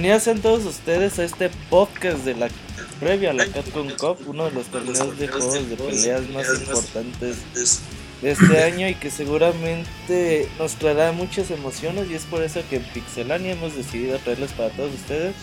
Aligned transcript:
Bienvenidos 0.00 0.28
a 0.28 0.34
todos 0.40 0.64
ustedes 0.64 1.18
a 1.18 1.24
este 1.24 1.50
podcast 1.68 2.18
de 2.18 2.36
la 2.36 2.48
previa 3.00 3.30
a 3.30 3.32
la 3.32 3.46
Capcom 3.46 3.88
Cup, 3.98 4.18
uno 4.28 4.44
de 4.44 4.52
los 4.52 4.66
torneos 4.66 5.18
de 5.18 5.26
juegos 5.26 5.68
de 5.68 5.74
peleas 5.74 6.28
más 6.28 6.46
importantes 6.60 7.38
de 8.22 8.30
este 8.30 8.62
año 8.62 8.88
y 8.88 8.94
que 8.94 9.10
seguramente 9.10 10.48
nos 10.56 10.76
traerá 10.76 11.10
muchas 11.10 11.50
emociones 11.50 12.08
y 12.08 12.14
es 12.14 12.22
por 12.26 12.44
eso 12.44 12.60
que 12.70 12.76
en 12.76 12.84
Pixelania 12.84 13.54
hemos 13.54 13.74
decidido 13.74 14.20
traerles 14.20 14.52
para 14.52 14.70
todos 14.70 14.94
ustedes 14.94 15.34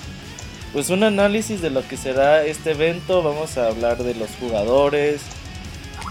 pues 0.72 0.90
un 0.90 1.04
análisis 1.04 1.62
de 1.62 1.70
lo 1.70 1.86
que 1.86 1.98
será 1.98 2.46
este 2.46 2.72
evento, 2.72 3.22
vamos 3.24 3.58
a 3.58 3.68
hablar 3.68 4.04
de 4.04 4.16
los 4.16 4.30
jugadores, 4.40 5.20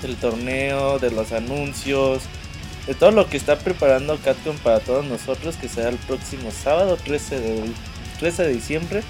del 0.02 0.16
torneo, 0.16 0.98
de 0.98 1.10
los 1.10 1.32
anuncios, 1.32 2.24
de 2.86 2.92
todo 2.92 3.10
lo 3.10 3.26
que 3.26 3.38
está 3.38 3.58
preparando 3.58 4.18
Capcom 4.18 4.58
para 4.58 4.80
todos 4.80 5.06
nosotros, 5.06 5.56
que 5.56 5.70
será 5.70 5.88
el 5.88 5.96
próximo 5.96 6.50
sábado 6.50 6.98
13 7.02 7.40
de, 7.40 7.62
13 8.18 8.44
de 8.44 8.54
diciembre, 8.54 9.02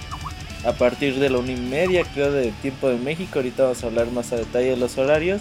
a 0.65 0.73
partir 0.73 1.19
de 1.19 1.31
la 1.31 1.39
una 1.39 1.53
y 1.53 1.57
media, 1.57 2.05
creo, 2.13 2.33
de 2.33 2.53
tiempo 2.63 2.89
de 2.89 2.99
México. 2.99 3.33
Ahorita 3.37 3.65
vamos 3.65 3.83
a 3.83 3.87
hablar 3.87 4.11
más 4.11 4.33
a 4.33 4.37
detalle 4.37 4.71
de 4.71 4.77
los 4.77 4.97
horarios. 4.99 5.41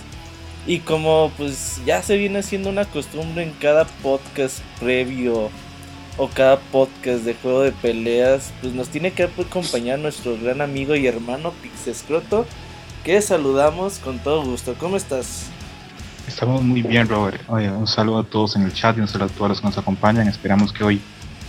Y 0.66 0.80
como 0.80 1.32
pues 1.38 1.82
ya 1.86 2.02
se 2.02 2.16
viene 2.18 2.40
haciendo 2.40 2.70
una 2.70 2.86
costumbre 2.86 3.44
en 3.44 3.52
cada 3.60 3.86
podcast 3.86 4.60
previo 4.80 5.50
o 6.18 6.28
cada 6.28 6.58
podcast 6.58 7.24
de 7.24 7.34
juego 7.34 7.62
de 7.62 7.72
peleas, 7.72 8.54
pues 8.62 8.74
nos 8.74 8.88
tiene 8.90 9.12
que 9.12 9.24
acompañar 9.24 10.00
nuestro 10.00 10.38
gran 10.42 10.62
amigo 10.62 10.96
y 10.96 11.08
hermano 11.08 11.52
Pixescroto, 11.62 12.46
que 13.04 13.22
saludamos 13.22 14.00
con 14.00 14.20
todo 14.20 14.44
gusto. 14.44 14.76
¿Cómo 14.80 14.96
estás? 14.96 15.48
Estamos 16.28 16.62
muy 16.62 16.82
bien, 16.82 17.10
Robert. 17.10 17.42
Un 17.50 17.88
saludo 17.88 18.20
a 18.20 18.24
todos 18.24 18.56
en 18.56 18.64
el 18.64 18.74
chat 18.74 18.98
y 18.98 19.02
un 19.02 19.08
saludo 19.08 19.26
a 19.26 19.38
todos 19.38 19.50
los 19.50 19.62
que 19.62 19.68
nos 19.68 19.78
acompañan. 19.78 20.28
Esperamos 20.28 20.72
que 20.72 20.84
hoy 20.84 21.02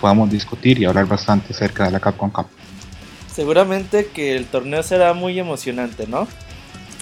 podamos 0.05 0.29
discutir 0.31 0.79
y 0.79 0.85
hablar 0.85 1.07
bastante 1.07 1.55
acerca 1.55 1.87
de 1.87 1.91
la 1.93 1.99
Capcom 1.99 2.29
Cup. 2.29 2.45
Seguramente 3.35 4.09
que 4.13 4.37
el 4.37 4.45
torneo 4.45 4.83
será 4.83 5.15
muy 5.15 5.39
emocionante, 5.39 6.07
¿no? 6.07 6.29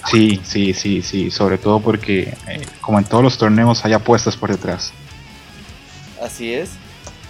Sí, 0.09 0.39
sí, 0.45 0.73
sí, 0.73 1.01
sí. 1.01 1.29
Sobre 1.29 1.57
todo 1.57 1.81
porque, 1.81 2.33
eh, 2.47 2.61
como 2.79 2.99
en 2.99 3.03
todos 3.03 3.21
los 3.21 3.37
torneos, 3.37 3.83
hay 3.83 3.91
apuestas 3.91 4.37
por 4.37 4.51
detrás. 4.51 4.93
Así 6.21 6.53
es. 6.53 6.69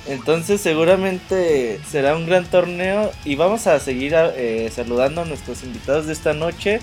Entonces 0.06 0.62
seguramente 0.62 1.80
será 1.90 2.16
un 2.16 2.28
gran 2.28 2.46
torneo 2.46 3.12
y 3.26 3.34
vamos 3.34 3.66
a 3.66 3.80
seguir 3.80 4.14
eh, 4.16 4.72
saludando 4.72 5.24
a 5.24 5.26
nuestros 5.26 5.64
invitados 5.64 6.06
de 6.06 6.14
esta 6.14 6.36
noche. 6.36 6.82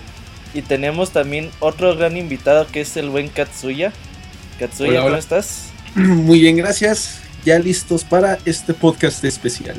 Y 0.52 0.62
tenemos 0.62 1.12
también 1.12 1.48
otro 1.60 1.94
gran 1.94 2.16
invitado 2.16 2.66
que 2.66 2.80
es 2.80 2.96
el 2.96 3.08
buen 3.08 3.28
Katsuya. 3.28 3.92
Katsuya, 4.58 5.00
¿cómo 5.04 5.14
estás? 5.14 5.68
Muy 5.94 6.40
bien, 6.40 6.56
gracias. 6.56 7.29
Ya 7.44 7.58
listos 7.58 8.04
para 8.04 8.38
este 8.44 8.74
podcast 8.74 9.24
especial. 9.24 9.76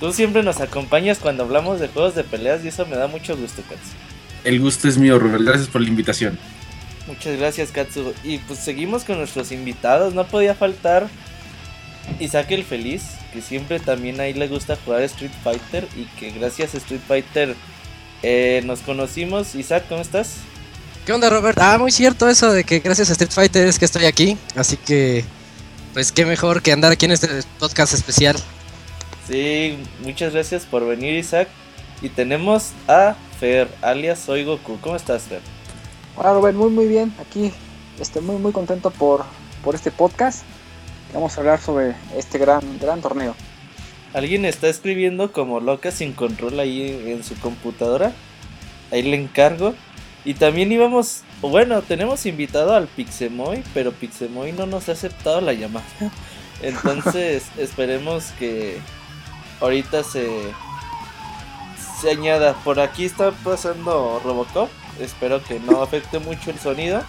Tú 0.00 0.12
siempre 0.12 0.42
nos 0.42 0.60
acompañas 0.60 1.18
cuando 1.18 1.44
hablamos 1.44 1.78
de 1.78 1.88
juegos 1.88 2.14
de 2.14 2.24
peleas 2.24 2.64
y 2.64 2.68
eso 2.68 2.86
me 2.86 2.96
da 2.96 3.06
mucho 3.06 3.36
gusto, 3.36 3.62
Katsu. 3.62 3.90
El 4.44 4.60
gusto 4.60 4.88
es 4.88 4.98
mío, 4.98 5.18
Robert. 5.18 5.44
Gracias 5.44 5.68
por 5.68 5.80
la 5.80 5.88
invitación. 5.88 6.38
Muchas 7.06 7.38
gracias, 7.38 7.70
Katsu. 7.70 8.12
Y 8.24 8.38
pues 8.38 8.58
seguimos 8.58 9.04
con 9.04 9.18
nuestros 9.18 9.52
invitados. 9.52 10.14
No 10.14 10.26
podía 10.26 10.54
faltar 10.54 11.08
Isaac 12.18 12.50
el 12.50 12.64
Feliz, 12.64 13.02
que 13.32 13.40
siempre 13.40 13.80
también 13.80 14.20
ahí 14.20 14.32
le 14.32 14.48
gusta 14.48 14.76
jugar 14.84 15.02
Street 15.02 15.32
Fighter 15.42 15.86
y 15.96 16.04
que 16.18 16.30
gracias 16.30 16.74
a 16.74 16.78
Street 16.78 17.00
Fighter 17.06 17.54
eh, 18.22 18.62
nos 18.64 18.80
conocimos. 18.80 19.54
Isaac, 19.54 19.84
¿cómo 19.88 20.02
estás? 20.02 20.36
¿Qué 21.06 21.12
onda, 21.12 21.28
Robert? 21.30 21.58
Ah, 21.60 21.78
muy 21.78 21.90
cierto 21.90 22.28
eso 22.28 22.52
de 22.52 22.64
que 22.64 22.78
gracias 22.78 23.10
a 23.10 23.12
Street 23.12 23.32
Fighter 23.32 23.66
es 23.66 23.78
que 23.78 23.84
estoy 23.84 24.04
aquí. 24.04 24.36
Así 24.54 24.76
que, 24.76 25.24
pues 25.92 26.12
qué 26.12 26.24
mejor 26.24 26.62
que 26.62 26.72
andar 26.72 26.92
aquí 26.92 27.06
en 27.06 27.12
este 27.12 27.28
podcast 27.58 27.94
especial. 27.94 28.36
Sí, 29.26 29.78
muchas 30.02 30.32
gracias 30.32 30.64
por 30.64 30.86
venir, 30.86 31.14
Isaac. 31.14 31.48
Y 32.00 32.08
tenemos 32.08 32.72
a 32.88 33.14
Fer, 33.38 33.68
alias 33.80 34.18
Soy 34.18 34.44
Goku. 34.44 34.78
¿Cómo 34.80 34.96
estás, 34.96 35.24
Fer? 35.24 35.40
Hola, 36.16 36.32
Robert, 36.32 36.56
muy, 36.56 36.70
muy 36.70 36.86
bien. 36.86 37.14
Aquí 37.20 37.52
estoy 38.00 38.22
muy, 38.22 38.36
muy 38.36 38.52
contento 38.52 38.90
por, 38.90 39.24
por 39.62 39.74
este 39.74 39.90
podcast. 39.90 40.42
Vamos 41.14 41.36
a 41.36 41.40
hablar 41.40 41.60
sobre 41.60 41.94
este 42.16 42.38
gran, 42.38 42.62
gran 42.80 43.00
torneo. 43.00 43.34
Alguien 44.14 44.44
está 44.44 44.68
escribiendo 44.68 45.32
como 45.32 45.60
loca 45.60 45.90
sin 45.90 46.12
control 46.12 46.58
ahí 46.60 47.02
en 47.06 47.22
su 47.22 47.34
computadora. 47.36 48.12
Ahí 48.90 49.02
le 49.02 49.16
encargo. 49.16 49.74
Y 50.24 50.34
también 50.34 50.72
íbamos, 50.72 51.22
bueno, 51.50 51.82
tenemos 51.82 52.24
invitado 52.26 52.74
al 52.74 52.86
Pixemoy, 52.86 53.64
pero 53.74 53.92
Pixemoy 53.92 54.52
no 54.52 54.66
nos 54.66 54.88
ha 54.88 54.92
aceptado 54.92 55.40
la 55.40 55.52
llamada. 55.52 55.84
Entonces 56.62 57.44
esperemos 57.58 58.26
que 58.38 58.78
ahorita 59.60 60.04
se, 60.04 60.28
se 62.00 62.10
añada. 62.10 62.54
Por 62.54 62.80
aquí 62.80 63.04
está 63.04 63.32
pasando 63.32 64.20
Robocop. 64.24 64.70
Espero 65.00 65.42
que 65.42 65.58
no 65.58 65.82
afecte 65.82 66.18
mucho 66.20 66.50
el 66.50 66.58
sonido. 66.58 67.02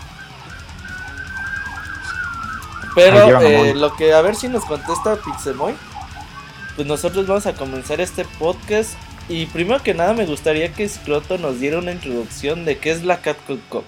Pero 2.95 3.41
eh, 3.41 3.73
lo 3.75 3.95
que 3.95 4.13
a 4.13 4.21
ver 4.21 4.35
si 4.35 4.47
nos 4.47 4.65
contesta 4.65 5.15
Pixemoy. 5.15 5.75
Pues 6.75 6.87
nosotros 6.87 7.27
vamos 7.27 7.45
a 7.45 7.53
comenzar 7.53 8.01
este 8.01 8.25
podcast. 8.39 8.93
Y 9.29 9.45
primero 9.45 9.81
que 9.81 9.93
nada 9.93 10.13
me 10.13 10.25
gustaría 10.25 10.73
que 10.73 10.89
Scroto 10.89 11.37
nos 11.37 11.59
diera 11.59 11.77
una 11.77 11.91
introducción 11.91 12.65
de 12.65 12.77
qué 12.79 12.91
es 12.91 13.03
la 13.03 13.21
Capcom 13.21 13.59
Cup. 13.69 13.85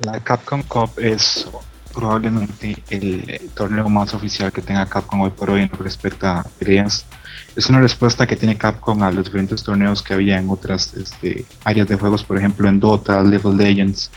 La 0.00 0.20
Capcom 0.20 0.62
Cup 0.62 0.90
es 0.98 1.48
probablemente 1.92 2.82
el 2.90 3.50
torneo 3.54 3.88
más 3.88 4.14
oficial 4.14 4.52
que 4.52 4.62
tenga 4.62 4.86
Capcom 4.86 5.20
hoy 5.20 5.30
por 5.30 5.50
hoy 5.50 5.62
en 5.62 5.70
respecta 5.70 6.40
a 6.40 6.44
peleas. 6.44 7.04
Es 7.54 7.68
una 7.68 7.80
respuesta 7.80 8.26
que 8.26 8.36
tiene 8.36 8.56
Capcom 8.56 9.02
a 9.02 9.10
los 9.10 9.24
diferentes 9.26 9.62
torneos 9.62 10.02
que 10.02 10.14
había 10.14 10.38
en 10.38 10.48
otras 10.48 10.94
este, 10.94 11.44
áreas 11.64 11.88
de 11.88 11.96
juegos, 11.96 12.24
por 12.24 12.38
ejemplo 12.38 12.68
en 12.68 12.80
Dota, 12.80 13.22
Level 13.22 13.56
Legends, 13.56 14.10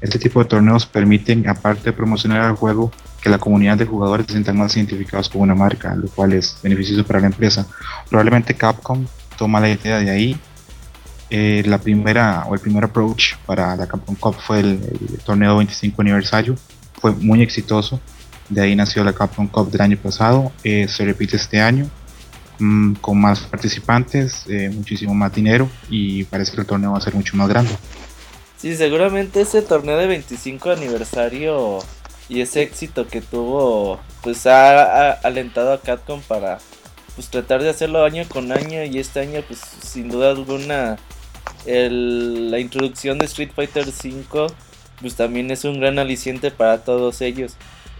este 0.00 0.18
tipo 0.18 0.42
de 0.42 0.48
torneos 0.48 0.86
permiten, 0.86 1.46
aparte 1.48 1.82
de 1.84 1.92
promocionar 1.92 2.48
el 2.50 2.56
juego, 2.56 2.90
que 3.20 3.28
la 3.28 3.38
comunidad 3.38 3.76
de 3.76 3.84
jugadores 3.84 4.26
se 4.26 4.32
sientan 4.32 4.56
más 4.56 4.74
identificados 4.76 5.28
con 5.28 5.42
una 5.42 5.54
marca, 5.54 5.94
lo 5.94 6.08
cual 6.08 6.32
es 6.32 6.56
beneficioso 6.62 7.04
para 7.04 7.20
la 7.20 7.26
empresa. 7.26 7.66
Probablemente 8.08 8.54
Capcom 8.54 9.06
toma 9.36 9.60
la 9.60 9.68
idea 9.68 9.98
de 9.98 10.10
ahí. 10.10 10.40
Eh, 11.32 11.62
la 11.64 11.78
primera 11.78 12.44
o 12.48 12.54
el 12.54 12.60
primer 12.60 12.84
approach 12.84 13.36
para 13.46 13.76
la 13.76 13.86
Capcom 13.86 14.16
Cup 14.16 14.34
fue 14.34 14.60
el, 14.60 14.80
torneo 15.24 15.56
25 15.58 16.02
aniversario, 16.02 16.56
fue 17.00 17.12
muy 17.12 17.40
exitoso. 17.40 18.00
De 18.48 18.60
ahí 18.60 18.74
nació 18.74 19.04
la 19.04 19.12
Capcom 19.12 19.46
Cup 19.46 19.70
del 19.70 19.80
año 19.80 19.96
pasado, 19.96 20.50
eh, 20.64 20.88
se 20.88 21.04
repite 21.04 21.36
este 21.36 21.60
año 21.60 21.88
mm, 22.58 22.94
con 22.94 23.20
más 23.20 23.40
participantes, 23.40 24.44
eh, 24.48 24.70
muchísimo 24.74 25.14
más 25.14 25.32
dinero 25.32 25.68
y 25.88 26.24
parece 26.24 26.52
que 26.52 26.62
el 26.62 26.66
torneo 26.66 26.90
va 26.90 26.98
a 26.98 27.00
ser 27.00 27.14
mucho 27.14 27.36
más 27.36 27.48
grande. 27.48 27.70
Sí, 28.56 28.74
seguramente 28.74 29.40
ese 29.40 29.62
torneo 29.62 29.96
de 29.98 30.08
25 30.08 30.70
aniversario 30.70 31.78
y 32.28 32.40
ese 32.40 32.62
éxito 32.62 33.06
que 33.06 33.20
tuvo, 33.20 34.00
pues 34.22 34.46
ha, 34.48 35.12
alentado 35.12 35.72
a 35.72 35.80
Capcom 35.80 36.20
para 36.22 36.58
pues 37.14 37.28
tratar 37.28 37.62
de 37.62 37.70
hacerlo 37.70 38.04
año 38.04 38.24
con 38.28 38.50
año 38.50 38.82
y 38.82 38.98
este 38.98 39.20
año 39.20 39.42
pues 39.46 39.60
sin 39.60 40.08
duda 40.08 40.30
alguna 40.30 40.98
el, 41.66 42.50
la 42.50 42.58
introducción 42.58 43.18
de 43.18 43.26
Street 43.26 43.50
Fighter 43.54 43.86
V 43.86 44.48
pues 45.00 45.14
también 45.14 45.50
es 45.50 45.64
un 45.64 45.80
gran 45.80 45.98
aliciente 45.98 46.50
para 46.50 46.84
todos 46.84 47.20
ellos. 47.20 47.54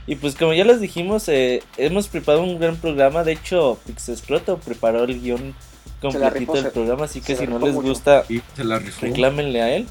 Y 0.06 0.16
pues 0.16 0.34
como 0.34 0.52
ya 0.52 0.64
les 0.64 0.80
dijimos, 0.80 1.28
eh, 1.28 1.62
hemos 1.76 2.08
preparado 2.08 2.44
un 2.44 2.58
gran 2.58 2.76
programa, 2.76 3.24
de 3.24 3.32
hecho 3.32 3.78
Pixescroto 3.86 4.58
preparó 4.58 5.04
el 5.04 5.20
guion 5.20 5.54
completito 6.00 6.54
del 6.54 6.70
programa, 6.72 7.04
así 7.04 7.20
que 7.20 7.36
si 7.36 7.46
no 7.46 7.58
les 7.58 7.74
gusta, 7.74 8.24
reclámenle 9.00 9.62
a 9.62 9.74
él. 9.76 9.86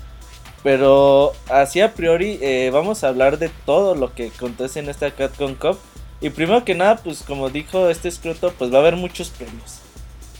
Pero 0.62 1.31
así 1.50 1.80
a 1.80 1.94
priori 1.94 2.38
eh, 2.42 2.69
vamos 2.74 3.04
a 3.04 3.07
hablar 3.07 3.39
de 3.39 3.50
todo 3.65 3.95
lo 3.95 4.13
que 4.13 4.27
acontece 4.36 4.80
en 4.80 4.89
esta 4.89 5.10
Capcom 5.12 5.56
Cup. 5.56 5.77
Y 6.19 6.31
primero 6.31 6.65
que 6.65 6.75
nada, 6.75 6.98
pues 6.98 7.24
como 7.24 7.50
dijo 7.50 7.88
este 7.89 8.10
escroto, 8.10 8.54
pues 8.57 8.74
va 8.74 8.77
a 8.77 8.81
haber 8.81 8.98
muchos 8.98 9.30
premios. 9.30 9.79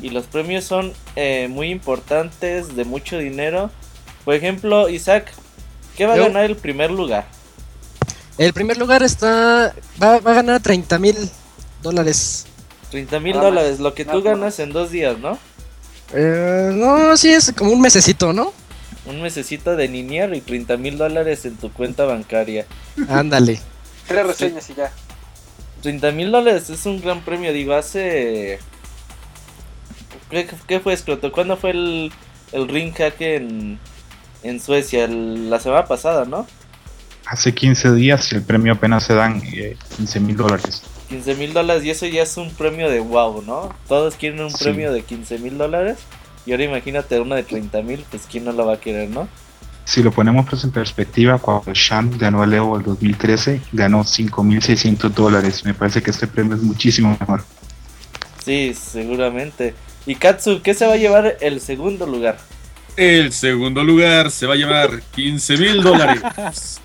Y 0.01 0.09
los 0.09 0.25
premios 0.25 0.63
son 0.63 0.93
eh, 1.15 1.47
muy 1.49 1.69
importantes, 1.69 2.75
de 2.75 2.85
mucho 2.85 3.17
dinero. 3.17 3.69
Por 4.25 4.33
ejemplo, 4.33 4.89
Isaac, 4.89 5.31
¿qué 5.97 6.05
va 6.05 6.13
a 6.13 6.17
ganar 6.17 6.45
el 6.45 6.55
primer 6.55 6.91
lugar? 6.91 7.25
El 8.37 8.53
primer 8.53 8.77
lugar 8.77 9.03
está 9.03 9.73
va, 10.01 10.15
a 10.15 10.19
ganar 10.19 10.61
30 10.61 10.99
mil 10.99 11.15
dólares. 11.81 12.45
30 12.91 13.19
mil 13.19 13.33
dólares, 13.33 13.79
lo 13.79 13.93
que 13.93 14.05
tú 14.05 14.21
ganas 14.21 14.59
en 14.59 14.71
dos 14.71 14.91
días, 14.91 15.19
¿no? 15.19 15.37
Eh, 16.13 16.71
no, 16.73 17.15
sí 17.17 17.29
es 17.29 17.53
como 17.55 17.71
un 17.71 17.81
mesecito, 17.81 18.33
¿no? 18.33 18.53
un 19.09 19.21
mesecito 19.21 19.75
de 19.75 19.87
niñer 19.87 20.33
y 20.33 20.41
30 20.41 20.77
mil 20.77 20.97
dólares 20.97 21.45
en 21.45 21.55
tu 21.55 21.71
cuenta 21.71 22.05
bancaria. 22.05 22.65
Ándale. 23.09 23.59
Tres 24.07 24.25
reseñas 24.25 24.69
y 24.69 24.75
ya. 24.75 24.91
30 25.81 26.11
mil 26.11 26.31
dólares 26.31 26.69
es 26.69 26.85
un 26.85 27.01
gran 27.01 27.21
premio, 27.21 27.51
digo, 27.51 27.73
hace... 27.73 28.59
¿Qué, 30.29 30.79
fue, 30.79 30.95
Scroto? 30.95 31.31
¿Cuándo 31.31 31.57
fue 31.57 31.71
el, 31.71 32.11
el 32.51 32.67
ring 32.67 32.93
hack 32.93 33.19
en, 33.21 33.79
en 34.43 34.59
Suecia? 34.59 35.07
la 35.07 35.59
semana 35.59 35.85
pasada, 35.85 36.25
¿no? 36.25 36.45
Hace 37.25 37.53
15 37.53 37.93
días 37.93 38.31
y 38.31 38.35
el 38.35 38.43
premio 38.43 38.73
apenas 38.73 39.03
se 39.03 39.13
dan 39.13 39.41
15 39.41 40.17
eh, 40.17 40.21
mil 40.21 40.35
dólares. 40.37 40.83
15 41.09 41.35
mil 41.35 41.53
dólares 41.53 41.83
y 41.83 41.89
eso 41.89 42.05
ya 42.05 42.23
es 42.23 42.37
un 42.37 42.51
premio 42.51 42.89
de 42.89 42.99
wow, 42.99 43.41
¿no? 43.41 43.73
Todos 43.87 44.15
quieren 44.15 44.41
un 44.41 44.51
Sí. 44.51 44.63
premio 44.63 44.91
de 44.91 45.01
15 45.03 45.39
mil 45.39 45.57
dólares 45.57 45.97
y 46.45 46.51
ahora 46.51 46.63
imagínate 46.63 47.19
uno 47.19 47.35
de 47.35 47.43
30 47.43 47.81
mil, 47.81 48.05
pues 48.09 48.23
quién 48.29 48.45
no 48.45 48.51
lo 48.51 48.65
va 48.65 48.73
a 48.75 48.79
querer, 48.79 49.09
¿no? 49.09 49.27
Si 49.85 50.03
lo 50.03 50.11
ponemos 50.11 50.45
pues 50.47 50.63
en 50.63 50.71
perspectiva, 50.71 51.39
cuando 51.39 51.73
Sham 51.73 52.15
ganó 52.19 52.43
el 52.43 52.53
Evo 52.53 52.77
el 52.77 52.83
2013, 52.83 53.59
ganó 53.71 54.03
5.600 54.03 55.09
dólares. 55.09 55.65
Me 55.65 55.73
parece 55.73 56.03
que 56.03 56.11
este 56.11 56.27
premio 56.27 56.55
es 56.55 56.61
muchísimo 56.61 57.17
mejor. 57.19 57.43
Sí, 58.45 58.75
seguramente. 58.75 59.73
Y 60.09 60.15
Katsu, 60.15 60.63
¿qué 60.63 60.73
se 60.73 60.88
va 60.88 60.94
a 60.94 60.97
llevar 60.97 61.38
el 61.39 61.61
segundo 61.61 62.07
lugar? 62.07 62.39
El 62.97 63.31
segundo 63.31 63.83
lugar 63.83 64.31
se 64.31 64.47
va 64.47 64.56
a 64.56 64.57
llevar 64.57 65.03
15 65.11 65.56
mil 65.57 65.83
dólares. 65.83 66.81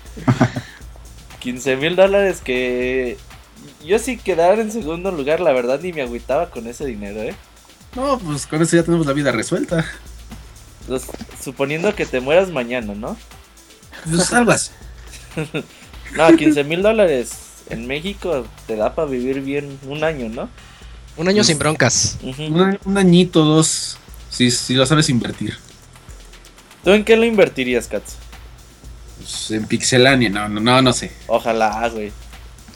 15 1.39 1.75
mil 1.77 1.95
dólares 1.95 2.39
que 2.41 3.17
yo 3.83 3.97
si 3.97 4.17
quedara 4.17 4.61
en 4.61 4.71
segundo 4.71 5.09
lugar, 5.09 5.39
la 5.39 5.53
verdad 5.53 5.79
ni 5.81 5.91
me 5.91 6.03
agüitaba 6.03 6.51
con 6.51 6.67
ese 6.67 6.85
dinero, 6.85 7.19
¿eh? 7.23 7.33
No, 7.95 8.19
pues 8.19 8.45
con 8.45 8.61
eso 8.61 8.75
ya 8.75 8.83
tenemos 8.83 9.07
la 9.07 9.13
vida 9.13 9.31
resuelta. 9.31 9.83
Los- 10.87 11.07
suponiendo 11.43 11.95
que 11.95 12.05
te 12.05 12.19
mueras 12.19 12.51
mañana, 12.51 12.93
¿no? 12.93 13.17
Pues 14.07 14.31
así. 14.31 14.71
No, 16.15 16.31
15 16.37 16.63
mil 16.63 16.83
dólares 16.83 17.31
en 17.71 17.87
México 17.87 18.45
te 18.67 18.75
da 18.75 18.93
para 18.93 19.07
vivir 19.09 19.41
bien 19.41 19.79
un 19.87 20.03
año, 20.03 20.29
¿no? 20.29 20.47
Un 21.17 21.27
año 21.29 21.43
sin 21.43 21.57
broncas. 21.57 22.17
Un, 22.23 22.77
un 22.83 22.97
añito, 22.97 23.43
dos. 23.43 23.97
Si, 24.29 24.51
si 24.51 24.73
lo 24.73 24.85
sabes 24.85 25.09
invertir. 25.09 25.57
¿Tú 26.83 26.91
en 26.91 27.03
qué 27.05 27.15
lo 27.15 27.25
invertirías, 27.25 27.87
Katsu? 27.87 28.15
Pues, 29.17 29.51
en 29.51 29.65
Pixelania, 29.65 30.29
no, 30.29 30.49
no, 30.49 30.59
no, 30.59 30.81
no 30.81 30.93
sé. 30.93 31.11
Ojalá, 31.27 31.87
güey. 31.89 32.11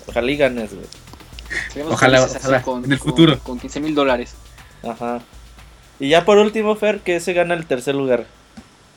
Ojalá 0.08 0.32
y 0.32 0.38
ganes, 0.38 0.72
güey. 0.74 1.86
Ojalá, 1.90 2.24
ojalá, 2.24 2.62
con, 2.62 2.86
en 2.86 2.92
el 2.92 3.00
con- 3.00 3.10
futuro. 3.12 3.40
Con 3.40 3.60
15 3.60 3.80
mil 3.82 3.94
dólares. 3.94 4.34
Ajá. 4.84 5.22
Y 6.00 6.10
ya 6.10 6.24
por 6.24 6.38
último, 6.38 6.76
Fer, 6.76 7.02
que 7.02 7.20
se 7.20 7.34
gana 7.34 7.54
el 7.56 7.66
tercer 7.66 7.94
lugar. 7.96 8.26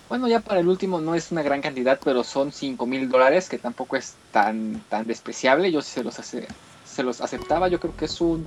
Bueno, 0.09 0.29
ya 0.29 0.41
para 0.41 0.61
el 0.61 0.69
último 0.69 1.01
no 1.01 1.15
es 1.15 1.33
una 1.33 1.43
gran 1.43 1.63
cantidad, 1.63 1.99
pero 2.05 2.23
son 2.23 2.53
5 2.53 2.87
mil 2.87 3.09
dólares, 3.09 3.49
que 3.49 3.59
tampoco 3.59 3.97
es 3.97 4.15
tan, 4.31 4.83
tan 4.89 5.07
despreciable. 5.07 5.73
Yo 5.73 5.83
sí 5.83 5.91
se 5.95 6.05
los, 6.05 6.19
hace, 6.19 6.47
se 6.85 7.03
los 7.03 7.21
aceptaba. 7.21 7.69
Yo 7.69 7.81
creo 7.81 7.97
que 7.97 8.05
es 8.05 8.21
un 8.21 8.47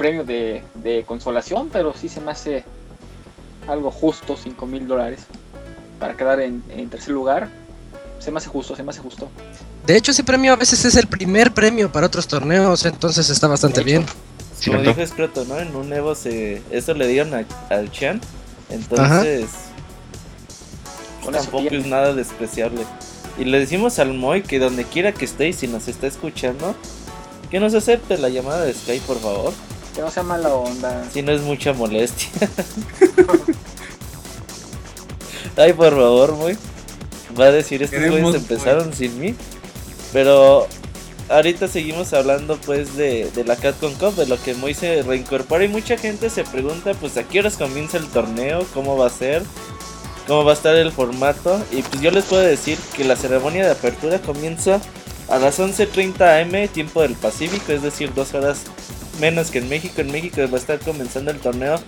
premio 0.00 0.24
de, 0.24 0.62
de 0.76 1.04
consolación, 1.04 1.68
pero 1.70 1.92
sí 1.94 2.08
se 2.08 2.22
me 2.22 2.30
hace 2.30 2.64
algo 3.68 3.90
justo, 3.90 4.34
5 4.42 4.64
mil 4.64 4.88
dólares, 4.88 5.20
para 5.98 6.16
quedar 6.16 6.40
en, 6.40 6.62
en 6.70 6.88
tercer 6.88 7.10
lugar. 7.10 7.50
Se 8.18 8.30
me 8.30 8.38
hace 8.38 8.48
justo, 8.48 8.74
se 8.74 8.82
me 8.82 8.88
hace 8.90 9.00
justo. 9.00 9.28
De 9.86 9.94
hecho, 9.98 10.12
ese 10.12 10.24
premio 10.24 10.54
a 10.54 10.56
veces 10.56 10.82
es 10.86 10.96
el 10.96 11.06
primer 11.06 11.52
premio 11.52 11.92
para 11.92 12.06
otros 12.06 12.26
torneos, 12.26 12.86
entonces 12.86 13.28
está 13.28 13.46
bastante 13.46 13.82
bien. 13.82 14.04
Como 14.06 14.78
¿Cierto? 14.80 14.94
dijo 14.94 15.06
Scroto, 15.06 15.44
¿no? 15.44 15.58
En 15.58 15.76
un 15.76 15.92
Evo 15.92 16.14
se... 16.14 16.62
Eso 16.70 16.94
le 16.94 17.06
dieron 17.06 17.34
a- 17.34 17.44
al 17.68 17.90
Chan. 17.92 18.22
Entonces... 18.70 19.46
Con 21.22 21.34
tampoco 21.34 21.68
es 21.70 21.86
nada 21.86 22.14
despreciable. 22.14 22.84
Y 23.38 23.44
le 23.44 23.58
decimos 23.60 23.98
al 23.98 24.14
Moy 24.14 24.42
que 24.42 24.58
donde 24.58 24.84
quiera 24.84 25.12
que 25.12 25.26
esté 25.26 25.48
y 25.48 25.52
si 25.52 25.66
nos 25.68 25.88
está 25.88 26.06
escuchando, 26.06 26.74
que 27.50 27.60
nos 27.60 27.74
acepte 27.74 28.16
la 28.16 28.30
llamada 28.30 28.64
de 28.64 28.72
Skype, 28.72 29.06
por 29.06 29.18
favor. 29.20 29.52
Que 29.94 30.00
no 30.00 30.10
sea 30.10 30.22
mala 30.22 30.54
onda. 30.54 31.04
Si 31.12 31.22
no 31.22 31.32
es 31.32 31.42
mucha 31.42 31.72
molestia. 31.72 32.28
Ay, 35.56 35.72
por 35.72 35.90
favor, 35.90 36.36
Moy. 36.36 36.56
Va 37.38 37.46
a 37.46 37.52
decir, 37.52 37.82
estos 37.82 38.00
güeyes 38.00 38.34
empezaron 38.34 38.92
sin 38.92 39.18
mí. 39.18 39.34
Pero 40.12 40.66
ahorita 41.28 41.68
seguimos 41.68 42.12
hablando 42.12 42.56
pues 42.58 42.96
de, 42.96 43.30
de 43.34 43.44
la 43.44 43.56
Capcom 43.56 43.92
Cup, 43.94 44.16
de 44.16 44.26
lo 44.26 44.40
que 44.42 44.54
Moy 44.54 44.74
se 44.74 45.02
reincorpora 45.02 45.64
y 45.64 45.68
mucha 45.68 45.96
gente 45.96 46.28
se 46.30 46.44
pregunta 46.44 46.92
pues 46.94 47.16
a 47.16 47.24
qué 47.24 47.40
horas 47.40 47.56
comienza 47.56 47.98
el 47.98 48.08
torneo, 48.08 48.66
cómo 48.74 48.96
va 48.96 49.06
a 49.06 49.10
ser, 49.10 49.42
cómo 50.26 50.44
va 50.44 50.52
a 50.52 50.54
estar 50.54 50.74
el 50.74 50.92
formato. 50.92 51.62
Y 51.70 51.82
pues 51.82 52.02
yo 52.02 52.10
les 52.10 52.24
puedo 52.24 52.42
decir 52.42 52.78
que 52.96 53.04
la 53.04 53.16
ceremonia 53.16 53.64
de 53.64 53.72
apertura 53.72 54.20
comienza 54.20 54.80
a 55.28 55.38
las 55.38 55.60
11.30 55.60 56.42
am, 56.42 56.68
tiempo 56.68 57.02
del 57.02 57.14
Pacífico, 57.14 57.72
es 57.72 57.82
decir, 57.82 58.12
dos 58.14 58.34
horas 58.34 58.62
menos 59.20 59.50
que 59.50 59.58
en 59.58 59.68
México. 59.68 60.00
En 60.00 60.10
México 60.10 60.40
va 60.50 60.56
a 60.56 60.60
estar 60.60 60.78
comenzando 60.80 61.30
el 61.30 61.38
torneo 61.38 61.78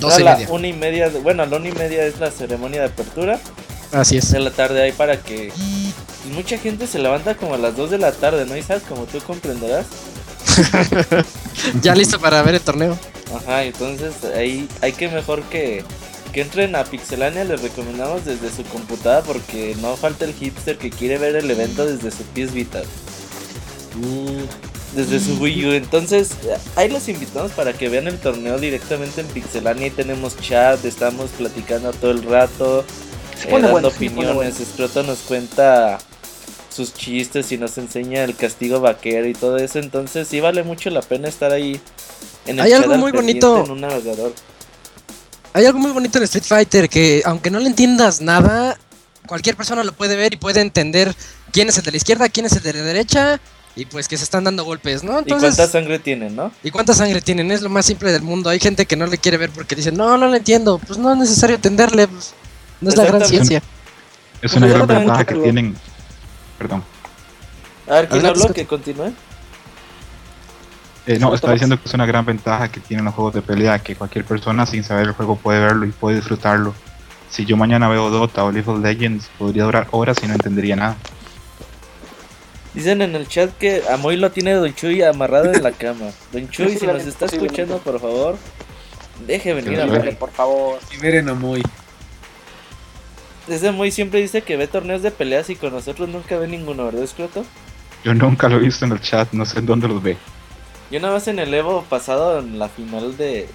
Dos 0.00 0.18
y 0.18 0.24
media. 0.24 0.48
una 0.50 0.66
y 0.68 0.72
media, 0.72 1.08
de- 1.08 1.20
bueno, 1.20 1.42
a 1.44 1.46
la 1.46 1.56
una 1.56 1.68
y 1.68 1.72
media 1.72 2.04
es 2.04 2.18
la 2.20 2.30
ceremonia 2.30 2.80
de 2.80 2.86
apertura 2.88 3.38
Así 3.92 4.16
es. 4.18 4.30
de 4.32 4.40
la 4.40 4.50
tarde 4.50 4.82
ahí 4.82 4.92
para 4.92 5.18
que 5.18 5.52
mucha 6.32 6.58
gente 6.58 6.86
se 6.88 6.98
levanta 6.98 7.36
como 7.36 7.54
a 7.54 7.58
las 7.58 7.76
2 7.76 7.90
de 7.90 7.98
la 7.98 8.10
tarde, 8.12 8.44
¿no? 8.44 8.56
Y 8.56 8.62
sabes, 8.62 8.82
como 8.82 9.04
tú 9.04 9.18
comprenderás. 9.20 9.86
Ya 11.82 11.94
listo 11.94 12.20
para 12.20 12.42
ver 12.42 12.56
el 12.56 12.60
torneo. 12.60 12.98
Ajá, 13.34 13.62
entonces 13.64 14.12
ahí 14.36 14.68
hay 14.82 14.92
que 14.92 15.08
mejor 15.08 15.42
que, 15.44 15.84
que 16.32 16.42
entren 16.42 16.74
a 16.76 16.84
Pixelania, 16.84 17.44
les 17.44 17.62
recomendamos 17.62 18.24
desde 18.24 18.50
su 18.50 18.64
computadora 18.64 19.22
porque 19.22 19.76
no 19.80 19.96
falta 19.96 20.24
el 20.24 20.34
hipster 20.34 20.76
que 20.78 20.90
quiere 20.90 21.18
ver 21.18 21.36
el 21.36 21.50
evento 21.50 21.86
desde 21.86 22.10
su 22.10 22.24
PS 22.24 22.52
Vita. 22.52 22.82
Desde 24.94 25.18
su 25.18 25.34
Wii 25.38 25.66
U, 25.66 25.72
entonces 25.72 26.30
ahí 26.76 26.88
los 26.88 27.08
invitamos 27.08 27.50
para 27.52 27.72
que 27.72 27.88
vean 27.88 28.06
el 28.06 28.18
torneo 28.18 28.58
directamente 28.58 29.22
en 29.22 29.26
Pixelania. 29.26 29.84
Ahí 29.86 29.90
tenemos 29.90 30.36
chat, 30.38 30.84
estamos 30.84 31.30
platicando 31.30 31.92
todo 31.92 32.12
el 32.12 32.22
rato. 32.22 32.84
Eh, 33.44 33.50
dando 33.50 33.70
bueno, 33.70 33.88
opiniones. 33.88 34.34
bueno. 34.34 34.54
Scroto 34.54 35.02
nos 35.02 35.18
cuenta 35.20 35.98
sus 36.70 36.94
chistes 36.94 37.50
y 37.50 37.58
nos 37.58 37.76
enseña 37.76 38.22
el 38.22 38.36
castigo 38.36 38.80
vaquero 38.80 39.26
y 39.26 39.32
todo 39.32 39.56
eso. 39.56 39.80
Entonces 39.80 40.28
sí 40.28 40.38
vale 40.38 40.62
mucho 40.62 40.90
la 40.90 41.02
pena 41.02 41.28
estar 41.28 41.50
ahí 41.50 41.80
en 42.46 42.60
el 42.60 42.64
Hay 42.64 42.70
chat 42.70 42.82
algo 42.82 42.94
al 42.94 43.00
muy 43.00 43.10
bonito. 43.10 43.64
en 43.64 43.70
un 43.72 43.80
navegador. 43.80 44.32
Hay 45.54 45.66
algo 45.66 45.80
muy 45.80 45.90
bonito 45.90 46.18
en 46.18 46.24
Street 46.24 46.44
Fighter 46.44 46.88
que 46.88 47.22
aunque 47.24 47.50
no 47.50 47.58
le 47.58 47.66
entiendas 47.66 48.20
nada, 48.20 48.78
cualquier 49.26 49.56
persona 49.56 49.82
lo 49.82 49.92
puede 49.92 50.14
ver 50.14 50.34
y 50.34 50.36
puede 50.36 50.60
entender 50.60 51.14
quién 51.50 51.68
es 51.68 51.78
el 51.78 51.84
de 51.84 51.90
la 51.90 51.96
izquierda, 51.96 52.28
quién 52.28 52.46
es 52.46 52.52
el 52.52 52.62
de 52.62 52.72
la 52.74 52.82
derecha 52.82 53.40
y 53.76 53.86
pues 53.86 54.06
que 54.06 54.16
se 54.16 54.24
están 54.24 54.44
dando 54.44 54.64
golpes, 54.64 55.02
¿no? 55.02 55.20
¿Y 55.20 55.30
cuánta 55.32 55.66
sangre 55.66 55.98
tienen, 55.98 56.36
no? 56.36 56.52
¿y 56.62 56.70
cuánta 56.70 56.94
sangre 56.94 57.20
tienen? 57.20 57.50
Es 57.50 57.60
lo 57.60 57.70
más 57.70 57.84
simple 57.84 58.12
del 58.12 58.22
mundo. 58.22 58.50
Hay 58.50 58.60
gente 58.60 58.86
que 58.86 58.96
no 58.96 59.06
le 59.06 59.18
quiere 59.18 59.36
ver 59.36 59.50
porque 59.50 59.74
dice, 59.74 59.90
no, 59.90 60.16
no 60.16 60.28
lo 60.28 60.34
entiendo. 60.34 60.78
Pues 60.78 60.98
no 60.98 61.12
es 61.12 61.18
necesario 61.18 61.56
entenderle. 61.56 62.06
pues, 62.06 62.34
no 62.80 62.90
es 62.90 62.96
la 62.96 63.04
gran 63.04 63.24
ciencia. 63.24 63.58
Es 63.58 64.52
Pues 64.52 64.54
una 64.54 64.66
gran 64.68 64.86
ventaja 64.86 65.24
que 65.24 65.34
tienen. 65.34 65.74
Perdón. 66.58 66.84
A 67.88 67.94
ver, 67.94 68.08
¿quién 68.08 68.24
habló? 68.26 68.52
Que 68.52 68.66
continúe. 68.66 69.12
Eh, 71.06 71.18
no, 71.18 71.34
estaba 71.34 71.52
más. 71.52 71.60
diciendo 71.60 71.78
que 71.80 71.88
es 71.88 71.94
una 71.94 72.06
gran 72.06 72.24
ventaja 72.24 72.70
que 72.70 72.80
tienen 72.80 73.04
los 73.04 73.14
juegos 73.14 73.34
de 73.34 73.42
pelea, 73.42 73.78
que 73.78 73.94
cualquier 73.96 74.24
persona 74.24 74.64
sin 74.66 74.84
saber 74.84 75.06
el 75.06 75.12
juego 75.12 75.36
puede 75.36 75.60
verlo 75.60 75.84
y 75.84 75.90
puede 75.90 76.16
disfrutarlo. 76.16 76.74
Si 77.28 77.44
yo 77.44 77.56
mañana 77.56 77.88
veo 77.88 78.08
Dota 78.10 78.44
o 78.44 78.52
League 78.52 78.70
of 78.70 78.80
Legends, 78.80 79.28
podría 79.38 79.64
durar 79.64 79.88
horas 79.90 80.16
y 80.22 80.28
no 80.28 80.34
entendería 80.34 80.76
nada. 80.76 80.96
Dicen 82.74 83.02
en 83.02 83.14
el 83.14 83.28
chat 83.28 83.56
que 83.56 83.82
a 83.88 83.96
Moy 83.96 84.16
lo 84.16 84.30
tiene 84.32 84.52
Don 84.54 84.74
Chuy 84.74 85.02
amarrado 85.02 85.52
en 85.52 85.62
la 85.62 85.72
cama. 85.84 86.10
Don 86.32 86.48
Chuy, 86.50 86.76
si 86.76 86.86
nos 86.86 87.04
está 87.04 87.26
escuchando, 87.26 87.78
por 87.78 88.00
favor, 88.00 88.36
deje 89.26 89.54
venir 89.54 89.80
a 89.80 89.84
Sí, 89.84 89.90
Moy. 89.90 89.98
Dale, 89.98 90.12
por 90.12 90.30
favor. 90.32 90.78
Liberen 90.92 91.28
a 91.28 91.34
Moy. 91.34 91.62
Ese 93.48 93.70
Moy 93.72 93.90
siempre 93.90 94.20
dice 94.20 94.42
que 94.42 94.56
ve 94.56 94.66
torneos 94.66 95.02
de 95.02 95.10
peleas 95.10 95.50
y 95.50 95.56
con 95.56 95.72
nosotros 95.72 96.08
nunca 96.08 96.36
ve 96.38 96.48
ninguno, 96.48 96.86
¿verdad, 96.86 97.06
Scroto? 97.06 97.44
Yo 98.02 98.14
nunca 98.14 98.48
lo 98.48 98.56
he 98.56 98.60
visto 98.60 98.84
en 98.84 98.92
el 98.92 99.00
chat, 99.00 99.32
no 99.32 99.44
sé 99.46 99.60
en 99.60 99.66
dónde 99.66 99.88
los 99.88 100.02
ve. 100.02 100.16
Yo 100.90 101.00
nada 101.00 101.14
más 101.14 101.28
en 101.28 101.38
el 101.38 101.52
Evo 101.54 101.82
pasado 101.88 102.38
en 102.40 102.58
la 102.58 102.68
final 102.68 103.16
de 103.16 103.48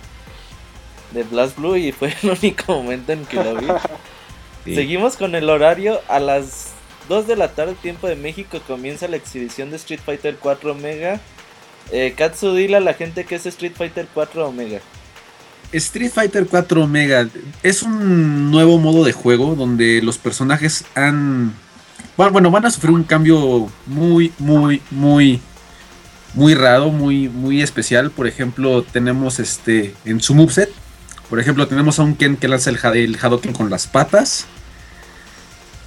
de 1.12 1.24
Blast 1.24 1.58
Blue 1.58 1.76
y 1.76 1.92
fue 1.92 2.14
el 2.22 2.30
único 2.42 2.74
momento 2.74 3.12
en 3.14 3.26
que 3.26 3.44
lo 3.44 3.56
vi. 3.56 3.68
Sí. 4.66 4.76
Seguimos 4.76 5.16
con 5.16 5.36
el 5.36 5.50
horario 5.50 6.02
a 6.10 6.20
las 6.20 6.74
2 7.10 7.28
de 7.28 7.36
la 7.36 7.50
tarde 7.50 7.74
tiempo 7.74 8.08
de 8.08 8.16
México 8.16 8.62
comienza 8.66 9.08
la 9.08 9.18
exhibición 9.18 9.72
de 9.72 9.78
Street 9.78 10.00
Fighter 10.06 10.38
4 10.39 10.72
Omega. 10.72 11.20
Eh, 11.92 12.13
Katsu, 12.16 12.54
dile 12.54 12.78
a 12.78 12.80
la 12.80 12.94
gente 12.94 13.25
que 13.25 13.36
es 13.36 13.48
Street 13.48 13.74
Fighter 13.75 14.08
4 14.13 14.48
Omega. 14.48 14.80
Street 15.74 16.12
Fighter 16.12 16.46
4 16.46 16.84
Omega 16.84 17.28
es 17.63 17.82
un 17.82 18.51
nuevo 18.51 18.78
modo 18.78 19.04
de 19.04 19.12
juego 19.12 19.56
donde 19.56 20.01
los 20.04 20.20
personajes 20.20 20.86
han. 20.94 21.54
Bueno, 22.16 22.51
van 22.51 22.66
a 22.66 22.72
sufrir 22.72 22.92
un 22.92 23.04
cambio 23.04 23.72
muy, 23.88 24.32
muy, 24.38 24.82
muy, 24.92 25.42
muy 26.36 26.54
raro, 26.54 26.89
muy, 26.89 27.28
muy 27.28 27.63
especial. 27.63 28.12
Por 28.12 28.28
ejemplo, 28.28 28.84
tenemos 28.84 29.39
este 29.39 29.96
en 30.06 30.22
su 30.22 30.36
moveset. 30.36 30.70
Por 31.28 31.39
ejemplo, 31.39 31.68
tenemos 31.68 31.98
a 31.98 32.04
un 32.04 32.16
Ken 32.16 32.38
que 32.38 32.48
lanza 32.48 32.70
el, 32.70 32.80
el 32.96 33.18
Hadoken 33.20 33.54
con 33.54 33.70
las 33.72 33.88
patas. 33.88 34.46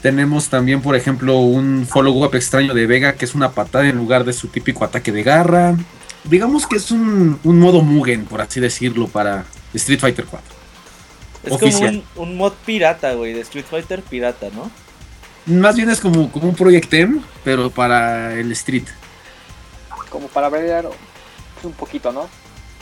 Tenemos 0.02 0.48
también, 0.48 0.82
por 0.82 0.96
ejemplo, 0.96 1.38
un 1.38 1.86
follow-up 1.88 2.34
extraño 2.34 2.74
de 2.74 2.86
Vega 2.86 3.14
que 3.14 3.24
es 3.24 3.34
una 3.34 3.52
patada 3.52 3.88
en 3.88 3.96
lugar 3.96 4.24
de 4.24 4.32
su 4.32 4.48
típico 4.48 4.84
ataque 4.84 5.12
de 5.12 5.22
garra. 5.22 5.76
Digamos 6.24 6.66
que 6.66 6.76
es 6.76 6.90
un, 6.90 7.38
un 7.44 7.58
modo 7.60 7.82
Mugen, 7.82 8.26
por 8.26 8.40
así 8.40 8.60
decirlo, 8.60 9.06
para 9.08 9.44
Street 9.74 10.00
Fighter 10.00 10.26
4. 10.26 10.56
Es 11.44 11.52
Oficial. 11.52 12.04
como 12.14 12.24
un, 12.24 12.30
un 12.30 12.36
mod 12.36 12.52
pirata, 12.66 13.14
güey, 13.14 13.32
de 13.32 13.40
Street 13.42 13.66
Fighter 13.68 14.02
pirata, 14.02 14.48
¿no? 14.52 14.70
Más 15.46 15.76
bien 15.76 15.90
es 15.90 16.00
como, 16.00 16.30
como 16.30 16.48
un 16.48 16.54
Project 16.56 16.92
M, 16.94 17.20
pero 17.44 17.70
para 17.70 18.34
el 18.34 18.50
Street. 18.52 18.84
Como 20.10 20.28
para 20.28 20.48
ver 20.48 20.88
un 21.62 21.72
poquito, 21.72 22.12
¿no? 22.12 22.28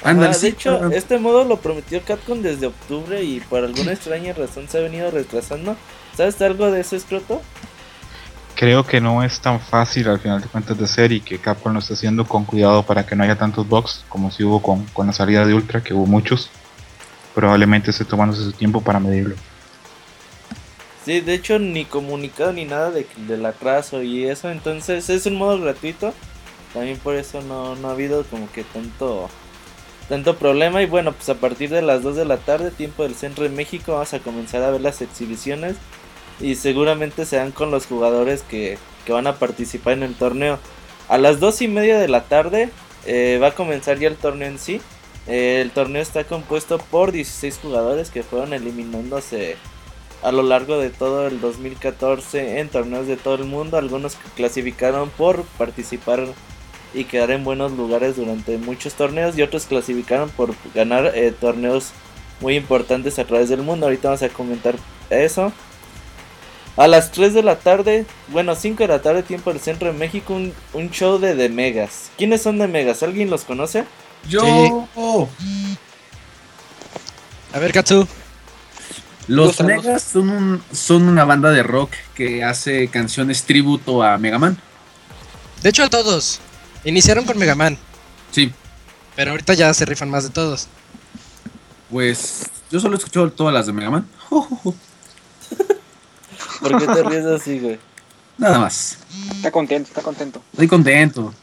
Ándale, 0.02 0.30
Ah, 0.30 0.34
sí, 0.34 0.46
de 0.46 0.48
hecho, 0.48 0.90
este 0.90 1.18
modo 1.18 1.44
lo 1.44 1.58
prometió 1.58 2.02
Capcom 2.02 2.40
desde 2.40 2.66
octubre 2.66 3.22
y 3.22 3.40
por 3.40 3.62
alguna 3.64 3.92
extraña 3.92 4.32
razón 4.32 4.68
se 4.68 4.78
ha 4.78 4.80
venido 4.80 5.10
retrasando. 5.10 5.76
¿Sabes 6.20 6.42
algo 6.42 6.70
de 6.70 6.82
eso, 6.82 6.96
Escroto? 6.96 7.40
Creo 8.54 8.84
que 8.84 9.00
no 9.00 9.22
es 9.22 9.40
tan 9.40 9.58
fácil 9.58 10.06
al 10.06 10.20
final 10.20 10.42
de 10.42 10.48
cuentas 10.48 10.76
de 10.76 10.84
hacer 10.84 11.12
y 11.12 11.22
que 11.22 11.38
Capcom 11.38 11.72
lo 11.72 11.78
está 11.78 11.94
haciendo 11.94 12.26
con 12.26 12.44
cuidado 12.44 12.82
para 12.82 13.06
que 13.06 13.16
no 13.16 13.24
haya 13.24 13.36
tantos 13.36 13.66
bugs 13.66 14.04
como 14.06 14.30
si 14.30 14.44
hubo 14.44 14.60
con, 14.60 14.84
con 14.92 15.06
la 15.06 15.14
salida 15.14 15.46
de 15.46 15.54
Ultra, 15.54 15.82
que 15.82 15.94
hubo 15.94 16.04
muchos. 16.04 16.50
Probablemente 17.34 17.90
esté 17.90 18.04
tomándose 18.04 18.42
su 18.42 18.52
tiempo 18.52 18.82
para 18.82 19.00
medirlo. 19.00 19.34
Sí, 21.06 21.22
de 21.22 21.32
hecho 21.32 21.58
ni 21.58 21.86
comunicado 21.86 22.52
ni 22.52 22.66
nada 22.66 22.90
de, 22.90 23.06
del 23.26 23.46
atraso 23.46 24.02
y 24.02 24.26
eso, 24.26 24.50
entonces 24.50 25.08
es 25.08 25.24
un 25.24 25.38
modo 25.38 25.58
gratuito. 25.58 26.12
También 26.74 26.98
por 26.98 27.14
eso 27.14 27.40
no, 27.40 27.76
no 27.76 27.88
ha 27.88 27.92
habido 27.92 28.24
como 28.24 28.52
que 28.52 28.62
tanto 28.64 29.30
tanto 30.10 30.36
problema 30.36 30.82
y 30.82 30.86
bueno, 30.86 31.12
pues 31.12 31.30
a 31.30 31.36
partir 31.36 31.70
de 31.70 31.80
las 31.80 32.02
2 32.02 32.16
de 32.16 32.24
la 32.26 32.36
tarde, 32.36 32.72
tiempo 32.72 33.04
del 33.04 33.14
centro 33.14 33.44
de 33.44 33.48
México, 33.48 33.92
vamos 33.92 34.12
a 34.12 34.18
comenzar 34.18 34.62
a 34.62 34.70
ver 34.70 34.82
las 34.82 35.00
exhibiciones 35.00 35.76
y 36.40 36.54
seguramente 36.54 37.26
serán 37.26 37.52
con 37.52 37.70
los 37.70 37.86
jugadores 37.86 38.42
que, 38.42 38.78
que 39.04 39.12
van 39.12 39.26
a 39.26 39.36
participar 39.36 39.94
en 39.94 40.02
el 40.02 40.14
torneo. 40.14 40.58
A 41.08 41.18
las 41.18 41.40
2 41.40 41.62
y 41.62 41.68
media 41.68 41.98
de 41.98 42.08
la 42.08 42.24
tarde 42.24 42.70
eh, 43.06 43.38
va 43.42 43.48
a 43.48 43.54
comenzar 43.54 43.98
ya 43.98 44.08
el 44.08 44.16
torneo 44.16 44.48
en 44.48 44.58
sí. 44.58 44.80
Eh, 45.26 45.60
el 45.60 45.70
torneo 45.70 46.02
está 46.02 46.24
compuesto 46.24 46.78
por 46.78 47.12
16 47.12 47.58
jugadores 47.62 48.10
que 48.10 48.22
fueron 48.22 48.52
eliminándose 48.52 49.56
a 50.22 50.32
lo 50.32 50.42
largo 50.42 50.78
de 50.78 50.90
todo 50.90 51.26
el 51.26 51.40
2014 51.40 52.60
en 52.60 52.68
torneos 52.68 53.06
de 53.06 53.16
todo 53.16 53.34
el 53.34 53.44
mundo. 53.44 53.76
Algunos 53.76 54.16
clasificaron 54.36 55.10
por 55.10 55.42
participar 55.58 56.26
y 56.92 57.04
quedar 57.04 57.30
en 57.30 57.44
buenos 57.44 57.72
lugares 57.72 58.16
durante 58.16 58.58
muchos 58.58 58.94
torneos 58.94 59.36
y 59.38 59.42
otros 59.42 59.66
clasificaron 59.66 60.28
por 60.30 60.54
ganar 60.74 61.12
eh, 61.14 61.32
torneos 61.32 61.92
muy 62.40 62.56
importantes 62.56 63.18
a 63.18 63.24
través 63.24 63.48
del 63.48 63.62
mundo. 63.62 63.86
Ahorita 63.86 64.08
vamos 64.08 64.22
a 64.22 64.28
comentar 64.28 64.74
eso. 65.10 65.52
A 66.76 66.86
las 66.88 67.10
3 67.12 67.34
de 67.34 67.42
la 67.42 67.56
tarde, 67.58 68.06
bueno, 68.28 68.54
5 68.54 68.82
de 68.84 68.88
la 68.88 69.02
tarde, 69.02 69.22
tiempo 69.22 69.52
del 69.52 69.60
centro 69.60 69.92
de 69.92 69.98
México, 69.98 70.32
un, 70.34 70.54
un 70.72 70.90
show 70.90 71.18
de 71.18 71.34
The 71.34 71.48
Megas. 71.50 72.10
¿Quiénes 72.16 72.42
son 72.42 72.58
The 72.58 72.68
Megas? 72.68 73.02
¿Alguien 73.02 73.28
los 73.28 73.44
conoce? 73.44 73.84
Yo. 74.28 74.88
A 77.52 77.58
ver, 77.58 77.72
Katsu. 77.72 78.06
Los 79.26 79.46
Ilústranos. 79.60 79.84
Megas 79.84 80.02
son, 80.02 80.30
un- 80.30 80.62
son 80.72 81.08
una 81.08 81.24
banda 81.24 81.50
de 81.50 81.62
rock 81.62 81.92
que 82.14 82.42
hace 82.44 82.88
canciones 82.88 83.42
tributo 83.44 84.02
a 84.02 84.16
Mega 84.18 84.38
Man. 84.38 84.56
De 85.62 85.68
hecho, 85.68 85.84
a 85.84 85.90
todos. 85.90 86.40
Iniciaron 86.84 87.24
con 87.24 87.36
Mega 87.38 87.54
Man, 87.54 87.76
Sí, 88.30 88.52
pero 89.16 89.32
ahorita 89.32 89.52
ya 89.54 89.74
se 89.74 89.84
rifan 89.84 90.08
más 90.08 90.24
de 90.24 90.30
todos. 90.30 90.68
pues 91.90 92.48
yo 92.70 92.78
solo 92.80 92.94
he 92.94 92.98
escuchado 92.98 93.30
todas 93.30 93.52
las 93.52 93.66
de 93.66 93.72
Mega 93.72 93.90
Man. 93.90 94.08
¿Por 96.60 96.78
qué 96.78 96.86
te 96.86 97.02
ríes 97.02 97.24
así, 97.24 97.58
güey? 97.58 97.78
Nada 98.38 98.58
más. 98.58 98.98
Está 99.32 99.50
contento, 99.50 99.88
está 99.88 100.02
contento. 100.02 100.42
Estoy 100.52 100.68
contento. 100.68 101.34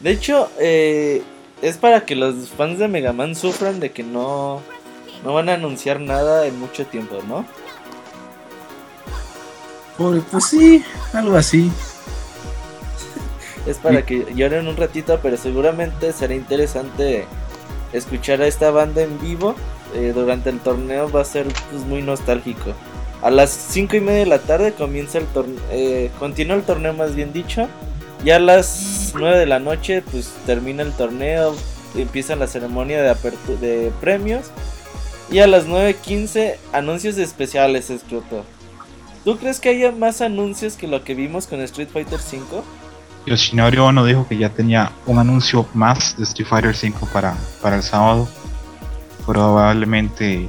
De 0.00 0.10
hecho, 0.10 0.50
eh, 0.58 1.22
es 1.60 1.76
para 1.76 2.04
que 2.04 2.14
los 2.14 2.50
fans 2.50 2.78
de 2.78 2.88
Mega 2.88 3.12
Man 3.12 3.34
sufran 3.34 3.80
de 3.80 3.90
que 3.90 4.02
no, 4.02 4.62
no 5.24 5.34
van 5.34 5.48
a 5.48 5.54
anunciar 5.54 6.00
nada 6.00 6.46
en 6.46 6.58
mucho 6.58 6.86
tiempo, 6.86 7.18
¿no? 7.26 7.44
Pobre, 9.96 10.22
pues 10.30 10.44
sí, 10.44 10.84
algo 11.12 11.36
así. 11.36 11.70
Es 13.66 13.78
para 13.78 14.06
que 14.06 14.26
lloren 14.34 14.68
un 14.68 14.76
ratito, 14.76 15.18
pero 15.22 15.36
seguramente 15.36 16.12
será 16.12 16.34
interesante 16.34 17.26
escuchar 17.92 18.40
a 18.40 18.46
esta 18.46 18.70
banda 18.70 19.02
en 19.02 19.20
vivo 19.20 19.56
eh, 19.94 20.12
durante 20.14 20.50
el 20.50 20.60
torneo. 20.60 21.10
Va 21.10 21.22
a 21.22 21.24
ser 21.24 21.46
pues, 21.70 21.84
muy 21.84 22.00
nostálgico. 22.00 22.74
A 23.22 23.30
las 23.30 23.50
5 23.50 23.96
y 23.96 24.00
media 24.00 24.20
de 24.20 24.26
la 24.26 24.38
tarde 24.38 24.72
comienza 24.72 25.18
el 25.18 25.26
torneo, 25.26 25.58
continúa 26.18 26.56
el 26.56 26.62
torneo 26.62 26.92
más 26.94 27.14
bien 27.14 27.32
dicho. 27.32 27.68
Y 28.24 28.30
a 28.30 28.38
las 28.38 29.12
9 29.16 29.38
de 29.38 29.46
la 29.46 29.58
noche 29.58 30.02
pues 30.02 30.32
termina 30.46 30.82
el 30.82 30.92
torneo, 30.92 31.54
empieza 31.96 32.36
la 32.36 32.46
ceremonia 32.46 33.02
de, 33.02 33.92
premios. 34.00 34.50
Y 35.30 35.40
a 35.40 35.46
las 35.46 35.66
9.15 35.66 36.56
anuncios 36.72 37.18
especiales, 37.18 37.90
Escroto. 37.90 38.44
¿Tú 39.24 39.36
crees 39.36 39.60
que 39.60 39.68
haya 39.68 39.92
más 39.92 40.22
anuncios 40.22 40.76
que 40.76 40.86
lo 40.86 41.04
que 41.04 41.14
vimos 41.14 41.46
con 41.46 41.60
Street 41.60 41.88
Fighter 41.92 42.18
5? 42.18 42.64
Yoshinori 43.26 43.76
Ono 43.76 44.04
dijo 44.06 44.26
que 44.26 44.38
ya 44.38 44.48
tenía 44.48 44.92
un 45.04 45.18
anuncio 45.18 45.66
más 45.74 46.16
de 46.16 46.24
Street 46.24 46.48
Fighter 46.48 46.74
5 46.74 47.08
para, 47.12 47.36
para 47.60 47.76
el 47.76 47.82
sábado. 47.82 48.26
Probablemente. 49.26 50.48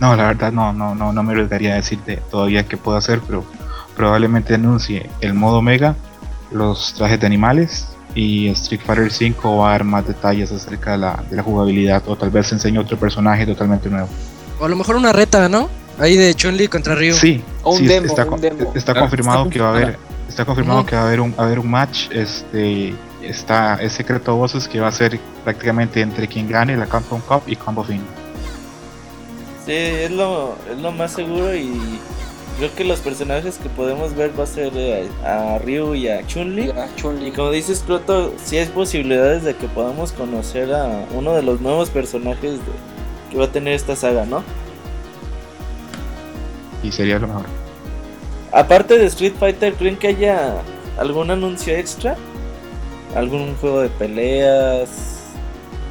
No, 0.00 0.14
la 0.16 0.26
verdad 0.26 0.52
no, 0.52 0.72
no, 0.72 0.94
no, 0.94 1.12
no 1.12 1.22
me 1.22 1.32
arriesgaría 1.32 1.72
a 1.72 1.76
decirte 1.76 2.22
todavía 2.30 2.64
qué 2.66 2.76
puedo 2.76 2.96
hacer, 2.98 3.20
pero 3.26 3.44
probablemente 3.96 4.54
anuncie 4.54 5.08
el 5.20 5.32
modo 5.34 5.62
Mega, 5.62 5.94
los 6.52 6.92
trajes 6.94 7.18
de 7.20 7.26
animales 7.26 7.88
y 8.14 8.48
Street 8.48 8.80
Fighter 8.84 9.10
5 9.10 9.56
va 9.58 9.68
a 9.68 9.72
dar 9.72 9.84
más 9.84 10.06
detalles 10.06 10.52
acerca 10.52 10.92
de 10.92 10.98
la, 10.98 11.22
de 11.30 11.36
la 11.36 11.42
jugabilidad 11.42 12.02
o 12.06 12.16
tal 12.16 12.30
vez 12.30 12.50
enseñe 12.52 12.78
otro 12.78 12.96
personaje 12.98 13.46
totalmente 13.46 13.88
nuevo. 13.88 14.08
O 14.60 14.64
a 14.64 14.68
lo 14.68 14.76
mejor 14.76 14.96
una 14.96 15.12
reta, 15.12 15.48
¿no? 15.48 15.68
Ahí 15.98 16.16
de 16.16 16.34
Chun-Li 16.34 16.68
contra 16.68 16.94
Ryu. 16.94 17.14
Sí, 17.14 17.42
O 17.62 17.72
un 17.72 17.78
sí, 17.78 17.86
demo, 17.86 18.06
está, 18.06 18.24
un 18.24 18.28
con- 18.30 18.40
demo. 18.40 18.58
está 18.74 18.78
Está- 18.78 19.00
confirmado 19.00 19.38
está 19.44 19.50
que 19.52 19.60
va 19.60 19.68
a 19.68 19.70
haber, 19.70 19.98
está 20.28 20.44
confirmado 20.44 20.84
que 20.84 20.94
va 20.96 21.02
a 21.02 21.06
haber 21.06 21.20
un, 21.20 21.32
va 21.32 21.42
a 21.42 21.46
haber 21.46 21.58
un 21.58 21.70
match, 21.70 22.08
este, 22.10 22.94
está, 23.22 23.76
es 23.82 23.92
secreto 23.94 24.32
a 24.32 24.34
voces 24.34 24.68
que 24.68 24.78
va 24.80 24.88
a 24.88 24.92
ser 24.92 25.18
prácticamente 25.42 26.00
entre 26.02 26.28
quien 26.28 26.48
gane 26.48 26.76
la 26.76 26.86
Capcom 26.86 27.20
Cup 27.22 27.42
y 27.46 27.56
Combo 27.56 27.82
Fin. 27.82 28.02
Sí, 29.66 29.72
es 29.72 30.10
lo, 30.12 30.54
es 30.70 30.78
lo 30.80 30.92
más 30.92 31.12
seguro 31.12 31.54
y 31.54 31.98
creo 32.58 32.72
que 32.74 32.84
los 32.84 33.00
personajes 33.00 33.58
que 33.58 33.68
podemos 33.68 34.14
ver 34.14 34.38
va 34.38 34.44
a 34.44 34.46
ser 34.46 34.72
eh, 34.76 35.08
a 35.24 35.58
Ryu 35.58 35.94
y 35.94 36.08
a 36.08 36.24
Chun-Li. 36.26 36.68
Ya, 36.68 36.88
Chun-Li. 36.96 37.28
Y 37.28 37.30
como 37.32 37.50
dices, 37.50 37.80
Proto, 37.84 38.32
sí 38.42 38.58
hay 38.58 38.66
posibilidades 38.66 39.42
de 39.42 39.56
que 39.56 39.66
podamos 39.66 40.12
conocer 40.12 40.72
a 40.72 41.04
uno 41.12 41.34
de 41.34 41.42
los 41.42 41.60
nuevos 41.60 41.90
personajes 41.90 42.52
de- 42.52 43.30
que 43.30 43.36
va 43.38 43.46
a 43.46 43.50
tener 43.50 43.72
esta 43.74 43.96
saga, 43.96 44.24
¿no? 44.24 44.44
Y 46.84 46.92
sería 46.92 47.18
lo 47.18 47.26
mejor. 47.26 47.46
Aparte 48.52 48.96
de 48.98 49.06
Street 49.06 49.34
Fighter, 49.38 49.74
¿creen 49.74 49.96
que 49.96 50.06
haya 50.08 50.52
algún 50.96 51.30
anuncio 51.32 51.74
extra? 51.76 52.16
¿Algún 53.16 53.56
juego 53.56 53.80
de 53.80 53.88
peleas? 53.88 55.15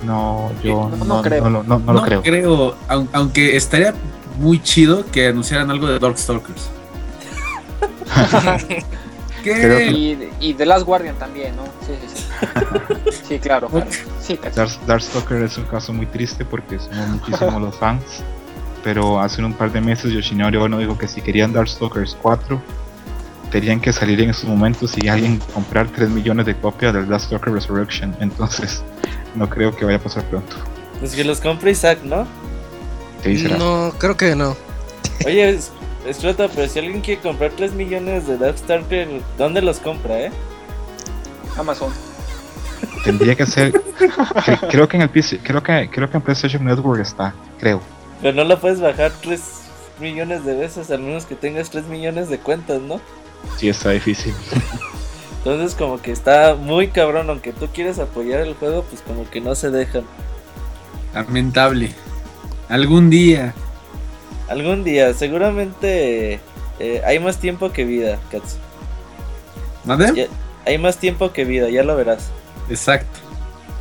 No, 0.03 0.51
yo 0.63 0.89
No, 0.89 0.89
no, 0.89 0.97
no 0.97 1.05
no, 1.15 1.21
creo. 1.21 1.49
no, 1.49 1.63
no- 1.63 1.79
no 1.79 1.93
lo 1.93 2.01
creo. 2.03 2.75
aun- 2.87 3.09
aunque 3.13 3.55
estaría 3.55 3.93
muy 4.39 4.61
chido 4.61 5.05
que 5.11 5.27
anunciaran 5.29 5.71
algo 5.71 5.87
de 5.87 5.97
Darkstalkers. 5.99 6.69
Creo 9.43 9.77
que- 9.77 9.91
Y, 9.91 10.29
y 10.39 10.53
The 10.55 10.65
Last 10.65 10.85
Guardian 10.85 11.15
también, 11.17 11.55
¿no? 11.55 11.63
Sí, 11.85 11.93
sí, 12.01 12.15
sí. 12.15 12.23
Sí, 13.27 13.39
claro. 13.39 13.67
claro. 13.67 13.85
Sí, 14.21 14.37
Katsu. 14.37 14.55
Dark- 14.59 14.85
Darkstalker 14.87 15.41
es 15.43 15.57
un 15.57 15.65
caso 15.65 15.93
muy 15.93 16.05
triste 16.07 16.43
porque 16.45 16.79
somos 16.79 17.07
muchísimos 17.09 17.61
los 17.61 17.75
fans. 17.75 18.03
Pero 18.83 19.19
hace 19.19 19.43
un 19.43 19.53
par 19.53 19.71
de 19.71 19.81
meses 19.81 20.11
Yoshinori 20.11 20.57
Ono 20.57 20.77
dijo 20.77 20.97
que 20.97 21.07
si 21.07 21.21
querían 21.21 21.53
Darkstalkers 21.53 22.15
4 22.21 22.61
tenían 23.51 23.79
que 23.79 23.91
salir 23.93 24.19
en 24.21 24.29
esos 24.31 24.45
momentos 24.45 24.93
y 24.97 25.07
alguien 25.07 25.39
comprar 25.53 25.87
3 25.87 26.09
millones 26.09 26.45
de 26.45 26.55
copias 26.55 26.93
del 26.93 27.07
Darkstalker 27.07 27.51
Resurrection. 27.53 28.15
Entonces 28.19 28.83
no 29.35 29.49
creo 29.49 29.75
que 29.75 29.85
vaya 29.85 29.97
a 29.97 30.01
pasar 30.01 30.23
pronto. 30.25 30.55
Pues 30.99 31.13
que 31.15 31.23
los 31.23 31.39
compre 31.41 31.71
Isaac, 31.71 31.99
¿no? 32.03 32.27
¿Qué 33.21 33.29
dice 33.29 33.47
Rafa? 33.49 33.57
No, 33.63 33.93
creo 33.97 34.15
que 34.17 34.35
no. 34.35 34.55
Oye, 35.25 35.49
es- 35.49 35.71
Escrota, 36.07 36.47
pero 36.53 36.67
si 36.69 36.77
alguien 36.77 37.01
quiere 37.01 37.19
comprar 37.19 37.51
3 37.57 37.73
millones 37.73 38.27
de 38.27 38.37
Darkstalker, 38.37 39.07
¿dónde 39.39 39.61
los 39.63 39.79
compra, 39.79 40.19
eh? 40.21 40.31
Amazon. 41.57 41.91
Tendría 43.03 43.33
que 43.35 43.45
ser. 43.47 43.73
cre- 43.73 44.67
creo 44.69 44.87
que 44.87 44.97
en 44.97 45.01
el 45.03 45.09
PC, 45.09 45.39
creo 45.39 45.63
que 45.63 45.89
creo 45.91 46.09
que 46.09 46.17
en 46.17 46.21
PlayStation 46.23 46.63
Network 46.63 47.01
está, 47.01 47.33
creo. 47.59 47.81
Pero 48.21 48.35
no 48.35 48.43
lo 48.43 48.59
puedes 48.59 48.79
bajar 48.81 49.11
3 49.21 49.41
millones 49.99 50.45
de 50.45 50.53
veces, 50.55 50.91
al 50.91 50.99
menos 50.99 51.25
que 51.25 51.33
tengas 51.35 51.71
3 51.71 51.85
millones 51.85 52.29
de 52.29 52.37
cuentas, 52.37 52.79
¿no? 52.81 53.01
Sí 53.57 53.69
está 53.69 53.89
difícil. 53.91 54.33
Entonces 55.45 55.75
como 55.75 56.01
que 56.01 56.11
está 56.11 56.55
muy 56.55 56.87
cabrón, 56.87 57.29
aunque 57.29 57.53
tú 57.53 57.67
quieres 57.71 57.99
apoyar 57.99 58.39
el 58.41 58.55
juego, 58.55 58.83
pues 58.89 59.03
como 59.03 59.29
que 59.29 59.41
no 59.41 59.53
se 59.53 59.69
dejan. 59.69 60.03
Lamentable. 61.13 61.91
Algún 62.67 63.11
día. 63.11 63.53
Algún 64.49 64.83
día, 64.83 65.13
seguramente 65.13 66.39
eh, 66.79 67.01
hay 67.05 67.19
más 67.19 67.37
tiempo 67.37 67.71
que 67.71 67.85
vida, 67.85 68.17
Katsu. 68.31 68.55
¿Mande? 69.83 70.11
Ya- 70.15 70.27
hay 70.65 70.79
más 70.79 70.97
tiempo 70.97 71.31
que 71.31 71.45
vida, 71.45 71.69
ya 71.69 71.83
lo 71.83 71.95
verás. 71.95 72.31
Exacto. 72.67 73.19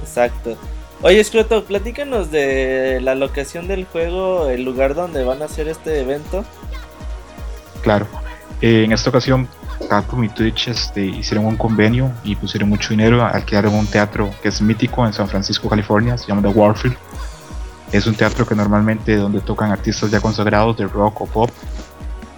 Exacto. 0.03 0.59
Oye, 1.01 1.25
Scroto, 1.25 1.65
platícanos 1.65 2.31
de 2.31 2.99
la 3.03 3.15
locación 3.15 3.69
del 3.69 3.87
juego, 3.87 4.51
el 4.51 4.65
lugar 4.65 4.95
donde 4.95 5.25
van 5.25 5.41
a 5.41 5.47
hacer 5.47 5.69
este 5.69 5.99
evento. 6.01 6.45
Claro. 7.83 8.07
Eh, 8.61 8.85
en 8.85 8.93
esta 8.93 9.09
ocasión 9.09 9.49
Capcom 9.89 10.25
y 10.25 10.29
Twitch 10.29 10.69
este, 10.69 11.05
hicieron 11.05 11.47
un 11.47 11.57
convenio 11.57 12.11
y 12.25 12.37
pusieron 12.37 12.69
mucho 12.69 12.91
dinero, 12.91 13.25
alquilaron 13.25 13.75
un 13.75 13.87
teatro 13.87 14.31
que 14.43 14.49
es 14.49 14.61
mítico 14.61 15.07
en 15.07 15.13
San 15.13 15.29
Francisco, 15.29 15.69
California, 15.69 16.17
se 16.17 16.27
llama 16.27 16.43
The 16.43 16.49
Warfield. 16.49 16.97
Es 17.93 18.07
un 18.07 18.15
teatro 18.15 18.47
que 18.47 18.55
normalmente 18.55 19.17
donde 19.17 19.41
tocan 19.41 19.71
artistas 19.71 20.11
ya 20.11 20.21
consagrados 20.21 20.77
de 20.77 20.87
rock 20.87 21.21
o 21.21 21.27
pop. 21.27 21.51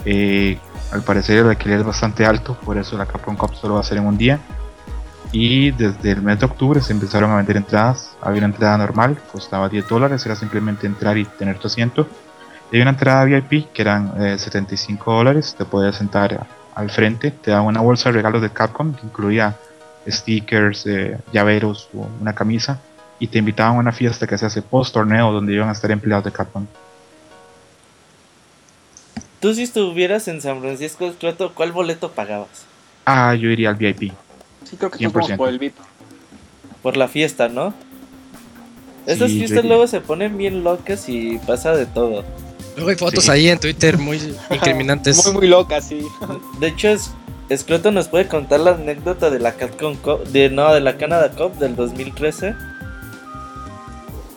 Eh, 0.05 0.59
al 0.92 1.03
parecer 1.03 1.38
el 1.38 1.49
alquiler 1.49 1.81
es 1.81 1.87
bastante 1.87 2.25
alto, 2.27 2.57
por 2.64 2.79
eso 2.79 2.96
la 2.96 3.07
Capcom 3.07 3.37
Cup 3.37 3.55
solo 3.55 3.75
va 3.75 3.81
a 3.81 3.85
ser 3.85 3.99
en 3.99 4.07
un 4.07 4.16
día. 4.16 4.38
Y 5.33 5.72
desde 5.72 6.12
el 6.12 6.22
mes 6.22 6.38
de 6.38 6.46
octubre 6.46 6.81
se 6.81 6.92
empezaron 6.92 7.31
a 7.31 7.37
vender 7.37 7.57
entradas. 7.57 8.16
Había 8.22 8.38
una 8.38 8.46
entrada 8.46 8.79
normal, 8.79 9.18
costaba 9.33 9.68
10 9.68 9.88
dólares, 9.88 10.25
era 10.25 10.37
simplemente 10.37 10.87
entrar 10.87 11.18
y 11.18 11.25
tener 11.25 11.59
tu 11.59 11.66
asiento. 11.66 12.07
Y 12.70 12.77
había 12.77 12.83
una 12.83 12.92
entrada 12.92 13.25
VIP 13.25 13.72
que 13.72 13.83
eran 13.83 14.38
75 14.38 15.11
eh, 15.12 15.16
dólares, 15.16 15.55
te 15.57 15.64
podías 15.64 15.96
sentar 15.96 16.46
al 16.77 16.91
frente, 16.91 17.31
te 17.31 17.51
daban 17.51 17.67
una 17.67 17.81
bolsa 17.81 18.11
de 18.11 18.17
regalos 18.17 18.43
de 18.43 18.51
Capcom 18.51 18.93
que 18.95 19.07
incluía 19.07 19.57
stickers, 20.07 20.87
eh, 20.87 21.19
llaveros 21.33 21.89
o 21.95 22.07
una 22.21 22.35
camisa 22.35 22.81
y 23.19 23.29
te 23.29 23.39
invitaban 23.39 23.77
a 23.77 23.81
una 23.81 23.93
fiesta 23.93 24.27
que 24.27 24.37
se 24.37 24.45
hace 24.45 24.61
post 24.61 24.93
torneo 24.93 25.33
donde 25.33 25.55
iban 25.55 25.71
a 25.71 25.73
estar 25.73 25.91
empleados 25.91 26.27
de 26.27 26.33
Capcom. 26.33 26.67
Tú 29.41 29.55
si 29.55 29.62
estuvieras 29.62 30.29
en 30.29 30.43
San 30.43 30.61
Francisco, 30.61 31.11
¿cuál 31.55 31.73
boleto 31.73 32.12
pagabas? 32.12 32.67
Ah, 33.07 33.35
yo 33.35 33.49
iría 33.49 33.71
al 33.71 33.77
VIP. 33.77 34.12
Sí, 34.65 34.77
creo 34.77 34.91
que 34.91 35.09
todos 35.09 35.33
por 35.33 35.49
el 35.49 35.59
VIP. 35.59 35.77
Por 36.83 36.99
la 36.99 37.09
fiesta, 37.09 37.49
¿no? 37.49 37.73
Esas 39.07 39.31
fiestas 39.31 39.65
luego 39.65 39.87
se 39.87 40.03
ponen 40.03 40.37
bien 40.37 40.62
locas 40.62 41.09
y 41.09 41.39
pasa 41.39 41.75
de 41.75 41.87
todo. 41.87 42.23
Luego 42.77 42.91
hay 42.91 42.97
fotos 42.97 43.29
ahí 43.29 43.49
en 43.49 43.59
Twitter 43.59 43.99
muy 43.99 44.37
incriminantes. 44.51 45.25
muy, 45.27 45.35
muy 45.35 45.49
locas, 45.49 45.89
sí. 45.89 46.07
De 46.61 46.69
hecho, 46.69 46.89
es, 46.89 47.11
Escroto 47.49 47.93
nos 47.93 48.09
puede 48.09 48.27
contar 48.27 48.61
la 48.61 48.73
anécdota 48.73 49.31
de 49.31 49.39
la 49.39 49.53
Capcom 49.53 49.97
Cup, 49.97 50.25
de, 50.25 50.51
no, 50.51 50.73
de 50.75 50.81
la 50.81 50.97
Canada 50.97 51.31
Cup 51.31 51.57
del 51.59 51.77
2013. 51.77 52.55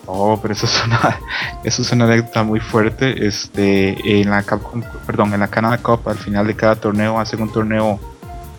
Oh, 0.06 0.40
pero 0.42 0.54
eso 0.54 0.66
es 0.66 0.84
una, 0.86 1.20
eso 1.64 1.82
es 1.82 1.92
una 1.92 2.06
anécdota 2.06 2.44
muy 2.44 2.60
fuerte. 2.60 3.28
Este, 3.28 4.22
en 4.22 4.30
la 4.30 4.44
Capcom, 4.44 4.84
perdón, 5.06 5.34
en 5.34 5.40
la 5.40 5.48
Canada 5.48 5.78
Cup, 5.80 6.08
al 6.08 6.18
final 6.18 6.48
de 6.48 6.56
cada 6.56 6.76
torneo 6.76 7.20
hacen 7.20 7.42
un 7.42 7.52
torneo 7.52 8.00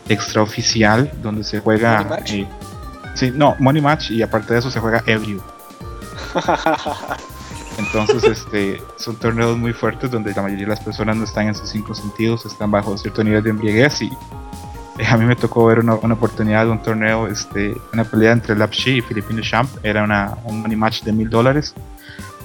extraoficial 0.09 1.11
donde 1.23 1.45
se 1.45 1.61
juega. 1.61 2.21
Eh, 2.27 2.47
sí, 3.14 3.33
no, 3.35 3.55
Money 3.61 3.81
Match 3.81 4.11
y 4.11 4.23
aparte 4.23 4.53
de 4.53 4.59
eso 4.59 4.71
se 4.71 4.81
juega 4.81 5.03
ebrio. 5.07 5.43
Entonces, 7.81 8.23
este, 8.25 8.83
son 8.97 9.16
torneos 9.16 9.57
muy 9.57 9.73
fuertes 9.73 10.11
donde 10.11 10.35
la 10.35 10.43
mayoría 10.43 10.66
de 10.66 10.71
las 10.71 10.81
personas 10.81 11.16
no 11.16 11.25
están 11.25 11.49
en 11.49 11.55
sus 11.55 11.71
cinco 11.71 11.95
sentidos, 11.95 12.45
están 12.45 12.71
bajo 12.71 12.97
cierto 12.99 13.25
nivel 13.25 13.43
de 13.43 13.51
embriaguez 13.51 14.03
y 14.03 14.11
eh, 14.99 15.07
a 15.09 15.16
mí 15.16 15.25
me 15.25 15.35
tocó 15.35 15.64
ver 15.64 15.79
una, 15.79 15.95
oportunidad 15.95 16.66
de 16.66 16.71
un 16.71 16.83
torneo, 16.83 17.27
este, 17.27 17.75
una 17.93 18.05
pelea 18.05 18.33
entre 18.33 18.55
Lapshi 18.55 18.99
y 18.99 19.01
Filipino 19.01 19.40
Champ, 19.40 19.71
era 19.83 20.05
una, 20.05 20.37
un 20.45 20.61
money 20.61 20.77
match 20.77 21.03
de 21.03 21.12
mil 21.12 21.31
dólares, 21.31 21.75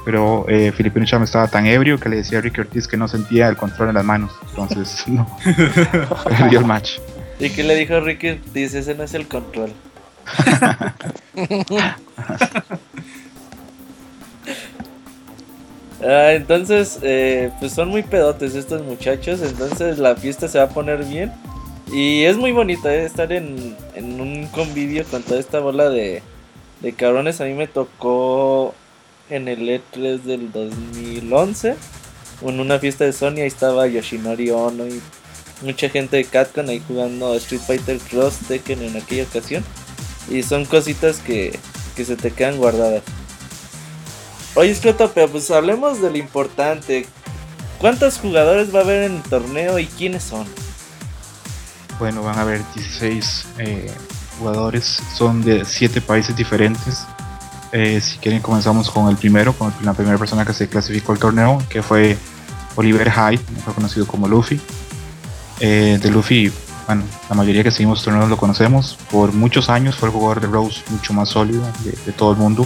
pero 0.05 0.45
eh, 0.47 0.71
Filipino 0.71 1.05
Champ 1.05 1.25
estaba 1.25 1.49
tan 1.49 1.65
ebrio 1.65 1.99
que 1.99 2.07
le 2.07 2.15
decía 2.17 2.37
a 2.37 2.41
Ricky 2.41 2.61
Ortiz 2.61 2.87
que 2.87 2.95
no 2.95 3.09
sentía 3.09 3.49
el 3.49 3.57
control 3.57 3.89
en 3.89 3.95
las 3.95 4.05
manos, 4.05 4.31
entonces 4.49 5.03
no, 5.07 5.27
perdió 6.23 6.59
el 6.59 6.65
match. 6.65 6.99
¿Y 7.39 7.49
qué 7.49 7.63
le 7.63 7.75
dijo 7.75 7.99
Ricky? 7.99 8.39
Dice, 8.53 8.79
ese 8.79 8.95
no 8.95 9.03
es 9.03 9.13
el 9.13 9.27
control. 9.27 9.73
ah, 16.01 16.33
entonces, 16.33 16.99
eh, 17.01 17.51
pues 17.59 17.73
son 17.73 17.89
muy 17.89 18.03
pedotes 18.03 18.55
estos 18.55 18.83
muchachos, 18.83 19.41
entonces 19.41 19.97
la 19.97 20.15
fiesta 20.15 20.47
se 20.47 20.57
va 20.57 20.65
a 20.65 20.69
poner 20.69 21.03
bien. 21.05 21.31
Y 21.91 22.23
es 22.23 22.37
muy 22.37 22.51
bonito 22.51 22.89
eh, 22.89 23.05
estar 23.05 23.31
en, 23.31 23.75
en, 23.93 24.19
un 24.19 24.47
convivio 24.47 25.05
con 25.05 25.21
toda 25.21 25.39
esta 25.39 25.59
bola 25.59 25.89
de, 25.89 26.23
de 26.81 26.93
cabrones. 26.93 27.41
A 27.41 27.45
mí 27.45 27.53
me 27.53 27.67
tocó 27.67 28.73
en 29.29 29.47
el 29.47 29.67
E3 29.69 30.21
del 30.21 30.51
2011, 30.51 31.75
en 32.41 32.59
una 32.59 32.79
fiesta 32.79 33.05
de 33.05 33.13
Sony, 33.13 33.37
ahí 33.37 33.47
estaba 33.47 33.87
Yoshinori 33.87 34.49
Ono 34.49 34.87
y 34.87 35.01
mucha 35.61 35.89
gente 35.89 36.17
de 36.17 36.25
Capcom 36.25 36.67
ahí 36.67 36.81
jugando 36.87 37.33
Street 37.35 37.61
Fighter 37.65 37.97
Cross 37.97 38.39
Tekken 38.47 38.81
en 38.81 38.97
aquella 38.97 39.23
ocasión. 39.23 39.63
Y 40.29 40.43
son 40.43 40.65
cositas 40.65 41.19
que, 41.19 41.57
que 41.95 42.05
se 42.05 42.15
te 42.15 42.31
quedan 42.31 42.57
guardadas. 42.57 43.03
Oye, 44.55 44.73
Scroto, 44.73 45.11
pero 45.13 45.29
pues 45.29 45.51
hablemos 45.51 46.01
de 46.01 46.09
lo 46.09 46.17
importante. 46.17 47.05
¿Cuántos 47.79 48.17
jugadores 48.17 48.73
va 48.73 48.79
a 48.79 48.83
haber 48.83 49.03
en 49.03 49.15
el 49.17 49.21
torneo 49.23 49.77
y 49.79 49.85
quiénes 49.85 50.23
son? 50.23 50.47
Bueno, 51.99 52.23
van 52.23 52.37
a 52.37 52.41
haber 52.41 52.61
16 52.73 53.45
eh, 53.59 53.91
jugadores, 54.39 55.01
son 55.15 55.43
de 55.43 55.65
7 55.65 56.01
países 56.01 56.35
diferentes. 56.35 57.05
Eh, 57.71 57.99
si 57.99 58.17
quieren 58.17 58.41
comenzamos 58.41 58.89
con 58.89 59.09
el 59.09 59.17
primero, 59.17 59.51
con 59.53 59.73
la 59.81 59.93
primera 59.93 60.17
persona 60.17 60.45
que 60.45 60.53
se 60.53 60.69
clasificó 60.69 61.11
al 61.11 61.19
torneo, 61.19 61.61
que 61.69 61.83
fue 61.83 62.17
Oliver 62.75 63.11
Hyde, 63.11 63.41
mejor 63.53 63.73
conocido 63.73 64.07
como 64.07 64.27
Luffy. 64.27 64.59
Eh, 65.59 65.99
de 66.01 66.11
Luffy, 66.11 66.51
bueno, 66.85 67.03
la 67.29 67.35
mayoría 67.35 67.63
que 67.63 67.71
seguimos 67.71 68.03
torneos 68.03 68.29
lo 68.29 68.37
conocemos. 68.37 68.97
Por 69.09 69.33
muchos 69.33 69.69
años 69.69 69.95
fue 69.95 70.09
el 70.09 70.13
jugador 70.13 70.41
de 70.41 70.47
Rose 70.47 70.81
mucho 70.89 71.13
más 71.13 71.29
sólido 71.29 71.63
de, 71.83 72.11
todo 72.11 72.31
el 72.31 72.37
mundo. 72.37 72.65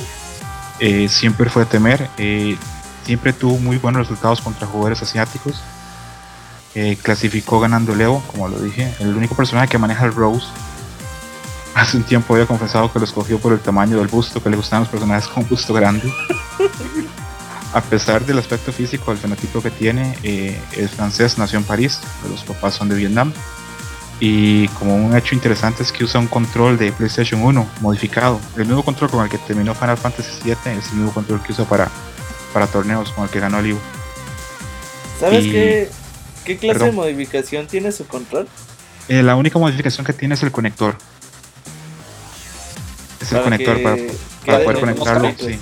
Eh, 0.79 1.09
siempre 1.09 1.49
fue 1.49 1.63
a 1.63 1.65
temer. 1.65 2.09
Eh, 2.17 2.57
siempre 3.05 3.33
tuvo 3.33 3.57
muy 3.57 3.77
buenos 3.77 4.01
resultados 4.01 4.41
contra 4.41 4.67
jugadores 4.67 5.01
asiáticos. 5.01 5.61
clasificó 7.03 7.59
ganando 7.59 7.93
Leo, 7.93 8.23
como 8.31 8.47
lo 8.47 8.59
dije. 8.59 8.93
El 8.99 9.15
único 9.15 9.35
personaje 9.35 9.67
que 9.67 9.77
maneja 9.77 10.05
el 10.05 10.13
Rose. 10.13 10.45
Hace 11.75 11.97
un 11.97 12.03
tiempo 12.03 12.33
había 12.33 12.45
confesado 12.45 12.91
que 12.91 12.99
lo 12.99 13.05
escogió 13.05 13.39
por 13.39 13.53
el 13.53 13.59
tamaño 13.59 13.97
del 13.97 14.07
busto, 14.07 14.41
que 14.41 14.49
le 14.49 14.57
gustaban 14.57 14.83
los 14.83 14.89
personajes 14.89 15.27
con 15.27 15.47
busto 15.47 15.73
grande. 15.73 16.11
a 17.73 17.81
pesar 17.81 18.25
del 18.25 18.39
aspecto 18.39 18.71
físico, 18.71 19.11
el 19.11 19.17
fenotipo 19.17 19.61
que 19.61 19.69
tiene, 19.69 20.17
eh, 20.23 20.59
es 20.75 20.91
francés, 20.91 21.37
nació 21.37 21.59
en 21.59 21.65
París, 21.65 21.99
los 22.29 22.43
papás 22.43 22.75
son 22.75 22.89
de 22.89 22.95
Vietnam. 22.95 23.31
Y 24.19 24.67
como 24.69 24.95
un 24.95 25.15
hecho 25.15 25.33
interesante 25.33 25.81
es 25.81 25.91
que 25.91 26.03
usa 26.03 26.19
un 26.19 26.27
control 26.27 26.77
de 26.77 26.91
PlayStation 26.91 27.41
1 27.41 27.67
modificado. 27.79 28.39
El 28.57 28.65
mismo 28.65 28.83
control 28.83 29.09
con 29.09 29.23
el 29.23 29.29
que 29.29 29.37
terminó 29.37 29.73
Final 29.73 29.97
Fantasy 29.97 30.31
VII 30.43 30.51
es 30.77 30.89
el 30.89 30.97
mismo 30.97 31.13
control 31.13 31.41
que 31.41 31.53
usa 31.53 31.65
para, 31.65 31.89
para 32.53 32.67
torneos, 32.67 33.11
con 33.11 33.23
el 33.23 33.29
que 33.29 33.39
ganó 33.39 33.59
el 33.59 33.67
Ivo. 33.67 33.79
¿Sabes 35.19 35.45
qué, 35.45 35.89
qué, 36.43 36.57
clase 36.57 36.85
de 36.85 36.91
modificación 36.91 37.67
tiene 37.67 37.91
su 37.91 38.07
control? 38.07 38.47
Eh, 39.07 39.23
la 39.23 39.35
única 39.35 39.57
modificación 39.57 40.05
que 40.05 40.13
tiene 40.13 40.35
es 40.35 40.43
el 40.43 40.51
conector. 40.51 40.95
Es 43.21 43.31
el 43.31 43.41
conector 43.41 43.81
para, 43.81 43.97
para 44.45 44.63
poder 44.63 44.79
conectarlo. 44.79 45.33
Sí. 45.37 45.59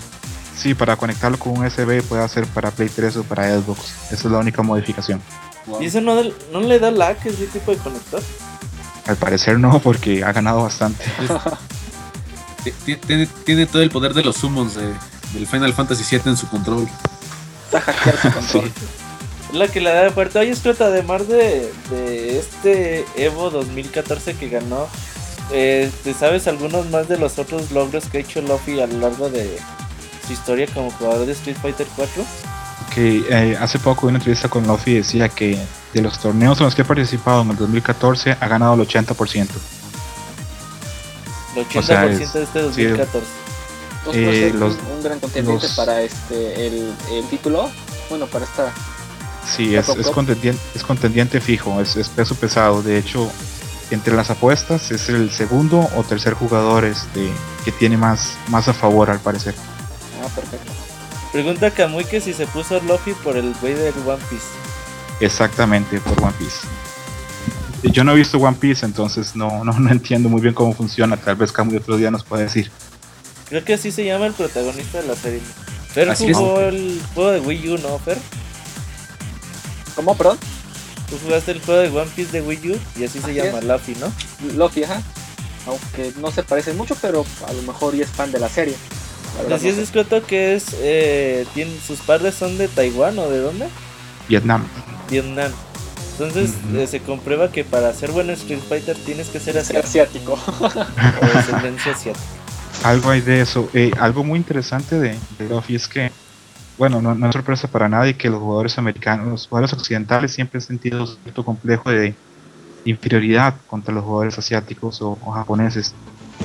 Sí, 0.57 0.73
para 0.73 0.95
conectarlo 0.95 1.37
con 1.37 1.55
un 1.55 1.65
USB 1.65 2.01
puede 2.01 2.23
hacer 2.23 2.47
para 2.47 2.71
Play 2.71 2.89
3 2.89 3.17
o 3.17 3.23
para 3.23 3.55
Xbox. 3.59 3.93
Esa 4.11 4.15
es 4.15 4.25
la 4.25 4.39
única 4.39 4.63
modificación. 4.63 5.21
¿Y 5.79 5.85
eso 5.85 6.01
no, 6.01 6.21
no, 6.51 6.59
le 6.61 6.79
da 6.79 6.91
lag 6.91 7.17
ese 7.25 7.47
tipo 7.47 7.71
de 7.71 7.77
conector? 7.77 8.21
Al 9.05 9.15
parecer 9.17 9.59
no, 9.59 9.79
porque 9.79 10.23
ha 10.23 10.31
ganado 10.31 10.63
bastante. 10.63 11.03
tiene, 12.85 13.27
tiene, 13.45 13.65
todo 13.65 13.81
el 13.81 13.89
poder 13.89 14.13
de 14.13 14.23
los 14.23 14.37
summons 14.37 14.75
de, 14.75 14.93
del 15.33 15.47
Final 15.47 15.73
Fantasy 15.73 16.03
VII 16.09 16.31
en 16.31 16.37
su 16.37 16.47
control. 16.47 16.87
Está 17.65 17.81
hackeado 17.81 18.17
su 18.21 18.31
control. 18.33 18.71
La 19.53 19.67
que 19.67 19.79
le 19.79 19.93
da 19.93 20.11
fuerte. 20.11 20.39
Oye, 20.39 20.55
Scott, 20.55 20.81
además 20.81 21.27
de, 21.27 21.71
de 21.89 22.39
este 22.39 23.05
Evo 23.15 23.49
2014 23.49 24.35
que 24.35 24.49
ganó, 24.49 24.87
eh, 25.51 25.89
¿te 26.03 26.13
sabes 26.13 26.47
algunos 26.47 26.89
más 26.89 27.07
de 27.07 27.17
los 27.17 27.39
otros 27.39 27.71
logros 27.71 28.05
que 28.05 28.17
ha 28.17 28.21
hecho 28.21 28.41
Luffy 28.41 28.79
a 28.81 28.87
lo 28.87 28.99
largo 28.99 29.29
de, 29.29 29.57
su 30.25 30.33
historia 30.33 30.67
como 30.73 30.91
jugador 30.91 31.25
de 31.25 31.31
Street 31.31 31.57
Fighter 31.61 31.87
4? 31.95 32.25
Que 32.93 33.25
eh, 33.29 33.57
hace 33.59 33.79
poco 33.79 34.07
en 34.07 34.15
una 34.15 34.17
entrevista 34.19 34.49
con 34.49 34.65
Luffy 34.65 34.95
decía 34.95 35.29
que 35.29 35.59
de 35.93 36.01
los 36.01 36.19
torneos 36.19 36.59
en 36.59 36.65
los 36.65 36.75
que 36.75 36.81
ha 36.81 36.85
participado 36.85 37.41
en 37.43 37.51
el 37.51 37.57
2014 37.57 38.37
ha 38.39 38.47
ganado 38.47 38.73
el 38.73 38.87
80%. 38.87 39.47
El 41.55 41.65
80% 41.67 42.31
de 42.31 42.43
este 42.43 42.61
2014. 42.61 43.47
Eh, 44.13 44.53
un, 44.53 45.03
gran 45.03 45.19
contendiente 45.19 45.67
para 45.75 46.01
este 46.01 46.67
el, 46.67 46.93
título. 47.29 47.69
Bueno, 48.09 48.25
para 48.27 48.45
esta. 48.45 48.71
Sí, 49.45 49.75
es, 49.75 49.89
es, 49.89 50.07
contendiente, 50.07 50.61
es 50.75 50.83
contendiente 50.83 51.41
fijo, 51.41 51.81
es, 51.81 51.95
es 51.95 52.09
peso 52.09 52.35
pesado. 52.35 52.81
De 52.81 52.97
hecho, 52.97 53.29
entre 53.91 54.15
las 54.15 54.29
apuestas 54.29 54.91
es 54.91 55.09
el 55.09 55.31
segundo 55.31 55.89
o 55.95 56.03
tercer 56.03 56.33
jugador 56.33 56.85
este, 56.85 57.29
que 57.63 57.71
tiene 57.71 57.97
más, 57.97 58.33
más 58.49 58.67
a 58.67 58.73
favor 58.73 59.09
al 59.09 59.19
parecer. 59.19 59.55
Ah, 60.23 60.27
perfecto. 60.35 60.66
Pregunta 61.37 61.69
Kamui 61.69 62.03
que 62.03 62.19
si 62.19 62.33
se 62.33 62.47
puso 62.47 62.79
Luffy 62.79 63.13
por 63.23 63.37
el 63.37 63.53
güey 63.61 63.75
del 63.75 63.93
One 64.07 64.17
Piece. 64.27 64.47
Exactamente, 65.19 65.99
por 65.99 66.19
One 66.19 66.33
Piece. 66.39 66.65
Yo 67.93 68.03
no 68.03 68.13
he 68.13 68.15
visto 68.15 68.39
One 68.39 68.57
Piece, 68.59 68.83
entonces 68.83 69.35
no, 69.35 69.63
no, 69.63 69.91
entiendo 69.91 70.29
muy 70.29 70.41
bien 70.41 70.55
cómo 70.55 70.73
funciona. 70.73 71.15
Tal 71.15 71.35
vez 71.35 71.51
Kamui 71.51 71.77
otro 71.77 71.95
día 71.95 72.09
nos 72.09 72.23
puede 72.23 72.45
decir. 72.45 72.71
Creo 73.49 73.63
que 73.63 73.75
así 73.75 73.91
se 73.91 74.03
llama 74.03 74.25
el 74.25 74.33
protagonista 74.33 74.99
de 74.99 75.07
la 75.09 75.15
serie. 75.15 75.41
Fer 75.89 76.11
jugó 76.15 76.59
el 76.59 76.99
juego 77.13 77.29
de 77.29 77.39
Wii 77.39 77.69
U, 77.69 77.77
¿no, 77.77 77.99
Fer? 77.99 78.17
¿Cómo, 79.95 80.17
perdón? 80.17 80.39
Tú 81.07 81.19
jugaste 81.23 81.51
el 81.51 81.61
juego 81.61 81.81
de 81.81 81.89
One 81.89 82.11
Piece 82.15 82.31
de 82.31 82.41
Wii 82.41 82.71
U 82.71 82.79
y 82.95 83.03
así 83.03 83.19
se 83.19 83.25
Así 83.25 83.33
llama 83.35 83.59
es. 83.59 83.63
Luffy, 83.63 83.95
¿no? 83.99 84.11
Luffy, 84.55 84.85
ajá. 84.85 85.03
Aunque 85.67 86.13
no 86.19 86.31
se 86.31 86.41
parecen 86.41 86.75
mucho, 86.77 86.95
pero 86.99 87.23
a 87.47 87.53
lo 87.53 87.61
mejor 87.61 87.95
ya 87.95 88.05
es 88.05 88.09
fan 88.09 88.31
de 88.31 88.39
la 88.39 88.49
serie. 88.49 88.75
Así 89.51 89.69
es 89.69 89.75
sé. 89.75 89.83
escrito 89.83 90.25
que 90.25 90.55
es, 90.55 90.75
eh, 90.79 91.45
tiene, 91.53 91.71
sus 91.85 91.99
padres 91.99 92.35
son 92.35 92.57
de 92.57 92.67
Taiwán 92.67 93.17
o 93.19 93.29
de 93.29 93.39
dónde? 93.39 93.67
Vietnam. 94.27 94.65
Vietnam. 95.09 95.51
Entonces 96.13 96.53
eh, 96.73 96.87
se 96.87 96.99
comprueba 96.99 97.51
que 97.51 97.63
para 97.63 97.93
ser 97.93 98.11
buen 98.11 98.29
Street 98.31 98.59
Fighter 98.67 98.97
tienes 98.97 99.29
que 99.29 99.39
ser 99.39 99.57
asiático. 99.57 100.33
o 100.59 101.25
descendencia 101.37 101.91
asiática. 101.91 102.25
Algo 102.83 103.11
hay 103.11 103.21
de 103.21 103.41
eso. 103.41 103.69
Eh, 103.73 103.91
algo 103.99 104.23
muy 104.23 104.37
interesante 104.37 104.99
de, 104.99 105.15
de 105.37 105.49
Luffy 105.49 105.75
es 105.75 105.87
que, 105.87 106.11
bueno, 106.77 107.01
no, 107.01 107.13
no 107.13 107.27
es 107.27 107.33
sorpresa 107.33 107.67
para 107.67 107.87
nadie 107.87 108.17
que 108.17 108.29
los 108.29 108.39
jugadores 108.39 108.77
americanos, 108.77 109.27
los 109.27 109.47
jugadores 109.47 109.73
occidentales 109.73 110.31
siempre 110.31 110.57
han 110.57 110.63
sentido 110.63 111.05
cierto 111.05 111.45
complejo 111.45 111.91
de 111.91 112.15
inferioridad 112.85 113.55
contra 113.67 113.93
los 113.93 114.03
jugadores 114.03 114.37
asiáticos 114.37 115.01
o, 115.01 115.17
o 115.23 115.31
japoneses. 115.31 115.93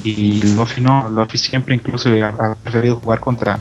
Y 0.04 0.42
Luffy 0.54 0.80
no, 0.80 1.08
Luffy 1.08 1.38
siempre 1.38 1.74
incluso 1.74 2.10
ha, 2.24 2.54
preferido 2.56 2.96
jugar 2.96 3.20
contra, 3.20 3.58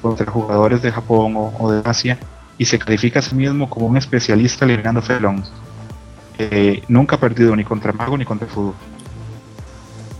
contra 0.00 0.30
jugadores 0.30 0.82
de 0.82 0.90
Japón 0.90 1.34
o, 1.36 1.52
o 1.58 1.72
de 1.72 1.82
Asia 1.88 2.18
y 2.58 2.64
se 2.64 2.78
califica 2.78 3.18
a 3.18 3.22
sí 3.22 3.34
mismo 3.34 3.68
como 3.68 3.86
un 3.86 3.96
especialista 3.96 4.64
eliminando 4.64 5.02
felons. 5.02 5.50
Eh, 6.38 6.82
nunca 6.88 7.16
ha 7.16 7.20
perdido 7.20 7.54
ni 7.54 7.64
contra 7.64 7.92
Mago 7.92 8.16
ni 8.16 8.24
contra 8.24 8.46
Fudo. 8.48 8.74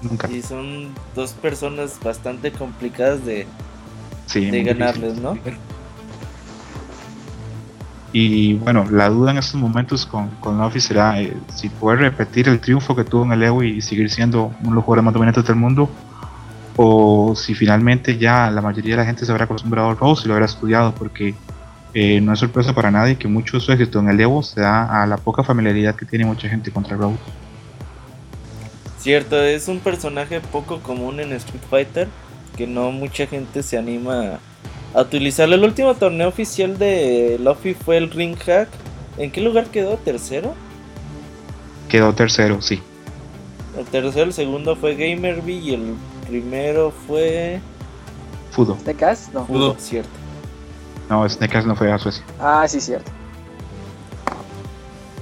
Nunca. 0.02 0.28
Y 0.30 0.42
son 0.42 0.92
dos 1.14 1.32
personas 1.32 1.98
bastante 2.02 2.52
complicadas 2.52 3.24
de, 3.24 3.46
Sí, 4.26 4.50
de 4.50 4.62
ganarles, 4.62 5.14
difícil. 5.14 5.22
¿no? 5.22 5.38
Y 8.12 8.54
bueno, 8.54 8.86
la 8.90 9.08
duda 9.08 9.30
en 9.30 9.38
estos 9.38 9.58
momentos 9.58 10.04
con, 10.04 10.28
con 10.40 10.80
será 10.80 11.20
eh, 11.20 11.34
si 11.54 11.70
puede 11.70 11.96
repetir 11.96 12.48
el 12.48 12.60
triunfo 12.60 12.94
que 12.94 13.04
tuvo 13.04 13.24
en 13.24 13.32
el 13.32 13.42
Evo 13.42 13.62
y 13.62 13.80
seguir 13.80 14.10
siendo 14.10 14.52
uno 14.60 14.70
de 14.70 14.74
los 14.74 14.84
jugadores 14.84 15.04
más 15.04 15.14
dominantes 15.14 15.44
del 15.46 15.56
mundo, 15.56 15.88
o 16.76 17.34
si 17.34 17.54
finalmente 17.54 18.18
ya 18.18 18.50
la 18.50 18.60
mayoría 18.60 18.92
de 18.92 18.96
la 18.98 19.06
gente 19.06 19.24
se 19.24 19.32
habrá 19.32 19.44
acostumbrado 19.44 19.88
al 19.88 19.96
Rose 19.96 20.24
y 20.24 20.28
lo 20.28 20.34
habrá 20.34 20.46
estudiado, 20.46 20.94
porque 20.94 21.34
eh, 21.94 22.20
no 22.20 22.34
es 22.34 22.38
sorpresa 22.38 22.74
para 22.74 22.90
nadie 22.90 23.16
que 23.16 23.28
mucho 23.28 23.56
de 23.56 23.64
su 23.64 23.72
éxito 23.72 24.00
en 24.00 24.08
el 24.08 24.20
Evo 24.20 24.42
se 24.42 24.60
da 24.60 25.02
a 25.02 25.06
la 25.06 25.16
poca 25.16 25.42
familiaridad 25.42 25.94
que 25.94 26.04
tiene 26.04 26.26
mucha 26.26 26.48
gente 26.48 26.70
contra 26.70 26.96
Rose. 26.96 27.18
Cierto, 28.98 29.42
es 29.42 29.68
un 29.68 29.80
personaje 29.80 30.40
poco 30.40 30.80
común 30.80 31.18
en 31.18 31.32
Street 31.32 31.62
Fighter 31.68 32.08
que 32.56 32.66
no 32.66 32.92
mucha 32.92 33.26
gente 33.26 33.62
se 33.62 33.78
anima 33.78 34.34
a 34.34 34.40
utilizarlo. 35.00 35.54
El 35.54 35.64
último 35.64 35.94
torneo 35.94 36.28
oficial 36.28 36.78
de 36.78 37.38
Luffy 37.40 37.74
fue 37.74 37.96
el 37.96 38.10
Ring 38.10 38.36
Hack. 38.36 38.68
¿En 39.16 39.30
qué 39.30 39.40
lugar 39.40 39.66
quedó? 39.66 39.96
¿Tercero? 39.96 40.54
Quedó 41.88 42.14
tercero, 42.14 42.60
sí. 42.60 42.82
El 43.78 43.86
tercero, 43.86 44.26
el 44.26 44.32
segundo 44.32 44.76
fue 44.76 44.94
Gamerby 44.94 45.54
y 45.54 45.74
el 45.74 45.94
primero 46.28 46.92
fue... 47.06 47.60
Fudo. 48.50 48.76
¿De 48.84 48.94
Cas? 48.94 49.30
No. 49.32 49.46
Fudo. 49.46 49.76
Cierto. 49.78 50.10
No, 51.08 51.26
Snake 51.28 51.62
no 51.62 51.74
fue 51.74 51.90
a 51.90 51.98
Suecia. 51.98 52.24
Ah, 52.38 52.66
sí, 52.68 52.80
cierto. 52.80 53.10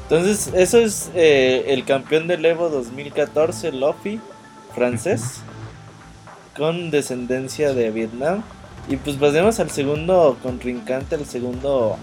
Entonces, 0.03 0.51
eso 0.55 0.79
es 0.79 1.11
eh, 1.15 1.67
el 1.69 1.85
campeón 1.85 2.27
del 2.27 2.45
Evo 2.45 2.69
2014, 2.69 3.71
Luffy, 3.71 4.21
francés, 4.75 5.41
con 6.57 6.91
descendencia 6.91 7.73
de 7.73 7.91
Vietnam. 7.93 8.43
Y 8.89 8.97
pues 8.97 9.17
pasemos 9.17 9.61
al 9.61 9.71
segundo 9.71 10.37
contrincante, 10.43 11.15
el 11.15 11.27
segundo 11.27 11.97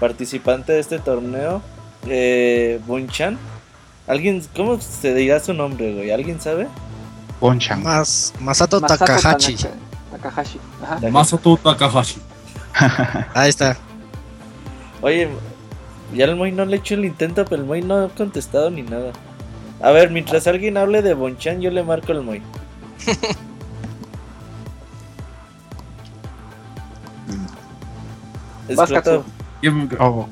participante 0.00 0.72
de 0.72 0.80
este 0.80 0.98
torneo, 0.98 1.62
eh, 2.06 2.80
Bonchan. 2.86 3.38
¿Alguien, 4.06 4.42
cómo 4.54 4.80
se 4.80 5.14
dirá 5.14 5.40
su 5.40 5.54
nombre, 5.54 5.94
güey? 5.94 6.10
¿Alguien 6.10 6.40
sabe? 6.40 6.68
Ponchan. 7.40 7.82
Mas, 7.82 8.32
Masato, 8.40 8.80
Masato 8.80 9.04
Takahashi. 9.04 9.56
Takahashi. 10.10 10.58
Ajá. 10.82 11.10
Masato 11.10 11.56
Takahashi. 11.56 12.20
Ahí 13.34 13.50
está. 13.50 13.76
Oye, 15.00 15.28
ya 16.14 16.24
el 16.26 16.36
Moy 16.36 16.52
no 16.52 16.64
le 16.64 16.76
he 16.76 16.78
hecho 16.78 16.94
el 16.94 17.04
intento, 17.04 17.44
pero 17.44 17.62
el 17.62 17.68
Moy 17.68 17.82
no 17.82 18.04
ha 18.04 18.08
contestado 18.08 18.70
ni 18.70 18.82
nada. 18.82 19.12
A 19.80 19.90
ver, 19.90 20.10
mientras 20.10 20.46
alguien 20.46 20.76
hable 20.76 21.02
de 21.02 21.14
Bonchan, 21.14 21.60
yo 21.60 21.70
le 21.70 21.82
marco 21.82 22.12
el 22.12 22.22
Moy. 22.22 22.42
Vas, 28.76 28.90
Katsu. 28.90 29.22
Oh, 29.98 30.28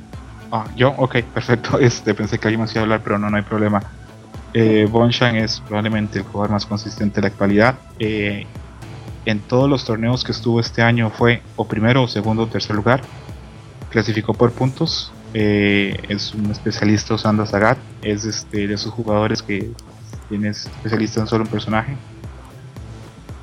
ah, 0.51 0.65
yo, 0.77 0.91
ok, 0.97 1.23
perfecto. 1.35 1.79
Este, 1.81 2.15
pensé 2.15 2.39
que 2.39 2.49
alguien 2.49 2.61
más 2.61 2.73
iba 2.73 2.81
a 2.81 2.85
hablar, 2.85 3.01
pero 3.03 3.19
no, 3.19 3.31
no 3.31 3.37
hay 3.37 3.43
problema. 3.43 3.83
Eh, 4.55 4.87
Bonchan 4.91 5.37
es 5.37 5.61
probablemente 5.61 6.19
el 6.19 6.25
jugador 6.25 6.51
más 6.51 6.67
consistente 6.67 7.17
de 7.17 7.23
la 7.23 7.29
actualidad. 7.29 7.77
Eh, 7.99 8.47
en 9.25 9.41
todos 9.41 9.69
los 9.69 9.85
torneos 9.85 10.25
que 10.25 10.33
estuvo 10.33 10.61
este 10.61 10.83
año 10.83 11.11
fue 11.11 11.43
o 11.57 11.67
primero, 11.67 12.03
o 12.03 12.09
segundo, 12.09 12.43
o 12.43 12.47
tercer 12.47 12.77
lugar. 12.77 13.03
Clasificó 13.91 14.35
por 14.35 14.53
puntos. 14.53 15.13
Eh, 15.35 15.97
es 16.09 16.35
un 16.35 16.51
especialista 16.51 17.15
usando 17.15 17.43
a 17.43 17.47
Zagat. 17.47 17.79
Es 18.03 18.25
este, 18.25 18.67
de 18.67 18.75
esos 18.75 18.93
jugadores 18.93 19.43
que 19.43 19.71
tienes 20.29 20.67
especialista 20.67 21.21
en 21.21 21.27
solo 21.27 21.45
un 21.45 21.51
personaje. 21.51 21.97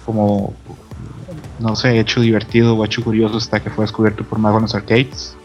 Como, 0.05 0.53
no 1.59 1.75
sé, 1.75 1.99
hecho 1.99 2.21
divertido 2.21 2.75
o 2.75 2.85
hecho 2.85 3.03
curioso 3.03 3.37
hasta 3.37 3.59
que 3.59 3.69
fue 3.69 3.83
descubierto 3.83 4.23
por 4.23 4.39
Mago 4.39 4.57
en 4.57 4.63
los 4.63 4.75
arcades 4.75 5.35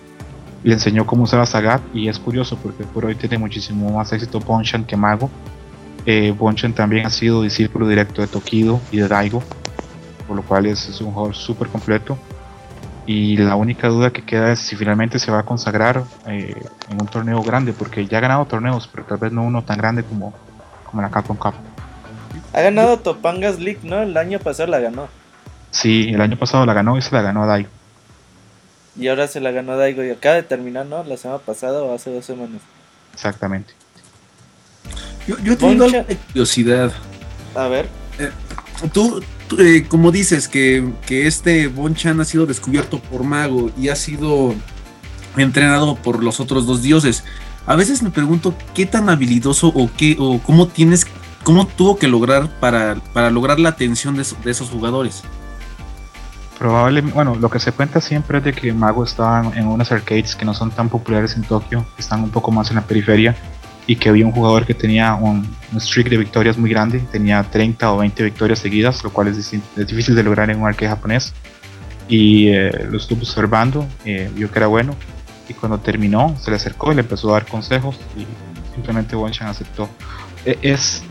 le 0.64 0.72
enseñó 0.72 1.07
cómo 1.07 1.24
usar 1.24 1.40
a 1.40 1.46
Sagat 1.46 1.83
y 1.92 2.09
es 2.09 2.18
curioso 2.18 2.57
porque 2.57 2.85
por 2.85 3.05
hoy 3.05 3.14
tiene 3.14 3.37
muchísimo 3.37 3.90
más 3.90 4.12
éxito 4.12 4.40
Bonchan 4.40 4.85
que 4.85 4.96
Mago. 4.96 5.31
Eh, 6.07 6.35
Bonchan 6.37 6.72
también 6.72 7.07
ha 7.07 7.11
sido 7.11 7.42
discípulo 7.42 7.87
directo 7.87 8.22
de 8.22 8.29
Tokido 8.29 8.81
y 8.90 8.96
de 8.96 9.07
Daigo, 9.07 9.42
por 10.27 10.37
lo 10.37 10.42
cual 10.42 10.64
es, 10.64 11.00
un 11.03 11.12
jugador 11.12 11.37
súper 11.37 11.68
completo. 11.68 12.18
Y 13.07 13.37
la 13.37 13.57
única 13.57 13.88
duda 13.88 14.11
que 14.11 14.22
queda 14.22 14.53
es 14.53 14.59
si 14.59 14.74
finalmente 14.74 15.18
se 15.18 15.31
va 15.31 15.40
a 15.40 15.42
consagrar 15.42 16.03
eh, 16.27 16.55
en 16.90 17.00
un 17.00 17.07
torneo 17.09 17.42
grande, 17.42 17.74
porque 17.74 18.07
ya 18.07 18.16
ha 18.16 18.20
ganado 18.22 18.46
torneos, 18.46 18.88
pero 18.90 19.05
tal 19.05 19.18
vez 19.18 19.33
no 19.33 19.42
uno 19.42 19.62
tan 19.62 19.77
grande 19.77 20.03
como, 20.03 20.33
como 20.87 21.03
la 21.03 21.11
Capcom 21.11 21.37
Cup. 21.37 21.53
ha 22.55 22.61
ganado 22.62 22.98
Topangas 23.00 23.59
League, 23.59 23.81
¿no? 23.83 24.00
El 24.00 24.16
año 24.16 24.38
pasado 24.38 24.70
la 24.70 24.79
ganó. 24.79 25.09
Sí, 25.74 26.10
el 26.14 26.20
año 26.20 26.38
pasado 26.38 26.64
la 26.64 26.72
ganó 26.72 26.96
y 26.96 27.02
se 27.02 27.12
la 27.12 27.20
ganó 27.20 27.42
a 27.42 27.46
Daigo. 27.46 27.68
Y 28.96 29.08
ahora 29.08 29.26
se 29.26 29.40
la 29.40 29.50
ganó 29.50 29.76
Daigo 29.76 30.04
y 30.04 30.10
acaba 30.10 30.37
de 30.37 30.44
terminar, 30.44 30.87
¿no? 30.87 31.02
La 31.02 31.16
semana 31.16 31.40
pasada 31.40 31.82
o 31.82 31.92
hace 31.92 32.14
dos 32.14 32.24
semanas. 32.24 32.62
Exactamente. 33.12 33.74
Yo, 35.26 35.37
yo 35.38 35.54
he 35.54 35.56
tenido 35.56 35.82
Boncha. 35.84 35.98
algo 35.98 36.08
de 36.08 36.16
curiosidad. 36.16 36.92
A 37.56 37.66
ver, 37.66 37.88
Tú, 38.92 39.20
tú, 39.48 39.60
eh, 39.60 39.84
como 39.88 40.12
dices, 40.12 40.46
que, 40.46 40.92
que 41.06 41.26
este 41.26 41.66
Bonchan 41.66 42.20
ha 42.20 42.24
sido 42.24 42.46
descubierto 42.46 43.00
por 43.00 43.24
Mago 43.24 43.72
y 43.76 43.88
ha 43.88 43.96
sido 43.96 44.54
entrenado 45.37 45.96
por 45.96 46.22
los 46.22 46.38
otros 46.38 46.66
dos 46.66 46.82
dioses. 46.82 47.24
A 47.66 47.74
veces 47.74 48.00
me 48.02 48.10
pregunto 48.10 48.54
qué 48.74 48.87
tan 48.87 49.08
habilidoso 49.08 49.72
o 49.74 49.90
qué 49.96 50.16
o 50.20 50.38
cómo 50.38 50.68
tienes, 50.68 51.04
cómo 51.42 51.66
tuvo 51.66 51.98
que 51.98 52.06
lograr 52.06 52.48
para, 52.60 52.94
para 53.12 53.30
lograr 53.30 53.58
la 53.58 53.70
atención 53.70 54.14
de 54.16 54.50
esos 54.50 54.70
jugadores. 54.70 55.24
Probablemente, 56.58 57.14
bueno, 57.14 57.34
lo 57.34 57.50
que 57.50 57.58
se 57.58 57.72
cuenta 57.72 58.00
siempre 58.00 58.38
es 58.38 58.44
de 58.44 58.52
que 58.52 58.72
Mago 58.72 59.04
estaba 59.04 59.52
en, 59.54 59.66
unas 59.66 59.90
arcades 59.90 60.36
que 60.36 60.44
no 60.44 60.54
son 60.54 60.70
tan 60.70 60.88
populares 60.88 61.36
en 61.36 61.42
Tokio, 61.42 61.84
que 61.96 62.02
están 62.02 62.22
un 62.22 62.30
poco 62.30 62.50
más 62.52 62.70
en 62.70 62.76
la 62.76 62.82
periferia, 62.82 63.34
y 63.86 63.96
que 63.96 64.08
había 64.08 64.24
un 64.24 64.32
jugador 64.32 64.64
que 64.64 64.74
tenía 64.74 65.14
un, 65.14 65.46
streak 65.76 66.08
de 66.08 66.16
victorias 66.16 66.56
muy 66.56 66.70
grande, 66.70 67.00
tenía 67.10 67.42
30 67.42 67.92
o 67.92 67.98
20 67.98 68.22
victorias 68.22 68.60
seguidas, 68.60 69.02
lo 69.02 69.10
cual 69.10 69.28
es, 69.28 69.52
difícil 69.76 70.14
de 70.14 70.22
lograr 70.22 70.48
en 70.50 70.60
un 70.60 70.66
arcade 70.66 70.88
japonés. 70.88 71.34
Y 72.08 72.48
eh, 72.48 72.70
lo 72.90 72.98
estuvo 72.98 73.20
observando, 73.20 73.86
eh, 74.04 74.30
vio 74.34 74.50
que 74.50 74.58
era 74.58 74.66
bueno, 74.66 74.94
y 75.48 75.54
cuando 75.54 75.78
terminó 75.78 76.36
se 76.38 76.50
le 76.50 76.56
acercó 76.56 76.92
y 76.92 76.94
le 76.94 77.00
empezó 77.00 77.30
a 77.30 77.32
dar 77.34 77.46
consejos, 77.46 77.98
y 78.16 78.26
simplemente 78.74 79.16
Bonchan 79.16 79.48
aceptó. 79.48 79.88
E- 80.44 80.58
es 80.62 81.02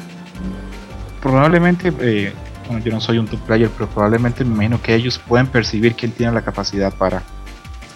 probablemente, 1.21 1.91
eh, 1.99 2.34
bueno, 2.67 2.84
yo 2.84 2.91
no 2.91 3.02
soy 3.02 3.17
un 3.17 3.28
top 3.28 3.39
player, 3.41 3.69
pero 3.69 3.89
probablemente 3.89 4.43
me 4.43 4.54
imagino 4.54 4.82
que 4.82 4.93
ellos 4.95 5.19
pueden 5.19 5.47
percibir 5.47 5.95
que 5.95 6.06
él 6.06 6.13
tiene 6.13 6.32
la 6.32 6.41
capacidad 6.41 6.93
para. 6.93 7.21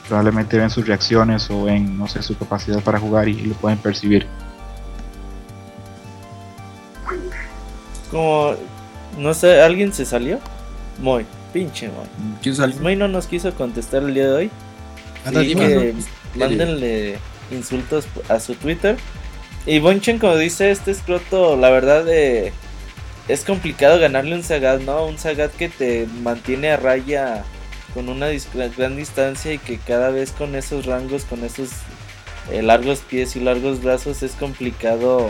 Probablemente 0.08 0.58
ven 0.58 0.70
sus 0.70 0.88
reacciones 0.88 1.50
o 1.50 1.64
ven, 1.64 1.98
no 1.98 2.08
sé, 2.08 2.22
su 2.22 2.38
capacidad 2.38 2.82
para 2.82 3.00
jugar 3.00 3.28
y, 3.28 3.32
y 3.32 3.42
lo 3.48 3.56
pueden 3.56 3.78
percibir. 3.78 4.26
como. 8.12 8.56
No 9.18 9.34
sé, 9.34 9.62
¿alguien 9.62 9.94
se 9.94 10.06
salió? 10.06 10.40
Moy, 11.02 11.26
pinche 11.54 11.88
Moy. 11.88 12.06
¿Quién 12.42 12.56
salió? 12.56 12.80
Moy 12.82 12.96
no 12.96 13.08
nos 13.08 13.26
quiso 13.28 13.54
contestar 13.54 14.04
el 14.04 14.14
día 14.14 14.28
de 14.28 14.34
hoy. 14.34 14.52
Anda, 15.26 15.42
Sí, 15.42 15.48
dime. 15.48 15.68
que 15.68 15.96
mándenle 16.36 17.18
insultos 17.52 18.06
a 18.30 18.40
su 18.40 18.54
Twitter. 18.56 18.98
Y 19.66 19.80
Bonchen, 19.80 20.20
como 20.20 20.36
dice 20.38 20.72
este 20.72 20.92
escroto, 20.92 21.58
la 21.58 21.70
verdad 21.72 22.06
eh, 22.08 22.54
es 23.28 23.44
complicado 23.44 24.00
ganarle 24.00 24.36
un 24.36 24.44
Sagat, 24.44 24.82
¿no? 24.82 25.06
Un 25.06 25.18
Sagat 25.18 25.52
que 25.52 25.70
te 25.70 26.08
mantiene 26.24 26.72
a 26.72 26.78
raya 26.78 27.44
con 27.94 28.10
una 28.10 28.30
dis- 28.30 28.48
gran 28.78 28.96
distancia 28.96 29.54
y 29.54 29.58
que 29.58 29.78
cada 29.78 30.10
vez 30.10 30.32
con 30.32 30.56
esos 30.56 30.86
rangos, 30.86 31.26
con 31.26 31.44
esos 31.44 31.70
eh, 32.52 32.62
largos 32.62 33.00
pies 33.00 33.36
y 33.36 33.40
largos 33.40 33.82
brazos 33.84 34.24
es 34.24 34.32
complicado 34.34 35.28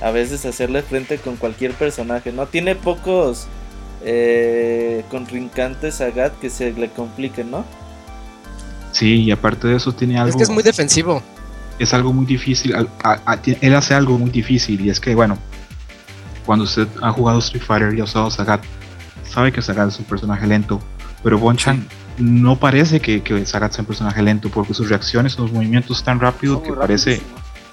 a 0.00 0.10
veces 0.10 0.44
hacerle 0.46 0.82
frente 0.82 1.18
con 1.18 1.36
cualquier 1.36 1.72
personaje, 1.72 2.32
¿no? 2.32 2.46
Tiene 2.46 2.76
pocos 2.76 3.48
eh, 4.04 5.04
contrincantes 5.10 6.00
a 6.00 6.10
Gat 6.10 6.38
que 6.38 6.50
se 6.50 6.72
le 6.72 6.88
compliquen, 6.88 7.50
¿no? 7.50 7.64
Sí, 8.92 9.22
y 9.24 9.30
aparte 9.30 9.68
de 9.68 9.76
eso 9.76 9.92
tiene 9.92 10.16
algo... 10.18 10.30
Es 10.30 10.36
que 10.36 10.44
es 10.44 10.50
muy 10.50 10.62
defensivo. 10.62 11.22
Es 11.78 11.92
algo 11.94 12.12
muy 12.12 12.26
difícil, 12.26 12.74
él 13.60 13.74
hace 13.74 13.94
algo 13.94 14.18
muy 14.18 14.30
difícil 14.30 14.80
y 14.84 14.90
es 14.90 14.98
que, 14.98 15.14
bueno, 15.14 15.38
cuando 16.48 16.64
usted 16.64 16.88
ha 17.02 17.12
jugado 17.12 17.40
Street 17.40 17.62
Fighter 17.62 17.92
y 17.92 18.00
ha 18.00 18.04
usado 18.04 18.30
Sagat, 18.30 18.64
sabe 19.22 19.52
que 19.52 19.60
Sagat 19.60 19.88
es 19.88 19.98
un 19.98 20.06
personaje 20.06 20.46
lento, 20.46 20.80
pero 21.22 21.38
Bonchan 21.38 21.86
no 22.16 22.56
parece 22.56 23.00
que, 23.00 23.22
que 23.22 23.44
Sagat 23.44 23.72
sea 23.72 23.82
un 23.82 23.86
personaje 23.86 24.22
lento 24.22 24.48
porque 24.48 24.72
sus 24.72 24.88
reacciones, 24.88 25.34
sus 25.34 25.52
movimientos 25.52 26.02
tan 26.02 26.18
rápidos 26.18 26.62
que 26.62 26.72
parece 26.72 27.20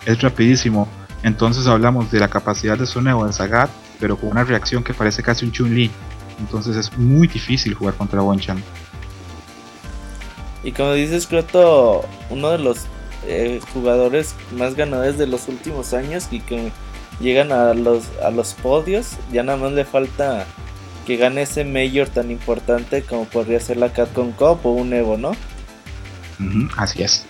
es 0.06 0.22
rapidísimo. 0.22 0.90
Entonces 1.24 1.68
hablamos 1.68 2.12
de 2.12 2.20
la 2.20 2.28
capacidad 2.28 2.78
de 2.78 2.86
soneo 2.86 3.26
de 3.26 3.32
Sagat, 3.32 3.70
pero 3.98 4.18
con 4.18 4.32
una 4.32 4.44
reacción 4.44 4.84
que 4.84 4.94
parece 4.94 5.24
casi 5.24 5.46
un 5.46 5.54
Chun-Li. 5.54 5.90
Entonces 6.42 6.76
es 6.76 6.98
muy 6.98 7.30
difícil 7.30 7.76
jugar 7.76 7.94
contra 7.94 8.20
Bonchan. 8.20 8.62
Y 10.66 10.74
como 10.74 10.92
dices, 10.92 11.28
Croto, 11.28 12.04
uno 12.30 12.50
de 12.50 12.58
los 12.58 12.88
eh, 13.26 13.62
jugadores 13.74 14.36
más 14.52 14.76
ganadores 14.76 15.18
de 15.18 15.28
los 15.28 15.48
últimos 15.48 15.94
años 15.94 16.28
y 16.30 16.42
que 16.42 16.74
llegan 17.20 17.52
a 17.52 17.74
los, 17.74 18.06
a 18.24 18.30
los 18.30 18.54
podios, 18.54 19.18
ya 19.32 19.44
nada 19.44 19.58
más 19.58 19.72
le 19.72 19.86
falta 19.86 20.46
que 21.06 21.18
gane 21.18 21.44
ese 21.44 21.64
mayor 21.64 22.10
tan 22.10 22.32
importante 22.32 23.04
como 23.04 23.26
podría 23.26 23.60
ser 23.60 23.78
la 23.78 23.94
Capcom 23.94 24.32
Cup 24.32 24.60
o 24.64 24.72
un 24.72 24.94
Evo, 24.94 25.18
¿no? 25.18 25.34
así 26.78 27.04
es. 27.04 27.26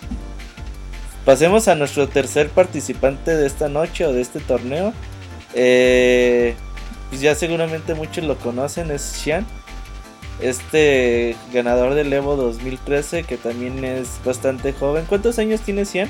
Pasemos 1.26 1.68
a 1.68 1.76
nuestro 1.76 2.08
tercer 2.08 2.50
participante 2.50 3.36
de 3.36 3.46
esta 3.48 3.68
noche 3.68 4.06
o 4.06 4.14
de 4.14 4.22
este 4.22 4.40
torneo. 4.40 4.94
Eh, 5.54 6.56
pues 7.10 7.22
ya 7.22 7.36
seguramente 7.36 7.94
muchos 7.94 8.24
lo 8.24 8.38
conocen, 8.38 8.92
es 8.92 9.02
Xian. 9.02 9.46
Este 10.40 11.36
ganador 11.54 11.94
del 11.94 12.12
Evo 12.12 12.36
2013 12.36 13.24
que 13.24 13.38
también 13.38 13.84
es 13.84 14.20
bastante 14.24 14.74
joven. 14.74 15.06
¿Cuántos 15.08 15.40
años 15.40 15.62
tiene 15.62 15.86
Xian? 15.86 16.10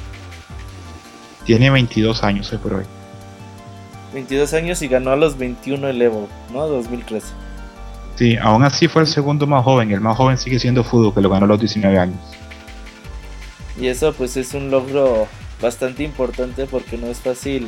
Tiene 1.45 1.69
22 1.69 2.23
años 2.23 2.51
hoy 2.51 2.57
por 2.57 2.73
hoy. 2.73 2.85
22 4.15 4.53
años 4.53 4.81
y 4.81 4.87
ganó 4.87 5.11
a 5.11 5.15
los 5.15 5.37
21 5.37 5.89
el 5.89 6.01
Evo, 6.01 6.27
¿no? 6.51 6.67
2013. 6.67 7.27
Sí, 8.15 8.37
aún 8.37 8.63
así 8.63 8.87
fue 8.87 9.01
el 9.01 9.07
segundo 9.07 9.45
más 9.45 9.63
joven. 9.63 9.91
El 9.91 9.99
más 9.99 10.15
joven 10.15 10.37
sigue 10.37 10.57
siendo 10.57 10.83
Fudo, 10.83 11.13
que 11.13 11.21
lo 11.21 11.29
ganó 11.29 11.45
a 11.45 11.49
los 11.49 11.59
19 11.59 11.99
años. 11.99 12.17
Y 13.79 13.87
eso 13.87 14.13
pues 14.13 14.37
es 14.37 14.53
un 14.53 14.71
logro 14.71 15.27
bastante 15.61 16.03
importante 16.03 16.65
porque 16.65 16.97
no 16.97 17.07
es 17.07 17.19
fácil 17.19 17.67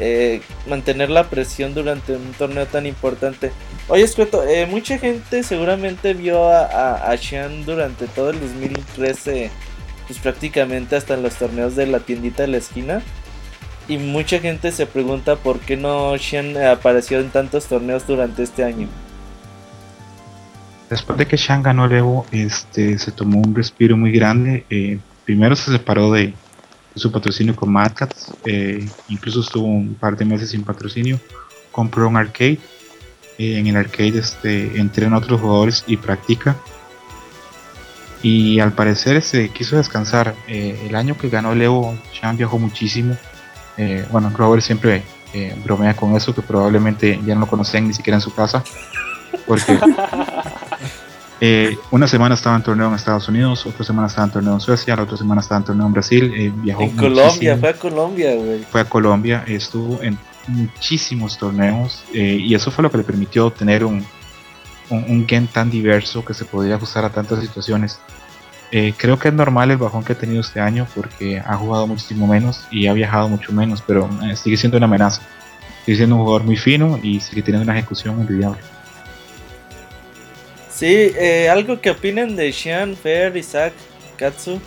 eh, 0.00 0.42
mantener 0.68 1.10
la 1.10 1.30
presión 1.30 1.74
durante 1.74 2.16
un 2.16 2.32
torneo 2.32 2.66
tan 2.66 2.84
importante. 2.86 3.52
Oye, 3.86 4.02
Escueto, 4.02 4.42
eh, 4.42 4.66
mucha 4.66 4.98
gente 4.98 5.44
seguramente 5.44 6.12
vio 6.12 6.48
a, 6.48 6.94
a, 7.08 7.16
durante 7.64 8.08
todo 8.08 8.30
el 8.30 8.40
2013, 8.40 9.50
pues 10.08 10.18
prácticamente 10.18 10.96
hasta 10.96 11.14
en 11.14 11.22
los 11.22 11.34
torneos 11.36 11.76
de 11.76 11.86
la 11.86 12.00
tiendita 12.00 12.42
de 12.42 12.48
la 12.48 12.56
esquina. 12.56 13.00
Y 13.88 13.96
mucha 13.96 14.38
gente 14.38 14.70
se 14.70 14.86
pregunta 14.86 15.36
por 15.36 15.60
qué 15.60 15.76
no 15.76 16.12
Xian 16.18 16.58
apareció 16.58 17.20
en 17.20 17.30
tantos 17.30 17.64
torneos 17.64 18.06
durante 18.06 18.42
este 18.42 18.62
año. 18.62 18.86
Después 20.90 21.18
de 21.18 21.26
que 21.26 21.36
Xian 21.36 21.62
ganó 21.62 21.86
el 21.86 21.92
Evo, 21.92 22.26
este, 22.30 22.98
se 22.98 23.12
tomó 23.12 23.40
un 23.40 23.54
respiro 23.54 23.96
muy 23.96 24.12
grande. 24.12 24.64
Eh, 24.68 24.98
primero 25.24 25.56
se 25.56 25.70
separó 25.70 26.12
de, 26.12 26.34
su 26.94 27.12
patrocinio 27.12 27.54
con 27.54 27.70
Mad 27.70 27.92
eh, 28.44 28.84
incluso 29.08 29.40
estuvo 29.40 29.66
un 29.66 29.94
par 29.94 30.16
de 30.16 30.24
meses 30.24 30.50
sin 30.50 30.64
patrocinio. 30.64 31.18
Compró 31.72 32.08
un 32.08 32.16
arcade. 32.16 32.58
Eh, 33.38 33.58
en 33.58 33.68
el 33.68 33.76
arcade 33.76 34.18
este, 34.18 34.80
entrena 34.80 35.16
a 35.16 35.18
otros 35.20 35.40
jugadores 35.40 35.84
y 35.86 35.96
practica. 35.96 36.56
Y 38.22 38.58
al 38.58 38.72
parecer 38.72 39.22
se 39.22 39.44
este, 39.44 39.56
quiso 39.56 39.76
descansar. 39.76 40.34
el 40.46 40.94
año 40.94 41.16
que 41.16 41.28
ganó 41.28 41.52
el 41.52 41.62
Evo, 41.62 41.96
Xian 42.12 42.36
viajó 42.36 42.58
muchísimo. 42.58 43.16
Bueno, 44.10 44.30
Robert 44.34 44.62
siempre 44.62 45.02
bromea 45.64 45.94
con 45.94 46.16
eso, 46.16 46.34
que 46.34 46.42
probablemente 46.42 47.20
ya 47.24 47.34
no 47.34 47.42
lo 47.42 47.46
conocen 47.46 47.88
ni 47.88 47.94
siquiera 47.94 48.16
en 48.16 48.22
su 48.22 48.34
casa. 48.34 48.62
Porque 49.46 49.78
Eh, 51.40 51.78
una 51.92 52.08
semana 52.08 52.34
estaba 52.34 52.56
en 52.56 52.62
torneo 52.62 52.88
en 52.88 52.94
Estados 52.94 53.28
Unidos, 53.28 53.64
otra 53.64 53.84
semana 53.84 54.08
estaba 54.08 54.26
en 54.26 54.32
torneo 54.32 54.54
en 54.54 54.60
Suecia, 54.60 54.96
la 54.96 55.04
otra 55.04 55.16
semana 55.16 55.40
estaba 55.40 55.58
en 55.58 55.64
torneo 55.64 55.86
en 55.86 55.92
Brasil. 55.92 56.32
Eh, 56.36 56.52
viajó 56.52 56.82
en 56.82 56.96
Colombia, 56.96 57.56
fue 57.56 57.68
a 57.68 57.74
Colombia, 57.74 58.34
güey. 58.34 58.64
Fue 58.64 58.80
a 58.80 58.84
Colombia, 58.84 59.44
estuvo 59.46 60.02
en 60.02 60.18
muchísimos 60.48 61.38
torneos 61.38 62.02
eh, 62.12 62.38
y 62.40 62.54
eso 62.54 62.70
fue 62.70 62.82
lo 62.82 62.90
que 62.90 62.98
le 62.98 63.04
permitió 63.04 63.50
tener 63.50 63.84
un, 63.84 64.04
un, 64.90 65.26
game 65.26 65.46
tan 65.52 65.70
diverso 65.70 66.24
que 66.24 66.32
se 66.32 66.44
podía 66.44 66.76
ajustar 66.76 67.04
a 67.04 67.10
tantas 67.10 67.40
situaciones. 67.40 68.00
Creo 68.70 69.18
que 69.18 69.28
es 69.28 69.34
normal 69.34 69.70
el 69.70 69.78
bajón 69.78 70.04
que 70.04 70.12
ha 70.12 70.18
tenido 70.18 70.40
este 70.40 70.60
año 70.60 70.86
porque 70.94 71.38
ha 71.38 71.56
jugado 71.56 71.86
muchísimo 71.86 72.26
menos 72.26 72.66
y 72.70 72.86
ha 72.86 72.92
viajado 72.92 73.28
mucho 73.28 73.52
menos, 73.52 73.82
pero 73.86 74.08
sigue 74.36 74.56
siendo 74.56 74.76
una 74.76 74.86
amenaza. 74.86 75.22
Sigue 75.84 75.96
siendo 75.96 76.16
un 76.16 76.22
jugador 76.22 76.44
muy 76.44 76.56
fino 76.56 77.00
y 77.02 77.20
sigue 77.20 77.42
teniendo 77.42 77.64
una 77.70 77.78
ejecución 77.78 78.20
envidiable. 78.20 78.58
Sí, 80.78 81.12
eh, 81.18 81.48
algo 81.50 81.80
que 81.80 81.90
opinen 81.90 82.36
de 82.36 82.52
Xian, 82.52 82.94
Fer, 82.94 83.36
Isaac, 83.36 83.72
Katsu. 84.16 84.60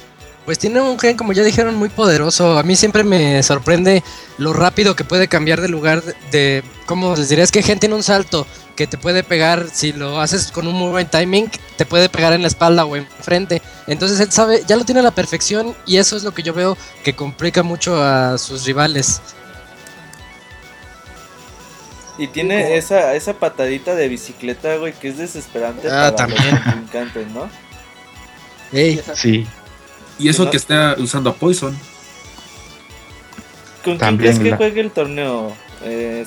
Pues 0.45 0.57
tiene 0.57 0.81
un 0.81 0.97
gen, 0.97 1.17
como 1.17 1.33
ya 1.33 1.43
dijeron, 1.43 1.75
muy 1.75 1.89
poderoso. 1.89 2.57
A 2.57 2.63
mí 2.63 2.75
siempre 2.75 3.03
me 3.03 3.43
sorprende 3.43 4.03
lo 4.37 4.53
rápido 4.53 4.95
que 4.95 5.03
puede 5.03 5.27
cambiar 5.27 5.61
de 5.61 5.69
lugar 5.69 6.01
de, 6.31 6.63
¿cómo 6.87 7.15
les 7.15 7.29
diría? 7.29 7.43
Es 7.43 7.51
que 7.51 7.61
Gen 7.61 7.79
tiene 7.79 7.93
un 7.93 8.03
salto 8.03 8.47
que 8.75 8.87
te 8.87 8.97
puede 8.97 9.23
pegar, 9.23 9.67
si 9.71 9.93
lo 9.93 10.19
haces 10.19 10.51
con 10.51 10.67
un 10.67 10.73
muy 10.73 10.89
buen 10.89 11.07
timing, 11.07 11.51
te 11.77 11.85
puede 11.85 12.09
pegar 12.09 12.33
en 12.33 12.41
la 12.41 12.47
espalda 12.47 12.85
o 12.85 12.95
en 12.95 13.05
frente. 13.05 13.61
Entonces 13.85 14.19
él 14.19 14.31
sabe, 14.31 14.63
ya 14.67 14.75
lo 14.75 14.85
tiene 14.85 15.01
a 15.01 15.03
la 15.03 15.11
perfección 15.11 15.75
y 15.85 15.97
eso 15.97 16.17
es 16.17 16.23
lo 16.23 16.33
que 16.33 16.41
yo 16.41 16.53
veo 16.53 16.75
que 17.03 17.15
complica 17.15 17.61
mucho 17.61 18.01
a 18.03 18.39
sus 18.39 18.65
rivales. 18.65 19.21
Y 22.17 22.27
tiene 22.27 22.77
esa, 22.77 23.13
esa 23.13 23.33
patadita 23.33 23.95
de 23.95 24.07
bicicleta, 24.07 24.75
güey, 24.77 24.93
que 24.93 25.09
es 25.09 25.17
desesperante 25.17 25.87
ah, 25.91 26.13
también. 26.15 26.59
¿no? 27.33 27.49
sí. 29.15 29.45
Y 30.21 30.29
eso 30.29 30.49
que 30.49 30.57
está 30.57 30.95
usando 30.99 31.29
a 31.31 31.33
Poison. 31.33 31.77
¿Con 33.83 33.97
quién 33.97 34.17
crees 34.17 34.39
que 34.39 34.55
juegue 34.55 34.81
el 34.81 34.91
torneo, 34.91 35.51
eh, 35.83 36.25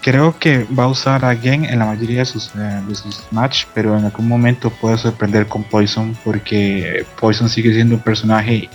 Creo 0.00 0.38
que 0.38 0.64
va 0.64 0.84
a 0.84 0.88
usar 0.88 1.24
a 1.24 1.34
Gen 1.36 1.64
en 1.64 1.78
la 1.78 1.86
mayoría 1.86 2.20
de 2.20 2.26
sus, 2.26 2.48
eh, 2.56 2.82
de 2.86 2.94
sus 2.94 3.22
match, 3.30 3.64
pero 3.74 3.96
en 3.96 4.04
algún 4.04 4.28
momento 4.28 4.70
puede 4.70 4.98
sorprender 4.98 5.46
con 5.46 5.64
Poison, 5.64 6.16
porque 6.24 7.04
Poison 7.20 7.48
sigue 7.48 7.72
siendo 7.72 7.96
un 7.96 8.00
personaje 8.00 8.68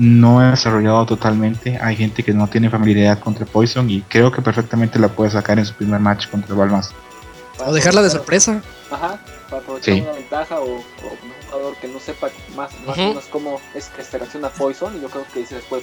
no 0.00 0.42
he 0.42 0.50
desarrollado 0.50 1.04
totalmente. 1.04 1.78
Hay 1.80 1.94
gente 1.94 2.22
que 2.22 2.32
no 2.32 2.46
tiene 2.46 2.70
familiaridad 2.70 3.18
contra 3.18 3.44
Poison 3.44 3.88
y 3.90 4.00
creo 4.02 4.32
que 4.32 4.40
perfectamente 4.40 4.98
la 4.98 5.08
puede 5.08 5.30
sacar 5.30 5.58
en 5.58 5.66
su 5.66 5.74
primer 5.74 6.00
match 6.00 6.26
contra 6.28 6.54
Balmas. 6.54 6.90
O 7.64 7.72
dejarla 7.72 8.00
de 8.00 8.08
sorpresa. 8.08 8.62
Ajá, 8.90 9.20
para 9.50 9.62
aprovechar 9.62 9.94
una 10.00 10.12
ventaja 10.12 10.58
o, 10.58 10.76
un 10.76 10.82
jugador 11.70 11.80
que 11.80 11.88
no 11.88 12.00
sepa 12.00 12.30
más, 12.56 12.72
más 12.86 12.98
o 12.98 13.00
menos 13.00 13.24
cómo 13.26 13.60
es 13.74 13.88
que 13.88 14.04
se 14.04 14.18
reacciona 14.18 14.50
Poison. 14.50 14.96
Y 14.96 15.00
yo 15.00 15.08
creo 15.08 15.24
que 15.32 15.46
se 15.46 15.56
les 15.56 15.64
puede 15.64 15.82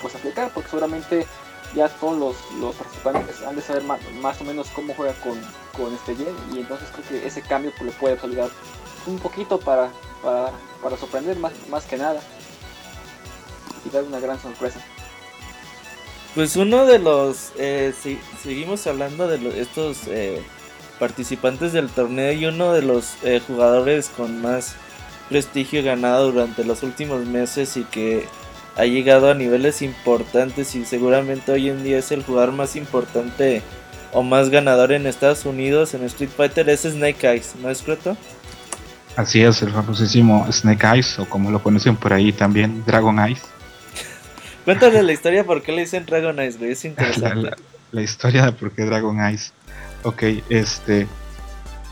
pues, 0.00 0.14
aplicar 0.14 0.50
porque 0.52 0.70
seguramente 0.70 1.26
ya 1.74 1.88
todos 1.88 2.18
los, 2.18 2.60
los 2.60 2.74
participantes 2.76 3.42
han 3.42 3.56
de 3.56 3.62
saber 3.62 3.82
más, 3.84 4.40
o 4.40 4.44
menos 4.44 4.68
cómo 4.74 4.94
juega 4.94 5.14
con, 5.14 5.40
con 5.76 5.94
este 5.94 6.16
Yen. 6.16 6.34
Y 6.52 6.60
entonces 6.60 6.88
creo 6.92 7.08
que 7.08 7.26
ese 7.26 7.42
cambio 7.42 7.72
pues, 7.76 7.92
le 7.92 7.98
puede 7.98 8.18
ayudar 8.20 8.50
un 9.06 9.18
poquito 9.18 9.58
para, 9.58 9.90
para, 10.22 10.50
para 10.82 10.96
sorprender 10.96 11.36
más, 11.38 11.52
más 11.68 11.84
que 11.84 11.96
nada 11.96 12.20
y 13.84 13.90
dar 13.90 14.04
una 14.04 14.20
gran 14.20 14.40
sorpresa. 14.40 14.80
Pues 16.34 16.56
uno 16.56 16.84
de 16.84 16.98
los, 16.98 17.52
eh, 17.58 17.94
si, 18.00 18.18
seguimos 18.42 18.86
hablando 18.88 19.28
de 19.28 19.60
estos 19.60 20.08
eh, 20.08 20.42
participantes 20.98 21.72
del 21.72 21.88
torneo 21.88 22.32
y 22.32 22.46
uno 22.46 22.72
de 22.72 22.82
los 22.82 23.14
eh, 23.22 23.40
jugadores 23.46 24.08
con 24.08 24.42
más 24.42 24.74
prestigio 25.28 25.82
ganado 25.82 26.32
durante 26.32 26.64
los 26.64 26.82
últimos 26.82 27.26
meses 27.26 27.76
y 27.76 27.84
que 27.84 28.26
ha 28.76 28.84
llegado 28.84 29.30
a 29.30 29.34
niveles 29.34 29.82
importantes 29.82 30.74
y 30.74 30.84
seguramente 30.84 31.52
hoy 31.52 31.68
en 31.68 31.84
día 31.84 31.98
es 31.98 32.10
el 32.12 32.22
jugador 32.22 32.52
más 32.52 32.76
importante 32.76 33.62
o 34.12 34.22
más 34.22 34.50
ganador 34.50 34.92
en 34.92 35.06
Estados 35.06 35.44
Unidos 35.44 35.94
en 35.94 36.04
Street 36.04 36.30
Fighter 36.34 36.68
es 36.68 36.82
Snake 36.82 37.26
Eyes, 37.26 37.54
¿no 37.60 37.70
es 37.70 37.82
cierto? 37.82 38.16
Así 39.16 39.42
es, 39.42 39.62
el 39.62 39.70
famosísimo 39.70 40.50
Snake 40.50 40.86
Eyes 40.86 41.18
o 41.18 41.28
como 41.28 41.50
lo 41.50 41.62
conocen 41.62 41.96
por 41.96 42.12
ahí 42.12 42.32
también 42.32 42.84
Dragon 42.84 43.18
Eyes. 43.18 43.42
Cuéntale 44.64 45.02
la 45.02 45.12
historia 45.12 45.44
por 45.44 45.62
qué 45.62 45.72
le 45.72 45.82
dicen 45.82 46.04
Dragon 46.04 46.38
Eyes, 46.38 46.58
güey. 46.58 46.72
Es 46.72 46.84
interesante. 46.84 47.50
La, 47.92 48.02
historia 48.02 48.46
de 48.46 48.52
por 48.52 48.72
qué 48.72 48.84
Dragon 48.84 49.20
Eyes. 49.20 49.52
Ok, 50.02 50.22
este. 50.48 51.06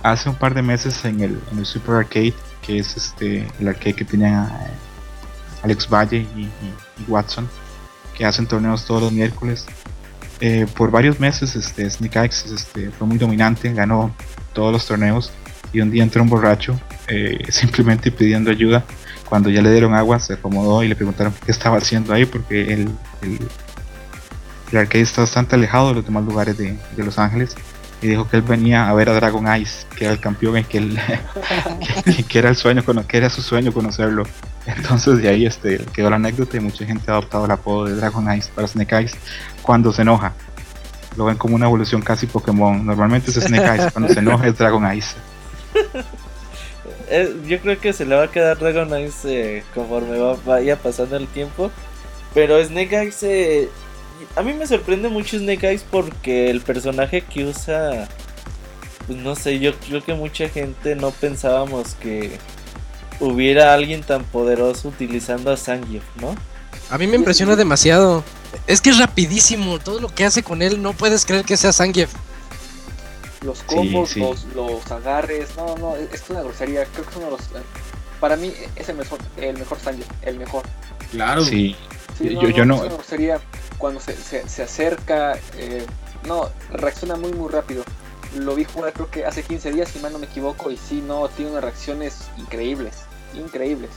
Hace 0.03 0.29
un 0.29 0.35
par 0.35 0.53
de 0.55 0.63
meses 0.63 1.05
en 1.05 1.21
el, 1.21 1.65
Super 1.65 1.95
Arcade, 1.95 2.35
que 2.63 2.79
es 2.79 2.97
este 2.97 3.47
el 3.61 3.69
arcade 3.69 3.95
que 3.95 4.05
tenía 4.05 4.71
Alex 5.63 5.89
Valle 5.89 6.27
y, 6.37 6.49
Watson, 7.09 7.49
que 8.17 8.25
hacen 8.25 8.47
torneos 8.47 8.87
todos 8.87 9.03
los 9.03 9.13
miércoles. 9.13 9.67
Eh, 10.41 10.67
por 10.77 10.91
varios 10.91 11.21
meses 11.21 11.55
este, 11.55 11.89
Snake 11.89 12.19
Eyes 12.19 12.47
este, 12.47 12.91
fue 12.91 13.07
muy 13.07 13.19
dominante, 13.19 13.73
ganó 13.73 14.15
todos 14.53 14.73
los 14.73 14.87
torneos 14.87 15.33
y 15.73 15.81
un 15.81 15.91
día 15.91 16.03
entró 16.03 16.23
un 16.23 16.29
borracho 16.29 16.79
eh, 17.09 17.45
simplemente 17.51 18.11
pidiendo 18.11 18.51
ayuda. 18.51 18.85
Cuando 19.29 19.49
ya 19.49 19.63
le 19.63 19.71
dieron 19.71 19.95
agua 19.95 20.19
se 20.21 20.35
acomodó 20.35 20.83
y 20.83 20.89
le 20.89 20.97
preguntaron 20.97 21.33
qué 21.45 21.53
estaba 21.53 21.79
haciendo 21.79 22.13
ahí 22.13 22.27
porque 22.27 22.73
el, 22.73 22.91
el, 23.23 23.39
el 24.71 24.79
arcade 24.79 25.03
está 25.03 25.23
bastante 25.23 25.55
alejado 25.55 25.89
de 25.89 25.95
los 25.95 26.05
demás 26.05 26.25
lugares 26.25 26.59
de, 26.59 26.77
de 26.97 27.05
Los 27.05 27.19
Ángeles 27.19 27.57
y 28.03 28.09
dijo 28.09 28.29
que 28.29 28.37
él 28.37 28.43
venía 28.43 28.89
a 28.89 28.95
ver 28.95 29.09
a 29.09 29.15
Dragon 29.15 29.47
Ice, 29.57 29.87
que 29.97 30.05
era 30.05 30.13
el 30.13 30.21
campeón 30.21 30.59
y 30.59 30.65
que, 30.65 30.79
él, 30.79 30.99
que, 32.29 32.39
era 32.39 32.49
el 32.51 32.57
sueño, 32.57 32.83
que 33.07 33.17
era 33.17 33.31
su 33.31 33.43
sueño 33.43 33.73
conocerlo. 33.73 34.25
Entonces 34.67 35.19
de 35.19 35.29
ahí 35.29 35.47
este, 35.47 35.79
quedó 35.93 36.11
la 36.11 36.17
anécdota 36.17 36.57
y 36.57 36.61
mucha 36.61 36.85
gente 36.85 37.11
ha 37.11 37.15
adoptado 37.15 37.45
el 37.45 37.51
apodo 37.53 37.87
de 37.87 37.95
Dragon 37.95 38.37
Ice 38.37 38.51
para 38.55 38.67
Snake 38.67 39.03
Ice 39.03 39.17
cuando 39.63 39.93
se 39.93 40.03
enoja. 40.03 40.33
Lo 41.17 41.27
ven 41.27 41.37
como 41.37 41.55
una 41.55 41.67
evolución 41.67 42.03
casi 42.03 42.27
Pokémon. 42.27 42.85
Normalmente 42.85 43.31
es 43.31 43.37
Snake 43.37 43.77
Ice, 43.77 43.91
cuando 43.93 44.13
se 44.13 44.19
enoja 44.19 44.49
es 44.49 44.59
Dragon 44.59 44.95
Ice. 44.95 45.15
Eh, 47.15 47.37
yo 47.47 47.61
creo 47.61 47.79
que 47.79 47.93
se 47.93 48.07
le 48.07 48.15
va 48.15 48.25
a 48.25 48.31
quedar 48.31 48.59
Dragon 48.59 48.99
Ice 48.99 49.59
eh, 49.59 49.65
conforme 49.75 50.19
vaya 50.47 50.77
pasando 50.77 51.17
el 51.17 51.27
tiempo. 51.27 51.71
Pero 52.33 52.63
Snake 52.65 53.05
Ice 53.05 53.65
eh, 53.65 53.69
a 54.37 54.43
mí 54.43 54.53
me 54.53 54.67
sorprende 54.67 55.09
mucho 55.09 55.39
Snake 55.39 55.69
Eyes 55.69 55.85
porque 55.91 56.51
el 56.51 56.61
personaje 56.61 57.23
que 57.23 57.45
usa, 57.45 58.09
pues 59.07 59.19
no 59.19 59.35
sé, 59.35 59.59
yo 59.59 59.75
creo 59.79 60.03
que 60.03 60.15
mucha 60.15 60.49
gente 60.49 60.95
no 60.97 61.11
pensábamos 61.11 61.95
que 61.95 62.39
hubiera 63.21 63.73
alguien 63.75 64.03
tan 64.03 64.25
poderoso 64.25 64.89
utilizando 64.89 65.53
a 65.53 65.57
Zangief, 65.57 66.03
¿no? 66.21 66.35
A 66.91 66.99
mí 66.99 67.07
me 67.07 67.17
impresiona 67.17 67.57
demasiado. 67.57 68.25
Es 68.67 68.81
que 68.81 68.91
es 68.91 68.99
rapidísimo, 68.99 69.79
todo 69.79 70.01
lo 70.01 70.09
que 70.09 70.25
hace 70.25 70.43
con 70.43 70.63
él, 70.63 70.83
no 70.83 70.93
puedes 70.93 71.25
creer 71.25 71.45
que 71.45 71.57
sea 71.57 71.73
Zangief. 71.73 72.13
Los 73.43 73.63
combos, 73.63 74.17
Los, 74.17 74.91
agarres, 74.91 75.49
no, 75.57 75.77
no, 75.77 75.97
es 75.97 76.23
una 76.29 76.43
grosería, 76.43 76.85
creo 76.85 77.05
que 77.05 77.11
es 77.11 77.17
uno 77.17 77.27
de 77.27 77.33
los... 77.33 77.41
Para 78.21 78.37
mí 78.37 78.53
es 78.77 78.89
el 78.89 78.97
mejor, 78.97 79.19
el 79.37 79.59
mejor 79.59 79.79
Zangief, 79.79 80.07
el 80.23 80.39
mejor. 80.39 80.63
Claro. 81.11 81.45
Sí. 81.45 81.75
yo, 82.21 82.49
yo 82.51 82.65
no... 82.65 82.77
Es 82.77 82.81
una 82.83 82.95
grosería 82.95 83.41
cuando 83.83 83.99
se, 83.99 84.15
se, 84.49 84.63
acerca, 84.63 85.37
eh, 85.57 85.85
no, 86.29 86.49
reacciona 86.71 87.17
muy 87.17 87.33
muy 87.33 87.51
rápido. 87.51 87.83
Lo 88.39 88.55
vi 88.55 88.63
jugar 88.63 88.93
creo 88.93 89.11
que 89.11 89.27
hace 89.27 89.43
15 89.43 89.73
días, 89.73 89.89
si 89.89 89.99
mal 89.99 90.13
no 90.13 90.21
me 90.21 90.27
equivoco, 90.27 90.71
y 90.71 90.77
sí, 90.77 91.03
no, 91.05 91.29
tiene 91.29 91.51
unas 91.51 91.65
reacciones 91.65 92.31
increíbles, 92.39 93.07
increíbles. 93.35 93.91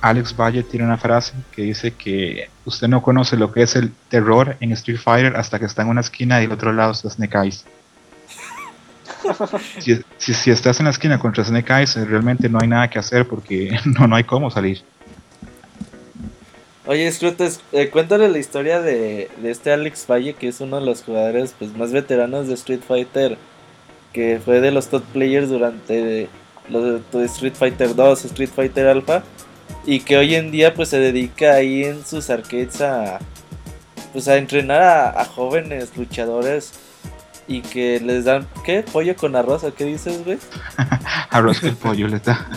Alex 0.00 0.34
Valle 0.36 0.64
tiene 0.64 0.84
una 0.84 0.98
frase 0.98 1.32
que 1.52 1.62
dice 1.62 1.94
que 1.94 2.50
usted 2.64 2.88
no 2.88 3.00
conoce 3.00 3.36
lo 3.36 3.52
que 3.52 3.62
es 3.62 3.76
el 3.76 3.92
terror 4.08 4.56
en 4.58 4.72
Street 4.72 4.98
Fighter 4.98 5.36
hasta 5.36 5.60
que 5.60 5.66
está 5.66 5.82
en 5.82 5.90
una 5.90 6.00
esquina 6.00 6.40
y 6.40 6.42
del 6.42 6.52
otro 6.52 6.72
lado 6.72 6.90
está 6.90 7.08
Snake 7.08 7.38
Eyes. 7.38 7.64
si, 9.78 10.34
si, 10.34 10.50
estás 10.50 10.80
en 10.80 10.86
la 10.86 10.90
esquina 10.90 11.20
contra 11.20 11.44
Snake 11.44 11.72
Eyes, 11.72 11.94
realmente 11.94 12.48
no 12.48 12.58
hay 12.60 12.66
nada 12.66 12.90
que 12.90 12.98
hacer 12.98 13.28
porque 13.28 13.78
no, 13.84 14.08
no 14.08 14.16
hay 14.16 14.24
cómo 14.24 14.50
salir. 14.50 14.82
Oye, 16.88 17.12
Scrutes, 17.12 17.60
eh, 17.72 17.90
cuéntale 17.90 18.30
la 18.30 18.38
historia 18.38 18.80
de, 18.80 19.30
este 19.44 19.70
Alex 19.74 20.06
Valle, 20.10 20.32
que 20.32 20.48
es 20.48 20.62
uno 20.62 20.80
de 20.80 20.86
los 20.86 21.02
jugadores 21.02 21.54
pues, 21.58 21.76
más 21.76 21.92
veteranos 21.92 22.48
de 22.48 22.54
Street 22.54 22.80
Fighter, 22.80 23.36
que 24.14 24.40
fue 24.42 24.62
de 24.62 24.70
los 24.70 24.88
top 24.88 25.02
players 25.12 25.50
durante 25.50 26.30
los 26.70 27.02
de 27.12 27.24
Street 27.26 27.52
Fighter 27.52 27.94
2, 27.94 28.24
Street 28.24 28.48
Fighter 28.48 28.86
Alpha, 28.86 29.22
y 29.84 30.00
que 30.00 30.16
hoy 30.16 30.34
en 30.34 30.50
día 30.50 30.72
pues 30.72 30.88
se 30.88 30.98
dedica 30.98 31.56
ahí 31.56 31.84
en 31.84 32.06
sus 32.06 32.30
arcades 32.30 32.80
a, 32.80 33.18
pues, 34.14 34.26
a 34.26 34.38
entrenar 34.38 34.80
a, 35.14 35.26
jóvenes 35.26 35.94
luchadores 35.94 36.72
y 37.46 37.60
que 37.60 38.00
les 38.00 38.24
dan, 38.24 38.48
¿qué? 38.64 38.82
¿Pollo 38.82 39.14
con 39.14 39.36
arroz? 39.36 39.62
¿O 39.62 39.74
qué 39.74 39.84
dices, 39.84 40.24
güey? 40.24 40.38
arroz 41.30 41.60
con 41.60 41.76
pollo 41.76 42.08
le 42.08 42.18
da. 42.18 42.48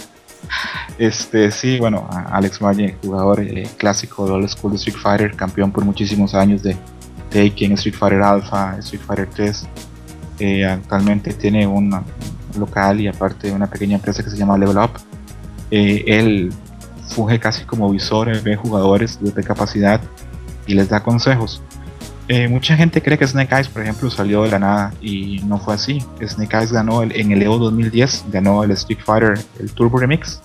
Este, 0.97 1.51
sí, 1.51 1.79
bueno, 1.79 2.07
Alex 2.09 2.59
Valle, 2.59 2.97
jugador 3.03 3.41
eh, 3.41 3.67
clásico 3.77 4.25
de 4.25 4.33
Old 4.33 4.49
School 4.49 4.75
Street 4.75 4.97
Fighter, 4.97 5.35
campeón 5.35 5.71
por 5.71 5.83
muchísimos 5.83 6.35
años 6.35 6.61
de 6.61 6.75
Taken, 7.29 7.73
Street 7.73 7.95
Fighter 7.95 8.21
Alpha, 8.21 8.75
Street 8.79 9.01
Fighter 9.01 9.27
3. 9.27 9.67
Eh, 10.39 10.65
actualmente 10.65 11.33
tiene 11.33 11.65
un 11.65 11.91
local 12.57 12.99
y 12.99 13.07
aparte 13.07 13.51
una 13.51 13.67
pequeña 13.67 13.95
empresa 13.95 14.23
que 14.23 14.29
se 14.29 14.37
llama 14.37 14.57
Level 14.57 14.77
Up. 14.77 14.91
Eh, 15.71 16.03
él 16.07 16.51
funge 17.07 17.39
casi 17.39 17.63
como 17.65 17.89
visor, 17.89 18.41
ve 18.41 18.55
jugadores 18.55 19.19
de 19.21 19.43
capacidad 19.43 20.01
y 20.67 20.73
les 20.73 20.89
da 20.89 21.01
consejos. 21.01 21.61
Mucha 22.49 22.75
gente 22.77 23.01
cree 23.01 23.17
que 23.17 23.27
Snake 23.27 23.53
Eyes, 23.53 23.67
por 23.67 23.81
ejemplo, 23.81 24.09
salió 24.09 24.43
de 24.43 24.51
la 24.51 24.59
nada 24.59 24.93
y 25.01 25.39
no 25.45 25.57
fue 25.57 25.73
así. 25.73 26.03
Snake 26.25 26.55
Eyes 26.55 26.71
ganó 26.71 27.03
el, 27.03 27.11
en 27.19 27.31
el 27.31 27.41
EVO 27.41 27.57
2010, 27.57 28.25
ganó 28.31 28.63
el 28.63 28.71
Street 28.71 28.99
Fighter, 29.03 29.39
el 29.59 29.71
Turbo 29.71 29.97
Remix, 29.97 30.41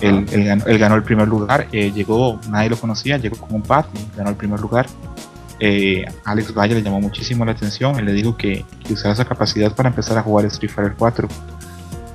él, 0.00 0.78
ganó, 0.78 0.96
el 0.96 1.02
primer 1.02 1.26
lugar, 1.26 1.66
eh, 1.72 1.90
llegó, 1.94 2.38
nadie 2.50 2.68
lo 2.68 2.76
conocía, 2.76 3.16
llegó 3.16 3.36
con 3.36 3.54
un 3.54 3.62
pad 3.62 3.86
y 3.94 4.16
ganó 4.16 4.30
el 4.30 4.36
primer 4.36 4.60
lugar. 4.60 4.86
Eh, 5.60 6.04
Alex 6.24 6.54
Valle 6.54 6.74
le 6.74 6.82
llamó 6.82 7.00
muchísimo 7.00 7.44
la 7.44 7.52
atención, 7.52 7.98
él 7.98 8.04
le 8.04 8.12
dijo 8.12 8.36
que, 8.36 8.64
usara 8.90 9.14
esa 9.14 9.24
capacidad 9.24 9.74
para 9.74 9.88
empezar 9.88 10.18
a 10.18 10.22
jugar 10.22 10.44
Street 10.46 10.70
Fighter 10.70 10.94
4. 10.96 11.28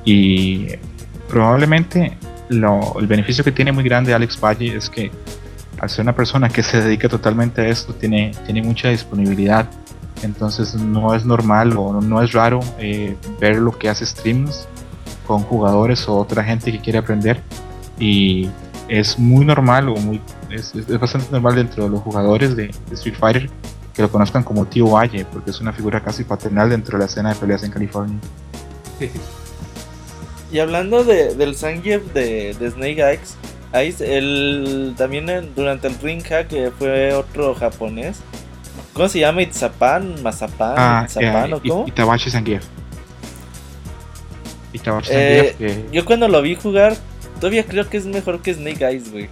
Y 0.05 0.67
probablemente 1.27 2.17
el 2.49 3.07
beneficio 3.07 3.43
que 3.43 3.51
tiene 3.51 3.71
muy 3.71 3.83
grande 3.83 4.13
Alex 4.13 4.39
Valle 4.39 4.75
es 4.75 4.89
que 4.89 5.11
al 5.83 6.01
una 6.01 6.15
persona 6.15 6.47
que 6.49 6.63
se 6.63 6.81
dedica 6.81 7.09
totalmente 7.09 7.61
a 7.61 7.67
esto, 7.67 7.93
tiene, 7.93 8.31
tiene 8.45 8.61
mucha 8.61 8.89
disponibilidad. 8.89 9.69
Entonces 10.21 10.75
no 10.75 11.13
es 11.13 11.25
normal 11.25 11.75
o 11.77 11.99
no 12.01 12.21
es 12.21 12.31
raro 12.31 12.61
eh, 12.79 13.17
ver 13.39 13.57
lo 13.57 13.77
que 13.77 13.89
hace 13.89 14.05
streams 14.05 14.65
con 15.27 15.41
jugadores 15.43 16.07
o 16.07 16.15
otra 16.15 16.43
gente 16.43 16.71
que 16.71 16.79
quiere 16.79 16.99
aprender 16.99 17.41
y 17.99 18.49
es 18.87 19.19
muy 19.19 19.45
normal 19.45 19.89
o 19.89 19.95
muy 19.95 20.21
es, 20.49 20.73
bastante 20.99 21.27
normal 21.31 21.55
dentro 21.55 21.83
de 21.85 21.89
los 21.89 22.01
jugadores 22.01 22.55
de, 22.55 22.71
Street 22.91 23.15
Fighter 23.17 23.49
que 23.93 24.01
lo 24.01 24.09
conozcan 24.09 24.43
como 24.43 24.65
Tío 24.65 24.87
Valle 24.87 25.25
porque 25.25 25.51
es 25.51 25.59
una 25.59 25.73
figura 25.73 26.01
casi 26.01 26.23
paternal 26.23 26.69
dentro 26.69 26.97
de 26.97 27.03
la 27.03 27.05
escena 27.09 27.33
de 27.33 27.35
peleas 27.35 27.63
en 27.63 27.71
California. 27.71 28.19
Y 30.51 30.59
hablando 30.59 31.03
de, 31.03 31.33
del 31.33 31.55
Zangief 31.55 32.13
de, 32.13 32.55
de, 32.59 32.69
Snake 32.69 33.01
Eyes, 33.73 34.01
Ice, 34.01 34.93
también 34.97 35.25
durante 35.55 35.87
el 35.87 35.99
Ring 35.99 36.23
Hack 36.23 36.47
que 36.47 36.71
fue 36.71 37.13
otro 37.13 37.55
japonés. 37.55 38.21
¿Cómo 38.93 39.07
se 39.07 39.19
llama? 39.19 39.41
Itzapan, 39.41 40.21
Mazapan, 40.21 40.75
ah, 40.77 41.03
Itzapan, 41.05 41.53
¿o 41.53 41.61
cómo? 41.61 41.87
Itabashi 41.87 42.29
Zangief. 42.29 42.63
Eh, 45.09 45.85
yo 45.91 46.05
cuando 46.05 46.27
lo 46.27 46.41
vi 46.41 46.55
jugar, 46.55 46.95
todavía 47.39 47.65
creo 47.65 47.89
que 47.89 47.97
es 47.97 48.05
mejor 48.05 48.41
que 48.41 48.53
Snake 48.53 48.83
Eyes, 48.85 49.11
güey. 49.11 49.29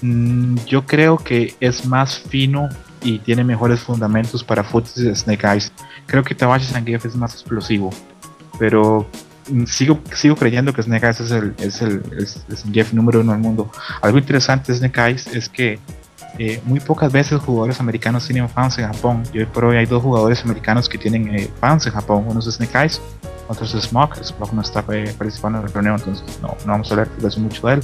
Mm, 0.00 0.56
yo 0.66 0.84
creo 0.86 1.16
que 1.16 1.54
es 1.60 1.84
más 1.86 2.18
fino 2.18 2.68
y 3.02 3.18
tiene 3.18 3.44
mejores 3.44 3.80
fundamentos 3.80 4.42
para 4.42 4.64
foots 4.64 4.94
de 4.96 5.14
Snake 5.14 5.46
Eyes. 5.46 5.72
Creo 6.06 6.22
que 6.22 6.34
Tabashi 6.34 6.66
Zangief 6.66 7.04
es 7.04 7.14
más 7.16 7.34
explosivo, 7.34 7.90
pero 8.58 9.06
sigo, 9.66 10.00
sigo 10.14 10.36
creyendo 10.36 10.72
que 10.72 10.82
Snake 10.82 11.06
Eyes 11.06 11.20
es 11.20 11.30
el, 11.30 11.54
es 11.58 11.82
el, 11.82 12.02
es, 12.18 12.94
número 12.94 13.20
uno 13.20 13.32
del 13.32 13.40
mundo. 13.40 13.70
Algo 14.00 14.18
interesante 14.18 14.72
de 14.72 14.78
Snake 14.78 15.00
Eyes 15.00 15.26
es 15.28 15.48
que 15.48 15.78
eh, 16.38 16.60
muy 16.64 16.80
pocas 16.80 17.12
veces 17.12 17.40
jugadores 17.40 17.80
americanos 17.80 18.26
tienen 18.26 18.48
fans 18.48 18.78
en 18.78 18.86
Japón. 18.86 19.22
Y 19.32 19.40
hoy 19.40 19.46
por 19.46 19.64
hoy 19.64 19.76
hay 19.76 19.86
dos 19.86 20.02
jugadores 20.02 20.42
americanos 20.44 20.88
que 20.88 20.98
tienen 20.98 21.34
eh, 21.34 21.50
fans 21.60 21.86
en 21.86 21.92
Japón. 21.92 22.24
Uno 22.28 22.40
es 22.40 22.46
Snake 22.46 22.78
Eyes 22.78 23.00
otros 23.52 23.74
es 23.74 23.84
Smog. 23.84 24.16
Smog 24.16 24.52
no 24.54 24.62
está 24.62 24.82
participando 24.82 25.58
en 25.58 25.66
el 25.66 25.72
torneo, 25.72 25.94
entonces 25.94 26.38
no, 26.40 26.56
vamos 26.66 26.90
a 26.90 26.94
hablar 26.94 27.08
mucho 27.38 27.66
de 27.66 27.74
él. 27.74 27.80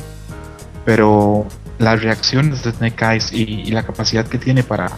Pero 0.85 1.47
las 1.79 2.03
reacciones 2.03 2.63
de 2.65 2.73
Snake 2.73 3.05
Eyes 3.05 3.33
y, 3.33 3.71
la 3.71 3.83
capacidad 3.83 4.27
que 4.27 4.39
tiene 4.39 4.63
para. 4.63 4.91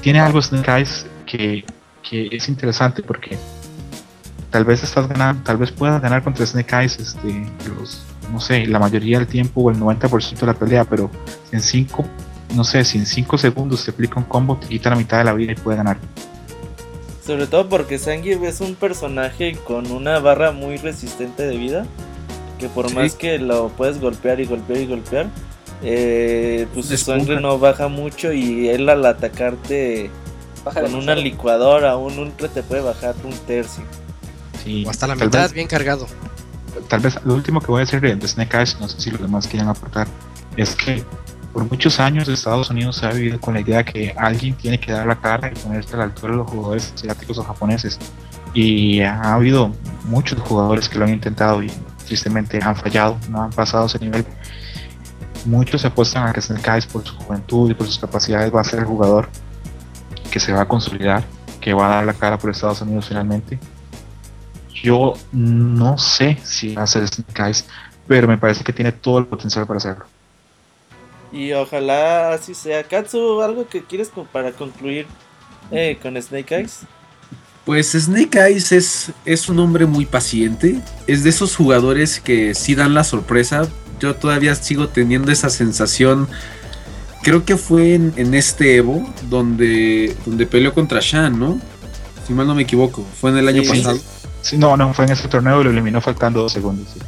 Tiene 0.00 0.20
algo 0.20 0.42
Snake 0.42 0.70
Eyes 0.70 1.06
que, 1.24 1.64
que 2.02 2.28
es 2.32 2.48
interesante 2.48 3.02
porque 3.02 3.38
tal 4.52 4.64
vez 4.64 4.84
estás 4.84 5.08
ganando, 5.08 5.42
tal 5.42 5.56
vez 5.56 5.72
puedas 5.72 6.00
ganar 6.00 6.22
contra 6.22 6.46
Snake 6.46 6.76
Eyes 6.76 6.98
este, 7.00 7.44
los, 7.68 8.02
no 8.30 8.38
sé, 8.38 8.66
la 8.66 8.78
mayoría 8.78 9.18
del 9.18 9.26
tiempo 9.26 9.62
o 9.62 9.70
el 9.70 9.78
90% 9.78 10.38
de 10.38 10.46
la 10.46 10.54
pelea, 10.54 10.84
pero 10.84 11.10
en 11.50 11.60
5, 11.60 12.04
no 12.54 12.62
sé, 12.62 12.84
si 12.84 12.98
en 12.98 13.06
5 13.06 13.38
segundos 13.38 13.84
te 13.84 13.90
aplica 13.90 14.20
un 14.20 14.24
combo, 14.24 14.56
te 14.58 14.68
quita 14.68 14.90
la 14.90 14.96
mitad 14.96 15.18
de 15.18 15.24
la 15.24 15.32
vida 15.32 15.52
y 15.52 15.54
puede 15.56 15.78
ganar. 15.78 15.96
Sobre 17.26 17.46
todo 17.46 17.68
porque 17.68 17.98
Zangief 17.98 18.42
es 18.42 18.60
un 18.60 18.74
personaje 18.74 19.56
con 19.66 19.90
una 19.90 20.18
barra 20.18 20.52
muy 20.52 20.76
resistente 20.76 21.44
de 21.44 21.56
vida. 21.56 21.86
Que 22.58 22.68
por 22.68 22.92
más 22.94 23.14
que 23.14 23.38
lo 23.38 23.68
puedes 23.70 24.00
golpear 24.00 24.40
y 24.40 24.44
golpear 24.44 24.78
y 24.78 24.86
golpear, 24.86 25.26
eh, 25.82 26.66
pues 26.74 26.86
su 26.86 26.96
sangre 26.96 27.40
no 27.40 27.58
baja 27.58 27.88
mucho 27.88 28.32
y 28.32 28.68
él 28.68 28.88
al 28.88 29.04
atacarte 29.04 30.10
con 30.64 30.94
una 30.94 31.16
licuadora 31.16 31.96
o 31.96 32.06
un 32.06 32.18
ultra 32.18 32.48
te 32.48 32.62
puede 32.62 32.82
bajar 32.82 33.14
un 33.24 33.32
tercio. 33.46 33.84
O 34.86 34.90
hasta 34.90 35.06
la 35.06 35.14
mitad 35.14 35.50
bien 35.52 35.68
cargado. 35.68 36.06
tal 36.88 37.00
vez 37.00 37.18
lo 37.24 37.34
último 37.34 37.60
que 37.60 37.66
voy 37.66 37.82
a 37.82 37.84
decir 37.84 38.00
de 38.00 38.28
Snake 38.28 38.56
Eyes, 38.56 38.76
no 38.80 38.88
sé 38.88 39.00
si 39.00 39.10
los 39.10 39.20
demás 39.20 39.46
quieren 39.46 39.68
aportar, 39.68 40.06
es 40.56 40.74
que 40.74 41.04
por 41.52 41.70
muchos 41.70 42.00
años 42.00 42.28
Estados 42.28 42.70
Unidos 42.70 42.96
se 42.96 43.06
ha 43.06 43.12
vivido 43.12 43.38
con 43.38 43.54
la 43.54 43.60
idea 43.60 43.84
que 43.84 44.14
alguien 44.16 44.54
tiene 44.54 44.80
que 44.80 44.90
dar 44.90 45.06
la 45.06 45.20
cara 45.20 45.52
y 45.54 45.58
ponerse 45.58 45.94
a 45.94 45.98
la 45.98 46.04
altura 46.04 46.32
de 46.32 46.38
los 46.38 46.50
jugadores 46.50 46.92
asiáticos 46.94 47.38
o 47.38 47.44
japoneses. 47.44 47.98
Y 48.54 49.00
ha 49.00 49.34
habido 49.34 49.72
muchos 50.04 50.40
jugadores 50.40 50.88
que 50.88 50.98
lo 50.98 51.04
han 51.04 51.12
intentado 51.12 51.62
y 51.62 51.70
tristemente 52.06 52.58
han 52.62 52.74
fallado, 52.74 53.18
no 53.28 53.42
han 53.42 53.50
pasado 53.50 53.86
ese 53.86 53.98
nivel. 53.98 54.24
Muchos 55.44 55.82
se 55.82 55.88
apuestan 55.88 56.26
a 56.26 56.32
que 56.32 56.40
Snake 56.40 56.70
Eyes 56.70 56.86
por 56.86 57.04
su 57.04 57.14
juventud 57.16 57.70
y 57.70 57.74
por 57.74 57.86
sus 57.86 57.98
capacidades 57.98 58.54
va 58.54 58.60
a 58.60 58.64
ser 58.64 58.80
el 58.80 58.86
jugador 58.86 59.28
que 60.30 60.40
se 60.40 60.52
va 60.52 60.62
a 60.62 60.68
consolidar, 60.68 61.22
que 61.60 61.74
va 61.74 61.86
a 61.86 61.94
dar 61.96 62.06
la 62.06 62.14
cara 62.14 62.38
por 62.38 62.50
Estados 62.50 62.80
Unidos 62.80 63.08
finalmente. 63.08 63.58
Yo 64.82 65.14
no 65.30 65.96
sé 65.96 66.38
si 66.42 66.74
va 66.74 66.82
a 66.82 66.86
ser 66.86 67.06
Snake 67.06 67.42
Eyes, 67.42 67.66
pero 68.08 68.26
me 68.26 68.36
parece 68.36 68.64
que 68.64 68.72
tiene 68.72 68.90
todo 68.92 69.18
el 69.18 69.26
potencial 69.26 69.66
para 69.66 69.78
hacerlo. 69.78 70.04
Y 71.32 71.52
ojalá 71.52 72.34
así 72.34 72.54
sea. 72.54 72.82
Katsu, 72.82 73.40
¿algo 73.40 73.66
que 73.66 73.82
quieres 73.82 74.10
para 74.32 74.52
concluir 74.52 75.06
eh, 75.70 75.98
con 76.02 76.20
Snake 76.20 76.54
Eyes? 76.54 76.80
Pues 77.64 77.92
Snake 77.92 78.38
Eyes 78.38 78.72
es, 78.72 79.12
es 79.24 79.48
un 79.48 79.58
hombre 79.60 79.86
muy 79.86 80.04
paciente. 80.04 80.80
Es 81.06 81.24
de 81.24 81.30
esos 81.30 81.56
jugadores 81.56 82.20
que 82.20 82.54
sí 82.54 82.74
dan 82.74 82.92
la 82.92 83.04
sorpresa. 83.04 83.68
Yo 84.00 84.16
todavía 84.16 84.54
sigo 84.56 84.88
teniendo 84.88 85.30
esa 85.30 85.48
sensación. 85.48 86.28
Creo 87.22 87.44
que 87.44 87.56
fue 87.56 87.94
en, 87.94 88.34
este 88.34 88.76
Evo 88.76 89.08
donde, 89.30 90.14
donde 90.26 90.44
peleó 90.44 90.74
contra 90.74 90.98
Shan, 91.00 91.38
¿no? 91.38 91.60
Si 92.26 92.32
mal 92.32 92.48
no 92.48 92.54
me 92.56 92.62
equivoco. 92.62 93.06
Fue 93.20 93.30
en 93.30 93.38
el 93.38 93.46
año 93.46 93.62
pasado. 93.62 93.96
Sí, 93.96 94.21
no, 94.56 94.76
no, 94.76 94.92
fue 94.94 95.04
en 95.04 95.12
ese 95.12 95.28
torneo 95.28 95.60
y 95.60 95.64
lo 95.64 95.70
eliminó 95.70 96.00
faltando 96.00 96.42
dos 96.42 96.52
segundos. 96.52 96.88
Sí. 96.92 97.00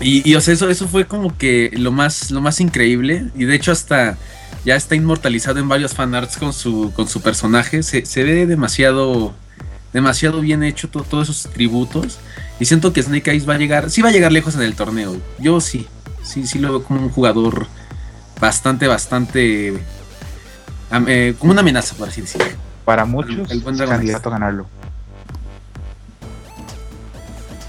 Y, 0.00 0.34
o 0.34 0.40
sea, 0.40 0.52
eso, 0.52 0.68
eso 0.68 0.88
fue 0.88 1.06
como 1.06 1.36
que 1.36 1.70
lo 1.72 1.90
más, 1.90 2.30
lo 2.30 2.40
más 2.40 2.60
increíble. 2.60 3.30
Y 3.34 3.44
de 3.44 3.54
hecho, 3.54 3.72
hasta 3.72 4.18
ya 4.64 4.76
está 4.76 4.94
inmortalizado 4.94 5.58
en 5.58 5.68
varios 5.68 5.94
fanarts 5.94 6.36
con 6.36 6.52
su, 6.52 6.92
con 6.94 7.08
su 7.08 7.22
personaje. 7.22 7.82
Se, 7.82 8.24
ve 8.24 8.46
demasiado, 8.46 9.32
demasiado 9.92 10.40
bien 10.40 10.62
hecho 10.62 10.88
todos 10.88 11.30
esos 11.30 11.52
tributos. 11.52 12.18
Y 12.60 12.66
siento 12.66 12.92
que 12.92 13.02
Snake 13.02 13.30
Eyes 13.30 13.48
va 13.48 13.54
a 13.54 13.58
llegar, 13.58 13.90
sí 13.90 14.02
va 14.02 14.10
a 14.10 14.12
llegar 14.12 14.32
lejos 14.32 14.54
en 14.54 14.62
el 14.62 14.74
torneo. 14.74 15.16
Yo 15.38 15.60
sí, 15.60 15.86
sí, 16.22 16.46
sí 16.46 16.58
lo 16.58 16.70
veo 16.70 16.84
como 16.84 17.00
un 17.00 17.10
jugador 17.10 17.66
bastante, 18.38 18.86
bastante, 18.86 19.80
eh, 21.06 21.34
como 21.38 21.52
una 21.52 21.62
amenaza, 21.62 21.94
por 21.96 22.08
así 22.08 22.20
decirlo. 22.20 22.48
Para 22.84 23.04
muchos, 23.04 23.50
el, 23.50 23.60
buen 23.60 23.78
candidato 23.78 24.28
a 24.28 24.32
ganarlo. 24.32 24.66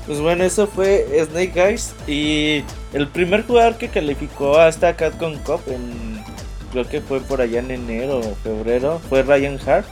Pues 0.08 0.22
bueno, 0.22 0.46
eso 0.46 0.68
fue 0.68 1.06
Snake 1.30 1.60
Eyes. 1.60 1.94
Y 2.08 2.64
el 2.94 3.08
primer 3.10 3.46
jugador 3.46 3.78
que 3.78 3.90
calificó 3.90 4.58
a 4.58 4.70
esta 4.70 4.96
Cup, 4.96 5.62
en, 5.68 6.24
creo 6.72 6.88
que 6.88 7.02
fue 7.02 7.20
por 7.20 7.42
allá 7.42 7.60
en 7.60 7.72
enero 7.72 8.20
o 8.20 8.36
febrero, 8.42 9.02
fue 9.10 9.22
Ryan 9.22 9.60
Hart. 9.68 9.86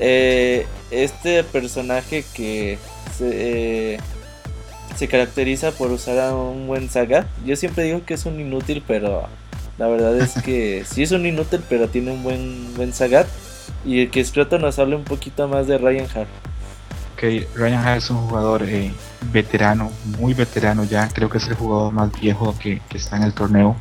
Eh, 0.00 0.66
este 0.90 1.44
personaje 1.44 2.24
que 2.34 2.78
se, 3.16 3.98
se, 4.96 5.08
caracteriza 5.08 5.70
por 5.70 5.92
usar 5.92 6.18
a 6.18 6.34
un 6.34 6.66
buen 6.66 6.88
Sagat. 6.90 7.26
Yo 7.46 7.54
siempre 7.54 7.84
digo 7.84 8.04
que 8.04 8.14
es 8.14 8.26
un 8.26 8.40
inútil, 8.40 8.82
pero 8.86 9.28
la 9.78 9.86
verdad 9.86 10.18
es 10.18 10.42
que 10.42 10.84
sí 10.90 11.04
es 11.04 11.12
un 11.12 11.26
inútil, 11.26 11.62
pero 11.68 11.88
tiene 11.88 12.10
un 12.10 12.24
buen, 12.24 12.74
buen 12.74 12.92
Sagat. 12.92 13.28
Y 13.84 14.08
que 14.08 14.24
Scroto 14.24 14.58
nos 14.58 14.80
hable 14.80 14.96
un 14.96 15.04
poquito 15.04 15.46
más 15.46 15.68
de 15.68 15.78
Ryan 15.78 16.08
Hart. 16.12 16.28
Ryan 17.20 17.86
Hart 17.86 17.98
es 17.98 18.10
un 18.10 18.28
jugador 18.28 18.62
eh, 18.62 18.92
veterano, 19.32 19.90
muy 20.18 20.34
veterano 20.34 20.84
ya, 20.84 21.08
creo 21.08 21.28
que 21.28 21.38
es 21.38 21.48
el 21.48 21.54
jugador 21.54 21.92
más 21.92 22.12
viejo 22.12 22.54
que, 22.58 22.80
está 22.94 23.16
en 23.16 23.24
el 23.24 23.32
torneo. 23.32 23.76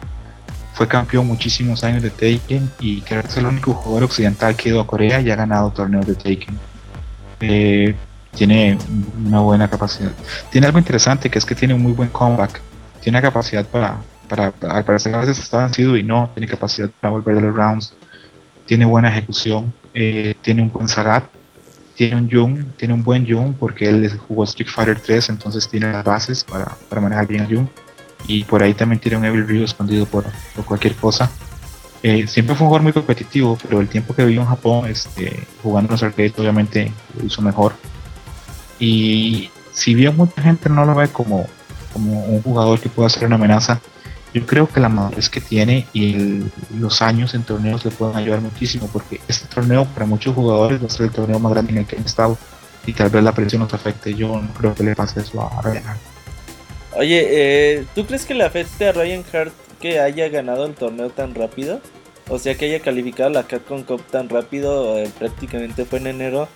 Fue 0.74 0.88
campeón 0.88 1.28
muchísimos 1.28 1.84
años 1.84 2.04
de 2.04 2.10
Taken 2.10 2.72
y 2.80 3.02
creo 3.02 3.22
que 3.22 3.28
es 3.28 3.38
el 3.38 3.48
único 3.48 3.74
jugador 3.74 4.04
occidental 4.04 4.56
que 4.56 4.70
ha 4.70 4.72
ido 4.74 4.82
a 4.82 4.88
Corea 4.88 5.22
y 5.22 5.32
ha 5.32 5.36
ganado 5.36 5.72
torneos 5.72 6.06
de 6.06 6.16
Taken. 6.16 6.60
Eh, 7.42 7.96
tiene 8.36 8.78
una 9.26 9.40
buena 9.40 9.68
capacidad. 9.70 10.12
Tiene 10.52 10.68
algo 10.68 10.80
interesante 10.80 11.30
que 11.30 11.40
es 11.40 11.46
que 11.46 11.56
tiene 11.56 11.74
un 11.74 11.82
muy 11.82 11.94
buen 11.94 12.10
comeback. 12.10 12.62
Tiene 13.02 13.22
capacidad 13.22 13.66
para, 13.66 13.98
para, 14.28 14.54
al 14.70 14.84
parecer 14.84 15.16
a 15.16 15.20
veces 15.20 15.40
está 15.40 15.60
vencido 15.60 15.98
y 15.98 16.04
no, 16.04 16.30
tiene 16.34 16.48
capacidad 16.48 16.90
para 17.00 17.12
volver 17.12 17.38
a 17.38 17.42
los 17.42 17.56
rounds. 17.56 17.94
Tiene 18.66 18.86
buena 18.86 19.10
ejecución, 19.10 19.74
eh, 19.94 20.36
tiene 20.42 20.62
un 20.62 20.72
buen 20.72 20.88
Sagat 20.88 21.24
tiene 21.98 22.16
un 22.16 22.30
Jung, 22.30 22.64
tiene 22.78 22.94
un 22.94 23.04
buen 23.04 23.28
Jung 23.28 23.56
porque 23.60 23.90
él 23.90 24.10
jugó 24.28 24.44
Street 24.44 24.70
Fighter 24.70 25.00
3, 25.00 25.30
entonces 25.30 25.68
tiene 25.68 25.92
las 25.92 26.06
bases 26.06 26.44
para, 26.44 26.78
para 26.88 27.02
manejar 27.02 27.28
bien 27.28 27.42
a 27.42 27.46
Jung. 27.48 27.68
Y 28.28 28.44
por 28.44 28.62
ahí 28.62 28.76
también 28.76 29.00
tiene 29.00 29.18
un 29.18 29.26
Evil 29.26 29.48
Ryu 29.48 29.64
escondido 29.64 30.06
por, 30.06 30.26
por 30.56 30.64
cualquier 30.64 30.94
cosa. 30.96 31.30
Eh, 32.04 32.28
siempre 32.28 32.56
fue 32.56 32.66
un 32.66 32.70
jugador 32.70 32.84
muy 32.84 32.94
competitivo, 32.94 33.58
pero 33.62 33.82
el 33.82 33.88
tiempo 33.88 34.14
que 34.14 34.24
vivió 34.24 34.42
en 34.42 34.48
Japón, 34.48 34.88
este, 34.88 35.44
jugando 35.64 35.92
los 35.92 36.04
arcades, 36.04 36.38
obviamente 36.38 36.92
lo 37.18 37.26
hizo 37.26 37.42
mejor. 37.42 37.74
Y 38.80 39.50
si 39.74 39.96
bien 39.96 40.16
mucha 40.16 40.40
gente 40.42 40.70
no 40.70 40.86
lo 40.86 40.94
ve 40.94 41.08
como, 41.08 41.48
como 41.94 42.26
un 42.26 42.44
jugador 42.44 42.80
que 42.80 42.90
pueda 42.90 43.10
ser 43.10 43.26
una 43.26 43.38
amenaza, 43.38 43.82
yo 44.34 44.46
creo 44.46 44.68
que 44.68 44.80
la 44.80 44.90
madurez 44.90 45.30
que 45.30 45.42
tiene 45.42 45.88
y 45.94 46.44
los 46.80 47.02
años 47.02 47.34
en 47.34 47.44
torneos 47.44 47.86
le 47.86 47.92
pueden 47.92 48.18
ayudar 48.18 48.42
muchísimo 48.42 48.90
porque 48.92 49.22
este 49.28 49.48
torneo 49.48 49.86
para 49.86 50.06
muchos 50.06 50.36
jugadores 50.36 50.82
va 50.82 50.88
a 50.88 50.90
ser 50.90 51.08
el 51.08 51.12
torneo 51.12 51.40
más 51.40 51.54
grande 51.54 51.72
en 51.72 51.78
el 51.80 51.86
que 51.86 51.96
han 51.96 52.06
estado 52.06 52.38
y 52.86 52.94
tal 52.94 53.10
vez 53.10 53.24
la 53.24 53.34
presión 53.34 53.62
nos 53.62 53.74
afecte. 53.74 54.14
Yo 54.14 54.42
no 54.42 54.54
creo 54.54 54.74
que 54.74 54.84
le 54.84 54.96
pase 54.96 55.20
eso 55.20 55.42
a 55.42 55.62
Ryan 55.62 55.88
Hart. 55.88 56.00
Oye, 56.96 57.28
eh, 57.30 57.86
¿tú 57.94 58.06
crees 58.06 58.26
que 58.26 58.34
le 58.34 58.44
afecte 58.44 58.88
a 58.88 58.92
Ryan 58.92 59.24
Hart 59.32 59.54
que 59.80 60.00
haya 60.00 60.30
ganado 60.30 60.66
el 60.66 60.74
torneo 60.74 61.10
tan 61.10 61.36
rápido? 61.36 61.82
O 62.30 62.40
sea, 62.40 62.56
que 62.56 62.66
haya 62.66 62.82
calificado 62.82 63.30
la 63.30 63.44
Capcom 63.44 63.84
Cup 63.84 64.02
tan 64.10 64.30
rápido, 64.30 64.98
eh, 64.98 65.10
prácticamente 65.18 65.86
fue 65.86 66.00
en 66.00 66.08
enero. 66.08 66.48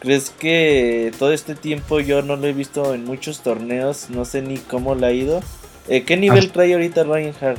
¿Crees 0.00 0.30
que 0.30 1.12
todo 1.18 1.32
este 1.32 1.54
tiempo 1.54 2.00
yo 2.00 2.22
no 2.22 2.36
lo 2.36 2.46
he 2.46 2.52
visto 2.52 2.92
en 2.92 3.04
muchos 3.04 3.40
torneos? 3.40 4.10
No 4.10 4.24
sé 4.24 4.42
ni 4.42 4.58
cómo 4.58 4.94
le 4.94 5.06
ha 5.06 5.12
ido. 5.12 5.40
Eh, 5.88 6.04
¿Qué 6.04 6.16
nivel 6.16 6.46
ah. 6.48 6.52
trae 6.52 6.72
ahorita 6.72 7.04
Ryan 7.04 7.34
Hart? 7.40 7.58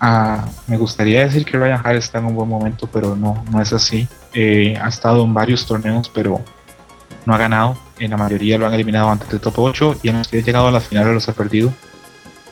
Ah, 0.00 0.46
me 0.66 0.76
gustaría 0.76 1.24
decir 1.24 1.44
que 1.44 1.56
Ryan 1.56 1.80
Hart 1.84 1.96
está 1.96 2.18
en 2.18 2.26
un 2.26 2.34
buen 2.34 2.48
momento, 2.48 2.88
pero 2.92 3.16
no, 3.16 3.44
no 3.50 3.62
es 3.62 3.72
así. 3.72 4.08
Eh, 4.32 4.76
ha 4.80 4.88
estado 4.88 5.24
en 5.24 5.32
varios 5.32 5.66
torneos, 5.66 6.10
pero 6.12 6.42
no 7.24 7.34
ha 7.34 7.38
ganado. 7.38 7.78
En 7.98 8.10
la 8.10 8.16
mayoría 8.16 8.58
lo 8.58 8.66
han 8.66 8.74
eliminado 8.74 9.08
antes 9.08 9.28
del 9.28 9.40
top 9.40 9.58
8 9.58 10.00
y 10.02 10.08
en 10.08 10.18
los 10.18 10.28
que 10.28 10.38
ha 10.38 10.42
llegado 10.42 10.68
a 10.68 10.70
las 10.72 10.84
finales 10.84 11.14
los 11.14 11.28
ha 11.28 11.32
perdido. 11.32 11.72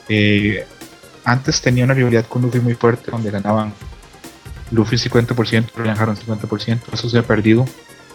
Eh, 0.09 0.65
antes 1.25 1.61
tenía 1.61 1.83
una 1.83 1.93
rivalidad 1.93 2.25
con 2.25 2.41
Luffy 2.41 2.59
muy 2.59 2.75
fuerte, 2.75 3.11
donde 3.11 3.31
ganaban 3.31 3.73
Luffy 4.71 4.97
50%, 4.97 5.71
Ryan 5.75 5.97
Hart 5.97 6.09
un 6.09 6.39
50%. 6.39 6.79
Eso 6.91 7.09
se 7.09 7.17
ha 7.17 7.23
perdido. 7.23 7.65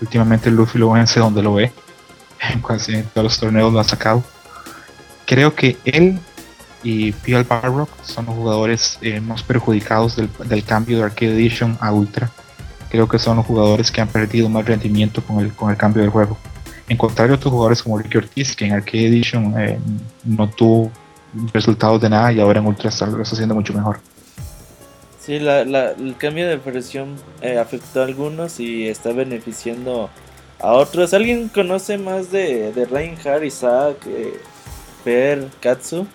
Últimamente 0.01 0.51
Luffy 0.51 0.79
lo 0.79 0.93
vence 0.93 1.20
donde 1.20 1.43
lo 1.43 1.55
ve. 1.55 1.72
En 2.53 2.62
casi 2.62 3.03
todos 3.03 3.24
los 3.24 3.41
torneos 3.41 3.72
lo 3.72 3.81
ha 3.81 3.85
sacado. 3.85 4.22
Creo 5.26 5.55
que 5.55 5.76
él 5.85 6.18
y 6.83 7.12
PL 7.12 7.45
Barrock 7.45 7.91
son 8.03 8.26
los 8.26 8.35
jugadores 8.35 8.99
eh, 9.03 9.20
más 9.20 9.43
perjudicados 9.43 10.16
del, 10.16 10.64
cambio 10.64 10.99
de 10.99 11.05
Arcade 11.05 11.33
Edition 11.33 11.76
a 11.81 11.93
Ultra. 11.93 12.31
Creo 12.91 13.09
que 13.09 13.18
son 13.18 13.37
los 13.37 13.47
jugadores 13.47 13.91
que 13.91 14.01
han 14.01 14.09
perdido 14.09 14.49
más 14.49 14.64
rendimiento 14.64 15.22
con 15.22 15.41
el, 15.41 15.53
con 15.53 15.70
el 15.70 15.76
cambio 15.76 16.03
del 16.03 16.11
juego. 16.11 16.39
En 16.89 16.97
contrario 16.97 17.35
otros 17.35 17.53
jugadores 17.53 17.83
como 17.83 17.99
Ricky 17.99 18.16
Ortiz, 18.16 18.57
que 18.57 18.64
en 18.64 18.72
Arcade 18.72 19.09
Edition 19.09 19.55
eh, 19.59 19.79
no 20.24 20.49
tuvo 20.49 20.91
resultados 21.53 22.01
de 22.01 22.09
nada 22.09 22.33
y 22.33 22.41
ahora 22.41 22.61
en 22.61 22.66
Ultra 22.66 22.89
está, 22.89 23.07
lo 23.07 23.20
está 23.22 23.35
haciendo 23.35 23.55
mucho 23.55 23.74
mejor. 23.74 24.01
Sí, 25.20 25.35
el 25.35 26.16
cambio 26.16 26.49
de 26.49 26.57
versión 26.57 27.16
eh, 27.43 27.59
afectó 27.59 28.01
a 28.01 28.05
algunos 28.05 28.61
y 28.61 28.89
está 28.89 29.12
beneficiando 29.12 30.09
a 30.59 30.72
otros. 30.72 31.12
¿Alguien 31.12 31.49
conoce 31.49 31.99
más 31.99 32.31
de, 32.31 32.72
de 32.72 32.87
Reinhardt, 32.87 33.45
Isaac, 33.45 33.97
Per, 35.05 35.49
Katsu? 35.61 36.07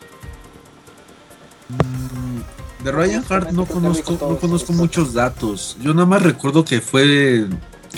De 2.84 2.91
Ryan 2.91 3.24
Hart 3.30 3.51
no 3.51 3.65
conozco, 3.65 4.17
no 4.19 4.38
conozco 4.38 4.74
muchos 4.74 5.13
datos. 5.13 5.78
Yo 5.80 5.93
nada 5.93 6.05
más 6.05 6.21
recuerdo 6.21 6.65
que 6.65 6.82
fue 6.82 7.47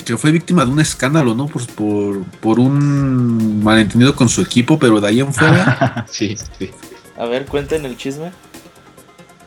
que 0.04 0.16
fue 0.16 0.30
víctima 0.30 0.64
de 0.64 0.70
un 0.70 0.80
escándalo, 0.80 1.34
¿no? 1.34 1.46
Por, 1.46 2.22
por, 2.24 2.60
un 2.60 3.64
malentendido 3.64 4.14
con 4.14 4.28
su 4.28 4.42
equipo, 4.42 4.78
pero 4.78 5.00
de 5.00 5.08
ahí 5.08 5.20
en 5.20 5.32
fuera. 5.32 6.04
sí, 6.10 6.36
sí. 6.58 6.70
A 7.18 7.24
ver, 7.24 7.46
cuenten 7.46 7.84
el 7.86 7.96
chisme. 7.96 8.30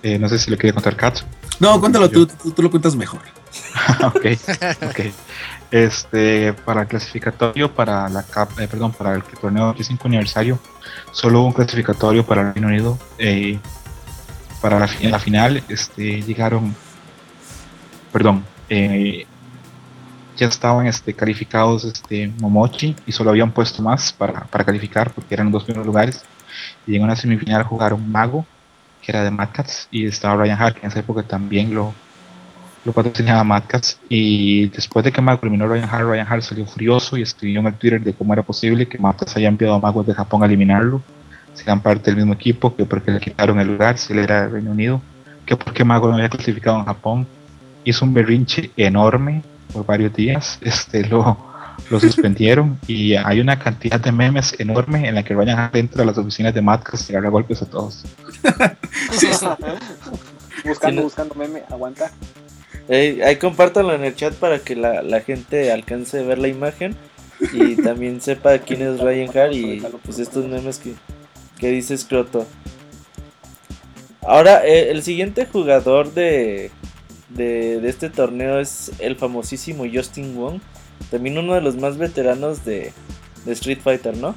Eh, 0.02 0.18
no 0.18 0.28
sé 0.28 0.40
si 0.40 0.50
lo 0.50 0.58
quiere 0.58 0.74
contar 0.74 0.96
Katsu. 0.96 1.26
No, 1.60 1.80
cuéntalo 1.80 2.10
tú, 2.10 2.26
tú, 2.26 2.62
lo 2.62 2.72
cuentas 2.72 2.96
mejor. 2.96 3.22
ok, 4.04 4.26
ok. 4.90 5.00
Este, 5.72 6.54
para 6.54 6.84
el 6.84 6.88
clasificatorio, 6.88 7.74
para 7.74 8.10
la 8.10 8.24
cap, 8.24 8.50
eh, 8.60 8.68
perdón, 8.68 8.92
para 8.94 9.14
el 9.14 9.24
torneo 9.24 9.66
25 9.66 10.08
aniversario, 10.08 10.58
solo 11.12 11.42
hubo 11.42 11.48
un 11.48 11.54
clasificatorio 11.54 12.26
para 12.26 12.42
el 12.42 12.54
Reino 12.54 12.70
Unido. 12.70 12.98
Eh, 13.18 13.60
para 14.62 14.80
la, 14.80 14.90
la 15.02 15.20
final 15.20 15.64
este, 15.70 16.22
llegaron, 16.22 16.76
perdón, 18.12 18.44
eh, 18.70 19.26
ya 20.40 20.48
estaban 20.48 20.88
este, 20.88 21.14
calificados 21.14 21.84
este, 21.84 22.32
Momochi 22.40 22.96
y 23.06 23.12
solo 23.12 23.32
habían 23.32 23.52
puesto 23.52 23.82
más 23.82 24.14
para, 24.14 24.48
calificar 24.66 25.12
porque 25.12 25.34
eran 25.34 25.48
los 25.48 25.54
dos 25.54 25.64
primeros 25.66 25.86
lugares. 25.86 26.24
Y 26.88 26.96
en 26.96 27.04
una 27.04 27.16
semifinal 27.16 27.64
jugaron 27.64 28.10
Mago, 28.10 28.46
que 29.02 29.12
era 29.12 29.24
de 29.24 29.32
Mad 29.32 29.50
Cats, 29.52 29.88
y 29.92 30.06
estaba 30.06 30.42
Ryan 30.42 30.62
Hart, 30.62 30.76
que 30.76 30.86
en 30.86 30.92
esa 30.92 31.00
época 31.00 31.24
también 31.24 31.74
lo, 31.74 31.94
lo 32.86 32.94
patrocinaba 32.94 33.44
Mad 33.44 33.64
Cats. 33.68 34.00
Y 34.08 34.70
después 34.70 35.04
de 35.04 35.12
que 35.12 35.22
Mago 35.22 35.40
eliminó 35.42 35.66
a 35.66 35.68
Ryan 35.68 35.90
Hart, 35.90 36.08
Ryan 36.08 36.28
Hart 36.30 36.42
salió 36.44 36.66
furioso 36.66 37.18
y 37.18 37.22
escribió 37.22 37.60
en 37.60 37.68
el 37.68 37.74
Twitter 37.76 38.02
de 38.02 38.14
cómo 38.14 38.34
era 38.34 38.44
posible 38.44 38.88
que 38.88 38.98
Mad 38.98 39.16
Cats 39.18 39.36
haya 39.36 39.50
enviado 39.50 39.76
a 39.76 39.80
Magos 39.80 40.08
de 40.08 40.14
Japón 40.14 40.44
a 40.44 40.46
eliminarlo, 40.46 41.02
sean 41.54 41.82
parte 41.82 42.12
del 42.12 42.18
mismo 42.18 42.34
equipo, 42.34 42.76
que 42.76 42.86
porque 42.86 43.12
le 43.12 43.20
quitaron 43.20 43.60
el 43.60 43.68
lugar, 43.68 43.98
si 43.98 44.14
él 44.14 44.20
era 44.20 44.44
del 44.44 44.52
Reino 44.52 44.72
Unido, 44.72 45.02
que 45.46 45.56
porque 45.56 45.84
Mago 45.84 46.08
no 46.08 46.16
había 46.16 46.30
clasificado 46.30 46.80
en 46.80 46.86
Japón. 46.86 47.28
Hizo 47.84 48.06
un 48.06 48.14
berrinche 48.14 48.72
enorme 48.78 49.42
por 49.74 49.86
varios 49.86 50.14
días, 50.14 50.58
este 50.62 51.06
lo, 51.08 51.38
lo 51.90 52.00
suspendieron 52.00 52.78
y 52.88 53.16
hay 53.16 53.40
una 53.40 53.58
cantidad 53.60 54.00
de 54.00 54.12
memes 54.12 54.56
enorme 54.60 55.08
en 55.08 55.16
la 55.16 55.24
que 55.24 55.34
Ryan 55.34 55.70
entra 55.74 56.04
a 56.04 56.06
las 56.06 56.18
oficinas 56.18 56.54
de 56.54 56.62
Mad 56.62 56.82
Cats 56.84 57.10
y 57.10 57.14
agarra 57.14 57.30
golpes 57.30 57.62
a 57.62 57.66
todos. 57.66 58.04
buscando, 59.08 59.58
Sí, 60.80 60.92
no- 60.96 61.02
buscando 61.04 61.36
meme, 61.36 61.64
aguanta. 61.70 62.12
Ey, 62.88 63.22
ahí 63.22 63.36
compártanlo 63.38 63.94
en 63.94 64.04
el 64.04 64.16
chat 64.16 64.34
para 64.34 64.60
que 64.60 64.76
la, 64.76 65.04
la 65.04 65.22
gente 65.22 65.72
alcance 65.72 66.20
a 66.20 66.24
ver 66.24 66.40
la 66.40 66.48
imagen 66.48 66.96
y 67.54 67.76
también 67.76 68.20
sepa 68.20 68.58
quién 68.60 68.82
es 68.82 69.00
Ryan 69.00 69.30
Hart 69.38 69.54
y 69.54 69.82
pues 70.04 70.18
estos 70.20 70.46
memes 70.48 70.80
que, 70.80 70.96
que 71.60 71.70
dice 71.70 71.98
Scroto. 71.98 72.48
Ahora, 74.22 74.66
eh, 74.66 74.92
el 74.92 75.04
siguiente 75.04 75.46
jugador 75.46 76.14
de, 76.14 76.72
de, 77.30 77.88
este 77.88 78.10
torneo 78.10 78.60
es 78.60 78.92
el 79.00 79.16
famosísimo 79.16 79.86
Justin 79.92 80.36
Wong, 80.36 80.60
también 81.12 81.38
uno 81.38 81.54
de 81.54 81.62
los 81.62 81.76
más 81.78 81.98
veteranos 81.98 82.66
de, 82.66 82.92
Street 83.48 83.80
Fighter, 83.84 84.16
¿no? 84.16 84.36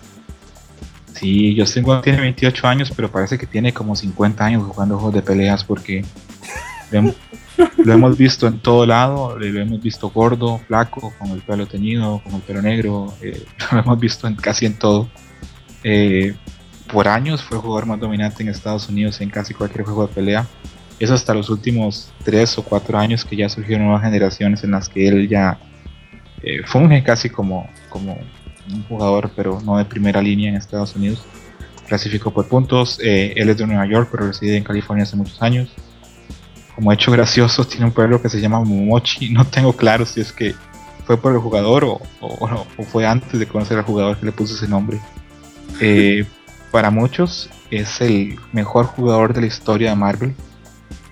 Sí, 1.12 1.54
Justin 1.58 1.84
Wong 1.84 2.02
tiene 2.02 2.20
28 2.20 2.66
años, 2.66 2.92
pero 2.94 3.10
parece 3.10 3.36
que 3.36 3.46
tiene 3.46 3.72
como 3.74 3.94
50 3.94 4.44
años 4.44 4.64
jugando 4.64 4.96
juegos 4.96 5.14
de 5.14 5.22
peleas 5.22 5.62
porque 5.64 6.04
lo 7.84 7.92
hemos 7.92 8.16
visto 8.16 8.46
en 8.46 8.58
todo 8.60 8.86
lado, 8.86 9.38
lo 9.38 9.60
hemos 9.60 9.82
visto 9.82 10.10
gordo, 10.10 10.58
flaco, 10.66 11.12
con 11.18 11.30
el 11.30 11.42
pelo 11.42 11.66
teñido, 11.66 12.22
con 12.24 12.34
el 12.34 12.40
pelo 12.40 12.62
negro, 12.62 13.12
eh, 13.20 13.44
lo 13.72 13.80
hemos 13.80 14.00
visto 14.00 14.26
en 14.26 14.36
casi 14.36 14.66
en 14.66 14.78
todo. 14.78 15.08
Eh, 15.84 16.34
por 16.92 17.08
años 17.08 17.42
fue 17.42 17.56
el 17.56 17.62
jugador 17.62 17.86
más 17.86 17.98
dominante 18.00 18.42
en 18.42 18.48
Estados 18.50 18.88
Unidos 18.88 19.20
en 19.20 19.30
casi 19.30 19.54
cualquier 19.54 19.84
juego 19.84 20.06
de 20.06 20.12
pelea. 20.14 20.46
Es 21.00 21.10
hasta 21.10 21.34
los 21.34 21.50
últimos 21.50 22.12
3 22.24 22.58
o 22.58 22.62
4 22.62 22.98
años 22.98 23.24
que 23.24 23.34
ya 23.34 23.48
surgieron 23.48 23.86
nuevas 23.86 24.02
generaciones 24.04 24.62
en 24.62 24.70
las 24.72 24.88
que 24.88 25.08
él 25.08 25.28
ya 25.28 25.58
eh, 26.42 26.62
funge 26.64 27.02
casi 27.02 27.28
como, 27.30 27.68
como 27.88 28.18
un 28.72 28.82
jugador, 28.84 29.30
pero 29.34 29.60
no 29.64 29.76
de 29.78 29.84
primera 29.84 30.22
línea 30.22 30.50
en 30.50 30.56
Estados 30.56 30.94
Unidos. 30.94 31.24
Clasificó 31.88 32.30
por 32.32 32.46
puntos. 32.46 32.98
eh, 33.02 33.32
él 33.36 33.48
es 33.48 33.56
de 33.58 33.66
Nueva 33.66 33.86
York, 33.86 34.08
pero 34.12 34.26
reside 34.26 34.56
en 34.56 34.64
California 34.64 35.02
hace 35.02 35.16
muchos 35.16 35.40
años. 35.42 35.70
Como 36.76 36.92
hecho 36.92 37.10
gracioso, 37.10 37.64
tiene 37.68 37.86
un 37.86 37.92
pueblo 37.92 38.22
que 38.22 38.28
se 38.28 38.40
llama 38.40 38.60
Momochi. 38.60 39.30
No 39.30 39.44
tengo 39.44 39.72
claro 39.74 40.06
si 40.06 40.20
es 40.20 40.32
que 40.32 40.54
fue 41.04 41.16
por 41.20 41.32
el 41.32 41.38
jugador 41.40 41.84
o, 41.84 42.00
o- 42.20 42.66
o 42.78 42.82
fue 42.84 43.06
antes 43.06 43.40
de 43.40 43.46
conocer 43.46 43.76
al 43.78 43.84
jugador 43.84 44.16
que 44.18 44.26
le 44.26 44.32
puso 44.32 44.54
ese 44.54 44.68
nombre. 44.68 45.00
Eh, 45.80 46.24
para 46.72 46.90
muchos 46.90 47.50
es 47.70 48.00
el 48.00 48.38
mejor 48.52 48.86
jugador 48.86 49.34
de 49.34 49.42
la 49.42 49.46
historia 49.46 49.90
de 49.90 49.96
Marvel. 49.96 50.34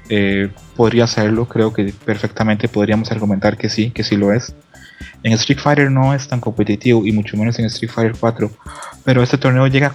Eh, 0.08 0.50
podría 0.74 1.06
serlo, 1.06 1.46
creo 1.46 1.72
que 1.72 1.94
perfectamente 2.04 2.66
podríamos 2.66 3.12
argumentar 3.12 3.56
que 3.56 3.68
sí, 3.68 3.90
que 3.90 4.02
sí 4.02 4.16
lo 4.16 4.32
es. 4.32 4.54
En 5.22 5.32
Street 5.34 5.60
Fighter 5.60 5.90
no 5.90 6.14
es 6.14 6.26
tan 6.26 6.40
competitivo 6.40 7.06
y 7.06 7.12
mucho 7.12 7.36
menos 7.36 7.58
en 7.58 7.66
Street 7.66 7.92
Fighter 7.92 8.16
4, 8.18 8.50
pero 9.04 9.22
este 9.22 9.38
torneo 9.38 9.66
llega 9.66 9.92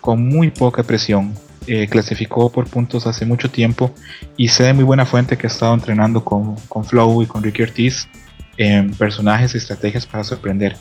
con 0.00 0.28
muy 0.28 0.50
poca 0.50 0.82
presión. 0.82 1.34
Eh, 1.66 1.86
clasificó 1.88 2.50
por 2.50 2.66
puntos 2.68 3.06
hace 3.06 3.24
mucho 3.26 3.50
tiempo 3.50 3.94
y 4.36 4.48
sé 4.48 4.64
de 4.64 4.72
muy 4.72 4.82
buena 4.82 5.06
fuente 5.06 5.36
que 5.36 5.46
ha 5.46 5.50
estado 5.50 5.74
entrenando 5.74 6.24
con, 6.24 6.56
con 6.68 6.84
Flow 6.84 7.22
y 7.22 7.26
con 7.26 7.42
Ricky 7.42 7.62
Ortiz 7.62 8.08
en 8.56 8.92
personajes 8.94 9.54
y 9.54 9.58
estrategias 9.58 10.06
para 10.06 10.24
sorprender. 10.24 10.76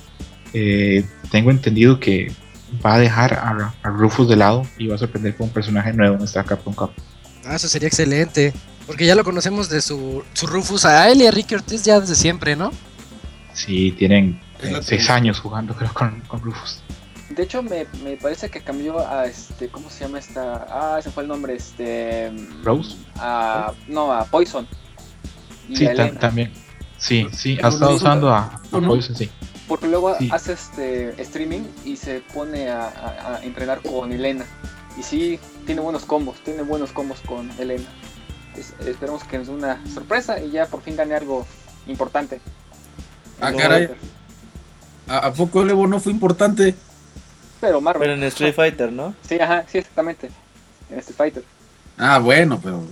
Eh, 0.54 1.06
tengo 1.32 1.52
entendido 1.52 2.00
que 2.00 2.32
va 2.86 2.96
a 2.96 3.00
dejar 3.00 3.34
a, 3.34 3.74
a 3.82 3.90
Rufus 3.90 4.28
de 4.28 4.36
lado 4.36 4.66
y 4.78 4.88
va 4.88 4.96
a 4.96 4.98
sorprender 4.98 5.36
con 5.36 5.48
un 5.48 5.54
personaje 5.54 5.94
nuevo 5.94 6.16
en 6.16 6.24
esta 6.24 6.44
Capcom 6.44 6.74
Cup. 6.74 6.92
Ah, 7.46 7.56
eso 7.56 7.68
sería 7.68 7.88
excelente. 7.88 8.54
Porque 8.86 9.06
ya 9.06 9.14
lo 9.14 9.24
conocemos 9.24 9.70
de 9.70 9.82
su, 9.82 10.24
su 10.34 10.48
Rufus 10.48 10.86
a 10.86 11.10
él 11.10 11.22
y 11.22 11.28
a 11.28 11.32
Ricky 11.32 11.56
Ortiz 11.56 11.84
ya 11.84 12.00
desde 12.00 12.16
siempre, 12.16 12.56
¿no? 12.56 12.72
Sí, 13.54 13.92
tienen 13.92 14.42
eh, 14.64 14.80
seis 14.82 15.10
años 15.10 15.40
jugando 15.40 15.76
creo 15.76 15.94
con, 15.94 16.22
con 16.22 16.42
Rufus. 16.42 16.82
De 17.30 17.44
hecho, 17.44 17.62
me, 17.62 17.86
me 18.04 18.18
parece 18.18 18.50
que 18.50 18.62
cambió 18.62 19.08
a 19.08 19.28
este. 19.28 19.70
¿Cómo 19.70 19.90
se 19.90 20.06
llama 20.06 20.18
esta? 20.18 20.66
Ah, 20.70 21.00
se 21.02 21.12
fue 21.12 21.24
el 21.24 21.30
nombre. 21.30 21.56
Este. 21.56 22.32
Rose. 22.64 22.96
A, 23.18 23.74
no, 23.88 24.12
a 24.12 24.26
Poison. 24.26 24.68
Y 25.68 25.76
Sí, 25.76 25.86
a 25.86 26.12
también. 26.16 26.52
Sí, 26.98 27.28
sí, 27.32 27.60
ha 27.62 27.68
estado 27.68 27.96
usando 27.96 28.34
a. 28.34 28.60
Poison, 28.72 29.16
sí. 29.16 29.30
Porque 29.70 29.88
luego 29.88 30.18
Sí. 30.18 30.30
hace 30.34 30.54
este 30.54 31.22
streaming 31.22 31.62
y 31.86 31.96
se 31.96 32.20
pone 32.34 32.70
a, 32.70 32.88
a- 32.90 33.36
a 33.38 33.44
entrenar 33.44 33.82
con 33.82 34.12
Elena. 34.12 34.46
Y 34.98 35.04
sí, 35.04 35.40
tiene 35.66 35.80
buenos 35.80 36.04
combos, 36.04 36.38
tiene 36.44 36.64
buenos 36.64 36.92
combos 36.92 37.20
con 37.22 37.50
Elena. 37.60 37.86
Es- 38.58 38.74
esperemos 38.86 39.24
que 39.24 39.38
nos 39.38 39.48
dé 39.48 39.54
una 39.54 39.80
sorpresa 39.94 40.42
y 40.42 40.52
ya 40.52 40.66
por 40.66 40.82
fin 40.82 40.98
gane 40.98 41.14
algo 41.16 41.46
importante. 41.88 42.42
Ah, 43.40 43.54
caray. 43.56 43.90
¿A, 45.08 45.20
a 45.28 45.34
poco 45.34 45.62
el 45.62 45.70
Evo 45.70 45.88
no 45.88 46.00
fue 46.02 46.12
importante? 46.12 46.76
Pero 47.62 47.80
Marvel. 47.80 48.02
Pero 48.02 48.14
en 48.14 48.24
Street 48.24 48.54
Fighter, 48.56 48.92
¿no? 48.92 49.14
Sí, 49.28 49.40
ajá, 49.40 49.66
sí, 49.72 49.78
exactamente. 49.78 50.30
En 50.90 51.00
Street 51.00 51.16
Fighter. 51.18 51.44
Ah, 51.98 52.18
bueno, 52.20 52.60
pero. 52.62 52.84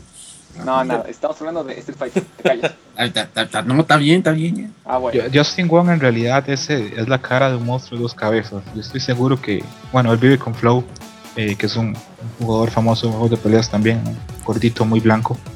No, 0.66 0.84
nada, 0.84 1.06
estamos 1.08 1.40
hablando 1.40 1.64
de 1.64 1.80
Street 1.80 1.98
Fighter. 1.98 2.24
Te. 2.42 2.62
Ah, 2.98 3.62
no, 3.66 3.82
está 3.82 3.98
bien, 3.98 4.18
está 4.20 4.32
bien. 4.32 4.56
ya. 4.56 4.70
Ah, 4.86 4.98
bueno. 4.98 5.28
Yo- 5.28 5.44
Justin 5.44 5.68
Wong 5.68 5.90
en 5.90 6.00
realidad 6.00 6.50
es, 6.50 6.70
es 6.70 7.08
la 7.08 7.20
cara 7.22 7.50
de 7.50 7.56
un 7.58 7.66
monstruo 7.66 7.98
de 7.98 8.04
dos 8.04 8.14
cabezas. 8.14 8.64
Yo 8.74 8.82
estoy 8.82 9.00
seguro 9.00 9.40
que, 9.42 9.64
bueno, 9.92 10.12
él 10.12 10.18
vive 10.18 10.38
con 10.38 10.54
Flow, 10.56 10.84
eh, 11.36 11.56
que 11.56 11.68
es 11.68 11.76
un, 11.76 11.96
jugador 12.40 12.72
famoso 12.72 13.06
en 13.06 13.14
juegos 13.14 13.32
de 13.32 13.38
peleas 13.38 13.70
también, 13.70 14.02
un 14.06 14.18
gordito, 14.44 14.86
muy 14.86 15.00
blanco. 15.00 15.38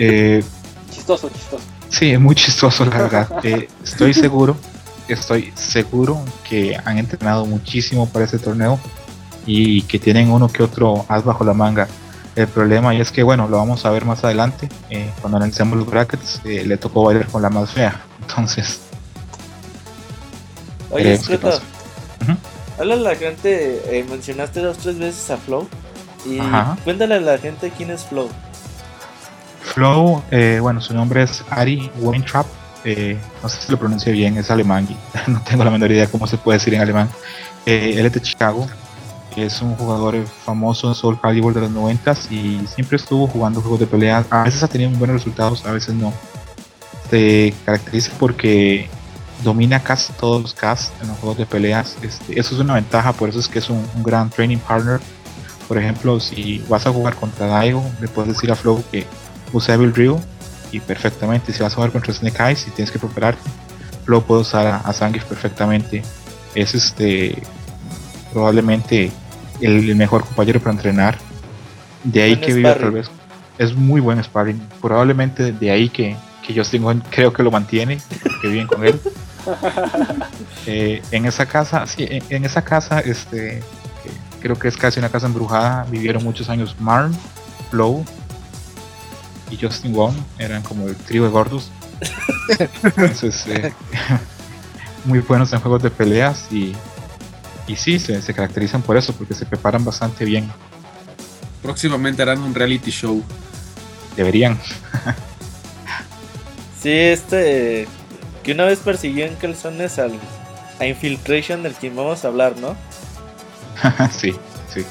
Eh, 0.00 0.44
Chistoso, 0.92 1.28
chistoso. 1.28 1.64
sí, 1.88 2.12
es 2.12 2.20
muy 2.20 2.36
chistoso 2.36 2.84
la 2.84 2.98
verdad. 2.98 3.28
Eh, 3.42 3.68
estoy 3.82 4.14
seguro, 4.14 4.56
estoy 5.08 5.50
seguro 5.56 6.24
que 6.48 6.78
han 6.84 6.98
entrenado 6.98 7.46
muchísimo 7.46 8.08
para 8.08 8.24
este 8.26 8.38
torneo 8.38 8.78
y 9.44 9.82
que 9.82 9.98
tienen 9.98 10.30
uno 10.30 10.46
que 10.48 10.62
otro 10.62 11.04
as 11.08 11.24
bajo 11.24 11.42
la 11.42 11.52
manga. 11.52 11.88
El 12.38 12.46
problema 12.46 12.94
y 12.94 13.00
es 13.00 13.10
que, 13.10 13.24
bueno, 13.24 13.48
lo 13.48 13.56
vamos 13.56 13.84
a 13.84 13.90
ver 13.90 14.04
más 14.04 14.22
adelante, 14.22 14.68
eh, 14.90 15.10
cuando 15.20 15.38
analicemos 15.38 15.76
los 15.76 15.88
brackets, 15.90 16.40
eh, 16.44 16.62
le 16.64 16.76
tocó 16.76 17.02
bailar 17.02 17.26
con 17.26 17.42
la 17.42 17.50
más 17.50 17.70
fea. 17.72 18.00
Entonces, 18.20 18.80
Oye, 20.90 21.02
veremos 21.04 21.28
qué 21.28 21.38
pasa. 21.38 21.62
Habla 22.78 22.94
la 22.94 23.16
gente, 23.16 23.82
eh, 23.90 24.06
mencionaste 24.08 24.60
dos 24.60 24.78
tres 24.78 24.98
veces 25.00 25.28
a 25.32 25.36
Flow. 25.36 25.68
Y 26.24 26.38
Ajá. 26.38 26.76
cuéntale 26.84 27.16
a 27.16 27.20
la 27.20 27.38
gente 27.38 27.72
quién 27.76 27.90
es 27.90 28.04
Flow. 28.04 28.28
Flow, 29.62 30.22
eh, 30.30 30.58
bueno, 30.62 30.80
su 30.80 30.94
nombre 30.94 31.24
es 31.24 31.42
Ari 31.50 31.90
Weintraub. 31.98 32.46
eh, 32.84 33.18
no 33.42 33.48
sé 33.48 33.62
si 33.62 33.72
lo 33.72 33.78
pronuncio 33.80 34.12
bien, 34.12 34.36
es 34.38 34.48
alemán 34.52 34.86
y 34.88 34.96
no 35.30 35.42
tengo 35.42 35.64
la 35.64 35.70
menor 35.72 35.90
idea 35.90 36.06
cómo 36.06 36.28
se 36.28 36.36
puede 36.38 36.58
decir 36.58 36.72
en 36.74 36.82
alemán. 36.82 37.08
Eh, 37.66 37.94
él 37.96 38.06
es 38.06 38.12
de 38.12 38.22
Chicago, 38.22 38.68
es 39.44 39.62
un 39.62 39.74
jugador 39.76 40.24
famoso 40.44 40.88
en 40.88 40.94
Soul 40.94 41.20
Calibur 41.20 41.54
de 41.54 41.60
los 41.60 41.70
90 41.70 42.12
y 42.30 42.60
siempre 42.66 42.96
estuvo 42.96 43.26
jugando 43.26 43.60
juegos 43.60 43.80
de 43.80 43.86
pelea. 43.86 44.24
A 44.30 44.44
veces 44.44 44.62
ha 44.62 44.68
tenido 44.68 44.90
buenos 44.90 45.16
resultados, 45.16 45.64
a 45.66 45.72
veces 45.72 45.94
no. 45.94 46.12
Se 47.10 47.54
caracteriza 47.64 48.12
porque 48.18 48.88
domina 49.42 49.80
casi 49.80 50.12
todos 50.14 50.42
los 50.42 50.54
casts 50.54 50.92
en 51.00 51.08
los 51.08 51.18
juegos 51.18 51.38
de 51.38 51.46
peleas. 51.46 51.96
Este, 52.02 52.38
eso 52.38 52.54
es 52.54 52.60
una 52.60 52.74
ventaja, 52.74 53.12
por 53.12 53.28
eso 53.28 53.38
es 53.38 53.48
que 53.48 53.58
es 53.58 53.70
un, 53.70 53.86
gran 54.02 54.30
training 54.30 54.58
partner. 54.58 55.00
Por 55.66 55.78
ejemplo, 55.78 56.18
si 56.20 56.64
vas 56.68 56.86
a 56.86 56.92
jugar 56.92 57.14
contra 57.14 57.46
Daigo, 57.46 57.84
le 58.00 58.08
puedes 58.08 58.32
decir 58.34 58.50
a 58.50 58.56
Flow 58.56 58.82
que 58.90 59.06
usa 59.52 59.74
Evil 59.74 59.94
Ryu 59.94 60.18
y 60.72 60.80
perfectamente. 60.80 61.52
Si 61.52 61.62
vas 61.62 61.72
a 61.72 61.76
jugar 61.76 61.92
contra 61.92 62.12
Snake 62.12 62.42
Eyes 62.42 62.66
y 62.66 62.70
tienes 62.70 62.90
que 62.90 62.98
prepararte, 62.98 63.42
Flow 64.04 64.22
puede 64.22 64.42
usar 64.42 64.66
a, 64.66 64.76
a 64.78 64.92
perfectamente. 64.92 66.02
Es 66.54 66.74
este 66.74 67.42
probablemente 68.32 69.10
el, 69.60 69.88
el 69.90 69.96
mejor 69.96 70.24
compañero 70.24 70.60
para 70.60 70.72
entrenar. 70.72 71.18
De 72.04 72.22
ahí 72.22 72.34
Buen 72.34 72.46
que 72.46 72.54
vive 72.54 72.74
tal 72.74 72.90
vez. 72.92 73.10
Es 73.58 73.74
muy 73.74 74.00
buen 74.00 74.22
sparring. 74.22 74.60
Probablemente 74.80 75.52
de 75.52 75.70
ahí 75.70 75.88
que, 75.88 76.16
que 76.46 76.54
Justin 76.54 76.82
Wong 76.82 77.02
creo 77.10 77.32
que 77.32 77.42
lo 77.42 77.50
mantiene, 77.50 77.98
que 78.40 78.48
viven 78.48 78.66
con 78.66 78.84
él. 78.84 79.00
Eh, 80.66 81.00
en 81.12 81.24
esa 81.24 81.46
casa, 81.46 81.86
sí, 81.86 82.06
en, 82.06 82.22
en 82.28 82.44
esa 82.44 82.62
casa, 82.62 83.00
este, 83.00 83.62
creo 84.40 84.58
que 84.58 84.68
es 84.68 84.76
casi 84.76 84.98
una 84.98 85.08
casa 85.08 85.26
embrujada, 85.26 85.86
vivieron 85.90 86.22
muchos 86.22 86.48
años 86.48 86.76
Marn, 86.78 87.16
Flow 87.70 88.04
y 89.50 89.56
Justin 89.56 89.92
Wong, 89.92 90.14
eran 90.38 90.62
como 90.62 90.88
el 90.88 90.96
trío 90.96 91.24
de 91.24 91.30
gordos. 91.30 91.70
Entonces, 92.82 93.46
eh, 93.46 93.72
muy 95.04 95.20
buenos 95.20 95.52
en 95.52 95.60
juegos 95.60 95.82
de 95.82 95.90
peleas 95.90 96.46
y 96.52 96.74
y 97.68 97.76
sí, 97.76 97.98
se, 97.98 98.20
se 98.22 98.34
caracterizan 98.34 98.82
por 98.82 98.96
eso, 98.96 99.12
porque 99.12 99.34
se 99.34 99.46
preparan 99.46 99.84
bastante 99.84 100.24
bien. 100.24 100.50
Próximamente 101.62 102.22
harán 102.22 102.40
un 102.40 102.54
reality 102.54 102.90
show. 102.90 103.22
Deberían. 104.16 104.58
Sí, 106.80 106.90
este. 106.90 107.86
Que 108.42 108.52
una 108.52 108.64
vez 108.64 108.78
persiguió 108.78 109.26
en 109.26 109.34
calzones 109.34 109.98
al, 109.98 110.12
a 110.78 110.86
Infiltration, 110.86 111.62
del 111.62 111.74
quien 111.74 111.96
vamos 111.96 112.24
a 112.24 112.28
hablar, 112.28 112.56
¿no? 112.56 112.76
sí, 114.12 114.32
sí. 114.72 114.84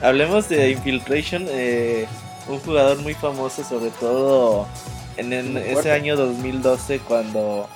Hablemos 0.00 0.48
de 0.48 0.70
Infiltration, 0.70 1.46
eh, 1.48 2.06
un 2.48 2.58
jugador 2.60 2.98
muy 2.98 3.14
famoso, 3.14 3.62
sobre 3.62 3.90
todo 3.90 4.66
en, 5.16 5.56
ese 5.58 5.92
año 5.92 6.16
2012, 6.16 6.98
cuando 7.00 7.68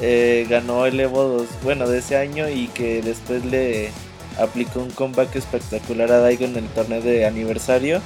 eh, 0.00 0.46
ganó 0.48 0.86
el 0.86 0.98
Evo 0.98 1.24
2, 1.24 1.46
bueno, 1.62 1.88
de 1.88 1.98
ese 1.98 2.16
año 2.16 2.48
y 2.48 2.68
que 2.68 3.02
después 3.02 3.44
le 3.44 3.90
aplicó 4.38 4.80
un 4.80 4.90
comeback 4.90 5.36
espectacular 5.36 6.10
a 6.10 6.20
Daigo 6.20 6.44
en 6.46 6.56
el 6.56 6.66
torneo 6.68 7.02
de 7.02 7.26
aniversario. 7.26 8.00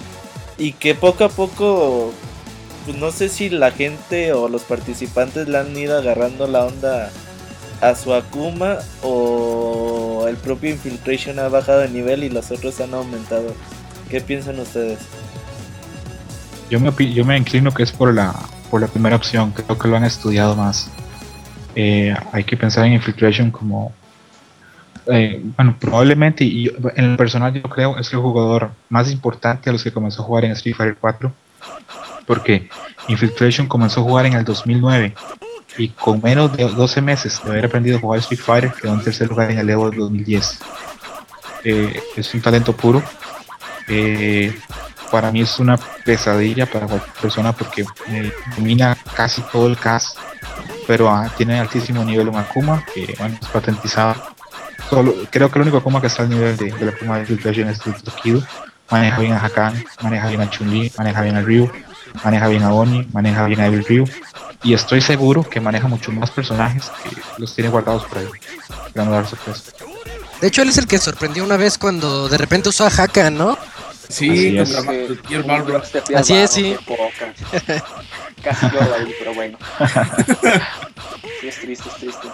Y 0.58 0.72
que 0.72 0.94
poco 0.94 1.24
a 1.24 1.28
poco, 1.28 2.12
pues 2.84 2.96
no 2.96 3.10
sé 3.10 3.28
si 3.28 3.48
la 3.48 3.70
gente 3.70 4.32
o 4.32 4.48
los 4.48 4.62
participantes 4.62 5.48
le 5.48 5.58
han 5.58 5.76
ido 5.76 5.96
agarrando 5.96 6.46
la 6.46 6.64
onda 6.64 7.10
a 7.80 7.94
su 7.94 8.14
Akuma 8.14 8.78
o 9.02 10.26
el 10.28 10.36
propio 10.36 10.70
Infiltration 10.70 11.38
ha 11.38 11.48
bajado 11.48 11.80
de 11.80 11.88
nivel 11.88 12.24
y 12.24 12.30
los 12.30 12.50
otros 12.50 12.80
han 12.80 12.94
aumentado. 12.94 13.54
¿Qué 14.08 14.20
piensan 14.20 14.58
ustedes? 14.60 14.98
Yo 16.70 16.80
me, 16.80 16.92
yo 17.12 17.24
me 17.24 17.36
inclino 17.36 17.72
que 17.72 17.82
es 17.82 17.92
por 17.92 18.12
la, 18.14 18.34
por 18.70 18.80
la 18.80 18.86
primera 18.86 19.16
opción, 19.16 19.52
creo 19.52 19.78
que 19.78 19.88
lo 19.88 19.96
han 19.96 20.04
estudiado 20.04 20.56
más. 20.56 20.88
Eh, 21.74 22.14
hay 22.32 22.44
que 22.44 22.56
pensar 22.56 22.84
en 22.86 22.92
Infiltration 22.94 23.50
como, 23.50 23.92
eh, 25.06 25.42
bueno, 25.56 25.76
probablemente, 25.78 26.44
y 26.44 26.64
yo- 26.64 26.72
en 26.94 27.04
el 27.04 27.16
personal 27.16 27.52
yo 27.52 27.62
creo 27.62 27.98
es 27.98 28.12
el 28.12 28.20
jugador 28.20 28.70
más 28.88 29.10
importante 29.10 29.68
a 29.68 29.72
los 29.72 29.82
que 29.82 29.92
comenzó 29.92 30.22
a 30.22 30.24
jugar 30.24 30.44
en 30.44 30.52
Street 30.52 30.76
Fighter 30.76 30.96
4, 31.00 31.32
porque 32.26 32.68
Infiltration 33.08 33.66
comenzó 33.66 34.00
a 34.00 34.04
jugar 34.04 34.26
en 34.26 34.34
el 34.34 34.44
2009 34.44 35.14
y 35.76 35.88
con 35.88 36.20
menos 36.22 36.56
de 36.56 36.64
12 36.64 37.02
meses 37.02 37.40
de 37.44 37.50
haber 37.50 37.66
aprendido 37.66 37.98
a 37.98 38.00
jugar 38.00 38.20
Street 38.20 38.40
Fighter 38.40 38.72
quedó 38.72 38.94
en 38.94 39.02
tercer 39.02 39.28
lugar 39.28 39.50
en 39.50 39.58
el 39.58 39.68
Evo 39.68 39.90
del 39.90 39.98
2010. 39.98 40.60
Eh, 41.64 42.00
es 42.16 42.32
un 42.34 42.40
talento 42.40 42.74
puro. 42.74 43.02
Eh, 43.88 44.56
para 45.10 45.30
mí 45.30 45.42
es 45.42 45.58
una 45.58 45.76
pesadilla 46.04 46.66
para 46.66 46.86
cualquier 46.86 47.12
persona 47.20 47.52
porque 47.52 47.84
eh, 48.08 48.32
domina 48.56 48.96
casi 49.16 49.42
todo 49.42 49.66
el 49.66 49.76
cast, 49.76 50.16
pero 50.86 51.08
ah, 51.08 51.30
tiene 51.36 51.58
altísimo 51.58 52.04
nivel 52.04 52.28
en 52.28 52.36
Akuma, 52.36 52.84
que 52.92 53.04
es 53.04 53.48
patentizado. 53.52 54.14
Creo 55.30 55.50
que 55.50 55.58
el 55.58 55.62
único 55.62 55.78
Akuma 55.78 56.00
que 56.00 56.08
está 56.08 56.22
al 56.22 56.30
nivel 56.30 56.56
de, 56.56 56.70
la 56.80 56.90
Akuma 56.92 57.18
de 57.18 57.26
Filtration 57.26 57.68
es 57.68 57.80
el 57.86 57.94
Tokido. 57.94 58.42
Maneja 58.90 59.20
bien 59.20 59.32
a 59.32 59.44
Hakan, 59.44 59.84
maneja 60.02 60.28
bien 60.28 60.40
a 60.42 60.50
Chun-Li, 60.50 60.92
maneja 60.98 61.22
bien 61.22 61.36
a 61.36 61.40
Ryu, 61.40 61.70
maneja 62.22 62.48
bien 62.48 62.62
a 62.62 62.72
Oni, 62.72 63.08
maneja 63.12 63.46
bien 63.46 63.60
a 63.60 63.66
Evil 63.66 63.84
Ryu. 63.84 64.04
Y 64.62 64.74
estoy 64.74 65.00
seguro 65.00 65.42
que 65.42 65.60
maneja 65.60 65.88
muchos 65.88 66.14
más 66.14 66.30
personajes 66.30 66.90
que 67.02 67.16
los 67.38 67.54
tiene 67.54 67.70
guardados 67.70 68.04
por 68.04 68.18
ahí. 68.18 68.28
Para 68.92 69.06
no 69.06 69.12
dar 69.12 69.26
sorpresa. 69.26 69.72
De 70.40 70.48
hecho, 70.48 70.62
él 70.62 70.68
es 70.68 70.78
el 70.78 70.86
que 70.86 70.98
sorprendió 70.98 71.44
una 71.44 71.56
vez 71.56 71.78
cuando 71.78 72.28
de 72.28 72.36
repente 72.36 72.68
usó 72.68 72.84
a 72.84 72.88
Haka, 72.88 73.30
¿no? 73.30 73.56
Sí, 74.08 74.58
Así 74.58 74.76
es. 74.76 74.76
contra 75.28 76.20
Así 76.20 76.34
es, 76.34 76.50
sí. 76.50 76.76
Casi 78.42 78.66
lloro 78.66 78.94
ahí, 78.94 79.14
pero 79.18 79.34
bueno. 79.34 79.58
Sí, 81.40 81.48
es 81.48 81.60
triste, 81.60 81.88
es 81.88 81.96
triste. 81.96 82.28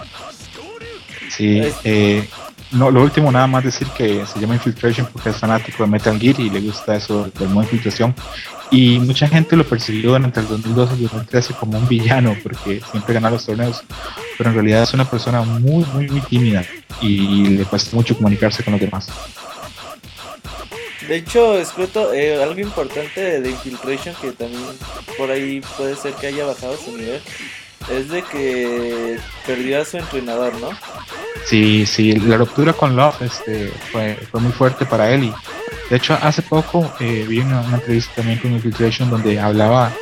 Sí, 1.31 1.63
eh, 1.85 2.29
no, 2.73 2.91
lo 2.91 3.03
último 3.03 3.33
nada 3.33 3.47
más 3.49 3.65
decir 3.65 3.89
que 3.89 4.25
se 4.25 4.39
llama 4.39 4.55
Infiltration 4.55 5.09
porque 5.13 5.31
es 5.31 5.37
fanático 5.37 5.83
de 5.83 5.91
Metal 5.91 6.19
Gear 6.19 6.39
y 6.39 6.51
le 6.51 6.61
gusta 6.61 6.95
eso 6.95 7.29
del 7.39 7.49
modo 7.49 7.65
infiltración. 7.65 8.15
Y 8.71 9.01
mucha 9.01 9.27
gente 9.27 9.57
lo 9.57 9.65
persiguió 9.67 10.11
durante 10.11 10.39
el 10.39 10.47
2012 10.47 10.95
y 10.95 11.03
2013 11.03 11.55
como 11.55 11.79
un 11.79 11.89
villano 11.89 12.37
porque 12.41 12.81
siempre 12.89 13.15
gana 13.15 13.31
los 13.31 13.45
torneos. 13.45 13.83
Pero 14.39 14.51
en 14.51 14.55
realidad 14.55 14.85
es 14.85 14.95
una 14.95 15.05
persona 15.05 15.43
muy, 15.43 15.85
muy, 15.93 16.09
muy 16.09 16.21
tímida 16.21 16.65
y 17.01 17.47
le 17.49 17.65
cuesta 17.65 17.97
mucho 17.97 18.17
comunicarse 18.17 18.63
con 18.63 18.73
los 18.73 18.81
demás. 18.81 19.09
De 21.11 21.17
hecho, 21.17 21.59
escuto 21.59 22.15
eh, 22.15 22.41
algo 22.41 22.61
importante 22.61 23.41
de 23.41 23.51
Infiltration 23.51 24.15
que 24.23 24.31
también 24.31 24.63
por 25.19 25.29
ahí 25.29 25.61
puede 25.77 25.97
ser 25.97 26.15
que 26.15 26.29
haya 26.29 26.47
bajado 26.47 26.77
su 26.77 26.97
nivel. 26.97 27.21
Es 27.91 28.11
de 28.11 28.23
que 28.23 29.19
perdió 29.45 29.83
a 29.83 29.85
su 29.85 29.97
entrenador, 29.97 30.55
¿no? 30.61 30.71
Sí, 31.47 31.85
sí, 31.85 32.13
la 32.13 32.37
ruptura 32.37 32.75
con 32.75 32.95
Love 32.95 33.23
este, 33.23 33.73
fue, 33.91 34.21
fue 34.31 34.41
muy 34.41 34.53
fuerte 34.53 34.87
para 34.87 35.11
él. 35.11 35.25
Y 35.25 35.35
de 35.91 35.97
hecho, 35.97 36.17
hace 36.23 36.43
poco 36.43 36.93
eh, 37.01 37.25
vi 37.29 37.41
una, 37.41 37.65
entrevista 37.65 38.13
también 38.15 38.39
con 38.39 38.53
Infiltration 38.53 39.11
donde 39.11 39.41
hablaba, 39.41 39.93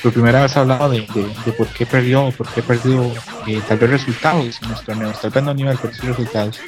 por 0.00 0.12
primera 0.12 0.42
vez 0.42 0.56
hablaba 0.56 0.88
de, 0.88 1.00
de, 1.44 1.52
por 1.54 1.66
qué 1.70 1.86
perdió, 1.86 2.30
por 2.30 2.46
qué 2.50 2.62
perdió 2.62 3.12
eh, 3.48 3.60
tal 3.66 3.78
vez 3.78 3.90
resultados 3.90 4.60
en 4.62 4.70
los 4.70 4.84
torneos, 4.84 5.20
tal 5.20 5.32
vez 5.32 5.42
no 5.42 5.54
nivel, 5.54 5.76
pero 5.82 5.92
sí 5.92 6.06
resultados. 6.06 6.60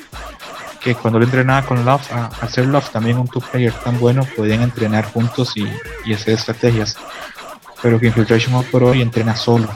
Que 0.94 1.00
cuando 1.00 1.18
lo 1.18 1.26
entrenaba 1.26 1.66
con 1.66 1.84
Love, 1.84 2.12
a, 2.12 2.48
ser 2.48 2.66
Love 2.66 2.90
también 2.90 3.18
un 3.18 3.28
two 3.28 3.40
player 3.40 3.72
tan 3.72 3.98
bueno, 3.98 4.26
podían 4.36 4.62
entrenar 4.62 5.04
juntos 5.04 5.52
y, 5.56 5.68
y 6.06 6.14
hacer 6.14 6.34
estrategias. 6.34 6.96
Pero 7.82 8.00
que 8.00 8.06
Infiltration 8.06 8.54
hoy 8.54 8.64
por 8.64 8.82
hoy 8.84 9.02
entrena 9.02 9.36
solo 9.36 9.68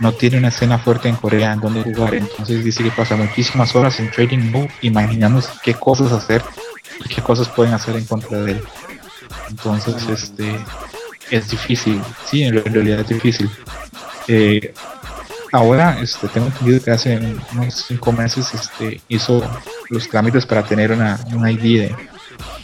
no 0.00 0.12
tiene 0.12 0.38
una 0.38 0.48
escena 0.48 0.78
fuerte 0.78 1.08
en 1.08 1.14
Corea 1.14 1.52
en 1.52 1.60
donde 1.60 1.82
jugar, 1.82 2.16
entonces 2.16 2.64
dice 2.64 2.82
que 2.82 2.90
pasa 2.90 3.14
muchísimas 3.14 3.72
horas 3.76 4.00
en 4.00 4.10
trading 4.10 4.50
mode 4.50 4.70
imaginándose 4.80 5.50
qué 5.62 5.74
cosas 5.74 6.10
hacer 6.10 6.42
y 7.04 7.08
qué 7.08 7.22
cosas 7.22 7.48
pueden 7.48 7.72
hacer 7.72 7.94
en 7.94 8.04
contra 8.04 8.38
de 8.40 8.52
él. 8.52 8.62
Entonces, 9.48 9.94
este 10.08 10.58
es 11.30 11.48
difícil, 11.48 12.02
sí, 12.28 12.42
en 12.42 12.64
realidad 12.64 13.00
es 13.00 13.08
difícil. 13.08 13.48
Eh, 14.26 14.74
ahora, 15.52 15.98
este, 16.00 16.28
tengo 16.28 16.46
entendido 16.46 16.82
que 16.82 16.90
hace 16.90 17.18
unos 17.52 17.84
cinco 17.86 18.10
meses, 18.12 18.52
este, 18.54 19.00
hizo 19.08 19.42
los 19.90 20.08
trámites 20.08 20.46
para 20.46 20.62
tener 20.62 20.90
una, 20.90 21.20
un 21.32 21.48
ID 21.48 21.80
de, 21.80 21.96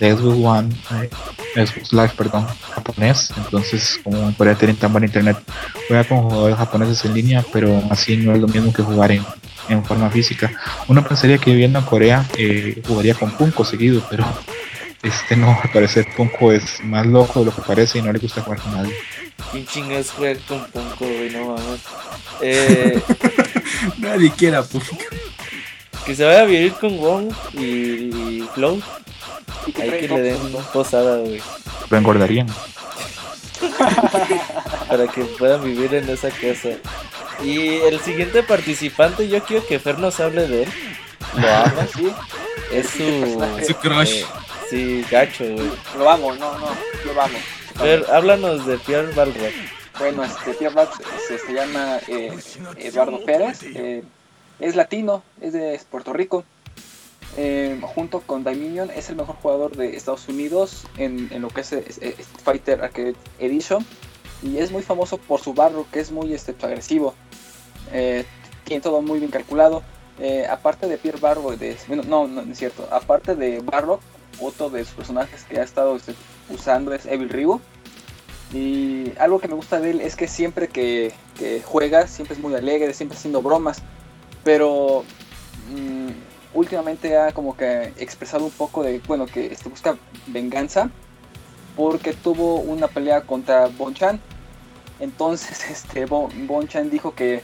de 0.00 0.12
Xbox 0.12 0.38
One, 0.44 0.76
eh, 1.02 1.66
Xbox 1.66 1.92
Live, 1.92 2.12
perdón, 2.16 2.46
japonés. 2.74 3.30
Entonces, 3.36 4.00
como 4.02 4.34
Corea 4.36 4.54
tienen 4.54 4.76
tan 4.76 4.90
buena 4.90 5.06
internet, 5.06 5.36
juega 5.86 6.04
con 6.04 6.22
jugadores 6.22 6.56
japoneses 6.56 7.04
en 7.04 7.14
línea, 7.14 7.44
pero 7.52 7.82
así 7.90 8.16
no 8.16 8.32
es 8.34 8.40
lo 8.40 8.48
mismo 8.48 8.72
que 8.72 8.82
jugar 8.82 9.12
en, 9.12 9.24
en 9.68 9.84
forma 9.84 10.10
física. 10.10 10.50
Uno 10.88 11.06
pensaría 11.06 11.38
que 11.38 11.50
viviendo 11.50 11.78
en 11.78 11.84
Corea 11.84 12.24
eh, 12.36 12.82
jugaría 12.86 13.14
con 13.14 13.30
Punko 13.32 13.64
seguido, 13.64 14.02
pero 14.08 14.24
este 15.02 15.36
no, 15.36 15.58
al 15.62 15.70
parecer 15.70 16.06
Punko 16.16 16.52
es 16.52 16.82
más 16.84 17.06
loco 17.06 17.40
de 17.40 17.46
lo 17.46 17.54
que 17.54 17.62
parece 17.62 17.98
y 17.98 18.02
no 18.02 18.12
le 18.12 18.18
gusta 18.18 18.40
jugar 18.40 18.60
con 18.60 18.74
nadie. 18.74 18.94
¿Quién 19.50 19.66
chingas 19.66 20.10
juega 20.10 20.38
con 20.46 20.64
Punko, 20.66 21.06
güey? 21.06 21.30
No 21.30 21.46
mames. 21.46 21.80
Eh, 22.40 23.00
Nadie 23.98 24.30
quiera, 24.32 24.62
pues. 24.62 24.84
que 26.04 26.14
se 26.14 26.24
vaya 26.24 26.42
a 26.42 26.44
vivir 26.44 26.72
con 26.74 26.98
Wong 26.98 27.32
y, 27.54 27.64
y 27.64 28.48
Flow. 28.54 28.80
Y 29.66 29.72
que 29.72 30.08
le 30.08 30.20
den 30.22 30.38
punto. 30.38 30.58
posada, 30.72 31.18
güey. 31.18 31.40
Lo 31.90 31.96
engordarían. 31.98 32.46
para 34.88 35.06
que 35.08 35.24
puedan 35.24 35.64
vivir 35.64 35.94
en 35.94 36.08
esa 36.08 36.30
casa. 36.30 36.70
Y 37.42 37.76
el 37.76 38.00
siguiente 38.00 38.42
participante, 38.42 39.28
yo 39.28 39.42
quiero 39.44 39.66
que 39.66 39.78
Fer 39.78 39.98
nos 39.98 40.18
hable 40.20 40.46
de 40.48 40.64
él. 40.64 40.68
Lo 41.36 41.48
ama, 41.54 41.86
Sí, 41.94 42.12
es 42.72 42.88
su. 42.90 43.44
Su 43.66 43.74
crush. 43.76 44.10
eh, 44.20 44.24
sí, 44.70 45.04
gacho, 45.10 45.44
güey. 45.44 45.70
lo 45.96 46.10
amo, 46.10 46.34
no, 46.34 46.58
no, 46.58 46.68
lo 47.04 47.22
amo. 47.22 47.38
Háblanos 47.78 48.66
de 48.66 48.76
Pierre 48.78 49.12
Balrog. 49.14 49.52
Bueno, 49.98 50.24
este 50.24 50.52
Pierre 50.54 50.74
Bach 50.74 50.90
se, 51.28 51.38
se 51.38 51.52
llama 51.52 51.98
eh, 52.08 52.36
Eduardo 52.76 53.24
Pérez, 53.24 53.62
eh, 53.62 54.02
es 54.58 54.74
latino, 54.74 55.22
es 55.40 55.52
de 55.52 55.80
Puerto 55.90 56.12
Rico. 56.12 56.44
Eh, 57.36 57.80
junto 57.94 58.20
con 58.20 58.42
Dominion 58.42 58.90
es 58.90 59.10
el 59.10 59.16
mejor 59.16 59.36
jugador 59.36 59.76
de 59.76 59.96
Estados 59.96 60.26
Unidos 60.28 60.86
en, 60.96 61.28
lo 61.40 61.48
que 61.50 61.60
es, 61.60 61.72
eh, 61.72 61.84
Street 61.86 62.24
Fighter 62.42 62.82
Arcade 62.82 63.14
Edition 63.38 63.86
y 64.42 64.58
es 64.58 64.72
muy 64.72 64.82
famoso 64.82 65.18
por 65.18 65.40
su 65.40 65.54
barro 65.54 65.86
que 65.92 66.00
es 66.00 66.10
muy 66.10 66.32
este, 66.32 66.56
agresivo. 66.60 67.14
Eh, 67.92 68.24
tiene 68.64 68.82
todo 68.82 69.02
muy 69.02 69.20
bien 69.20 69.30
calculado. 69.30 69.82
Aparte 70.50 70.88
de 70.88 70.98
Pierre 70.98 71.20
Barro, 71.20 71.56
de, 71.56 71.76
no, 72.08 72.26
no 72.26 72.40
es 72.40 72.58
cierto. 72.58 72.88
Aparte 72.90 73.36
de 73.36 73.60
Barro, 73.60 74.00
otro 74.40 74.68
de 74.68 74.84
sus 74.84 74.94
personajes 74.94 75.44
que 75.44 75.60
ha 75.60 75.62
estado 75.62 75.94
este, 75.94 76.14
usando 76.50 76.92
es 76.92 77.06
Evil 77.06 77.28
Ryu. 77.28 77.60
Y 78.52 79.12
algo 79.18 79.40
que 79.40 79.48
me 79.48 79.54
gusta 79.54 79.78
de 79.78 79.90
él 79.90 80.00
es 80.00 80.16
que 80.16 80.26
siempre 80.26 80.68
que, 80.68 81.12
juega, 81.64 82.06
siempre 82.06 82.34
es 82.34 82.42
muy 82.42 82.54
alegre, 82.54 82.94
siempre 82.94 83.18
haciendo 83.18 83.42
bromas. 83.42 83.82
Pero 84.44 85.04
mm, 85.70 86.08
últimamente 86.54 87.16
ha 87.18 87.32
como 87.32 87.56
que 87.56 87.92
expresado 87.98 88.44
un 88.44 88.50
poco 88.50 88.82
de, 88.82 89.00
bueno, 89.06 89.26
que 89.26 89.46
este, 89.46 89.68
busca 89.68 89.96
venganza. 90.26 90.90
Porque 91.76 92.12
tuvo 92.12 92.56
una 92.56 92.88
pelea 92.88 93.22
contra 93.22 93.66
Bonchan. 93.66 94.20
Entonces, 94.98 95.70
este, 95.70 96.06
Bon, 96.06 96.30
Bonchan 96.46 96.90
dijo 96.90 97.14
que, 97.14 97.42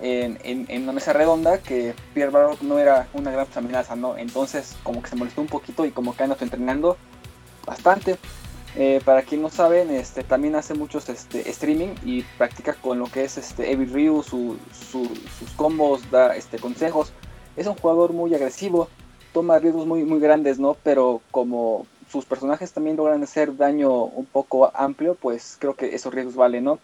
en, 0.00 0.38
en, 0.42 0.82
una 0.82 0.92
mesa 0.92 1.12
redonda 1.12 1.58
que 1.58 1.94
Pierre 2.12 2.32
Barrock 2.32 2.62
no 2.62 2.78
era 2.78 3.06
una 3.12 3.30
gran 3.30 3.46
amenaza. 3.54 3.94
Entonces 4.16 4.76
como 4.82 5.00
que 5.02 5.10
se 5.10 5.16
molestó 5.16 5.42
un 5.42 5.46
poquito 5.46 5.84
y 5.84 5.92
como 5.92 6.16
que 6.16 6.24
anda 6.24 6.36
entrenando 6.40 6.96
bastante. 7.66 8.18
Eh, 8.74 9.02
para 9.04 9.22
quien 9.22 9.42
no 9.42 9.50
saben, 9.50 9.90
este, 9.90 10.24
también 10.24 10.54
hace 10.54 10.72
muchos 10.72 11.08
este, 11.10 11.48
streaming 11.50 11.94
y 12.04 12.22
practica 12.38 12.72
con 12.74 12.98
lo 12.98 13.06
que 13.06 13.24
es 13.24 13.36
este, 13.36 13.70
Evil 13.70 13.92
Ryu, 13.92 14.22
su, 14.22 14.56
su, 14.72 15.10
sus 15.38 15.50
combos, 15.56 16.10
da 16.10 16.34
este, 16.34 16.58
consejos. 16.58 17.12
Es 17.56 17.66
un 17.66 17.74
jugador 17.74 18.14
muy 18.14 18.34
agresivo, 18.34 18.88
toma 19.34 19.58
riesgos 19.58 19.86
muy, 19.86 20.04
muy 20.04 20.20
grandes, 20.20 20.58
¿no? 20.58 20.76
Pero 20.82 21.20
como 21.30 21.86
sus 22.10 22.24
personajes 22.24 22.72
también 22.72 22.96
logran 22.96 23.22
hacer 23.22 23.56
daño 23.56 24.04
un 24.04 24.24
poco 24.24 24.70
amplio, 24.74 25.16
pues 25.20 25.56
creo 25.58 25.74
que 25.74 25.94
esos 25.94 26.12
riesgos 26.12 26.34
valen, 26.34 26.64
¿no? 26.64 26.78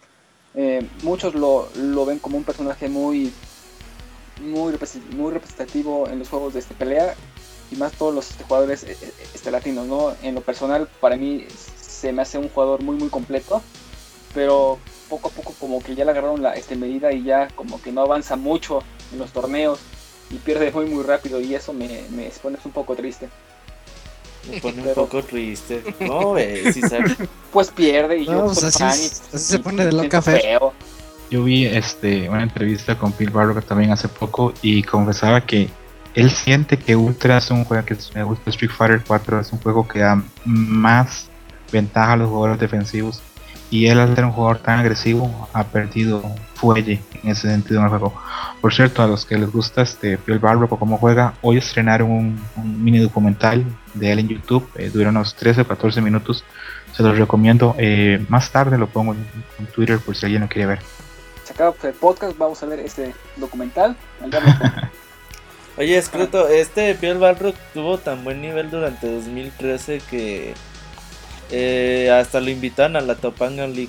Eh, 0.53 0.87
muchos 1.03 1.33
lo, 1.33 1.69
lo, 1.75 2.05
ven 2.05 2.19
como 2.19 2.37
un 2.37 2.43
personaje 2.43 2.87
muy, 2.87 3.33
muy, 4.41 4.75
muy 5.15 5.31
representativo 5.31 6.07
en 6.07 6.19
los 6.19 6.29
juegos 6.29 6.53
de 6.53 6.59
este 6.59 6.73
pelea 6.73 7.15
y 7.71 7.75
más 7.75 7.93
todos 7.93 8.13
los 8.13 8.31
este, 8.31 8.43
jugadores 8.43 8.83
eh, 8.83 8.97
eh, 9.01 9.13
este, 9.33 9.51
latinos, 9.51 9.87
¿no? 9.87 10.13
En 10.23 10.35
lo 10.35 10.41
personal, 10.41 10.87
para 10.99 11.15
mí 11.15 11.45
se 11.79 12.11
me 12.11 12.21
hace 12.21 12.37
un 12.37 12.49
jugador 12.49 12.81
muy, 12.81 12.95
muy 12.95 13.09
completo, 13.09 13.61
pero 14.33 14.79
poco 15.09 15.29
a 15.29 15.31
poco 15.31 15.53
como 15.59 15.81
que 15.81 15.95
ya 15.95 16.05
le 16.05 16.11
agarraron 16.11 16.41
la 16.41 16.53
este, 16.53 16.75
medida 16.75 17.11
y 17.11 17.23
ya 17.23 17.47
como 17.55 17.81
que 17.81 17.91
no 17.91 18.01
avanza 18.01 18.35
mucho 18.35 18.83
en 19.11 19.19
los 19.19 19.31
torneos 19.31 19.79
y 20.29 20.35
pierde 20.35 20.71
muy, 20.71 20.85
muy 20.85 21.03
rápido 21.03 21.41
y 21.41 21.55
eso 21.55 21.73
me, 21.73 22.03
me 22.11 22.29
pone 22.41 22.57
un 22.63 22.71
poco 22.71 22.95
triste. 22.95 23.29
Me 24.49 24.61
pone 24.61 24.81
un 24.81 24.93
poco 24.93 25.23
triste. 25.23 25.83
No, 25.99 26.35
Pues 27.51 27.71
pierde 27.71 28.19
y 28.19 28.25
yo 28.25 28.45
pues 28.45 28.63
así, 28.63 29.09
se 29.37 29.59
pone 29.59 29.85
de 29.85 29.91
loca 29.91 30.21
feo. 30.21 30.73
Yo 31.31 31.43
vi 31.43 31.65
este 31.65 32.29
una 32.29 32.43
entrevista 32.43 32.97
con 32.97 33.11
Phil 33.13 33.29
Barrow 33.29 33.61
también 33.61 33.91
hace 33.91 34.07
poco 34.07 34.53
y 34.61 34.83
confesaba 34.83 35.41
que 35.45 35.69
él 36.19 36.31
siente 36.31 36.77
que 36.77 36.95
Ultra 36.95 37.37
es 37.37 37.49
un 37.49 37.63
juego 37.63 37.85
que 37.85 37.95
me 38.13 38.23
gusta 38.23 38.49
Street 38.49 38.71
Fighter 38.71 39.01
4 39.05 39.39
es 39.39 39.53
un 39.53 39.59
juego 39.59 39.87
que 39.87 39.99
da 39.99 40.21
más 40.45 41.29
ventaja 41.71 42.13
a 42.13 42.17
los 42.17 42.29
jugadores 42.29 42.59
defensivos 42.59 43.21
y 43.71 43.87
él 43.87 43.99
al 43.99 44.15
ser 44.15 44.25
un 44.25 44.31
jugador 44.31 44.59
tan 44.59 44.79
agresivo 44.79 45.47
ha 45.53 45.63
perdido 45.63 46.23
fuelle 46.55 47.01
en 47.23 47.29
ese 47.29 47.49
sentido 47.49 47.79
en 47.79 47.85
el 47.85 47.89
juego. 47.89 48.13
Por 48.61 48.73
cierto, 48.73 49.03
a 49.03 49.07
los 49.07 49.25
que 49.25 49.37
les 49.37 49.51
gusta 49.51 49.83
este 49.83 50.17
Phil 50.17 50.39
Barrow 50.39 50.67
o 50.69 50.79
cómo 50.79 50.97
juega, 50.97 51.35
hoy 51.41 51.57
estrenaron 51.57 52.11
un, 52.11 52.83
mini 52.83 52.97
documental 52.97 53.63
de 53.93 54.11
él 54.11 54.19
en 54.19 54.27
YouTube, 54.29 54.67
eh, 54.75 54.89
dura 54.89 55.09
unos 55.09 55.35
13 55.35 55.61
o 55.61 55.67
14 55.67 56.01
minutos, 56.01 56.43
se 56.93 57.03
los 57.03 57.17
recomiendo. 57.17 57.75
Eh, 57.77 58.25
más 58.27 58.51
tarde 58.51 58.77
lo 58.77 58.87
pongo 58.87 59.13
en, 59.13 59.67
Twitter 59.67 59.99
por 59.99 60.15
si 60.15 60.25
alguien 60.25 60.41
lo 60.41 60.49
quiere 60.49 60.65
ver. 60.65 60.79
Se 61.43 61.53
acaba 61.53 61.75
el 61.83 61.93
podcast, 61.93 62.37
vamos 62.37 62.61
a 62.63 62.65
ver 62.65 62.79
este 62.79 63.13
documental. 63.37 63.95
Oye, 65.79 65.97
escruto, 65.97 66.49
este 66.49 66.93
Phil 66.93 67.19
Barrow 67.19 67.53
tuvo 67.73 67.97
tan 67.97 68.25
buen 68.25 68.41
nivel 68.41 68.69
durante 68.69 69.09
2013 69.09 70.01
que 70.09 70.53
eh, 71.51 72.11
hasta 72.11 72.41
lo 72.41 72.49
invitan 72.49 72.97
a 72.97 73.01
la 73.01 73.15
Topanga 73.15 73.65
League. 73.65 73.87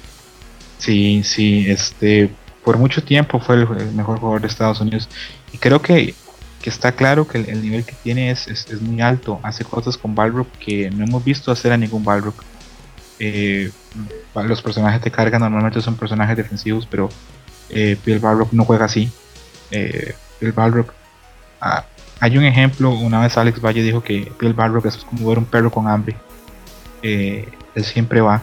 Sí, 0.78 1.24
sí, 1.24 1.68
este, 1.68 2.30
por 2.64 2.78
mucho 2.78 3.02
tiempo 3.02 3.40
fue 3.40 3.56
el, 3.56 3.66
mejor 3.92 4.20
jugador 4.20 4.40
de 4.42 4.46
Estados 4.46 4.80
Unidos. 4.80 5.08
Y 5.52 5.58
creo 5.58 5.82
que, 5.82 6.14
está 6.62 6.92
claro 6.92 7.26
que 7.26 7.38
el, 7.38 7.60
nivel 7.60 7.84
que 7.84 7.96
tiene 8.04 8.30
es, 8.30 8.46
es, 8.46 8.80
muy 8.80 9.00
alto. 9.00 9.40
Hace 9.42 9.64
cosas 9.64 9.98
con 9.98 10.14
Balrog 10.14 10.46
que 10.64 10.92
no 10.92 11.02
hemos 11.02 11.24
visto 11.24 11.50
hacer 11.50 11.72
a 11.72 11.76
ningún 11.76 12.04
Balrog. 12.04 12.34
Eh, 13.18 13.72
los 14.36 14.62
personajes 14.62 15.02
de 15.02 15.10
carga 15.10 15.40
normalmente 15.40 15.80
son 15.80 15.96
personajes 15.96 16.36
defensivos, 16.36 16.86
pero 16.88 17.08
eh, 17.68 17.96
Bill 18.06 18.20
Balrog 18.20 18.54
no 18.54 18.64
juega 18.64 18.84
así. 18.84 19.10
Eh, 19.72 20.14
Bill 20.40 20.52
Balrog. 20.52 20.99
Hay 22.20 22.36
un 22.36 22.44
ejemplo, 22.44 22.90
una 22.90 23.20
vez 23.20 23.36
Alex 23.36 23.60
Valle 23.60 23.82
dijo 23.82 24.02
que 24.02 24.30
Bill 24.38 24.52
Balrog 24.52 24.86
es 24.86 24.98
como 24.98 25.28
ver 25.28 25.38
un 25.38 25.44
perro 25.44 25.70
con 25.70 25.88
hambre. 25.88 26.16
Eh, 27.02 27.48
él 27.74 27.84
siempre 27.84 28.20
va, 28.20 28.42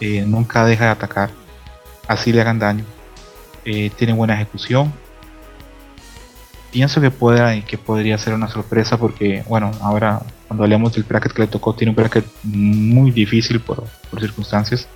eh, 0.00 0.24
nunca 0.26 0.64
deja 0.64 0.84
de 0.84 0.90
atacar, 0.90 1.30
así 2.06 2.32
le 2.32 2.40
hagan 2.40 2.58
daño, 2.58 2.84
eh, 3.64 3.90
tiene 3.96 4.12
buena 4.12 4.34
ejecución. 4.34 4.92
Pienso 6.70 7.00
que, 7.00 7.10
que 7.66 7.78
podría 7.78 8.18
ser 8.18 8.34
una 8.34 8.48
sorpresa 8.48 8.98
porque, 8.98 9.42
bueno, 9.48 9.70
ahora 9.80 10.20
cuando 10.46 10.64
hablemos 10.64 10.92
del 10.92 11.04
bracket 11.04 11.32
que 11.32 11.42
le 11.42 11.48
tocó, 11.48 11.74
tiene 11.74 11.90
un 11.90 11.96
bracket 11.96 12.24
muy 12.44 13.10
difícil 13.10 13.60
por, 13.60 13.84
circunstancias, 14.20 14.86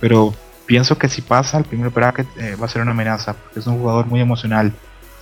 pero 0.00 0.32
pienso 0.64 0.96
que 0.96 1.08
si 1.08 1.22
pasa 1.22 1.58
el 1.58 1.64
primer 1.64 1.90
bracket 1.90 2.26
va 2.60 2.64
a 2.64 2.68
ser 2.68 2.82
una 2.82 2.92
amenaza, 2.92 3.34
porque 3.34 3.60
es 3.60 3.66
un 3.66 3.78
jugador 3.78 4.06
muy 4.06 4.20
emocional, 4.20 4.72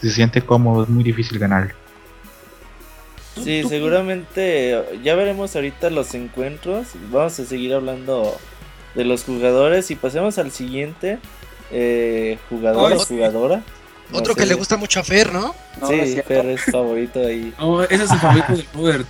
se 0.01 0.11
siente 0.11 0.43
cómodo, 0.43 0.85
es 0.85 0.89
muy 0.89 1.05
difícil 1.05 1.39
ganarle. 1.39 1.75
Sí, 3.43 3.65
seguramente 3.69 4.83
ya 5.03 5.15
veremos 5.15 5.55
ahorita 5.55 5.91
los 5.91 6.15
encuentros. 6.15 6.89
Vamos 7.11 7.39
a 7.39 7.45
seguir 7.45 7.75
hablando 7.75 8.37
de 8.95 9.05
los 9.05 9.25
jugadores 9.25 9.91
y 9.91 9.95
pasemos 9.95 10.39
al 10.39 10.51
siguiente 10.53 11.19
eh, 11.71 12.39
jugador 12.49 12.95
o 12.95 12.99
jugadora. 12.99 13.63
Otro 14.13 14.35
que 14.35 14.47
le 14.47 14.55
gusta 14.55 14.77
mucho 14.77 15.01
a 15.01 15.05
Fer, 15.05 15.33
¿no? 15.33 15.55
sí, 15.89 16.21
Fer 16.27 16.47
es 16.47 16.63
favorito 16.65 17.21
ahí. 17.21 17.53
Oh, 17.59 17.83
ese 17.83 18.05
es 18.05 18.11
el 18.11 18.19
favorito 18.19 18.53
de 18.53 18.65
Robert. 18.75 19.09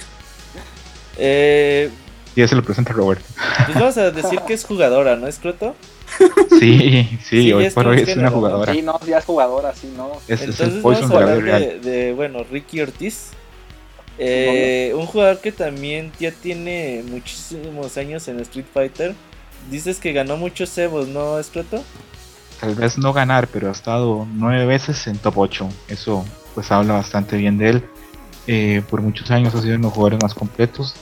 Eh, 1.19 1.91
ya 2.35 2.49
se 2.49 2.55
lo 2.55 2.63
presenta 2.63 2.93
Robert. 2.93 3.23
Pues 3.67 3.79
vamos 3.79 3.97
a 3.97 4.11
decir 4.11 4.41
que 4.47 4.55
es 4.55 4.65
jugadora, 4.65 5.17
¿no 5.17 5.27
es 5.27 5.39
Cruto? 5.39 5.75
Sí, 6.59 7.19
sí, 7.23 7.53
hoy 7.53 7.69
por 7.71 7.87
hoy 7.87 8.01
es 8.01 8.17
una 8.17 8.31
jugadora. 8.31 8.73
Sí, 8.73 8.81
no, 8.81 8.99
ya 9.07 9.19
es 9.19 9.25
jugadora, 9.25 9.75
sí, 9.75 9.93
¿no? 9.95 10.13
Es, 10.27 10.41
Entonces 10.41 10.69
el 10.69 10.83
vamos 10.83 11.11
a 11.11 11.19
hablar 11.19 11.43
de, 11.43 11.81
de, 11.81 12.13
bueno, 12.13 12.45
Ricky 12.51 12.81
Ortiz. 12.81 13.33
Eh, 14.19 14.95
un 14.97 15.07
jugador 15.07 15.41
que 15.41 15.53
también 15.53 16.11
ya 16.19 16.31
tiene 16.31 17.05
muchísimos 17.11 17.97
años 17.99 18.27
en 18.29 18.41
Street 18.41 18.67
Fighter. 18.73 19.15
Dices 19.71 19.99
que 19.99 20.13
ganó 20.13 20.37
muchos 20.37 20.71
cebos, 20.71 21.09
¿no, 21.09 21.39
Escroto? 21.39 21.83
Tal 22.61 22.75
vez 22.75 22.97
no 22.97 23.13
ganar, 23.13 23.49
pero 23.49 23.69
ha 23.69 23.73
estado 23.73 24.27
nueve 24.33 24.65
veces 24.65 25.07
en 25.07 25.19
top 25.19 25.39
8. 25.39 25.69
Eso 25.89 26.25
pues 26.55 26.71
habla 26.73 26.95
bastante 26.95 27.37
bien 27.37 27.59
de 27.59 27.69
él. 27.69 27.83
Eh, 28.47 28.83
por 28.89 29.03
muchos 29.03 29.31
años 29.31 29.55
ha 29.55 29.61
sido 29.61 29.75
uno 29.75 29.83
de 29.83 29.89
los 29.89 29.93
jugadores 29.93 30.23
más 30.23 30.35
completos. 30.35 30.95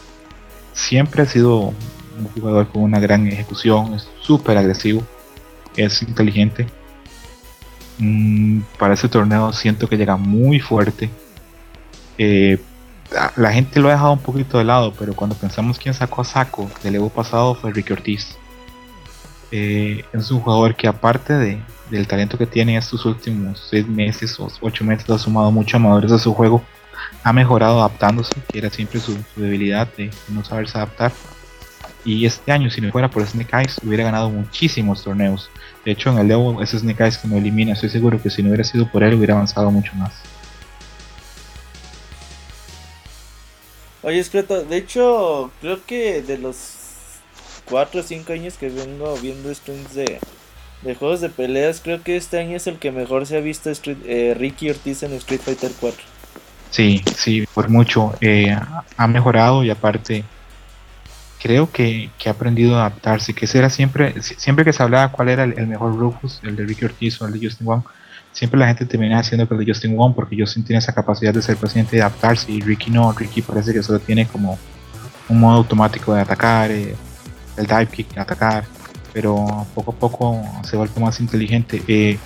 Siempre 0.73 1.23
ha 1.23 1.27
sido 1.27 1.73
un 2.19 2.29
jugador 2.29 2.69
con 2.69 2.83
una 2.83 3.01
gran 3.01 3.27
ejecución, 3.27 3.95
es 3.95 4.09
súper 4.21 4.57
agresivo, 4.59 5.03
es 5.77 6.03
inteligente. 6.03 6.67
Mm, 7.99 8.61
para 8.79 8.95
ese 8.95 9.09
torneo 9.09 9.53
siento 9.53 9.89
que 9.89 9.97
llega 9.97 10.17
muy 10.17 10.61
fuerte. 10.61 11.11
Eh, 12.19 12.59
la 13.37 13.53
gente 13.53 13.81
lo 13.81 13.89
ha 13.89 13.93
dejado 13.93 14.13
un 14.13 14.21
poquito 14.21 14.59
de 14.59 14.65
lado, 14.65 14.93
pero 14.99 15.15
cuando 15.15 15.37
pensamos 15.37 15.79
quién 15.79 15.95
sacó 15.95 16.23
a 16.23 16.25
Saco 16.25 16.71
del 16.83 16.97
Evo 16.97 17.11
pasado 17.11 17.55
fue 17.55 17.73
Ricky 17.73 17.93
Ortiz. 17.93 18.37
Eh, 19.53 20.05
es 20.13 20.31
un 20.31 20.41
jugador 20.41 20.75
que 20.75 20.89
aparte 20.89 21.33
de, 21.35 21.63
del 21.91 22.09
talento 22.09 22.37
que 22.37 22.47
tiene 22.47 22.77
estos 22.77 23.05
últimos 23.05 23.69
6 23.71 23.87
meses 23.87 24.41
o 24.41 24.49
8 24.61 24.85
meses 24.85 25.09
ha 25.11 25.19
sumado 25.19 25.53
mucho 25.53 25.77
a 25.77 25.81
madurez 25.81 26.11
a 26.11 26.19
su 26.19 26.35
juego, 26.35 26.65
ha 27.23 27.33
mejorado 27.33 27.79
adaptándose, 27.79 28.35
que 28.49 28.59
era 28.59 28.71
siempre 28.71 29.01
su, 29.01 29.17
debilidad 29.37 29.89
de 29.97 30.11
no 30.29 30.45
saberse 30.45 30.77
adaptar. 30.79 31.13
Y 32.05 32.27
este 32.27 32.53
año, 32.53 32.69
si 32.69 32.83
no 32.83 32.93
fuera 32.93 33.11
por 33.11 33.27
Snake 33.27 33.57
Eyes, 33.57 33.81
hubiera 33.83 34.05
ganado 34.05 34.29
muchísimos 34.29 35.03
torneos. 35.03 35.51
De 35.85 35.93
hecho, 35.93 36.11
en 36.11 36.19
el 36.19 36.31
Evo, 36.31 36.63
ese 36.63 36.79
Snake 36.79 37.03
Eyes 37.03 37.19
que 37.19 37.29
no 37.29 37.39
elimina, 37.39 37.73
estoy 37.73 37.89
seguro 37.89 38.21
que 38.21 38.29
si 38.29 38.43
no 38.43 38.49
hubiera 38.49 38.65
sido 38.65 38.87
por 38.91 39.03
él, 39.03 39.15
hubiera 39.15 39.35
avanzado 39.35 39.71
mucho 39.71 39.95
más. 39.95 40.13
Oye, 44.03 44.19
Escreto, 44.19 44.63
de 44.63 44.77
hecho, 44.77 45.51
creo 45.63 45.83
que 45.87 46.21
de 46.21 46.37
los 46.37 46.75
4 47.71 48.01
o 48.01 48.03
5 48.03 48.33
años 48.35 48.59
que 48.59 48.69
vengo 48.69 49.17
viendo 49.17 49.55
streams 49.55 49.95
de, 49.95 50.21
de 50.83 50.95
juegos 50.95 51.23
de 51.23 51.31
peleas, 51.31 51.81
creo 51.83 52.03
que 52.03 52.17
este 52.17 52.39
año 52.39 52.59
es 52.59 52.67
el 52.67 52.79
que 52.79 52.93
mejor 52.93 53.27
se 53.27 53.39
ha 53.39 53.41
visto 53.41 53.71
eh, 54.05 54.35
Ricky 54.37 54.69
Ortiz 54.69 55.03
en 55.05 55.15
Street 55.15 55.41
Fighter 55.43 55.73
4. 55.81 56.03
Sí, 56.69 57.03
sí, 57.17 57.47
por 57.55 57.71
mucho. 57.71 58.13
Eh, 58.21 58.55
ha 58.97 59.07
mejorado 59.07 59.65
y 59.65 59.71
aparte 59.71 60.25
creo 61.45 61.71
que, 61.71 62.09
que, 62.19 62.31
ha 62.31 62.33
aprendido 62.33 62.79
a 62.79 62.87
adaptarse, 62.87 63.35
que 63.35 63.45
ese 63.45 63.59
era 63.59 63.69
siempre, 63.69 64.15
siempre 64.23 64.65
que 64.65 64.73
se 64.73 64.83
hablaba 64.83 65.13
cuál 65.13 65.29
era 65.29 65.45
el, 65.45 65.67
mejor 65.67 65.95
Rufus, 65.95 66.41
el 66.43 66.57
de 66.57 66.65
Ricky 66.65 66.87
Ortiz 66.87 67.21
o 67.21 67.27
el 67.27 67.39
de 67.39 67.47
Justin 67.47 67.67
Wong, 67.67 67.83
siempre 68.33 68.59
la 68.59 68.69
gente 68.69 68.87
termina 68.87 69.19
haciendo 69.19 69.47
que 69.47 69.53
el 69.53 69.61
de 69.61 69.71
Justin 69.71 69.95
Wong 69.95 70.15
porque 70.15 70.37
Justin 70.39 70.65
tiene 70.65 70.79
esa 70.79 70.95
capacidad 70.95 71.35
de 71.35 71.43
ser 71.43 71.59
paciente 71.59 71.99
y 71.99 72.01
adaptarse 72.01 72.51
y 72.51 72.63
Ricky 72.63 72.91
no, 72.91 73.13
Ricky 73.13 73.43
parece 73.43 73.75
que 73.75 73.83
solo 73.83 73.99
tiene 73.99 74.27
como 74.27 74.59
un 75.29 75.39
modo 75.39 75.59
automático 75.59 76.15
de 76.15 76.23
atacar, 76.23 76.71
eh, 76.71 76.97
el 77.59 77.67
dive 77.67 77.89
kick, 77.89 78.17
atacar, 78.17 78.65
pero 79.13 79.67
poco 79.75 79.91
a 79.91 79.95
poco 79.97 80.43
se 80.63 80.79
vuelve 80.79 80.99
más 80.99 81.21
inteligente. 81.21 81.83
Eh, 81.87 82.19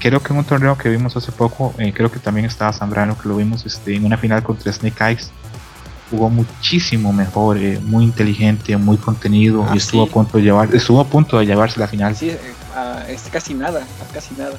creo 0.00 0.20
que 0.20 0.32
en 0.32 0.40
un 0.40 0.44
torneo 0.44 0.76
que 0.76 0.88
vimos 0.88 1.16
hace 1.16 1.30
poco, 1.30 1.72
eh, 1.78 1.92
creo 1.92 2.10
que 2.10 2.18
también 2.18 2.46
estaba 2.46 2.72
Zambrano, 2.72 3.16
que 3.16 3.28
lo 3.28 3.36
vimos 3.36 3.64
este, 3.66 3.94
en 3.94 4.04
una 4.04 4.18
final 4.18 4.42
contra 4.42 4.72
Snake 4.72 5.04
Eyes, 5.04 5.30
jugó 6.12 6.28
muchísimo 6.28 7.10
mejor, 7.10 7.56
muy 7.80 8.04
inteligente, 8.04 8.76
muy 8.76 8.98
contenido 8.98 9.64
y 9.70 9.72
ah, 9.72 9.76
estuvo 9.76 10.02
a 10.02 10.06
punto 10.06 10.36
de 10.36 10.44
llevar, 10.44 10.74
estuvo 10.74 11.00
a 11.00 11.06
punto 11.06 11.38
de 11.38 11.46
llevarse 11.46 11.80
la 11.80 11.88
final. 11.88 12.14
Sí, 12.14 12.32
casi 13.32 13.54
nada, 13.54 13.82
casi 14.12 14.34
nada. 14.34 14.52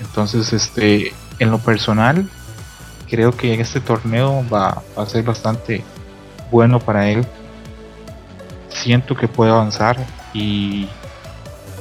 Entonces, 0.00 0.52
este, 0.52 1.12
en 1.40 1.50
lo 1.50 1.58
personal, 1.58 2.30
creo 3.10 3.32
que 3.32 3.60
este 3.60 3.80
torneo 3.80 4.44
va, 4.48 4.80
a 4.96 5.06
ser 5.06 5.24
bastante 5.24 5.82
bueno 6.52 6.78
para 6.78 7.10
él. 7.10 7.26
Siento 8.68 9.16
que 9.16 9.26
puede 9.26 9.50
avanzar 9.50 9.96
y 10.32 10.86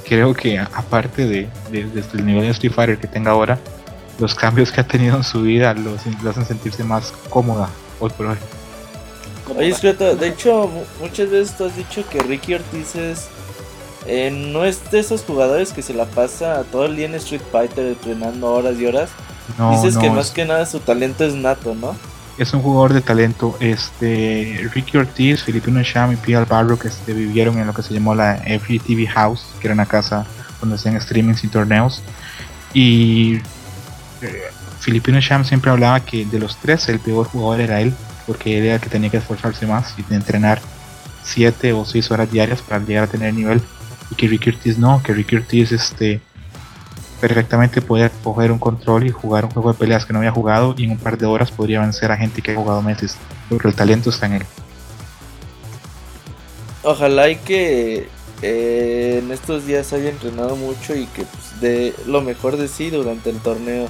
creo 0.03 0.33
que 0.33 0.57
aparte 0.57 1.27
de, 1.27 1.47
desde 1.69 2.17
el 2.17 2.25
nivel 2.25 2.41
de 2.41 2.49
Street 2.49 2.73
Fighter 2.73 2.97
que 2.97 3.07
tenga 3.07 3.31
ahora, 3.31 3.59
los 4.17 4.33
cambios 4.33 4.71
que 4.71 4.81
ha 4.81 4.87
tenido 4.87 5.15
en 5.15 5.23
su 5.23 5.43
vida 5.43 5.75
los, 5.75 6.01
hacen 6.27 6.45
sentirse 6.45 6.83
más 6.83 7.13
cómoda 7.29 7.69
hoy 7.99 8.09
por 8.11 8.27
hoy. 8.27 8.37
Oye, 9.55 9.73
de 9.93 10.27
hecho, 10.27 10.69
muchas 10.99 11.29
veces 11.29 11.55
tú 11.55 11.65
has 11.65 11.75
dicho 11.75 12.03
que 12.09 12.19
Ricky 12.19 12.55
Ortiz 12.55 12.95
es 12.95 13.29
eh, 14.09 14.31
no 14.31 14.63
es 14.63 14.89
de 14.89 14.99
esos 14.99 15.21
jugadores 15.23 15.73
que 15.73 15.81
se 15.81 15.93
la 15.93 16.05
pasa 16.05 16.63
todo 16.71 16.85
el 16.85 16.95
día 16.95 17.07
en 17.07 17.15
Street 17.15 17.41
Fighter 17.51 17.87
entrenando 17.87 18.53
horas 18.53 18.77
y 18.79 18.85
horas. 18.85 19.09
Dices 19.71 19.97
que 19.97 20.09
más 20.09 20.31
que 20.31 20.45
nada 20.45 20.65
su 20.65 20.79
talento 20.79 21.25
es 21.25 21.33
nato, 21.33 21.75
¿no? 21.75 21.93
Es 22.37 22.53
un 22.53 22.61
jugador 22.61 22.93
de 22.93 23.01
talento. 23.01 23.57
Este 23.59 24.69
Ricky 24.73 24.97
Ortiz, 24.97 25.43
Filipino 25.43 25.81
Sham 25.81 26.13
y 26.13 26.15
Pia 26.15 26.37
Alvaro 26.37 26.79
que 26.79 26.87
este, 26.87 27.13
vivieron 27.13 27.57
en 27.57 27.67
lo 27.67 27.73
que 27.73 27.81
se 27.81 27.93
llamó 27.93 28.15
la 28.15 28.37
FGTV 28.37 29.07
House, 29.09 29.45
que 29.59 29.67
era 29.67 29.73
una 29.73 29.85
casa 29.85 30.25
donde 30.61 30.75
hacían 30.75 30.99
streamings 31.01 31.43
y 31.43 31.47
torneos. 31.49 32.01
Y 32.73 33.37
eh, 34.21 34.43
Filipino 34.88 35.19
Sham 35.19 35.43
siempre 35.43 35.69
hablaba 35.69 35.99
que 35.99 36.23
de 36.23 36.39
los 36.39 36.55
tres 36.55 36.88
el 36.88 37.01
peor 37.01 37.27
jugador 37.27 37.59
era 37.59 37.81
él, 37.81 37.93
porque 38.25 38.57
él 38.57 38.67
era 38.67 38.75
el 38.75 38.79
que 38.79 38.88
tenía 38.88 39.09
que 39.09 39.17
esforzarse 39.17 39.67
más 39.67 39.93
y 39.97 40.13
entrenar 40.13 40.61
7 41.23 41.73
o 41.73 41.83
6 41.83 42.09
horas 42.09 42.31
diarias 42.31 42.61
para 42.61 42.81
llegar 42.81 43.03
a 43.03 43.07
tener 43.07 43.33
nivel 43.33 43.61
y 44.09 44.15
que 44.15 44.29
Ricky 44.29 44.51
Ortiz 44.51 44.77
no, 44.77 45.03
que 45.03 45.11
Ricky 45.11 45.35
Ortiz 45.35 45.73
este, 45.73 46.21
perfectamente 47.19 47.81
podía 47.81 48.09
coger 48.23 48.49
un 48.49 48.59
control 48.59 49.05
y 49.05 49.09
jugar 49.09 49.43
un 49.43 49.51
juego 49.51 49.73
de 49.73 49.77
peleas 49.77 50.05
que 50.05 50.13
no 50.13 50.19
había 50.19 50.31
jugado 50.31 50.73
y 50.77 50.85
en 50.85 50.91
un 50.91 50.97
par 50.97 51.17
de 51.17 51.25
horas 51.25 51.51
podría 51.51 51.81
vencer 51.81 52.09
a 52.13 52.15
gente 52.15 52.41
que 52.41 52.53
ha 52.53 52.55
jugado 52.55 52.81
meses, 52.81 53.17
porque 53.49 53.67
el 53.67 53.75
talento 53.75 54.09
está 54.09 54.27
en 54.27 54.33
él. 54.35 54.45
Ojalá 56.83 57.29
y 57.29 57.35
que 57.35 58.07
eh, 58.41 59.19
en 59.21 59.33
estos 59.33 59.65
días 59.65 59.91
haya 59.91 60.11
entrenado 60.11 60.55
mucho 60.55 60.95
y 60.95 61.07
que 61.07 61.23
pues, 61.23 61.59
dé 61.59 61.93
lo 62.05 62.21
mejor 62.21 62.55
de 62.55 62.69
sí 62.69 62.89
durante 62.89 63.29
el 63.31 63.39
torneo. 63.39 63.89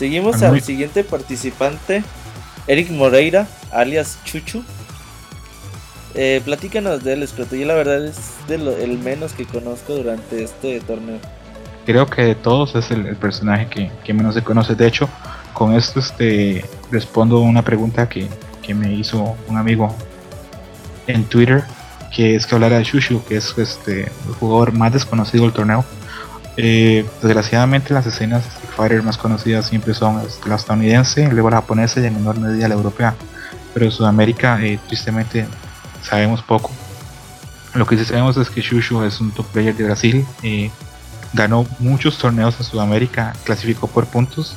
Seguimos 0.00 0.42
al 0.42 0.62
siguiente 0.62 1.04
participante, 1.04 2.02
Eric 2.66 2.90
Moreira, 2.90 3.46
alias 3.70 4.18
Chuchu, 4.24 4.64
eh, 6.14 6.40
platícanos 6.42 7.04
de 7.04 7.12
él, 7.12 7.22
Escroto. 7.22 7.54
Yo 7.54 7.66
la 7.66 7.74
verdad 7.74 8.06
es 8.06 8.16
de 8.48 8.54
el 8.82 8.98
menos 8.98 9.34
que 9.34 9.44
conozco 9.44 9.92
durante 9.92 10.42
este 10.42 10.80
torneo. 10.80 11.18
Creo 11.84 12.06
que 12.06 12.22
de 12.22 12.34
todos 12.34 12.74
es 12.76 12.90
el, 12.90 13.14
personaje 13.16 13.90
que, 14.02 14.14
menos 14.14 14.36
se 14.36 14.42
conoce. 14.42 14.74
De 14.74 14.86
hecho, 14.86 15.06
con 15.52 15.74
esto 15.74 16.00
este, 16.00 16.64
respondo 16.90 17.40
una 17.40 17.60
pregunta 17.60 18.08
que, 18.08 18.26
me 18.74 18.94
hizo 18.94 19.36
un 19.48 19.58
amigo 19.58 19.94
en 21.08 21.24
Twitter, 21.24 21.64
que 22.16 22.36
es 22.36 22.46
que 22.46 22.54
hablara 22.54 22.78
de 22.78 22.84
Shushu, 22.84 23.22
que 23.24 23.36
es 23.36 23.52
este, 23.58 24.04
el 24.04 24.34
jugador 24.38 24.72
más 24.72 24.94
desconocido 24.94 25.44
del 25.44 25.52
torneo. 25.52 25.84
Eh, 26.56 27.04
desgraciadamente 27.20 27.92
las 27.92 28.06
escenas 28.06 28.44
Fighter 28.80 29.02
más 29.02 29.18
conocidas 29.18 29.66
siempre 29.66 29.92
son 29.92 30.20
este, 30.20 30.48
la 30.48 30.54
estadounidense, 30.54 31.28
luego 31.30 31.50
la 31.50 31.56
japonesa 31.56 32.00
y 32.00 32.06
en 32.06 32.14
menor 32.14 32.40
medida 32.40 32.66
la 32.66 32.74
europea. 32.74 33.14
Pero 33.74 33.84
en 33.84 33.92
Sudamérica, 33.92 34.58
eh, 34.62 34.80
tristemente, 34.86 35.46
sabemos 36.02 36.42
poco. 36.42 36.70
Lo 37.74 37.86
que 37.86 37.98
sí 37.98 38.06
sabemos 38.06 38.38
es 38.38 38.48
que 38.48 38.62
Shushu 38.62 39.04
es 39.04 39.20
un 39.20 39.32
top 39.32 39.46
player 39.48 39.76
de 39.76 39.84
Brasil, 39.84 40.26
eh, 40.42 40.70
ganó 41.34 41.66
muchos 41.78 42.16
torneos 42.16 42.56
en 42.58 42.64
Sudamérica, 42.64 43.34
clasificó 43.44 43.86
por 43.86 44.06
puntos, 44.06 44.56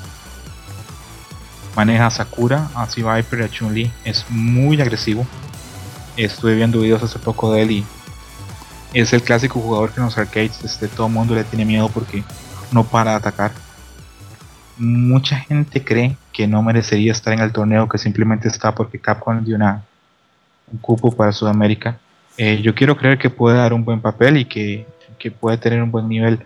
maneja 1.76 2.10
Sakura, 2.10 2.70
a 2.76 2.86
Viper 2.86 3.42
y 3.42 3.44
a 3.44 3.50
Chun-Li, 3.50 3.92
es 4.06 4.26
muy 4.30 4.82
agresivo. 4.82 5.28
Estuve 6.16 6.56
viendo 6.56 6.80
videos 6.80 7.04
hace 7.04 7.20
poco 7.20 7.52
de 7.52 7.64
él 7.64 7.72
y 7.72 7.86
es 8.94 9.12
el 9.12 9.22
clásico 9.22 9.60
jugador 9.60 9.92
que 9.92 10.00
en 10.00 10.06
los 10.06 10.18
arcades 10.18 10.64
este, 10.64 10.88
todo 10.88 11.08
el 11.08 11.14
mundo 11.14 11.36
le 11.36 11.44
tiene 11.44 11.66
miedo 11.66 11.90
porque 11.90 12.24
no 12.72 12.86
para 12.86 13.12
de 13.12 13.18
atacar. 13.18 13.63
Mucha 14.78 15.38
gente 15.38 15.84
cree 15.84 16.18
que 16.32 16.48
no 16.48 16.64
merecería 16.64 17.12
estar 17.12 17.34
en 17.34 17.40
el 17.40 17.52
torneo, 17.52 17.88
que 17.88 17.98
simplemente 17.98 18.48
está 18.48 18.74
porque 18.74 19.00
Capcom 19.00 19.44
dio 19.44 19.56
una 19.56 19.84
un 20.72 20.80
cupo 20.80 21.12
para 21.12 21.32
Sudamérica. 21.32 22.00
Eh, 22.38 22.62
yo 22.62 22.74
quiero 22.74 22.98
creer 22.98 23.18
que 23.18 23.30
puede 23.30 23.58
dar 23.58 23.74
un 23.74 23.86
buen 23.86 24.02
papel 24.02 24.38
y 24.38 24.46
que, 24.46 24.86
puede 25.40 25.58
tener 25.58 25.82
un 25.82 25.90
buen 25.90 26.10
nivel. 26.10 26.46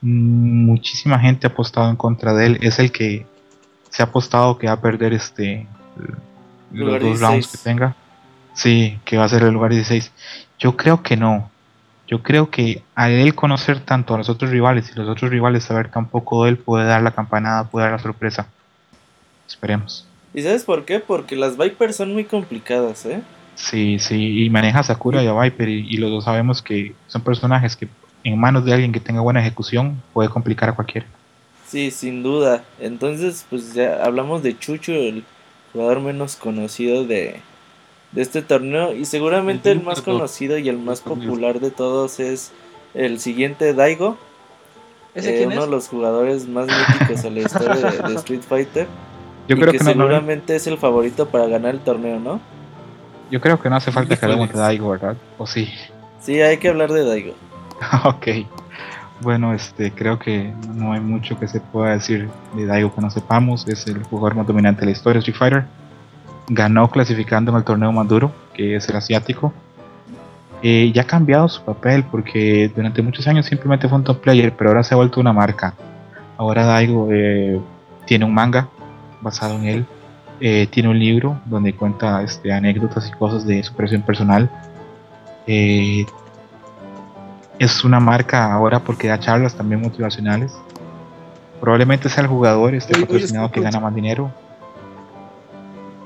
Muchísima 0.00 1.18
gente 1.18 1.46
ha 1.46 1.50
apostado 1.50 1.90
en 1.90 1.96
contra 1.96 2.32
de 2.32 2.46
él. 2.46 2.58
Es 2.60 2.78
el 2.78 2.92
que 2.92 3.26
se 3.90 4.02
ha 4.02 4.06
apostado 4.06 4.56
que 4.56 4.68
va 4.68 4.74
a 4.74 4.80
perder 4.80 5.12
este 5.12 5.66
los 6.70 7.00
dos 7.00 7.20
rounds 7.20 7.48
que 7.48 7.58
tenga. 7.58 7.96
Sí, 8.54 9.00
que 9.04 9.16
va 9.16 9.24
a 9.24 9.28
ser 9.28 9.42
el 9.42 9.52
lugar 9.52 9.72
16. 9.72 10.12
Yo 10.60 10.76
creo 10.76 11.02
que 11.02 11.16
no. 11.16 11.50
Yo 12.06 12.22
creo 12.22 12.50
que 12.50 12.82
al 12.94 13.12
él 13.12 13.34
conocer 13.34 13.80
tanto 13.80 14.14
a 14.14 14.18
los 14.18 14.28
otros 14.28 14.50
rivales 14.50 14.90
y 14.90 14.98
los 14.98 15.08
otros 15.08 15.30
rivales 15.30 15.64
saber 15.64 15.90
tan 15.90 16.06
poco 16.06 16.44
de 16.44 16.50
él 16.50 16.58
puede 16.58 16.84
dar 16.84 17.02
la 17.02 17.12
campanada, 17.12 17.64
puede 17.64 17.86
dar 17.86 17.92
la 17.92 18.02
sorpresa. 18.02 18.46
Esperemos. 19.46 20.06
¿Y 20.34 20.42
sabes 20.42 20.64
por 20.64 20.84
qué? 20.84 21.00
Porque 21.00 21.36
las 21.36 21.56
Vipers 21.56 21.96
son 21.96 22.12
muy 22.12 22.24
complicadas, 22.24 23.06
¿eh? 23.06 23.22
Sí, 23.54 23.98
sí, 24.00 24.44
y 24.44 24.50
maneja 24.50 24.80
a 24.80 24.82
Sakura 24.82 25.22
y 25.22 25.28
a 25.28 25.32
Viper, 25.32 25.68
y, 25.68 25.96
los 25.96 26.10
dos 26.10 26.24
sabemos 26.24 26.60
que 26.60 26.94
son 27.06 27.22
personajes 27.22 27.76
que 27.76 27.88
en 28.24 28.38
manos 28.38 28.64
de 28.64 28.72
alguien 28.72 28.92
que 28.92 29.00
tenga 29.00 29.20
buena 29.20 29.40
ejecución 29.40 30.02
puede 30.12 30.28
complicar 30.28 30.68
a 30.68 30.74
cualquiera. 30.74 31.06
Sí, 31.68 31.90
sin 31.90 32.22
duda. 32.22 32.64
Entonces, 32.80 33.46
pues 33.48 33.74
ya 33.74 34.04
hablamos 34.04 34.42
de 34.42 34.58
Chucho, 34.58 34.92
el 34.92 35.24
jugador 35.72 36.00
menos 36.00 36.36
conocido 36.36 37.04
de, 37.04 37.40
este 38.16 38.42
torneo, 38.42 38.94
y 38.94 39.04
seguramente 39.04 39.70
el 39.70 39.82
más 39.82 40.00
conocido 40.02 40.58
y 40.58 40.68
el 40.68 40.78
más 40.78 41.00
popular 41.00 41.60
de 41.60 41.70
todos 41.70 42.20
es 42.20 42.52
el 42.94 43.18
siguiente 43.18 43.74
Daigo. 43.74 44.16
Eh, 45.14 45.44
uno 45.46 45.64
de 45.64 45.70
los 45.70 45.88
jugadores 45.88 46.48
más 46.48 46.66
míticos 46.66 47.22
de 47.22 47.30
la 47.30 47.40
historia 47.40 47.74
de, 48.08 48.14
Street 48.16 48.42
Fighter. 48.42 48.86
Yo 49.46 49.56
creo 49.56 49.72
que, 49.72 49.78
seguramente 49.78 50.56
es 50.56 50.66
el 50.66 50.76
favorito 50.78 51.28
para 51.28 51.46
ganar 51.46 51.74
el 51.74 51.80
torneo, 51.80 52.18
¿no? 52.18 52.40
Yo 53.30 53.40
creo 53.40 53.60
que 53.60 53.70
no 53.70 53.76
hace 53.76 53.92
falta 53.92 54.16
que 54.16 54.24
hablemos 54.24 54.52
de 54.52 54.58
Daigo, 54.58 54.90
¿verdad? 54.90 55.16
¿O 55.38 55.46
sí? 55.46 55.68
Sí, 56.20 56.40
hay 56.40 56.58
que 56.58 56.68
hablar 56.68 56.92
de 56.92 57.04
Daigo. 57.04 57.34
ok. 58.04 58.26
Bueno, 59.20 59.54
este, 59.54 59.92
creo 59.92 60.18
que 60.18 60.52
no 60.74 60.92
hay 60.92 61.00
mucho 61.00 61.38
que 61.38 61.46
se 61.46 61.60
pueda 61.60 61.92
decir 61.92 62.28
de 62.54 62.66
Daigo 62.66 62.94
que 62.94 63.00
no 63.00 63.10
sepamos. 63.10 63.68
Es 63.68 63.86
el 63.86 64.02
jugador 64.04 64.34
más 64.34 64.46
dominante 64.46 64.80
de 64.80 64.86
la 64.86 64.92
historia 64.92 65.14
de 65.14 65.30
Street 65.30 65.38
Fighter. 65.38 65.64
Ganó 66.48 66.90
clasificando 66.90 67.50
en 67.50 67.58
el 67.58 67.64
torneo 67.64 67.92
Maduro, 67.92 68.32
que 68.52 68.76
es 68.76 68.88
el 68.88 68.96
asiático. 68.96 69.52
Eh, 70.62 70.92
ya 70.94 71.02
ha 71.02 71.06
cambiado 71.06 71.48
su 71.48 71.62
papel 71.62 72.04
porque 72.04 72.70
durante 72.74 73.02
muchos 73.02 73.26
años 73.26 73.46
simplemente 73.46 73.88
fue 73.88 73.98
un 73.98 74.04
top 74.04 74.20
player, 74.20 74.52
pero 74.56 74.70
ahora 74.70 74.82
se 74.82 74.94
ha 74.94 74.96
vuelto 74.96 75.20
una 75.20 75.32
marca. 75.32 75.74
Ahora 76.36 76.64
Daigo 76.64 77.08
eh, 77.12 77.60
tiene 78.06 78.24
un 78.24 78.34
manga 78.34 78.68
basado 79.20 79.56
en 79.56 79.64
él 79.64 79.86
eh, 80.40 80.66
tiene 80.70 80.88
un 80.88 80.98
libro 80.98 81.40
donde 81.44 81.74
cuenta 81.74 82.22
este, 82.22 82.52
anécdotas 82.52 83.08
y 83.08 83.12
cosas 83.12 83.46
de 83.46 83.62
superación 83.62 84.02
personal. 84.02 84.50
Eh, 85.46 86.04
es 87.58 87.84
una 87.84 88.00
marca 88.00 88.52
ahora 88.52 88.80
porque 88.80 89.08
da 89.08 89.18
charlas 89.18 89.54
también 89.54 89.80
motivacionales. 89.80 90.52
Probablemente 91.60 92.08
sea 92.08 92.24
el 92.24 92.28
jugador 92.28 92.74
este 92.74 92.98
patrocinado 92.98 93.50
que 93.50 93.60
gana 93.60 93.78
más 93.78 93.94
dinero. 93.94 94.30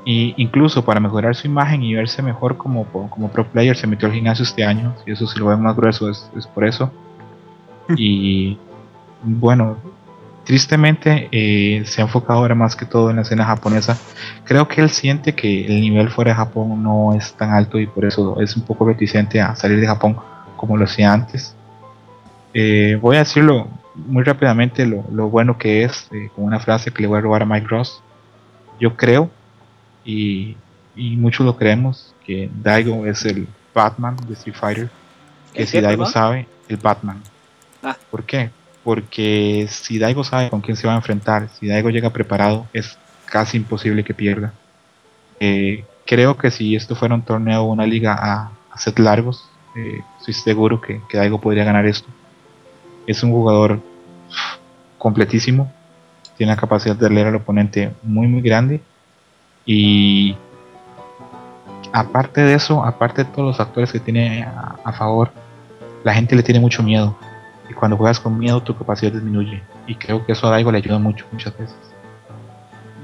Y 0.08 0.32
incluso 0.38 0.84
para 0.86 1.00
mejorar 1.00 1.34
su 1.34 1.46
imagen 1.46 1.82
y 1.82 1.94
verse 1.94 2.22
mejor 2.22 2.56
como, 2.56 2.86
como 2.86 3.30
pro 3.30 3.46
player 3.46 3.76
se 3.76 3.86
metió 3.86 4.08
al 4.08 4.14
gimnasio 4.14 4.42
este 4.42 4.64
año. 4.64 4.94
Y 5.04 5.12
eso 5.12 5.26
si 5.26 5.38
lo 5.38 5.46
ve 5.46 5.56
más 5.56 5.76
grueso 5.76 6.08
es, 6.08 6.30
es 6.34 6.46
por 6.46 6.64
eso. 6.64 6.90
y 7.96 8.56
bueno, 9.22 9.76
tristemente 10.48 11.28
eh, 11.30 11.82
se 11.84 12.00
ha 12.00 12.04
enfocado 12.06 12.38
ahora 12.38 12.54
más 12.54 12.74
que 12.74 12.86
todo 12.86 13.10
en 13.10 13.16
la 13.16 13.22
escena 13.22 13.44
japonesa. 13.44 13.98
Creo 14.44 14.66
que 14.66 14.80
él 14.80 14.88
siente 14.88 15.34
que 15.34 15.66
el 15.66 15.82
nivel 15.82 16.08
fuera 16.08 16.30
de 16.30 16.36
Japón 16.36 16.82
no 16.82 17.12
es 17.12 17.34
tan 17.34 17.50
alto 17.50 17.78
y 17.78 17.86
por 17.86 18.06
eso 18.06 18.40
es 18.40 18.56
un 18.56 18.62
poco 18.62 18.86
reticente 18.86 19.42
a 19.42 19.54
salir 19.56 19.78
de 19.78 19.86
Japón 19.86 20.16
como 20.56 20.78
lo 20.78 20.86
hacía 20.86 21.12
antes. 21.12 21.54
Eh, 22.54 22.98
voy 22.98 23.16
a 23.16 23.18
decirlo 23.18 23.68
muy 23.94 24.24
rápidamente 24.24 24.86
lo, 24.86 25.28
bueno 25.28 25.58
que 25.58 25.84
es, 25.84 26.08
eh, 26.12 26.30
con 26.34 26.46
una 26.46 26.60
frase 26.60 26.92
que 26.92 27.02
le 27.02 27.08
voy 27.08 27.18
a 27.18 27.20
robar 27.20 27.42
a 27.42 27.44
Mike 27.44 27.66
Ross. 27.68 28.02
Yo 28.80 28.96
creo, 28.96 29.28
y, 30.12 30.56
muchos 31.16 31.46
lo 31.46 31.56
creemos, 31.56 32.14
que 32.24 32.50
Daigo 32.62 33.06
es 33.06 33.24
el 33.24 33.46
Batman 33.74 34.16
de 34.26 34.34
Street 34.34 34.56
Fighter. 34.56 34.90
Que 35.52 35.66
si 35.66 35.80
Daigo 35.80 36.06
sabe, 36.06 36.46
el 36.68 36.76
Batman. 36.76 37.22
Ah. 37.82 37.96
¿Por 38.10 38.24
qué? 38.24 38.50
porque 38.88 39.66
si 39.68 39.98
Daigo 39.98 40.24
sabe 40.24 40.48
con 40.48 40.62
quién 40.62 40.74
se 40.74 40.86
va 40.86 40.94
a 40.94 40.96
enfrentar, 40.96 41.50
si 41.50 41.66
Daigo 41.66 41.90
llega 41.90 42.08
preparado, 42.08 42.66
es 42.72 42.96
casi 43.26 43.58
imposible 43.58 44.02
que 44.02 44.14
pierda. 44.14 44.54
Eh, 45.40 45.84
creo 46.06 46.38
que 46.38 46.50
si 46.50 46.74
esto 46.74 46.96
fuera 46.96 47.14
un 47.14 47.20
torneo 47.20 47.64
o 47.64 47.70
una 47.70 47.84
liga 47.84 48.16
a, 48.18 48.50
set 48.78 48.98
largos, 48.98 49.44
eh, 49.76 50.00
estoy 50.18 50.32
seguro 50.32 50.80
que, 50.80 51.02
Daigo 51.12 51.38
podría 51.38 51.64
ganar 51.64 51.84
esto. 51.84 52.08
Es 53.06 53.22
un 53.22 53.30
jugador 53.30 53.78
completísimo, 54.96 55.70
tiene 56.38 56.52
la 56.52 56.58
capacidad 56.58 56.96
de 56.96 57.10
leer 57.10 57.26
al 57.26 57.34
oponente 57.34 57.92
muy 58.02 58.26
muy 58.26 58.40
grande 58.40 58.80
y 59.70 60.34
aparte 61.92 62.40
de 62.40 62.54
eso, 62.54 62.82
aparte 62.82 63.22
de 63.22 63.30
todos 63.30 63.48
los 63.48 63.60
actores 63.60 63.92
que 63.92 64.00
tiene 64.00 64.42
a, 64.42 64.92
favor, 64.94 65.30
la 66.04 66.14
gente 66.14 66.34
le 66.34 66.42
tiene 66.42 66.58
mucho 66.58 66.82
miedo 66.82 67.14
y 67.68 67.74
cuando 67.74 67.98
juegas 67.98 68.18
con 68.18 68.38
miedo 68.38 68.62
tu 68.62 68.74
capacidad 68.74 69.12
disminuye 69.12 69.62
y 69.86 69.94
creo 69.94 70.24
que 70.24 70.32
eso 70.32 70.46
a 70.46 70.50
Daigo 70.52 70.72
le 70.72 70.78
ayuda 70.78 70.98
mucho 70.98 71.26
muchas 71.32 71.56
veces. 71.58 71.76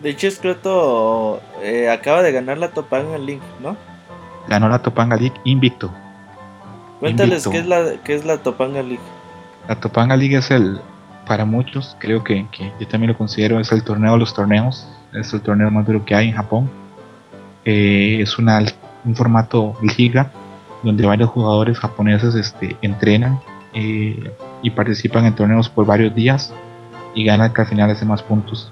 De 0.02 0.08
hecho, 0.08 0.30
Scroto 0.30 1.42
eh, 1.62 1.90
acaba 1.90 2.22
de 2.22 2.32
ganar 2.32 2.56
la 2.56 2.68
Topanga 2.68 3.18
League, 3.18 3.42
¿no? 3.60 3.76
Ganó 4.48 4.70
la 4.70 4.78
Topanga 4.78 5.16
League 5.16 5.36
invicto. 5.44 5.90
Cuéntales 6.98 7.46
qué 7.46 7.58
es 7.58 7.66
la 7.66 7.96
qué 8.02 8.14
es 8.14 8.24
la 8.24 8.38
Topanga 8.38 8.82
League. 8.82 9.04
La 9.68 9.76
Topanga 9.76 10.16
League 10.16 10.38
es 10.38 10.50
el 10.50 10.80
para 11.26 11.44
muchos, 11.44 11.94
creo 11.98 12.24
que, 12.24 12.46
yo 12.80 12.88
también 12.88 13.12
lo 13.12 13.18
considero, 13.18 13.60
es 13.60 13.70
el 13.72 13.82
torneo 13.82 14.12
de 14.12 14.18
los 14.18 14.34
torneos, 14.34 14.88
es 15.14 15.32
el 15.32 15.40
torneo 15.40 15.70
más 15.70 15.86
duro 15.86 16.04
que 16.04 16.14
hay 16.14 16.28
en 16.28 16.34
Japón. 16.34 16.70
Eh, 17.64 18.18
es 18.20 18.38
una, 18.38 18.62
un 19.04 19.16
formato 19.16 19.76
liga 19.96 20.30
donde 20.82 21.06
varios 21.06 21.30
jugadores 21.30 21.78
japoneses 21.78 22.34
este, 22.34 22.76
entrenan 22.82 23.40
eh, 23.72 24.30
y 24.62 24.70
participan 24.70 25.24
en 25.24 25.34
torneos 25.34 25.68
por 25.68 25.86
varios 25.86 26.14
días 26.14 26.52
y 27.14 27.24
ganan 27.24 27.52
que 27.52 27.62
al 27.62 27.66
final 27.66 27.90
hace 27.90 28.04
más 28.04 28.22
puntos. 28.22 28.70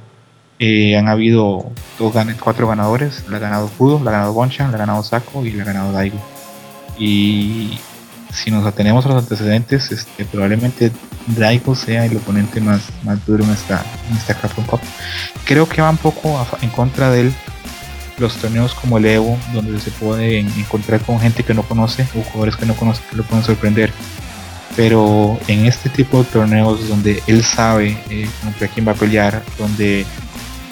Eh, 0.58 0.96
han 0.96 1.08
habido 1.08 1.64
dos, 1.98 2.14
cuatro 2.40 2.68
ganadores, 2.68 3.28
la 3.28 3.38
ha 3.38 3.40
ganado 3.40 3.68
Fudo, 3.68 4.02
la 4.04 4.10
ha 4.10 4.12
ganado 4.12 4.32
Bonchan, 4.32 4.70
la 4.70 4.76
ha 4.76 4.80
ganado 4.80 5.02
Sako 5.02 5.44
y 5.44 5.52
la 5.52 5.62
ha 5.62 5.66
ganado 5.66 5.92
Daigo. 5.92 6.18
Y 6.98 7.78
si 8.32 8.50
nos 8.50 8.66
atenemos 8.66 9.04
a 9.06 9.10
los 9.10 9.22
antecedentes, 9.22 9.92
este, 9.92 10.24
probablemente 10.24 10.90
Daigo 11.26 11.74
sea 11.74 12.06
el 12.06 12.16
oponente 12.16 12.60
más, 12.60 12.82
más 13.04 13.24
duro 13.26 13.44
en 13.44 13.50
esta, 13.50 13.84
en 14.10 14.16
esta 14.16 14.34
Capcom. 14.34 14.64
Creo 15.44 15.68
que 15.68 15.82
va 15.82 15.90
un 15.90 15.98
poco 15.98 16.44
en 16.62 16.70
contra 16.70 17.10
de 17.10 17.30
los 18.18 18.36
torneos 18.36 18.74
como 18.74 18.98
el 18.98 19.06
Evo, 19.06 19.38
donde 19.52 19.78
se 19.80 19.90
puede 19.90 20.38
encontrar 20.38 21.00
con 21.00 21.20
gente 21.20 21.42
que 21.42 21.54
no 21.54 21.62
conoce 21.62 22.06
o 22.16 22.22
jugadores 22.22 22.56
que 22.56 22.66
no 22.66 22.74
conoce 22.74 23.02
que 23.10 23.16
lo 23.16 23.22
pueden 23.24 23.44
sorprender. 23.44 23.92
Pero 24.74 25.38
en 25.48 25.66
este 25.66 25.90
tipo 25.90 26.22
de 26.22 26.24
torneos 26.30 26.88
donde 26.88 27.22
él 27.26 27.44
sabe 27.44 27.98
eh, 28.08 28.28
contra 28.42 28.68
quién 28.68 28.88
va 28.88 28.92
a 28.92 28.94
pelear, 28.94 29.42
donde 29.58 30.06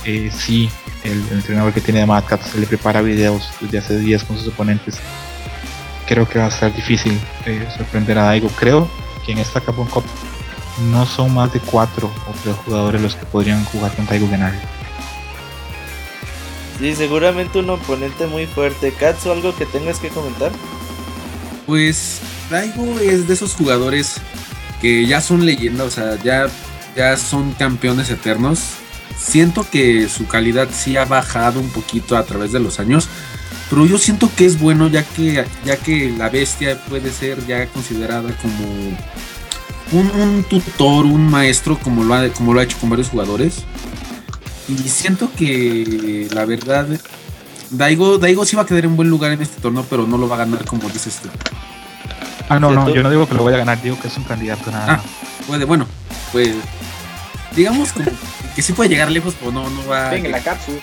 eh, 0.06 0.30
sí, 0.32 0.70
el, 1.04 1.22
entrenador 1.30 1.74
que 1.74 1.82
tiene 1.82 2.00
de 2.00 2.06
Mad 2.06 2.24
se 2.40 2.58
le 2.58 2.66
prepara 2.66 3.02
videos 3.02 3.50
desde 3.60 3.78
hace 3.78 3.98
días 3.98 4.24
con 4.24 4.38
sus 4.38 4.48
oponentes 4.48 4.98
creo 6.10 6.28
que 6.28 6.40
va 6.40 6.46
a 6.46 6.50
ser 6.50 6.74
difícil 6.74 7.16
eh, 7.46 7.68
sorprender 7.76 8.18
a 8.18 8.24
Daigo. 8.24 8.48
Creo 8.48 8.90
que 9.24 9.30
en 9.30 9.38
esta 9.38 9.60
Capcom 9.60 9.86
Cup 9.86 10.02
no 10.90 11.06
son 11.06 11.32
más 11.32 11.52
de 11.52 11.60
cuatro 11.60 12.10
o 12.26 12.32
tres 12.42 12.56
jugadores 12.64 13.00
los 13.00 13.14
que 13.14 13.24
podrían 13.26 13.64
jugar 13.66 13.94
con 13.94 14.06
Daigo 14.06 14.28
ganar. 14.28 14.52
Sí, 16.80 16.96
seguramente 16.96 17.60
un 17.60 17.70
oponente 17.70 18.26
muy 18.26 18.46
fuerte. 18.46 18.92
Katsu, 18.92 19.30
¿algo 19.30 19.54
que 19.54 19.66
tengas 19.66 20.00
que 20.00 20.08
comentar? 20.08 20.50
Pues 21.64 22.20
Daigo 22.50 22.98
es 22.98 23.28
de 23.28 23.34
esos 23.34 23.54
jugadores 23.54 24.16
que 24.80 25.06
ya 25.06 25.20
son 25.20 25.46
leyendas, 25.46 25.86
o 25.86 25.90
sea, 25.90 26.16
ya, 26.24 26.48
ya 26.96 27.16
son 27.18 27.52
campeones 27.52 28.10
eternos. 28.10 28.62
Siento 29.16 29.64
que 29.70 30.08
su 30.08 30.26
calidad 30.26 30.70
sí 30.72 30.96
ha 30.96 31.04
bajado 31.04 31.60
un 31.60 31.68
poquito 31.68 32.16
a 32.16 32.24
través 32.24 32.50
de 32.50 32.58
los 32.58 32.80
años, 32.80 33.08
pero 33.70 33.86
yo 33.86 33.96
siento 33.98 34.28
que 34.36 34.44
es 34.44 34.58
bueno 34.58 34.88
ya 34.88 35.04
que, 35.04 35.44
ya 35.64 35.76
que 35.76 36.12
la 36.18 36.28
bestia 36.28 36.76
puede 36.88 37.12
ser 37.12 37.46
ya 37.46 37.66
considerada 37.68 38.30
como 38.42 38.66
un, 39.92 40.44
tutor, 40.44 41.06
un 41.06 41.30
maestro, 41.30 41.78
como 41.78 42.02
lo, 42.02 42.14
ha, 42.14 42.28
como 42.30 42.52
lo 42.52 42.60
ha 42.60 42.64
hecho 42.64 42.76
con 42.78 42.90
varios 42.90 43.08
jugadores. 43.08 43.64
Y 44.68 44.76
siento 44.88 45.30
que 45.36 46.28
la 46.32 46.44
verdad, 46.44 46.86
Daigo, 47.70 48.18
Daigo 48.18 48.44
sí 48.44 48.56
va 48.56 48.62
a 48.62 48.66
quedar 48.66 48.84
en 48.84 48.96
buen 48.96 49.08
lugar 49.08 49.30
en 49.30 49.40
este 49.40 49.60
torneo, 49.60 49.86
pero 49.88 50.04
no 50.06 50.18
lo 50.18 50.28
va 50.28 50.34
a 50.34 50.38
ganar 50.38 50.64
como 50.64 50.88
dices 50.88 51.20
tú. 51.22 51.28
Ah, 52.48 52.58
no, 52.58 52.72
no, 52.72 52.92
yo 52.92 53.04
no 53.04 53.10
digo 53.10 53.28
que 53.28 53.34
lo 53.36 53.44
vaya 53.44 53.56
a 53.56 53.60
ganar, 53.60 53.80
digo 53.80 53.98
que 54.00 54.08
es 54.08 54.16
un 54.16 54.24
candidato 54.24 54.72
nada. 54.72 54.94
Ah, 54.94 55.02
puede, 55.46 55.64
bueno, 55.64 55.86
pues 56.32 56.54
digamos 57.54 57.90
que 58.56 58.62
sí 58.62 58.72
puede 58.72 58.90
llegar 58.90 59.12
lejos, 59.12 59.34
pero 59.38 59.52
no, 59.52 59.70
no 59.70 59.86
va. 59.86 60.10
Venga, 60.10 60.28
la 60.30 60.40
cápsula. 60.40 60.78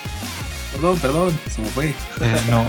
Perdón, 0.78 0.98
perdón, 1.00 1.40
se 1.50 1.60
me 1.60 1.68
fue. 1.68 1.86
Eh, 2.20 2.40
no, 2.48 2.64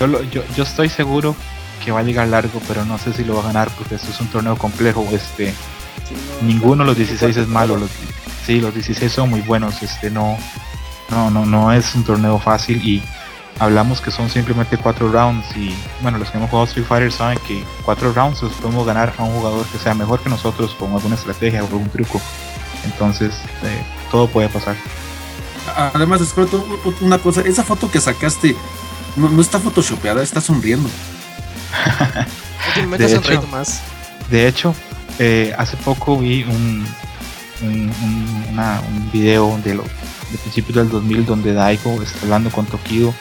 yo, 0.00 0.22
yo, 0.24 0.42
yo 0.56 0.64
estoy 0.64 0.88
seguro 0.88 1.36
que 1.84 1.92
va 1.92 2.00
a 2.00 2.02
llegar 2.02 2.26
largo, 2.26 2.60
pero 2.66 2.84
no 2.84 2.98
sé 2.98 3.12
si 3.12 3.24
lo 3.24 3.36
va 3.36 3.42
a 3.42 3.46
ganar 3.46 3.70
porque 3.78 3.94
esto 3.94 4.10
es 4.10 4.20
un 4.20 4.26
torneo 4.26 4.58
complejo. 4.58 5.06
Este, 5.12 5.54
ninguno 6.42 6.82
de 6.82 6.88
los 6.88 6.96
16 6.96 7.36
es 7.36 7.46
malo. 7.46 7.76
Los, 7.76 7.90
sí, 8.44 8.60
los 8.60 8.74
16 8.74 9.12
son 9.12 9.30
muy 9.30 9.42
buenos. 9.42 9.80
Este, 9.80 10.10
no, 10.10 10.36
no, 11.08 11.30
no, 11.30 11.46
no 11.46 11.72
es 11.72 11.94
un 11.94 12.02
torneo 12.02 12.40
fácil 12.40 12.84
y 12.84 13.00
hablamos 13.60 14.00
que 14.00 14.10
son 14.10 14.28
simplemente 14.28 14.76
cuatro 14.76 15.12
rounds 15.12 15.46
y 15.56 15.72
bueno, 16.00 16.18
los 16.18 16.30
que 16.30 16.38
hemos 16.38 16.50
jugado 16.50 16.66
Street 16.66 16.86
Fighter 16.86 17.12
saben 17.12 17.38
que 17.46 17.62
cuatro 17.84 18.12
rounds 18.12 18.42
los 18.42 18.54
podemos 18.54 18.84
ganar 18.84 19.14
a 19.16 19.22
un 19.22 19.32
jugador 19.34 19.64
que 19.66 19.78
sea 19.78 19.94
mejor 19.94 20.18
que 20.18 20.30
nosotros 20.30 20.74
con 20.74 20.92
alguna 20.92 21.14
estrategia 21.14 21.62
o 21.62 21.66
algún 21.66 21.88
truco. 21.90 22.20
Entonces, 22.84 23.40
eh, 23.62 23.84
todo 24.10 24.26
puede 24.26 24.48
pasar. 24.48 24.74
Además, 25.94 26.20
Scroto, 26.26 26.66
una 27.00 27.18
cosa, 27.18 27.42
esa 27.42 27.62
foto 27.62 27.90
que 27.90 28.00
sacaste 28.00 28.56
no, 29.16 29.40
está 29.40 29.58
photoshopeada, 29.58 30.22
está 30.22 30.40
sonriendo. 30.40 30.88
de, 32.98 33.14
hecho, 33.14 33.42
más. 33.50 33.82
de 34.30 34.48
hecho, 34.48 34.74
eh, 35.18 35.54
hace 35.58 35.76
poco 35.78 36.18
vi 36.18 36.44
un, 36.44 36.86
un, 37.62 37.92
un, 38.50 39.10
video 39.12 39.58
de, 39.64 39.74
lo, 39.74 39.82
de 39.82 40.38
principios 40.38 40.76
del 40.76 40.88
2000 40.88 41.26
donde 41.26 41.52
Daigo 41.52 42.02
está 42.02 42.20
hablando 42.22 42.50
con 42.50 42.66
Tokido 42.66 43.14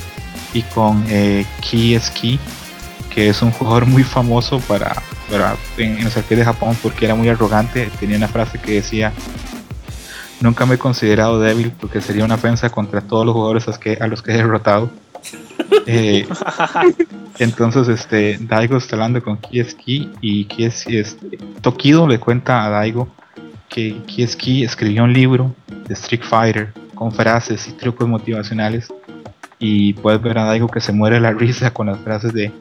y 0.53 0.63
con 0.63 1.03
eh, 1.09 1.45
Ki 1.61 1.97
Ski, 1.99 2.39
que 3.09 3.29
es 3.29 3.41
un 3.41 3.51
jugador 3.51 3.85
muy 3.85 4.03
famoso 4.03 4.59
para, 4.61 5.01
para 5.29 5.55
en, 5.77 5.97
en 5.97 6.03
los 6.05 6.15
arcades 6.15 6.39
de 6.39 6.45
Japón 6.45 6.77
porque 6.81 7.05
era 7.05 7.15
muy 7.15 7.29
arrogante. 7.29 7.89
Tenía 7.99 8.17
una 8.17 8.27
frase 8.27 8.59
que 8.59 8.73
decía 8.73 9.11
Nunca 10.41 10.65
me 10.65 10.75
he 10.75 10.77
considerado 10.77 11.39
débil 11.39 11.71
porque 11.79 12.01
sería 12.01 12.25
una 12.25 12.35
ofensa 12.35 12.69
contra 12.69 13.01
todos 13.01 13.25
los 13.25 13.33
jugadores 13.33 13.67
a 13.67 14.07
los 14.07 14.21
que, 14.21 14.31
he 14.31 14.37
derrotado. 14.37 14.89
Eh, 15.87 16.27
entonces, 17.39 17.87
este, 17.87 18.37
Daigo 18.39 18.77
está 18.77 18.95
hablando 18.97 19.23
con 19.23 19.37
Kieski 19.37 20.11
y 20.19 20.45
Kieski, 20.45 20.97
este, 20.97 21.37
Tokido 21.61 22.07
le 22.07 22.19
cuenta 22.19 22.65
a 22.65 22.69
Daigo 22.69 23.07
que 23.69 23.97
Kieski 24.05 24.63
escribió 24.63 25.05
un 25.05 25.13
libro 25.13 25.55
de 25.87 25.93
Street 25.93 26.23
Fighter 26.23 26.73
con 26.93 27.11
frases 27.11 27.67
y 27.67 27.71
trucos 27.71 28.07
motivacionales 28.07 28.89
y 29.59 29.93
puedes 29.93 30.21
ver 30.21 30.37
a 30.39 30.43
Daigo 30.43 30.67
que 30.67 30.81
se 30.81 30.91
muere 30.91 31.19
la 31.19 31.31
risa 31.31 31.71
con 31.71 31.87
las 31.87 31.99
frases 31.99 32.33
de, 32.33 32.51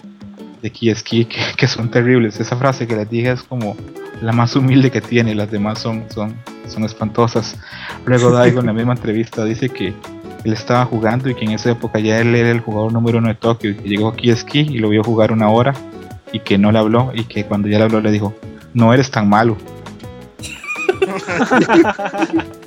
de 0.63 0.71
Kieski 0.71 1.25
que, 1.25 1.41
que 1.57 1.67
son 1.67 1.91
terribles. 1.91 2.41
Esa 2.41 2.57
frase 2.57 2.87
que 2.87 2.97
les 2.97 3.09
dije 3.09 3.33
es 3.33 3.43
como 3.43 3.77
la 4.21 4.33
más 4.33 4.55
humilde 4.57 4.91
que 4.91 5.01
tiene, 5.01 5.35
las 5.35 5.51
demás 5.51 5.79
son, 5.79 6.05
son, 6.11 6.35
son 6.69 6.85
espantosas. 6.85 7.57
Luego 8.05 8.31
Daigo 8.35 8.61
en 8.61 8.67
la 8.67 8.73
misma 8.73 8.93
entrevista 8.93 9.45
dice 9.45 9.69
que 9.69 9.95
él 10.45 10.53
estaba 10.53 10.85
jugando 10.85 11.29
y 11.29 11.35
que 11.35 11.45
en 11.45 11.53
esa 11.53 11.71
época 11.71 11.99
ya 11.99 12.19
él 12.19 12.35
era 12.35 12.51
el 12.51 12.61
jugador 12.61 12.93
número 12.93 13.19
uno 13.19 13.29
de 13.29 13.35
Tokio 13.35 13.71
y 13.71 13.75
que 13.75 13.89
llegó 13.89 14.15
esquí 14.23 14.61
y 14.61 14.79
lo 14.79 14.89
vio 14.89 15.03
jugar 15.05 15.33
una 15.33 15.51
hora 15.51 15.75
y 16.33 16.41
que 16.41 16.57
no 16.59 16.73
le 16.73 16.79
habló 16.79 17.13
y 17.15 17.25
que 17.25 17.45
cuando 17.45 17.69
ya 17.69 17.79
le 17.79 17.85
habló 17.85 18.01
le 18.01 18.11
dijo, 18.11 18.35
no 18.73 18.95
eres 18.95 19.11
tan 19.11 19.29
malo. 19.29 19.57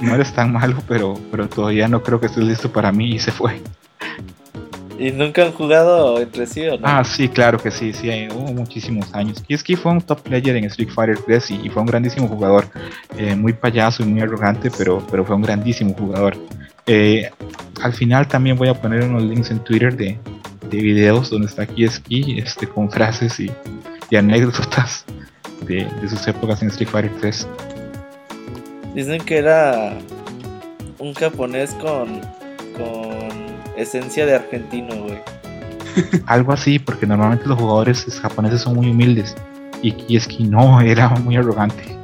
no 0.00 0.14
eres 0.14 0.32
tan 0.32 0.52
malo, 0.52 0.76
pero, 0.88 1.18
pero 1.30 1.48
todavía 1.48 1.88
no 1.88 2.02
creo 2.02 2.20
que 2.20 2.26
estés 2.26 2.44
listo 2.44 2.70
para 2.72 2.92
mí 2.92 3.12
y 3.12 3.18
se 3.18 3.30
fue. 3.30 3.60
¿Y 5.02 5.10
nunca 5.10 5.42
han 5.42 5.50
jugado 5.50 6.20
entre 6.20 6.46
sí 6.46 6.64
o 6.68 6.78
no? 6.78 6.86
Ah, 6.86 7.02
sí, 7.02 7.28
claro 7.28 7.58
que 7.58 7.72
sí, 7.72 7.92
sí, 7.92 8.28
hubo 8.32 8.52
muchísimos 8.52 9.12
años. 9.12 9.42
Kiski 9.42 9.74
fue 9.74 9.90
un 9.90 10.00
top 10.00 10.20
player 10.22 10.54
en 10.54 10.64
Street 10.66 10.90
Fighter 10.90 11.18
3 11.26 11.50
y, 11.50 11.68
fue 11.70 11.82
un 11.82 11.88
grandísimo 11.88 12.28
jugador. 12.28 12.66
Eh, 13.18 13.34
muy 13.34 13.52
payaso 13.52 14.04
y 14.04 14.06
muy 14.06 14.20
arrogante, 14.20 14.70
pero, 14.78 15.04
pero 15.10 15.24
fue 15.24 15.34
un 15.34 15.42
grandísimo 15.42 15.92
jugador. 15.94 16.36
Eh, 16.86 17.28
al 17.82 17.92
final 17.92 18.28
también 18.28 18.56
voy 18.56 18.68
a 18.68 18.74
poner 18.74 19.02
unos 19.02 19.24
links 19.24 19.50
en 19.50 19.58
Twitter 19.64 19.96
de, 19.96 20.16
de 20.70 20.76
videos 20.76 21.30
donde 21.30 21.48
está 21.48 21.66
Kiski 21.66 22.38
este, 22.38 22.68
con 22.68 22.88
frases 22.88 23.40
y, 23.40 23.50
anécdotas 24.16 25.04
de, 25.66 25.84
de 26.00 26.08
sus 26.08 26.28
épocas 26.28 26.62
en 26.62 26.68
Street 26.68 26.88
Fighter 26.88 27.12
3. 27.20 27.48
Dicen 28.94 29.20
que 29.24 29.38
era 29.38 29.98
un 31.00 31.12
japonés 31.14 31.74
con, 31.74 32.20
con 32.76 33.11
esencia 33.76 34.26
de 34.26 34.34
argentino, 34.34 34.94
güey. 35.02 35.18
Algo 36.26 36.52
así, 36.52 36.78
porque 36.78 37.06
normalmente 37.06 37.46
los 37.46 37.58
jugadores 37.58 38.04
japoneses 38.20 38.62
son 38.62 38.76
muy 38.76 38.90
humildes. 38.90 39.34
Y 39.82 39.92
Kieski 39.92 40.44
no, 40.44 40.80
era 40.82 41.08
muy 41.08 41.36
arrogante. 41.36 41.96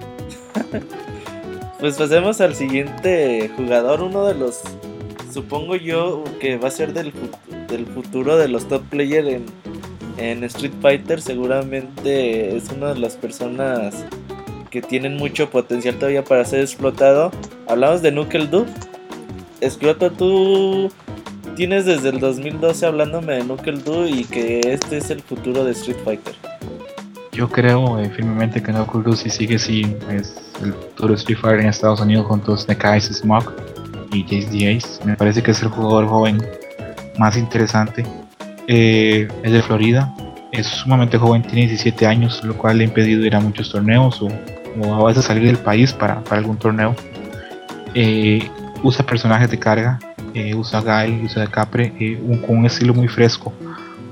pues 1.80 1.96
pasemos 1.96 2.40
al 2.40 2.54
siguiente 2.54 3.50
jugador, 3.56 4.02
uno 4.02 4.26
de 4.26 4.34
los, 4.34 4.60
supongo 5.32 5.76
yo, 5.76 6.24
que 6.40 6.56
va 6.56 6.68
a 6.68 6.72
ser 6.72 6.92
del, 6.92 7.12
del 7.68 7.86
futuro 7.86 8.36
de 8.36 8.48
los 8.48 8.68
top 8.68 8.82
players 8.88 9.28
en, 9.28 9.46
en 10.16 10.44
Street 10.44 10.72
Fighter. 10.82 11.20
Seguramente 11.20 12.56
es 12.56 12.70
una 12.70 12.94
de 12.94 12.98
las 12.98 13.16
personas 13.16 14.04
que 14.70 14.82
tienen 14.82 15.16
mucho 15.16 15.48
potencial 15.50 15.96
todavía 15.96 16.24
para 16.24 16.44
ser 16.44 16.60
explotado. 16.60 17.30
Hablamos 17.66 18.02
de 18.02 18.10
Knuckle 18.10 18.46
Doo. 18.46 18.66
Escroto, 19.60 20.12
tú 20.12 20.88
tienes 21.58 21.86
desde 21.86 22.10
el 22.10 22.20
2012 22.20 22.86
hablándome 22.86 23.32
de 23.32 23.42
Knuckle 23.42 23.78
Doo 23.78 24.06
y 24.06 24.22
que 24.22 24.60
este 24.60 24.98
es 24.98 25.10
el 25.10 25.20
futuro 25.20 25.64
de 25.64 25.72
Street 25.72 25.96
Fighter. 26.04 26.32
Yo 27.32 27.48
creo 27.48 27.98
eh, 27.98 28.08
firmemente 28.10 28.62
que 28.62 28.70
Knuckle 28.70 29.02
Doo 29.02 29.16
si 29.16 29.28
sigue 29.28 29.56
así 29.56 29.82
es 30.08 30.36
el 30.62 30.72
futuro 30.72 31.08
de 31.08 31.14
Street 31.16 31.38
Fighter 31.40 31.60
en 31.62 31.66
Estados 31.66 32.00
Unidos 32.00 32.26
junto 32.26 32.54
a 32.54 32.58
Snake 32.58 32.86
Eyes, 32.86 33.06
Smoke 33.06 33.52
y 34.12 34.22
Jace 34.22 34.46
the 34.52 34.76
Ace. 34.76 35.04
Me 35.04 35.16
parece 35.16 35.42
que 35.42 35.50
es 35.50 35.60
el 35.60 35.70
jugador 35.70 36.06
joven 36.06 36.40
más 37.18 37.36
interesante. 37.36 38.06
Eh, 38.68 39.26
es 39.42 39.50
de 39.52 39.60
Florida, 39.60 40.14
es 40.52 40.68
sumamente 40.68 41.18
joven, 41.18 41.42
tiene 41.42 41.66
17 41.66 42.06
años, 42.06 42.40
lo 42.44 42.56
cual 42.56 42.78
le 42.78 42.84
ha 42.84 42.86
impedido 42.86 43.26
ir 43.26 43.34
a 43.34 43.40
muchos 43.40 43.72
torneos 43.72 44.22
o, 44.22 44.94
a 44.94 45.04
veces 45.08 45.24
salir 45.24 45.42
del 45.42 45.58
país 45.58 45.92
para, 45.92 46.22
algún 46.30 46.56
torneo. 46.56 46.94
Eh, 47.94 48.48
usa 48.84 49.04
personajes 49.04 49.50
de 49.50 49.58
carga, 49.58 49.98
eh, 50.38 50.54
usa 50.54 50.80
Gail, 50.80 51.24
usa 51.24 51.42
Decapre 51.42 51.92
eh, 51.98 52.18
con 52.46 52.58
un 52.58 52.66
estilo 52.66 52.94
muy 52.94 53.08
fresco. 53.08 53.52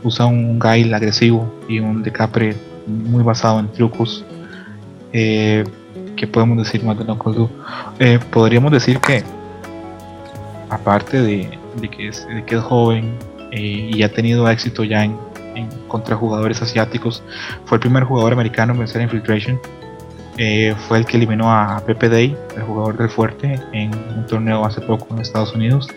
Usa 0.03 0.27
un 0.27 0.59
Gail 0.59 0.93
agresivo 0.93 1.55
y 1.69 1.79
un 1.79 2.03
Decapre 2.03 2.57
muy 2.87 3.23
basado 3.23 3.61
en 3.61 3.71
trucos. 3.73 4.25
Eh, 5.13 5.65
que 6.17 6.27
podemos 6.27 6.59
decir 6.59 6.83
más 6.83 6.99
de 6.99 7.05
Knuckle 7.05 7.49
podríamos 8.31 8.73
decir 8.73 8.99
que, 8.99 9.23
aparte 10.71 11.21
de, 11.21 11.59
que, 11.91 12.09
es, 12.09 12.27
joven 12.63 13.13
y 13.53 14.03
ha 14.03 14.13
tenido 14.13 14.49
éxito 14.49 14.83
ya 14.83 15.05
en, 15.05 15.17
contra 15.89 16.17
jugadores 16.17 16.61
asiáticos. 16.63 17.23
Fue 17.67 17.77
el 17.77 17.81
primer 17.81 18.05
jugador 18.05 18.33
americano 18.33 18.73
en 18.73 18.81
vencer 18.81 19.03
Infiltration. 19.03 19.61
Eh, 20.39 20.75
fue 20.87 20.99
el 20.99 21.07
que 21.07 21.17
eliminó 21.17 21.51
a 21.51 21.83
Pepe 21.87 22.09
Day, 22.09 22.37
el 22.57 22.63
jugador 22.63 22.99
del 22.99 23.09
fuerte, 23.09 23.59
en 23.73 23.91
un 23.95 24.27
torneo 24.27 24.65
hace 24.65 24.81
poco 24.83 25.07
en 25.15 25.21
Estados 25.21 25.55
Unidos. 25.55 25.89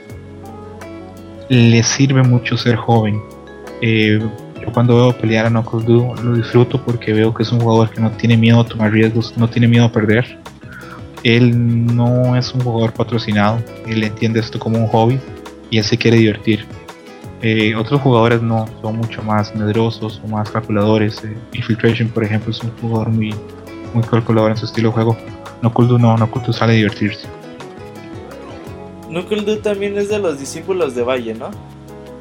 Le 1.50 1.84
sirve 1.84 2.24
mucho 2.24 2.58
ser 2.58 2.76
joven. 2.76 3.22
Eh, 3.82 4.20
yo 4.62 4.72
cuando 4.72 4.96
veo 4.96 5.18
pelear 5.18 5.46
a 5.46 5.50
Knuckles 5.50 5.86
lo 5.88 6.34
disfruto 6.34 6.84
porque 6.84 7.14
veo 7.14 7.34
que 7.34 7.44
es 7.44 7.52
un 7.52 7.60
jugador 7.60 7.90
que 7.90 8.02
no 8.02 8.12
tiene 8.12 8.38
miedo 8.38 8.60
a 8.60 8.66
tomar 8.66 8.92
riesgos, 8.92 9.34
no 9.38 9.50
tiene 9.50 9.68
miedo 9.68 9.86
a 9.86 9.92
perder. 9.92 10.38
Él 11.24 11.96
no 11.96 12.36
es 12.36 12.54
un 12.54 12.62
jugador 12.62 12.94
patrocinado, 12.94 13.58
él 13.88 14.04
entiende 14.04 14.40
esto 14.40 14.58
como 14.60 14.78
un 14.78 14.88
hobby 14.88 15.20
y 15.70 15.78
él 15.78 15.84
se 15.84 15.98
quiere 15.98 16.18
divertir 16.18 16.66
eh, 17.42 17.74
otros 17.74 18.02
jugadores 18.02 18.42
no 18.42 18.66
son 18.82 18.98
mucho 18.98 19.24
más 19.24 19.56
medrosos 19.56 20.22
o 20.24 20.28
más 20.28 20.50
calculadores. 20.50 21.24
Eh, 21.24 21.38
Infiltration, 21.54 22.10
por 22.10 22.24
ejemplo, 22.24 22.52
es 22.52 22.62
un 22.62 22.72
jugador 22.82 23.10
muy, 23.10 23.34
muy 23.94 24.04
calculador 24.04 24.52
en 24.52 24.58
su 24.58 24.66
estilo 24.66 24.90
de 24.90 24.94
juego. 24.94 25.18
No 25.62 25.72
no, 25.98 26.18
no 26.18 26.54
sale 26.54 26.74
a 26.74 26.76
divertirse. 26.76 27.28
Nukuldu 29.10 29.58
también 29.58 29.98
es 29.98 30.10
de 30.10 30.20
los 30.20 30.40
discípulos 30.40 30.96
de 30.96 31.04
Valle, 31.04 31.34
¿no? 31.34 31.50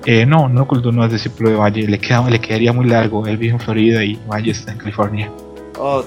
Eh, 0.06 0.24
no, 0.24 0.48
Nukuldu 0.48 0.90
no 0.92 1.04
es 1.04 1.12
discípulo 1.12 1.50
de 1.50 1.56
Valle, 1.56 1.86
le, 1.86 1.98
queda, 1.98 2.28
le 2.28 2.40
quedaría 2.40 2.72
muy 2.72 2.86
largo. 2.86 3.26
Él 3.26 3.36
vive 3.36 3.52
en 3.52 3.60
Florida 3.60 4.04
y 4.04 4.18
Valle 4.26 4.52
está 4.52 4.72
en 4.72 4.78
California. 4.78 5.30
Oh, 5.78 6.02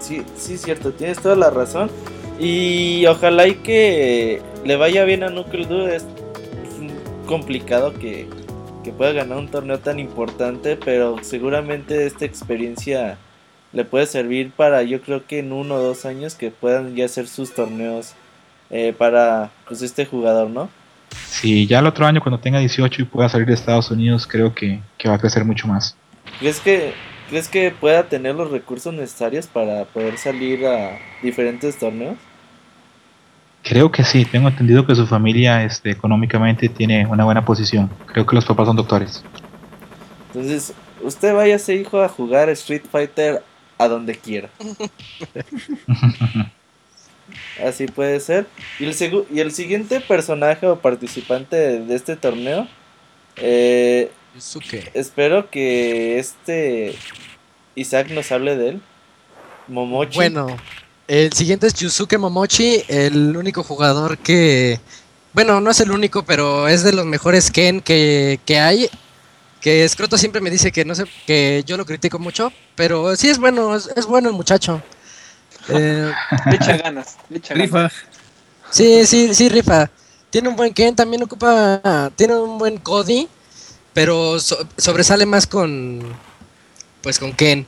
sí, 0.00 0.22
sí, 0.36 0.58
cierto, 0.58 0.92
tienes 0.92 1.20
toda 1.20 1.36
la 1.36 1.50
razón. 1.50 1.90
Y 2.40 3.06
ojalá 3.06 3.46
y 3.46 3.54
que 3.56 4.42
le 4.64 4.76
vaya 4.76 5.04
bien 5.04 5.22
a 5.22 5.30
Nukuldu. 5.30 5.86
Es 5.86 6.04
complicado 7.26 7.94
que 7.94 8.28
que 8.84 8.92
pueda 8.92 9.12
ganar 9.12 9.38
un 9.38 9.48
torneo 9.48 9.80
tan 9.80 9.98
importante, 9.98 10.76
pero 10.76 11.16
seguramente 11.22 12.06
esta 12.06 12.26
experiencia 12.26 13.18
le 13.72 13.84
puede 13.84 14.06
servir 14.06 14.52
para 14.52 14.84
yo 14.84 15.00
creo 15.00 15.26
que 15.26 15.40
en 15.40 15.52
uno 15.52 15.76
o 15.76 15.82
dos 15.82 16.04
años 16.04 16.36
que 16.36 16.52
puedan 16.52 16.94
ya 16.94 17.06
hacer 17.06 17.26
sus 17.26 17.52
torneos 17.52 18.14
eh, 18.74 18.92
para 18.92 19.52
pues 19.68 19.82
este 19.82 20.04
jugador, 20.04 20.50
¿no? 20.50 20.68
Sí, 21.28 21.64
ya 21.64 21.78
el 21.78 21.86
otro 21.86 22.06
año 22.06 22.20
cuando 22.20 22.40
tenga 22.40 22.58
18 22.58 23.02
y 23.02 23.04
pueda 23.04 23.28
salir 23.28 23.46
de 23.46 23.54
Estados 23.54 23.88
Unidos 23.92 24.26
creo 24.26 24.52
que, 24.52 24.80
que 24.98 25.08
va 25.08 25.14
a 25.14 25.18
crecer 25.18 25.44
mucho 25.44 25.68
más. 25.68 25.96
¿Crees 26.40 26.58
que, 26.58 26.92
¿Crees 27.30 27.46
que 27.46 27.70
pueda 27.70 28.08
tener 28.08 28.34
los 28.34 28.50
recursos 28.50 28.92
necesarios 28.92 29.46
para 29.46 29.84
poder 29.84 30.18
salir 30.18 30.66
a 30.66 30.98
diferentes 31.22 31.78
torneos? 31.78 32.16
Creo 33.62 33.92
que 33.92 34.02
sí, 34.02 34.24
tengo 34.24 34.48
entendido 34.48 34.84
que 34.84 34.96
su 34.96 35.06
familia 35.06 35.62
este, 35.62 35.92
económicamente 35.92 36.68
tiene 36.68 37.06
una 37.06 37.24
buena 37.24 37.44
posición. 37.44 37.88
Creo 38.06 38.26
que 38.26 38.34
los 38.34 38.44
papás 38.44 38.66
son 38.66 38.74
doctores. 38.74 39.22
Entonces, 40.34 40.74
usted 41.00 41.32
vaya 41.32 41.54
ese 41.54 41.76
hijo 41.76 42.02
a 42.02 42.08
jugar 42.08 42.48
Street 42.48 42.82
Fighter 42.90 43.40
a 43.78 43.86
donde 43.86 44.16
quiera. 44.16 44.48
Así 47.64 47.86
puede 47.86 48.20
ser. 48.20 48.46
Y 48.78 48.84
el, 48.84 49.26
y 49.32 49.40
el 49.40 49.52
siguiente 49.52 50.00
personaje 50.00 50.66
o 50.66 50.78
participante 50.78 51.56
de, 51.80 51.94
este 51.94 52.16
torneo. 52.16 52.68
Eh, 53.36 54.10
espero 54.94 55.50
que 55.50 56.18
este 56.18 56.94
Isaac 57.74 58.10
nos 58.10 58.30
hable 58.32 58.56
de 58.56 58.68
él. 58.70 58.82
Momochi. 59.68 60.16
Bueno, 60.16 60.46
el 61.08 61.32
siguiente 61.32 61.66
es 61.66 61.74
Yusuke 61.74 62.18
Momochi, 62.18 62.82
el 62.88 63.36
único 63.36 63.62
jugador 63.62 64.18
que. 64.18 64.80
Bueno, 65.32 65.60
no 65.60 65.70
es 65.70 65.80
el 65.80 65.90
único, 65.90 66.24
pero 66.24 66.68
es 66.68 66.84
de 66.84 66.92
los 66.92 67.04
mejores 67.04 67.50
Ken 67.50 67.80
que, 67.80 68.38
que 68.46 68.58
hay. 68.58 68.88
Que 69.60 69.88
Scroto 69.88 70.18
siempre 70.18 70.42
me 70.42 70.50
dice 70.50 70.70
que 70.70 70.84
no 70.84 70.94
sé, 70.94 71.04
que 71.26 71.64
yo 71.66 71.78
lo 71.78 71.86
critico 71.86 72.18
mucho, 72.18 72.52
pero 72.74 73.16
sí 73.16 73.30
es 73.30 73.38
bueno, 73.38 73.74
es, 73.74 74.06
bueno 74.06 74.28
el 74.28 74.34
muchacho. 74.34 74.82
Eh, 75.68 76.12
le 76.50 76.56
echa 76.56 76.76
ganas, 76.76 77.16
le 77.28 77.38
echa 77.38 77.54
rifa. 77.54 77.90
Sí, 78.70 79.06
sí, 79.06 79.34
sí, 79.34 79.48
rifa. 79.48 79.90
Tiene 80.30 80.48
un 80.48 80.56
buen 80.56 80.74
Ken, 80.74 80.94
también 80.94 81.22
ocupa. 81.22 82.10
Tiene 82.16 82.36
un 82.36 82.58
buen 82.58 82.78
Cody, 82.78 83.28
pero 83.92 84.38
sobresale 84.40 85.26
más 85.26 85.46
con. 85.46 86.02
Pues 87.02 87.18
con 87.18 87.32
Ken 87.32 87.66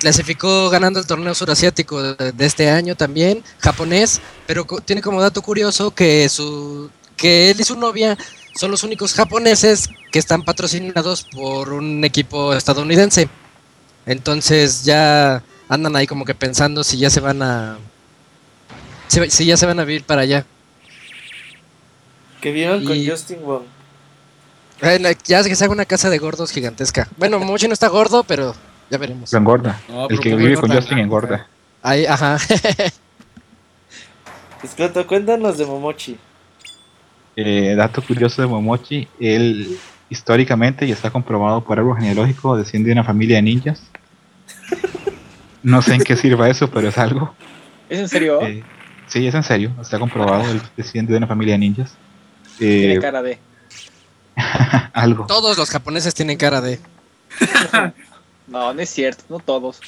clasificó 0.00 0.68
ganando 0.68 0.98
el 0.98 1.06
torneo 1.06 1.32
surasiático 1.32 2.02
de, 2.02 2.32
de, 2.32 2.44
este 2.44 2.68
año 2.68 2.96
también, 2.96 3.44
japonés, 3.60 4.20
pero 4.48 4.66
tiene 4.84 5.00
como 5.00 5.20
dato 5.22 5.40
curioso 5.42 5.92
que 5.92 6.28
su 6.28 6.90
que 7.16 7.50
él 7.50 7.60
y 7.60 7.64
su 7.64 7.76
novia 7.78 8.18
son 8.56 8.72
los 8.72 8.82
únicos 8.82 9.14
japoneses 9.14 9.88
que 10.10 10.18
están 10.18 10.42
patrocinados 10.42 11.24
por 11.32 11.72
un 11.72 12.04
equipo 12.04 12.52
estadounidense. 12.52 13.28
Entonces 14.04 14.84
ya 14.84 15.42
andan 15.72 15.96
ahí 15.96 16.06
como 16.06 16.26
que 16.26 16.34
pensando 16.34 16.84
si 16.84 16.98
ya 16.98 17.08
se 17.08 17.20
van 17.20 17.42
a 17.42 17.78
si, 19.08 19.46
ya 19.46 19.56
se 19.56 19.64
van 19.64 19.80
a 19.80 19.84
vivir 19.84 20.04
para 20.04 20.20
allá. 20.22 20.44
Que 22.42 22.52
vieron 22.52 22.84
con 22.84 23.06
Justin 23.06 23.38
Wong. 23.42 23.62
Ya 25.24 25.42
que 25.44 25.54
se 25.54 25.64
haga 25.64 25.72
una 25.72 25.86
casa 25.86 26.10
de 26.10 26.18
gordos 26.18 26.50
gigantesca. 26.50 27.08
Bueno, 27.16 27.38
Mochi 27.38 27.68
no 27.68 27.72
está 27.72 27.88
gordo, 27.88 28.24
pero 28.24 28.54
ya 28.90 28.98
veremos. 28.98 29.32
Lo 29.32 29.38
engorda. 29.38 29.80
el 30.10 30.20
que 30.20 30.34
vive 30.34 30.56
con 30.56 30.70
Justin 30.70 30.98
engorda. 30.98 31.46
Ahí, 31.82 32.04
ajá. 32.04 32.36
Esclato, 34.62 35.06
cuéntanos 35.06 35.56
de 35.56 35.66
Momochi. 35.66 36.18
Eh, 37.34 37.74
dato 37.76 38.02
curioso 38.02 38.42
de 38.42 38.48
Momochi, 38.48 39.08
él 39.18 39.78
históricamente 40.10 40.86
y 40.86 40.92
está 40.92 41.10
comprobado 41.10 41.64
por 41.64 41.78
algo 41.78 41.94
genealógico, 41.94 42.56
desciende 42.56 42.88
de 42.88 42.92
una 42.92 43.04
familia 43.04 43.36
de 43.36 43.42
ninjas. 43.42 43.82
No 45.62 45.82
sé 45.82 45.94
en 45.94 46.02
qué 46.02 46.16
sirva 46.16 46.48
eso, 46.48 46.70
pero 46.70 46.88
es 46.88 46.98
algo. 46.98 47.34
¿Es 47.88 47.98
en 47.98 48.08
serio? 48.08 48.40
Eh, 48.42 48.64
sí, 49.06 49.26
es 49.26 49.34
en 49.34 49.42
serio, 49.42 49.72
está 49.80 49.98
comprobado, 49.98 50.50
él 50.50 50.60
desciende 50.76 51.12
de 51.12 51.18
una 51.18 51.26
familia 51.26 51.54
de 51.54 51.58
ninjas. 51.58 51.94
Tiene 52.58 52.94
eh, 52.94 53.00
cara 53.00 53.22
de... 53.22 53.38
algo. 54.92 55.26
Todos 55.26 55.58
los 55.58 55.70
japoneses 55.70 56.14
tienen 56.14 56.36
cara 56.36 56.60
de... 56.60 56.80
No, 58.48 58.74
no 58.74 58.82
es 58.82 58.90
cierto, 58.90 59.24
no 59.30 59.38
todos. 59.38 59.80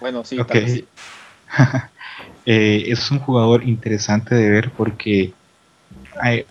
Bueno, 0.00 0.24
sí, 0.24 0.38
eh, 2.44 2.84
es 2.86 3.10
un 3.10 3.18
jugador 3.20 3.62
interesante 3.64 4.34
de 4.34 4.50
ver 4.50 4.70
porque 4.70 5.32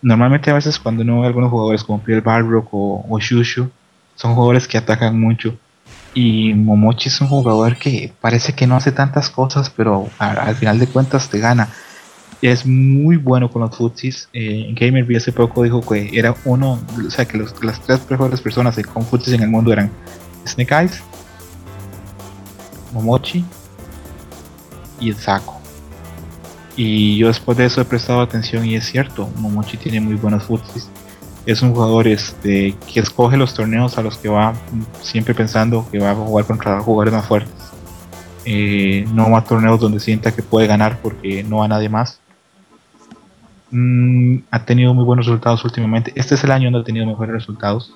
normalmente 0.02 0.50
a 0.50 0.56
veces 0.56 0.80
cuando 0.80 1.04
uno 1.04 1.22
ve 1.22 1.28
algunos 1.28 1.52
jugadores 1.52 1.84
como 1.84 2.02
Pierre 2.02 2.22
Balrock 2.22 2.74
o, 2.74 3.06
o 3.08 3.20
Shushu, 3.20 3.70
son 4.16 4.34
jugadores 4.34 4.68
que 4.68 4.78
atacan 4.78 5.20
mucho. 5.20 5.58
Y 6.14 6.54
Momochi 6.54 7.10
es 7.10 7.22
un 7.22 7.28
jugador 7.28 7.78
que 7.78 8.14
parece 8.22 8.54
que 8.54 8.68
no 8.68 8.76
hace 8.76 8.92
tantas 8.92 9.30
cosas, 9.30 9.70
pero 9.70 10.10
al 10.20 10.56
final 10.56 10.80
de 10.80 10.88
cuentas 10.88 11.30
te 11.30 11.40
gana. 11.40 11.70
Es 12.42 12.66
muy 12.66 13.18
bueno 13.18 13.50
con 13.50 13.62
los 13.62 13.76
futsis. 13.76 14.30
Eh, 14.34 14.74
Gamer 14.78 15.08
hace 15.16 15.32
poco 15.32 15.64
dijo 15.64 15.82
que 15.82 16.12
era 16.14 16.36
uno, 16.46 16.80
o 17.06 17.10
sea, 17.10 17.26
que 17.26 17.38
las 17.38 17.82
tres 17.82 18.02
mejores 18.10 18.42
personas 18.42 18.78
con 18.94 19.06
futsis 19.06 19.34
en 19.34 19.44
el 19.44 19.50
mundo 19.50 19.72
eran 19.72 19.90
Snake 20.46 20.76
Eyes, 20.76 21.02
Momochi 22.94 23.44
y 25.00 25.10
el 25.10 25.16
Saco. 25.16 25.60
Y 26.76 27.18
yo 27.18 27.28
después 27.28 27.58
de 27.58 27.66
eso 27.66 27.82
he 27.82 27.86
prestado 27.86 28.22
atención 28.22 28.66
y 28.66 28.76
es 28.76 28.86
cierto, 28.86 29.30
Momochi 29.38 29.78
tiene 29.78 30.00
muy 30.00 30.16
buenos 30.16 30.44
futsis. 30.44 30.90
Es 31.46 31.62
un 31.62 31.74
jugador 31.74 32.08
este, 32.08 32.76
que 32.92 33.00
escoge 33.02 33.36
los 33.36 33.54
torneos 33.54 33.98
a 33.98 34.02
los 34.02 34.18
que 34.18 34.30
va 34.30 34.54
siempre 35.02 35.36
pensando 35.36 35.86
que 35.92 36.00
va 36.00 36.12
a 36.12 36.16
jugar 36.16 36.46
contra 36.46 36.80
jugadores 36.80 37.14
más 37.14 37.26
fuertes. 37.26 37.54
eh, 38.46 39.06
no 39.14 39.32
va 39.32 39.40
a 39.40 39.44
torneos 39.44 39.80
donde 39.80 40.00
sienta 40.00 40.34
que 40.34 40.42
puede 40.42 40.68
ganar 40.68 41.00
porque 41.02 41.44
no 41.44 41.58
va 41.58 41.68
nadie 41.68 41.90
más. 41.90 42.20
Mm, 43.76 44.44
ha 44.52 44.66
tenido 44.66 44.94
muy 44.94 45.04
buenos 45.04 45.26
resultados 45.26 45.66
últimamente. 45.66 46.14
Este 46.16 46.36
es 46.36 46.44
el 46.44 46.52
año 46.52 46.66
donde 46.66 46.82
ha 46.82 46.86
tenido 46.86 47.08
mejores 47.08 47.34
resultados. 47.34 47.96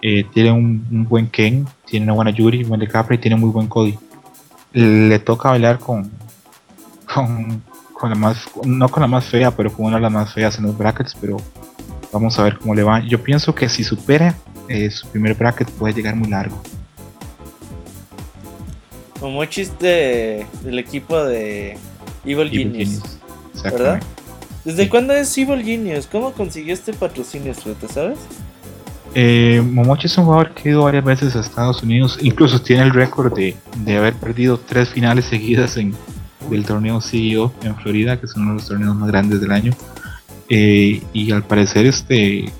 Eh, 0.00 0.24
tiene 0.32 0.52
un, 0.52 1.06
buen 1.08 1.26
Ken, 1.28 1.66
tiene 1.86 2.04
una 2.04 2.12
buena 2.12 2.30
Yuri, 2.30 2.62
buen 2.62 2.78
de 2.78 2.86
Capra 2.86 3.16
y 3.16 3.18
tiene 3.18 3.36
muy 3.36 3.50
buen 3.50 3.66
Cody. 3.66 3.98
Le 4.72 5.18
toca 5.18 5.50
bailar 5.50 5.80
con, 5.80 6.08
con, 7.12 7.64
con, 7.92 8.10
la 8.10 8.16
más, 8.16 8.46
no 8.64 8.88
con 8.88 9.00
la 9.00 9.08
más 9.08 9.24
fea, 9.24 9.50
pero 9.50 9.72
con 9.72 9.86
una 9.86 9.96
de 9.96 10.02
las 10.02 10.12
más 10.12 10.32
feas 10.32 10.56
en 10.58 10.66
los 10.66 10.78
brackets, 10.78 11.16
pero 11.20 11.38
vamos 12.12 12.38
a 12.38 12.44
ver 12.44 12.58
cómo 12.58 12.74
le 12.74 12.82
va. 12.82 13.00
Yo 13.00 13.22
pienso 13.22 13.54
que 13.54 13.68
si 13.68 13.84
supera 13.84 14.36
eh, 14.68 14.90
su 14.90 15.06
primer 15.08 15.34
bracket 15.34 15.70
puede 15.70 15.94
llegar 15.94 16.16
muy 16.16 16.28
largo. 16.28 16.60
Como 19.20 19.44
chiste 19.46 20.46
del 20.62 20.78
equipo 20.78 21.24
de 21.24 21.78
Evil, 22.24 22.50
Genius, 22.50 23.18
¿verdad? 23.62 24.02
¿Desde 24.64 24.88
cuándo 24.88 25.12
es 25.14 25.36
Evil 25.38 25.64
Genius? 25.64 26.06
¿Cómo 26.06 26.32
consiguió 26.32 26.74
este 26.74 26.92
patrocinio, 26.92 27.54
¿te 27.54 27.88
sabes? 27.88 28.18
Eh, 29.14 29.62
Momochi 29.64 30.08
es 30.08 30.18
un 30.18 30.24
jugador 30.24 30.52
que 30.52 30.68
ha 30.68 30.72
ido 30.72 30.82
varias 30.82 31.02
veces 31.02 31.34
a 31.36 31.40
Estados 31.40 31.82
Unidos, 31.82 32.18
incluso 32.20 32.60
tiene 32.60 32.82
el 32.82 32.90
récord 32.90 33.32
de, 33.34 33.56
haber 33.96 34.12
perdido 34.12 34.58
tres 34.58 34.90
finales 34.90 35.24
seguidas 35.24 35.78
en 35.78 35.94
del 36.50 36.66
torneo 36.66 37.00
CEO 37.00 37.52
en 37.62 37.74
Florida, 37.76 38.20
que 38.20 38.26
es 38.26 38.36
uno 38.36 38.50
de 38.50 38.54
los 38.56 38.68
torneos 38.68 38.94
más 38.94 39.08
grandes 39.08 39.40
del 39.40 39.52
año. 39.52 39.72
Eh, 40.48 41.02
y 41.12 41.32
al 41.32 41.42
parecer 41.42 41.86
este 41.86 42.52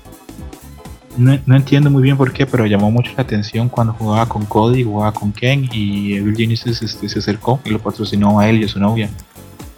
no, 1.17 1.55
entiendo 1.55 1.89
muy 1.89 2.03
bien 2.03 2.15
por 2.15 2.31
qué, 2.31 2.45
pero 2.45 2.65
llamó 2.67 2.91
mucho 2.91 3.11
la 3.17 3.23
atención 3.23 3.69
cuando 3.69 3.93
jugaba 3.93 4.27
con 4.27 4.45
Cody, 4.45 4.83
jugaba 4.83 5.11
con 5.11 5.31
Ken 5.31 5.67
y 5.71 6.13
Evil 6.13 6.35
Genesis 6.35 6.81
este, 6.83 7.09
se 7.09 7.19
acercó 7.19 7.59
y 7.65 7.71
lo 7.71 7.79
patrocinó 7.79 8.39
a 8.39 8.47
él 8.47 8.61
y 8.61 8.65
a 8.65 8.67
su 8.67 8.79
novia. 8.79 9.09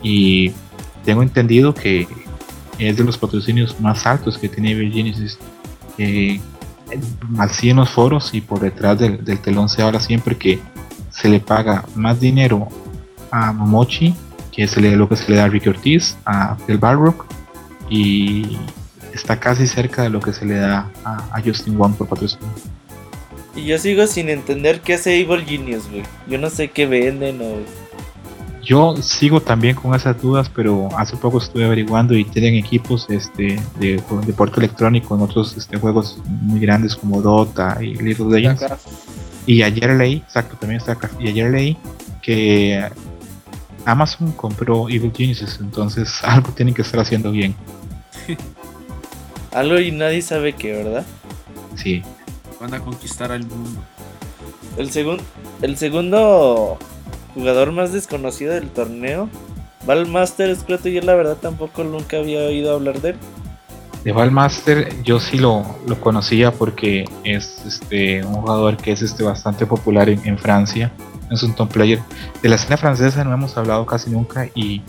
Y 0.04 0.52
tengo 1.06 1.24
entendido 1.24 1.74
que 1.74 2.08
es 2.78 2.98
de 2.98 3.04
los 3.04 3.18
patrocinios 3.18 3.80
más 3.80 4.06
altos 4.06 4.38
que 4.38 4.50
tiene 4.50 4.72
Evil 4.72 4.92
Genesis. 4.92 5.40
Así 7.38 7.70
en 7.70 7.78
los 7.78 7.90
foros 7.90 8.34
y 8.34 8.42
por 8.42 8.60
detrás 8.60 9.00
del, 9.00 9.24
telón 9.40 9.70
se 9.70 9.82
habla 9.82 10.02
siempre 10.02 10.38
que 10.38 10.60
se 11.10 11.30
le 11.30 11.40
paga 11.40 11.86
más 11.96 12.20
dinero 12.20 12.68
a 13.32 13.54
Momochi 13.54 14.14
que 14.52 14.68
se 14.68 14.82
le, 14.82 14.96
lo 14.96 15.08
que 15.08 15.16
se 15.16 15.32
le 15.32 15.38
da 15.38 15.46
a 15.46 15.48
Ricky 15.48 15.70
Ortiz, 15.70 16.18
a 16.26 16.58
Phil 16.66 16.78
Barrock 16.78 17.26
y 17.90 18.58
está 19.14 19.40
casi 19.40 19.68
cerca 19.68 20.04
de 20.04 20.10
lo 20.10 20.20
que 20.20 20.34
se 20.34 20.46
le 20.46 20.56
da 20.56 20.90
a, 21.04 21.42
Justin 21.44 21.78
Wong 21.78 21.96
por 21.96 22.08
patrocinio. 22.08 22.48
Y 23.56 23.66
yo 23.66 23.78
sigo 23.78 24.06
sin 24.08 24.30
entender 24.30 24.82
qué 24.82 24.94
hace 24.94 25.20
Evil 25.20 25.44
Genius, 25.44 25.90
güey. 25.90 26.04
Yo 26.28 26.38
no 26.38 26.50
sé 26.50 26.70
qué 26.70 26.86
venden 26.86 27.42
o... 27.42 27.58
Yo 28.64 28.96
sigo 28.98 29.42
también 29.42 29.76
con 29.76 29.96
esas 29.96 30.22
dudas, 30.22 30.50
pero 30.54 30.90
hace 30.98 31.18
poco 31.18 31.40
estuve 31.40 31.66
averiguando 31.66 32.16
y 32.16 32.24
tienen 32.26 32.56
equipos 32.56 33.08
este, 33.10 33.60
de, 33.80 34.02
deporte 34.26 34.60
electrónico 34.60 35.16
en 35.16 35.22
otros 35.22 35.58
este, 35.58 35.78
juegos 35.78 36.22
muy 36.26 36.60
grandes 36.60 36.96
como 36.96 37.22
Dota 37.22 37.78
y 37.82 37.96
League 37.96 38.22
of 38.22 38.32
Legends. 38.32 38.64
Y 39.46 39.64
ayer 39.64 39.90
leí, 39.96 40.18
exacto, 40.18 40.56
también 40.58 40.80
está 40.80 40.92
acá. 40.92 41.10
Y 41.20 41.30
ayer 41.30 41.50
leí 41.50 41.78
que 42.22 42.88
Amazon 43.86 44.32
compró 44.34 44.90
Evil 44.90 45.12
Geniuses, 45.16 45.58
entonces 45.60 46.20
algo 46.24 46.52
tienen 46.52 46.74
que 46.74 46.84
estar 46.84 47.00
haciendo 47.00 47.32
bien. 47.32 47.56
Algo 49.52 49.80
y 49.80 49.92
nadie 49.92 50.22
sabe 50.22 50.54
qué, 50.54 50.74
¿verdad? 50.74 51.06
Sí. 51.76 52.04
Van 52.60 52.74
a 52.74 52.80
conquistar 52.80 53.32
al 53.32 53.46
mundo. 53.46 53.82
El, 54.78 54.92
segundo 54.92 55.24
el 55.62 55.78
segundo 55.78 56.78
jugador 57.34 57.72
más 57.72 57.92
desconocido 57.92 58.54
del 58.54 58.70
torneo, 58.70 59.30
Valmaster, 59.86 60.56
creo 60.58 60.80
que 60.80 60.92
yo 60.92 61.02
la 61.02 61.16
verdad 61.16 61.38
tampoco 61.38 61.84
nunca 61.84 62.18
había 62.18 62.42
oído 62.42 62.74
hablar 62.74 63.02
de 63.02 63.12
él. 63.12 63.16
De 64.04 64.12
Valmaster 64.12 65.04
yo 65.04 65.20
sí 65.20 65.38
lo, 65.38 65.66
lo 65.86 66.00
conocía 66.00 66.52
porque 66.52 67.06
es 67.24 67.66
este 67.66 68.24
un 68.24 68.36
jugador 68.36 68.78
que 68.78 68.92
es 68.92 69.02
este 69.02 69.24
bastante 69.24 69.66
popular 69.66 70.10
en, 70.10 70.26
en 70.26 70.38
Francia. 70.38 70.92
Es 71.30 71.44
un 71.44 71.54
top 71.54 71.72
player. 71.72 72.00
De 72.42 72.50
la 72.50 72.56
escena 72.56 72.78
francesa 72.78 73.24
no 73.24 73.34
hemos 73.34 73.58
hablado 73.58 73.86
casi 73.86 74.10
nunca 74.10 74.48
y 74.56 74.82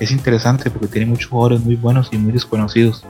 es 0.00 0.10
interesante 0.10 0.70
porque 0.70 0.86
tiene 0.86 1.06
muchos 1.06 1.30
jugadores 1.30 1.60
muy 1.60 1.76
buenos 1.76 2.08
y 2.12 2.18
muy 2.18 2.32
desconocidos 2.32 3.04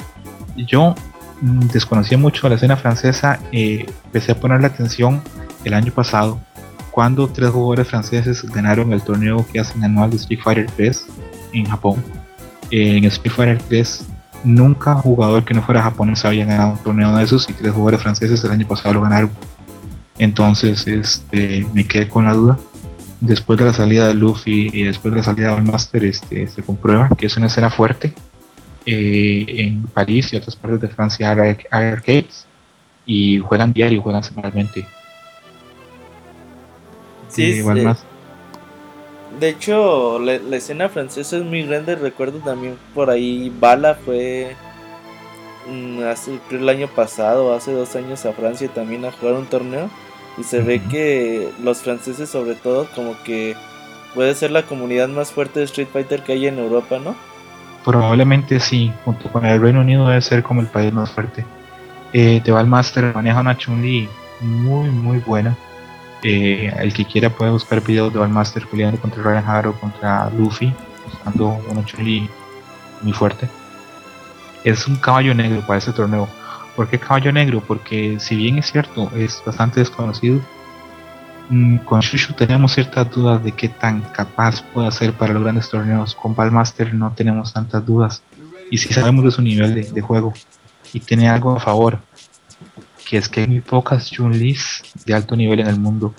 yo 0.67 0.95
mm, 1.41 1.69
desconocía 1.69 2.19
mucho 2.19 2.49
la 2.49 2.57
escena 2.57 2.77
francesa, 2.77 3.41
eh, 3.53 3.87
empecé 4.07 4.33
a 4.33 4.41
poner 4.41 4.61
la 4.61 4.69
atención 4.69 5.23
el 5.65 5.75
año 5.75 5.93
pasado 5.93 6.41
cuando 6.91 7.29
tres 7.29 7.51
jugadores 7.51 7.89
franceses 7.89 8.43
ganaron 8.43 8.93
el 8.93 9.03
torneo 9.03 9.47
que 9.53 9.61
hacen 9.61 9.85
anual 9.85 10.11
de 10.11 10.17
Street 10.17 10.41
Fighter 10.43 10.67
3 10.77 11.07
en 11.53 11.65
Japón. 11.67 12.03
en 12.71 13.05
Street 13.05 13.33
Fighter 13.33 13.63
3 13.69 14.07
nunca 14.45 14.97
un 14.97 15.03
jugador 15.03 15.45
que 15.45 15.55
no 15.55 15.63
fuera 15.63 15.83
japonés 15.83 16.25
había 16.25 16.45
ganado 16.45 16.73
un 16.73 16.79
torneo 16.79 17.17
de 17.17 17.25
esos 17.25 17.49
y 17.51 17.53
tres 17.53 17.73
jugadores 17.73 18.01
franceses 18.01 18.43
el 18.45 18.51
año 18.51 18.67
pasado 18.67 18.95
lo 18.95 19.03
ganaron. 19.03 19.31
Entonces 20.19 20.87
este, 20.87 21.67
me 21.73 21.87
quedé 21.87 22.09
con 22.09 22.25
la 22.25 22.35
duda. 22.35 22.59
Después 23.21 23.59
de 23.59 23.65
la 23.65 23.73
salida 23.73 24.09
de 24.09 24.15
Luffy 24.15 24.71
y 24.73 24.85
después 24.85 25.13
de 25.13 25.19
la 25.19 25.25
salida 25.25 25.55
del 25.55 25.65
Master 25.65 26.05
este, 26.05 26.47
se 26.47 26.63
comprueba 26.63 27.09
que 27.19 27.27
es 27.27 27.37
una 27.37 27.47
escena 27.47 27.69
fuerte 27.69 28.15
eh, 28.87 29.45
en 29.49 29.83
París 29.89 30.33
y 30.33 30.37
otras 30.37 30.55
partes 30.55 30.81
de 30.81 30.89
Francia 30.89 31.33
arcades 31.71 32.47
y 33.05 33.39
juegan 33.39 33.73
diario, 33.73 34.03
juegan 34.03 34.23
semanalmente. 34.23 34.87
Sí, 37.29 37.61
eh, 37.61 37.95
De 39.41 39.49
hecho, 39.49 40.19
la, 40.19 40.35
escena 40.57 40.89
francesa 40.89 41.39
es 41.39 41.45
muy 41.45 41.65
grande. 41.65 41.97
Recuerdo 41.97 42.39
también 42.39 42.77
por 42.95 43.11
ahí, 43.11 43.53
Bala 43.61 43.95
fue 43.95 44.55
mm, 45.67 46.03
hace, 46.05 46.39
el 46.51 46.69
año 46.69 46.89
pasado, 46.89 47.55
hace 47.55 47.73
dos 47.73 47.97
años 47.97 48.25
a 48.27 48.33
Francia 48.33 48.69
también 48.69 49.05
a 49.05 49.13
jugar 49.13 49.35
un 49.35 49.47
torneo. 49.47 49.91
Y 50.39 50.45
se 50.45 50.61
ve 50.63 50.81
que 50.81 51.51
los 51.63 51.83
franceses, 51.83 52.31
sobre 52.31 52.55
todo, 52.55 52.87
como 52.95 53.21
que 53.25 53.57
puede 54.15 54.35
ser 54.35 54.51
la 54.51 54.63
comunidad 54.63 55.09
más 55.09 55.33
fuerte 55.33 55.61
de 55.61 55.65
Street 55.67 55.89
Fighter 55.93 56.23
que 56.23 56.33
hay 56.33 56.47
en 56.47 56.59
Europa, 56.59 56.99
¿no? 56.99 57.17
Probablemente 57.85 58.61
sí, 58.61 58.93
junto 59.05 59.31
con 59.31 59.45
el 59.47 59.61
Reino 59.61 59.81
Unido 59.81 60.07
debe 60.07 60.21
ser 60.21 60.43
como 60.43 60.61
el 60.61 60.67
país 60.67 60.93
más 60.93 61.11
fuerte. 61.11 61.45
Eh, 62.13 62.41
The 62.45 62.53
Master 62.65 63.15
maneja 63.15 63.41
una 63.41 63.57
Chun-Li 63.57 64.09
muy 64.41 64.89
muy 64.91 65.19
buena. 65.19 65.57
Eh, 66.23 66.73
el 66.79 66.93
que 66.93 67.05
quiera 67.05 67.31
puede 67.31 67.51
buscar 67.51 67.81
videos 67.81 68.13
de 68.13 68.27
Master 68.27 68.67
peleando 68.67 69.01
contra 69.01 69.23
Ryan 69.23 69.45
Haro, 69.47 69.73
contra 69.75 70.29
Luffy, 70.31 70.73
usando 71.07 71.61
una 71.69 71.85
Chun-Li 71.85 72.29
muy 73.03 73.13
fuerte. 73.13 73.49
Es 74.65 74.87
un 74.89 74.97
caballo 74.97 75.35
negro 75.35 75.61
para 75.67 75.79
ese 75.79 75.93
torneo. 75.93 76.29
¿Por 76.79 76.89
qué 76.89 76.99
caballo 76.99 77.33
negro? 77.33 77.61
Porque 77.67 78.21
si 78.21 78.37
bien 78.37 78.59
es 78.59 78.71
cierto, 78.71 79.11
es 79.17 79.43
bastante 79.45 79.81
desconocido, 79.81 80.41
Mm, 81.51 81.79
con 81.79 82.01
Shushu 82.01 82.35
tenemos 82.35 82.73
ciertas 82.73 83.11
dudas 83.11 83.43
de 83.43 83.53
qué 83.53 83.71
tan 83.71 84.03
capaz 84.13 84.63
puede 84.63 84.91
ser 84.93 85.15
para 85.15 85.33
los 85.33 85.43
grandes 85.43 85.69
torneos. 85.71 86.15
Con 86.15 86.35
Palmaster 86.35 86.93
no 86.93 87.13
tenemos 87.13 87.53
tantas 87.53 87.85
dudas. 87.87 88.23
Y 88.71 88.79
si 88.79 88.93
sabemos 88.93 89.25
de 89.25 89.31
su 89.31 89.41
nivel 89.41 89.93
de, 89.93 90.01
juego. 90.01 90.35
Y 90.93 91.01
tiene 91.01 91.29
algo 91.29 91.57
a 91.57 91.61
favor. 91.61 92.01
Que 93.09 93.17
es 93.17 93.29
que 93.29 93.41
hay 93.41 93.47
muy 93.47 93.61
pocas 93.61 94.11
Chun-Lis 94.11 94.83
de 95.07 95.15
alto 95.15 95.37
nivel 95.37 95.61
en 95.61 95.69
el 95.69 95.81
mundo. 95.81 96.15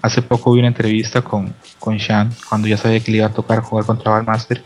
Hace 0.00 0.22
poco 0.22 0.52
vi 0.52 0.60
una 0.60 0.68
entrevista 0.68 1.20
con, 1.20 1.54
con 1.78 1.98
Shan 1.98 2.30
cuando 2.48 2.66
ya 2.66 2.78
sabía 2.78 3.00
que 3.00 3.10
le 3.10 3.18
iba 3.18 3.26
a 3.26 3.34
tocar 3.34 3.60
jugar 3.60 3.84
contra 3.84 4.12
Balmaster. 4.12 4.62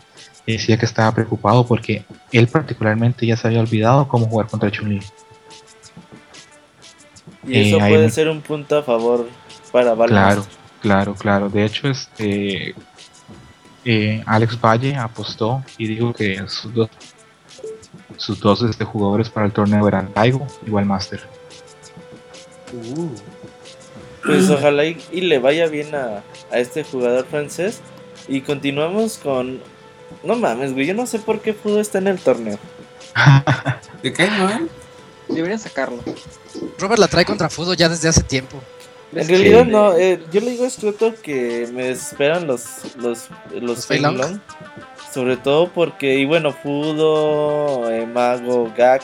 Y 0.47 0.53
decía 0.53 0.77
que 0.77 0.85
estaba 0.85 1.13
preocupado 1.13 1.67
porque 1.67 2.05
él 2.31 2.47
particularmente 2.47 3.27
ya 3.27 3.37
se 3.37 3.49
había 3.49 3.61
olvidado 3.61 4.07
cómo 4.07 4.27
jugar 4.27 4.47
contra 4.47 4.71
Chun-Li. 4.71 5.01
Y 7.47 7.69
eso 7.69 7.77
eh, 7.77 7.89
puede 7.89 8.11
ser 8.11 8.29
un 8.29 8.41
punto 8.41 8.79
a 8.79 8.83
favor 8.83 9.27
Claro, 10.07 10.47
claro, 10.81 11.15
claro. 11.15 11.49
De 11.49 11.65
hecho, 11.65 11.89
este 11.89 12.75
eh, 13.85 14.23
Alex 14.25 14.61
Valle 14.61 14.95
apostó 14.95 15.65
y 15.77 15.89
dijo 15.89 16.13
que 16.13 16.39
sus 16.47 16.73
dos, 16.73 16.89
sus 18.17 18.39
dos 18.39 18.63
este, 18.63 18.85
jugadores 18.85 19.29
para 19.29 19.47
el 19.47 19.53
torneo 19.53 19.87
eran 19.89 20.13
Taigo 20.13 20.47
y 20.65 20.71
Master. 20.71 21.23
Uh. 22.73 23.11
Pues 24.25 24.49
ojalá 24.49 24.87
y, 24.87 25.21
le 25.21 25.39
vaya 25.39 25.67
bien 25.67 25.95
a, 25.95 26.23
este 26.53 26.85
jugador 26.85 27.27
francés. 27.27 27.81
Y 28.29 28.41
continuamos 28.41 29.19
con. 29.19 29.61
No 30.23 30.37
mames, 30.37 30.73
güey, 30.73 30.87
yo 30.87 30.95
no 30.95 31.07
sé 31.07 31.19
por 31.19 31.41
qué 31.41 31.53
Fudo 31.53 31.81
está 31.81 31.99
en 31.99 32.09
el 32.09 32.19
torneo. 32.19 32.59
¿De 34.03 34.13
qué, 34.13 34.29
no? 34.29 34.69
Deberían 35.29 35.59
sacarlo. 35.59 36.03
Robert 36.79 37.01
la 37.01 37.09
trae 37.09 37.25
contra 37.25 37.49
Fudo 37.49 37.75
ya 37.75 37.89
desde 37.89 38.09
hace 38.09 38.23
tiempo. 38.23 38.61
En 39.15 39.29
realidad 39.29 39.65
no, 39.65 39.97
eh, 39.97 40.21
yo 40.33 40.41
le 40.41 40.51
digo 40.51 40.65
a 40.65 40.71
Scroto 40.71 41.15
que 41.23 41.69
me 41.73 41.91
esperan 41.91 42.47
los 42.47 42.97
los 42.97 43.29
los, 43.61 43.87
sobre 45.13 45.37
todo 45.37 45.73
porque 45.73 46.19
y 46.19 46.25
bueno, 46.25 46.53
Fudo, 46.53 47.91
eh, 47.91 48.07
Mago, 48.07 48.73
Gak 48.77 49.03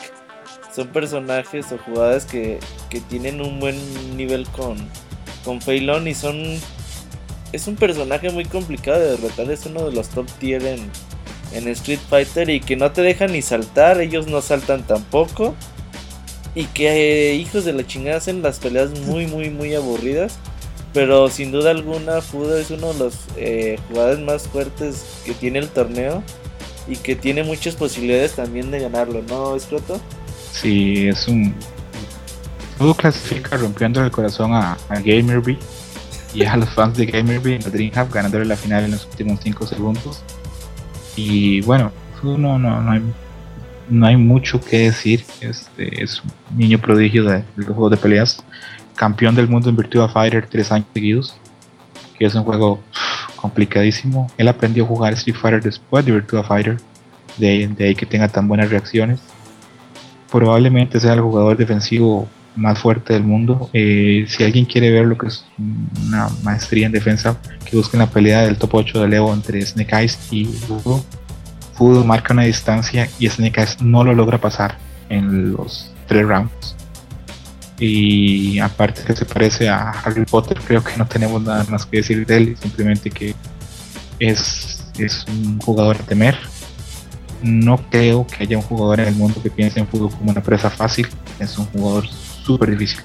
son 0.73 0.87
personajes 0.89 1.71
o 1.71 1.77
jugadores 1.77 2.25
que, 2.25 2.59
que 2.89 2.99
tienen 3.01 3.41
un 3.41 3.59
buen 3.59 4.17
nivel 4.17 4.47
con 4.49 4.77
con 5.45 5.61
Feilong 5.61 6.07
y 6.07 6.13
son 6.13 6.59
es 7.51 7.67
un 7.67 7.75
personaje 7.75 8.29
muy 8.31 8.45
complicado 8.45 8.99
de 8.99 9.11
derrotar, 9.11 9.49
es 9.51 9.65
uno 9.65 9.85
de 9.85 9.91
los 9.93 10.09
top 10.09 10.27
tier 10.39 10.65
en, 10.65 10.89
en 11.53 11.67
Street 11.69 11.99
Fighter 12.09 12.49
y 12.49 12.61
que 12.61 12.75
no 12.75 12.91
te 12.91 13.01
dejan 13.01 13.31
ni 13.31 13.41
saltar, 13.41 13.99
ellos 14.01 14.27
no 14.27 14.41
saltan 14.41 14.85
tampoco. 14.87 15.55
Y 16.53 16.65
que 16.65 17.31
eh, 17.31 17.35
hijos 17.35 17.65
de 17.65 17.73
la 17.73 17.85
chingada 17.85 18.17
hacen 18.17 18.41
las 18.41 18.59
peleas 18.59 18.91
muy, 19.01 19.27
muy, 19.27 19.49
muy 19.49 19.73
aburridas. 19.73 20.37
Pero 20.93 21.29
sin 21.29 21.51
duda 21.51 21.71
alguna, 21.71 22.21
Fudo 22.21 22.57
es 22.57 22.69
uno 22.69 22.91
de 22.93 22.99
los 22.99 23.15
eh, 23.37 23.79
jugadores 23.87 24.19
más 24.19 24.47
fuertes 24.47 25.05
que 25.25 25.33
tiene 25.33 25.59
el 25.59 25.69
torneo. 25.69 26.23
Y 26.87 26.97
que 26.97 27.15
tiene 27.15 27.43
muchas 27.43 27.75
posibilidades 27.75 28.33
también 28.33 28.71
de 28.71 28.79
ganarlo, 28.79 29.21
¿no, 29.29 29.55
Escroto? 29.55 30.01
Sí, 30.51 31.07
es 31.07 31.27
un. 31.27 31.55
Fudo 32.77 32.95
clasifica 32.95 33.55
rompiendo 33.55 34.03
el 34.03 34.11
corazón 34.11 34.53
a, 34.53 34.73
a 34.89 34.95
Gamerby 34.99 35.57
y 36.33 36.45
a 36.45 36.55
los 36.57 36.69
fans 36.69 36.97
de 36.97 37.05
Gamerby 37.05 37.53
en 37.53 37.61
la 37.63 37.69
DreamHack 37.69 38.13
ganándole 38.13 38.45
la 38.45 38.55
final 38.55 38.85
en 38.85 38.91
los 38.91 39.05
últimos 39.05 39.39
5 39.43 39.67
segundos. 39.67 40.23
Y 41.15 41.61
bueno, 41.61 41.91
Fudo 42.19 42.37
no, 42.37 42.57
no, 42.57 42.81
no 42.81 42.91
hay 42.91 43.01
no 43.91 44.07
hay 44.07 44.17
mucho 44.17 44.59
que 44.59 44.79
decir. 44.79 45.23
Este 45.41 46.03
es 46.03 46.21
un 46.23 46.57
niño 46.57 46.79
prodigio 46.79 47.25
de, 47.25 47.43
los 47.55 47.67
juegos 47.67 47.91
de 47.91 47.97
peleas. 47.97 48.43
Campeón 48.95 49.35
del 49.35 49.47
mundo 49.47 49.69
en 49.69 49.75
Virtua 49.75 50.09
Fighter 50.09 50.47
tres 50.47 50.71
años 50.71 50.87
seguidos. 50.93 51.35
Que 52.17 52.25
es 52.25 52.35
un 52.35 52.43
juego 52.43 52.79
complicadísimo. 53.35 54.31
Él 54.37 54.47
aprendió 54.47 54.85
a 54.85 54.87
jugar 54.87 55.13
Street 55.13 55.35
Fighter 55.35 55.61
después 55.61 56.05
de 56.05 56.13
Virtua 56.13 56.43
Fighter. 56.43 56.77
De, 57.37 57.67
de 57.67 57.85
ahí 57.85 57.95
que 57.95 58.05
tenga 58.05 58.27
tan 58.27 58.47
buenas 58.47 58.69
reacciones. 58.69 59.19
Probablemente 60.31 60.99
sea 60.99 61.13
el 61.13 61.21
jugador 61.21 61.57
defensivo 61.57 62.27
más 62.55 62.79
fuerte 62.79 63.13
del 63.13 63.23
mundo. 63.23 63.69
Eh, 63.73 64.25
si 64.27 64.43
alguien 64.43 64.65
quiere 64.65 64.91
ver 64.91 65.05
lo 65.05 65.17
que 65.17 65.27
es 65.27 65.45
una 66.07 66.29
maestría 66.43 66.85
en 66.85 66.91
defensa, 66.91 67.37
que 67.65 67.75
busquen 67.75 67.99
la 67.99 68.07
pelea 68.07 68.41
del 68.41 68.57
top 68.57 68.75
8 68.75 69.07
de 69.07 69.15
Evo 69.15 69.33
entre 69.33 69.61
Snake 69.65 69.95
Eyes 69.95 70.19
y 70.31 70.49
Hugo 70.69 71.03
Fudo 71.81 72.03
marca 72.03 72.31
una 72.31 72.43
distancia 72.43 73.09
y 73.17 73.27
Snake 73.27 73.65
no 73.79 74.03
lo 74.03 74.13
logra 74.13 74.39
pasar 74.39 74.77
en 75.09 75.51
los 75.51 75.91
tres 76.07 76.27
rounds. 76.27 76.75
Y 77.79 78.59
aparte 78.59 79.01
que 79.01 79.15
se 79.15 79.25
parece 79.25 79.67
a 79.67 79.89
Harry 79.89 80.23
Potter, 80.25 80.61
creo 80.63 80.83
que 80.83 80.95
no 80.95 81.07
tenemos 81.07 81.41
nada 81.41 81.65
más 81.69 81.87
que 81.87 81.97
decir 81.97 82.23
de 82.27 82.37
él, 82.37 82.57
simplemente 82.61 83.09
que 83.09 83.33
es, 84.19 84.83
es 84.99 85.25
un 85.27 85.59
jugador 85.59 85.95
a 85.95 86.03
temer. 86.03 86.37
No 87.41 87.77
creo 87.89 88.27
que 88.27 88.43
haya 88.43 88.57
un 88.57 88.63
jugador 88.63 88.99
en 88.99 89.07
el 89.07 89.15
mundo 89.15 89.41
que 89.41 89.49
piense 89.49 89.79
en 89.79 89.87
fútbol 89.87 90.11
como 90.11 90.29
una 90.29 90.43
presa 90.43 90.69
fácil, 90.69 91.07
es 91.39 91.57
un 91.57 91.65
jugador 91.65 92.05
súper 92.45 92.77
difícil. 92.77 93.01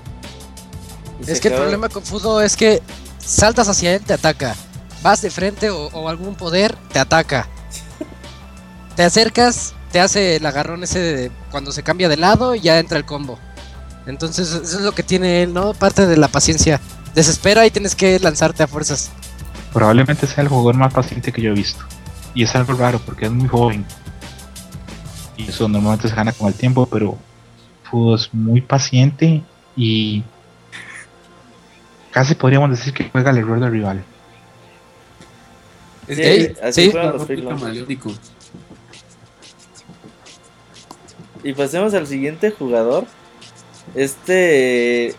Es 1.26 1.40
que 1.40 1.48
el 1.48 1.54
problema 1.54 1.88
con 1.88 2.02
Fudo 2.02 2.42
es 2.42 2.58
que 2.58 2.82
saltas 3.16 3.70
hacia 3.70 3.94
él, 3.94 4.02
te 4.02 4.12
ataca. 4.12 4.54
Vas 5.02 5.22
de 5.22 5.30
frente 5.30 5.70
o, 5.70 5.86
o 5.86 6.10
algún 6.10 6.34
poder, 6.34 6.76
te 6.92 6.98
ataca 6.98 7.48
te 8.96 9.04
acercas, 9.04 9.74
te 9.92 10.00
hace 10.00 10.36
el 10.36 10.46
agarrón 10.46 10.82
ese 10.82 10.98
de 10.98 11.30
cuando 11.50 11.70
se 11.70 11.82
cambia 11.82 12.08
de 12.08 12.16
lado 12.16 12.54
y 12.54 12.60
ya 12.60 12.78
entra 12.78 12.98
el 12.98 13.04
combo. 13.04 13.38
Entonces, 14.06 14.48
eso 14.52 14.78
es 14.78 14.82
lo 14.82 14.92
que 14.92 15.02
tiene 15.02 15.42
él, 15.42 15.52
¿no? 15.52 15.74
Parte 15.74 16.06
de 16.06 16.16
la 16.16 16.28
paciencia. 16.28 16.80
Desespera 17.14 17.66
y 17.66 17.70
tienes 17.70 17.94
que 17.94 18.18
lanzarte 18.18 18.62
a 18.62 18.66
fuerzas. 18.66 19.10
Probablemente 19.72 20.26
sea 20.26 20.42
el 20.42 20.48
jugador 20.48 20.76
más 20.76 20.92
paciente 20.92 21.32
que 21.32 21.42
yo 21.42 21.50
he 21.50 21.54
visto. 21.54 21.84
Y 22.34 22.42
es 22.42 22.54
algo 22.54 22.74
raro 22.74 22.98
porque 23.04 23.26
es 23.26 23.32
muy 23.32 23.48
joven. 23.48 23.84
Y 25.36 25.48
eso 25.48 25.68
normalmente 25.68 26.08
se 26.08 26.14
gana 26.14 26.32
con 26.32 26.48
el 26.48 26.54
tiempo, 26.54 26.86
pero 26.86 27.18
Fudo 27.84 28.16
es 28.16 28.32
muy 28.32 28.60
paciente 28.60 29.42
y 29.76 30.24
casi 32.10 32.34
podríamos 32.34 32.70
decir 32.70 32.94
que 32.94 33.10
juega 33.10 33.30
el 33.30 33.38
error 33.38 33.60
del 33.60 33.70
rival. 33.70 34.04
Sí, 36.08 36.48
así 36.62 36.84
sí. 36.84 36.90
fueron 36.90 37.18
los 37.18 37.26
Y 41.46 41.52
pasemos 41.52 41.94
al 41.94 42.08
siguiente 42.08 42.50
jugador. 42.50 43.06
Este 43.94 45.14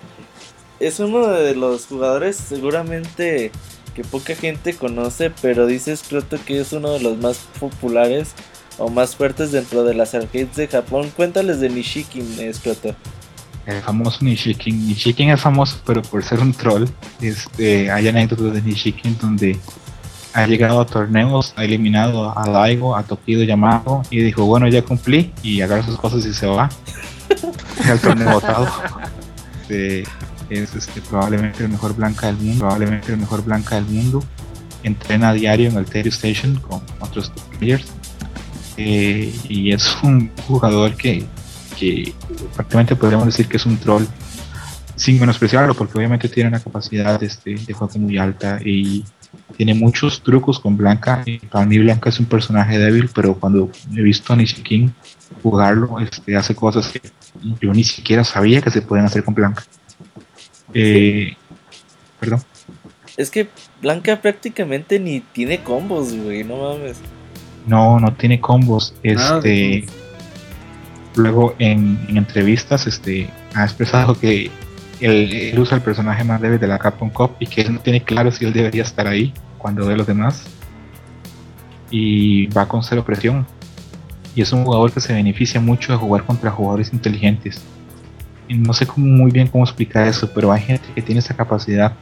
es 0.77 0.99
uno 0.99 1.25
de 1.25 1.55
los 1.55 1.85
jugadores 1.85 2.35
seguramente 2.35 3.49
que 3.95 4.03
poca 4.03 4.35
gente 4.35 4.73
conoce, 4.73 5.31
pero 5.41 5.65
dice 5.67 5.95
Scroto 5.95 6.37
que 6.45 6.59
es 6.59 6.73
uno 6.73 6.91
de 6.91 6.99
los 6.99 7.17
más 7.17 7.37
populares 7.61 8.33
o 8.77 8.89
más 8.89 9.15
fuertes 9.15 9.53
dentro 9.53 9.85
de 9.85 9.93
las 9.93 10.15
arcades 10.15 10.53
de 10.57 10.67
Japón. 10.67 11.09
Cuéntales 11.15 11.61
de 11.61 11.69
Nishikin, 11.69 12.53
Scroto. 12.53 12.93
El 13.65 13.81
famoso 13.81 14.17
Nishikin. 14.25 14.85
Nishikin 14.85 15.29
es 15.29 15.39
famoso, 15.39 15.79
pero 15.85 16.01
por 16.01 16.25
ser 16.25 16.41
un 16.41 16.51
troll. 16.51 16.87
Este, 17.21 17.89
hay 17.89 18.05
anécdotas 18.09 18.53
de 18.53 18.61
Nishikin 18.63 19.17
donde 19.17 19.57
ha 20.37 20.45
llegado 20.45 20.79
a 20.79 20.85
torneos, 20.85 21.51
ha 21.55 21.63
eliminado 21.63 22.37
a 22.37 22.47
Daigo, 22.47 22.95
a 22.95 23.01
Tokido 23.01 23.43
Yamato 23.43 24.03
y 24.11 24.21
dijo, 24.21 24.45
bueno, 24.45 24.67
ya 24.67 24.83
cumplí 24.83 25.33
y 25.41 25.61
agarra 25.61 25.83
sus 25.83 25.97
cosas 25.97 26.23
y 26.27 26.33
se 26.33 26.45
va. 26.45 26.69
el 27.91 27.99
torneo 27.99 28.33
votado. 28.33 28.67
Este, 29.61 30.03
es 30.51 30.75
este, 30.75 31.01
probablemente 31.01 31.63
el 31.63 31.69
mejor 31.69 31.95
blanca 31.95 32.27
del 32.27 32.37
mundo, 32.37 32.59
probablemente 32.59 33.11
el 33.11 33.17
mejor 33.17 33.43
blanca 33.43 33.75
del 33.75 33.85
mundo. 33.85 34.23
Entrena 34.83 35.29
a 35.29 35.33
diario 35.33 35.69
en 35.69 35.77
Alterio 35.77 36.11
Station 36.11 36.55
con 36.57 36.81
otros 36.99 37.31
players. 37.57 37.91
Eh, 38.77 39.33
y 39.49 39.71
es 39.71 39.97
un 40.03 40.29
jugador 40.47 40.95
que, 40.95 41.25
que 41.79 42.13
prácticamente 42.53 42.95
podríamos 42.95 43.25
decir 43.25 43.47
que 43.47 43.57
es 43.57 43.65
un 43.65 43.77
troll 43.77 44.05
sin 44.95 45.19
menospreciarlo 45.19 45.73
porque 45.73 45.97
obviamente 45.97 46.29
tiene 46.29 46.49
una 46.49 46.59
capacidad 46.59 47.21
este, 47.23 47.55
de 47.55 47.73
juego 47.73 47.97
muy 47.97 48.19
alta 48.19 48.59
y 48.63 49.03
tiene 49.55 49.73
muchos 49.73 50.21
trucos 50.21 50.59
con 50.59 50.77
Blanca. 50.77 51.23
Y 51.25 51.39
para 51.39 51.65
mí 51.65 51.79
Blanca 51.79 52.09
es 52.09 52.19
un 52.19 52.25
personaje 52.25 52.77
débil 52.77 53.09
pero 53.13 53.35
cuando 53.35 53.71
he 53.95 54.01
visto 54.01 54.33
a 54.33 54.35
Nishikin 54.35 54.93
jugarlo 55.43 55.99
este, 55.99 56.35
hace 56.35 56.55
cosas 56.55 56.87
que 56.87 57.01
yo 57.61 57.73
ni 57.73 57.83
siquiera 57.83 58.23
sabía 58.23 58.61
que 58.61 58.71
se 58.71 58.81
pueden 58.81 59.05
hacer 59.05 59.23
con 59.23 59.33
Blanca. 59.33 59.63
Eh, 60.73 61.35
perdón. 62.19 62.41
Es 63.15 63.31
que 63.31 63.49
Blanca 63.81 64.21
prácticamente 64.21 64.99
ni 64.99 65.21
tiene 65.21 65.63
combos, 65.63 66.13
güey, 66.15 66.43
no 66.43 66.57
mames. 66.57 66.97
no 67.65 67.99
no 67.99 68.13
tiene 68.13 68.39
combos. 68.39 68.93
Este 69.03 69.85
luego 71.15 71.55
en, 71.57 71.99
en 72.07 72.17
entrevistas 72.17 72.85
este 72.85 73.29
ha 73.55 73.63
expresado 73.63 74.19
que 74.19 74.51
él, 74.99 75.57
usa 75.57 75.77
el 75.77 75.83
personaje 75.83 76.23
más 76.23 76.41
débil 76.41 76.59
de 76.59 76.67
la 76.67 76.79
Capcom 76.79 77.09
Cup 77.09 77.31
y 77.39 77.47
que 77.47 77.61
él 77.61 77.73
no 77.73 77.79
tiene 77.79 78.01
claro 78.03 78.31
si 78.31 78.45
él 78.45 78.53
debería 78.53 78.83
estar 78.83 79.07
ahí 79.07 79.33
cuando 79.57 79.85
ve 79.85 79.93
a 79.93 79.97
los 79.97 80.07
demás. 80.07 80.45
Y 81.89 82.47
va 82.47 82.67
con 82.67 82.83
cero 82.83 83.03
presión. 83.05 83.45
Y 84.35 84.41
es 84.41 84.51
un 84.51 84.65
jugador 84.65 84.91
que 84.91 84.99
se 84.99 85.13
beneficia 85.13 85.59
mucho 85.59 85.91
de 85.93 85.97
jugar 85.97 86.23
contra 86.23 86.51
jugadores 86.51 86.93
inteligentes. 86.93 87.61
Y 88.47 88.55
no 88.55 88.73
sé 88.73 88.85
cómo, 88.85 89.07
muy 89.07 89.31
bien 89.31 89.47
cómo 89.47 89.63
explicar 89.63 90.07
eso 90.07 90.31
pero 90.33 90.51
hay 90.51 90.61
gente 90.61 90.87
que 90.95 91.01
tiene 91.01 91.19
esa 91.19 91.35
capacidad 91.35 91.93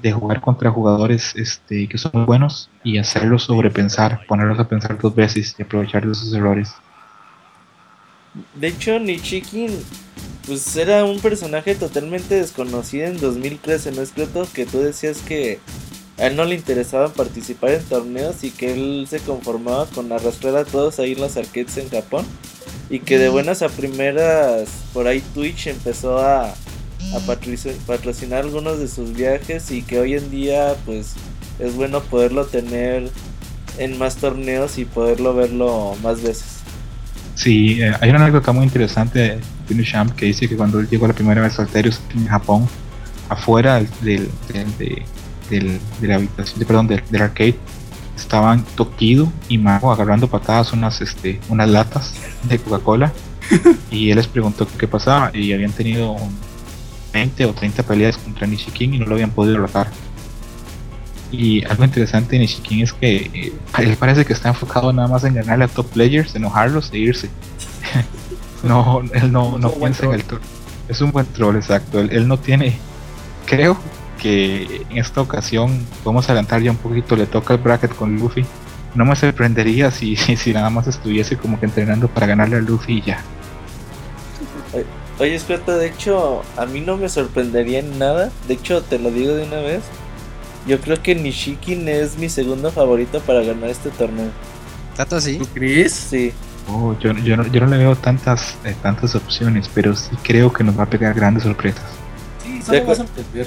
de 0.00 0.12
jugar 0.12 0.40
contra 0.40 0.70
jugadores 0.70 1.34
este, 1.36 1.88
que 1.88 1.98
son 1.98 2.24
buenos 2.24 2.70
y 2.84 2.98
hacerlos 2.98 3.44
sobrepensar, 3.44 4.24
ponerlos 4.26 4.58
a 4.58 4.68
pensar 4.68 4.96
dos 4.98 5.14
veces 5.14 5.54
y 5.58 5.62
aprovechar 5.62 6.06
de 6.06 6.12
esos 6.12 6.32
errores. 6.32 6.72
De 8.54 8.68
hecho, 8.68 8.98
Nishikin 8.98 9.70
pues 10.48 10.76
era 10.76 11.04
un 11.04 11.20
personaje 11.20 11.74
totalmente 11.74 12.34
desconocido 12.36 13.06
en 13.06 13.20
2013, 13.20 13.92
¿no 13.92 14.00
es 14.00 14.14
cierto? 14.14 14.48
Que 14.54 14.64
tú 14.64 14.78
decías 14.78 15.18
que 15.18 15.60
a 16.16 16.26
él 16.26 16.36
no 16.36 16.44
le 16.46 16.54
interesaba 16.54 17.12
participar 17.12 17.72
en 17.72 17.84
torneos 17.84 18.42
y 18.42 18.50
que 18.50 18.72
él 18.72 19.06
se 19.08 19.20
conformaba 19.20 19.86
con 19.86 20.10
arrastrar 20.10 20.56
a 20.56 20.64
todos 20.64 20.98
ahí 20.98 21.12
en 21.12 21.20
los 21.20 21.36
arcades 21.36 21.76
en 21.76 21.90
Japón. 21.90 22.24
Y 22.88 23.00
que 23.00 23.18
de 23.18 23.28
buenas 23.28 23.60
a 23.60 23.68
primeras, 23.68 24.70
por 24.94 25.06
ahí 25.06 25.20
Twitch 25.34 25.66
empezó 25.66 26.18
a, 26.18 26.46
a 26.46 27.20
patrocinar 27.86 28.44
algunos 28.44 28.78
de 28.78 28.88
sus 28.88 29.12
viajes 29.12 29.70
y 29.70 29.82
que 29.82 30.00
hoy 30.00 30.14
en 30.14 30.30
día 30.30 30.74
pues 30.86 31.12
es 31.58 31.74
bueno 31.74 32.02
poderlo 32.02 32.46
tener 32.46 33.10
en 33.76 33.98
más 33.98 34.16
torneos 34.16 34.78
y 34.78 34.86
poderlo 34.86 35.34
verlo 35.34 35.94
más 36.02 36.22
veces. 36.22 36.57
Sí, 37.38 37.80
eh, 37.80 37.92
hay 38.00 38.10
una 38.10 38.20
anécdota 38.22 38.50
muy 38.50 38.64
interesante 38.64 39.18
de 39.20 39.38
Pino 39.68 39.84
Champ 39.84 40.12
que 40.16 40.26
dice 40.26 40.48
que 40.48 40.56
cuando 40.56 40.80
él 40.80 40.88
llegó 40.88 41.06
la 41.06 41.14
primera 41.14 41.40
vez 41.40 41.56
a 41.58 41.62
Alterios 41.62 42.00
en 42.14 42.26
Japón, 42.26 42.66
afuera 43.28 43.76
del, 43.76 43.88
del, 44.02 44.28
del- 44.52 44.76
de, 44.78 45.02
del- 45.50 45.80
de 46.00 46.08
la 46.08 46.16
habitación, 46.16 46.58
de- 46.58 46.66
perdón, 46.66 46.88
del, 46.88 47.02
del 47.08 47.22
arcade, 47.22 47.56
estaban 48.16 48.64
Tokido 48.74 49.32
y 49.48 49.56
Mago 49.58 49.92
agarrando 49.92 50.26
patadas 50.28 50.72
unas, 50.72 51.00
este, 51.00 51.38
unas 51.48 51.68
latas 51.68 52.14
de 52.42 52.58
Coca-Cola 52.58 53.12
y 53.92 54.10
él 54.10 54.16
les 54.16 54.26
preguntó 54.26 54.66
qué 54.76 54.88
pasaba 54.88 55.30
y 55.32 55.52
habían 55.52 55.70
tenido 55.70 56.10
un 56.12 56.36
20 57.12 57.44
o 57.46 57.52
30 57.54 57.84
peleas 57.84 58.16
contra 58.18 58.48
Nishikin 58.48 58.94
y 58.94 58.98
no 58.98 59.06
lo 59.06 59.14
habían 59.14 59.30
podido 59.30 59.52
derrotar. 59.54 59.88
Y 61.30 61.64
algo 61.66 61.84
interesante 61.84 62.32
de 62.32 62.40
Nishikin 62.40 62.82
es 62.82 62.92
que 62.92 63.16
eh, 63.16 63.52
él 63.78 63.96
parece 63.98 64.24
que 64.24 64.32
está 64.32 64.48
enfocado 64.48 64.92
nada 64.92 65.08
más 65.08 65.24
en 65.24 65.34
ganarle 65.34 65.64
a 65.64 65.68
top 65.68 65.86
players, 65.90 66.34
enojarlos 66.34 66.90
e 66.92 66.98
irse. 66.98 67.28
no, 68.62 69.02
él 69.12 69.30
no, 69.30 69.58
no 69.58 69.70
piensa 69.72 70.06
en 70.06 70.12
el 70.12 70.24
troll. 70.24 70.40
Es 70.88 71.00
un 71.00 71.12
buen 71.12 71.26
troll, 71.26 71.56
exacto. 71.56 72.00
Él, 72.00 72.08
él 72.12 72.26
no 72.26 72.38
tiene, 72.38 72.78
creo 73.44 73.78
que 74.18 74.86
en 74.90 74.98
esta 74.98 75.20
ocasión 75.20 75.86
podemos 76.02 76.28
adelantar 76.28 76.60
ya 76.60 76.70
un 76.70 76.76
poquito, 76.76 77.16
le 77.16 77.26
toca 77.26 77.54
el 77.54 77.60
bracket 77.60 77.94
con 77.94 78.16
Luffy. 78.16 78.44
No 78.94 79.04
me 79.04 79.16
sorprendería 79.16 79.90
si, 79.90 80.16
si 80.36 80.52
nada 80.52 80.70
más 80.70 80.86
estuviese 80.86 81.36
como 81.36 81.58
que 81.58 81.66
entrenando 81.66 82.08
para 82.08 82.26
ganarle 82.26 82.56
a 82.56 82.60
Luffy 82.60 82.98
y 82.98 83.02
ya. 83.02 83.22
Oye, 85.18 85.34
espérate, 85.34 85.72
de 85.72 85.86
hecho, 85.88 86.42
a 86.56 86.66
mí 86.66 86.80
no 86.80 86.96
me 86.96 87.08
sorprendería 87.08 87.80
en 87.80 87.98
nada. 87.98 88.30
De 88.46 88.54
hecho, 88.54 88.82
te 88.82 88.98
lo 88.98 89.10
digo 89.10 89.34
de 89.34 89.44
una 89.44 89.56
vez. 89.56 89.82
Yo 90.68 90.80
creo 90.80 91.02
que 91.02 91.14
Nishikin 91.14 91.88
es 91.88 92.16
mi 92.18 92.28
segundo 92.28 92.70
favorito 92.70 93.20
para 93.20 93.42
ganar 93.42 93.70
este 93.70 93.90
torneo. 93.90 94.30
¿Tanto 94.96 95.16
así? 95.16 95.38
¿Tú 95.38 95.46
crees? 95.54 95.92
Sí. 95.92 96.32
Oh, 96.68 96.94
yo, 97.00 97.12
yo, 97.14 97.36
no, 97.36 97.46
yo 97.46 97.60
no 97.62 97.66
le 97.68 97.78
veo 97.78 97.96
tantas, 97.96 98.56
eh, 98.64 98.76
tantas 98.82 99.14
opciones, 99.14 99.70
pero 99.74 99.96
sí 99.96 100.10
creo 100.22 100.52
que 100.52 100.62
nos 100.62 100.78
va 100.78 100.82
a 100.84 100.90
pegar 100.90 101.14
grandes 101.14 101.44
sorpresas. 101.44 101.82
Sí, 102.44 102.60
solo 102.62 102.84
vas 102.84 103.00
a 103.00 103.02
entender. 103.04 103.46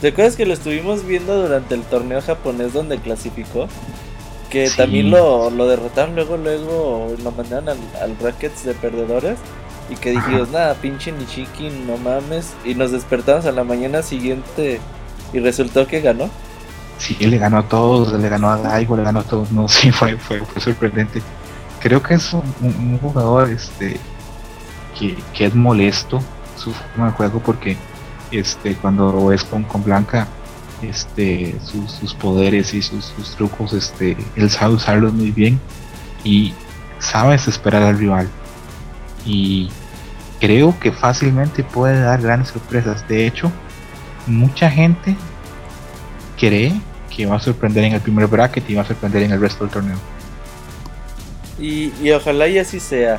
¿Te 0.00 0.08
acuerdas 0.08 0.36
que 0.36 0.46
lo 0.46 0.54
estuvimos 0.54 1.04
viendo 1.04 1.42
durante 1.42 1.74
el 1.74 1.82
torneo 1.82 2.22
japonés 2.22 2.72
donde 2.72 2.98
clasificó? 2.98 3.68
Que 4.48 4.70
Sí. 4.70 4.76
también 4.76 5.10
lo, 5.10 5.50
lo 5.50 5.66
derrotaron 5.66 6.14
luego, 6.14 6.36
luego 6.36 7.14
lo 7.22 7.32
mandaron 7.32 7.68
al, 7.68 7.78
al 8.00 8.14
brackets 8.14 8.64
de 8.64 8.74
perdedores. 8.74 9.38
Y 9.90 9.96
que 9.96 10.12
dijimos, 10.12 10.50
nada, 10.50 10.74
pinche 10.74 11.10
Nishikin, 11.10 11.86
no 11.86 11.96
mames. 11.96 12.52
Y 12.64 12.74
nos 12.76 12.92
despertamos 12.92 13.46
a 13.46 13.52
la 13.52 13.64
mañana 13.64 14.02
siguiente 14.02 14.80
y 15.32 15.40
resultó 15.40 15.86
que 15.88 16.00
ganó. 16.00 16.30
Sí, 17.00 17.16
le 17.18 17.38
ganó 17.38 17.56
a 17.56 17.62
todos, 17.62 18.12
le 18.12 18.28
ganó 18.28 18.50
a 18.50 18.58
Daigo, 18.58 18.94
le 18.94 19.02
ganó 19.02 19.20
a 19.20 19.24
todos. 19.24 19.50
No, 19.50 19.66
sí, 19.68 19.90
fue, 19.90 20.18
fue, 20.18 20.42
sorprendente. 20.58 21.22
Creo 21.80 22.02
que 22.02 22.14
es 22.14 22.32
un, 22.34 22.98
jugador 22.98 23.48
este, 23.50 23.98
que, 24.98 25.16
que 25.32 25.46
es 25.46 25.54
molesto 25.54 26.20
su 26.56 26.72
forma 26.72 27.06
de 27.06 27.12
juego 27.12 27.40
porque 27.40 27.78
este, 28.30 28.74
cuando 28.74 29.32
es 29.32 29.44
con, 29.44 29.64
con 29.64 29.82
Blanca, 29.82 30.28
este, 30.82 31.58
sus, 31.64 31.90
sus 31.90 32.12
poderes 32.12 32.74
y 32.74 32.82
sus, 32.82 33.06
sus 33.06 33.34
trucos, 33.34 33.72
este, 33.72 34.14
él 34.36 34.50
sabe 34.50 34.74
usarlos 34.74 35.14
muy 35.14 35.30
bien 35.30 35.58
y 36.22 36.52
sabe 36.98 37.34
esperar 37.36 37.82
al 37.82 37.96
rival. 37.96 38.28
Y 39.24 39.70
creo 40.38 40.78
que 40.78 40.92
fácilmente 40.92 41.64
puede 41.64 42.02
dar 42.02 42.20
grandes 42.20 42.50
sorpresas. 42.50 43.08
De 43.08 43.26
hecho, 43.26 43.50
mucha 44.26 44.70
gente 44.70 45.16
cree 46.38 46.78
que 47.14 47.26
va 47.26 47.36
a 47.36 47.40
sorprender 47.40 47.84
en 47.84 47.94
el 47.94 48.00
primer 48.00 48.26
bracket 48.26 48.68
y 48.70 48.74
va 48.74 48.82
a 48.82 48.86
sorprender 48.86 49.22
en 49.22 49.32
el 49.32 49.40
resto 49.40 49.64
del 49.64 49.72
torneo. 49.72 49.98
Y, 51.58 51.92
y 52.02 52.10
ojalá 52.12 52.48
y 52.48 52.58
así 52.58 52.80
sea. 52.80 53.18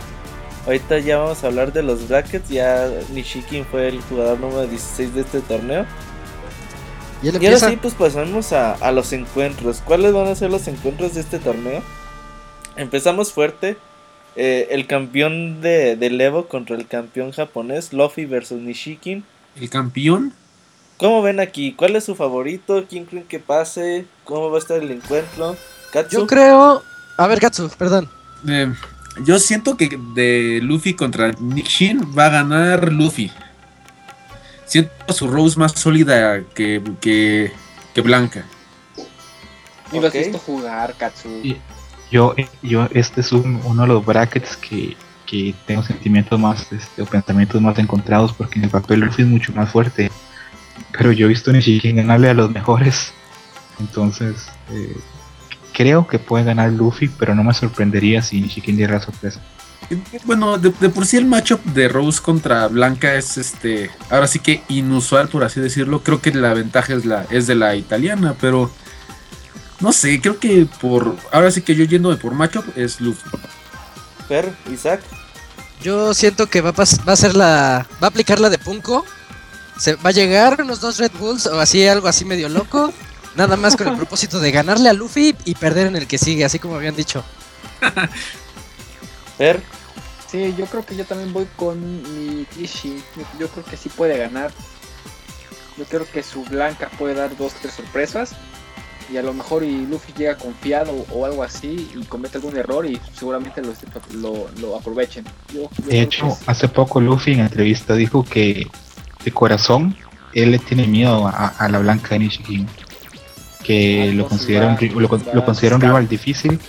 Ahorita 0.65 0.99
ya 0.99 1.18
vamos 1.18 1.43
a 1.43 1.47
hablar 1.47 1.73
de 1.73 1.84
los 1.84 2.07
brackets. 2.07 2.49
Ya 2.49 2.89
Nishikin 3.13 3.65
fue 3.65 3.88
el 3.88 4.01
jugador 4.01 4.39
número 4.39 4.68
16 4.68 5.13
de 5.13 5.22
este 5.22 5.41
torneo. 5.41 5.85
Y 7.23 7.45
ahora 7.45 7.59
sí, 7.59 7.77
pues 7.80 7.93
pasamos 7.93 8.51
a, 8.51 8.73
a 8.73 8.91
los 8.91 9.13
encuentros. 9.13 9.81
¿Cuáles 9.85 10.11
van 10.13 10.27
a 10.27 10.35
ser 10.35 10.49
los 10.49 10.68
encuentros 10.68 11.13
de 11.13 11.22
este 11.22 11.38
torneo? 11.38 11.84
Empezamos 12.76 13.31
fuerte. 13.31 13.77
Eh, 14.35 14.69
el 14.72 14.88
campeón 14.88 15.61
de, 15.61 15.95
del 15.97 16.19
Evo 16.19 16.47
contra 16.47 16.76
el 16.77 16.88
campeón 16.88 17.31
japonés, 17.31 17.91
Luffy 17.91 18.26
versus 18.26 18.61
Nishikin. 18.61 19.23
El 19.59 19.69
campeón. 19.69 20.34
¿Cómo 21.01 21.23
ven 21.23 21.39
aquí? 21.39 21.73
¿Cuál 21.73 21.95
es 21.95 22.03
su 22.05 22.13
favorito? 22.13 22.85
¿Quién 22.87 23.05
creen 23.05 23.23
que 23.25 23.39
pase? 23.39 24.05
¿Cómo 24.23 24.51
va 24.51 24.57
a 24.57 24.59
estar 24.59 24.77
el 24.77 24.91
encuentro? 24.91 25.57
Katsu. 25.91 26.19
Yo 26.19 26.27
creo. 26.27 26.83
A 27.17 27.25
ver, 27.25 27.39
Gatsu, 27.39 27.71
perdón. 27.75 28.07
eh, 28.47 28.71
yo 29.25 29.39
siento 29.39 29.75
que 29.77 29.99
de 30.13 30.59
Luffy 30.61 30.93
contra 30.93 31.31
Nick 31.39 31.65
Shin 31.67 32.13
va 32.15 32.27
a 32.27 32.29
ganar 32.29 32.93
Luffy. 32.93 33.31
Siento 34.67 35.11
su 35.11 35.27
Rose 35.27 35.57
más 35.59 35.71
sólida 35.71 36.43
que, 36.53 36.83
que, 37.01 37.51
que 37.95 38.01
Blanca. 38.01 38.45
Ni 39.91 39.99
lo 39.99 40.05
has 40.07 40.13
Ok. 40.13 40.19
visto 40.19 40.37
jugar, 40.37 40.93
Katsu. 40.99 41.29
Yo, 42.11 42.35
yo 42.61 42.87
este 42.93 43.21
es 43.21 43.31
un- 43.31 43.59
uno 43.65 43.81
de 43.81 43.87
los 43.87 44.05
brackets 44.05 44.55
que, 44.55 44.95
que 45.25 45.55
tengo 45.65 45.81
sentimientos 45.81 46.39
más, 46.39 46.71
este, 46.71 47.01
o 47.01 47.05
pensamientos 47.07 47.59
más 47.59 47.77
encontrados 47.79 48.33
porque 48.33 48.59
en 48.59 48.65
el 48.65 48.69
papel 48.69 48.99
Luffy 48.99 49.23
es 49.23 49.27
mucho 49.27 49.51
más 49.53 49.71
fuerte. 49.71 50.11
Pero 50.97 51.11
yo 51.11 51.26
he 51.26 51.30
visto 51.30 51.51
a 51.51 51.53
Nishikin 51.53 51.95
ganarle 51.95 52.30
a 52.30 52.34
los 52.34 52.51
mejores. 52.51 53.13
Entonces, 53.80 54.47
eh, 54.72 54.95
creo 55.73 56.07
que 56.07 56.19
puede 56.19 56.43
ganar 56.43 56.72
Luffy, 56.72 57.07
pero 57.07 57.34
no 57.35 57.43
me 57.43 57.53
sorprendería 57.53 58.22
si 58.22 58.41
Nishikin 58.41 58.77
diera 58.77 58.95
la 58.95 59.01
sorpresa. 59.01 59.41
Bueno, 60.26 60.57
de, 60.57 60.72
de 60.80 60.89
por 60.89 61.05
sí 61.05 61.18
el 61.18 61.26
matchup 61.26 61.63
de 61.65 61.89
Rose 61.89 62.22
contra 62.22 62.68
Blanca 62.68 63.15
es 63.15 63.38
este. 63.38 63.89
Ahora 64.09 64.27
sí 64.27 64.39
que 64.39 64.63
inusual, 64.69 65.27
por 65.27 65.43
así 65.43 65.59
decirlo. 65.59 66.01
Creo 66.01 66.22
que 66.22 66.31
la 66.31 66.53
ventaja 66.53 66.93
es, 66.93 67.05
la, 67.05 67.26
es 67.30 67.47
de 67.47 67.55
la 67.55 67.76
italiana, 67.76 68.35
pero. 68.39 68.72
No 69.80 69.91
sé, 69.91 70.22
creo 70.22 70.39
que 70.39 70.68
por. 70.80 71.15
Ahora 71.31 71.51
sí 71.51 71.61
que 71.61 71.76
yo 71.76 71.84
yéndome 71.84 72.15
por 72.15 72.34
matchup 72.34 72.65
es 72.77 73.01
Luffy. 73.01 73.30
Fer, 74.27 74.53
Isaac. 74.72 75.01
Yo 75.81 76.13
siento 76.13 76.47
que 76.47 76.61
va 76.61 76.69
a, 76.69 76.73
va 76.73 77.13
a 77.13 77.15
ser 77.15 77.35
la. 77.35 77.88
Va 78.01 78.07
a 78.07 78.09
aplicar 78.09 78.39
la 78.39 78.49
de 78.49 78.59
Punko. 78.59 79.03
Se 79.81 79.95
va 79.95 80.11
a 80.11 80.13
llegar 80.13 80.61
unos 80.61 80.79
dos 80.79 80.99
Red 80.99 81.13
Bulls 81.19 81.47
o 81.47 81.59
así, 81.59 81.87
algo 81.87 82.07
así 82.07 82.23
medio 82.23 82.49
loco. 82.49 82.93
Nada 83.35 83.57
más 83.57 83.75
con 83.75 83.87
el 83.87 83.95
propósito 83.97 84.39
de 84.39 84.51
ganarle 84.51 84.89
a 84.89 84.93
Luffy 84.93 85.35
y 85.43 85.55
perder 85.55 85.87
en 85.87 85.95
el 85.95 86.05
que 86.05 86.19
sigue, 86.19 86.45
así 86.45 86.59
como 86.59 86.75
habían 86.75 86.95
dicho. 86.95 87.23
Fer. 89.39 89.59
Sí, 90.29 90.53
yo 90.55 90.67
creo 90.67 90.85
que 90.85 90.95
yo 90.95 91.03
también 91.03 91.33
voy 91.33 91.47
con 91.55 91.81
mi 92.03 92.45
Kishi. 92.45 93.01
Yo, 93.17 93.23
yo 93.39 93.47
creo 93.47 93.65
que 93.65 93.75
sí 93.75 93.89
puede 93.89 94.19
ganar. 94.19 94.51
Yo 95.79 95.85
creo 95.85 96.05
que 96.05 96.21
su 96.21 96.43
Blanca 96.43 96.91
puede 96.99 97.15
dar 97.15 97.35
dos, 97.35 97.53
tres 97.59 97.73
sorpresas. 97.73 98.35
Y 99.11 99.17
a 99.17 99.23
lo 99.23 99.33
mejor 99.33 99.63
y 99.63 99.87
Luffy 99.87 100.13
llega 100.15 100.37
confiado 100.37 101.07
o 101.09 101.25
algo 101.25 101.41
así 101.41 101.89
y 101.95 102.05
comete 102.05 102.37
algún 102.37 102.55
error 102.55 102.85
y 102.85 103.01
seguramente 103.17 103.63
lo, 103.63 103.73
lo, 104.13 104.47
lo 104.59 104.75
aprovechen. 104.75 105.25
Yo, 105.51 105.71
yo 105.75 105.87
De 105.87 106.01
hecho, 106.01 106.37
hace 106.45 106.67
poco 106.67 107.01
Luffy 107.01 107.31
en 107.31 107.39
entrevista 107.39 107.95
dijo 107.95 108.23
que 108.23 108.67
de 109.23 109.31
corazón 109.31 109.95
él 110.34 110.52
le 110.52 110.60
tiene 110.60 110.88
miedo 110.88 111.27
a, 111.27 111.48
a 111.48 111.69
la 111.69 111.80
blanca 111.80 112.10
de 112.10 112.19
Nishikin. 112.19 112.68
Que 113.64 114.10
Ah, 114.10 114.14
lo 114.15 114.27
considera, 114.27 114.68
un, 114.68 115.02
lo, 115.02 115.10
lo 115.34 115.45
considera 115.45 115.76
un 115.76 115.81
rival 115.81 116.07
difícil. 116.07 116.60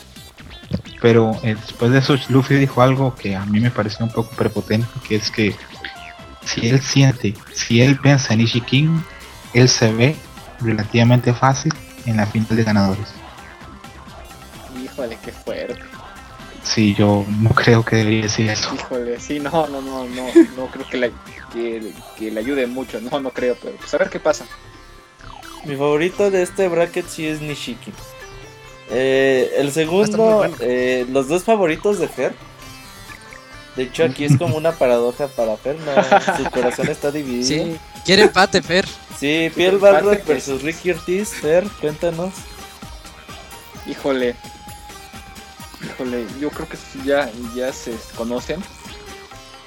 Pero 1.00 1.32
eh, 1.42 1.54
después 1.54 1.90
de 1.90 1.98
eso 1.98 2.16
Luffy 2.28 2.54
dijo 2.54 2.82
algo 2.82 3.14
que 3.14 3.34
a 3.34 3.44
mí 3.44 3.60
me 3.60 3.70
pareció 3.70 4.04
un 4.04 4.12
poco 4.12 4.30
prepotente, 4.36 4.86
que 5.06 5.16
es 5.16 5.30
que 5.30 5.54
si 6.44 6.68
él 6.68 6.80
siente, 6.80 7.34
si 7.52 7.82
él 7.82 7.98
piensa 7.98 8.34
en 8.34 8.40
Nishikin, 8.40 9.04
él 9.52 9.68
se 9.68 9.92
ve 9.92 10.16
relativamente 10.60 11.32
fácil 11.32 11.72
en 12.06 12.16
la 12.16 12.26
final 12.26 12.56
de 12.56 12.64
ganadores. 12.64 13.08
Híjole, 14.82 15.18
qué 15.24 15.32
fuerte. 15.32 15.80
Sí, 16.62 16.94
yo 16.94 17.26
no 17.40 17.50
creo 17.50 17.84
que 17.84 17.96
debería 17.96 18.22
decir 18.22 18.48
eso. 18.48 18.72
Híjole, 18.74 19.18
sí, 19.18 19.40
no, 19.40 19.50
no, 19.50 19.80
no, 19.82 20.04
no, 20.04 20.26
no 20.56 20.66
creo 20.66 20.88
que 20.88 20.96
le, 20.96 21.12
que, 21.52 21.92
que 22.18 22.30
le 22.30 22.40
ayude 22.40 22.66
mucho. 22.66 23.00
No, 23.00 23.20
no 23.20 23.30
creo, 23.30 23.56
pero 23.62 23.76
pues 23.76 23.92
a 23.94 23.98
ver 23.98 24.10
qué 24.10 24.20
pasa. 24.20 24.44
Mi 25.64 25.76
favorito 25.76 26.30
de 26.30 26.42
este 26.42 26.68
bracket 26.68 27.06
sí 27.08 27.26
es 27.26 27.40
Nishiki. 27.40 27.92
Eh, 28.90 29.54
el 29.58 29.72
segundo, 29.72 30.18
bueno. 30.38 30.56
eh, 30.60 31.06
los 31.10 31.28
dos 31.28 31.44
favoritos 31.44 31.98
de 31.98 32.08
Fer. 32.08 32.34
De 33.76 33.84
hecho, 33.84 34.04
aquí 34.04 34.24
es 34.26 34.36
como 34.36 34.56
una 34.56 34.72
paradoja 34.72 35.28
para 35.28 35.56
Fer, 35.56 35.76
no, 35.80 36.36
su 36.36 36.50
corazón 36.50 36.88
está 36.88 37.10
dividido. 37.10 37.46
Sí. 37.64 37.76
Quiere 38.04 38.22
empate, 38.24 38.60
Fer. 38.60 38.86
Sí, 39.18 39.50
Balrog 39.80 40.18
que- 40.18 40.32
versus 40.34 40.62
Ricky 40.62 40.90
Ortiz. 40.90 41.30
Fer, 41.30 41.64
cuéntanos. 41.80 42.34
Híjole. 43.86 44.36
Híjole, 45.82 46.26
yo 46.40 46.50
creo 46.50 46.68
que 46.68 46.76
ya, 47.04 47.30
ya 47.54 47.72
se 47.72 47.92
conocen. 48.16 48.62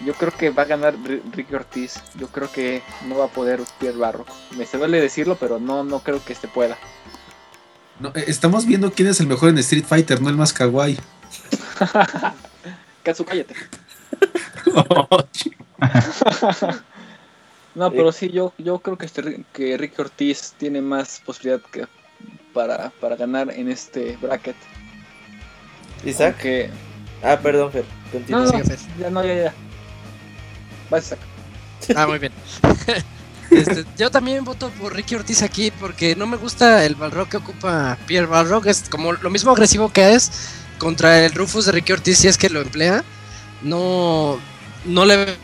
Yo 0.06 0.14
creo 0.14 0.32
que 0.32 0.50
va 0.52 0.64
a 0.64 0.66
ganar 0.66 0.96
Ri- 0.96 1.22
Ricky 1.34 1.56
Ortiz. 1.56 1.96
Yo 2.16 2.28
creo 2.28 2.52
que 2.52 2.82
no 3.08 3.18
va 3.18 3.26
a 3.26 3.30
poder 3.30 3.62
Pierre 3.80 3.98
Barro. 3.98 4.26
Me 4.58 4.66
se 4.66 4.78
duele 4.78 5.02
decirlo, 5.02 5.36
pero 5.40 5.60
no, 5.60 5.84
no 5.84 6.00
creo 6.02 6.24
que 6.24 6.34
este 6.34 6.48
pueda. 6.48 6.78
No, 8.00 8.10
eh, 8.10 8.26
estamos 8.28 8.66
viendo 8.66 8.92
quién 8.92 9.08
es 9.08 9.20
el 9.20 9.28
mejor 9.28 9.50
en 9.50 9.58
Street 9.58 9.86
Fighter, 9.86 10.22
no 10.22 10.30
el 10.30 10.36
más 10.38 10.54
kawaii. 10.54 10.98
Katsu, 13.04 13.26
cállate. 13.26 13.56
No, 17.76 17.92
pero 17.92 18.14
sí, 18.14 18.30
yo, 18.32 18.54
yo 18.58 18.80
creo 18.80 18.98
que, 18.98 19.06
este, 19.06 19.44
que 19.52 19.76
Ricky 19.78 20.00
Ortiz 20.02 20.54
tiene 20.58 20.82
más 20.82 21.22
posibilidad 21.26 21.60
que 21.74 21.86
para, 22.54 22.90
para 23.02 23.18
ganar 23.18 23.52
en 23.52 23.70
este 23.70 24.16
bracket. 24.22 24.56
Isaac. 26.06 26.36
Aunque- 26.36 26.70
Ah, 27.22 27.38
perdón, 27.42 27.72
Fer. 27.74 27.84
Continúa. 28.14 28.46
no, 28.46 28.52
ya 29.00 29.10
no, 29.10 29.26
ya, 29.26 29.34
ya. 29.36 29.54
Vas, 30.90 31.06
Isaac. 31.06 31.20
Ah, 31.96 32.08
muy 32.08 32.20
bien. 32.20 32.34
Este, 33.52 33.86
yo 33.96 34.10
también 34.10 34.44
voto 34.44 34.72
por 34.72 34.96
Ricky 34.96 35.14
Ortiz 35.14 35.44
aquí 35.44 35.72
porque 35.80 36.16
no 36.16 36.26
me 36.26 36.36
gusta 36.36 36.84
el 36.84 36.96
Balrog 36.96 37.30
que 37.30 37.38
ocupa 37.38 37.96
Pierre 38.08 38.26
Balrog. 38.26 38.68
Es 38.68 38.90
como 38.90 39.14
lo 39.14 39.30
mismo 39.30 39.52
agresivo 39.52 39.94
que 39.94 40.16
es 40.16 40.32
contra 40.80 41.24
el 41.24 41.32
Rufus 41.32 41.68
de 41.68 41.72
Ricky 41.72 41.94
Ortiz 41.94 42.18
si 42.18 42.28
es 42.28 42.40
que 42.40 42.50
lo 42.50 42.62
emplea. 42.62 43.04
No, 43.62 44.40
no 44.86 45.06
le 45.06 45.38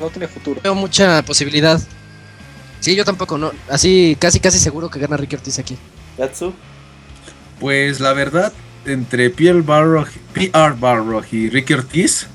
no 0.00 0.10
tiene 0.10 0.26
futuro. 0.26 0.60
veo 0.62 0.74
mucha 0.74 1.22
posibilidad. 1.22 1.80
Sí, 2.80 2.94
yo 2.96 3.04
tampoco, 3.04 3.38
no. 3.38 3.52
Así, 3.70 4.16
casi, 4.18 4.40
casi 4.40 4.58
seguro 4.58 4.90
que 4.90 4.98
gana 4.98 5.16
Ricky 5.16 5.36
Ortiz 5.36 5.58
aquí. 5.58 5.78
Gatsu. 6.18 6.52
Pues 7.60 8.00
la 8.00 8.12
verdad, 8.12 8.52
entre 8.84 9.30
Pierre 9.30 9.62
Barrock, 9.62 10.08
PR 10.34 10.74
Barrock 10.78 11.32
y 11.32 11.48
Ricky 11.48 11.74
Ortiz, 11.74 12.26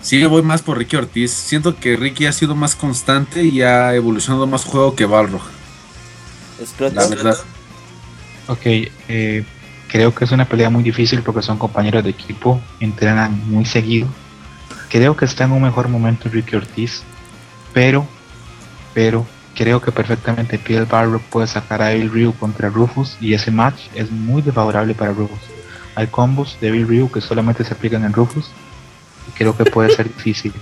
sí 0.00 0.24
voy 0.24 0.42
más 0.42 0.62
por 0.62 0.78
Ricky 0.78 0.96
Ortiz. 0.96 1.32
Siento 1.32 1.76
que 1.76 1.96
Ricky 1.96 2.26
ha 2.26 2.32
sido 2.32 2.54
más 2.54 2.74
constante 2.74 3.44
y 3.44 3.62
ha 3.62 3.94
evolucionado 3.94 4.46
más 4.46 4.64
juego 4.64 4.94
que 4.94 5.06
Balrog. 5.06 5.42
La 6.78 7.06
verdad. 7.06 7.36
Ok, 8.48 8.60
eh, 8.64 9.44
creo 9.88 10.14
que 10.14 10.24
es 10.24 10.32
una 10.32 10.46
pelea 10.46 10.70
muy 10.70 10.82
difícil 10.82 11.22
porque 11.22 11.42
son 11.42 11.58
compañeros 11.58 12.02
de 12.02 12.10
equipo, 12.10 12.60
entrenan 12.80 13.40
muy 13.48 13.64
seguido. 13.64 14.08
Creo 14.88 15.16
que 15.16 15.24
está 15.24 15.44
en 15.44 15.52
un 15.52 15.62
mejor 15.62 15.88
momento 15.88 16.28
Ricky 16.28 16.56
Ortiz, 16.56 17.02
pero, 17.74 18.06
pero 18.94 19.26
creo 19.54 19.82
que 19.82 19.92
perfectamente 19.92 20.58
Pierre 20.58 20.86
Barrock 20.86 21.22
puede 21.24 21.46
sacar 21.46 21.82
a 21.82 21.92
Evil 21.92 22.10
Ryu 22.10 22.32
contra 22.32 22.70
Rufus 22.70 23.16
y 23.20 23.34
ese 23.34 23.50
match 23.50 23.88
es 23.94 24.10
muy 24.10 24.40
desfavorable 24.40 24.94
para 24.94 25.12
Rufus. 25.12 25.40
Hay 25.94 26.06
combos 26.06 26.56
de 26.60 26.68
Evil 26.68 26.88
Ryu 26.88 27.10
que 27.10 27.20
solamente 27.20 27.64
se 27.64 27.74
aplican 27.74 28.04
en 28.04 28.12
Rufus 28.12 28.50
creo 29.36 29.56
que 29.56 29.64
puede 29.64 29.94
ser 29.94 30.06
difícil. 30.08 30.52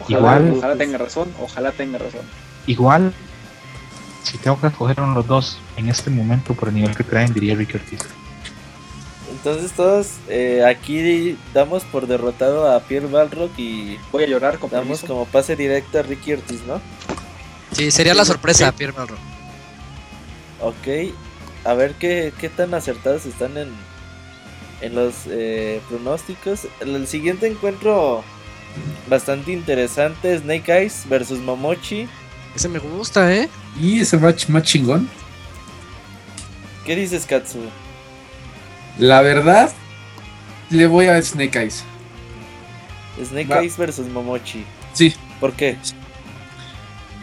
Ojalá, 0.00 0.18
Igual- 0.18 0.54
ojalá 0.58 0.76
tenga 0.76 0.98
razón, 0.98 1.32
ojalá 1.40 1.72
tenga 1.72 1.98
razón. 1.98 2.22
Igual, 2.66 3.12
si 4.22 4.38
tengo 4.38 4.60
que 4.60 4.66
escoger 4.68 5.00
uno 5.00 5.10
de 5.10 5.14
los 5.16 5.26
dos 5.26 5.58
en 5.76 5.88
este 5.88 6.10
momento 6.10 6.54
por 6.54 6.68
el 6.68 6.74
nivel 6.74 6.96
que 6.96 7.04
traen, 7.04 7.32
diría 7.32 7.54
Ricky 7.54 7.76
Ortiz. 7.76 8.00
Entonces 9.30 9.72
todos 9.72 10.08
eh, 10.28 10.62
aquí 10.64 11.38
damos 11.54 11.84
por 11.84 12.06
derrotado 12.06 12.70
a 12.70 12.80
Pierre 12.80 13.06
Balrock 13.06 13.58
y 13.58 13.96
Voy 14.12 14.24
a 14.24 14.26
llorar 14.26 14.58
con 14.58 14.70
damos 14.70 14.86
permiso. 15.00 15.06
como 15.06 15.24
pase 15.24 15.56
directo 15.56 15.98
a 15.98 16.02
Ricky 16.02 16.34
Ortiz, 16.34 16.60
¿no? 16.66 16.80
Sí, 17.72 17.90
sería 17.90 18.12
la 18.14 18.24
sorpresa, 18.26 18.70
Pierre 18.72 18.92
Balro. 18.92 19.16
Ok, 20.60 21.14
a 21.64 21.74
ver 21.74 21.94
qué, 21.94 22.32
qué 22.38 22.48
tan 22.50 22.74
acertados 22.74 23.24
están 23.26 23.56
en, 23.56 23.70
en 24.82 24.94
los 24.94 25.14
eh, 25.28 25.80
pronósticos. 25.88 26.66
El, 26.80 26.94
el 26.94 27.06
siguiente 27.06 27.46
encuentro 27.46 28.22
bastante 29.08 29.52
interesante, 29.52 30.38
Snake 30.38 30.70
Eyes 30.70 31.04
versus 31.08 31.38
Momochi. 31.38 32.06
Ese 32.54 32.68
me 32.68 32.78
gusta, 32.78 33.32
¿eh? 33.34 33.48
Y 33.80 34.00
ese 34.00 34.18
match 34.18 34.48
más 34.48 34.64
chingón. 34.64 35.08
¿Qué 36.84 36.96
dices, 36.96 37.24
Katsu? 37.24 37.60
La 38.98 39.22
verdad, 39.22 39.72
le 40.68 40.86
voy 40.86 41.06
a 41.06 41.20
Snake 41.22 41.58
Eyes. 41.58 41.84
Snake 43.24 43.48
Va. 43.48 43.60
Eyes 43.60 43.76
versus 43.76 44.06
Momochi. 44.08 44.64
Sí, 44.92 45.14
¿Por 45.42 45.54
qué? 45.54 45.76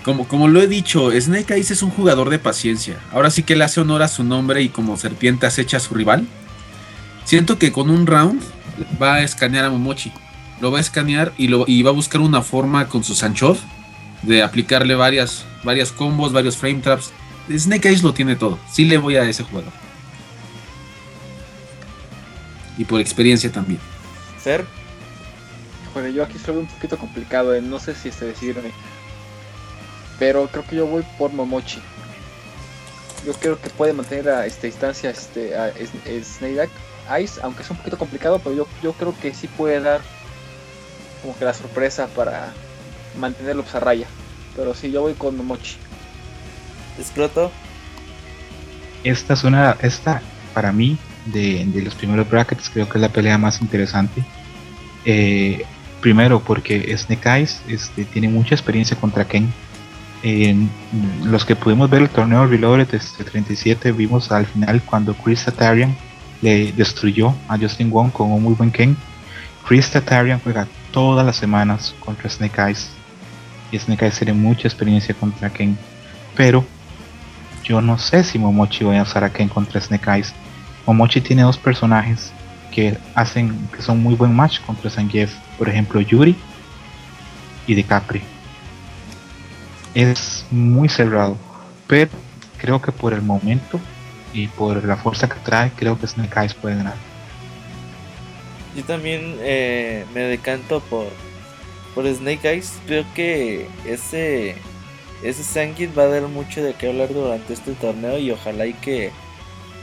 Como, 0.04 0.28
como 0.28 0.50
lo 0.50 0.62
he 0.62 0.68
dicho, 0.68 1.10
Snake 1.10 1.54
Eyes 1.54 1.72
es 1.72 1.82
un 1.82 1.90
jugador 1.90 2.30
de 2.30 2.38
paciencia. 2.38 3.00
Ahora 3.14 3.30
sí 3.30 3.44
que 3.44 3.56
le 3.56 3.64
hace 3.64 3.80
honor 3.80 4.02
a 4.02 4.10
su 4.10 4.26
nombre 4.26 4.62
y 4.62 4.68
como 4.68 4.98
serpiente 4.98 5.46
acecha 5.46 5.78
a 5.78 5.80
su 5.80 5.94
rival. 5.96 6.28
Siento 7.26 7.58
que 7.60 7.72
con 7.72 7.90
un 7.90 8.08
round 8.08 8.42
va 9.02 9.16
a 9.16 9.22
escanear 9.24 9.66
a 9.66 9.70
Momochi. 9.70 10.12
Lo 10.62 10.72
va 10.72 10.80
a 10.80 10.82
escanear 10.82 11.32
y, 11.38 11.48
lo, 11.48 11.64
y 11.68 11.84
va 11.84 11.92
a 11.92 11.94
buscar 11.94 12.22
una 12.22 12.42
forma 12.42 12.88
con 12.90 13.04
su 13.04 13.16
Sanchov 13.16 13.58
de 14.24 14.44
aplicarle 14.44 14.96
varias, 14.96 15.46
varias 15.64 15.92
combos, 15.92 16.34
varios 16.34 16.58
frame 16.58 16.82
traps. 16.82 17.12
Snake 17.50 17.88
Eyes 17.88 18.04
lo 18.04 18.14
tiene 18.14 18.36
todo. 18.36 18.60
Sí 18.72 18.86
le 18.86 18.98
voy 18.98 19.16
a 19.16 19.24
ese 19.24 19.44
jugador. 19.44 19.72
Y 22.78 22.86
por 22.86 23.00
experiencia 23.02 23.52
también. 23.52 23.80
Fer, 24.40 24.66
Joder, 25.94 26.14
yo 26.14 26.24
aquí 26.24 26.38
estoy 26.38 26.56
un 26.56 26.68
poquito 26.68 26.98
complicado, 26.98 27.54
eh, 27.56 27.62
no 27.62 27.80
sé 27.80 27.96
si 27.96 28.10
este 28.10 28.26
decidirme. 28.26 28.72
Pero 30.20 30.48
creo 30.48 30.66
que 30.66 30.76
yo 30.76 30.86
voy 30.86 31.04
por 31.18 31.34
Momochi. 31.34 31.80
Yo 33.26 33.34
creo 33.34 33.60
que 33.60 33.70
puede 33.70 33.94
mantener 33.94 34.30
a 34.30 34.46
esta 34.46 34.68
distancia 34.68 35.10
este, 35.10 35.56
a 35.58 35.70
S- 35.70 35.90
S- 36.06 36.38
Snake 36.38 36.70
Eyes, 37.10 37.40
aunque 37.44 37.64
es 37.64 37.70
un 37.70 37.78
poquito 37.78 37.98
complicado, 37.98 38.40
pero 38.40 38.56
yo, 38.56 38.68
yo 38.82 38.94
creo 38.94 39.16
que 39.20 39.34
sí 39.34 39.48
puede 39.48 39.80
dar 39.82 40.02
como 41.22 41.38
que 41.38 41.46
la 41.46 41.54
sorpresa 41.54 42.08
para 42.08 42.54
mantenerlo 43.18 43.64
pues, 43.64 43.76
a 43.76 43.80
raya. 43.80 44.08
Pero 44.56 44.74
sí, 44.74 44.92
yo 44.92 45.02
voy 45.02 45.14
con 45.14 45.38
Momochi. 45.38 45.78
Scroto, 47.04 47.52
Esta 49.04 49.34
es 49.34 49.44
una, 49.46 49.78
esta 49.82 50.22
para 50.54 50.74
mí 50.74 50.98
de, 51.28 51.64
de 51.66 51.82
los 51.82 51.96
primeros 51.96 52.30
brackets 52.30 52.70
creo 52.70 52.90
que 52.90 52.98
es 52.98 53.02
la 53.02 53.10
pelea 53.10 53.38
más 53.38 53.62
interesante. 53.62 54.24
Eh, 55.06 55.66
primero 56.02 56.40
porque 56.40 56.96
Snake 56.98 57.30
Eyes 57.30 57.62
este, 57.68 58.06
tiene 58.06 58.28
mucha 58.28 58.56
experiencia 58.56 58.98
contra 58.98 59.26
Ken. 59.26 59.52
En 60.22 60.70
los 61.24 61.46
que 61.46 61.56
pudimos 61.56 61.90
ver 61.90 62.02
el 62.02 62.10
torneo 62.10 62.46
Reloaded 62.46 62.94
este 62.94 63.24
37 63.24 63.94
vimos 63.94 64.30
al 64.34 64.46
final 64.46 64.82
cuando 64.82 65.14
Chris 65.14 65.46
Tatarian 65.46 65.96
le 66.42 66.72
destruyó 66.72 67.34
a 67.48 67.58
Justin 67.58 67.92
Wong 67.92 68.12
con 68.12 68.32
un 68.32 68.44
muy 68.44 68.54
buen 68.54 68.72
Ken. 68.72 68.96
Chris 69.68 69.90
Tatarian 69.92 70.40
juega 70.44 70.68
todas 70.92 71.26
las 71.26 71.36
semanas 71.36 71.94
contra 72.00 72.30
Snake 72.30 72.62
Eyes 72.62 72.90
y 73.72 73.78
Snake 73.78 74.06
Eyes 74.06 74.18
tiene 74.18 74.34
mucha 74.34 74.68
experiencia 74.68 75.14
contra 75.14 75.50
Ken. 75.50 75.78
Pero 76.36 76.66
yo 77.64 77.82
no 77.82 77.98
sé 77.98 78.24
si 78.24 78.40
Momochi 78.40 78.84
va 78.84 79.00
a 79.00 79.04
usar 79.04 79.24
a 79.24 79.30
Ken 79.30 79.50
contra 79.50 79.80
Snake 79.80 80.10
Eyes. 80.10 80.34
Momochi 80.86 81.22
tiene 81.22 81.44
dos 81.44 81.58
personajes 81.58 82.32
que 82.72 82.98
hacen 83.16 83.68
que 83.76 83.82
son 83.82 84.02
muy 84.02 84.16
buen 84.16 84.36
match 84.36 84.60
contra 84.62 84.90
Zangief. 84.90 85.34
Por 85.58 85.70
ejemplo, 85.70 86.02
Yuri 86.02 86.36
y 87.68 87.76
DiCaprio. 87.76 88.22
Es 89.94 90.46
muy 90.50 90.88
cerrado, 90.88 91.38
pero 91.88 92.10
creo 92.58 92.82
que 92.82 92.92
por 92.92 93.14
el 93.14 93.22
momento 93.22 93.80
y 94.34 94.48
por 94.48 94.84
la 94.84 94.98
fuerza 94.98 95.28
que 95.28 95.40
trae, 95.44 95.72
creo 95.76 96.00
que 96.00 96.08
Snake 96.08 96.40
Eyes 96.40 96.54
puede 96.54 96.76
ganar. 96.76 96.96
yo 98.76 98.84
también 98.84 99.38
eh, 99.42 100.06
me 100.14 100.22
decanto 100.22 100.80
por, 100.82 101.08
por 101.96 102.08
Snake 102.08 102.50
Eyes. 102.50 102.80
Creo 102.86 103.06
que 103.16 103.68
ese, 103.86 104.56
ese 105.24 105.44
Sangit 105.44 105.98
va 105.98 106.04
a 106.04 106.08
dar 106.08 106.24
mucho 106.24 106.64
de 106.64 106.74
qué 106.74 106.90
hablar 106.90 107.14
durante 107.14 107.54
este 107.54 107.74
torneo 107.74 108.20
y 108.20 108.32
ojalá 108.32 108.68
y 108.68 108.74
que, 108.74 109.12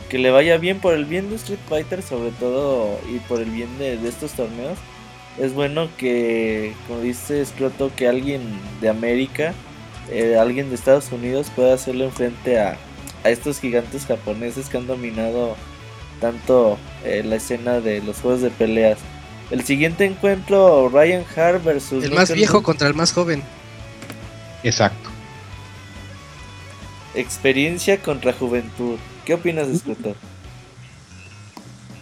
que 0.09 0.19
le 0.19 0.31
vaya 0.31 0.57
bien 0.59 0.81
por 0.81 0.95
el 0.95 1.05
bien 1.05 1.29
de 1.31 1.37
Street 1.37 1.59
Fighter 1.69 2.03
sobre 2.03 2.31
todo 2.31 2.99
y 3.13 3.19
por 3.21 3.41
el 3.41 3.51
bien 3.51 3.79
de, 3.79 3.97
de 3.97 4.09
estos 4.09 4.33
torneos. 4.33 4.79
Es 5.39 5.53
bueno 5.53 5.89
que, 5.99 6.73
como 6.87 7.01
dice 7.01 7.45
Scroto, 7.45 7.91
que 7.95 8.09
alguien 8.09 8.59
de 8.81 8.89
América, 8.89 9.53
eh, 10.11 10.37
alguien 10.39 10.71
de 10.71 10.77
Estados 10.77 11.13
Unidos 11.13 11.53
pueda 11.55 11.75
hacerle 11.75 12.11
frente 12.11 12.59
a, 12.59 12.79
a 13.25 13.31
estos 13.31 13.61
gigantes 13.61 14.07
japoneses 14.07 14.69
que 14.69 14.77
han 14.77 14.87
dominado 14.87 15.57
tanto 16.21 16.79
eh, 17.05 17.23
la 17.25 17.37
escena 17.37 17.81
de 17.81 18.03
los 18.03 18.21
juegos 18.21 18.43
de 18.43 18.51
peleas. 18.51 18.99
El 19.51 19.65
siguiente 19.65 20.05
encuentro, 20.05 20.89
Ryan 20.89 21.25
Hart 21.37 21.63
versus 21.63 22.05
El 22.05 22.13
más 22.13 22.33
viejo 22.33 22.63
contra 22.63 22.89
el 22.89 22.95
más 22.95 23.13
joven. 23.13 23.43
Exacto. 24.63 25.11
Experiencia 27.15 28.03
contra 28.03 28.33
juventud. 28.33 28.99
¿Qué 29.25 29.35
opinas 29.35 29.69
de 29.69 29.79
Scroto? 29.79 30.17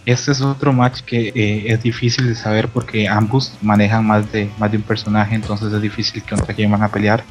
Este 0.05 0.31
es 0.31 0.41
otro 0.41 0.71
match 0.71 1.01
que 1.01 1.29
eh, 1.29 1.73
es 1.73 1.81
difícil 1.81 2.27
de 2.27 2.35
saber 2.35 2.69
porque 2.69 3.07
ambos 3.07 3.53
manejan 3.61 4.05
más 4.05 4.31
de, 4.31 4.49
más 4.59 4.71
de 4.71 4.77
un 4.77 4.83
personaje, 4.83 5.33
entonces 5.33 5.73
es 5.73 5.81
difícil 5.81 6.21
que 6.21 6.35
contra 6.35 6.53
quién 6.53 6.69
van 6.69 6.83
a 6.83 6.89
pelear. 6.89 7.23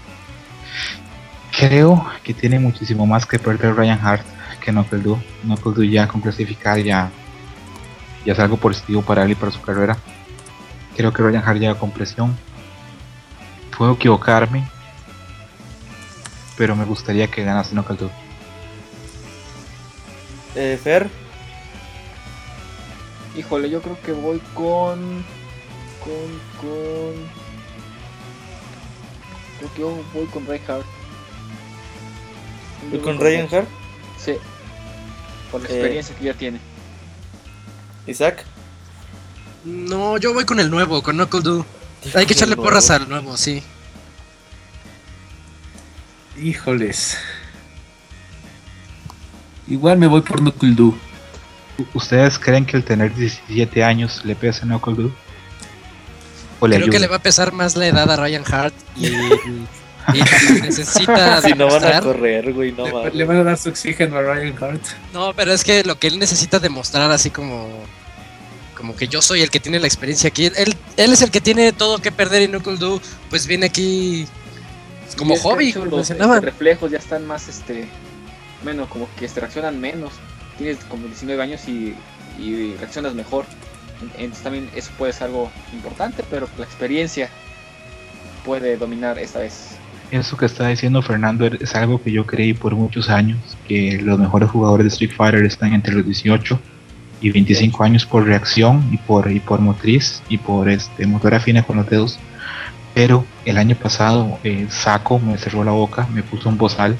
Creo 1.57 2.07
que 2.23 2.35
tiene 2.35 2.59
muchísimo 2.59 3.07
más 3.07 3.27
que 3.27 3.39
perder 3.39 3.75
Ryan 3.75 4.01
Hart 4.03 4.27
que 4.61 4.73
Knuckle 4.73 4.99
Doo. 4.99 5.23
Knuckle 5.43 5.73
Doo 5.73 5.85
ya 5.85 6.09
con 6.09 6.21
clasificar 6.21 6.79
ya, 6.79 7.11
ya 8.25 8.33
es 8.33 8.39
algo 8.39 8.57
positivo 8.57 9.03
para 9.03 9.25
él 9.25 9.33
y 9.33 9.35
para 9.35 9.53
su 9.53 9.61
carrera. 9.61 9.97
Creo 10.97 11.13
que 11.13 11.23
Ryan 11.23 11.43
Hart 11.45 11.59
llega 11.59 11.79
con 11.79 11.91
presión. 11.91 12.37
Puedo 13.77 13.93
equivocarme, 13.93 14.69
pero 16.57 16.77
me 16.77 16.85
gustaría 16.85 17.29
que 17.29 17.45
ganase 17.45 17.73
Knuckle 17.73 17.97
Doo. 17.97 18.11
Eh, 20.57 20.79
Fer, 20.83 21.11
Híjole, 23.37 23.69
yo 23.69 23.83
creo 23.83 24.01
que 24.01 24.13
voy 24.13 24.39
con. 24.55 25.25
Con. 26.01 26.41
Con. 26.61 27.15
Creo 29.59 29.73
que 29.75 29.81
yo 29.81 30.05
voy 30.13 30.27
con 30.27 30.47
Reinhardt. 30.47 31.04
¿Tú 32.91 33.01
con 33.03 33.19
Ryan 33.19 33.49
Hart? 33.53 33.69
Sí. 34.19 34.33
Por 35.51 35.63
la 35.63 35.69
Eh. 35.69 35.73
experiencia 35.73 36.17
que 36.17 36.25
ya 36.25 36.35
tiene. 36.35 36.61
Isaac. 38.07 38.45
No, 39.65 40.19
yo 40.19 40.35
voy 40.35 40.45
con 40.45 40.61
el 40.61 40.71
nuevo, 40.71 41.03
con 41.03 41.17
Knuckle 41.17 41.41
Doo. 41.41 41.67
Hay 42.15 42.27
que 42.27 42.35
echarle 42.35 42.57
porras 42.57 42.91
al 42.91 43.09
nuevo, 43.09 43.37
sí. 43.37 43.63
Híjoles. 46.41 47.17
Igual 49.69 49.99
me 49.99 50.07
voy 50.07 50.21
por 50.21 50.41
Knuckle 50.41 50.73
Doo. 50.75 50.95
¿Ustedes 51.95 52.39
creen 52.39 52.67
que 52.67 52.77
el 52.77 52.85
tener 52.85 53.15
17 53.15 53.83
años 53.83 54.25
le 54.25 54.37
pesa 54.37 54.65
a 54.65 54.67
Knuckle 54.69 54.95
Doo? 54.95 55.13
¿O 56.61 56.67
le 56.69 56.77
Creo 56.77 56.91
que 56.91 56.99
le 56.99 57.07
va 57.07 57.17
a 57.17 57.23
pesar 57.23 57.53
más 57.53 57.75
la 57.77 57.87
edad 57.87 58.11
a 58.11 58.17
Ryan 58.17 58.45
Hart 58.47 58.75
y 58.97 59.09
Y 60.13 60.61
necesita 60.61 61.41
Si 61.43 61.53
no 61.55 61.67
van 61.67 61.85
a 61.85 61.87
demostrar- 61.89 62.03
correr, 62.03 62.53
güey, 62.53 62.73
no 62.73 62.87
Le, 62.87 62.93
mames. 62.93 63.15
le 63.15 63.25
van 63.25 63.37
a 63.39 63.45
dar 63.45 63.59
su 63.59 63.69
oxígeno 63.71 64.17
a 64.17 64.23
Ryan 64.23 64.55
Hart. 64.63 64.83
No, 65.13 65.33
pero 65.35 65.53
es 65.53 65.65
que 65.65 65.83
lo 65.85 65.99
que 65.99 66.09
él 66.09 66.19
necesita 66.19 66.59
demostrar 66.59 67.11
así 67.11 67.31
como 67.31 67.69
como 68.77 68.97
que 68.97 69.09
yo 69.09 69.23
soy 69.23 69.41
el 69.41 69.51
que 69.51 69.61
tiene 69.61 69.81
la 69.81 69.87
experiencia 69.87 70.29
aquí. 70.29 70.45
Él, 70.47 70.77
él 70.99 71.13
es 71.13 71.23
el 71.23 71.31
que 71.31 71.41
tiene 71.41 71.73
todo 71.73 72.01
que 72.01 72.13
perder 72.13 72.43
y 72.43 72.49
Knuckle 72.49 72.77
Doo 72.77 73.01
pues 73.31 73.47
viene 73.47 73.67
aquí 73.67 74.27
como 75.17 75.37
hobby, 75.37 75.73
como 75.73 75.87
los 75.87 75.95
mencionaban. 75.97 76.39
este, 76.39 76.51
reflejos 76.51 76.91
ya 76.91 76.99
están 76.99 77.25
más, 77.27 77.49
este, 77.49 77.89
bueno, 78.63 78.87
como 78.91 79.09
que 79.17 79.25
este, 79.25 79.41
reaccionan 79.41 79.81
menos. 79.81 80.13
Tienes 80.59 80.79
como 80.85 81.07
19 81.07 81.43
años 81.43 81.63
y, 81.67 81.95
y 82.39 82.75
reaccionas 82.79 83.15
mejor. 83.15 83.47
Entonces 84.19 84.43
también 84.43 84.69
eso 84.75 84.91
puede 84.99 85.13
ser 85.15 85.25
algo 85.29 85.51
importante, 85.73 86.23
pero 86.29 86.47
la 86.59 86.65
experiencia 86.65 87.31
puede 88.45 88.77
dominar 88.77 89.19
esta 89.19 89.39
vez. 89.39 89.77
Eso 90.11 90.37
que 90.37 90.47
está 90.47 90.69
diciendo 90.69 91.03
Fernando 91.03 91.47
es 91.47 91.75
algo 91.75 92.01
que 92.03 92.13
yo 92.13 92.25
creí 92.27 92.55
por 92.55 92.75
muchos 92.75 93.11
años, 93.11 93.39
que 93.67 94.01
los 94.03 94.19
mejores 94.19 94.51
jugadores 94.51 94.85
de 94.85 94.89
Street 94.89 95.13
Fighter 95.17 95.45
están 95.45 95.73
entre 95.73 95.95
los 95.95 96.05
18 96.05 96.59
y 97.21 97.31
25 97.31 97.83
años 97.83 98.07
por 98.07 98.25
reacción 98.25 98.87
y 98.93 98.99
por, 98.99 99.31
y 99.31 99.41
por 99.41 99.61
motriz 99.61 100.23
y 100.29 100.39
por 100.39 100.69
este 100.69 101.07
motor 101.07 101.35
afina 101.35 101.63
con 101.63 101.77
los 101.79 101.89
dedos. 101.89 102.19
Pero 102.95 103.25
el 103.45 103.59
año 103.59 103.75
pasado 103.77 104.39
eh, 104.45 104.67
Saco 104.71 105.19
me 105.19 105.37
cerró 105.37 105.65
la 105.65 105.73
boca, 105.73 106.07
me 106.13 106.23
puso 106.23 106.49
un 106.49 106.59
bozal, 106.59 106.97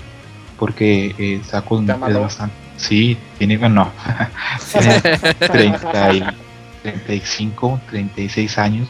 porque 0.59 1.15
eh, 1.19 1.41
Saco 1.45 1.81
¿Te 1.85 1.93
es 1.93 2.01
bastante... 2.01 2.55
Sí, 2.77 3.17
tiene, 3.39 3.57
no, 3.69 3.93
tiene 4.73 5.01
30 5.39 6.13
y- 6.15 6.25
35, 6.83 7.81
36 7.91 8.59
años. 8.59 8.89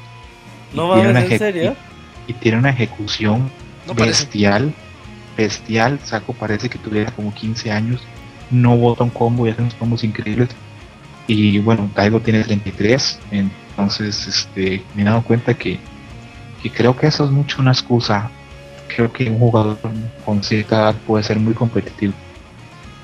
No 0.73 0.89
mames, 0.89 1.31
¿en 1.31 1.39
serio? 1.39 1.77
y 2.27 2.33
tiene 2.33 2.59
una 2.59 2.71
ejecución 2.71 3.51
No 3.87 3.95
parece. 3.95 4.25
bestial, 4.25 4.75
bestial, 5.37 6.01
Saco 6.05 6.33
parece 6.33 6.69
que 6.69 6.79
tuviera 6.79 7.11
como 7.13 7.33
15 7.35 7.71
años, 7.71 8.01
no 8.51 8.77
bota 8.77 9.05
un 9.05 9.11
combo 9.11 9.47
y 9.47 9.51
hace 9.51 9.63
unos 9.63 9.75
combos 9.75 10.05
increíbles. 10.05 10.49
Y 11.27 11.59
bueno, 11.61 11.91
Taigo 11.95 12.21
tiene 12.21 12.45
33, 12.45 13.19
entonces 13.31 14.27
este, 14.27 14.83
me 14.95 15.03
he 15.03 15.05
dado 15.07 15.23
cuenta 15.23 15.55
que, 15.55 15.79
que 16.63 16.71
creo 16.71 16.95
que 16.97 17.07
eso 17.07 17.25
es 17.25 17.31
mucho 17.31 17.61
una 17.63 17.73
excusa. 17.73 18.31
Creo 18.95 19.11
que 19.13 19.29
un 19.31 19.39
jugador 19.39 19.79
con 20.25 20.43
cierta 20.45 20.77
edad 20.77 20.95
puede 21.07 21.25
ser 21.25 21.39
muy 21.41 21.55
competitivo. 21.55 22.13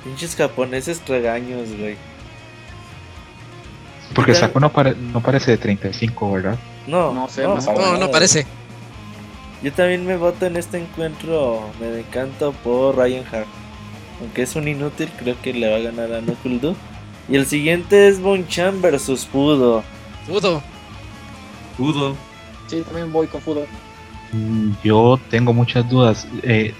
Pinches 0.05 0.36
japoneses 0.36 1.01
tragaños, 1.01 1.69
güey. 1.78 1.97
Porque 4.15 4.35
Saco 4.35 4.59
no, 4.61 4.70
pare- 4.73 4.94
no 4.97 5.20
parece 5.20 5.52
de 5.52 5.59
35, 5.59 6.32
¿verdad? 6.32 6.59
No, 6.86 7.12
No 7.12 7.28
sé, 7.28 7.43
no, 7.44 7.57
No, 7.98 8.11
parece. 8.11 8.47
Yo 9.62 9.73
también 9.73 10.07
me 10.07 10.16
voto 10.16 10.47
en 10.47 10.57
este 10.57 10.78
encuentro, 10.78 11.61
me 11.81 11.87
decanto 11.87 12.53
por 12.65 12.97
Ryan 12.97 13.24
Hart. 13.31 13.47
Aunque 14.20 14.43
es 14.43 14.57
un 14.57 14.69
inútil, 14.69 15.11
creo 15.19 15.37
que 15.43 15.53
le 15.53 15.70
va 15.70 15.77
a 15.77 15.81
ganar 15.81 16.12
a 16.12 16.20
Knuckle 16.20 16.59
Doo. 16.59 16.77
Y 17.28 17.37
el 17.37 17.47
siguiente 17.47 18.09
es 18.09 18.20
Bonchan 18.20 18.81
versus 18.81 19.24
Pudo. 19.27 19.82
Pudo. 20.27 20.62
Pudo. 21.77 22.16
Sí, 22.66 22.82
también 22.82 23.12
voy 23.12 23.27
con 23.27 23.41
fútbol. 23.41 23.66
Mm, 24.32 24.73
Yo 24.82 25.19
tengo 25.31 25.53
muchas 25.53 25.89
dudas. 25.89 26.27
Eh, 26.43 26.74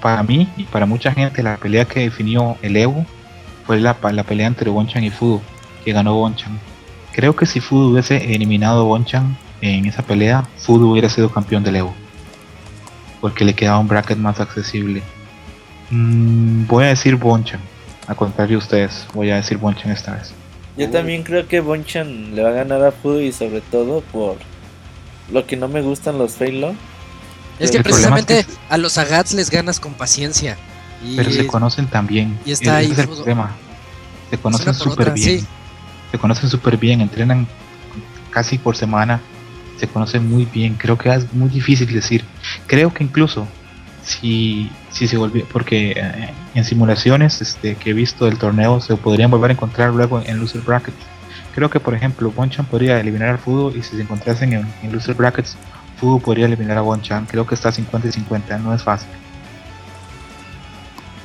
para 0.00 0.22
mí 0.22 0.48
y 0.56 0.64
para 0.64 0.86
mucha 0.86 1.12
gente, 1.12 1.42
la 1.42 1.56
pelea 1.56 1.84
que 1.84 2.00
definió 2.00 2.56
el 2.62 2.76
Evo 2.76 3.04
fue 3.66 3.80
la 3.80 3.94
pelea 3.94 4.46
entre 4.46 4.70
Bonchan 4.70 5.04
y 5.04 5.10
Fudo, 5.10 5.40
que 5.84 5.92
ganó 5.92 6.14
Bonchan. 6.14 6.58
Creo 7.12 7.34
que 7.34 7.46
si 7.46 7.60
Fudo 7.60 7.88
hubiese 7.90 8.34
eliminado 8.34 8.80
a 8.80 8.84
Bonchan 8.84 9.36
en 9.60 9.86
esa 9.86 10.02
pelea, 10.02 10.42
Fudo 10.58 10.88
hubiera 10.88 11.08
sido 11.08 11.30
campeón 11.30 11.62
del 11.62 11.76
Evo, 11.76 11.94
porque 13.24 13.42
le 13.46 13.54
quedaba 13.54 13.78
un 13.78 13.88
bracket 13.88 14.18
más 14.18 14.38
accesible. 14.38 15.02
Mm, 15.88 16.66
voy 16.66 16.84
a 16.84 16.88
decir 16.88 17.16
Bonchan, 17.16 17.58
a 18.06 18.14
contrario 18.14 18.58
de 18.58 18.62
ustedes, 18.62 19.06
voy 19.14 19.30
a 19.30 19.36
decir 19.36 19.56
Bonchan 19.56 19.90
esta 19.92 20.12
vez. 20.12 20.34
Yo 20.76 20.90
también 20.90 21.22
creo 21.22 21.48
que 21.48 21.60
Bonchan 21.60 22.34
le 22.34 22.42
va 22.42 22.50
a 22.50 22.52
ganar 22.52 22.84
a 22.84 22.90
Pudo 22.90 23.22
y 23.22 23.32
sobre 23.32 23.62
todo 23.62 24.02
por 24.12 24.36
lo 25.32 25.46
que 25.46 25.56
no 25.56 25.68
me 25.68 25.80
gustan 25.80 26.18
los 26.18 26.34
Failon. 26.34 26.76
Es 27.58 27.70
que 27.70 27.78
El 27.78 27.82
problema 27.84 28.18
es 28.18 28.26
precisamente 28.26 28.44
que- 28.44 28.58
a 28.68 28.76
los 28.76 28.98
Agats 28.98 29.32
les 29.32 29.48
ganas 29.48 29.80
con 29.80 29.94
paciencia. 29.94 30.58
Y 31.02 31.16
Pero 31.16 31.30
se 31.30 31.46
conocen 31.46 31.86
también. 31.86 32.38
y 32.44 32.52
está 32.52 32.78
Ese 32.78 32.88
ahí 32.88 32.92
es 32.92 32.98
el 32.98 33.06
Fudo. 33.06 33.16
problema. 33.24 33.52
Se 34.28 34.36
conocen 34.36 34.74
súper 34.74 35.12
bien. 35.12 35.40
sí. 35.40 35.46
Se 36.10 36.18
conocen 36.18 36.50
súper 36.50 36.76
bien, 36.76 37.00
entrenan 37.00 37.46
casi 38.30 38.58
por 38.58 38.76
semana. 38.76 39.22
Se 39.78 39.88
conocen 39.88 40.28
muy 40.28 40.44
bien. 40.44 40.74
Creo 40.74 40.96
que 40.98 41.12
es 41.12 41.32
muy 41.32 41.48
difícil 41.48 41.92
decir. 41.92 42.24
Creo 42.66 42.92
que 42.92 43.04
incluso 43.04 43.46
si, 44.04 44.70
si 44.90 45.08
se 45.08 45.16
volvió, 45.16 45.44
porque 45.52 45.92
eh, 45.96 46.30
en 46.54 46.64
simulaciones 46.64 47.40
este, 47.40 47.74
que 47.74 47.90
he 47.90 47.92
visto 47.92 48.26
del 48.26 48.38
torneo 48.38 48.80
se 48.80 48.96
podrían 48.96 49.30
volver 49.30 49.50
a 49.50 49.54
encontrar 49.54 49.92
luego 49.92 50.22
en, 50.24 50.38
loser 50.38 50.60
brackets. 50.60 50.96
Creo 51.54 51.70
que 51.70 51.80
por 51.80 51.94
ejemplo 51.94 52.30
Bonchan 52.30 52.66
podría 52.66 53.00
eliminar 53.00 53.28
al 53.30 53.38
Fudo 53.38 53.74
y 53.74 53.82
si 53.82 53.96
se 53.96 54.02
encontrasen 54.02 54.52
en, 54.52 54.66
en 54.82 54.92
loser 54.92 55.14
brackets, 55.14 55.56
Fudo 55.98 56.18
podría 56.18 56.46
eliminar 56.46 56.78
a 56.78 56.82
Bonchan. 56.82 57.26
Creo 57.26 57.46
que 57.46 57.54
está 57.54 57.72
50 57.72 58.08
y 58.08 58.12
50, 58.12 58.58
no 58.58 58.74
es 58.74 58.82
fácil. 58.82 59.08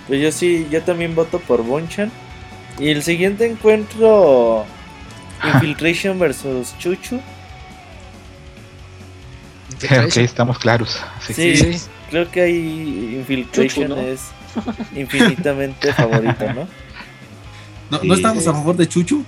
Pues 0.07 0.21
yo 0.21 0.31
sí, 0.31 0.67
yo 0.71 0.81
también 0.81 1.15
voto 1.15 1.39
por 1.39 1.63
Bonchan. 1.63 2.11
Y 2.79 2.89
el 2.89 3.03
siguiente 3.03 3.45
encuentro, 3.45 4.65
Infiltration 5.53 6.17
versus 6.17 6.77
Chuchu. 6.77 7.19
Ok, 9.83 10.17
estamos 10.17 10.57
claros. 10.59 10.99
Sí. 11.25 11.33
Sí, 11.33 11.55
Sí. 11.77 11.85
creo 12.09 12.29
que 12.29 12.41
ahí 12.41 13.15
Infiltration 13.19 13.87
Chuchu, 13.89 13.95
¿no? 13.95 14.01
es 14.01 14.21
infinitamente 14.95 15.93
favorito, 15.93 16.53
¿no? 16.53 16.67
¿No, 17.91 17.99
Sí. 18.01 18.07
¿no 18.07 18.13
estamos 18.15 18.47
a 18.47 18.53
favor 18.53 18.75
de 18.75 18.87
Chuchu? 18.87 19.23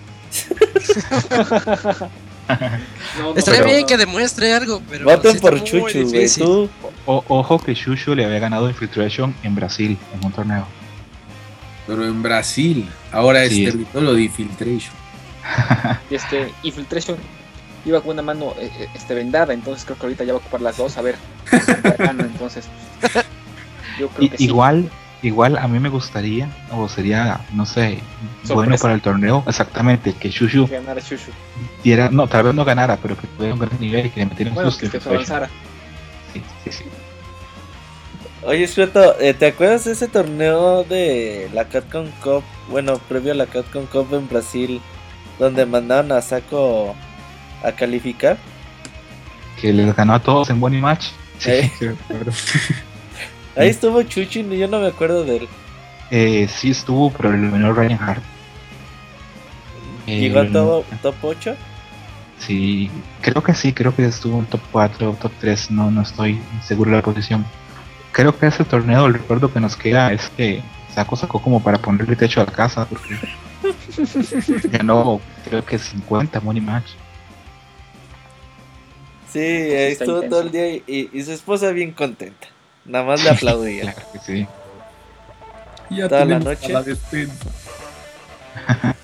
No, 3.17 3.23
no, 3.23 3.35
Estaría 3.35 3.61
pero- 3.61 3.73
bien 3.73 3.85
que 3.85 3.97
demuestre 3.97 4.53
algo, 4.53 4.81
pero 4.89 5.05
Voten 5.05 5.33
sí 5.33 5.39
por 5.39 5.63
Chuchu, 5.63 5.79
güey. 5.81 6.03
difícil. 6.03 6.43
Tú, 6.43 6.69
O- 7.05 7.23
ojo 7.29 7.59
que 7.59 7.73
Shushu 7.73 8.13
le 8.15 8.25
había 8.25 8.39
ganado 8.39 8.69
Infiltration 8.69 9.33
en 9.43 9.55
Brasil, 9.55 9.97
en 10.13 10.25
un 10.25 10.31
torneo. 10.31 10.67
Pero 11.87 12.05
en 12.05 12.21
Brasil. 12.21 12.87
Ahora 13.11 13.43
es 13.43 13.51
Sí. 13.53 13.65
territorio 13.65 14.13
de 14.13 14.21
Infiltration. 14.23 14.93
Y 16.09 16.15
este, 16.15 16.51
Infiltration 16.63 17.17
iba 17.85 18.01
con 18.01 18.11
una 18.11 18.21
mano 18.21 18.53
eh, 18.59 18.71
eh, 18.79 18.89
este, 18.93 19.13
vendada, 19.13 19.53
entonces 19.53 19.85
creo 19.85 19.97
que 19.97 20.05
ahorita 20.05 20.23
ya 20.23 20.33
va 20.33 20.39
a 20.39 20.41
ocupar 20.41 20.61
las 20.61 20.77
dos. 20.77 20.97
A 20.97 21.01
ver, 21.01 21.15
entonces. 22.19 22.67
Yo 23.99 24.09
creo 24.09 24.29
que 24.29 24.37
sí. 24.37 24.45
igual, 24.45 24.89
igual 25.21 25.57
a 25.57 25.67
mí 25.67 25.79
me 25.79 25.89
gustaría, 25.89 26.49
o 26.71 26.87
sería, 26.87 27.41
no 27.53 27.65
sé, 27.65 27.99
bueno 28.47 28.75
para 28.77 28.93
el 28.93 29.01
torneo, 29.01 29.43
exactamente, 29.47 30.13
que 30.13 30.29
Shushu 30.29 30.67
ganara 30.67 31.01
Shushu. 31.01 31.31
diera, 31.83 32.09
no, 32.09 32.27
tal 32.27 32.43
vez 32.43 32.55
no 32.55 32.65
ganara, 32.65 32.97
pero 32.97 33.17
que 33.17 33.27
tuviera 33.27 33.53
un 33.53 33.59
gran 33.59 33.79
nivel 33.79 34.07
y 34.07 34.09
que 34.09 34.19
le 34.21 34.25
metiera 34.27 34.51
un 34.51 34.55
Bueno, 34.55 34.71
susto 34.71 34.89
que, 34.89 34.99
que 34.99 35.09
avanzara. 35.09 35.49
Sí, 36.33 36.41
sí, 36.63 36.71
sí. 36.71 36.83
Oye, 38.43 38.65
Shreto, 38.65 39.19
eh, 39.19 39.35
¿te 39.35 39.47
acuerdas 39.47 39.85
de 39.85 39.91
ese 39.91 40.07
torneo 40.07 40.83
de 40.83 41.47
la 41.53 41.65
Capcom 41.65 42.07
Cup? 42.23 42.43
Bueno, 42.71 42.97
previo 43.07 43.33
a 43.33 43.35
la 43.35 43.45
Capcom 43.45 43.85
Cup 43.85 44.11
en 44.15 44.27
Brasil, 44.27 44.81
donde 45.37 45.67
mandaron 45.67 46.11
a 46.11 46.21
Saco 46.23 46.95
a 47.63 47.71
calificar. 47.71 48.37
Que 49.59 49.71
les 49.73 49.95
ganó 49.95 50.13
a 50.15 50.19
todos 50.19 50.49
en 50.49 50.59
Bonnie 50.59 50.81
Match. 50.81 51.07
Sí, 51.37 51.51
Eh. 51.51 51.71
sí. 51.79 51.87
Ahí 53.55 53.67
estuvo 53.67 54.01
Chuchi, 54.03 54.39
y 54.41 54.57
yo 54.57 54.67
no 54.67 54.79
me 54.79 54.87
acuerdo 54.87 55.23
de 55.25 55.37
él. 55.37 55.47
Eh, 56.09 56.47
sí 56.49 56.71
estuvo, 56.71 57.11
pero 57.11 57.31
lo 57.31 57.37
eliminó 57.37 57.73
Ryan 57.73 57.99
Hart. 58.01 58.23
Eh, 60.07 60.19
Llegó 60.21 60.39
a 60.39 60.43
lo 60.43 60.51
top, 60.51 60.85
top 61.01 61.15
8. 61.21 61.55
Sí, 62.39 62.89
creo 63.21 63.43
que 63.43 63.53
sí, 63.53 63.71
creo 63.73 63.95
que 63.95 64.05
estuvo 64.05 64.39
en 64.39 64.45
top 64.45 64.61
4, 64.71 65.17
top 65.21 65.31
3, 65.39 65.71
no, 65.71 65.91
no 65.91 66.01
estoy 66.01 66.39
seguro 66.65 66.91
de 66.91 66.97
la 66.97 67.03
posición. 67.03 67.45
Creo 68.13 68.37
que 68.37 68.47
ese 68.47 68.63
torneo, 68.63 69.05
el 69.05 69.13
recuerdo 69.13 69.51
que 69.53 69.59
nos 69.59 69.75
queda 69.75 70.11
es 70.11 70.29
que 70.35 70.61
Saco 70.95 71.15
sacó 71.15 71.41
como 71.41 71.61
para 71.61 71.77
ponerle 71.77 72.15
techo 72.15 72.41
a 72.41 72.45
la 72.45 72.51
casa, 72.51 72.85
porque 72.85 73.15
ganó 74.69 75.21
creo 75.47 75.63
que 75.63 75.77
50 75.77 76.39
money 76.41 76.61
match. 76.61 76.91
Sí, 79.31 79.39
ahí 79.39 79.91
estuvo 79.93 80.15
intenso. 80.17 80.29
todo 80.29 80.41
el 80.41 80.51
día 80.51 80.67
y, 80.69 80.83
y- 80.87 81.09
y 81.13 81.23
su 81.23 81.31
esposa 81.31 81.69
bien 81.71 81.91
contenta. 81.91 82.47
Nada 82.85 83.05
más 83.05 83.23
le 83.23 83.29
aplaudía. 83.31 83.93
Claro 83.93 84.07
que 84.13 84.19
sí. 84.19 84.47
Ya 85.89 86.07
Toda 86.09 86.25
la 86.25 86.39
noche. 86.39 86.69
la. 86.69 86.83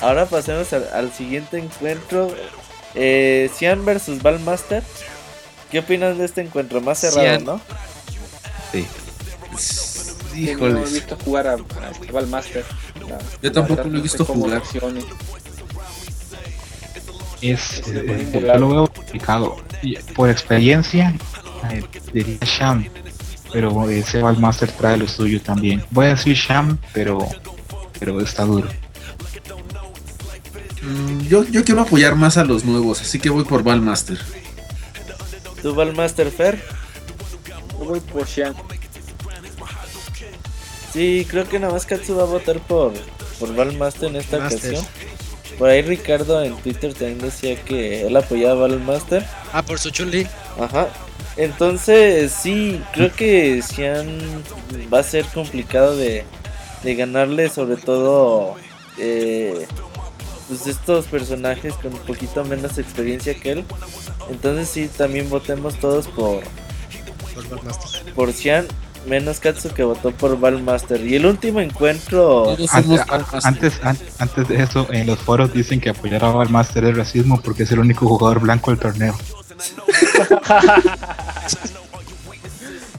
Ahora 0.00 0.26
pasemos 0.26 0.72
al, 0.72 0.88
al 0.94 1.12
siguiente 1.12 1.58
encuentro. 1.58 2.34
Eh, 2.94 3.50
Cian 3.54 3.84
versus 3.84 4.22
Ballmaster. 4.22 4.82
¿Qué 5.70 5.78
opinan 5.80 6.16
de 6.18 6.24
este 6.24 6.40
encuentro? 6.40 6.80
Más 6.80 6.98
cerrado, 6.98 7.20
Cian. 7.22 7.44
¿no? 7.44 7.60
Sí. 8.72 8.86
Que 10.34 10.54
No 10.56 10.78
he 10.78 10.84
visto 10.90 11.16
jugar 11.22 11.46
a, 11.48 11.52
a 11.54 11.58
Valmaster. 12.12 12.64
Yo 13.42 13.52
tampoco 13.52 13.84
lo 13.88 13.98
he 13.98 14.02
visto 14.02 14.24
jugar. 14.24 14.62
Es, 17.40 17.60
Sí, 17.60 17.82
eh, 17.94 18.28
por 18.32 18.42
eh, 18.44 18.46
yo 18.46 18.58
lo 18.58 18.68
veo 18.68 18.86
complicado. 18.88 19.56
Y 19.82 19.96
por 20.14 20.28
experiencia, 20.28 21.14
eh, 21.70 21.82
diría 22.12 22.38
Sham, 22.42 22.86
pero 23.52 23.88
ese 23.88 24.20
Valmaster 24.20 24.70
trae 24.72 24.96
lo 24.96 25.08
suyo 25.08 25.40
también. 25.40 25.82
Voy 25.90 26.06
a 26.06 26.08
decir 26.10 26.36
Sham, 26.36 26.78
pero, 26.92 27.26
pero 27.98 28.20
está 28.20 28.44
duro. 28.44 28.68
Mm, 30.82 31.20
yo, 31.28 31.44
yo 31.44 31.64
quiero 31.64 31.82
apoyar 31.82 32.14
más 32.14 32.36
a 32.36 32.44
los 32.44 32.64
nuevos, 32.64 33.00
así 33.00 33.18
que 33.18 33.30
voy 33.30 33.44
por 33.44 33.62
Valmaster. 33.62 34.18
¿Tú 35.62 35.74
Valmaster 35.74 36.30
Fer? 36.30 36.62
Yo 37.78 37.84
voy 37.86 38.00
por 38.00 38.26
Xian. 38.26 38.54
Sí, 40.92 41.26
creo 41.30 41.48
que 41.48 41.58
nada 41.58 41.72
más 41.72 41.86
Katsu 41.86 42.16
va 42.16 42.22
a 42.22 42.26
votar 42.26 42.58
por, 42.60 42.92
por 43.38 43.54
Valmaster 43.54 44.08
en 44.08 44.16
esta 44.16 44.38
Master. 44.38 44.74
ocasión. 44.74 44.86
Por 45.60 45.68
ahí 45.68 45.82
Ricardo 45.82 46.42
en 46.42 46.56
Twitter 46.56 46.94
también 46.94 47.18
decía 47.18 47.54
que 47.54 48.06
él 48.06 48.16
apoyaba 48.16 48.64
a 48.64 48.68
Valmaster. 48.68 49.26
Ah, 49.52 49.60
por 49.62 49.78
su 49.78 49.90
Chun-Li. 49.90 50.26
Ajá. 50.58 50.88
Entonces, 51.36 52.32
sí, 52.32 52.82
creo 52.94 53.12
que 53.12 53.60
Xian 53.60 54.42
va 54.90 55.00
a 55.00 55.02
ser 55.02 55.26
complicado 55.26 55.98
de, 55.98 56.24
de 56.82 56.94
ganarle, 56.94 57.50
sobre 57.50 57.76
todo 57.76 58.54
eh, 58.96 59.66
pues 60.48 60.66
estos 60.66 61.04
personajes 61.04 61.74
con 61.74 61.92
un 61.92 62.00
poquito 62.00 62.42
menos 62.42 62.78
experiencia 62.78 63.34
que 63.34 63.52
él. 63.52 63.64
Entonces, 64.30 64.66
sí, 64.66 64.88
también 64.88 65.28
votemos 65.28 65.78
todos 65.78 66.08
por, 66.08 66.42
Por 67.34 68.14
por 68.14 68.32
Xian, 68.32 68.66
menos 69.06 69.40
Katsu 69.40 69.70
que 69.70 69.82
votó 69.82 70.10
por 70.12 70.38
Valmaster. 70.38 71.00
Y 71.04 71.16
el 71.16 71.26
último 71.26 71.60
encuentro, 71.60 72.50
Antes, 72.72 73.00
antes, 73.44 73.80
an- 73.82 73.98
antes 74.18 74.48
de 74.48 74.62
eso, 74.62 74.86
en 74.90 75.06
los 75.06 75.18
foros 75.18 75.52
dicen 75.52 75.80
que 75.80 75.90
apoyar 75.90 76.24
a 76.24 76.30
Valmaster 76.30 76.84
es 76.84 76.96
racismo 76.96 77.40
porque 77.40 77.62
es 77.64 77.72
el 77.72 77.78
único 77.80 78.06
jugador 78.06 78.40
blanco 78.40 78.70
del 78.70 78.80
torneo. 78.80 79.16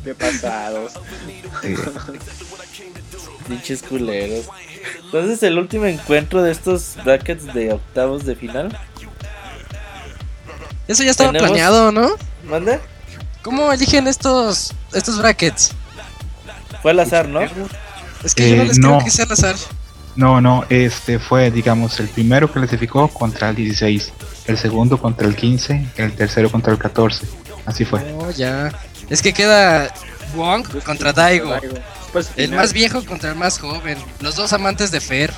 Qué 0.03 0.15
pasados. 0.15 0.93
Pinches 3.47 3.83
culeros. 3.83 4.45
Entonces, 5.05 5.43
el 5.43 5.57
último 5.59 5.85
encuentro 5.85 6.41
de 6.41 6.51
estos 6.51 6.95
brackets 7.03 7.53
de 7.53 7.73
octavos 7.73 8.25
de 8.25 8.35
final. 8.35 8.75
Eso 10.87 11.03
ya 11.03 11.11
estaba 11.11 11.31
Tenemos- 11.31 11.49
planeado, 11.49 11.91
¿no? 11.91 12.09
¿Manda? 12.45 12.79
¿Cómo 13.43 13.71
eligen 13.71 14.07
estos 14.07 14.73
estos 14.93 15.17
brackets? 15.17 15.73
Fue 16.81 16.91
al 16.91 16.99
azar, 16.99 17.27
¿no? 17.27 17.41
Es 18.23 18.35
que 18.35 18.49
yo 18.49 18.55
no 18.57 18.61
Eh, 18.63 18.65
les 18.67 18.79
creo 18.79 18.91
no. 18.97 19.03
que 19.03 19.11
sea 19.11 19.25
al 19.25 19.31
azar. 19.31 19.55
no, 20.15 20.41
no, 20.41 20.65
este 20.69 21.19
fue, 21.19 21.51
digamos, 21.51 21.99
el 21.99 22.07
primero 22.09 22.51
clasificó 22.51 23.07
contra 23.07 23.49
el 23.49 23.55
16, 23.55 24.11
el 24.47 24.57
segundo 24.57 24.97
contra 24.99 25.27
el 25.27 25.35
15, 25.35 25.85
el 25.97 26.13
tercero 26.13 26.51
contra 26.51 26.71
el 26.73 26.79
14. 26.79 27.25
Así 27.65 27.85
fue. 27.85 28.01
No, 28.13 28.29
ya. 28.31 28.71
Es 29.09 29.21
que 29.21 29.33
queda 29.33 29.93
Wong 30.35 30.65
contra 30.83 31.13
Daigo. 31.13 31.53
Después, 31.61 32.31
El 32.37 32.51
más 32.51 32.73
viejo 32.73 33.05
contra 33.05 33.29
el 33.29 33.35
más 33.35 33.59
joven. 33.59 33.97
Los 34.19 34.35
dos 34.35 34.51
amantes 34.53 34.91
de 34.91 34.99
Fer. 35.01 35.33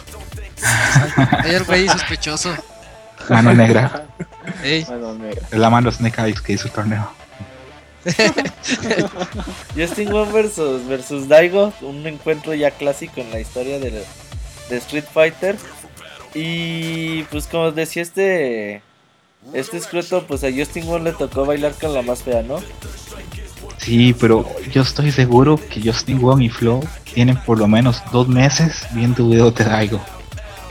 Hay 1.44 1.56
el 1.56 1.64
güey 1.64 1.88
sospechoso. 1.90 2.54
Mano 3.30 3.54
negra, 3.54 4.06
Ey, 4.64 4.86
Mano 4.90 5.14
negra. 5.16 5.42
la 5.52 5.70
mano 5.70 5.92
Snake 5.92 6.22
Eyes 6.22 6.42
que 6.42 6.54
hizo 6.54 6.68
el 6.68 6.74
torneo. 6.74 7.10
Justin 9.76 10.12
Wong 10.12 10.32
versus, 10.32 10.86
versus 10.88 11.28
Daigo, 11.28 11.74
un 11.82 12.06
encuentro 12.06 12.54
ya 12.54 12.72
clásico 12.72 13.22
en 13.22 13.32
la 13.32 13.40
historia 13.40 13.80
de, 13.80 14.04
Street 14.70 15.06
Fighter. 15.12 15.56
Y 16.34 17.24
pues 17.24 17.46
como 17.48 17.72
decía 17.72 18.02
este 18.02 18.82
este 19.54 19.78
escroto, 19.78 20.26
pues 20.26 20.44
a 20.44 20.48
Justin 20.52 20.88
Wong 20.88 21.04
le 21.04 21.12
tocó 21.12 21.46
bailar 21.46 21.74
con 21.74 21.94
la 21.94 22.02
más 22.02 22.24
fea, 22.24 22.42
¿no? 22.42 22.60
Sí, 23.78 24.16
pero 24.18 24.50
yo 24.72 24.82
estoy 24.82 25.12
seguro 25.12 25.60
que 25.70 25.82
Justin 25.82 26.22
Wong 26.22 26.42
y 26.42 26.50
Flow 26.50 26.82
tienen 27.14 27.36
por 27.38 27.60
lo 27.60 27.68
menos 27.68 28.02
dos 28.12 28.28
meses 28.28 28.86
viendo 28.94 29.28
videos 29.28 29.54
de 29.56 29.66
Daigo. 29.66 30.02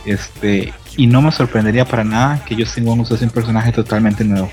Este, 0.06 0.72
y 0.96 1.06
no 1.06 1.22
me 1.22 1.30
sorprendería 1.30 1.84
para 1.84 2.04
nada 2.04 2.42
que 2.44 2.56
Justin 2.56 2.86
Wong 2.86 3.00
usase 3.00 3.24
un 3.24 3.30
personaje 3.30 3.70
totalmente 3.70 4.24
nuevo. 4.24 4.50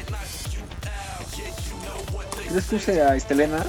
¿Crees 2.50 2.66
que 2.66 2.76
use 2.78 3.02
a 3.02 3.16
Estelena? 3.16 3.64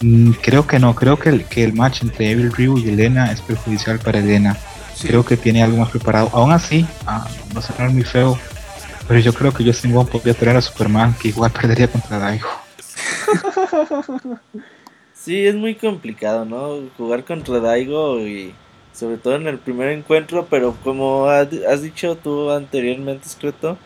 Mm, 0.00 0.32
creo 0.42 0.66
que 0.66 0.78
no, 0.78 0.94
creo 0.94 1.18
que 1.18 1.28
el, 1.28 1.44
que 1.44 1.64
el 1.64 1.72
match 1.72 2.02
entre 2.02 2.30
Evil 2.30 2.52
Ryu 2.52 2.78
y 2.78 2.88
Elena 2.88 3.30
es 3.32 3.40
perjudicial 3.40 3.98
para 3.98 4.18
Elena. 4.18 4.56
Creo 5.00 5.24
que 5.24 5.36
tiene 5.36 5.62
algo 5.62 5.78
más 5.78 5.90
preparado. 5.90 6.30
Aún 6.32 6.52
así, 6.52 6.86
ah, 7.06 7.26
va 7.54 7.60
a 7.60 7.62
sonar 7.62 7.90
muy 7.90 8.04
feo, 8.04 8.38
pero 9.08 9.18
yo 9.20 9.32
creo 9.34 9.52
que 9.52 9.64
Justin 9.64 9.92
Wong 9.92 10.08
podría 10.08 10.34
traer 10.34 10.56
a 10.56 10.62
Superman, 10.62 11.14
que 11.20 11.28
igual 11.28 11.50
perdería 11.60 11.88
contra 11.88 12.18
Daigo. 12.18 12.48
Sí, 15.14 15.46
es 15.46 15.54
muy 15.54 15.76
complicado, 15.76 16.44
¿no? 16.44 16.80
Jugar 16.96 17.24
contra 17.24 17.60
Daigo 17.60 18.18
y 18.26 18.52
sobre 18.92 19.18
todo 19.18 19.36
en 19.36 19.46
el 19.46 19.56
primer 19.58 19.90
encuentro, 19.90 20.48
pero 20.50 20.74
como 20.82 21.26
ha- 21.26 21.46
has 21.70 21.80
dicho 21.82 22.16
tú 22.16 22.50
anteriormente, 22.50 23.28
Escroto, 23.28 23.78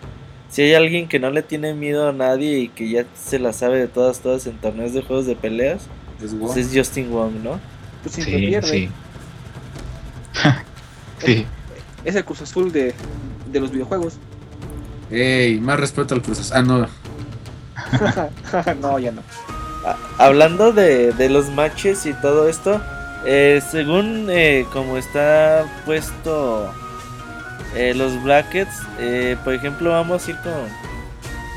si 0.50 0.62
hay 0.62 0.74
alguien 0.74 1.08
que 1.08 1.18
no 1.18 1.30
le 1.30 1.42
tiene 1.42 1.74
miedo 1.74 2.08
a 2.08 2.12
nadie 2.12 2.58
y 2.60 2.68
que 2.68 2.88
ya 2.88 3.04
se 3.14 3.38
la 3.38 3.52
sabe 3.52 3.78
de 3.78 3.88
todas, 3.88 4.20
todas 4.20 4.46
en 4.46 4.56
torneos 4.58 4.92
de 4.92 5.02
juegos 5.02 5.26
de 5.26 5.36
peleas, 5.36 5.82
Es 6.22 6.32
Wong. 6.38 6.52
pues 6.52 6.56
es 6.66 6.70
Justin 6.76 7.10
Wong, 7.10 7.32
¿no? 7.42 7.60
Pues 8.02 8.14
Sí, 8.14 8.24
pierde. 8.24 8.68
sí. 8.68 8.88
sí. 11.24 11.46
Es 12.04 12.14
el 12.14 12.24
Cruz 12.24 12.42
Azul 12.42 12.70
de, 12.72 12.94
de 13.50 13.60
los 13.60 13.70
videojuegos. 13.70 14.14
Ey, 15.10 15.58
más 15.60 15.78
respeto 15.80 16.14
al 16.14 16.22
Cruz 16.22 16.40
Azul. 16.40 16.56
Ah, 16.56 16.62
no. 16.62 16.88
no, 18.80 18.98
ya 18.98 19.12
no. 19.12 19.22
Ah, 19.84 19.96
hablando 20.18 20.72
de, 20.72 21.12
de 21.12 21.28
los 21.28 21.50
matches 21.50 22.06
y 22.06 22.12
todo 22.14 22.48
esto, 22.48 22.80
eh, 23.24 23.60
según 23.70 24.28
eh, 24.30 24.66
como 24.72 24.96
está 24.96 25.64
puesto 25.84 26.70
eh, 27.74 27.94
los 27.94 28.22
brackets, 28.22 28.74
eh, 28.98 29.36
por 29.44 29.54
ejemplo, 29.54 29.90
vamos 29.90 30.26
a 30.26 30.30
ir 30.30 30.36
con, 30.38 30.52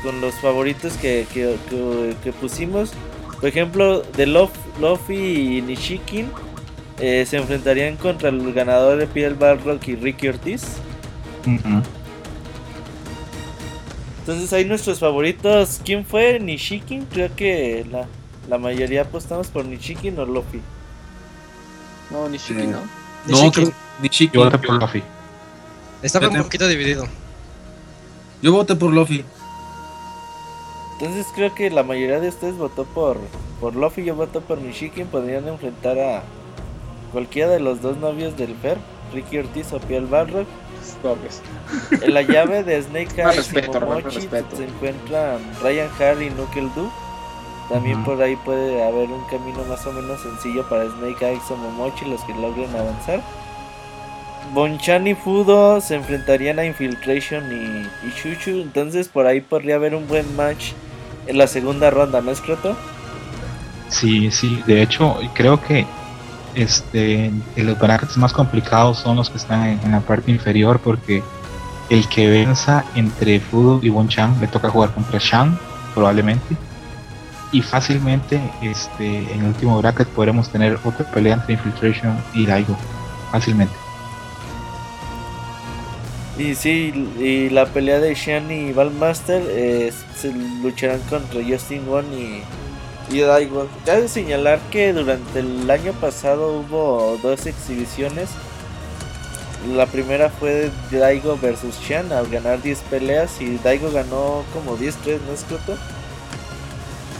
con 0.02 0.20
los 0.20 0.34
favoritos 0.36 0.94
que, 0.94 1.26
que, 1.32 1.56
que- 1.68 2.14
que 2.22 2.32
pusimos. 2.32 2.92
Por 3.40 3.48
ejemplo, 3.48 4.02
de 4.02 4.26
Lof, 4.26 4.50
Luffy 4.80 5.58
y 5.58 5.62
Nishikin 5.62 6.30
eh, 6.98 7.24
se 7.26 7.38
enfrentarían 7.38 7.96
contra 7.96 8.28
el 8.28 8.52
ganador 8.52 8.98
de 8.98 9.06
Piel 9.06 9.34
Balrock 9.34 9.86
y 9.88 9.96
Ricky 9.96 10.28
Ortiz. 10.28 10.62
Entonces 14.20 14.52
ahí 14.52 14.64
nuestros 14.64 14.98
favoritos, 15.00 15.80
¿quién 15.84 16.04
fue? 16.04 16.38
Nishikin, 16.38 17.06
creo 17.06 17.34
que 17.34 17.86
la, 17.90 18.06
la 18.48 18.58
mayoría 18.58 19.02
apostamos 19.02 19.48
por 19.48 19.64
Nishikin 19.64 20.18
o 20.18 20.26
Luffy. 20.26 20.60
No, 22.10 22.28
ni 22.28 22.38
Shiki, 22.38 22.60
Eh, 22.60 22.66
¿no? 22.66 22.78
No, 22.80 22.82
Nishiki. 23.26 23.50
creo-. 23.50 23.72
Yo 24.32 24.50
por 24.60 24.82
Luffy. 24.82 25.02
Estaba 26.02 26.28
un 26.28 26.34
te- 26.34 26.42
poquito 26.42 26.66
dividido. 26.68 27.06
Yo 28.42 28.52
voté 28.52 28.74
por 28.74 28.92
Luffy. 28.92 29.24
Entonces 30.98 31.26
creo 31.34 31.54
que 31.54 31.70
la 31.70 31.82
mayoría 31.82 32.20
de 32.20 32.28
ustedes 32.28 32.56
votó 32.56 32.84
por, 32.84 33.18
por 33.60 33.74
Luffy, 33.74 34.04
yo 34.04 34.14
voto 34.14 34.40
por 34.40 34.58
Nishikin, 34.60 35.06
podrían 35.06 35.48
enfrentar 35.48 35.98
a 35.98 36.22
cualquiera 37.12 37.50
de 37.50 37.60
los 37.60 37.80
dos 37.80 37.96
novios 37.96 38.36
del 38.36 38.54
Fer, 38.56 38.78
Ricky 39.14 39.38
Ortiz 39.38 39.72
o 39.72 39.78
Piel 39.80 40.06
Balrog. 40.06 40.46
Pobres. 41.02 41.40
En 42.02 42.12
la 42.14 42.22
llave 42.22 42.62
de 42.64 42.82
Snake 42.82 43.20
Eyes 43.22 43.34
y 43.34 43.36
respeto, 43.38 43.80
Momochi 43.80 44.20
se 44.22 44.64
encuentran 44.64 45.38
Ryan 45.62 45.88
Harry 45.98 46.26
y 46.26 46.30
Knuckle 46.30 46.68
Doo. 46.74 46.90
También 47.68 48.02
por 48.04 48.20
ahí 48.20 48.34
puede 48.36 48.82
haber 48.82 49.08
un 49.10 49.24
camino 49.26 49.62
más 49.68 49.86
o 49.86 49.92
menos 49.92 50.20
sencillo 50.20 50.68
para 50.68 50.84
Snake 50.86 51.24
Eyes 51.24 51.42
o 51.50 51.56
Momochi 51.56 52.04
los 52.06 52.22
que 52.24 52.34
logren 52.34 52.74
avanzar. 52.74 53.22
Bonchan 54.52 55.06
y 55.06 55.14
Fudo 55.14 55.80
se 55.80 55.94
enfrentarían 55.94 56.58
a 56.58 56.64
Infiltration 56.64 57.52
y, 57.52 57.86
y 58.06 58.12
Chuchu. 58.14 58.60
Entonces 58.60 59.08
por 59.08 59.26
ahí 59.26 59.40
podría 59.40 59.76
haber 59.76 59.94
un 59.94 60.06
buen 60.08 60.36
match 60.36 60.72
en 61.26 61.38
la 61.38 61.46
segunda 61.46 61.90
ronda, 61.90 62.20
¿no 62.20 62.30
es 62.30 62.40
Croto? 62.40 62.76
Sí, 63.88 64.30
sí, 64.30 64.62
de 64.66 64.82
hecho, 64.82 65.18
creo 65.34 65.60
que 65.60 65.86
este 66.54 67.32
los 67.56 67.78
brackets 67.78 68.16
más 68.16 68.32
complicados 68.32 68.98
son 68.98 69.16
los 69.16 69.30
que 69.30 69.38
están 69.38 69.80
en, 69.84 69.90
la 69.92 70.00
parte 70.00 70.30
inferior 70.32 70.80
porque 70.80 71.22
el 71.88 72.08
que 72.08 72.28
venza 72.28 72.84
entre 72.94 73.40
Fudo 73.40 73.80
y 73.82 73.88
Bonchan 73.88 74.40
le 74.40 74.46
toca 74.46 74.70
jugar 74.70 74.92
contra 74.92 75.18
Shang, 75.18 75.58
probablemente. 75.94 76.56
Y 77.52 77.62
fácilmente 77.62 78.40
este 78.62 79.32
en 79.32 79.40
el 79.40 79.46
último 79.48 79.80
bracket 79.80 80.08
podremos 80.08 80.48
tener 80.50 80.78
otra 80.84 81.04
pelea 81.10 81.34
entre 81.34 81.54
Infiltration 81.54 82.16
y 82.32 82.46
Daigo. 82.46 82.76
Fácilmente. 83.32 83.74
Y 86.40 86.54
sí, 86.54 87.06
y 87.18 87.50
la 87.50 87.66
pelea 87.66 88.00
de 88.00 88.14
Shan 88.14 88.50
y 88.50 88.72
Valmaster 88.72 89.42
eh, 89.46 89.92
se 90.16 90.32
lucharán 90.62 91.00
contra 91.00 91.42
Justin 91.46 91.84
Wong 91.86 92.06
y, 92.14 93.20
Daigo. 93.20 93.68
Cabe 93.84 94.08
señalar 94.08 94.58
que 94.70 94.94
durante 94.94 95.40
el 95.40 95.70
año 95.70 95.92
pasado 95.92 96.60
hubo 96.60 97.18
dos 97.22 97.44
exhibiciones. 97.44 98.30
La 99.76 99.84
primera 99.84 100.30
fue 100.30 100.70
Daigo 100.90 101.36
versus 101.36 101.78
Shan 101.80 102.10
al 102.10 102.26
ganar 102.30 102.62
10 102.62 102.78
peleas 102.88 103.38
y 103.42 103.58
Daigo 103.58 103.90
ganó 103.92 104.42
como 104.54 104.78
10-3, 104.78 105.18
¿no 105.26 105.34
es 105.34 105.44
Coto? 105.44 105.76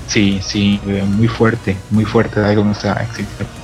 Sí, 0.07 0.41
sí, 0.43 0.81
muy 1.09 1.29
fuerte, 1.29 1.77
muy 1.91 2.07
fuerte 2.07 2.41
Daigo 2.41 2.63
en 2.63 2.71
esta 2.71 2.95
exhibición. 3.03 3.60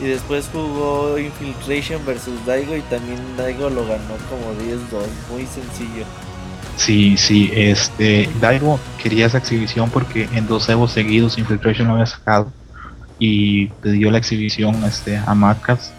Y 0.00 0.04
después 0.04 0.48
jugó 0.52 1.18
Infiltration 1.18 2.04
versus 2.04 2.44
Daigo 2.44 2.76
y 2.76 2.82
también 2.82 3.18
Daigo 3.36 3.70
lo 3.70 3.86
ganó 3.86 4.14
como 4.28 4.52
10-2, 4.60 5.06
muy 5.30 5.46
sencillo. 5.46 6.04
Sí, 6.76 7.16
sí, 7.16 7.50
este, 7.54 8.28
Daigo 8.40 8.78
quería 9.02 9.26
esa 9.26 9.38
exhibición 9.38 9.88
porque 9.88 10.28
en 10.34 10.46
dos 10.46 10.68
Evo 10.68 10.86
seguidos 10.86 11.38
Infiltration 11.38 11.88
lo 11.88 11.94
había 11.94 12.06
sacado 12.06 12.52
y 13.18 13.66
pidió 13.82 14.10
la 14.10 14.18
exhibición 14.18 14.84
este, 14.84 15.16
a 15.16 15.34
Macas. 15.34 15.92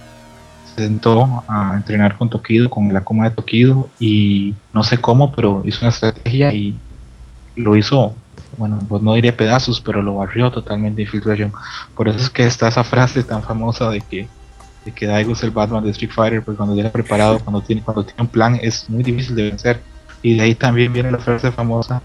Se 0.76 0.84
sentó 0.84 1.44
a 1.48 1.74
entrenar 1.76 2.18
con 2.18 2.30
Tokido, 2.30 2.70
con 2.70 2.94
la 2.94 3.04
coma 3.04 3.30
de 3.30 3.36
Tokido 3.36 3.90
y 4.00 4.54
no 4.74 4.84
sé 4.84 5.00
cómo, 5.00 5.34
pero 5.34 5.64
hizo 5.66 5.80
una 5.82 5.90
estrategia 5.90 6.54
y 6.54 6.78
lo 7.56 7.76
hizo, 7.76 8.14
bueno, 8.58 8.80
pues 8.90 9.02
no 9.02 9.14
diría 9.14 9.38
pedazos, 9.38 9.80
pero 9.80 10.02
lo 10.02 10.16
barrió 10.16 10.52
totalmente 10.52 11.04
Infiltration. 11.04 11.52
Por 11.96 12.08
eso 12.10 12.18
es 12.18 12.30
que 12.30 12.46
está 12.46 12.68
esa 12.68 12.84
frase 12.84 13.24
tan 13.24 13.44
famosa 13.44 13.90
de 13.90 14.02
que 14.02 14.28
de 14.86 14.94
que 14.94 15.06
Daigo 15.06 15.34
es 15.34 15.44
el 15.44 15.52
Batman 15.52 15.84
de 15.84 15.92
Street 15.92 16.12
Fighter, 16.12 16.42
pues 16.42 16.56
cuando 16.56 16.74
llega 16.74 16.90
preparado, 16.90 17.40
cuando 17.40 17.62
tiene, 17.62 17.82
cuando 17.82 18.06
tiene 18.06 18.22
un 18.22 18.28
plan, 18.28 18.58
es 18.62 18.90
muy 18.90 19.04
difícil 19.04 19.36
de 19.36 19.44
vencer. 19.44 19.82
Y 20.22 20.38
de 20.38 20.44
ahí 20.44 20.56
también 20.56 20.94
viene 20.94 21.12
la 21.12 21.18
frase 21.20 21.52
famosa 21.52 22.02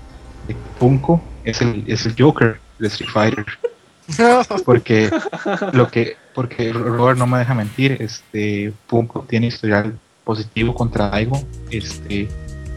de 0.48 0.54
que 0.54 0.60
Punko 0.80 1.22
es 1.44 1.62
el, 1.62 1.84
es 1.86 2.06
el 2.06 2.14
Joker 2.18 2.58
de 2.78 2.88
Street 2.88 3.10
Fighter. 3.10 3.46
porque 4.64 5.10
lo 5.72 5.88
que 5.88 6.16
porque 6.34 6.72
Robert 6.72 7.18
no 7.18 7.26
me 7.26 7.38
deja 7.38 7.54
mentir 7.54 7.98
este 8.00 8.72
Punko 8.88 9.24
tiene 9.28 9.46
historial 9.46 9.96
positivo 10.24 10.74
contra 10.74 11.08
Daigo 11.08 11.40
este 11.70 12.28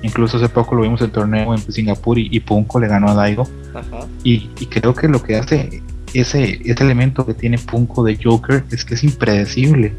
incluso 0.06 0.38
hace 0.38 0.50
poco 0.50 0.76
lo 0.76 0.84
vimos 0.84 1.02
en 1.02 1.08
el 1.08 1.12
torneo 1.12 1.54
en 1.54 1.60
Singapur 1.60 2.18
y, 2.18 2.30
y 2.32 2.40
Punko 2.40 2.80
le 2.80 2.88
ganó 2.88 3.10
a 3.10 3.14
Daigo 3.14 3.48
Ajá. 3.74 4.08
y, 4.24 4.50
y 4.60 4.66
creo 4.68 4.94
que 4.94 5.08
lo 5.08 5.22
que 5.22 5.36
hace 5.36 5.84
ese, 6.14 6.62
ese 6.64 6.84
elemento 6.84 7.26
que 7.26 7.34
tiene 7.34 7.58
Punko 7.58 8.04
de 8.04 8.18
Joker 8.22 8.64
es 8.72 8.86
que 8.86 8.94
es 8.94 9.04
impredecible 9.04 9.94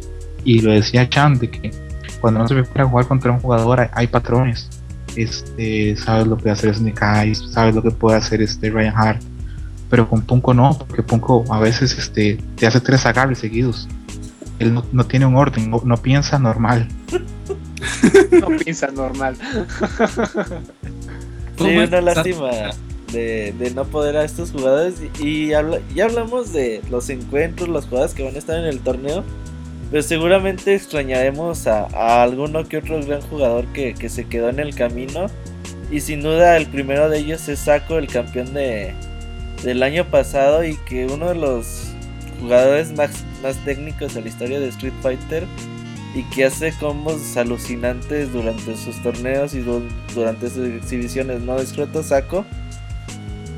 y 0.45 0.61
lo 0.61 0.73
decía 0.73 1.09
Chan 1.09 1.39
de 1.39 1.51
que 1.51 1.71
cuando 2.21 2.41
no 2.41 2.49
se 2.49 2.55
prepara 2.55 2.85
a 2.85 2.89
jugar 2.89 3.07
contra 3.07 3.33
un 3.33 3.41
jugador 3.41 3.81
hay, 3.81 3.89
hay 3.93 4.07
patrones 4.07 4.69
este 5.17 5.97
sabes 5.97 6.27
lo 6.27 6.37
que 6.37 6.51
hacer 6.51 6.75
Snake 6.75 7.01
Eyes 7.03 7.45
sabes 7.51 7.75
lo 7.75 7.83
que 7.83 7.91
puede 7.91 8.17
hacer 8.17 8.41
este 8.43 8.71
Ryan 8.71 8.95
Hart 8.97 9.23
pero 9.89 10.09
con 10.09 10.23
Punko 10.23 10.55
no, 10.55 10.77
porque 10.79 11.03
Punko 11.03 11.45
a 11.51 11.61
veces 11.61 11.97
este, 11.99 12.39
te 12.57 12.67
hace 12.67 12.81
tres 12.81 13.07
agarres 13.07 13.39
seguidos. 13.39 13.89
Él 14.59 14.75
no, 14.75 14.85
no 14.93 15.05
tiene 15.05 15.27
un 15.27 15.37
orden, 15.37 15.71
no, 15.71 15.83
no, 15.85 15.97
piensa 15.99 16.39
normal. 16.39 16.89
no 18.41 18.49
piensa 18.59 18.89
normal. 18.89 19.37
sí, 21.59 21.77
una 21.77 22.01
lástima 22.01 22.51
de, 23.13 23.55
de, 23.59 23.71
no 23.73 23.85
poder 23.85 24.17
a 24.17 24.25
estos 24.25 24.51
jugadores. 24.51 24.95
Y, 25.21 25.53
habla, 25.53 25.81
ya 25.95 26.07
hablamos 26.07 26.53
de 26.53 26.81
los 26.91 27.09
encuentros, 27.11 27.69
los 27.69 27.87
jugadores 27.87 28.15
que 28.15 28.25
van 28.25 28.35
a 28.35 28.39
estar 28.39 28.59
en 28.59 28.67
el 28.67 28.81
torneo. 28.81 29.25
Pero 29.91 30.03
seguramente 30.03 30.75
extrañaremos 30.75 31.67
a, 31.67 31.87
a 31.87 32.23
alguno 32.23 32.69
que 32.69 32.79
otro 32.79 33.01
gran 33.05 33.21
jugador 33.23 33.67
que, 33.67 33.95
que 33.95 34.09
se 34.09 34.25
quedó 34.25 34.49
en 34.49 34.59
el 34.59 34.75
camino. 34.75 35.27
Y 35.91 36.01
sin 36.01 36.23
duda 36.23 36.57
el 36.57 36.67
primero 36.67 37.09
de 37.09 37.19
ellos 37.19 37.49
es 37.49 37.61
Saco, 37.61 37.99
el 37.99 38.09
campeón 38.09 38.53
de, 38.53 38.93
del 39.63 39.83
año 39.83 40.05
pasado 40.11 40.65
y 40.65 40.77
que 40.89 41.07
uno 41.07 41.29
de 41.29 41.37
los 41.37 41.93
jugadores 42.41 42.93
más, 42.97 43.25
más 43.43 43.57
técnicos 43.65 44.15
de 44.15 44.23
la 44.23 44.29
historia 44.29 44.61
de 44.61 44.69
Street 44.69 44.93
Fighter 45.03 45.45
y 46.17 46.23
que 46.23 46.47
hace 46.47 46.73
combos 46.73 47.37
alucinantes 47.37 48.33
durante 48.33 48.75
sus 48.79 48.97
torneos 49.03 49.53
y 49.53 49.61
du 49.61 49.83
durante 50.15 50.49
sus 50.49 50.67
exhibiciones, 50.67 51.43
¿no? 51.43 51.61
Discreto 51.61 52.03
Saco. 52.03 52.47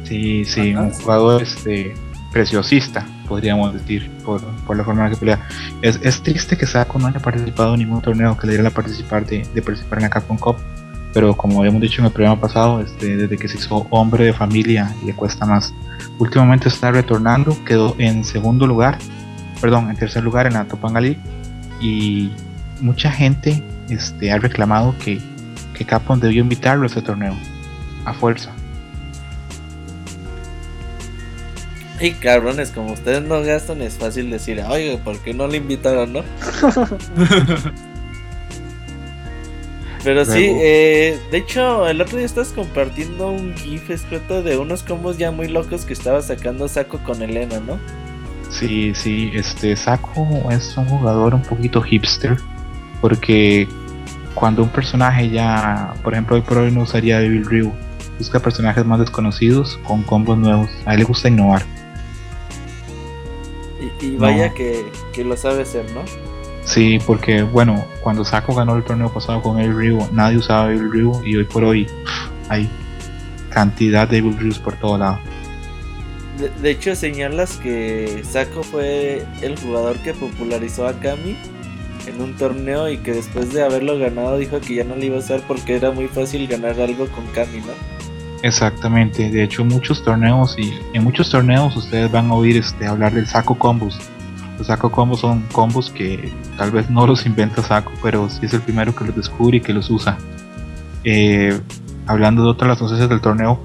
Sí, 0.03 0.45
sí, 0.45 0.73
Ajá. 0.73 0.83
un 0.83 0.91
jugador 0.91 1.43
este, 1.43 1.95
preciosista, 2.33 3.07
podríamos 3.29 3.73
decir, 3.75 4.11
por, 4.25 4.43
por 4.67 4.77
la 4.77 4.83
forma 4.83 5.05
en 5.05 5.11
la 5.11 5.15
que 5.15 5.21
pelea. 5.21 5.49
Es, 5.83 6.01
es, 6.03 6.21
triste 6.21 6.57
que 6.57 6.67
Saco 6.67 6.99
no 6.99 7.07
haya 7.07 7.21
participado 7.21 7.75
en 7.75 7.81
ningún 7.81 8.03
torneo 8.03 8.37
que 8.37 8.49
le 8.49 8.55
diera 8.55 8.65
la 8.65 8.71
participar 8.71 9.25
de, 9.25 9.47
de 9.55 9.63
participar 9.63 10.01
en 10.01 10.03
la 10.05 10.11
Capcom 10.11 10.37
Cup, 10.37 10.57
pero 11.15 11.37
como 11.37 11.61
habíamos 11.61 11.81
dicho 11.81 12.01
en 12.01 12.07
el 12.07 12.13
programa 12.13 12.41
pasado, 12.41 12.81
este, 12.81 13.17
desde 13.17 13.39
que 13.39 13.47
se 13.47 13.59
hizo 13.59 13.87
hombre 13.91 14.25
de 14.25 14.33
familia 14.33 14.93
le 15.07 15.15
cuesta 15.15 15.47
más. 15.47 15.73
Últimamente 16.19 16.69
está 16.69 16.91
retornando, 16.91 17.57
quedó 17.65 17.95
en 17.99 18.25
segundo 18.25 18.67
lugar, 18.67 18.99
perdón, 19.61 19.91
en 19.91 19.97
tercer 19.97 20.25
lugar 20.25 20.49
en 20.49 20.55
la 20.55 20.65
Topanga 20.65 21.01
League 21.01 21.21
y 21.81 22.33
mucha 22.81 23.11
gente 23.11 23.63
este, 23.89 24.31
ha 24.31 24.39
reclamado 24.39 24.95
que, 24.99 25.21
que 25.75 25.85
Capcom 25.85 26.19
debió 26.19 26.43
invitarlo 26.43 26.85
a 26.85 26.87
ese 26.87 27.03
torneo, 27.03 27.37
a 28.05 28.13
fuerza. 28.13 28.53
Y 32.01 32.13
cabrones, 32.13 32.71
como 32.71 32.93
ustedes 32.93 33.23
no 33.23 33.43
gastan, 33.43 33.83
es 33.83 33.95
fácil 33.95 34.31
decir, 34.31 34.63
oye, 34.69 34.99
¿por 35.03 35.19
qué 35.19 35.35
no 35.35 35.49
le 35.49 35.57
invitaron, 35.57 36.13
no? 36.13 36.23
Pero 40.05 40.25
sí, 40.25 40.47
eh, 40.49 41.19
de 41.33 41.39
hecho, 41.39 41.89
el 41.89 42.01
otro 42.01 42.19
día 42.19 42.27
estás 42.27 42.51
compartiendo 42.53 43.31
un 43.31 43.55
GIF 43.57 43.91
escrito 43.91 44.45
de 44.45 44.57
unos 44.57 44.85
combos 44.85 45.19
ya 45.19 45.33
muy 45.33 45.49
locos 45.49 45.85
que 45.85 45.93
estaba 45.93 46.23
sacando 46.23 46.69
Saco 46.69 46.99
con 46.99 47.21
Elena, 47.21 47.59
¿no? 47.59 47.81
Sí, 48.51 48.93
sí, 48.95 49.33
este 49.35 49.75
Saco 49.77 50.51
es 50.51 50.77
un 50.77 50.87
jugador 50.87 51.35
un 51.35 51.43
poquito 51.43 51.83
hipster, 51.83 52.39
porque 53.01 53.69
cuando 54.35 54.63
un 54.63 54.69
personaje 54.69 55.31
ya, 55.31 55.95
por 56.03 56.13
ejemplo, 56.13 56.37
hoy 56.37 56.43
por 56.43 56.59
hoy 56.59 56.71
no 56.71 56.83
usaría 56.83 57.19
Devil 57.19 57.45
Ryu, 57.45 57.73
busca 58.19 58.41
personajes 58.41 58.85
más 58.85 59.01
desconocidos 59.01 59.79
con 59.85 60.03
combos 60.03 60.39
nuevos, 60.39 60.69
a 60.87 60.95
él 60.95 61.01
le 61.01 61.05
gusta 61.05 61.29
innovar. 61.29 61.63
Y, 64.01 64.07
y 64.07 64.17
vaya 64.17 64.49
no. 64.49 64.55
que, 64.55 64.93
que 65.13 65.25
lo 65.25 65.37
sabe 65.37 65.63
hacer, 65.63 65.91
¿no? 65.93 66.03
Sí, 66.65 66.99
porque 67.07 67.43
bueno, 67.43 67.85
cuando 68.03 68.25
Saco 68.25 68.55
ganó 68.55 68.77
el 68.77 68.85
torneo 68.85 69.13
pasado 69.13 69.41
con 69.41 69.59
el 69.59 69.75
Ryu, 69.75 70.07
nadie 70.13 70.37
usaba 70.37 70.71
el 70.71 70.91
Ryu 70.91 71.21
y 71.25 71.37
hoy 71.37 71.45
por 71.45 71.65
hoy 71.65 71.87
hay 72.49 72.69
cantidad 73.51 74.07
de 74.07 74.19
Evil 74.19 74.39
Ryus 74.39 74.59
por 74.59 74.75
todo 74.75 74.99
lado. 74.99 75.19
De, 76.39 76.51
de, 76.51 76.71
hecho, 76.71 76.95
señalas 76.95 77.57
que 77.57 78.23
Saco 78.23 78.63
fue 78.63 79.25
el 79.41 79.59
jugador 79.59 79.97
que 79.99 80.15
popularizó 80.15 80.87
a 80.87 80.93
Kami 80.93 81.37
en 82.09 82.21
un 82.21 82.35
torneo 82.37 82.89
y 82.89 82.99
que 82.99 83.13
después 83.13 83.53
de 83.53 83.63
haberlo 83.63 83.99
ganado 83.99 84.37
dijo 84.39 84.61
que 84.61 84.77
ya 84.77 84.85
no 84.85 84.97
le 84.97 85.07
iba 85.07 85.17
a 85.17 85.21
usar 85.21 85.43
porque 85.47 85.77
era 85.77 85.91
muy 85.91 86.09
fácil 86.09 86.47
ganar 86.47 86.81
algo 86.81 87.07
con 87.09 87.27
Kami, 87.29 87.59
¿no? 87.59 87.73
Exactamente, 88.43 89.31
de 89.31 89.43
hecho 89.43 89.65
muchos 89.65 90.03
torneos 90.03 90.57
y 90.59 90.73
en 90.93 91.03
muchos 91.03 91.31
torneos 91.31 91.77
ustedes 91.77 92.11
van 92.11 92.31
a 92.31 92.35
oír 92.35 92.57
este, 92.57 92.87
hablar 92.87 93.13
del 93.13 93.27
Saco 93.27 93.59
Combos 93.59 93.99
los 94.59 94.67
Saco 94.67 94.91
combos 94.91 95.21
son 95.21 95.43
combos 95.53 95.91
que 95.91 96.33
tal 96.57 96.73
vez 96.73 96.91
no 96.91 97.07
los 97.07 97.25
inventa 97.27 97.63
Saco, 97.63 97.93
pero 98.03 98.29
sí 98.29 98.41
es 98.43 98.53
el 98.53 98.61
primero 98.61 98.93
que 98.95 99.05
los 99.05 99.15
descubre 99.15 99.59
y 99.59 99.61
que 99.61 99.73
los 99.73 99.89
usa. 99.89 100.19
Eh, 101.05 101.57
hablando 102.07 102.43
de 102.43 102.49
otras 102.49 102.81
las 102.81 103.09
del 103.09 103.21
torneo, 103.21 103.61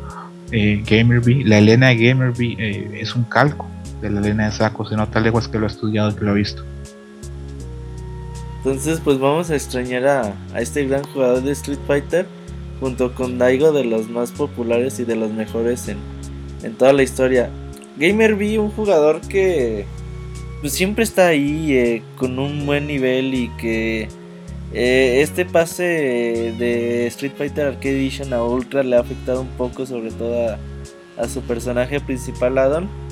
eh, 0.51 0.83
Gamerby, 0.87 1.45
la 1.45 1.57
Elena 1.57 1.87
de 1.87 1.97
Gamerby 1.97 2.57
eh, 2.59 2.99
es 3.01 3.15
un 3.15 3.23
calco 3.23 3.65
de 4.01 4.11
la 4.11 4.19
Elena 4.19 4.45
de 4.45 4.51
Saco, 4.51 4.85
se 4.85 4.95
nota 4.95 5.19
leguas 5.19 5.47
que 5.47 5.57
lo 5.57 5.65
ha 5.65 5.67
estudiado 5.67 6.11
y 6.11 6.13
que 6.13 6.25
lo 6.25 6.31
ha 6.31 6.35
visto. 6.35 6.63
Entonces, 8.63 9.01
pues 9.03 9.19
vamos 9.19 9.49
a 9.49 9.55
extrañar 9.55 10.07
a, 10.07 10.61
este 10.61 10.85
gran 10.85 11.03
jugador 11.03 11.41
de 11.41 11.51
Street 11.51 11.79
Fighter 11.85 12.25
junto 12.79 13.13
con 13.13 13.37
Daigo, 13.37 13.73
de 13.73 13.83
los 13.83 14.09
más 14.09 14.31
populares 14.31 15.01
y 15.01 15.03
de 15.03 15.17
los 15.17 15.31
mejores 15.31 15.89
en, 15.89 15.97
toda 16.77 16.93
la 16.93 17.03
historia. 17.03 17.49
Gamerby, 17.97 18.57
un 18.57 18.71
jugador 18.71 19.19
que 19.19 19.85
pues 20.61 20.71
siempre 20.71 21.03
está 21.03 21.27
ahí 21.27 21.73
eh, 21.73 22.03
con 22.17 22.39
un 22.39 22.65
buen 22.65 22.87
nivel 22.87 23.33
y 23.33 23.49
que 23.57 24.07
eh, 24.71 25.19
este 25.21 25.43
pase 25.43 25.83
de 26.57 27.07
Street 27.07 27.33
Fighter 27.37 27.67
Arcade 27.67 27.97
Edition 27.99 28.31
a 28.31 28.43
Ultra 28.43 28.81
le 28.81 28.95
ha 28.95 29.01
afectado 29.01 29.41
un 29.41 29.49
poco, 29.49 29.85
sobre 29.85 30.11
todo 30.11 30.51
a, 30.51 30.57
a 31.21 31.27
su 31.27 31.41
personaje 31.41 31.99
principal, 31.99 32.57
Adon. 32.57 33.02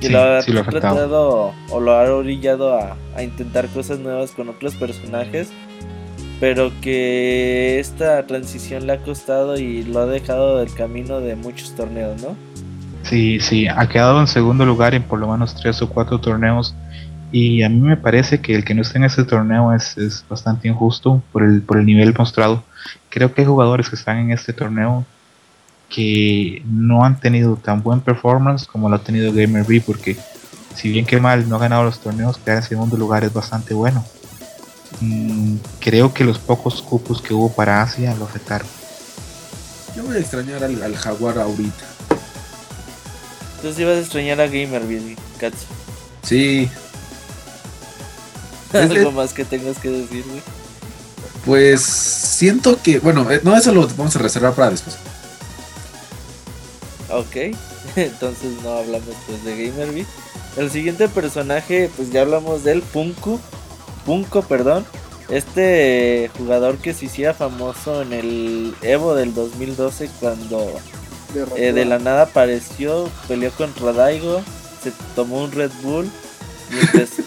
Que 0.00 0.08
sí, 0.08 0.12
lo 0.12 0.20
ha 0.20 0.42
sí 0.42 0.52
lo 0.52 0.62
tratado 0.62 1.52
o 1.70 1.80
lo 1.80 1.92
ha 1.92 2.02
orillado 2.14 2.78
a, 2.78 2.96
a, 3.14 3.22
intentar 3.22 3.66
cosas 3.68 3.98
nuevas 3.98 4.32
con 4.32 4.48
otros 4.48 4.74
personajes. 4.74 5.50
Pero 6.38 6.70
que 6.82 7.80
esta 7.80 8.26
transición 8.26 8.86
le 8.86 8.92
ha 8.92 8.98
costado 8.98 9.58
y 9.58 9.84
lo 9.84 10.00
ha 10.00 10.06
dejado 10.06 10.58
del 10.58 10.72
camino 10.74 11.20
de 11.20 11.34
muchos 11.34 11.74
torneos, 11.74 12.20
¿no? 12.20 12.36
Sí, 13.04 13.38
sí, 13.40 13.68
ha 13.68 13.88
quedado 13.88 14.20
en 14.20 14.26
segundo 14.26 14.66
lugar 14.66 14.94
en 14.94 15.02
por 15.02 15.18
lo 15.18 15.28
menos 15.28 15.54
tres 15.54 15.80
o 15.80 15.88
cuatro 15.88 16.20
torneos 16.20 16.74
y 17.32 17.62
a 17.62 17.68
mí 17.68 17.80
me 17.80 17.96
parece 17.96 18.40
que 18.40 18.54
el 18.54 18.64
que 18.64 18.74
no 18.74 18.82
esté 18.82 18.98
en 18.98 19.04
ese 19.04 19.24
torneo 19.24 19.72
es, 19.72 19.96
es, 19.98 20.24
bastante 20.28 20.68
injusto 20.68 21.22
por 21.32 21.42
el, 21.42 21.60
por 21.62 21.78
el 21.78 21.86
nivel 21.86 22.14
mostrado. 22.16 22.62
Creo 23.08 23.32
que 23.34 23.42
hay 23.42 23.46
jugadores 23.46 23.88
que 23.88 23.96
están 23.96 24.18
en 24.18 24.30
este 24.30 24.52
torneo 24.52 25.04
que 25.88 26.62
no 26.66 27.04
han 27.04 27.20
tenido 27.20 27.56
tan 27.56 27.82
buen 27.82 28.00
performance 28.00 28.66
como 28.66 28.88
lo 28.88 28.96
ha 28.96 29.02
tenido 29.02 29.32
GamerB, 29.32 29.82
porque 29.84 30.16
si 30.74 30.90
bien 30.90 31.06
que 31.06 31.20
mal 31.20 31.48
no 31.48 31.56
ha 31.56 31.60
ganado 31.60 31.84
los 31.84 32.00
torneos, 32.00 32.38
quedar 32.38 32.58
en 32.58 32.64
segundo 32.64 32.96
lugar 32.96 33.24
es 33.24 33.32
bastante 33.32 33.74
bueno. 33.74 34.04
Mm, 35.00 35.56
creo 35.80 36.12
que 36.12 36.24
los 36.24 36.38
pocos 36.38 36.82
cupos 36.82 37.20
que 37.20 37.34
hubo 37.34 37.52
para 37.52 37.82
Asia 37.82 38.14
lo 38.14 38.24
afectaron. 38.24 38.66
Yo 39.94 40.04
voy 40.04 40.16
a 40.16 40.20
extrañar 40.20 40.62
al, 40.62 40.82
al 40.82 40.96
Jaguar 40.96 41.38
ahorita. 41.38 41.84
Entonces 43.56 43.80
ibas 43.80 43.96
a 43.96 44.00
extrañar 44.00 44.40
a 44.40 44.46
Gamer, 44.46 44.82
Katsu. 45.38 45.64
Sí. 46.22 46.68
¿Algo 48.72 49.12
más 49.12 49.32
que 49.32 49.44
tengas 49.44 49.78
que 49.78 49.88
decir, 49.88 50.24
güey? 50.28 50.42
Pues 51.44 51.82
siento 51.82 52.80
que, 52.82 52.98
bueno, 52.98 53.30
eh, 53.30 53.40
no, 53.42 53.56
eso 53.56 53.72
lo 53.72 53.86
vamos 53.96 54.14
a 54.16 54.18
reservar 54.18 54.52
para 54.52 54.70
después. 54.70 54.98
Ok, 57.10 57.36
entonces 57.96 58.62
no 58.62 58.70
hablamos 58.70 59.14
pues 59.26 59.44
de 59.44 59.68
Gamerby. 59.68 60.06
El 60.56 60.70
siguiente 60.70 61.08
personaje, 61.08 61.90
pues 61.96 62.10
ya 62.10 62.22
hablamos 62.22 62.64
del 62.64 62.82
Punko. 62.82 63.38
Punko, 64.04 64.42
perdón. 64.42 64.86
Este 65.28 66.30
jugador 66.38 66.78
que 66.78 66.94
se 66.94 67.06
hiciera 67.06 67.34
famoso 67.34 68.02
en 68.02 68.12
el 68.12 68.74
Evo 68.82 69.14
del 69.14 69.34
2012 69.34 70.08
cuando 70.20 70.80
eh, 71.56 71.72
de 71.72 71.84
la 71.84 71.98
nada 71.98 72.22
apareció, 72.22 73.10
peleó 73.26 73.50
contra 73.50 73.92
Daigo, 73.92 74.40
se 74.82 74.92
tomó 75.16 75.42
un 75.42 75.50
Red 75.50 75.72
Bull 75.82 76.08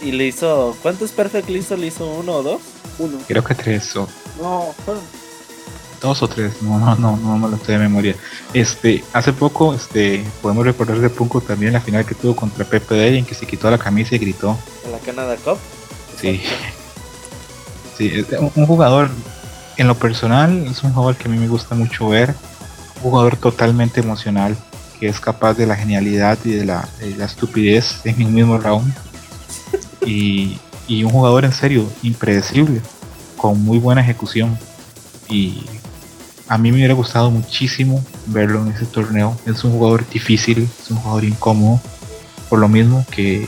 y, 0.01 0.11
le 0.11 0.27
hizo... 0.27 0.75
¿Cuántos 0.81 1.11
Perfect 1.11 1.49
le 1.49 1.59
hizo? 1.59 1.75
¿Le 1.75 1.87
hizo 1.87 2.09
uno 2.09 2.37
o 2.37 2.43
dos? 2.43 2.61
Uno. 2.99 3.17
Creo 3.27 3.43
que 3.43 3.53
tres 3.53 3.95
o... 3.97 4.07
No, 4.41 4.73
fueron 4.85 5.03
dos 6.01 6.23
o 6.23 6.27
tres, 6.27 6.61
no, 6.61 6.79
no, 6.79 6.95
no, 6.95 7.17
no 7.17 7.37
me 7.37 7.49
lo 7.49 7.55
estoy 7.55 7.75
de 7.75 7.81
memoria. 7.81 8.15
Este, 8.53 9.03
hace 9.13 9.33
poco, 9.33 9.73
este, 9.73 10.23
podemos 10.41 10.65
recordar 10.65 10.99
de 10.99 11.09
Punko 11.09 11.41
también 11.41 11.73
la 11.73 11.81
final 11.81 12.05
que 12.05 12.15
tuvo 12.15 12.35
contra 12.35 12.65
PPD 12.65 13.17
en 13.17 13.25
que 13.25 13.35
se 13.35 13.45
quitó 13.45 13.69
la 13.69 13.77
camisa 13.77 14.15
y 14.15 14.19
gritó. 14.19 14.57
¿En 14.85 14.91
la 14.91 14.99
Canada 14.99 15.35
Cup? 15.37 15.57
Sí. 16.19 16.41
Sí, 17.97 18.25
un 18.55 18.65
jugador, 18.65 19.09
en 19.75 19.87
lo 19.87 19.95
personal, 19.95 20.65
es 20.67 20.83
un 20.83 20.93
jugador 20.93 21.17
que 21.17 21.27
a 21.27 21.31
mí 21.31 21.37
me 21.37 21.49
gusta 21.49 21.75
mucho 21.75 22.07
ver. 22.07 22.33
Un 22.97 23.11
jugador 23.11 23.35
totalmente 23.35 23.99
emocional, 23.99 24.55
que 24.99 25.07
es 25.07 25.19
capaz 25.19 25.55
de 25.55 25.65
la 25.65 25.75
genialidad 25.75 26.37
y 26.45 26.51
de 26.51 26.65
la, 26.65 26.87
estupidez 27.01 27.99
en 28.05 28.21
el 28.21 28.27
mismo 28.29 28.57
round. 28.57 28.93
Y, 30.05 30.59
y 30.87 31.03
un 31.03 31.11
jugador 31.11 31.43
en 31.43 31.51
serio, 31.51 31.91
impredecible, 32.01 32.81
con 33.35 33.61
muy 33.63 33.79
buena 33.79 33.99
ejecución. 33.99 34.57
Y 35.27 35.65
a 36.49 36.57
mí 36.57 36.71
me 36.71 36.77
hubiera 36.77 36.95
gustado 36.95 37.29
muchísimo 37.29 38.03
verlo 38.25 38.63
en 38.63 38.73
ese 38.73 38.87
torneo. 38.87 39.37
Es 39.45 39.63
un 39.63 39.71
jugador 39.71 40.09
difícil, 40.09 40.67
es 40.81 40.89
un 40.89 40.97
jugador 40.97 41.23
incómodo, 41.23 41.79
por 42.49 42.57
lo 42.57 42.67
mismo 42.67 43.05
que 43.11 43.47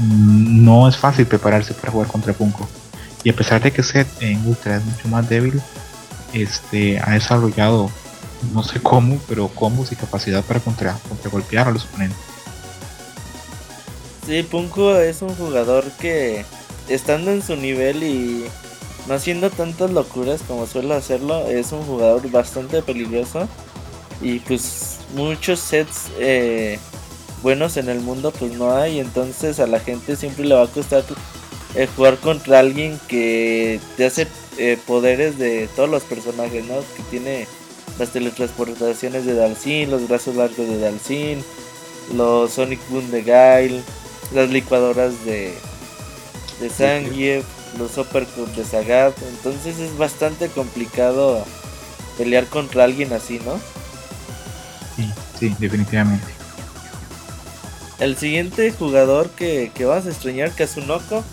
no 0.00 0.88
es 0.88 0.96
fácil 0.96 1.26
prepararse 1.26 1.74
para 1.74 1.90
jugar 1.90 2.06
contra 2.06 2.32
Punko. 2.32 2.68
Y 3.24 3.30
a 3.30 3.36
pesar 3.36 3.60
de 3.60 3.72
que 3.72 3.82
Seth 3.82 4.06
en 4.20 4.46
Ultra 4.46 4.76
es 4.76 4.84
mucho 4.84 5.08
más 5.08 5.28
débil, 5.28 5.60
este, 6.32 7.00
ha 7.00 7.10
desarrollado, 7.10 7.90
no 8.54 8.62
sé 8.62 8.80
cómo, 8.80 9.18
pero 9.28 9.48
combos 9.48 9.90
y 9.90 9.96
capacidad 9.96 10.44
para 10.44 10.60
contra, 10.60 10.92
contra 11.08 11.30
golpear 11.30 11.66
a 11.66 11.72
los 11.72 11.84
oponentes. 11.86 12.18
Sí, 14.24 14.44
Punko 14.44 14.96
es 14.96 15.20
un 15.20 15.34
jugador 15.34 15.84
que 16.00 16.44
estando 16.88 17.32
en 17.32 17.42
su 17.42 17.56
nivel 17.56 18.04
y 18.04 18.44
no 19.06 19.14
haciendo 19.14 19.50
tantas 19.50 19.90
locuras 19.90 20.42
como 20.46 20.66
suele 20.66 20.94
hacerlo, 20.94 21.46
es 21.46 21.72
un 21.72 21.82
jugador 21.82 22.28
bastante 22.30 22.82
peligroso. 22.82 23.48
Y 24.20 24.40
pues 24.40 24.98
muchos 25.14 25.60
sets 25.60 26.06
eh, 26.18 26.78
buenos 27.42 27.76
en 27.76 27.88
el 27.88 28.00
mundo 28.00 28.32
pues 28.32 28.52
no 28.52 28.74
hay. 28.74 28.98
Entonces 28.98 29.60
a 29.60 29.66
la 29.66 29.80
gente 29.80 30.16
siempre 30.16 30.44
le 30.44 30.54
va 30.54 30.64
a 30.64 30.68
costar 30.68 31.04
eh, 31.74 31.88
jugar 31.94 32.18
contra 32.18 32.58
alguien 32.58 32.98
que 33.08 33.80
te 33.96 34.06
hace 34.06 34.26
eh, 34.58 34.78
poderes 34.86 35.38
de 35.38 35.68
todos 35.76 35.88
los 35.88 36.02
personajes, 36.02 36.64
¿no? 36.64 36.74
Que 36.96 37.02
tiene 37.10 37.46
las 37.98 38.10
teletransportaciones 38.10 39.24
de 39.24 39.34
Dalsin, 39.34 39.90
los 39.90 40.08
brazos 40.08 40.34
largos 40.36 40.68
de 40.68 40.78
Dalsin, 40.78 41.44
los 42.14 42.52
Sonic 42.52 42.80
Boom 42.88 43.10
de 43.10 43.22
Gail, 43.22 43.82
las 44.34 44.50
licuadoras 44.50 45.24
de, 45.24 45.54
de 46.60 46.70
Zangief 46.70 47.44
los 47.78 47.96
Uppercut 47.98 48.48
de 48.54 48.64
Sagat. 48.64 49.14
Entonces 49.22 49.78
es 49.78 49.96
bastante 49.96 50.48
complicado 50.48 51.44
pelear 52.18 52.46
contra 52.46 52.84
alguien 52.84 53.12
así, 53.12 53.40
¿no? 53.44 53.58
Sí, 54.96 55.12
sí, 55.38 55.56
definitivamente. 55.58 56.26
El 57.98 58.16
siguiente 58.16 58.72
jugador 58.72 59.30
que, 59.30 59.70
que 59.74 59.84
vas 59.84 60.06
a 60.06 60.10
extrañar, 60.10 60.52
Kazunoko. 60.52 61.24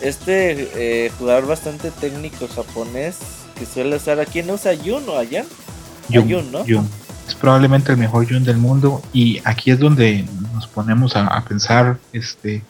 Este 0.00 1.06
eh, 1.06 1.12
jugador 1.18 1.46
bastante 1.46 1.90
técnico 1.92 2.48
japonés 2.48 3.18
que 3.56 3.64
suele 3.66 3.96
usar 3.96 4.18
aquí, 4.18 4.42
¿no 4.42 4.54
usa 4.54 4.74
Yun 4.74 5.08
o 5.08 5.16
allá? 5.16 5.44
Yun, 6.08 6.50
¿no? 6.50 6.64
Es 7.28 7.36
probablemente 7.36 7.92
el 7.92 7.98
mejor 7.98 8.26
Yun 8.26 8.42
del 8.42 8.56
mundo 8.56 9.00
y 9.12 9.40
aquí 9.44 9.70
es 9.70 9.78
donde 9.78 10.24
nos 10.52 10.66
ponemos 10.66 11.14
a, 11.14 11.26
a 11.28 11.44
pensar, 11.44 11.98
este, 12.12 12.62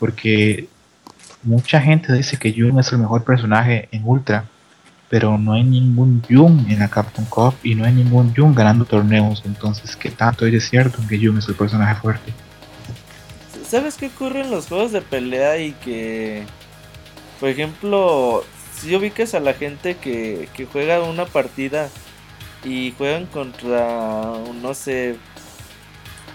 porque 0.00 0.68
Mucha 1.42 1.80
gente 1.80 2.12
dice 2.12 2.36
que 2.36 2.52
Jun 2.52 2.78
es 2.78 2.92
el 2.92 2.98
mejor 2.98 3.24
personaje 3.24 3.88
en 3.92 4.02
Ultra, 4.04 4.44
pero 5.08 5.38
no 5.38 5.54
hay 5.54 5.62
ningún 5.62 6.22
Jun 6.28 6.66
en 6.68 6.80
la 6.80 6.88
Captain 6.88 7.26
Cup 7.26 7.54
y 7.62 7.74
no 7.74 7.84
hay 7.84 7.92
ningún 7.92 8.34
Jun 8.34 8.54
ganando 8.54 8.84
torneos. 8.84 9.42
Entonces, 9.46 9.96
¿qué 9.96 10.10
tanto 10.10 10.46
es 10.46 10.68
cierto 10.68 10.98
que 11.08 11.18
Jun 11.18 11.38
es 11.38 11.48
el 11.48 11.54
personaje 11.54 12.00
fuerte? 12.00 12.32
¿Sabes 13.66 13.96
qué 13.96 14.06
ocurre 14.06 14.40
en 14.40 14.50
los 14.50 14.66
juegos 14.66 14.92
de 14.92 15.02
pelea 15.02 15.58
y 15.58 15.72
que, 15.72 16.44
por 17.38 17.50
ejemplo, 17.50 18.44
si 18.74 18.94
ubicas 18.96 19.34
a 19.34 19.40
la 19.40 19.54
gente 19.54 19.96
que, 19.96 20.48
que 20.54 20.64
juega 20.66 21.02
una 21.02 21.26
partida 21.26 21.88
y 22.64 22.92
juegan 22.96 23.26
contra, 23.26 24.32
no 24.60 24.74
sé, 24.74 25.16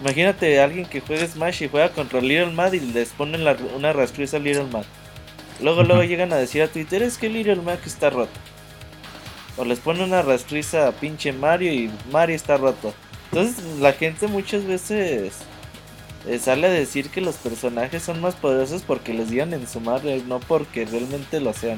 Imagínate 0.03 0.59
a 0.59 0.65
alguien 0.65 0.85
que 0.85 0.99
juegue 0.99 1.25
Smash 1.25 1.63
y 1.63 1.69
juega 1.69 1.93
contra 1.93 2.19
Little 2.19 2.51
Mad 2.51 2.73
y 2.73 2.81
les 2.81 3.07
ponen 3.11 3.47
una 3.73 3.93
rastriza 3.93 4.35
a 4.35 4.39
Little 4.41 4.65
Mad. 4.65 4.83
Luego, 5.61 5.83
luego 5.83 6.03
llegan 6.03 6.33
a 6.33 6.35
decir 6.35 6.61
a 6.61 6.67
Twitter 6.67 7.01
es 7.03 7.17
que 7.17 7.29
Little 7.29 7.61
Mad 7.61 7.79
está 7.85 8.09
roto. 8.09 8.37
O 9.55 9.63
les 9.63 9.79
ponen 9.79 10.03
una 10.03 10.21
rastriza 10.21 10.89
a 10.89 10.91
pinche 10.91 11.31
Mario 11.31 11.73
y 11.73 11.89
Mario 12.11 12.35
está 12.35 12.57
roto. 12.57 12.93
Entonces 13.31 13.63
la 13.79 13.93
gente 13.93 14.27
muchas 14.27 14.65
veces 14.65 15.35
eh, 16.27 16.37
sale 16.37 16.67
a 16.67 16.71
decir 16.71 17.09
que 17.09 17.21
los 17.21 17.35
personajes 17.35 18.03
son 18.03 18.19
más 18.19 18.35
poderosos 18.35 18.81
porque 18.81 19.13
les 19.13 19.29
digan 19.29 19.53
en 19.53 19.65
su 19.69 19.79
madre, 19.79 20.21
no 20.27 20.41
porque 20.41 20.83
realmente 20.83 21.39
lo 21.39 21.53
sean. 21.53 21.77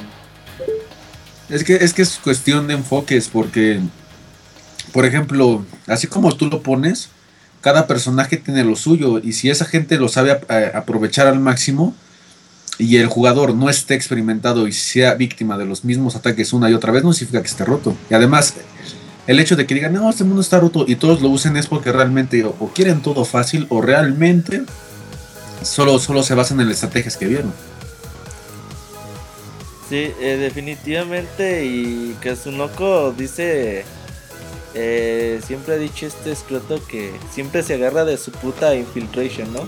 Es 1.50 1.64
que, 1.64 1.76
es 1.76 1.94
que 1.94 2.02
es 2.02 2.18
cuestión 2.18 2.66
de 2.66 2.74
enfoques, 2.74 3.30
porque, 3.30 3.82
por 4.92 5.06
ejemplo, 5.06 5.64
así 5.86 6.08
como 6.08 6.36
tú 6.36 6.48
lo 6.48 6.64
pones, 6.64 7.12
cada 7.66 7.88
personaje 7.88 8.38
tiene 8.38 8.64
lo 8.64 8.76
suyo 8.76 9.18
y 9.18 9.34
si 9.34 9.50
esa 9.50 9.66
gente 9.66 9.98
lo 9.98 10.08
sabe 10.08 10.40
eh, 10.50 10.72
aprovechar 10.76 11.26
al 11.26 11.40
máximo 11.40 11.96
y 12.78 12.98
el 12.98 13.08
jugador 13.08 13.56
no 13.56 13.72
esté 13.72 13.96
experimentado 13.96 14.68
y 14.68 14.72
sea 14.72 15.16
víctima 15.16 15.58
de 15.58 15.66
los 15.66 15.84
mismos 15.84 16.16
ataques 16.16 16.54
una 16.54 16.70
y 16.70 16.76
otra 16.76 16.92
vez 16.92 17.04
no 17.04 17.12
significa 17.12 17.42
que 17.42 17.48
esté 17.48 17.66
roto. 17.66 17.98
Y 18.08 18.14
además 18.14 18.54
el 19.26 19.40
hecho 19.40 19.56
de 19.56 19.66
que 19.66 19.74
digan, 19.74 19.94
no, 19.94 20.08
este 20.08 20.24
mundo 20.24 20.42
está 20.42 20.60
roto 20.60 20.86
y 20.88 20.96
todos 20.96 21.24
lo 21.24 21.30
usen 21.30 21.58
es 21.58 21.66
porque 21.66 21.92
realmente 21.92 22.44
o, 22.44 22.72
quieren 22.72 23.02
todo 23.02 23.26
fácil 23.26 23.66
o 23.70 23.82
realmente 23.82 24.62
solo, 25.64 25.98
solo 25.98 26.22
se 26.22 26.36
basan 26.36 26.60
en 26.60 26.68
las 26.68 26.76
estrategias 26.76 27.18
que 27.18 27.26
vieron. 27.26 27.52
Sí, 29.90 30.12
eh, 30.22 30.38
definitivamente 30.40 31.66
y 31.66 32.16
Kazunoko 32.22 33.12
dice 33.18 33.86
eh, 34.78 35.40
siempre 35.46 35.76
ha 35.76 35.78
dicho 35.78 36.06
este 36.06 36.32
escroto 36.32 36.82
que 36.86 37.14
siempre 37.32 37.64
se 37.64 37.76
agarra 37.76 38.04
de 38.04 38.18
su 38.18 38.32
puta 38.32 38.76
infiltration, 38.76 39.52
¿no? 39.54 39.62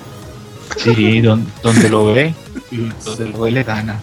Sí, 0.76 1.22
donde 1.22 1.90
lo 1.90 2.06
ve 2.14 2.34
donde 3.06 3.30
lo 3.30 3.40
ve 3.40 3.52
le 3.52 3.64
gana. 3.64 4.02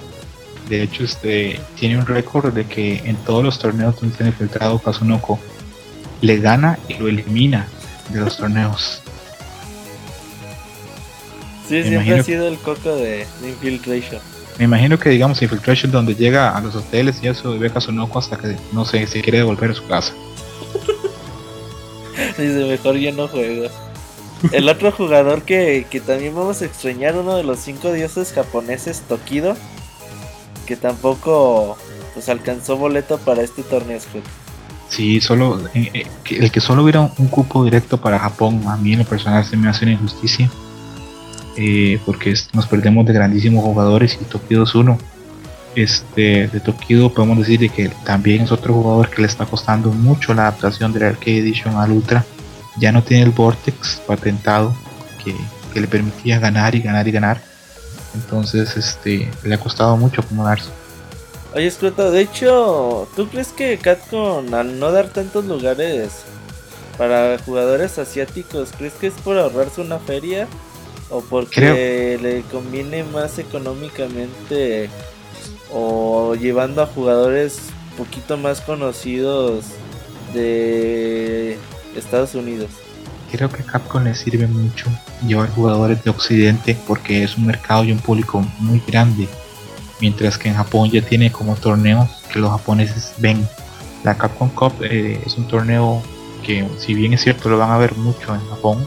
De 0.68 0.82
hecho, 0.82 1.05
este 1.05 1.60
tiene 1.78 1.98
un 1.98 2.06
récord 2.06 2.55
de 2.55 2.64
que 2.64 3.02
en 3.05 3.16
todos 3.16 3.44
los 3.44 3.59
torneos 3.59 4.01
donde 4.01 4.16
se 4.16 4.24
ha 4.24 4.26
infiltrado 4.28 4.78
Kazunoko 4.78 5.39
le 6.22 6.39
gana 6.39 6.78
y 6.89 6.94
lo 6.94 7.06
elimina 7.06 7.68
de 8.09 8.20
los 8.20 8.39
torneos. 8.39 9.02
Sí, 11.68 11.82
siempre 11.82 12.18
ha 12.18 12.22
sido 12.22 12.48
el 12.48 12.56
coco 12.56 12.97
de, 12.97 13.26
Infiltration. 13.47 14.22
Me 14.59 14.64
imagino 14.64 14.98
que 14.98 15.10
digamos 15.10 15.43
Infiltration 15.43 15.93
donde 15.93 16.14
llega 16.14 16.56
a 16.56 16.60
los 16.62 16.74
hoteles 16.74 17.18
y 17.22 17.28
eso 17.28 17.59
ve 17.59 17.66
a 17.66 17.74
Kazunoko 17.74 18.18
hasta 18.18 18.39
que 18.39 18.56
no 18.72 18.86
sé, 18.86 19.06
se 19.06 19.20
quiere 19.20 19.39
devolver 19.39 19.70
a 19.70 19.74
su 19.74 19.86
casa. 19.86 20.14
Dice, 22.39 22.65
mejor 22.66 22.97
yo 22.97 23.12
no 23.12 23.28
juego. 23.28 23.69
El 24.52 24.69
otro 24.69 24.93
jugador 24.93 25.43
que, 25.43 25.86
también 26.06 26.35
vamos 26.35 26.61
a 26.61 26.66
extrañar, 26.66 27.16
uno 27.16 27.36
de 27.36 27.44
los 27.44 27.61
cinco 27.61 27.93
dioses 27.93 28.32
japoneses, 28.32 29.02
Tokido, 29.09 29.56
que 30.66 30.77
tampoco 30.77 31.78
pues 32.12 32.28
alcanzó 32.28 32.77
boleto 32.77 33.19
para 33.19 33.43
este 33.43 33.62
torneo. 33.62 33.98
Sí, 34.89 35.20
solo 35.20 35.61
eh, 35.74 35.90
eh, 35.94 36.06
el 36.31 36.52
que 36.52 36.61
solo 36.61 36.82
hubiera 36.82 37.01
un, 37.01 37.28
cupo 37.28 37.65
directo 37.65 37.98
para 37.98 38.19
Japón, 38.19 38.62
a 38.69 38.77
mí 38.77 38.93
en 38.93 39.01
lo 39.01 39.05
personal 39.05 39.44
se 39.44 39.56
me 39.56 39.69
hace 39.69 39.85
una 39.85 39.94
injusticia. 39.94 40.51
Eh, 41.56 42.01
porque 42.05 42.35
nos 42.52 42.66
perdemos 42.66 43.06
de 43.06 43.12
grandísimos 43.12 43.65
jugadores 43.65 44.19
y 44.20 44.24
Tokido 44.24 44.65
es 44.65 44.74
uno 44.74 44.98
este, 45.76 46.48
de 46.48 46.60
Tokido 46.60 47.12
podemos 47.12 47.38
decir 47.38 47.70
que 47.70 47.88
también 48.05 48.42
es 48.42 48.52
otro 48.52 48.74
jugador 48.74 49.10
que 49.10 49.22
le 49.22 49.28
está 49.28 49.46
costando 49.46 49.90
mucho 49.90 50.34
la 50.34 50.42
adaptación 50.42 50.92
del 50.92 51.05
Arcade 51.05 51.38
Edition 51.38 51.76
al 51.76 51.92
Ultra. 51.92 52.24
Ya 52.78 52.92
no 52.92 53.02
tiene 53.02 53.24
el 53.24 53.30
Vortex 53.30 54.02
patentado 54.06 54.74
que, 55.22 55.34
que 55.72 55.80
le 55.80 55.86
permitía 55.86 56.38
ganar 56.38 56.74
y 56.74 56.80
ganar 56.80 57.06
y 57.06 57.12
ganar. 57.12 57.40
Entonces, 58.14 58.76
este, 58.76 59.30
le 59.42 59.55
ha 59.55 59.59
costado 59.59 59.96
mucho 59.96 60.20
acomodarse. 60.20 60.70
Oye, 61.55 61.70
Scroto, 61.70 62.10
de 62.10 62.22
hecho, 62.22 63.09
¿tú 63.14 63.28
crees 63.28 63.48
que 63.48 63.78
Capcom 63.78 64.52
al 64.55 64.78
no 64.78 64.90
dar 64.90 65.09
tantos 65.09 65.44
lugares 65.44 66.10
para 66.98 67.38
jugadores 67.38 67.98
asiáticos, 67.98 68.70
crees 68.76 68.94
que 68.94 69.09
es 69.09 69.14
por 69.14 69.38
ahorrarse 69.38 69.80
una 69.80 69.98
feria? 69.98 70.48
¿O 71.10 71.20
porque 71.20 72.18
le 72.20 72.42
conviene 72.51 73.05
más 73.05 73.38
económicamente 73.38 74.90
o 75.74 76.34
llevando 76.36 76.82
a 76.82 76.86
jugadores 76.86 77.59
poquito 77.98 78.36
más 78.36 78.60
conocidos 78.60 79.64
de 80.32 81.59
Estados 81.96 82.34
Unidos? 82.34 82.70
Creo 83.30 83.51
que 83.51 83.64
Capcom 83.64 84.05
le 84.05 84.14
sirve 84.14 84.46
mucho 84.46 84.86
llevar 85.26 85.51
jugadores 85.51 86.02
de 86.05 86.10
Occidente 86.10 86.78
porque 86.86 87.24
es 87.24 87.36
un 87.36 87.46
mercado 87.46 87.82
y 87.84 87.90
un 87.90 87.98
público 87.98 88.44
muy 88.60 88.80
grande 88.86 89.28
mientras 90.01 90.38
que 90.38 90.48
en 90.48 90.55
Japón 90.55 90.90
ya 90.90 91.02
tiene 91.02 91.32
como 91.32 91.56
torneos 91.56 92.09
que 92.32 92.38
los 92.38 92.51
japoneses 92.51 93.14
ven. 93.18 93.46
La 94.05 94.16
Capcom 94.16 94.51
Cup 94.51 94.72
eh, 94.82 95.20
es 95.24 95.36
un 95.36 95.48
torneo 95.48 96.02
que 96.44 96.68
si 96.78 96.94
bien 96.94 97.14
es 97.14 97.22
cierto 97.22 97.48
lo 97.48 97.59
van 97.59 97.70
a 97.70 97.78
ver 97.78 97.96
mucho 97.96 98.34
en 98.34 98.46
Japón, 98.48 98.86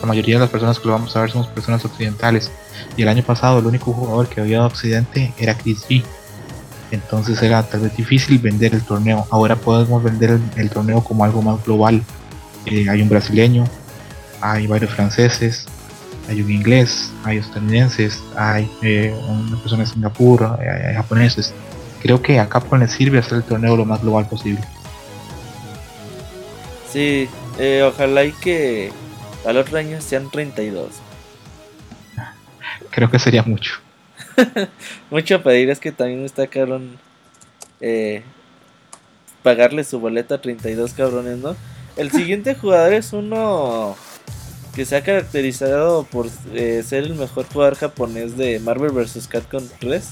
la 0.00 0.06
mayoría 0.06 0.36
de 0.36 0.40
las 0.40 0.50
personas 0.50 0.78
que 0.78 0.86
lo 0.86 0.94
vamos 0.94 1.14
a 1.16 1.20
ver 1.20 1.30
somos 1.30 1.46
personas 1.48 1.84
occidentales. 1.84 2.50
Y 2.96 3.02
el 3.02 3.08
año 3.08 3.22
pasado 3.22 3.58
el 3.58 3.66
único 3.66 3.92
jugador 3.92 4.28
que 4.28 4.40
había 4.40 4.60
de 4.60 4.66
Occidente 4.66 5.34
era 5.38 5.56
Chris 5.56 5.86
G. 5.88 6.02
Entonces 6.90 7.42
era 7.42 7.62
tal 7.62 7.80
vez 7.80 7.96
difícil 7.96 8.38
vender 8.38 8.74
el 8.74 8.82
torneo. 8.82 9.26
Ahora 9.30 9.56
podemos 9.56 10.02
vender 10.02 10.38
el, 10.56 10.70
torneo 10.70 11.02
como 11.02 11.24
algo 11.24 11.42
más 11.42 11.64
global. 11.64 12.02
Eh, 12.66 12.88
hay 12.88 13.02
un 13.02 13.08
brasileño, 13.08 13.64
hay 14.40 14.66
varios 14.66 14.92
franceses, 14.92 15.66
hay 16.28 16.40
un 16.40 16.50
inglés, 16.50 17.10
hay 17.24 17.38
estadounidenses, 17.38 18.22
hay 18.36 18.70
eh, 18.82 19.14
una 19.28 19.58
persona 19.58 19.84
de 19.84 19.90
Singapur, 19.90 20.58
hay, 20.60 20.94
japoneses. 20.94 21.52
Creo 22.00 22.20
que 22.22 22.38
a 22.38 22.48
Capcom 22.48 22.78
le 22.78 22.88
sirve 22.88 23.18
hacer 23.18 23.38
el 23.38 23.44
torneo 23.44 23.76
lo 23.76 23.84
más 23.84 24.02
global 24.02 24.28
posible. 24.28 24.60
Sí, 26.90 27.28
eh, 27.58 27.82
ojalá 27.82 28.24
y 28.24 28.32
que 28.32 28.92
al 29.44 29.56
otro 29.56 29.78
año 29.78 30.00
sean 30.00 30.30
32. 30.30 30.88
Creo 32.90 33.10
que 33.10 33.18
sería 33.18 33.42
mucho. 33.42 33.74
mucho 35.10 35.42
pedir 35.42 35.70
es 35.70 35.78
que 35.78 35.92
también 35.92 36.24
está 36.24 36.46
cabrón 36.46 36.98
eh, 37.80 38.22
pagarle 39.42 39.84
su 39.84 40.00
boleta 40.00 40.36
a 40.36 40.40
32 40.40 40.94
cabrones, 40.94 41.38
¿no? 41.38 41.56
El 41.96 42.10
siguiente 42.10 42.54
jugador 42.54 42.94
es 42.94 43.12
uno 43.12 43.96
que 44.74 44.84
se 44.84 44.96
ha 44.96 45.04
caracterizado 45.04 46.04
por 46.04 46.28
eh, 46.52 46.82
ser 46.84 47.04
el 47.04 47.14
mejor 47.14 47.46
jugador 47.46 47.76
japonés 47.76 48.36
de 48.36 48.58
Marvel 48.58 48.90
vs. 48.90 49.28
Capcom 49.28 49.62
3 49.78 50.04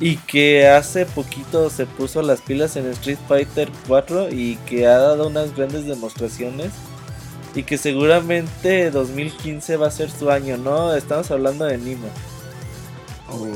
y 0.00 0.16
que 0.16 0.66
hace 0.66 1.04
poquito 1.06 1.68
se 1.68 1.86
puso 1.86 2.22
las 2.22 2.40
pilas 2.40 2.76
en 2.76 2.86
Street 2.86 3.18
Fighter 3.28 3.70
4 3.86 4.30
y 4.30 4.56
que 4.66 4.86
ha 4.86 4.96
dado 4.96 5.28
unas 5.28 5.54
grandes 5.54 5.84
demostraciones 5.84 6.72
y 7.54 7.64
que 7.64 7.76
seguramente 7.76 8.90
2015 8.90 9.76
va 9.76 9.88
a 9.88 9.90
ser 9.90 10.10
su 10.10 10.30
año, 10.30 10.56
¿no? 10.56 10.94
Estamos 10.94 11.30
hablando 11.30 11.66
de 11.66 11.76
Nimo. 11.78 12.08
Oh. 13.30 13.46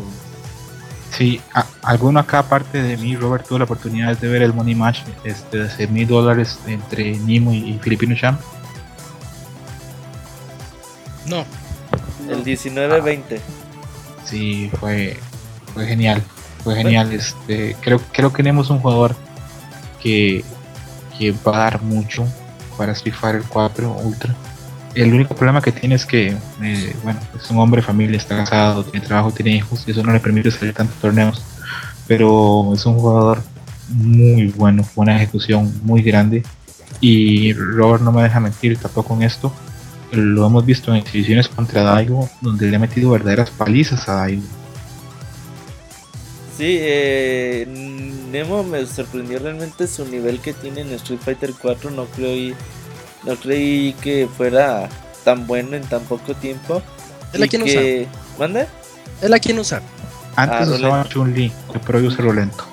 Sí, 1.17 1.41
alguno 1.83 2.19
acá 2.19 2.41
aparte 2.41 2.83
de 2.83 2.97
mí, 2.97 3.15
Robert, 3.15 3.47
tuvo 3.47 3.59
la 3.59 3.65
oportunidad 3.65 4.19
de 4.19 4.29
ver 4.29 4.43
el 4.43 4.53
Money 4.53 4.75
Match 4.75 5.01
este, 5.23 5.59
de 5.59 5.71
6 5.71 5.91
mil 5.91 6.09
dólares 6.09 6.59
entre 6.67 7.13
Nimo 7.19 7.53
y, 7.53 7.71
y 7.71 7.79
Filipino 7.79 8.17
Champ. 8.17 8.41
No. 11.27 11.45
El 12.29 12.45
19-20. 12.45 13.41
Sí, 14.25 14.71
fue, 14.81 15.17
fue 15.73 15.87
genial. 15.87 16.23
Fue 16.65 16.75
genial. 16.75 17.13
Este, 17.13 17.77
creo, 17.81 18.01
creo 18.13 18.33
que 18.33 18.39
tenemos 18.39 18.71
un 18.71 18.81
jugador 18.81 19.15
que, 20.03 20.45
que 21.17 21.33
va 21.33 21.57
a 21.57 21.59
dar 21.59 21.83
mucho 21.83 22.27
para 22.77 22.93
Street 22.93 23.15
Fighter 23.15 23.43
4 23.49 23.97
Ultra. 24.03 24.35
El 24.95 25.13
único 25.13 25.35
problema 25.35 25.61
que 25.61 25.73
tiene 25.73 25.97
es 25.97 26.07
que, 26.07 26.37
eh, 26.63 26.97
bueno, 27.03 27.21
es 27.37 27.51
un 27.51 27.59
hombre 27.59 27.81
de 27.81 27.87
familia, 27.87 28.17
está 28.17 28.37
casado, 28.37 28.85
tiene 28.85 29.05
trabajo, 29.05 29.33
tiene 29.33 29.57
hijos 29.57 29.85
y 29.87 29.91
eso 29.91 30.03
no 30.03 30.13
le 30.13 30.21
permite 30.21 30.51
salir 30.51 30.75
tantos 30.75 30.97
torneos. 30.97 31.43
Pero 32.07 32.73
es 32.75 32.85
un 32.87 32.95
jugador 32.95 33.43
muy 33.89 34.49
bueno, 34.49 34.87
buena 34.95 35.17
ejecución, 35.17 35.73
muy 35.83 36.03
grande. 36.03 36.43
Y 37.01 37.53
Robert 37.55 38.03
no 38.03 38.13
me 38.13 38.23
deja 38.23 38.41
mentir 38.41 38.79
tampoco 38.79 39.09
con 39.09 39.23
esto 39.23 39.53
lo 40.15 40.47
hemos 40.47 40.65
visto 40.65 40.93
en 40.93 40.99
exhibiciones 40.99 41.49
contra 41.49 41.83
Daigo, 41.83 42.29
donde 42.41 42.69
le 42.69 42.77
ha 42.77 42.79
metido 42.79 43.11
verdaderas 43.11 43.51
palizas 43.51 44.09
a 44.09 44.15
Daigo. 44.15 44.43
Sí, 46.57 46.79
eh, 46.81 47.67
Nemo 48.31 48.63
me 48.63 48.87
sorprendió 48.87 49.41
realmente 49.41 49.87
su 49.87 50.07
nivel 50.07 50.39
que 50.39 50.53
tiene 50.53 50.83
en 50.83 50.93
Street 50.93 51.19
Fighter 51.21 51.53
4. 51.61 51.91
No 51.91 52.07
creí, 52.07 52.55
no 53.27 53.37
creí 53.37 53.95
que 53.95 54.29
fuera 54.37 54.89
tan 55.25 55.47
bueno 55.47 55.77
en 55.77 55.85
tan 55.85 56.03
poco 56.03 56.35
tiempo. 56.35 56.83
¿Él 57.33 57.43
a 57.43 57.49
quién 57.49 57.63
usa? 57.63 57.81
¿Mande? 58.39 58.67
¿Él 59.23 59.33
a 59.33 59.39
quién 59.39 59.59
usa? 59.59 59.81
Antes 60.37 60.69
ah, 60.69 60.73
usaba 60.73 61.09
Chun-Li, 61.09 61.53
pero 61.87 62.01
yo 62.01 62.11
lo 62.23 62.33
lento. 62.33 62.65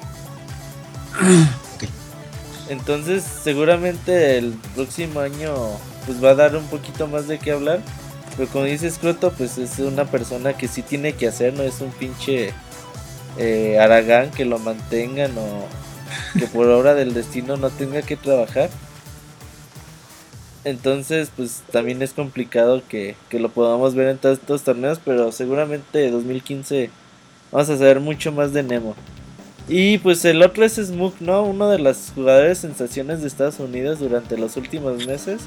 Entonces, 2.70 3.24
seguramente 3.24 4.38
el 4.38 4.54
próximo 4.76 5.20
año 5.20 5.54
pues 6.06 6.24
va 6.24 6.32
a 6.32 6.36
dar 6.36 6.56
un 6.56 6.66
poquito 6.68 7.08
más 7.08 7.28
de 7.28 7.38
qué 7.38 7.52
hablar. 7.52 7.82
Pero 8.38 8.50
como 8.50 8.66
dice 8.66 8.90
Scroto, 8.90 9.32
pues 9.32 9.58
es 9.58 9.80
una 9.80 10.06
persona 10.06 10.54
que 10.54 10.68
sí 10.68 10.82
tiene 10.82 11.14
que 11.14 11.28
hacer, 11.28 11.54
no 11.54 11.64
es 11.64 11.82
un 11.82 11.92
pinche 11.92 12.54
eh, 13.38 13.78
Aragán 13.80 14.32
que 14.32 14.46
lo 14.46 14.58
mantengan 14.58 15.32
o 15.38 15.68
que 16.40 16.48
por 16.48 16.68
obra 16.68 16.94
del 16.94 17.14
destino 17.14 17.58
no 17.58 17.70
tenga 17.70 18.02
que 18.02 18.16
trabajar. 18.16 18.70
Entonces, 20.64 21.32
pues 21.36 21.64
también 21.72 22.02
es 22.02 22.14
complicado 22.14 22.82
que, 22.88 23.16
que 23.30 23.40
lo 23.40 23.50
podamos 23.50 23.96
ver 23.96 24.10
en 24.10 24.18
todos 24.18 24.40
estos 24.40 24.64
torneos, 24.64 25.00
pero 25.04 25.32
seguramente 25.32 26.12
2015 26.12 26.90
vamos 27.52 27.70
a 27.70 27.78
saber 27.78 28.00
mucho 28.00 28.32
más 28.32 28.54
de 28.54 28.64
Nemo. 28.64 28.96
Y 29.68 30.00
pues 30.00 30.26
el 30.26 30.42
otro 30.44 30.66
es 30.66 30.76
Smook, 30.76 31.22
¿no? 31.22 31.44
Uno 31.44 31.70
de 31.70 31.80
las 31.80 32.12
jugadores 32.14 32.60
sensaciones 32.60 33.22
de 33.22 33.28
Estados 33.28 33.60
Unidos 33.60 34.00
durante 34.00 34.38
los 34.38 34.58
últimos 34.58 35.06
meses 35.08 35.42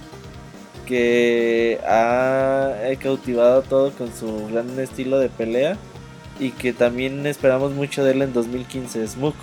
que 0.87 1.79
ha 1.87 2.75
cautivado 3.01 3.63
todo 3.63 3.91
con 3.93 4.15
su 4.15 4.49
gran 4.49 4.79
estilo 4.79 5.19
de 5.19 5.29
pelea 5.29 5.77
y 6.39 6.51
que 6.51 6.73
también 6.73 7.27
esperamos 7.27 7.73
mucho 7.73 8.05
de 8.05 8.13
él 8.13 8.23
en 8.23 8.33
2015, 8.33 9.07
Smook. 9.09 9.35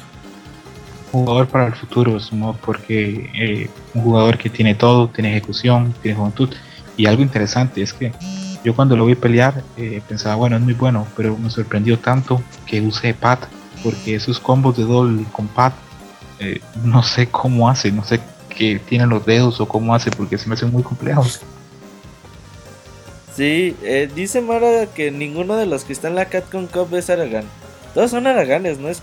Jugador 1.12 1.48
para 1.48 1.68
el 1.68 1.74
futuro, 1.74 2.20
Smook, 2.20 2.58
porque 2.58 3.30
eh, 3.34 3.70
un 3.94 4.04
jugador 4.04 4.38
que 4.38 4.50
tiene 4.50 4.76
todo, 4.76 5.10
tiene 5.10 5.32
ejecución, 5.32 5.94
tiene 6.02 6.18
juventud. 6.18 6.50
Y 6.96 7.06
algo 7.06 7.22
interesante 7.22 7.82
es 7.82 7.94
que 7.94 8.14
yo 8.64 8.76
cuando 8.76 8.96
lo 8.96 9.06
vi 9.06 9.16
pelear 9.16 9.64
eh, 9.76 10.02
pensaba, 10.08 10.36
bueno, 10.36 10.56
es 10.56 10.62
muy 10.62 10.74
bueno, 10.74 11.08
pero 11.18 11.38
me 11.38 11.50
sorprendió 11.50 11.98
tanto 12.00 12.42
que 12.66 12.82
use 12.82 13.14
Pat, 13.14 13.40
porque 13.84 14.16
esos 14.16 14.40
combos 14.40 14.78
de 14.78 14.84
doble 14.84 15.26
con 15.32 15.48
Pat, 15.48 15.74
eh, 16.40 16.62
no 16.84 17.04
sé 17.04 17.28
cómo 17.28 17.70
hace, 17.70 17.92
no 17.92 18.04
sé 18.04 18.20
que 18.50 18.80
tiene 18.80 19.08
los 19.08 19.26
dedos 19.26 19.60
o 19.60 19.68
cómo 19.68 19.96
hace, 19.96 20.12
porque 20.12 20.38
se 20.38 20.48
me 20.48 20.56
hace 20.56 20.66
muy 20.66 20.84
complejo 20.84 21.24
Sí, 23.36 23.76
eh, 23.82 24.10
dice 24.14 24.42
Mara 24.42 24.88
que 24.88 25.10
ninguno 25.10 25.56
de 25.56 25.66
los 25.66 25.86
que 25.86 25.94
están 25.94 26.12
en 26.12 26.16
la 26.18 26.26
Catcon 26.26 26.68
Cup 26.68 26.94
es 26.96 27.10
Aragán. 27.10 27.46
Todos 27.94 28.12
son 28.12 28.28
Araganes, 28.28 28.78
¿no, 28.78 28.90
es 28.90 29.02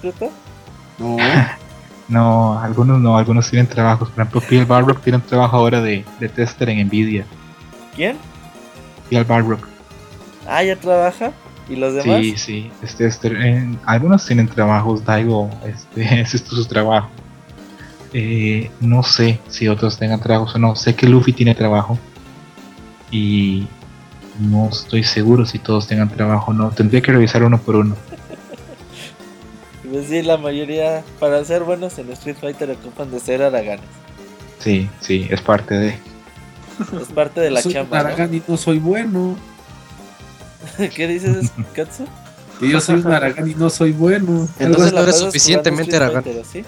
No. 0.99 1.17
no, 2.09 2.59
algunos 2.59 3.01
no, 3.01 3.19
algunos 3.19 3.51
tienen 3.51 3.67
trabajos. 3.67 4.09
Por 4.11 4.23
ejemplo, 4.23 4.41
Phil 4.41 4.65
Barrock 4.65 5.03
tiene 5.03 5.19
un 5.19 5.23
trabajo 5.23 5.57
ahora 5.57 5.81
de, 5.81 6.05
de 6.19 6.29
tester 6.29 6.71
en 6.71 6.87
Nvidia. 6.87 7.25
¿Quién? 7.95 8.17
Phil 9.09 9.25
Barrock. 9.25 9.67
Ah, 10.47 10.63
ya 10.63 10.77
trabaja. 10.77 11.33
¿Y 11.69 11.77
los 11.77 11.95
demás? 11.95 12.21
Sí, 12.21 12.37
sí, 12.37 12.71
este, 12.83 13.69
algunos 13.85 14.25
tienen 14.25 14.49
trabajos, 14.49 15.05
Daigo, 15.05 15.51
este, 15.67 16.21
es 16.21 16.35
esto 16.35 16.57
su 16.57 16.65
trabajo. 16.65 17.11
Eh, 18.15 18.71
no 18.81 19.03
sé 19.03 19.39
si 19.49 19.69
otros 19.69 19.99
tengan 19.99 20.21
trabajos 20.21 20.55
o 20.55 20.59
no. 20.59 20.75
Sé 20.77 20.95
que 20.95 21.07
Luffy 21.07 21.33
tiene 21.33 21.55
trabajo. 21.55 21.99
Y 23.11 23.67
no 24.39 24.69
estoy 24.69 25.03
seguro 25.03 25.45
si 25.45 25.59
todos 25.59 25.87
tengan 25.87 26.09
trabajo 26.09 26.53
o 26.53 26.55
no. 26.55 26.71
Tendría 26.71 27.03
que 27.03 27.13
revisar 27.13 27.43
uno 27.43 27.59
por 27.59 27.77
uno. 27.77 27.97
Pues 29.91 30.09
sí, 30.09 30.23
la 30.23 30.37
mayoría, 30.37 31.03
para 31.19 31.43
ser 31.45 31.65
buenos 31.65 31.99
en 31.99 32.11
Street 32.13 32.37
Fighter, 32.41 32.71
ocupan 32.71 33.11
de 33.11 33.21
ser 33.21 33.43
araganes. 33.43 33.85
Sí, 34.59 34.89
sí, 35.01 35.27
es 35.31 35.41
parte 35.41 35.75
de. 35.75 35.99
Es 37.01 37.09
parte 37.15 37.41
de 37.41 37.51
la 37.51 37.63
soy 37.63 37.73
chamba. 37.73 38.01
Aragán 38.01 38.35
y 38.35 38.43
no 38.47 38.57
soy 38.57 38.79
bueno. 38.79 39.37
¿Qué 40.95 41.07
dices, 41.07 41.51
Katsu? 41.75 42.05
Que 42.61 42.69
yo 42.69 42.81
soy 42.81 42.97
un 42.97 43.13
Aragán 43.13 43.49
y 43.49 43.55
no 43.55 43.71
soy 43.71 43.93
bueno. 43.93 44.49
Entonces 44.59 44.93
no 44.93 45.01
eres 45.01 45.19
suficientemente 45.19 45.97
Aragán. 45.97 46.25
¿sí? 46.51 46.65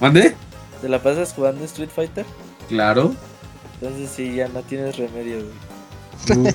¿Mande? 0.00 0.34
¿Te 0.80 0.88
la 0.88 1.02
pasas 1.02 1.32
jugando 1.32 1.64
Street 1.64 1.90
Fighter? 1.94 2.24
Claro. 2.68 3.14
Entonces 3.80 4.10
sí, 4.14 4.34
ya 4.34 4.48
no 4.48 4.62
tienes 4.62 4.96
remedio, 4.96 5.42
güey. 6.28 6.54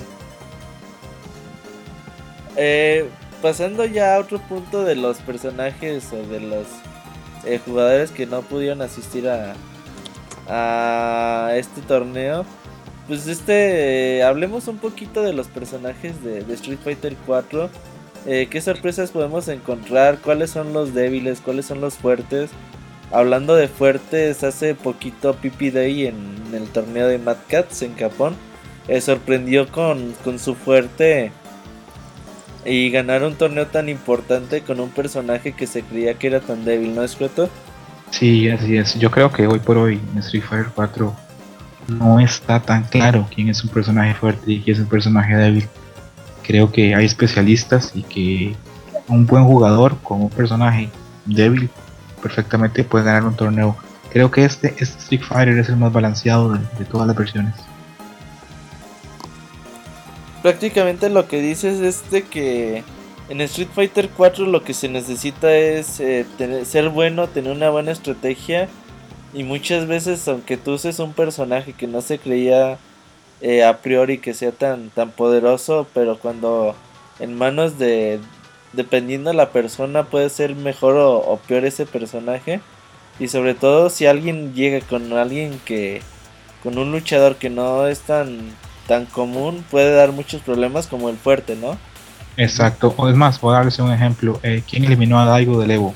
eh, 2.56 3.08
pasando 3.42 3.84
ya 3.84 4.14
a 4.14 4.20
otro 4.20 4.38
punto 4.40 4.84
de 4.84 4.96
los 4.96 5.18
personajes 5.18 6.12
o 6.12 6.26
de 6.26 6.40
los 6.40 6.66
eh, 7.44 7.60
jugadores 7.64 8.10
que 8.10 8.26
no 8.26 8.42
pudieron 8.42 8.82
asistir 8.82 9.28
a, 9.28 9.54
este 11.54 11.82
torneo. 11.82 12.44
Pues 13.06 13.26
este, 13.26 14.22
hablemos 14.22 14.66
un 14.68 14.78
poquito 14.78 15.22
de 15.22 15.32
los 15.32 15.46
personajes 15.48 16.22
de, 16.22 16.40
Street 16.54 16.78
Fighter 16.82 17.16
4. 17.26 17.70
Eh, 18.26 18.48
¿Qué 18.50 18.60
sorpresas 18.60 19.10
podemos 19.10 19.48
encontrar? 19.48 20.18
¿Cuáles 20.18 20.50
son 20.50 20.72
los 20.72 20.94
débiles? 20.94 21.40
¿Cuáles 21.40 21.66
son 21.66 21.80
los 21.80 21.94
fuertes? 21.94 22.50
Hablando 23.10 23.54
de 23.54 23.68
fuertes, 23.68 24.44
hace 24.44 24.74
poquito 24.74 25.34
Pipi 25.34 25.70
Day 25.70 26.06
en, 26.06 26.36
el 26.52 26.68
torneo 26.68 27.08
de 27.08 27.18
Mad 27.18 27.38
Cats 27.48 27.82
en 27.82 27.96
Japón 27.96 28.34
eh, 28.88 29.00
sorprendió 29.00 29.68
con, 29.68 30.14
con 30.24 30.38
su 30.38 30.54
fuerte 30.54 31.30
y 32.64 32.90
ganar 32.90 33.24
un 33.24 33.34
torneo 33.34 33.66
tan 33.66 33.88
importante 33.88 34.62
con 34.62 34.80
un 34.80 34.90
personaje 34.90 35.52
que 35.52 35.66
se 35.66 35.82
creía 35.82 36.14
que 36.14 36.26
era 36.26 36.40
tan 36.40 36.64
débil, 36.64 36.94
¿no 36.94 37.02
es 37.02 37.16
cierto? 37.16 37.48
Sí, 38.10 38.48
así 38.48 38.76
es. 38.76 38.98
Yo 38.98 39.10
creo 39.10 39.30
que 39.30 39.46
hoy 39.46 39.58
por 39.58 39.76
hoy 39.76 40.00
en 40.12 40.18
Street 40.18 40.42
Fighter 40.42 40.72
4 40.74 41.14
no 41.88 42.20
está 42.20 42.60
tan 42.60 42.84
claro 42.84 43.26
quién 43.34 43.48
es 43.48 43.62
un 43.64 43.70
personaje 43.70 44.14
fuerte 44.14 44.52
y 44.52 44.60
quién 44.60 44.76
es 44.76 44.82
un 44.82 44.88
personaje 44.88 45.34
débil. 45.36 45.66
Creo 46.42 46.72
que 46.72 46.94
hay 46.94 47.04
especialistas 47.04 47.92
y 47.94 48.02
que 48.02 48.56
un 49.06 49.26
buen 49.26 49.44
jugador 49.44 49.96
con 50.02 50.22
un 50.22 50.30
personaje 50.30 50.90
débil 51.26 51.70
perfectamente 52.22 52.84
puede 52.84 53.04
ganar 53.04 53.24
un 53.24 53.36
torneo. 53.36 53.76
Creo 54.10 54.30
que 54.30 54.44
este, 54.44 54.74
este 54.78 54.98
Street 54.98 55.22
Fighter 55.22 55.58
es 55.58 55.68
el 55.68 55.76
más 55.76 55.92
balanceado 55.92 56.52
de 56.52 56.84
todas 56.86 57.06
las 57.06 57.16
versiones 57.16 57.54
prácticamente 60.42 61.10
lo 61.10 61.28
que 61.28 61.40
dices 61.40 61.80
es 61.80 62.22
que 62.24 62.82
en 63.28 63.40
Street 63.42 63.68
Fighter 63.74 64.08
4 64.16 64.46
lo 64.46 64.64
que 64.64 64.74
se 64.74 64.88
necesita 64.88 65.54
es 65.54 66.00
eh, 66.00 66.24
ser 66.64 66.88
bueno, 66.88 67.28
tener 67.28 67.52
una 67.52 67.70
buena 67.70 67.92
estrategia. 67.92 68.68
Y 69.34 69.42
muchas 69.44 69.86
veces 69.86 70.26
aunque 70.26 70.56
tú 70.56 70.72
uses 70.72 70.98
un 70.98 71.12
personaje 71.12 71.74
que 71.74 71.86
no 71.86 72.00
se 72.00 72.18
creía 72.18 72.78
eh, 73.42 73.64
a 73.64 73.78
priori 73.78 74.18
que 74.18 74.32
sea 74.32 74.52
tan, 74.52 74.88
tan 74.90 75.10
poderoso, 75.10 75.86
pero 75.92 76.18
cuando 76.18 76.74
en 77.20 77.34
manos 77.34 77.78
de 77.78 78.20
dependiendo 78.72 79.30
de 79.30 79.36
la 79.36 79.50
persona 79.50 80.04
puede 80.04 80.30
ser 80.30 80.54
mejor 80.54 80.96
o 80.96 81.38
peor 81.46 81.64
ese 81.64 81.84
personaje. 81.84 82.60
Y 83.20 83.28
sobre 83.28 83.54
todo 83.54 83.90
si 83.90 84.06
alguien 84.06 84.54
llega 84.54 84.80
con 84.86 85.12
alguien 85.12 85.60
que 85.64 86.00
con 86.62 86.78
un 86.78 86.92
luchador 86.92 87.36
que 87.36 87.50
no 87.50 87.86
es 87.86 88.00
tan 88.00 88.52
tan 88.88 89.04
común 89.04 89.64
puede 89.70 89.94
dar 89.94 90.10
muchos 90.12 90.40
problemas 90.42 90.88
como 90.88 91.10
el 91.10 91.16
fuerte, 91.16 91.54
¿no? 91.54 91.78
Exacto. 92.38 92.94
O 92.96 93.08
es 93.08 93.14
más, 93.14 93.40
voy 93.40 93.52
a 93.52 93.58
darles 93.58 93.78
un 93.78 93.92
ejemplo. 93.92 94.40
Eh, 94.42 94.62
¿Quién 94.68 94.84
eliminó 94.84 95.20
a 95.20 95.26
Daigo 95.26 95.60
del 95.60 95.70
Evo? 95.70 95.94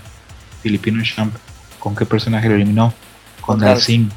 Filipino 0.63 1.03
Champ. 1.03 1.35
¿Con 1.79 1.97
qué 1.97 2.05
personaje 2.05 2.49
lo 2.49 2.55
eliminó? 2.55 2.93
Con 3.41 3.59
Dalsim. 3.59 4.11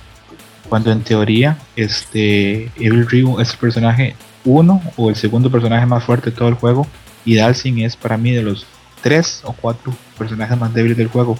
Cuando 0.67 0.91
en 0.91 1.01
teoría, 1.03 1.57
este 1.75 2.65
Evil 2.75 3.07
Ryu 3.07 3.39
es 3.39 3.51
el 3.51 3.57
personaje 3.57 4.15
uno 4.43 4.81
o 4.97 5.09
el 5.09 5.15
segundo 5.15 5.49
personaje 5.49 5.85
más 5.85 6.03
fuerte 6.03 6.29
de 6.31 6.35
todo 6.35 6.49
el 6.49 6.55
juego. 6.55 6.85
Y 7.23 7.35
Dalsim 7.35 7.79
es 7.79 7.95
para 7.95 8.17
mí 8.17 8.31
de 8.31 8.43
los 8.43 8.65
tres 9.01 9.41
o 9.45 9.53
cuatro 9.53 9.93
personajes 10.17 10.57
más 10.57 10.73
débiles 10.73 10.97
del 10.97 11.07
juego. 11.07 11.37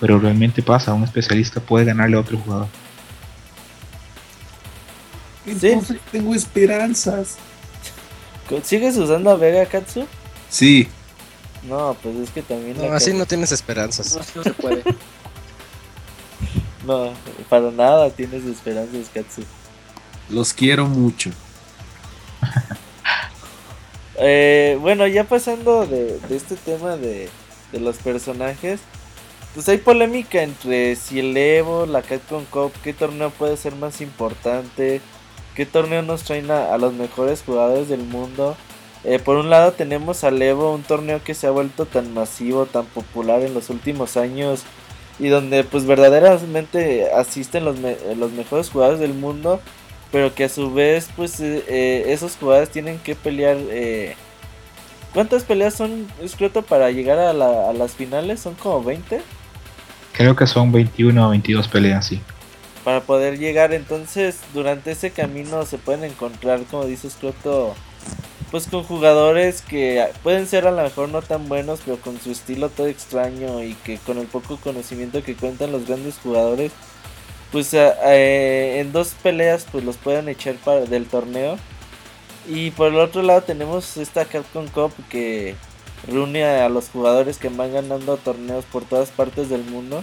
Pero 0.00 0.18
realmente 0.18 0.62
pasa, 0.62 0.94
un 0.94 1.04
especialista 1.04 1.60
puede 1.60 1.84
ganarle 1.84 2.16
a 2.16 2.20
otro 2.20 2.38
jugador. 2.38 2.68
Entonces 5.52 5.98
tengo 6.10 6.34
esperanzas. 6.34 7.36
¿Sigues 8.62 8.96
usando 8.96 9.30
a 9.30 9.36
Vega 9.36 9.64
Katsu? 9.66 10.06
Sí. 10.48 10.88
No, 11.68 11.96
pues 12.02 12.16
es 12.16 12.30
que 12.30 12.42
también. 12.42 12.76
No, 12.76 12.92
así 12.92 13.12
no 13.12 13.26
tienes 13.26 13.52
esperanzas. 13.52 14.18
No, 14.34 14.42
se 14.42 14.52
puede. 14.52 14.82
no, 16.86 17.12
para 17.48 17.70
nada 17.70 18.10
tienes 18.10 18.44
esperanzas, 18.44 19.08
Katsu. 19.12 19.42
Los 20.28 20.52
quiero 20.52 20.86
mucho. 20.86 21.30
eh, 24.18 24.78
bueno, 24.80 25.06
ya 25.06 25.24
pasando 25.24 25.86
de, 25.86 26.18
de 26.18 26.36
este 26.36 26.56
tema 26.56 26.96
de, 26.96 27.28
de, 27.72 27.80
los 27.80 27.96
personajes, 27.98 28.80
pues 29.54 29.68
hay 29.68 29.78
polémica 29.78 30.42
entre 30.42 30.96
si 30.96 31.18
el 31.18 31.36
Evo, 31.36 31.84
la 31.86 32.02
Capcom 32.02 32.44
Cup, 32.46 32.72
qué 32.82 32.94
torneo 32.94 33.30
puede 33.30 33.56
ser 33.56 33.74
más 33.74 34.00
importante. 34.00 35.00
¿Qué 35.54 35.66
torneo 35.66 36.02
nos 36.02 36.22
traen 36.22 36.50
a, 36.50 36.76
los 36.78 36.92
mejores 36.92 37.42
jugadores 37.44 37.88
del 37.88 38.02
mundo? 38.02 38.56
Eh, 39.02 39.18
por 39.18 39.36
un 39.36 39.50
lado 39.50 39.72
tenemos 39.72 40.24
al 40.24 40.40
Evo, 40.40 40.72
un 40.74 40.82
torneo 40.82 41.22
que 41.24 41.34
se 41.34 41.46
ha 41.46 41.50
vuelto 41.50 41.86
tan 41.86 42.14
masivo, 42.14 42.66
tan 42.66 42.86
popular 42.86 43.42
en 43.42 43.54
los 43.54 43.70
últimos 43.70 44.16
años 44.16 44.62
y 45.18 45.28
donde 45.28 45.64
pues 45.64 45.86
verdaderamente 45.86 47.10
asisten 47.12 47.64
los, 47.64 47.76
los 48.16 48.32
mejores 48.32 48.70
jugadores 48.70 49.00
del 49.00 49.14
mundo, 49.14 49.60
pero 50.12 50.34
que 50.34 50.44
a 50.44 50.48
su 50.48 50.72
vez 50.72 51.08
pues 51.16 51.40
eh, 51.40 51.64
eh, 51.66 52.04
esos 52.08 52.36
jugadores 52.36 52.70
tienen 52.70 52.98
que 52.98 53.14
pelear. 53.14 53.56
¿Cuántas 55.12 55.42
peleas 55.42 55.74
son 55.74 56.06
escrito 56.22 56.62
para 56.62 56.92
llegar 56.92 57.18
a, 57.18 57.30
a, 57.30 57.72
las 57.72 57.92
finales? 57.94 58.38
¿Son 58.38 58.54
como 58.54 58.84
20? 58.84 59.20
Creo 60.12 60.36
que 60.36 60.46
son 60.46 60.70
21 60.70 61.26
o 61.26 61.30
22 61.30 61.66
peleas, 61.66 62.06
sí 62.06 62.20
para 62.84 63.00
poder 63.02 63.38
llegar. 63.38 63.72
Entonces, 63.72 64.40
durante 64.54 64.92
ese 64.92 65.10
camino 65.10 65.64
se 65.66 65.78
pueden 65.78 66.04
encontrar, 66.04 66.62
como 66.70 66.84
dice 66.84 67.10
Scroto, 67.10 67.74
pues 68.50 68.66
con 68.66 68.82
jugadores 68.82 69.62
que 69.62 70.04
pueden 70.22 70.46
ser 70.46 70.66
a 70.66 70.72
lo 70.72 70.82
mejor 70.82 71.08
no 71.08 71.22
tan 71.22 71.48
buenos, 71.48 71.80
pero 71.84 71.98
con 71.98 72.20
su 72.20 72.32
estilo 72.32 72.68
todo 72.68 72.88
extraño 72.88 73.62
y 73.62 73.74
que 73.74 73.98
con 73.98 74.18
el 74.18 74.26
poco 74.26 74.56
conocimiento 74.56 75.22
que 75.22 75.36
cuentan 75.36 75.72
los 75.72 75.86
grandes 75.86 76.16
jugadores, 76.18 76.72
pues 77.52 77.70
en 77.74 78.92
dos 78.92 79.14
peleas 79.22 79.66
pues 79.70 79.84
los 79.84 79.96
pueden 79.96 80.28
echar 80.28 80.56
para, 80.56 80.80
del 80.80 81.06
torneo. 81.06 81.58
Y 82.48 82.70
por 82.72 82.88
el 82.88 82.98
otro 82.98 83.22
lado 83.22 83.42
tenemos 83.42 83.96
esta 83.96 84.24
Capcom 84.24 84.66
Cup 84.68 84.92
que 85.08 85.54
reúne 86.08 86.44
a 86.44 86.68
los 86.68 86.88
jugadores 86.88 87.38
que 87.38 87.48
van 87.50 87.72
ganando 87.72 88.16
torneos 88.16 88.64
por 88.64 88.84
todas 88.84 89.10
partes 89.10 89.48
del 89.48 89.62
mundo. 89.64 90.02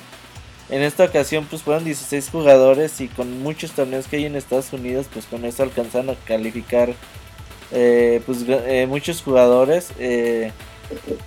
En 0.69 0.81
esta 0.81 1.06
ocasión 1.06 1.45
pues 1.49 1.61
fueron 1.61 1.85
16 1.85 2.30
jugadores 2.30 2.99
y 2.99 3.07
con 3.07 3.41
muchos 3.41 3.72
torneos 3.72 4.07
que 4.07 4.18
hay 4.18 4.26
en 4.26 4.35
Estados 4.35 4.73
Unidos 4.73 5.07
pues 5.11 5.26
con 5.26 5.45
eso 5.45 5.64
alcanzaron 5.64 6.10
a 6.10 6.15
calificar 6.26 6.94
eh, 7.72 8.22
pues 8.26 8.45
eh, 8.48 8.85
muchos 8.88 9.22
jugadores 9.22 9.91
eh, 9.98 10.52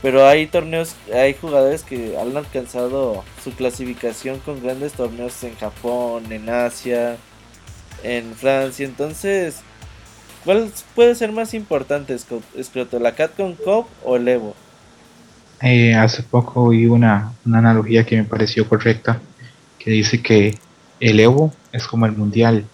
pero 0.03 0.27
hay 0.27 0.47
torneos 0.47 0.95
hay 1.13 1.35
jugadores 1.35 1.83
que 1.83 2.17
han 2.19 2.35
alcanzado 2.35 3.25
su 3.43 3.53
clasificación 3.53 4.39
con 4.41 4.63
grandes 4.63 4.93
torneos 4.93 5.43
en 5.45 5.55
Japón 5.57 6.31
en 6.31 6.49
Asia 6.49 7.17
en 8.03 8.35
Francia 8.35 8.87
entonces 8.87 9.61
¿cuál 10.47 10.71
puede 10.95 11.15
ser 11.15 11.33
más 11.33 11.53
importante 11.53 12.17
Scroto 12.19 12.99
la 12.99 13.15
Catcon 13.15 13.55
Cup 13.55 13.87
o 14.05 14.17
el 14.17 14.29
Evo? 14.29 14.55
hace 15.61 16.23
poco 16.23 16.71
vi 16.71 16.87
una, 16.87 17.33
una 17.45 17.59
analogía 17.59 18.05
que 18.05 18.17
me 18.17 18.25
pareció 18.25 18.67
correcta 18.67 19.21
que 19.81 19.91
dice 19.91 20.23
que 20.23 20.57
el 21.01 21.19
Evo 21.19 21.53
es 21.73 21.87
como 21.87 22.07
el 22.07 22.13
Mundial 22.13 22.67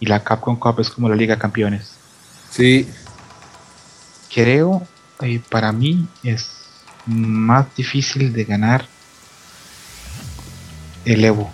y 0.00 0.06
la 0.06 0.22
Capcom 0.22 0.56
Cup 0.56 0.80
es 0.80 0.90
como 0.90 1.08
la 1.08 1.16
Liga 1.16 1.38
Campeones. 1.38 1.92
Sí. 2.50 2.88
Creo, 4.32 4.86
eh, 5.20 5.40
para 5.50 5.72
mí 5.72 6.06
es 6.22 6.48
más 7.06 7.66
difícil 7.76 8.32
de 8.32 8.44
ganar 8.44 8.86
el 11.04 11.24
Evo. 11.24 11.52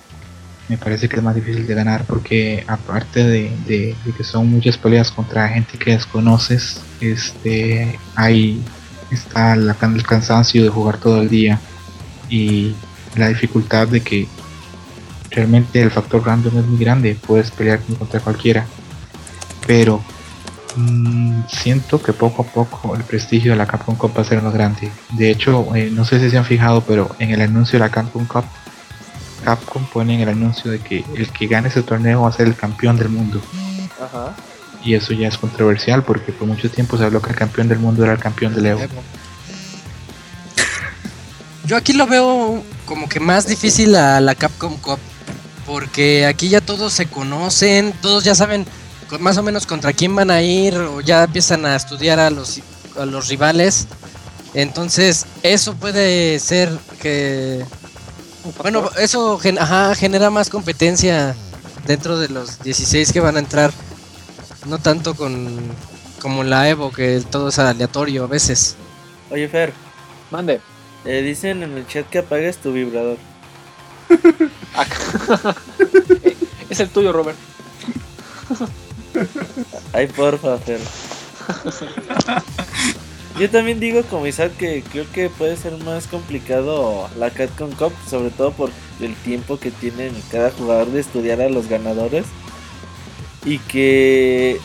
Me 0.68 0.76
parece 0.76 1.08
que 1.08 1.16
es 1.16 1.22
más 1.22 1.34
difícil 1.34 1.66
de 1.66 1.74
ganar 1.74 2.04
porque 2.04 2.62
aparte 2.68 3.26
de, 3.26 3.96
que 4.16 4.24
son 4.24 4.50
muchas 4.50 4.76
peleas 4.76 5.10
contra 5.10 5.48
gente 5.48 5.78
que 5.78 5.92
desconoces, 5.92 6.82
este, 7.00 7.98
hay 8.14 8.62
está 9.10 9.54
el 9.54 9.74
cansancio 10.02 10.62
de 10.62 10.68
jugar 10.68 10.98
todo 10.98 11.22
el 11.22 11.30
día 11.30 11.58
y 12.28 12.74
la 13.16 13.28
dificultad 13.28 13.88
de 13.88 14.02
que 14.02 14.28
realmente 15.30 15.82
el 15.82 15.90
factor 15.90 16.24
random 16.24 16.58
es 16.58 16.66
muy 16.66 16.78
grande, 16.78 17.16
puedes 17.26 17.50
pelear 17.50 17.80
contra 17.98 18.20
cualquiera, 18.20 18.66
pero 19.66 20.02
mm, 20.76 21.42
siento 21.48 22.02
que 22.02 22.12
poco 22.12 22.42
a 22.42 22.46
poco 22.46 22.94
el 22.96 23.04
prestigio 23.04 23.52
de 23.52 23.58
la 23.58 23.66
Capcom 23.66 23.96
Cup 23.96 24.16
va 24.16 24.22
a 24.22 24.24
ser 24.24 24.42
más 24.42 24.54
grande. 24.54 24.90
De 25.12 25.30
hecho, 25.30 25.74
eh, 25.74 25.90
no 25.92 26.04
sé 26.04 26.20
si 26.20 26.30
se 26.30 26.38
han 26.38 26.44
fijado, 26.44 26.82
pero 26.82 27.14
en 27.18 27.30
el 27.30 27.40
anuncio 27.40 27.78
de 27.78 27.84
la 27.84 27.90
Capcom 27.90 28.26
Cup, 28.26 28.44
Capcom 29.44 29.84
pone 29.86 30.14
en 30.14 30.20
el 30.20 30.28
anuncio 30.30 30.70
de 30.70 30.80
que 30.80 31.04
el 31.16 31.28
que 31.30 31.46
gane 31.46 31.68
ese 31.68 31.82
torneo 31.82 32.22
va 32.22 32.28
a 32.28 32.32
ser 32.32 32.46
el 32.46 32.56
campeón 32.56 32.96
del 32.96 33.08
mundo. 33.08 33.40
Y 34.84 34.94
eso 34.94 35.12
ya 35.12 35.28
es 35.28 35.36
controversial 35.36 36.04
porque 36.04 36.32
por 36.32 36.46
mucho 36.46 36.70
tiempo 36.70 36.96
se 36.96 37.04
habló 37.04 37.20
que 37.20 37.30
el 37.30 37.36
campeón 37.36 37.68
del 37.68 37.78
mundo 37.78 38.04
era 38.04 38.12
el 38.12 38.18
campeón 38.18 38.54
del 38.54 38.66
Evo. 38.66 38.82
Yo 41.64 41.76
aquí 41.76 41.92
lo 41.92 42.06
veo 42.06 42.62
como 42.86 43.08
que 43.08 43.20
más 43.20 43.46
difícil 43.46 43.94
a 43.96 44.20
la 44.20 44.34
Capcom 44.34 44.76
Cup 44.78 44.98
porque 45.68 46.24
aquí 46.26 46.48
ya 46.48 46.60
todos 46.62 46.94
se 46.94 47.06
conocen, 47.06 47.92
todos 48.00 48.24
ya 48.24 48.34
saben 48.34 48.66
más 49.20 49.36
o 49.36 49.42
menos 49.42 49.66
contra 49.66 49.92
quién 49.92 50.16
van 50.16 50.30
a 50.30 50.40
ir 50.42 50.74
o 50.76 51.00
ya 51.02 51.24
empiezan 51.24 51.66
a 51.66 51.76
estudiar 51.76 52.18
a 52.18 52.30
los, 52.30 52.60
a 52.98 53.04
los 53.04 53.28
rivales 53.28 53.86
Entonces, 54.54 55.26
eso 55.42 55.74
puede 55.74 56.38
ser 56.40 56.70
que... 57.00 57.64
Bueno, 58.62 58.90
eso 58.98 59.38
gen- 59.38 59.58
ajá, 59.58 59.94
genera 59.94 60.30
más 60.30 60.48
competencia 60.48 61.36
dentro 61.86 62.18
de 62.18 62.28
los 62.30 62.62
16 62.62 63.12
que 63.12 63.20
van 63.20 63.36
a 63.36 63.40
entrar. 63.40 63.72
No 64.66 64.78
tanto 64.78 65.14
con 65.14 65.58
como 66.22 66.44
la 66.44 66.68
Evo, 66.68 66.90
que 66.90 67.22
todo 67.30 67.48
es 67.50 67.58
aleatorio 67.58 68.24
a 68.24 68.26
veces. 68.26 68.74
Oye, 69.30 69.48
Fer, 69.48 69.72
Mande. 70.30 70.60
eh, 71.04 71.20
dicen 71.22 71.62
en 71.62 71.76
el 71.76 71.86
chat 71.86 72.06
que 72.08 72.18
apagues 72.20 72.56
tu 72.56 72.72
vibrador. 72.72 73.18
Acá. 74.74 75.56
es 76.70 76.80
el 76.80 76.88
tuyo, 76.90 77.12
Robert. 77.12 77.38
Ay, 79.92 80.06
porfa, 80.08 80.58
Fer. 80.58 80.80
Yo 83.38 83.48
también 83.50 83.78
digo 83.78 84.02
como 84.02 84.26
Isaac 84.26 84.52
que 84.58 84.82
creo 84.82 85.06
que 85.12 85.30
puede 85.30 85.56
ser 85.56 85.76
más 85.78 86.08
complicado 86.08 87.08
la 87.16 87.30
Capcom 87.30 87.70
Cup, 87.70 87.92
sobre 88.08 88.30
todo 88.30 88.50
por 88.50 88.70
el 89.00 89.14
tiempo 89.14 89.60
que 89.60 89.70
tienen 89.70 90.12
cada 90.30 90.50
jugador 90.50 90.88
de 90.88 91.00
estudiar 91.00 91.40
a 91.40 91.48
los 91.48 91.68
ganadores. 91.68 92.26
Y 93.44 93.60
que 93.60 94.58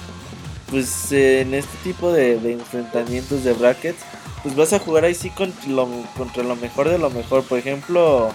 pues 0.71 1.11
en 1.11 1.53
este 1.53 1.77
tipo 1.83 2.11
de, 2.11 2.39
de 2.39 2.53
enfrentamientos 2.53 3.43
de 3.43 3.53
brackets, 3.53 3.99
pues 4.41 4.55
vas 4.55 4.73
a 4.73 4.79
jugar 4.79 5.05
ahí 5.05 5.13
sí 5.13 5.31
lo, 5.67 5.87
contra 6.17 6.43
lo 6.43 6.55
mejor 6.55 6.89
de 6.89 6.97
lo 6.97 7.11
mejor. 7.11 7.43
Por 7.43 7.59
ejemplo, 7.59 8.31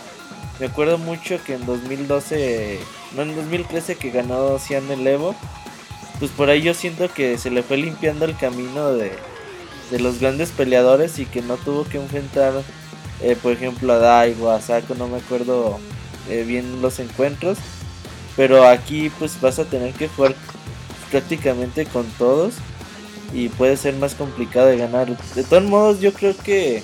me 0.61 0.67
acuerdo 0.67 0.99
mucho 0.99 1.43
que 1.45 1.55
en 1.55 1.65
2012, 1.67 2.81
no 3.15 3.23
en 3.23 3.37
2013 3.37 3.97
que 3.97 4.11
ganó 4.11 4.59
Cian 4.59 4.91
el 4.91 5.07
Evo, 5.07 5.35
pues 6.19 6.31
por 6.33 6.51
ahí 6.51 6.63
yo 6.63 6.75
siento 6.75 7.13
que 7.13 7.39
se 7.39 7.51
le 7.51 7.63
fue 7.63 7.77
limpiando 7.77 8.25
el 8.25 8.37
camino 8.37 8.93
de, 8.93 9.13
de 9.91 10.01
los 10.01 10.19
grandes 10.19 10.51
peleadores 10.51 11.19
y 11.19 11.27
que 11.27 11.43
no 11.43 11.57
tuvo 11.57 11.85
que 11.85 11.99
enfrentar, 11.99 12.55
eh, 13.23 13.37
por 13.41 13.53
ejemplo, 13.53 13.93
a 13.93 13.99
Daigo, 13.99 14.51
a 14.51 14.61
Sako, 14.61 14.95
no 14.97 15.07
me 15.07 15.19
acuerdo 15.19 15.79
eh, 16.29 16.45
bien 16.45 16.83
los 16.83 16.99
encuentros. 16.99 17.59
Pero 18.37 18.67
aquí 18.67 19.11
pues 19.19 19.41
vas 19.41 19.59
a 19.59 19.65
tener 19.65 19.93
que 19.95 20.09
jugar 20.09 20.35
prácticamente 21.11 21.87
con 21.87 22.07
todos 22.19 22.55
y 23.33 23.49
puede 23.49 23.77
ser 23.77 23.95
más 23.95 24.15
complicado 24.15 24.69
de 24.69 24.77
ganar. 24.77 25.17
De 25.35 25.45
todos 25.45 25.65
modos 25.65 26.01
yo 26.01 26.13
creo 26.13 26.37
que 26.37 26.83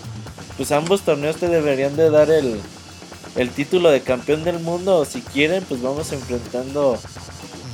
pues 0.56 0.72
ambos 0.72 1.02
torneos 1.02 1.36
te 1.36 1.48
deberían 1.48 1.96
de 1.96 2.10
dar 2.10 2.30
el, 2.30 2.60
el 3.36 3.50
título 3.50 3.90
de 3.90 4.00
campeón 4.02 4.44
del 4.44 4.60
mundo 4.60 4.96
o 4.98 5.04
si 5.04 5.20
quieren 5.20 5.64
pues 5.68 5.82
vamos 5.82 6.12
enfrentando 6.12 6.98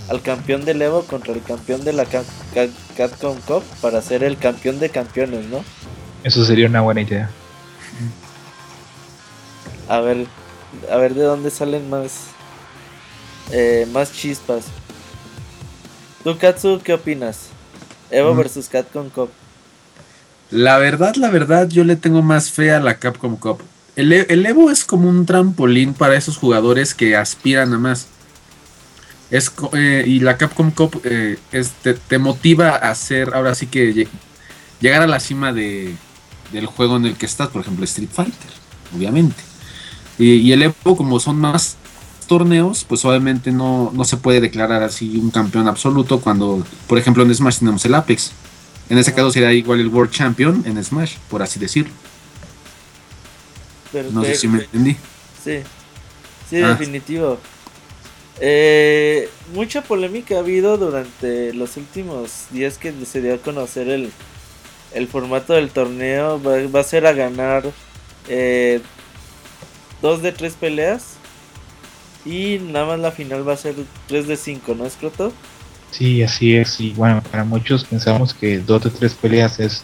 al 0.08 0.22
campeón 0.22 0.64
del 0.64 0.80
Evo 0.82 1.02
contra 1.04 1.32
el 1.34 1.42
campeón 1.42 1.84
de 1.84 1.92
la 1.92 2.04
Ca- 2.04 2.24
Ca- 2.54 2.68
Capcom 2.96 3.36
Cup 3.46 3.62
para 3.80 4.00
ser 4.02 4.24
el 4.24 4.38
campeón 4.38 4.80
de 4.80 4.90
campeones, 4.90 5.46
¿no? 5.46 5.62
Eso 6.24 6.44
sería 6.44 6.66
una 6.66 6.80
buena 6.80 7.02
idea. 7.02 7.30
A 9.88 10.00
ver, 10.00 10.26
a 10.90 10.96
ver 10.96 11.14
de 11.14 11.22
dónde 11.22 11.50
salen 11.50 11.88
más 11.90 12.12
eh, 13.52 13.86
más 13.92 14.12
chispas. 14.12 14.64
¿Tú 16.22 16.36
Katsu 16.38 16.80
qué 16.84 16.94
opinas? 16.94 17.48
Evo 18.10 18.34
Mm. 18.34 18.36
versus 18.38 18.68
Capcom 18.68 19.08
Cup. 19.10 19.30
La 20.50 20.78
verdad, 20.78 21.14
la 21.16 21.30
verdad, 21.30 21.68
yo 21.68 21.84
le 21.84 21.96
tengo 21.96 22.22
más 22.22 22.50
fe 22.50 22.72
a 22.72 22.80
la 22.80 22.98
Capcom 22.98 23.36
Cup. 23.36 23.60
El, 24.00 24.12
E- 24.12 24.26
el 24.30 24.46
Evo 24.46 24.70
es 24.70 24.84
como 24.84 25.08
un 25.08 25.26
trampolín 25.26 25.92
para 25.94 26.16
esos 26.16 26.36
jugadores 26.38 26.94
que 26.94 27.16
aspiran 27.16 27.72
a 27.74 27.78
más. 27.78 28.06
Es, 29.30 29.52
eh, 29.74 30.04
y 30.06 30.20
la 30.20 30.36
Capcom 30.38 30.70
Cup 30.70 31.00
eh, 31.04 31.38
es- 31.52 31.70
te, 31.82 31.94
te 31.94 32.18
motiva 32.18 32.70
a 32.70 32.90
hacer, 32.90 33.32
ahora 33.34 33.54
sí 33.54 33.66
que 33.66 33.94
lle- 33.94 34.08
llegar 34.80 35.02
a 35.02 35.06
la 35.06 35.20
cima 35.20 35.52
de, 35.52 35.94
del 36.52 36.66
juego 36.66 36.96
en 36.96 37.06
el 37.06 37.16
que 37.16 37.26
estás, 37.26 37.48
por 37.48 37.60
ejemplo 37.62 37.84
Street 37.84 38.08
Fighter, 38.12 38.50
obviamente. 38.96 39.36
Y, 40.18 40.32
y 40.34 40.52
el 40.52 40.62
Evo, 40.62 40.96
como 40.96 41.20
son 41.20 41.36
más 41.36 41.76
torneos, 42.26 42.84
pues 42.88 43.04
obviamente 43.04 43.52
no, 43.52 43.90
no 43.94 44.04
se 44.04 44.16
puede 44.16 44.40
declarar 44.40 44.82
así 44.82 45.16
un 45.16 45.30
campeón 45.30 45.68
absoluto 45.68 46.20
cuando, 46.20 46.64
por 46.86 46.96
ejemplo, 46.98 47.22
en 47.22 47.34
Smash 47.34 47.58
tenemos 47.58 47.84
el 47.84 47.94
Apex. 47.94 48.32
En 48.88 48.98
ese 48.98 49.12
caso 49.14 49.30
sería 49.30 49.52
igual 49.52 49.78
el 49.80 49.88
World 49.88 50.10
Champion 50.12 50.62
en 50.66 50.82
Smash, 50.82 51.16
por 51.28 51.42
así 51.42 51.60
decirlo. 51.60 51.92
No 54.12 54.24
sé 54.24 54.34
si 54.36 54.48
me 54.48 54.58
entendí. 54.62 54.96
Sí, 55.42 55.60
sí, 56.48 56.62
Ah. 56.62 56.68
definitivo. 56.70 57.38
Eh, 58.40 59.28
mucha 59.54 59.82
polémica 59.82 60.36
ha 60.36 60.38
habido 60.38 60.76
durante 60.78 61.52
los 61.52 61.76
últimos 61.76 62.46
días 62.50 62.78
que 62.78 62.92
se 63.04 63.20
dio 63.20 63.34
a 63.34 63.38
conocer 63.38 63.88
el, 63.88 64.10
el 64.94 65.08
formato 65.08 65.52
del 65.54 65.70
torneo. 65.70 66.40
Va, 66.42 66.56
va 66.74 66.80
a 66.80 66.84
ser 66.84 67.06
a 67.06 67.12
ganar 67.12 67.64
eh, 68.28 68.80
dos 70.00 70.22
de 70.22 70.32
tres 70.32 70.54
peleas. 70.54 71.14
Y 72.24 72.58
nada 72.58 72.86
más 72.86 72.98
la 73.00 73.12
final 73.12 73.48
va 73.48 73.54
a 73.54 73.56
ser 73.56 73.74
3 74.08 74.28
de 74.28 74.36
5, 74.36 74.74
¿no 74.74 74.84
es 74.84 74.94
Croto? 74.94 75.32
Sí, 75.90 76.22
así 76.22 76.54
es. 76.54 76.78
Y 76.78 76.90
bueno, 76.92 77.22
para 77.30 77.44
muchos 77.44 77.84
pensamos 77.84 78.34
que 78.34 78.58
dos 78.58 78.84
de 78.84 78.90
tres 78.90 79.14
peleas 79.14 79.58
es, 79.58 79.82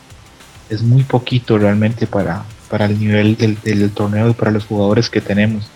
es 0.69 0.83
muy 0.83 1.03
poquito 1.03 1.57
realmente 1.57 2.07
para, 2.07 2.45
para 2.69 2.87
el 2.87 2.99
nivel 2.99 3.37
del, 3.37 3.61
del 3.63 3.91
torneo 3.91 4.31
y 4.31 4.35
para 4.35 4.51
los 4.51 4.65
jugadores 4.65 5.11
que 5.11 5.21
tenemos. 5.21 5.69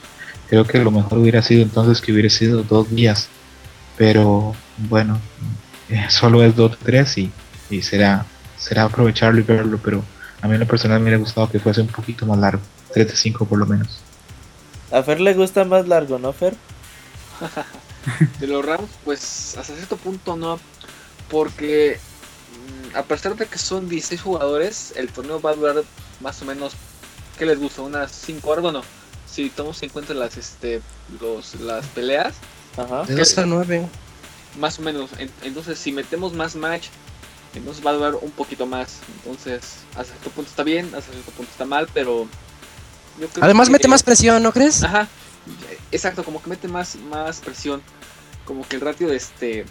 Creo 0.48 0.64
que 0.64 0.78
lo 0.78 0.90
mejor 0.90 1.18
hubiera 1.18 1.42
sido 1.42 1.62
entonces 1.62 2.00
que 2.00 2.12
hubiera 2.12 2.28
sido 2.28 2.62
dos 2.62 2.90
días. 2.90 3.28
Pero 3.96 4.54
bueno, 4.76 5.20
eh, 5.88 6.06
solo 6.08 6.42
es 6.42 6.56
dos 6.56 6.72
de 6.72 6.78
tres 6.84 7.18
y, 7.18 7.30
y 7.70 7.82
será, 7.82 8.26
será 8.58 8.84
aprovecharlo 8.84 9.40
y 9.40 9.44
verlo. 9.44 9.78
Pero 9.82 10.02
a 10.42 10.48
mí 10.48 10.54
en 10.54 10.60
lo 10.60 10.66
personal 10.66 10.98
me 10.98 11.04
hubiera 11.04 11.18
gustado 11.18 11.48
que 11.48 11.60
fuese 11.60 11.80
un 11.80 11.88
poquito 11.88 12.26
más 12.26 12.38
largo. 12.38 12.62
3 12.92 13.06
de 13.06 13.16
5 13.16 13.44
por 13.44 13.58
lo 13.58 13.66
menos. 13.66 14.00
A 14.90 15.02
Fer 15.02 15.20
le 15.20 15.34
gusta 15.34 15.64
más 15.64 15.86
largo, 15.86 16.18
¿no, 16.18 16.32
Fer? 16.32 16.56
De 18.40 18.46
los 18.46 18.64
rounds, 18.64 18.90
pues 19.04 19.56
hasta 19.56 19.74
cierto 19.74 19.96
punto 19.96 20.36
no. 20.36 20.58
Porque 21.28 22.00
a 22.94 23.02
pesar 23.02 23.36
de 23.36 23.47
que 23.47 23.59
son 23.59 23.88
16 23.88 24.20
jugadores, 24.20 24.92
el 24.97 25.09
torneo 25.12 25.40
va 25.40 25.51
a 25.51 25.55
durar 25.55 25.84
más 26.20 26.40
o 26.42 26.44
menos, 26.44 26.72
¿qué 27.38 27.47
les 27.47 27.59
gusta? 27.59 27.82
Unas 27.82 28.10
5 28.12 28.51
horas, 28.51 28.62
bueno, 28.62 28.82
si 29.30 29.48
tomamos 29.51 29.82
en 29.82 29.90
cuenta 29.90 30.12
las 30.14 30.36
este 30.36 30.82
los 31.20 31.55
las 31.60 31.86
peleas, 31.86 32.34
Ajá. 32.76 33.05
De 33.05 33.14
2 33.14 33.38
a 33.38 33.47
9. 33.47 33.88
más 34.59 34.78
o 34.78 34.82
menos. 34.82 35.10
En- 35.18 35.30
entonces, 35.42 35.78
si 35.78 35.92
metemos 35.92 36.32
más 36.32 36.55
match, 36.56 36.86
entonces 37.55 37.84
va 37.84 37.90
a 37.90 37.94
durar 37.94 38.14
un 38.16 38.30
poquito 38.30 38.66
más. 38.66 38.98
Entonces, 39.16 39.62
hasta 39.90 40.05
cierto 40.12 40.30
punto 40.30 40.51
está 40.51 40.62
bien, 40.62 40.86
hasta 40.94 41.12
cierto 41.12 41.30
punto 41.32 41.51
está 41.51 41.64
mal, 41.64 41.88
pero 41.94 42.26
yo 43.20 43.28
creo 43.28 43.44
Además 43.44 43.68
que- 43.68 43.72
mete 43.72 43.88
más 43.88 44.02
presión, 44.02 44.42
¿no 44.42 44.52
crees? 44.52 44.82
Ajá, 44.82 45.09
exacto, 45.92 46.24
como 46.24 46.42
que 46.42 46.51
mete 46.51 46.68
más, 46.68 46.97
más 46.97 47.40
presión. 47.40 47.82
Como 48.44 48.66
que 48.66 48.76
el 48.76 48.82
ratio 48.82 49.09
de 49.09 49.16
este 49.16 49.64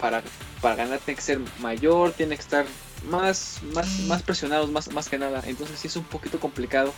para, 0.00 0.22
para 0.64 0.76
ganar 0.76 0.98
tiene 0.98 1.16
que 1.16 1.22
ser 1.22 1.40
mayor, 1.60 2.12
tiene 2.12 2.36
que 2.36 2.40
estar 2.40 2.64
más, 3.10 3.60
más, 3.74 4.00
más 4.06 4.22
presionados, 4.22 4.70
más, 4.70 4.90
más 4.92 5.10
que 5.10 5.18
nada. 5.18 5.42
Entonces 5.46 5.78
sí 5.78 5.88
es 5.88 5.96
un 5.96 6.04
poquito 6.04 6.40
complicado. 6.40 6.94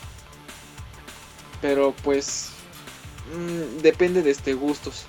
Pero 1.61 1.93
pues 2.05 2.51
mm, 3.35 3.83
depende 3.83 4.23
de 4.23 4.31
este 4.31 4.55
gustos. 4.55 5.07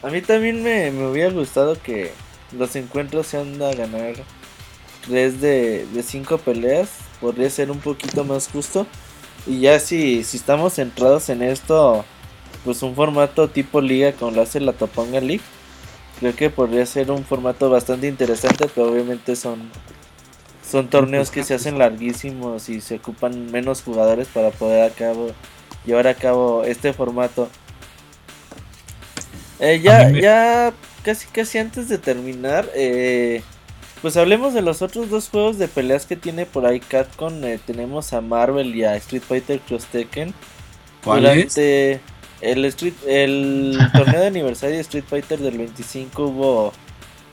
A 0.00 0.10
mí 0.10 0.22
también 0.22 0.62
me, 0.62 0.92
me 0.92 1.08
hubiera 1.08 1.32
gustado 1.32 1.76
que 1.82 2.12
los 2.56 2.76
encuentros 2.76 3.26
sean 3.26 3.60
a 3.60 3.72
ganar 3.72 4.14
3 5.08 5.40
de 5.40 6.04
5 6.06 6.38
peleas. 6.38 6.90
Podría 7.20 7.50
ser 7.50 7.68
un 7.68 7.80
poquito 7.80 8.22
más 8.22 8.46
justo. 8.46 8.86
Y 9.44 9.62
ya 9.62 9.80
si, 9.80 10.22
si 10.22 10.36
estamos 10.36 10.74
centrados 10.74 11.28
en 11.30 11.42
esto, 11.42 12.04
pues 12.64 12.80
un 12.84 12.94
formato 12.94 13.48
tipo 13.48 13.80
liga 13.80 14.12
como 14.12 14.30
lo 14.30 14.42
hace 14.42 14.60
la 14.60 14.72
Topanga 14.72 15.20
League. 15.20 15.42
Creo 16.22 16.36
que 16.36 16.50
podría 16.50 16.86
ser 16.86 17.10
un 17.10 17.24
formato 17.24 17.68
bastante 17.68 18.06
interesante, 18.06 18.70
pero 18.72 18.92
obviamente 18.92 19.34
son, 19.34 19.58
son 20.64 20.86
torneos 20.86 21.32
que 21.32 21.42
se 21.42 21.52
hacen 21.52 21.80
larguísimos 21.80 22.68
y 22.68 22.80
se 22.80 22.94
ocupan 22.94 23.50
menos 23.50 23.82
jugadores 23.82 24.28
para 24.28 24.52
poder 24.52 24.88
a 24.88 24.94
cabo, 24.94 25.32
llevar 25.84 26.06
a 26.06 26.14
cabo 26.14 26.62
este 26.62 26.92
formato. 26.92 27.48
Eh, 29.58 29.80
ya, 29.82 30.12
ya 30.12 30.72
casi 31.02 31.26
casi 31.26 31.58
antes 31.58 31.88
de 31.88 31.98
terminar, 31.98 32.70
eh, 32.76 33.42
pues 34.00 34.16
hablemos 34.16 34.54
de 34.54 34.62
los 34.62 34.80
otros 34.80 35.10
dos 35.10 35.28
juegos 35.28 35.58
de 35.58 35.66
peleas 35.66 36.06
que 36.06 36.14
tiene 36.14 36.46
por 36.46 36.66
ahí 36.66 36.78
Capcom. 36.78 37.42
Eh, 37.42 37.58
tenemos 37.66 38.12
a 38.12 38.20
Marvel 38.20 38.76
y 38.76 38.84
a 38.84 38.94
Street 38.94 39.24
Fighter 39.26 39.58
Cross 39.58 39.86
Tekken. 39.86 40.32
¿Cuál 41.02 41.26
es? 41.26 41.58
El 42.42 42.64
Street, 42.66 42.94
el 43.06 43.78
torneo 43.92 44.20
de 44.20 44.26
aniversario 44.26 44.74
de 44.74 44.82
Street 44.82 45.04
Fighter 45.08 45.38
del 45.38 45.58
25 45.58 46.24
hubo 46.24 46.72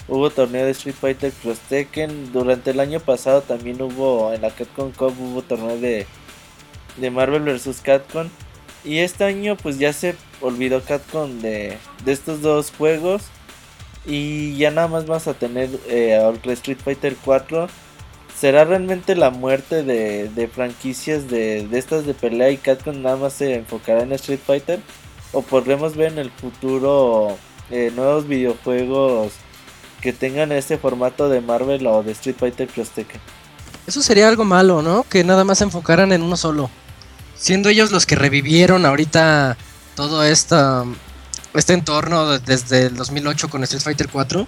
hubo 0.08 0.30
torneo 0.30 0.66
de 0.66 0.72
Street 0.72 0.96
Fighter 0.96 1.32
Cross 1.42 1.60
Tekken. 1.68 2.32
Durante 2.32 2.70
el 2.72 2.80
año 2.80 3.00
pasado 3.00 3.42
también 3.42 3.82
hubo 3.82 4.32
en 4.32 4.42
la 4.42 4.52
Capcom 4.52 4.92
Cup 4.92 5.16
hubo 5.20 5.42
torneo 5.42 5.80
de 5.80 6.06
de 6.98 7.10
Marvel 7.10 7.42
vs 7.42 7.82
Capcom. 7.82 8.30
Y 8.86 9.00
este 9.00 9.24
año 9.24 9.58
pues 9.58 9.80
ya 9.80 9.94
se 9.94 10.16
olvidó 10.42 10.82
Capcom 10.84 11.40
de, 11.40 11.78
de 12.06 12.12
estos 12.12 12.42
dos 12.42 12.72
juegos. 12.72 13.24
Y 14.06 14.56
ya 14.58 14.70
nada 14.70 14.88
más 14.88 15.08
vas 15.08 15.28
a 15.28 15.34
tener 15.34 15.70
eh, 15.88 16.22
Street 16.46 16.80
Fighter 16.84 17.16
4. 17.26 17.68
¿será 18.40 18.64
realmente 18.64 19.16
la 19.16 19.32
muerte 19.32 19.84
de, 19.84 20.30
de 20.30 20.48
franquicias 20.48 21.30
de, 21.30 21.68
de 21.68 21.78
estas 21.78 22.06
de 22.06 22.14
pelea 22.14 22.52
y 22.52 22.58
Capcom 22.58 23.02
nada 23.02 23.18
más 23.18 23.34
se 23.34 23.56
enfocará 23.56 24.04
en 24.04 24.14
Street 24.14 24.40
Fighter? 24.46 24.80
¿O 25.32 25.42
podremos 25.42 25.96
ver 25.96 26.14
en 26.14 26.20
el 26.20 26.32
futuro 26.32 27.38
eh, 27.70 27.92
nuevos 27.96 28.28
videojuegos 28.28 29.34
que 30.02 30.14
tengan 30.14 30.52
ese 30.52 30.78
formato 30.78 31.30
de 31.30 31.42
Marvel 31.42 31.86
o 31.88 32.04
de 32.04 32.14
Street 32.14 32.38
Fighter 32.40 32.68
Cross 32.68 32.90
Tekken? 32.90 33.22
Eso 33.86 34.02
sería 34.02 34.28
algo 34.28 34.46
malo, 34.46 34.82
¿no? 34.82 35.04
Que 35.04 35.24
nada 35.24 35.44
más 35.44 35.60
se 35.60 35.66
enfocaran 35.66 36.12
en 36.12 36.22
uno 36.22 36.38
solo. 36.38 36.70
Siendo 37.36 37.70
ellos 37.70 37.92
los 37.92 38.06
que 38.06 38.16
revivieron 38.16 38.86
ahorita 38.86 39.58
todo 39.96 40.24
esta, 40.24 40.84
este 41.54 41.74
entorno 41.74 42.40
desde 42.40 42.88
el 42.88 42.96
2008 42.96 43.50
con 43.50 43.64
Street 43.64 43.82
Fighter 43.82 44.10
4. 44.10 44.48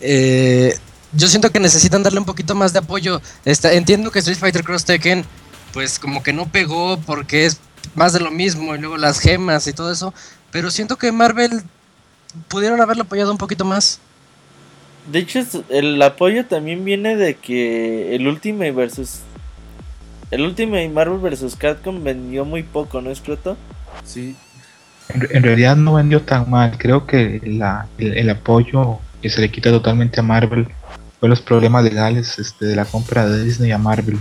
Eh, 0.00 0.78
yo 1.12 1.28
siento 1.28 1.50
que 1.50 1.60
necesitan 1.60 2.02
darle 2.02 2.18
un 2.18 2.24
poquito 2.24 2.54
más 2.54 2.72
de 2.72 2.80
apoyo. 2.80 3.20
entiendo 3.44 4.10
que 4.10 4.18
Street 4.20 4.38
Fighter 4.38 4.64
Cross 4.64 4.84
Tekken, 4.84 5.24
pues 5.72 5.98
como 5.98 6.22
que 6.22 6.32
no 6.32 6.46
pegó 6.46 6.98
porque 6.98 7.46
es 7.46 7.58
más 7.94 8.12
de 8.12 8.20
lo 8.20 8.30
mismo 8.30 8.74
y 8.74 8.78
luego 8.78 8.96
las 8.96 9.18
gemas 9.18 9.66
y 9.66 9.72
todo 9.72 9.90
eso. 9.90 10.14
Pero 10.50 10.70
siento 10.70 10.96
que 10.96 11.12
Marvel 11.12 11.62
pudieron 12.48 12.80
haberlo 12.80 13.04
apoyado 13.04 13.32
un 13.32 13.38
poquito 13.38 13.64
más. 13.64 14.00
De 15.10 15.18
hecho, 15.18 15.40
el 15.68 16.00
apoyo 16.00 16.46
también 16.46 16.84
viene 16.84 17.16
de 17.16 17.34
que 17.34 18.14
el 18.14 18.26
Ultimate 18.26 18.72
versus. 18.72 19.20
El 20.30 20.42
Ultimate 20.42 20.88
Marvel 20.88 21.18
versus 21.18 21.56
Capcom 21.56 22.02
vendió 22.02 22.44
muy 22.44 22.62
poco, 22.62 23.00
¿no 23.00 23.10
es 23.10 23.22
cierto? 23.22 23.56
Sí. 24.04 24.34
En, 25.10 25.42
realidad 25.42 25.76
no 25.76 25.94
vendió 25.94 26.22
tan 26.22 26.48
mal. 26.48 26.78
Creo 26.78 27.06
que 27.06 27.40
la, 27.44 27.86
el, 27.98 28.30
apoyo 28.30 28.98
que 29.20 29.28
se 29.28 29.42
le 29.42 29.50
quita 29.50 29.70
totalmente 29.70 30.20
a 30.20 30.22
Marvel 30.22 30.68
fue 31.20 31.28
los 31.28 31.42
problemas 31.42 31.84
legales 31.84 32.38
este, 32.38 32.64
de 32.64 32.74
la 32.74 32.86
compra 32.86 33.26
de 33.28 33.44
Disney 33.44 33.70
a 33.72 33.78
Marvel. 33.78 34.18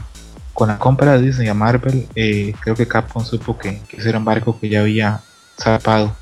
Con 0.54 0.70
la 0.70 0.78
compra 0.78 1.14
de 1.14 1.22
Disney 1.22 1.48
a 1.48 1.54
Marvel, 1.54 2.08
eh, 2.16 2.54
creo 2.62 2.76
que 2.76 2.88
Capcom 2.88 3.26
supo 3.26 3.58
que, 3.58 3.82
que 3.88 3.98
ese 3.98 4.10
era 4.10 4.20
un 4.20 4.26
barco 4.26 4.60
que 4.60 4.70
ya 4.70 4.82
había 4.82 5.22
zarpado 5.60 6.16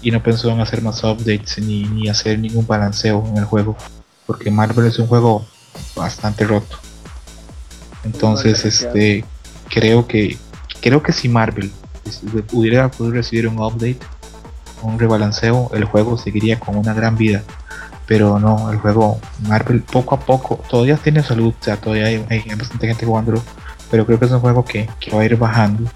y 0.00 0.10
no 0.10 0.22
pensó 0.22 0.50
en 0.50 0.60
hacer 0.60 0.82
más 0.82 1.02
updates 1.02 1.58
ni, 1.58 1.84
ni 1.84 2.08
hacer 2.08 2.38
ningún 2.38 2.66
balanceo 2.66 3.24
en 3.26 3.38
el 3.38 3.44
juego 3.44 3.76
porque 4.26 4.50
Marvel 4.50 4.86
es 4.86 4.98
un 4.98 5.06
juego 5.06 5.46
bastante 5.96 6.44
roto. 6.44 6.78
Entonces 8.04 8.64
este 8.64 9.24
creo 9.70 10.06
que 10.06 10.36
creo 10.80 11.02
que 11.02 11.12
si 11.12 11.28
Marvel 11.28 11.72
pudiera 12.48 12.90
poder 12.90 13.14
recibir 13.14 13.48
un 13.48 13.58
update 13.58 13.98
un 14.82 14.98
rebalanceo 14.98 15.70
el 15.72 15.84
juego 15.84 16.18
seguiría 16.18 16.60
con 16.60 16.76
una 16.76 16.92
gran 16.92 17.16
vida. 17.16 17.42
Pero 18.06 18.38
no 18.38 18.70
el 18.70 18.78
juego 18.78 19.18
Marvel 19.48 19.80
poco 19.82 20.14
a 20.14 20.20
poco 20.20 20.60
todavía 20.68 20.96
tiene 20.98 21.22
salud 21.22 21.54
o 21.58 21.64
sea 21.64 21.78
todavía 21.78 22.06
hay, 22.28 22.42
bastante 22.56 22.86
gente 22.86 23.06
jugándolo 23.06 23.42
pero 23.90 24.06
creo 24.06 24.18
que 24.18 24.24
es 24.26 24.30
un 24.30 24.40
juego 24.40 24.64
que, 24.64 24.88
que 25.00 25.10
va 25.10 25.22
a 25.22 25.24
ir 25.24 25.36
bajando 25.36 25.90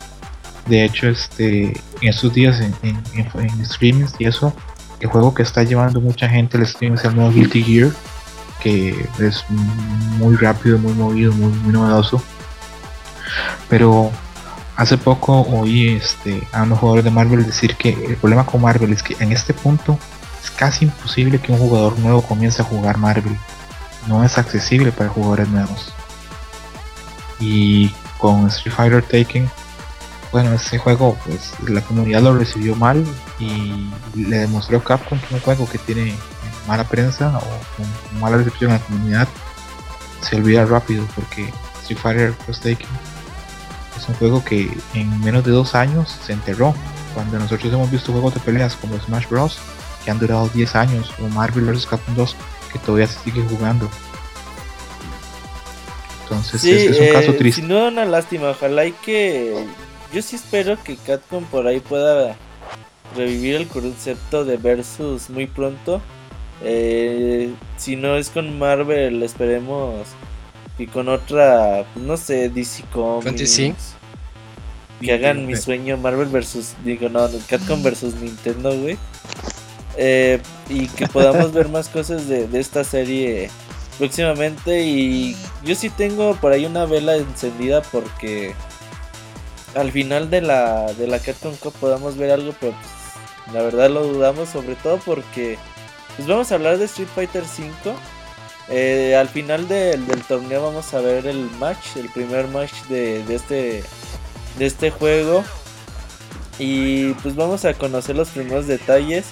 de 0.69 0.85
hecho, 0.85 1.09
este, 1.09 1.69
en 2.01 2.09
estos 2.09 2.35
días 2.35 2.61
en, 2.61 2.75
en, 2.83 3.65
streamings 3.65 4.15
y 4.19 4.27
eso, 4.27 4.53
el 5.01 5.09
juego 5.09 5.35
que 5.35 5.43
está 5.43 5.63
llevando 5.63 6.01
mucha 6.01 6.29
gente 6.29 6.59
al 6.59 6.67
stream 6.67 6.95
es 6.95 7.05
el 7.05 7.17
nuevo 7.17 7.33
Guilty 7.33 7.63
Gear, 7.63 7.91
que 8.61 9.09
es 9.19 9.45
muy 10.19 10.37
rápido, 10.37 10.79
muy 10.79 10.93
movido, 10.93 11.33
muy, 11.33 11.73
novedoso. 11.73 12.23
Pero 13.71 14.11
hace 14.77 14.99
poco 14.99 15.41
oí 15.41 15.89
este, 15.89 16.43
a 16.53 16.65
unos 16.65 16.79
jugadores 16.79 17.05
de 17.05 17.11
Marvel 17.11 17.47
decir 17.47 17.75
que 17.77 17.91
el 17.91 18.17
problema 18.17 18.45
con 18.45 18.61
Marvel 18.61 18.93
es 18.93 19.03
que 19.03 19.17
en 19.21 19.33
este 19.33 19.55
punto 19.55 19.99
es 20.43 20.51
casi 20.51 20.85
imposible 20.85 21.39
que 21.39 21.53
un 21.53 21.59
jugador 21.59 21.99
nuevo 21.99 22.21
comience 22.21 22.61
a 22.61 22.65
jugar 22.65 22.99
Marvel. 22.99 23.37
No 24.07 24.23
es 24.23 24.37
accesible 24.37 24.93
para 24.93 25.09
jugadores 25.09 25.49
nuevos. 25.49 25.95
Y 27.41 27.91
con 28.19 28.47
Street 28.49 28.75
Fighter 28.75 29.03
Taken 29.03 29.49
bueno, 30.31 30.53
ese 30.53 30.77
juego, 30.79 31.17
pues 31.25 31.53
la 31.69 31.81
comunidad 31.81 32.21
lo 32.23 32.37
recibió 32.37 32.75
mal 32.77 33.05
y 33.39 33.91
le 34.15 34.39
demostró 34.39 34.83
Capcom 34.83 35.19
que 35.19 35.35
un 35.35 35.41
juego 35.41 35.69
que 35.69 35.79
tiene 35.79 36.15
mala 36.67 36.85
prensa 36.85 37.39
o 37.39 38.21
mala 38.21 38.37
recepción 38.37 38.71
a 38.71 38.75
la 38.75 38.81
comunidad 38.81 39.29
se 40.21 40.37
olvida 40.37 40.67
rápido 40.67 41.07
porque 41.15 41.51
Street 41.81 41.99
Fighter 41.99 42.33
Cross 42.45 42.61
Taken 42.61 42.87
es 43.97 44.09
un 44.09 44.15
juego 44.17 44.45
que 44.45 44.71
en 44.93 45.19
menos 45.21 45.45
de 45.45 45.51
dos 45.51 45.75
años 45.75 46.19
se 46.25 46.35
enterró. 46.35 46.75
Cuando 47.15 47.39
nosotros 47.39 47.73
hemos 47.73 47.91
visto 47.91 48.13
juegos 48.13 48.35
de 48.35 48.41
peleas 48.41 48.77
como 48.77 48.99
Smash 48.99 49.29
Bros. 49.29 49.59
que 50.05 50.11
han 50.11 50.19
durado 50.19 50.49
10 50.49 50.77
años, 50.77 51.13
o 51.21 51.29
Marvel 51.31 51.65
vs. 51.65 51.87
Capcom 51.87 52.15
2 52.15 52.37
que 52.73 52.79
todavía 52.79 53.07
se 53.07 53.19
sigue 53.21 53.43
jugando. 53.49 53.89
Entonces 56.31 56.65
es, 56.65 57.01
un 57.01 57.13
caso 57.13 57.31
eh, 57.31 57.35
triste. 57.35 57.61
Sin 57.63 57.69
duda 57.69 57.89
una 57.89 58.05
lástima, 58.05 58.51
ojalá 58.51 58.85
y 58.85 58.93
que 58.93 59.65
yo 60.13 60.23
sí 60.23 60.37
espero 60.37 60.83
que 60.83 60.97
Catcom 60.97 61.45
por 61.45 61.67
ahí 61.67 61.81
pueda 61.81 62.37
revivir 63.17 63.57
el 63.57 63.67
concepto 63.67 64.45
de 64.45 64.57
Versus 64.57 65.31
muy 65.31 65.47
pronto. 65.47 66.01
Eh, 66.63 67.53
si 67.77 67.97
no 67.97 68.17
es 68.17 68.31
con 68.31 68.59
Marvel, 68.59 69.23
esperemos 69.23 70.09
y 70.79 70.87
con 70.87 71.09
otra, 71.09 71.85
no 71.97 72.17
sé, 72.17 72.49
DC 72.49 72.85
Comics. 72.93 73.95
Que 75.01 75.13
hagan 75.13 75.47
mi 75.47 75.55
sueño 75.57 75.97
Marvel 75.97 76.27
versus, 76.27 76.75
digo, 76.85 77.09
no, 77.09 77.29
Catcom 77.49 77.83
versus 77.85 78.15
Nintendo, 78.15 78.77
güey. 78.77 78.99
Eh, 79.97 80.41
y 80.69 80.89
que 80.89 81.07
podamos 81.07 81.53
ver 81.55 81.69
más 81.69 81.89
cosas 81.89 82.29
de, 82.29 82.49
de 82.49 82.61
esta 82.61 82.83
serie 82.83 83.51
próximamente. 83.99 84.83
Y 84.83 85.37
yo 85.65 85.75
sí 85.75 85.91
tengo 85.91 86.35
por 86.37 86.53
ahí 86.53 86.65
una 86.65 86.87
vela 86.87 87.17
encendida 87.17 87.83
porque 87.83 88.55
al 89.75 89.93
final 89.93 90.31
de 90.31 90.41
la, 90.41 90.93
de 90.95 91.07
la 91.07 91.19
Capcom 91.19 91.55
Cup 91.57 91.75
podamos 91.75 92.17
ver 92.17 92.31
algo, 92.31 92.55
pero 92.59 92.73
pues, 92.73 93.55
la 93.55 93.63
verdad 93.63 93.91
lo 93.91 94.05
dudamos, 94.05 94.49
sobre 94.49 94.77
todo 94.77 94.99
porque 95.05 95.59
pues 96.17 96.27
vamos 96.27 96.51
a 96.51 96.57
hablar 96.57 96.79
de 96.79 96.87
Street 96.87 97.09
Fighter 97.15 97.43
V. 97.43 97.95
Eh, 98.71 99.17
al 99.17 99.29
final 99.29 99.67
del 99.67 100.05
torneo 100.27 100.63
vamos 100.63 100.93
a 100.93 101.01
ver 101.01 101.27
el 101.27 101.51
match, 101.59 101.97
el 101.97 102.11
primer 102.11 102.49
match 102.49 102.73
de, 102.89 103.25
de, 103.25 103.35
este, 103.35 103.85
de 104.59 104.67
este 104.67 104.91
juego. 104.91 105.45
Y 106.59 107.13
pues 107.15 107.37
vamos 107.37 107.65
a 107.65 107.75
conocer 107.75 108.17
los 108.17 108.31
primeros 108.31 108.67
detalles. 108.67 109.27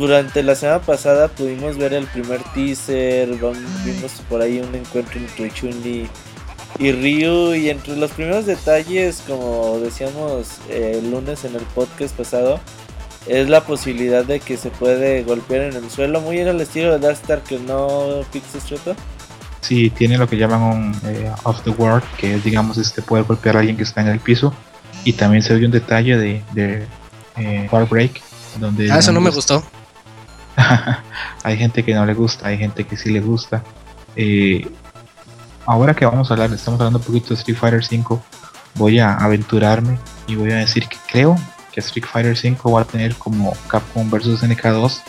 Durante 0.00 0.42
la 0.42 0.54
semana 0.54 0.78
pasada 0.78 1.28
pudimos 1.28 1.76
ver 1.76 1.92
el 1.92 2.06
primer 2.06 2.40
teaser, 2.54 3.28
vimos 3.28 4.12
por 4.30 4.40
ahí 4.40 4.58
un 4.58 4.74
encuentro 4.74 5.20
entre 5.20 5.50
chun 5.50 5.74
y 5.84 6.08
Ryu. 6.90 7.54
Y 7.54 7.68
entre 7.68 7.96
los 7.96 8.10
primeros 8.12 8.46
detalles, 8.46 9.22
como 9.28 9.78
decíamos 9.78 10.52
eh, 10.70 10.92
el 10.94 11.10
lunes 11.10 11.44
en 11.44 11.54
el 11.54 11.60
podcast 11.74 12.16
pasado, 12.16 12.60
es 13.26 13.50
la 13.50 13.62
posibilidad 13.64 14.24
de 14.24 14.40
que 14.40 14.56
se 14.56 14.70
puede 14.70 15.22
golpear 15.22 15.64
en 15.64 15.76
el 15.76 15.90
suelo, 15.90 16.22
muy 16.22 16.38
en 16.38 16.48
el 16.48 16.62
estilo 16.62 16.98
de 16.98 17.12
Star 17.12 17.42
que 17.42 17.58
no 17.58 18.22
Pixel 18.32 18.62
Street. 18.62 18.96
Sí, 19.60 19.90
tiene 19.90 20.16
lo 20.16 20.26
que 20.26 20.38
llaman 20.38 20.62
un 20.62 20.94
eh, 21.04 21.30
off 21.42 21.60
the 21.64 21.70
world, 21.72 22.04
que 22.16 22.36
es, 22.36 22.42
digamos, 22.42 22.78
este 22.78 23.02
poder 23.02 23.24
golpear 23.24 23.58
a 23.58 23.58
alguien 23.58 23.76
que 23.76 23.82
está 23.82 24.00
en 24.00 24.08
el 24.08 24.18
piso. 24.18 24.54
Y 25.04 25.12
también 25.12 25.42
se 25.42 25.54
ve 25.54 25.66
un 25.66 25.72
detalle 25.72 26.16
de, 26.16 26.42
de 26.54 26.86
eh, 27.36 27.68
Break, 27.90 28.22
donde. 28.58 28.90
Ah, 28.90 29.00
eso 29.00 29.12
no 29.12 29.20
me 29.20 29.28
gustó. 29.28 29.62
hay 31.44 31.56
gente 31.56 31.84
que 31.84 31.94
no 31.94 32.04
le 32.06 32.14
gusta, 32.14 32.48
hay 32.48 32.58
gente 32.58 32.84
que 32.84 32.96
sí 32.96 33.10
le 33.10 33.20
gusta. 33.20 33.62
Eh, 34.16 34.68
ahora 35.66 35.94
que 35.94 36.04
vamos 36.04 36.30
a 36.30 36.34
hablar, 36.34 36.52
estamos 36.52 36.80
hablando 36.80 36.98
un 36.98 37.04
poquito 37.04 37.28
de 37.28 37.34
Street 37.34 37.58
Fighter 37.58 37.84
5, 37.84 38.22
voy 38.74 38.98
a 38.98 39.14
aventurarme 39.14 39.98
y 40.26 40.36
voy 40.36 40.52
a 40.52 40.56
decir 40.56 40.86
que 40.88 40.96
creo 41.10 41.36
que 41.72 41.80
Street 41.80 42.06
Fighter 42.06 42.36
5 42.36 42.72
va 42.72 42.82
a 42.82 42.84
tener 42.84 43.14
como 43.16 43.52
Capcom 43.68 44.10
vs 44.10 44.42
NK2 44.42 45.00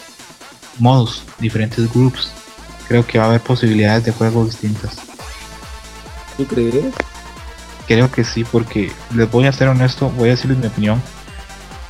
modos, 0.79 1.23
diferentes 1.39 1.91
groups. 1.91 2.31
Creo 2.87 3.05
que 3.05 3.17
va 3.17 3.25
a 3.25 3.27
haber 3.29 3.41
posibilidades 3.41 4.05
de 4.05 4.11
juego 4.11 4.45
distintas. 4.45 4.97
¿Tú 6.37 6.45
crees? 6.45 6.93
Creo 7.87 8.11
que 8.11 8.23
sí, 8.23 8.43
porque 8.43 8.91
les 9.13 9.29
voy 9.29 9.45
a 9.45 9.51
ser 9.51 9.67
honesto, 9.67 10.09
voy 10.11 10.29
a 10.29 10.31
decirles 10.31 10.57
mi 10.57 10.67
opinión. 10.67 11.01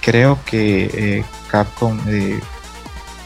Creo 0.02 0.40
que 0.46 0.90
eh, 0.94 1.26
Capcom 1.50 2.00
eh, 2.08 2.40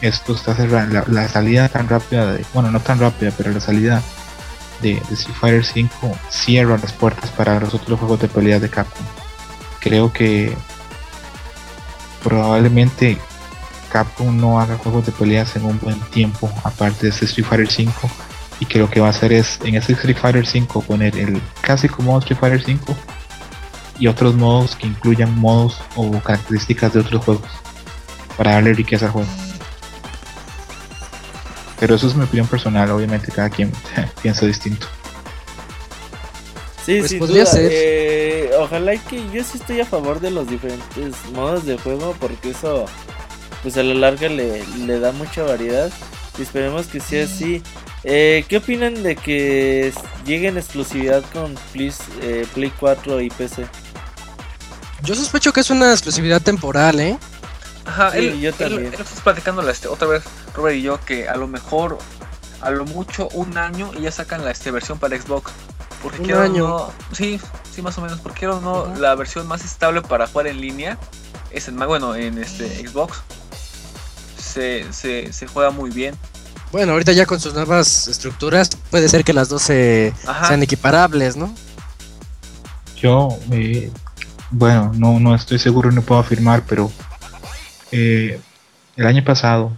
esto 0.00 0.34
está 0.34 0.54
cerrando 0.54 1.02
la, 1.06 1.28
salida 1.28 1.68
tan 1.68 1.88
rápida 1.88 2.32
de, 2.32 2.44
bueno 2.52 2.70
no 2.70 2.80
tan 2.80 2.98
rápida 2.98 3.32
pero 3.36 3.50
la 3.50 3.60
salida 3.60 4.02
de, 4.82 4.92
Street 5.10 5.36
Fighter 5.40 5.64
5 5.64 6.18
cierra 6.28 6.78
las 6.78 6.92
puertas 6.92 7.30
para 7.30 7.58
los 7.60 7.74
otros 7.74 7.98
juegos 7.98 8.20
de 8.20 8.28
pelea 8.28 8.58
de 8.58 8.68
Capcom. 8.68 9.04
Creo 9.80 10.12
que 10.12 10.56
probablemente 12.22 13.18
Capcom 13.90 14.36
no 14.36 14.60
haga 14.60 14.76
juegos 14.76 15.06
de 15.06 15.12
peleas 15.12 15.56
en 15.56 15.64
un 15.64 15.78
buen 15.78 15.98
tiempo, 16.10 16.50
aparte 16.64 17.04
de 17.06 17.08
este 17.10 17.24
Street 17.24 17.46
Fighter 17.46 17.70
5. 17.70 18.10
Y 18.58 18.64
que 18.66 18.78
lo 18.78 18.88
que 18.88 19.00
va 19.00 19.08
a 19.08 19.10
hacer 19.10 19.32
es 19.32 19.58
en 19.64 19.74
este 19.74 19.92
Street 19.92 20.16
Fighter 20.16 20.46
5 20.46 20.80
poner 20.82 21.16
el 21.18 21.40
clásico 21.60 22.02
modo 22.02 22.20
Street 22.20 22.38
Fighter 22.38 22.62
5 22.64 22.96
y 23.98 24.08
otros 24.08 24.34
modos 24.34 24.76
que 24.76 24.86
incluyan 24.86 25.38
modos 25.38 25.80
o 25.94 26.10
características 26.20 26.92
de 26.94 27.00
otros 27.00 27.24
juegos 27.24 27.50
para 28.36 28.52
darle 28.52 28.74
riqueza 28.74 29.06
al 29.06 29.12
juego. 29.12 29.45
Pero 31.78 31.94
eso 31.96 32.06
es 32.06 32.14
mi 32.14 32.24
opinión 32.24 32.46
personal, 32.46 32.90
obviamente 32.90 33.30
cada 33.32 33.50
quien 33.50 33.72
piensa 34.22 34.46
distinto. 34.46 34.86
Sí, 36.84 36.98
Pues 37.00 37.10
sin 37.10 37.18
podría 37.18 37.42
duda, 37.42 37.52
ser. 37.52 37.68
eh, 37.72 38.50
ojalá 38.60 38.94
y 38.94 38.98
que 39.00 39.16
yo 39.32 39.42
sí 39.42 39.58
estoy 39.58 39.80
a 39.80 39.84
favor 39.86 40.20
de 40.20 40.30
los 40.30 40.48
diferentes 40.48 41.14
modos 41.34 41.66
de 41.66 41.76
juego 41.78 42.14
porque 42.20 42.50
eso 42.50 42.86
pues 43.62 43.76
a 43.76 43.82
la 43.82 43.94
larga 43.94 44.28
le, 44.28 44.64
le 44.64 45.00
da 45.00 45.10
mucha 45.10 45.42
variedad 45.42 45.90
y 46.38 46.42
esperemos 46.42 46.86
que 46.86 47.00
sea 47.00 47.24
así. 47.24 47.60
Eh, 48.04 48.44
¿Qué 48.48 48.58
opinan 48.58 49.02
de 49.02 49.16
que 49.16 49.92
llegue 50.24 50.46
en 50.46 50.58
exclusividad 50.58 51.24
con 51.32 51.56
Play, 51.72 51.92
eh, 52.22 52.46
Play 52.54 52.72
4 52.78 53.20
y 53.20 53.30
PC? 53.30 53.66
Yo 55.02 55.16
sospecho 55.16 55.52
que 55.52 55.60
es 55.60 55.70
una 55.70 55.90
exclusividad 55.90 56.40
temporal, 56.40 57.00
¿eh? 57.00 57.18
Ajá, 57.84 58.12
Sí, 58.12 58.18
él, 58.18 58.40
yo 58.40 58.50
él- 58.50 58.54
también. 58.54 58.86
él 58.94 59.00
estás 59.00 59.20
platicando 59.22 59.60
la, 59.62 59.72
este, 59.72 59.88
otra 59.88 60.06
vez, 60.06 60.22
Robert 60.56 60.76
y 60.76 60.82
yo, 60.82 60.98
que 61.04 61.28
a 61.28 61.36
lo 61.36 61.46
mejor, 61.46 61.98
a 62.62 62.70
lo 62.70 62.84
mucho 62.86 63.28
un 63.28 63.56
año 63.58 63.90
y 63.96 64.02
ya 64.02 64.10
sacan 64.10 64.44
la 64.44 64.50
este, 64.50 64.70
versión 64.70 64.98
para 64.98 65.16
Xbox. 65.20 65.52
Porque 66.02 66.18
Un 66.20 66.24
quiero 66.24 66.40
o 66.40 66.44
año. 66.44 66.68
no, 66.68 66.92
sí, 67.12 67.40
sí 67.74 67.82
más 67.82 67.96
o 67.98 68.00
menos, 68.02 68.20
porque 68.20 68.40
quiero 68.40 68.58
o 68.58 68.60
no, 68.60 68.80
Ajá. 68.84 68.98
la 68.98 69.14
versión 69.14 69.46
más 69.46 69.64
estable 69.64 70.02
para 70.02 70.26
jugar 70.26 70.46
en 70.48 70.60
línea 70.60 70.98
es 71.50 71.68
en, 71.68 71.76
bueno, 71.76 72.14
en 72.14 72.38
este 72.38 72.86
Xbox. 72.86 73.18
Se, 74.38 74.90
se, 74.92 75.32
se 75.32 75.46
juega 75.46 75.70
muy 75.70 75.90
bien. 75.90 76.14
Bueno, 76.72 76.92
ahorita 76.92 77.12
ya 77.12 77.26
con 77.26 77.40
sus 77.40 77.54
nuevas 77.54 78.08
estructuras 78.08 78.70
puede 78.90 79.08
ser 79.08 79.24
que 79.24 79.32
las 79.32 79.48
dos 79.48 79.62
se- 79.62 80.12
sean 80.46 80.62
equiparables, 80.62 81.36
¿no? 81.36 81.54
Yo, 82.96 83.28
eh, 83.52 83.90
bueno, 84.50 84.92
no, 84.94 85.20
no 85.20 85.34
estoy 85.34 85.58
seguro, 85.58 85.90
no 85.92 86.02
puedo 86.02 86.20
afirmar, 86.20 86.62
pero 86.68 86.90
eh, 87.92 88.40
el 88.96 89.06
año 89.06 89.22
pasado, 89.24 89.72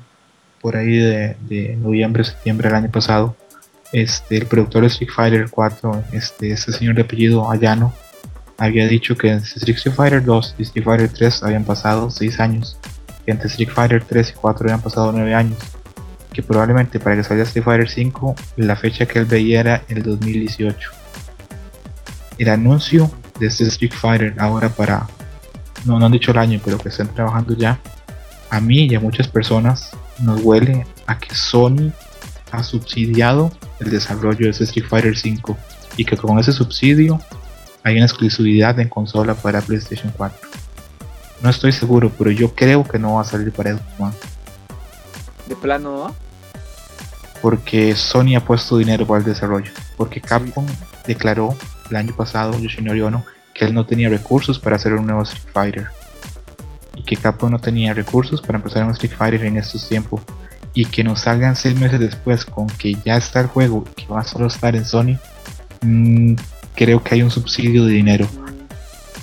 por 0.61 0.77
ahí 0.77 0.97
de, 0.97 1.37
de 1.49 1.77
noviembre, 1.77 2.25
septiembre 2.25 2.69
del 2.69 2.77
año 2.77 2.91
pasado, 2.91 3.37
este, 3.93 4.37
el 4.37 4.47
productor 4.47 4.83
de 4.83 4.89
Street 4.89 5.11
Fighter 5.15 5.49
4, 5.51 6.05
este, 6.13 6.53
este 6.53 6.73
señor 6.73 6.95
de 6.95 7.03
apellido 7.03 7.51
Ayano, 7.51 7.93
había 8.59 8.87
dicho 8.87 9.17
que 9.17 9.31
entre 9.31 9.49
Street 9.57 9.95
Fighter 9.95 10.25
2 10.25 10.57
y 10.59 10.63
Street 10.63 10.85
Fighter 10.85 11.09
3 11.09 11.43
habían 11.45 11.65
pasado 11.65 12.11
6 12.11 12.41
años, 12.41 12.79
que 13.25 13.31
entre 13.31 13.49
Street 13.49 13.71
Fighter 13.71 14.05
3 14.05 14.31
y 14.31 14.33
4 14.35 14.65
habían 14.65 14.83
pasado 14.83 15.13
9 15.13 15.35
años, 15.35 15.59
que 16.33 16.43
probablemente 16.43 16.99
para 16.99 17.17
que 17.17 17.25
salga 17.25 17.45
Street 17.45 17.65
Fighter 17.65 17.89
5 17.89 18.35
la 18.57 18.77
fecha 18.77 19.07
que 19.07 19.21
él 19.21 19.25
veía 19.25 19.61
era 19.61 19.83
el 19.89 20.03
2018 20.03 20.99
el 22.39 22.49
anuncio 22.49 23.11
de 23.39 23.47
este 23.47 23.65
Street 23.65 23.93
Fighter 23.93 24.35
ahora 24.39 24.69
para, 24.69 25.07
no, 25.85 25.99
no 25.99 26.07
han 26.07 26.13
dicho 26.13 26.31
el 26.31 26.39
año, 26.39 26.61
pero 26.65 26.79
que 26.79 26.89
están 26.89 27.09
trabajando 27.09 27.55
ya, 27.55 27.79
a 28.51 28.61
mí 28.61 28.87
y 28.87 28.95
a 28.95 29.01
muchas 29.01 29.29
personas 29.29 29.91
nos 30.21 30.43
huele 30.43 30.87
a 31.07 31.19
que 31.19 31.35
Sony 31.35 31.93
ha 32.51 32.63
subsidiado 32.63 33.51
el 33.81 33.91
desarrollo 33.91 34.47
de 34.47 34.51
este 34.51 34.65
Street 34.65 34.87
Fighter 34.89 35.17
5 35.17 35.57
y 35.97 36.05
que 36.05 36.17
con 36.17 36.39
ese 36.39 36.53
subsidio 36.53 37.21
hay 37.85 37.97
una 37.97 38.07
exclusividad 38.07 38.79
en 38.81 38.89
consola 38.89 39.35
para 39.35 39.61
PlayStation 39.61 40.13
4. 40.17 40.39
No 41.43 41.51
estoy 41.51 41.73
seguro, 41.73 42.11
pero 42.17 42.31
yo 42.31 42.55
creo 42.55 42.85
que 42.85 42.99
no 42.99 43.15
va 43.15 43.23
a 43.23 43.25
salir 43.25 43.53
para 43.53 43.73
Xbox 43.73 44.01
One 44.01 44.15
De 45.47 45.57
plano, 45.57 46.07
¿no? 46.09 46.29
porque 47.41 47.95
Sony 47.95 48.37
ha 48.37 48.45
puesto 48.45 48.79
dinero 48.79 49.07
para 49.07 49.21
el 49.21 49.25
desarrollo. 49.25 49.71
Porque 49.97 50.21
Capcom 50.21 50.67
declaró 51.07 51.55
el 51.91 51.97
año 51.97 52.15
pasado, 52.15 52.59
Yoshinori 52.59 53.01
Ono, 53.01 53.25
que 53.55 53.65
él 53.65 53.75
no 53.75 53.87
tenía 53.87 54.09
recursos 54.09 54.59
para 54.59 54.77
hacer 54.77 54.95
un 54.95 55.07
nuevo 55.07 55.23
Street 55.23 55.53
Fighter. 55.53 55.87
Y 57.09 57.17
que 57.17 57.17
Capcom 57.17 57.51
no 57.51 57.59
tenía 57.59 57.95
recursos 57.95 58.41
para 58.43 58.59
empezar 58.59 58.85
un 58.85 58.91
Street 58.91 59.13
Fighter 59.17 59.45
en 59.45 59.57
estos 59.57 59.89
tiempos. 59.89 60.21
Y 60.75 60.85
que 60.85 61.03
nos 61.03 61.21
salgan 61.21 61.57
seis 61.57 61.79
meses 61.79 61.99
después 61.99 62.45
con 62.45 62.67
que 62.67 62.97
ya 63.05 63.17
está 63.17 63.41
el 63.41 63.47
juego, 63.47 63.85
que 63.97 64.07
va 64.07 64.21
a 64.21 64.25
solo 64.25 64.47
estar 64.47 64.77
en 64.77 64.85
Sony. 64.85 65.19
mm, 65.81 66.35
creo 66.75 67.03
que 67.03 67.15
hay 67.15 67.23
un 67.23 67.31
subsidio 67.31 67.85
de 67.85 67.93
dinero. 67.93 68.27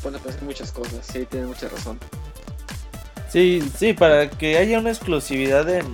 A 0.03 0.09
pensar 0.17 0.43
muchas 0.43 0.71
cosas, 0.71 1.05
sí, 1.05 1.25
tiene 1.29 1.47
mucha 1.47 1.69
razón. 1.69 1.99
Sí, 3.29 3.61
sí, 3.77 3.93
para 3.93 4.29
que 4.29 4.57
haya 4.57 4.79
una 4.79 4.91
exclusividad 4.91 5.69
en 5.69 5.85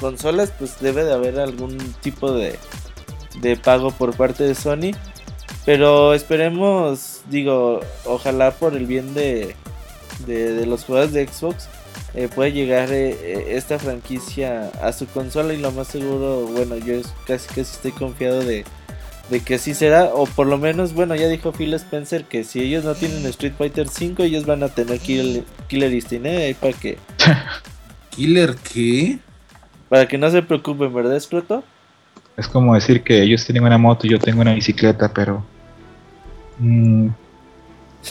consolas, 0.00 0.52
pues 0.58 0.78
debe 0.80 1.04
de 1.04 1.12
haber 1.12 1.40
algún 1.40 1.78
tipo 2.02 2.32
de, 2.32 2.58
de 3.40 3.56
pago 3.56 3.90
por 3.90 4.14
parte 4.14 4.44
de 4.44 4.54
Sony. 4.54 4.92
Pero 5.64 6.12
esperemos, 6.12 7.22
digo, 7.30 7.80
ojalá 8.04 8.50
por 8.50 8.74
el 8.74 8.86
bien 8.86 9.14
de, 9.14 9.54
de, 10.26 10.52
de 10.54 10.66
los 10.66 10.84
jugadores 10.84 11.12
de 11.12 11.26
Xbox 11.26 11.68
eh, 12.14 12.28
pueda 12.34 12.48
llegar 12.50 12.92
eh, 12.92 13.10
eh, 13.10 13.44
esta 13.56 13.78
franquicia 13.78 14.70
a 14.82 14.92
su 14.92 15.06
consola 15.06 15.54
y 15.54 15.58
lo 15.58 15.72
más 15.72 15.88
seguro, 15.88 16.46
bueno, 16.46 16.76
yo 16.76 16.94
es- 16.94 17.12
casi 17.26 17.48
casi 17.48 17.60
estoy 17.62 17.92
confiado 17.92 18.40
de, 18.42 18.64
de 19.30 19.40
que 19.40 19.54
así 19.54 19.72
será, 19.74 20.10
o 20.14 20.26
por 20.26 20.46
lo 20.46 20.58
menos, 20.58 20.92
bueno, 20.94 21.14
ya 21.14 21.28
dijo 21.28 21.52
Phil 21.52 21.72
Spencer 21.74 22.24
que 22.24 22.44
si 22.44 22.60
ellos 22.60 22.84
no 22.84 22.94
tienen 22.94 23.24
Street 23.26 23.54
Fighter 23.56 23.88
5, 23.88 24.22
ellos 24.24 24.44
van 24.46 24.62
a 24.62 24.68
tener 24.68 24.98
Killer, 24.98 25.44
Killer 25.68 25.92
Instinct, 25.92 26.26
¿eh? 26.26 26.44
Ahí 26.46 26.54
para 26.54 26.72
que, 26.74 26.98
¿Killer 28.10 28.56
qué? 28.72 29.18
para 29.88 30.06
que 30.08 30.18
no 30.18 30.30
se 30.30 30.42
preocupen, 30.42 30.92
¿verdad, 30.94 31.18
Scroto? 31.20 31.62
Es 32.36 32.48
como 32.48 32.74
decir 32.74 33.02
que 33.02 33.22
ellos 33.22 33.44
tienen 33.44 33.62
una 33.64 33.76
moto 33.78 34.06
y 34.06 34.10
yo 34.10 34.18
tengo 34.18 34.40
una 34.40 34.54
bicicleta, 34.54 35.12
pero 35.12 35.44
mm, 36.58 37.08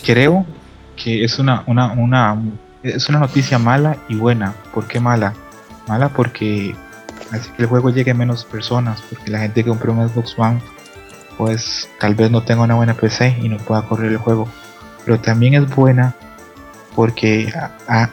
creo 0.06 0.45
que 1.02 1.23
es 1.23 1.40
una, 1.40 1.64
una, 1.68 1.91
una, 1.94 2.38
es 2.84 3.10
una 3.10 3.19
noticia 3.19 3.57
mala 3.57 3.98
y 4.07 4.15
buena. 4.15 4.53
¿Por 4.73 4.88
qué 4.88 4.99
mala? 4.99 5.34
Mala 5.88 6.10
porque 6.10 6.76
hace 7.32 7.52
que 7.53 7.64
el 7.64 7.68
juego 7.68 7.90
llegue 7.90 8.11
a 8.11 8.15
menos 8.15 8.45
personas, 8.45 9.02
porque 9.10 9.32
la 9.32 9.40
gente 9.40 9.64
que 9.64 9.69
compró 9.69 9.94
un 9.94 10.07
Xbox 10.07 10.38
One, 10.38 10.61
pues 11.38 11.90
tal 11.99 12.15
vez 12.15 12.30
no 12.30 12.44
tenga 12.44 12.64
una 12.64 12.76
buena 12.76 12.94
PC 12.94 13.38
y 13.41 13.49
no 13.49 13.57
pueda 13.57 13.82
correr 13.84 14.11
el 14.11 14.18
juego. 14.18 14.48
Pero 15.06 15.19
también 15.19 15.56
es 15.56 15.68
buena 15.76 16.15
porque 16.95 17.52
ha, 17.88 18.10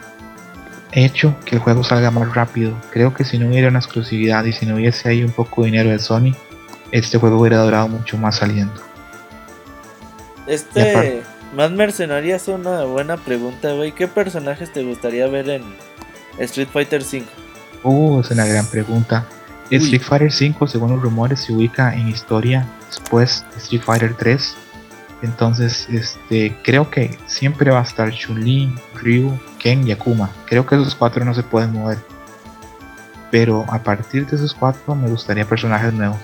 hecho 0.91 1.35
que 1.45 1.55
el 1.55 1.61
juego 1.61 1.83
salga 1.83 2.09
más 2.09 2.33
rápido. 2.33 2.73
Creo 2.91 3.13
que 3.13 3.23
si 3.23 3.37
no 3.37 3.47
hubiera 3.47 3.67
una 3.67 3.79
exclusividad 3.79 4.43
y 4.45 4.53
si 4.53 4.65
no 4.65 4.75
hubiese 4.75 5.09
ahí 5.09 5.23
un 5.23 5.31
poco 5.31 5.61
de 5.61 5.67
dinero 5.67 5.91
de 5.91 5.99
Sony, 5.99 6.33
este 6.91 7.19
juego 7.19 7.39
hubiera 7.39 7.61
durado 7.61 7.87
mucho 7.87 8.17
más 8.17 8.37
saliendo. 8.37 8.73
Este, 10.47 11.21
más 11.55 11.71
mercenaria 11.71 12.35
es 12.35 12.47
una 12.47 12.83
buena 12.83 13.17
pregunta, 13.17 13.73
güey. 13.73 13.91
¿Qué 13.91 14.07
personajes 14.07 14.71
te 14.71 14.83
gustaría 14.83 15.27
ver 15.27 15.49
en 15.49 15.63
Street 16.39 16.67
Fighter 16.71 17.03
5? 17.03 17.25
Uh, 17.83 18.21
es 18.21 18.31
una 18.31 18.45
gran 18.45 18.65
pregunta. 18.67 19.25
Uy. 19.71 19.77
Street 19.77 20.01
Fighter 20.01 20.31
5, 20.31 20.67
según 20.67 20.91
los 20.91 21.01
rumores, 21.01 21.41
se 21.41 21.53
ubica 21.53 21.93
en 21.93 22.07
historia 22.09 22.65
después 22.87 23.45
de 23.53 23.57
Street 23.57 23.81
Fighter 23.83 24.15
3. 24.15 24.55
Entonces, 25.21 25.87
este, 25.89 26.55
creo 26.63 26.89
que 26.89 27.17
siempre 27.27 27.71
va 27.71 27.79
a 27.79 27.83
estar 27.83 28.09
Chun-Li, 28.11 28.73
Ryu, 28.95 29.37
Ken 29.59 29.85
y 29.87 29.91
Akuma. 29.91 30.29
Creo 30.45 30.65
que 30.65 30.75
esos 30.75 30.95
cuatro 30.95 31.25
no 31.25 31.33
se 31.33 31.43
pueden 31.43 31.73
mover. 31.73 31.97
Pero 33.31 33.65
a 33.69 33.83
partir 33.83 34.25
de 34.25 34.37
esos 34.37 34.53
cuatro 34.53 34.95
me 34.95 35.07
gustaría 35.09 35.45
personajes 35.45 35.93
nuevos. 35.93 36.17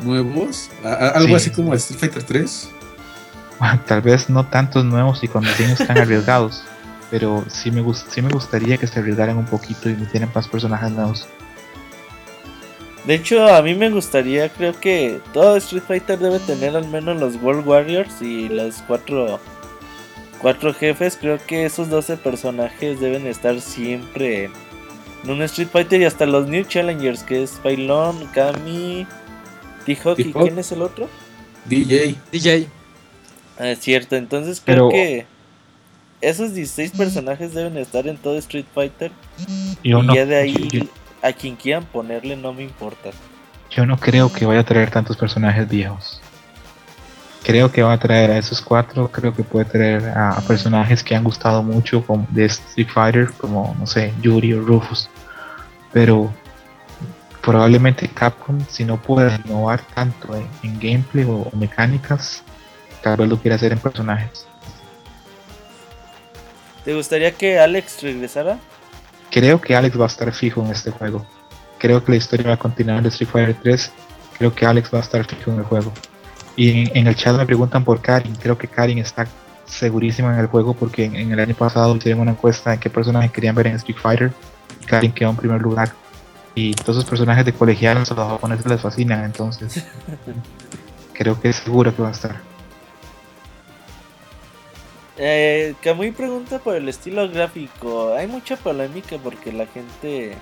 ¿Nuevos? 0.00 0.70
¿A- 0.84 0.88
a- 0.88 1.08
¿Algo 1.10 1.28
Sí. 1.28 1.34
así 1.34 1.50
como 1.50 1.74
Street 1.74 2.00
Fighter 2.00 2.22
3? 2.22 2.70
Tal 3.86 4.02
vez 4.02 4.28
no 4.30 4.44
tantos 4.46 4.84
nuevos 4.84 5.22
y 5.24 5.28
con 5.28 5.44
diseños 5.44 5.78
tan 5.86 5.98
arriesgados. 5.98 6.62
Pero 7.10 7.44
sí 7.48 7.70
me, 7.70 7.82
gust- 7.82 8.06
sí 8.08 8.20
me 8.20 8.28
gustaría 8.30 8.76
que 8.78 8.86
se 8.86 8.98
arriesgaran 8.98 9.36
un 9.38 9.44
poquito 9.46 9.88
y 9.88 9.94
metieran 9.94 10.30
más 10.34 10.48
personajes 10.48 10.90
nuevos. 10.90 11.26
De 13.04 13.14
hecho, 13.14 13.46
a 13.54 13.62
mí 13.62 13.74
me 13.76 13.88
gustaría, 13.90 14.48
creo 14.48 14.78
que 14.80 15.20
todo 15.32 15.56
Street 15.58 15.84
Fighter 15.86 16.18
debe 16.18 16.40
tener 16.40 16.76
al 16.76 16.88
menos 16.88 17.20
los 17.20 17.40
World 17.40 17.64
Warriors 17.66 18.20
y 18.20 18.48
los 18.48 18.82
cuatro, 18.88 19.38
cuatro 20.42 20.74
jefes. 20.74 21.16
Creo 21.20 21.38
que 21.46 21.64
esos 21.66 21.88
12 21.88 22.16
personajes 22.16 22.98
deben 22.98 23.28
estar 23.28 23.60
siempre 23.60 24.50
en 25.22 25.30
un 25.30 25.40
Street 25.42 25.68
Fighter 25.70 26.00
y 26.00 26.04
hasta 26.06 26.26
los 26.26 26.48
New 26.48 26.64
Challengers, 26.64 27.22
que 27.22 27.44
es 27.44 27.52
Pailon, 27.62 28.26
Kami, 28.34 29.06
T-Hawk 29.84 30.18
y 30.18 30.24
T-Hawk. 30.24 30.42
¿quién 30.42 30.58
es 30.58 30.72
el 30.72 30.82
otro? 30.82 31.08
DJ. 31.66 32.16
DJ. 32.32 32.66
Ah, 33.58 33.68
es 33.68 33.80
cierto, 33.80 34.16
entonces 34.16 34.60
creo 34.64 34.88
Pero- 34.88 34.90
que 34.90 35.26
esos 36.20 36.54
16 36.54 36.92
personajes 36.92 37.54
deben 37.54 37.76
estar 37.76 38.06
en 38.06 38.16
todo 38.16 38.36
Street 38.38 38.64
Fighter 38.74 39.12
Yo 39.84 40.00
y 40.00 40.06
no, 40.06 40.14
ya 40.14 40.24
de 40.26 40.36
ahí 40.36 40.68
yo- 40.72 40.84
a 41.22 41.32
quien 41.32 41.56
quieran 41.56 41.84
ponerle 41.84 42.36
no 42.36 42.52
me 42.52 42.62
importa. 42.62 43.10
Yo 43.70 43.84
no 43.86 43.96
creo 43.98 44.32
que 44.32 44.46
vaya 44.46 44.60
a 44.60 44.64
traer 44.64 44.90
tantos 44.90 45.16
personajes 45.16 45.68
viejos. 45.68 46.20
Creo 47.44 47.70
que 47.70 47.82
va 47.82 47.92
a 47.92 47.98
traer 47.98 48.30
a 48.32 48.38
esos 48.38 48.60
cuatro, 48.60 49.10
creo 49.10 49.32
que 49.34 49.42
puede 49.44 49.64
traer 49.66 50.04
a, 50.08 50.30
a 50.30 50.40
personajes 50.40 51.02
que 51.02 51.14
han 51.14 51.22
gustado 51.24 51.62
mucho 51.62 52.04
como 52.04 52.26
de 52.30 52.44
Street 52.46 52.88
Fighter, 52.92 53.30
como 53.38 53.74
no 53.78 53.86
sé, 53.86 54.12
Yuri 54.20 54.52
o 54.54 54.62
Rufus. 54.62 55.08
Pero 55.92 56.32
probablemente 57.42 58.08
Capcom, 58.08 58.58
si 58.68 58.84
no 58.84 59.00
puede 59.00 59.38
innovar 59.44 59.80
tanto 59.94 60.34
en, 60.34 60.48
en 60.62 60.78
gameplay 60.80 61.24
o, 61.24 61.48
o 61.52 61.56
mecánicas, 61.56 62.42
vez 63.14 63.28
lo 63.28 63.38
quiera 63.38 63.54
hacer 63.54 63.72
en 63.72 63.78
personajes. 63.78 64.46
¿Te 66.84 66.94
gustaría 66.94 67.32
que 67.32 67.58
Alex 67.58 68.02
regresara? 68.02 68.58
Creo 69.30 69.60
que 69.60 69.76
Alex 69.76 69.98
va 69.98 70.04
a 70.04 70.06
estar 70.06 70.32
fijo 70.32 70.64
en 70.64 70.70
este 70.70 70.90
juego. 70.90 71.26
Creo 71.78 72.02
que 72.04 72.12
la 72.12 72.18
historia 72.18 72.46
va 72.46 72.54
a 72.54 72.58
continuar 72.58 73.02
de 73.02 73.08
Street 73.08 73.28
Fighter 73.28 73.56
3. 73.62 73.92
Creo 74.38 74.54
que 74.54 74.66
Alex 74.66 74.90
va 74.94 74.98
a 74.98 75.02
estar 75.02 75.24
fijo 75.24 75.50
en 75.50 75.58
el 75.58 75.64
juego. 75.64 75.92
Y 76.56 76.96
en, 76.98 77.06
el 77.06 77.14
chat 77.14 77.36
me 77.36 77.44
preguntan 77.44 77.84
por 77.84 78.00
Karin. 78.00 78.34
Creo 78.36 78.56
que 78.56 78.68
Karin 78.68 78.98
está 78.98 79.26
segurísima 79.66 80.32
en 80.32 80.40
el 80.40 80.46
juego 80.46 80.74
porque 80.74 81.04
en, 81.04 81.32
el 81.32 81.40
año 81.40 81.54
pasado 81.54 81.94
hicieron 81.96 82.20
una 82.20 82.30
encuesta 82.30 82.70
de 82.70 82.78
qué 82.78 82.88
personajes 82.88 83.30
querían 83.30 83.54
ver 83.54 83.66
en 83.66 83.74
Street 83.74 83.98
Fighter. 84.00 84.32
Karin 84.86 85.12
quedó 85.12 85.30
en 85.30 85.36
primer 85.36 85.60
lugar. 85.60 85.92
Y 86.54 86.72
todos 86.74 86.98
esos 86.98 87.10
personajes 87.10 87.44
de 87.44 87.52
colegialos 87.52 88.10
a 88.12 88.14
los 88.14 88.28
japoneses 88.28 88.64
les 88.64 88.80
fascinan, 88.80 89.24
entonces 89.24 89.84
creo 91.12 91.38
que 91.38 91.50
es 91.50 91.56
seguro 91.56 91.94
que 91.94 92.00
va 92.00 92.08
a 92.08 92.12
estar. 92.12 92.55
Eh, 95.18 95.74
Kamui 95.82 96.10
pregunta 96.12 96.58
por 96.58 96.76
el 96.76 96.88
estilo 96.88 97.28
gráfico. 97.28 98.14
Hay 98.14 98.26
mucha 98.26 98.56
polémica 98.56 99.16
porque 99.18 99.52
la 99.52 99.66
gente 99.66 100.36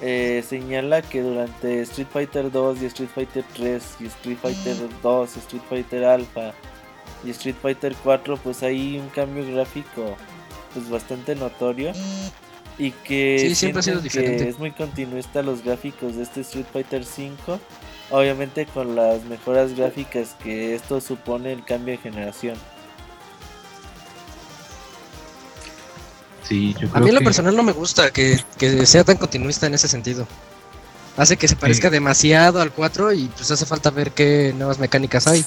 eh, 0.00 0.44
señala 0.46 1.00
que 1.00 1.22
durante 1.22 1.80
Street 1.82 2.08
Fighter 2.12 2.50
2 2.50 2.82
y 2.82 2.86
Street 2.86 3.10
Fighter 3.14 3.44
3 3.54 3.96
y 4.00 4.06
Street 4.06 4.38
Fighter 4.42 4.76
2, 5.02 5.36
Street 5.36 5.62
Fighter 5.68 6.04
Alpha 6.04 6.52
y 7.24 7.30
Street 7.30 7.54
Fighter 7.62 7.94
4 8.02 8.36
pues 8.36 8.62
hay 8.62 8.98
un 8.98 9.08
cambio 9.10 9.46
gráfico 9.54 10.16
pues 10.74 10.90
bastante 10.90 11.34
notorio 11.34 11.92
y 12.78 12.90
que, 12.90 13.54
siempre 13.54 13.80
ha 13.80 13.82
sido 13.82 14.00
diferente. 14.00 14.48
es 14.48 14.58
muy 14.58 14.72
continuista 14.72 15.42
los 15.42 15.62
gráficos 15.62 16.16
de 16.16 16.24
este 16.24 16.40
Street 16.40 16.66
Fighter 16.72 17.04
5 17.04 17.60
obviamente 18.10 18.66
con 18.66 18.96
las 18.96 19.24
mejoras 19.24 19.76
gráficas 19.76 20.36
que 20.42 20.74
esto 20.74 21.00
supone 21.00 21.52
el 21.52 21.64
cambio 21.64 21.92
de 21.92 21.98
generación 21.98 22.56
a 26.92 27.00
mí 27.00 27.08
en 27.08 27.14
lo 27.14 27.20
personal 27.20 27.56
no 27.56 27.62
me 27.62 27.72
gusta 27.72 28.10
que, 28.10 28.38
sea 28.84 29.04
tan 29.04 29.16
continuista 29.16 29.66
en 29.66 29.74
ese 29.74 29.88
sentido. 29.88 30.26
Hace 31.16 31.36
que 31.36 31.46
se 31.46 31.56
parezca 31.56 31.90
demasiado 31.90 32.60
al 32.62 32.72
4 32.72 33.12
y 33.12 33.26
pues 33.36 33.50
hace 33.50 33.66
falta 33.66 33.90
ver 33.90 34.12
qué 34.12 34.54
nuevas 34.56 34.78
mecánicas 34.78 35.26
hay. 35.26 35.44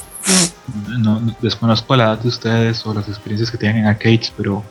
No, 0.87 1.21
desconozco 1.41 1.95
la 1.95 2.03
edad 2.05 2.19
de 2.19 2.27
ustedes 2.27 2.85
o 2.85 2.93
las 2.93 3.07
experiencias 3.07 3.49
que 3.49 3.57
tienen 3.57 3.77
en 3.77 3.87
arcades, 3.87 4.31
pero 4.37 4.63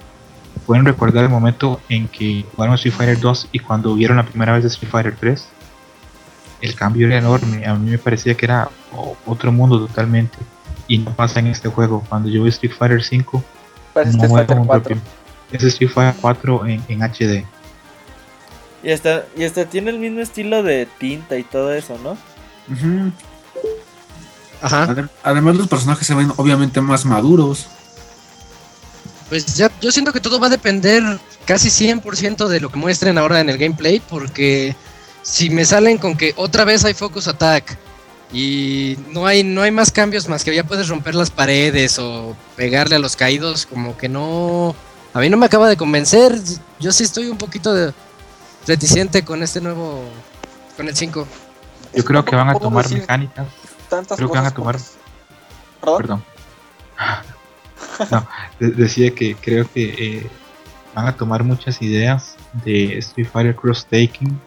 pueden 0.67 0.85
recordar 0.85 1.25
el 1.25 1.31
momento 1.31 1.81
en 1.89 2.07
que 2.07 2.45
jugaron 2.55 2.77
Street 2.77 2.95
Fighter 2.95 3.21
2 3.21 3.49
y 3.51 3.59
cuando 3.59 3.95
vieron 3.95 4.19
la 4.19 4.25
primera 4.25 4.53
vez 4.53 4.65
Street 4.67 4.91
Fighter 4.91 5.17
3, 5.19 5.45
el 6.61 6.75
cambio 6.77 7.09
era 7.09 7.19
enorme. 7.19 7.67
A 7.67 7.75
mí 7.75 7.91
me 7.91 7.99
parecía 7.99 8.35
que 8.35 8.47
era 8.47 8.71
otro 9.27 9.51
mundo 9.51 9.87
totalmente. 9.87 10.39
Y 10.87 10.99
no 10.99 11.15
pasa 11.15 11.41
en 11.41 11.49
este 11.49 11.69
juego. 11.69 12.05
Cuando 12.09 12.29
yo 12.29 12.45
vi 12.45 12.51
Street 12.51 12.75
Fighter 12.79 13.03
5, 13.03 13.45
no 14.13 14.47
como 14.47 14.67
propio 14.67 14.99
ese 15.57 15.69
Street 15.69 15.91
Fighter 15.91 16.21
4 16.21 16.67
en, 16.67 16.85
en 16.89 17.03
HD. 17.03 17.45
Y 18.83 18.91
hasta, 18.91 19.25
y 19.37 19.45
hasta 19.45 19.65
tiene 19.65 19.91
el 19.91 19.99
mismo 19.99 20.21
estilo 20.21 20.63
de 20.63 20.87
tinta 20.99 21.39
y 21.39 21.43
todo 21.43 21.73
eso, 21.73 21.99
¿no? 22.03 22.19
Ajá. 24.61 25.09
Además 25.23 25.57
los 25.57 25.69
personajes 25.69 26.07
se 26.07 26.15
ven 26.15 26.33
obviamente 26.37 26.81
más 26.81 27.05
maduros. 27.05 27.67
Pues 29.29 29.57
ya, 29.57 29.71
yo 29.81 29.91
siento 29.91 30.13
que 30.13 30.21
todo 30.21 30.39
va 30.39 30.49
a 30.49 30.51
depender 30.51 31.03
casi 31.47 31.69
100% 31.69 32.47
de 32.47 32.61
lo 32.61 32.71
que 32.71 32.79
muestren 32.79 33.17
ahora 33.17 33.41
en 33.41 33.49
el 33.49 33.59
gameplay, 33.59 34.01
porque 34.01 34.77
si 35.23 35.49
me 35.49 35.65
salen 35.65 35.97
con 35.97 36.17
que 36.17 36.35
otra 36.37 36.65
vez 36.65 36.85
hay 36.85 36.93
focus 36.93 37.29
attack 37.29 37.79
y 38.33 38.99
no 39.13 39.27
hay, 39.27 39.43
no 39.43 39.63
hay 39.63 39.71
más 39.71 39.91
cambios 39.91 40.29
más 40.29 40.45
que 40.45 40.55
ya 40.55 40.65
puedes 40.65 40.89
romper 40.89 41.15
las 41.15 41.31
paredes 41.31 41.99
o 41.99 42.37
pegarle 42.57 42.97
a 42.97 42.99
los 42.99 43.17
caídos, 43.17 43.65
como 43.65 43.97
que 43.97 44.09
no, 44.09 44.75
a 45.15 45.21
mí 45.21 45.31
no 45.31 45.37
me 45.37 45.47
acaba 45.47 45.69
de 45.69 45.77
convencer. 45.77 46.37
Yo 46.81 46.91
sí 46.91 47.05
estoy 47.05 47.29
un 47.29 47.39
poquito 47.39 47.73
de 47.73 47.95
reticente 48.67 49.25
con 49.25 49.43
este 49.45 49.61
nuevo, 49.61 50.03
con 50.77 50.89
el 50.89 50.97
5. 50.97 51.27
Yo 51.95 52.05
creo 52.05 52.25
que 52.25 52.35
van 52.35 52.51
a 52.51 52.55
tomar 52.55 52.91
mecánicas. 52.91 53.47
creo 54.17 54.29
que 54.29 54.39
van 54.39 54.47
a 54.47 54.51
tomar. 54.51 54.77
Perdón. 55.81 56.25
no, 58.11 58.29
decía 58.59 59.15
que 59.15 59.37
creo 59.37 59.71
que 59.71 59.85
eh, 59.85 60.31
van 60.95 61.07
a 61.07 61.17
tomar 61.17 61.45
muchas 61.45 61.81
ideas 61.81 62.35
de 62.65 62.99
Street 62.99 63.29
Fighter 63.33 63.55
Cross 63.55 63.87
Taking, 63.87 64.41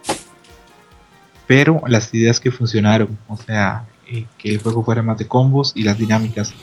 pero 1.45 1.81
las 1.87 2.13
ideas 2.13 2.41
que 2.41 2.51
funcionaron, 2.51 3.17
o 3.29 3.37
sea, 3.37 3.85
eh, 4.07 4.25
que 4.37 4.49
el 4.49 4.61
juego 4.61 4.83
fuera 4.83 5.01
más 5.01 5.17
de 5.17 5.27
combos 5.27 5.71
y 5.75 5.83
las 5.83 5.97
dinámicas 5.97 6.53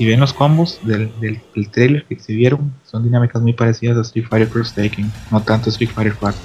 si 0.00 0.06
ven 0.06 0.18
los 0.18 0.32
combos 0.32 0.80
del, 0.82 1.12
del, 1.20 1.70
trailer 1.70 2.06
que 2.06 2.14
exhibieron, 2.14 2.72
son 2.86 3.04
dinámicas 3.04 3.42
muy 3.42 3.52
parecidas 3.52 3.98
a 3.98 4.00
Street 4.00 4.24
Fighter 4.30 4.48
Cross 4.48 4.72
Taking, 4.72 5.12
no 5.30 5.42
tanto 5.42 5.68
Street 5.68 5.90
Fighter 5.90 6.14
4. 6.18 6.40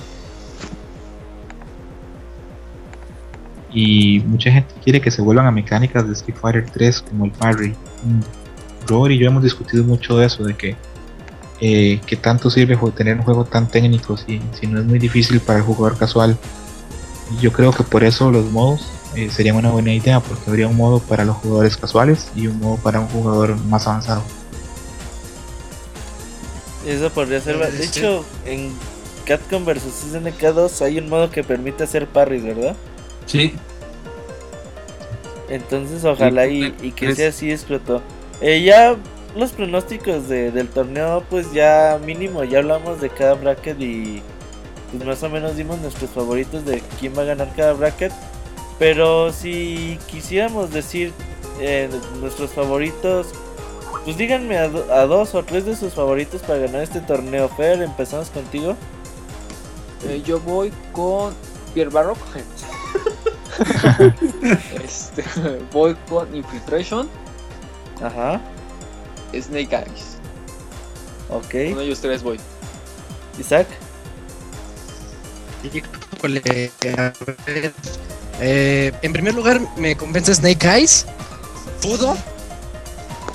Y 3.71 4.19
mucha 4.27 4.51
gente 4.51 4.75
quiere 4.83 4.99
que 4.99 5.09
se 5.09 5.21
vuelvan 5.21 5.47
a 5.47 5.51
mecánicas 5.51 6.05
de 6.05 6.11
Street 6.11 6.35
Fighter 6.37 6.65
3 6.69 7.01
como 7.03 7.23
el 7.23 7.31
parry. 7.31 7.69
Mm. 7.69 8.87
Robert 8.89 9.15
y 9.15 9.19
yo 9.19 9.27
hemos 9.27 9.41
discutido 9.41 9.85
mucho 9.85 10.17
de 10.17 10.25
eso, 10.25 10.43
de 10.43 10.53
que, 10.53 10.75
eh, 11.61 12.01
que 12.05 12.17
tanto 12.17 12.49
sirve 12.49 12.77
tener 12.91 13.15
un 13.15 13.23
juego 13.23 13.45
tan 13.45 13.69
técnico 13.69 14.17
si, 14.17 14.41
si 14.59 14.67
no 14.67 14.81
es 14.81 14.85
muy 14.85 14.99
difícil 14.99 15.39
para 15.39 15.59
el 15.59 15.63
jugador 15.63 15.97
casual. 15.97 16.37
Y 17.31 17.41
yo 17.41 17.53
creo 17.53 17.71
que 17.71 17.83
por 17.83 18.03
eso 18.03 18.29
los 18.31 18.51
modos 18.51 18.91
eh, 19.15 19.29
sería 19.29 19.53
una 19.53 19.71
buena 19.71 19.93
idea 19.93 20.19
porque 20.19 20.49
habría 20.49 20.67
un 20.67 20.77
modo 20.77 20.99
para 20.99 21.25
los 21.25 21.37
jugadores 21.37 21.77
casuales 21.77 22.27
y 22.35 22.47
un 22.47 22.59
modo 22.59 22.77
para 22.77 22.99
un 22.99 23.07
jugador 23.07 23.55
más 23.65 23.87
avanzado. 23.87 24.23
Eso 26.85 27.09
podría 27.09 27.41
ser. 27.41 27.57
De 27.57 27.83
hecho, 27.83 28.23
en 28.45 28.71
Capcom 29.25 29.65
vs 29.65 29.81
SNK 30.11 30.39
2 30.53 30.81
hay 30.81 30.99
un 30.99 31.09
modo 31.09 31.31
que 31.31 31.43
permite 31.43 31.83
hacer 31.83 32.07
parries, 32.07 32.43
¿verdad? 32.43 32.75
Sí. 33.25 33.55
Entonces, 35.49 36.03
ojalá 36.05 36.47
y, 36.47 36.71
que 36.95 37.15
sea 37.15 37.29
así, 37.29 37.51
explotó. 37.51 38.01
Eh, 38.41 38.63
ya 38.63 38.95
los 39.35 39.51
pronósticos 39.51 40.27
del 40.29 40.67
torneo, 40.69 41.23
pues 41.29 41.51
ya 41.51 41.99
mínimo, 42.05 42.43
ya 42.43 42.59
hablamos 42.59 43.01
de 43.01 43.09
cada 43.09 43.33
bracket 43.33 43.79
y 43.79 44.21
pues 44.91 45.05
más 45.05 45.23
o 45.23 45.29
menos 45.29 45.55
dimos 45.55 45.79
nuestros 45.79 46.09
favoritos 46.11 46.65
de 46.65 46.81
quién 46.99 47.13
va 47.17 47.23
a 47.23 47.25
ganar 47.25 47.51
cada 47.55 47.73
bracket. 47.73 48.11
Pero 48.77 49.31
si 49.31 49.97
quisiéramos 50.07 50.71
decir 50.71 51.13
eh, 51.59 51.89
nuestros 52.19 52.51
favoritos, 52.51 53.27
pues 54.03 54.17
díganme 54.17 54.57
a, 54.57 54.67
dos 54.67 55.33
o 55.33 55.43
tres 55.43 55.65
de 55.65 55.75
sus 55.75 55.93
favoritos 55.93 56.41
para 56.41 56.59
ganar 56.59 56.81
este 56.81 56.99
torneo. 57.01 57.49
Fer, 57.49 57.81
empezamos 57.81 58.29
contigo. 58.29 58.75
Eh, 60.07 60.21
yo 60.25 60.39
voy 60.39 60.71
con 60.91 61.33
Pierre 61.73 61.89
Barrock. 61.89 62.17
este, 64.83 65.23
voy 65.71 65.95
con 66.09 66.35
Infiltration. 66.35 67.09
Ajá. 68.01 68.41
Snake 69.33 69.75
Eyes. 69.75 70.17
Ok. 71.29 71.71
Uno 71.71 71.79
de 71.79 71.85
ellos 71.85 71.99
tres 72.01 72.21
voy. 72.21 72.39
Isaac. 73.39 73.67
Eh, 78.39 78.91
en 79.01 79.13
primer 79.13 79.33
lugar, 79.33 79.61
me 79.77 79.95
convence 79.95 80.35
Snake 80.35 80.67
Eyes. 80.67 81.05
Pudo. 81.81 82.17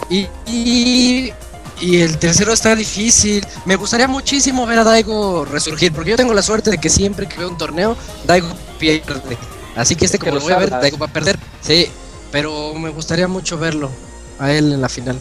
Y, 0.08 0.26
y, 0.46 1.32
el 1.80 2.18
tercero 2.18 2.52
está 2.52 2.74
difícil. 2.74 3.46
Me 3.64 3.76
gustaría 3.76 4.08
muchísimo 4.08 4.66
ver 4.66 4.80
a 4.80 4.84
Daigo 4.84 5.44
resurgir, 5.44 5.92
porque 5.92 6.10
yo 6.10 6.16
tengo 6.16 6.34
la 6.34 6.42
suerte 6.42 6.70
de 6.70 6.78
que 6.78 6.90
siempre 6.90 7.26
que 7.26 7.38
veo 7.38 7.48
un 7.48 7.56
torneo, 7.56 7.96
Daigo 8.26 8.48
pierde. 8.78 9.38
Así 9.76 9.94
que 9.96 10.04
este 10.04 10.18
como 10.18 10.34
lo 10.34 10.40
voy 10.40 10.52
a 10.52 10.58
ver, 10.58 10.70
Daigo 10.70 10.98
va 10.98 11.06
a 11.06 11.12
perder. 11.12 11.38
Sí, 11.60 11.86
pero 12.32 12.74
me 12.74 12.90
gustaría 12.90 13.28
mucho 13.28 13.56
verlo 13.56 13.90
a 14.38 14.52
él 14.52 14.72
en 14.72 14.80
la 14.80 14.88
final. 14.88 15.18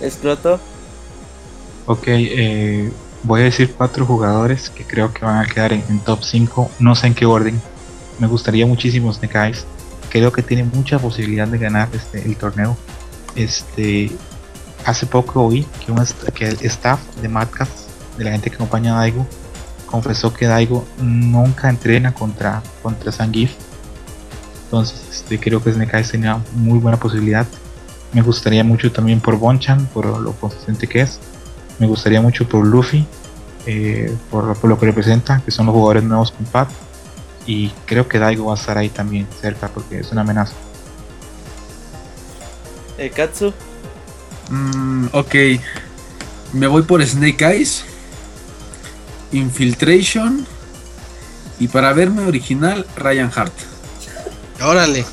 ¿Exploto? 0.00 0.60
Ok, 1.86 2.04
eh, 2.08 2.92
Voy 3.26 3.40
a 3.40 3.44
decir 3.44 3.74
cuatro 3.76 4.06
jugadores 4.06 4.70
que 4.70 4.84
creo 4.84 5.12
que 5.12 5.24
van 5.24 5.44
a 5.44 5.46
quedar 5.46 5.72
en, 5.72 5.98
top 5.98 6.22
5. 6.22 6.70
No 6.78 6.94
sé 6.94 7.08
en 7.08 7.14
qué 7.14 7.26
orden. 7.26 7.60
Me 8.20 8.28
gustaría 8.28 8.64
muchísimo 8.66 9.12
Snake 9.12 9.36
Eyes. 9.36 9.66
Creo 10.10 10.30
que 10.30 10.42
tiene 10.42 10.62
mucha 10.62 11.00
posibilidad 11.00 11.48
de 11.48 11.58
ganar 11.58 11.88
este, 11.92 12.24
el 12.24 12.36
torneo. 12.36 12.76
Este, 13.34 14.12
hace 14.84 15.06
poco 15.06 15.44
oí 15.44 15.66
que, 15.84 15.90
un, 15.90 15.98
el 15.98 16.58
staff 16.66 17.00
de 17.20 17.28
Madcast, 17.28 17.72
de 18.16 18.22
la 18.22 18.30
gente 18.30 18.48
que 18.48 18.54
acompaña 18.54 18.94
a 18.94 19.00
Daigo, 19.00 19.26
confesó 19.86 20.32
que 20.32 20.46
Daigo 20.46 20.86
nunca 20.98 21.68
entrena 21.68 22.14
contra, 22.14 22.62
contra 22.80 23.10
Sangif. 23.10 23.54
Entonces 24.66 25.04
este, 25.10 25.40
creo 25.40 25.60
que 25.60 25.72
Snake 25.72 25.96
Eyes 25.96 26.12
tenía 26.12 26.40
muy 26.52 26.78
buena 26.78 26.96
posibilidad. 26.96 27.44
Me 28.12 28.22
gustaría 28.22 28.62
mucho 28.62 28.92
también 28.92 29.18
por 29.18 29.36
Bonchan, 29.36 29.86
por 29.86 30.06
lo 30.06 30.30
consistente 30.34 30.86
que 30.86 31.00
es 31.00 31.18
me 31.78 31.86
gustaría 31.86 32.20
mucho 32.20 32.48
por 32.48 32.66
Luffy, 32.66 33.06
eh, 33.66 34.14
por, 34.30 34.64
lo 34.64 34.78
que 34.78 34.86
representa, 34.86 35.42
que 35.44 35.50
son 35.50 35.66
los 35.66 35.74
jugadores 35.74 36.04
nuevos 36.04 36.32
con 36.32 36.46
Pat. 36.46 36.68
Y 37.46 37.70
creo 37.84 38.08
que 38.08 38.18
Daigo 38.18 38.46
va 38.46 38.54
a 38.54 38.56
estar 38.56 38.76
ahí 38.76 38.88
también 38.88 39.26
cerca 39.40 39.68
porque 39.68 40.00
es 40.00 40.10
una 40.10 40.22
amenaza. 40.22 40.54
Eh, 42.98 43.10
Katsu. 43.10 43.52
Mm, 44.50 45.06
ok. 45.12 45.34
Me 46.52 46.66
voy 46.66 46.82
por 46.82 47.04
Snake 47.04 47.44
Eyes. 47.44 47.84
Infiltration. 49.32 50.46
Y 51.58 51.68
para 51.68 51.92
verme 51.92 52.26
original, 52.26 52.86
Ryan 52.96 53.30
Hart. 53.34 53.52
Órale. 54.60 55.04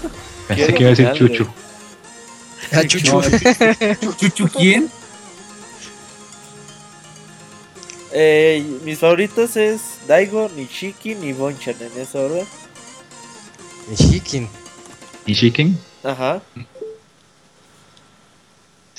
Pensé 0.47 0.73
que 0.73 0.83
iba 0.83 0.91
a 0.91 0.95
decir 0.95 1.11
Chucho. 1.13 1.53
Ah, 2.71 2.83
Chuchu. 2.85 3.21
¿Chu- 4.01 4.13
¿Chuchu 4.17 4.47
quién? 4.49 4.89
Eh, 8.15 8.63
mis 8.83 8.99
favoritos 8.99 9.57
es 9.57 9.81
Daigo, 10.07 10.47
Nishiki, 10.55 11.15
ni 11.15 11.33
Bonchan 11.33 11.75
en 11.81 11.99
esa 11.99 12.19
orden. 12.19 12.45
Chicken. 13.95 14.47
¿Y 15.25 15.33
Shiken? 15.33 15.77
Ajá. 16.03 16.41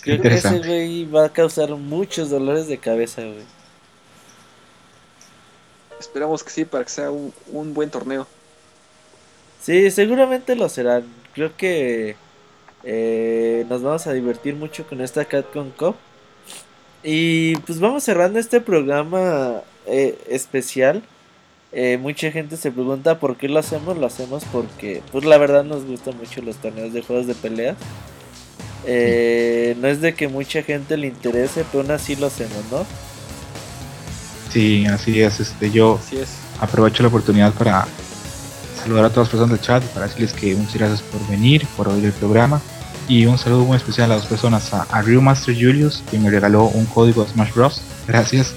Creo 0.03 0.21
que 0.21 0.35
ese 0.35 0.59
güey 0.59 1.05
va 1.07 1.27
a 1.27 1.33
causar 1.33 1.71
muchos 1.71 2.29
dolores 2.29 2.67
de 2.67 2.77
cabeza, 2.79 3.23
güey. 3.23 3.45
Esperamos 6.01 6.43
que 6.43 6.51
sí, 6.51 6.65
para 6.65 6.85
que 6.85 6.91
sea 6.91 7.11
un, 7.11 7.33
un 7.53 7.73
buen 7.73 7.91
torneo. 7.91 8.27
Sí, 9.63 9.91
seguramente 9.91 10.57
lo 10.57 10.69
serán. 10.69 11.05
Creo 11.35 11.57
que 11.57 12.17
eh, 12.83 13.65
nos 13.69 13.83
vamos 13.83 14.07
a 14.07 14.13
divertir 14.13 14.55
mucho 14.57 14.87
con 14.87 15.01
esta 15.01 15.25
Capcom 15.25 15.71
Cup. 15.71 15.97
Y 17.05 17.57
pues 17.59 17.81
vamos 17.81 18.03
cerrando 18.03 18.39
este 18.39 18.61
programa 18.63 19.61
eh, 19.87 20.19
especial. 20.31 21.03
Eh, 21.73 21.99
mucha 22.01 22.31
gente 22.31 22.57
se 22.57 22.71
pregunta 22.71 23.19
por 23.21 23.37
qué 23.37 23.49
lo 23.49 23.59
hacemos. 23.59 23.99
Lo 23.99 24.07
hacemos 24.07 24.45
porque, 24.51 25.03
pues 25.13 25.25
la 25.25 25.37
verdad 25.37 25.65
nos 25.65 25.85
gustan 25.85 26.17
mucho 26.17 26.41
los 26.41 26.57
torneos 26.57 26.93
de 26.95 27.03
juegos 27.03 27.27
de 27.27 27.35
pelea. 27.35 27.77
Eh, 28.87 29.77
no 29.81 29.89
es 29.89 30.01
de 30.01 30.15
que 30.15 30.29
mucha 30.29 30.63
gente 30.63 30.97
le 30.97 31.09
interese, 31.09 31.65
pero 31.71 31.83
aún 31.83 31.91
así 31.91 32.17
lo 32.17 32.27
hacemos, 32.27 32.65
¿no? 32.71 32.87
Sí, 34.51 34.87
así 34.87 35.21
es. 35.21 35.41
Este, 35.41 35.71
yo 35.71 35.99
Así 36.03 36.17
es. 36.17 36.29
aprovecho 36.61 37.03
la 37.03 37.09
oportunidad 37.09 37.53
para 37.53 37.87
saludar 38.83 39.07
a 39.07 39.09
todas 39.11 39.27
las 39.27 39.31
personas 39.31 39.51
del 39.51 39.61
chat, 39.61 39.83
para 39.93 40.07
decirles 40.07 40.33
que 40.33 40.55
muchas 40.55 40.77
gracias 40.77 41.03
por 41.03 41.27
venir, 41.29 41.67
por 41.77 41.89
oír 41.89 42.05
el 42.05 42.13
programa. 42.13 42.63
Y 43.09 43.27
un 43.27 43.37
saludo 43.37 43.65
muy 43.65 43.77
especial 43.77 44.11
a 44.13 44.17
dos 44.17 44.27
personas, 44.27 44.73
a, 44.73 44.83
a 44.91 45.03
Ryu 45.03 45.21
Master 45.21 45.55
Julius, 45.55 46.03
que 46.11 46.19
me 46.19 46.31
regaló 46.31 46.65
un 46.65 46.87
código 46.87 47.25
de 47.25 47.31
Smash 47.31 47.53
Bros. 47.53 47.83
Gracias. 48.09 48.55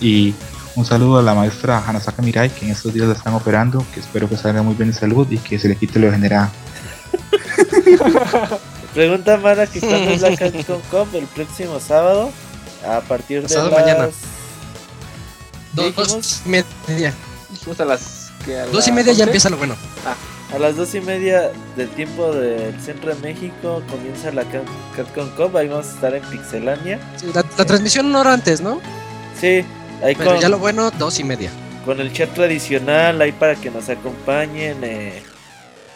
Y 0.00 0.34
un 0.76 0.84
saludo 0.84 1.18
a 1.18 1.22
la 1.22 1.34
maestra 1.34 1.82
Hanasaka 1.84 2.22
Mirai, 2.22 2.50
que 2.50 2.64
en 2.64 2.70
estos 2.70 2.94
días 2.94 3.08
la 3.08 3.14
están 3.14 3.34
operando, 3.34 3.84
que 3.92 4.00
espero 4.00 4.28
que 4.28 4.36
salga 4.36 4.62
muy 4.62 4.74
bien 4.74 4.92
de 4.92 4.96
salud 4.96 5.26
y 5.30 5.38
que 5.38 5.58
se 5.58 5.68
le 5.68 5.76
quite 5.76 5.98
lo 5.98 6.06
degenerado. 6.06 6.50
Pregunta 8.94 9.36
Mara 9.36 9.66
que 9.66 9.80
cuándo 9.80 10.10
es 10.10 10.22
la 10.22 10.36
Capcom 10.36 10.80
Cup 10.90 11.08
el 11.14 11.26
próximo 11.26 11.80
sábado. 11.80 12.30
A 12.86 13.00
partir 13.00 13.46
de 13.46 13.54
las... 13.54 13.72
mañana. 13.72 14.08
Dos 15.72 16.42
y 16.46 16.48
media. 16.48 17.12
Dijimos 17.50 17.80
a 17.80 17.84
las. 17.84 18.30
que 18.44 18.56
a 18.56 18.66
Dos 18.66 18.86
y 18.86 18.90
las 18.90 18.96
media 18.96 19.12
ya 19.12 19.24
11. 19.24 19.30
empieza 19.30 19.50
lo 19.50 19.56
bueno. 19.56 19.76
A 20.54 20.58
las 20.58 20.76
dos 20.76 20.94
y 20.94 21.00
media 21.02 21.50
del 21.76 21.88
tiempo 21.90 22.32
del 22.32 22.80
centro 22.80 23.14
de 23.14 23.20
México 23.20 23.82
comienza 23.90 24.32
la 24.32 24.44
Capcom 24.96 25.28
Cup. 25.36 25.54
Ahí 25.56 25.68
vamos 25.68 25.88
a 25.88 25.90
estar 25.90 26.14
en 26.14 26.22
Pixelania. 26.22 26.98
Sí, 27.16 27.26
la, 27.34 27.44
la 27.58 27.64
transmisión 27.66 28.06
una 28.06 28.20
hora 28.20 28.32
antes, 28.32 28.60
¿no? 28.62 28.80
Sí, 29.38 29.62
ahí 30.02 30.14
Pero 30.16 30.30
con, 30.32 30.40
ya 30.40 30.48
lo 30.48 30.58
bueno, 30.58 30.90
dos 30.92 31.20
y 31.20 31.24
media. 31.24 31.50
con 31.84 32.00
el 32.00 32.10
chat 32.14 32.32
tradicional, 32.32 33.20
ahí 33.20 33.32
para 33.32 33.56
que 33.56 33.70
nos 33.70 33.90
acompañen. 33.90 34.78
eh, 34.82 35.22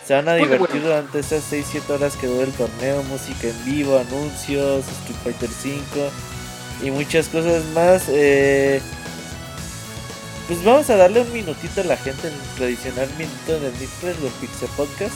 se 0.06 0.14
van 0.14 0.28
a 0.28 0.32
Muy 0.32 0.42
divertir 0.42 0.68
bueno. 0.82 0.86
durante 0.86 1.20
esas 1.20 1.50
6-7 1.50 1.88
horas 1.88 2.16
que 2.16 2.26
dura 2.26 2.44
el 2.44 2.52
torneo. 2.52 3.02
Música 3.04 3.48
en 3.48 3.64
vivo, 3.64 3.98
anuncios, 3.98 4.84
Street 4.86 5.18
Fighter 5.24 5.48
5 5.48 5.82
y 6.84 6.90
muchas 6.90 7.28
cosas 7.28 7.64
más. 7.74 8.02
eh, 8.08 8.82
pues 10.48 10.64
vamos 10.64 10.90
a 10.90 10.96
darle 10.96 11.22
un 11.22 11.32
minutito 11.32 11.80
a 11.80 11.84
la 11.84 11.96
gente, 11.96 12.28
el 12.28 12.34
tradicional 12.56 13.08
minuto 13.18 13.60
de 13.60 13.70
Mixpress 13.80 14.20
del 14.20 14.32
Pixel 14.40 14.68
Podcast. 14.76 15.14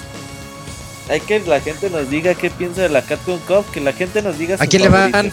Hay 1.09 1.21
que 1.21 1.41
la 1.41 1.61
gente 1.61 1.89
nos 1.91 2.11
diga 2.11 2.35
qué 2.35 2.51
piensa 2.51 2.83
de 2.83 2.89
la 2.89 3.03
Capcom 3.03 3.39
Cup, 3.41 3.65
que 3.73 3.81
la 3.81 3.93
gente 3.93 4.23
nos 4.23 4.39
diga 4.39 4.57
¿A 4.59 4.67
quién 4.67 4.83
le 4.83 4.89
van? 4.89 5.33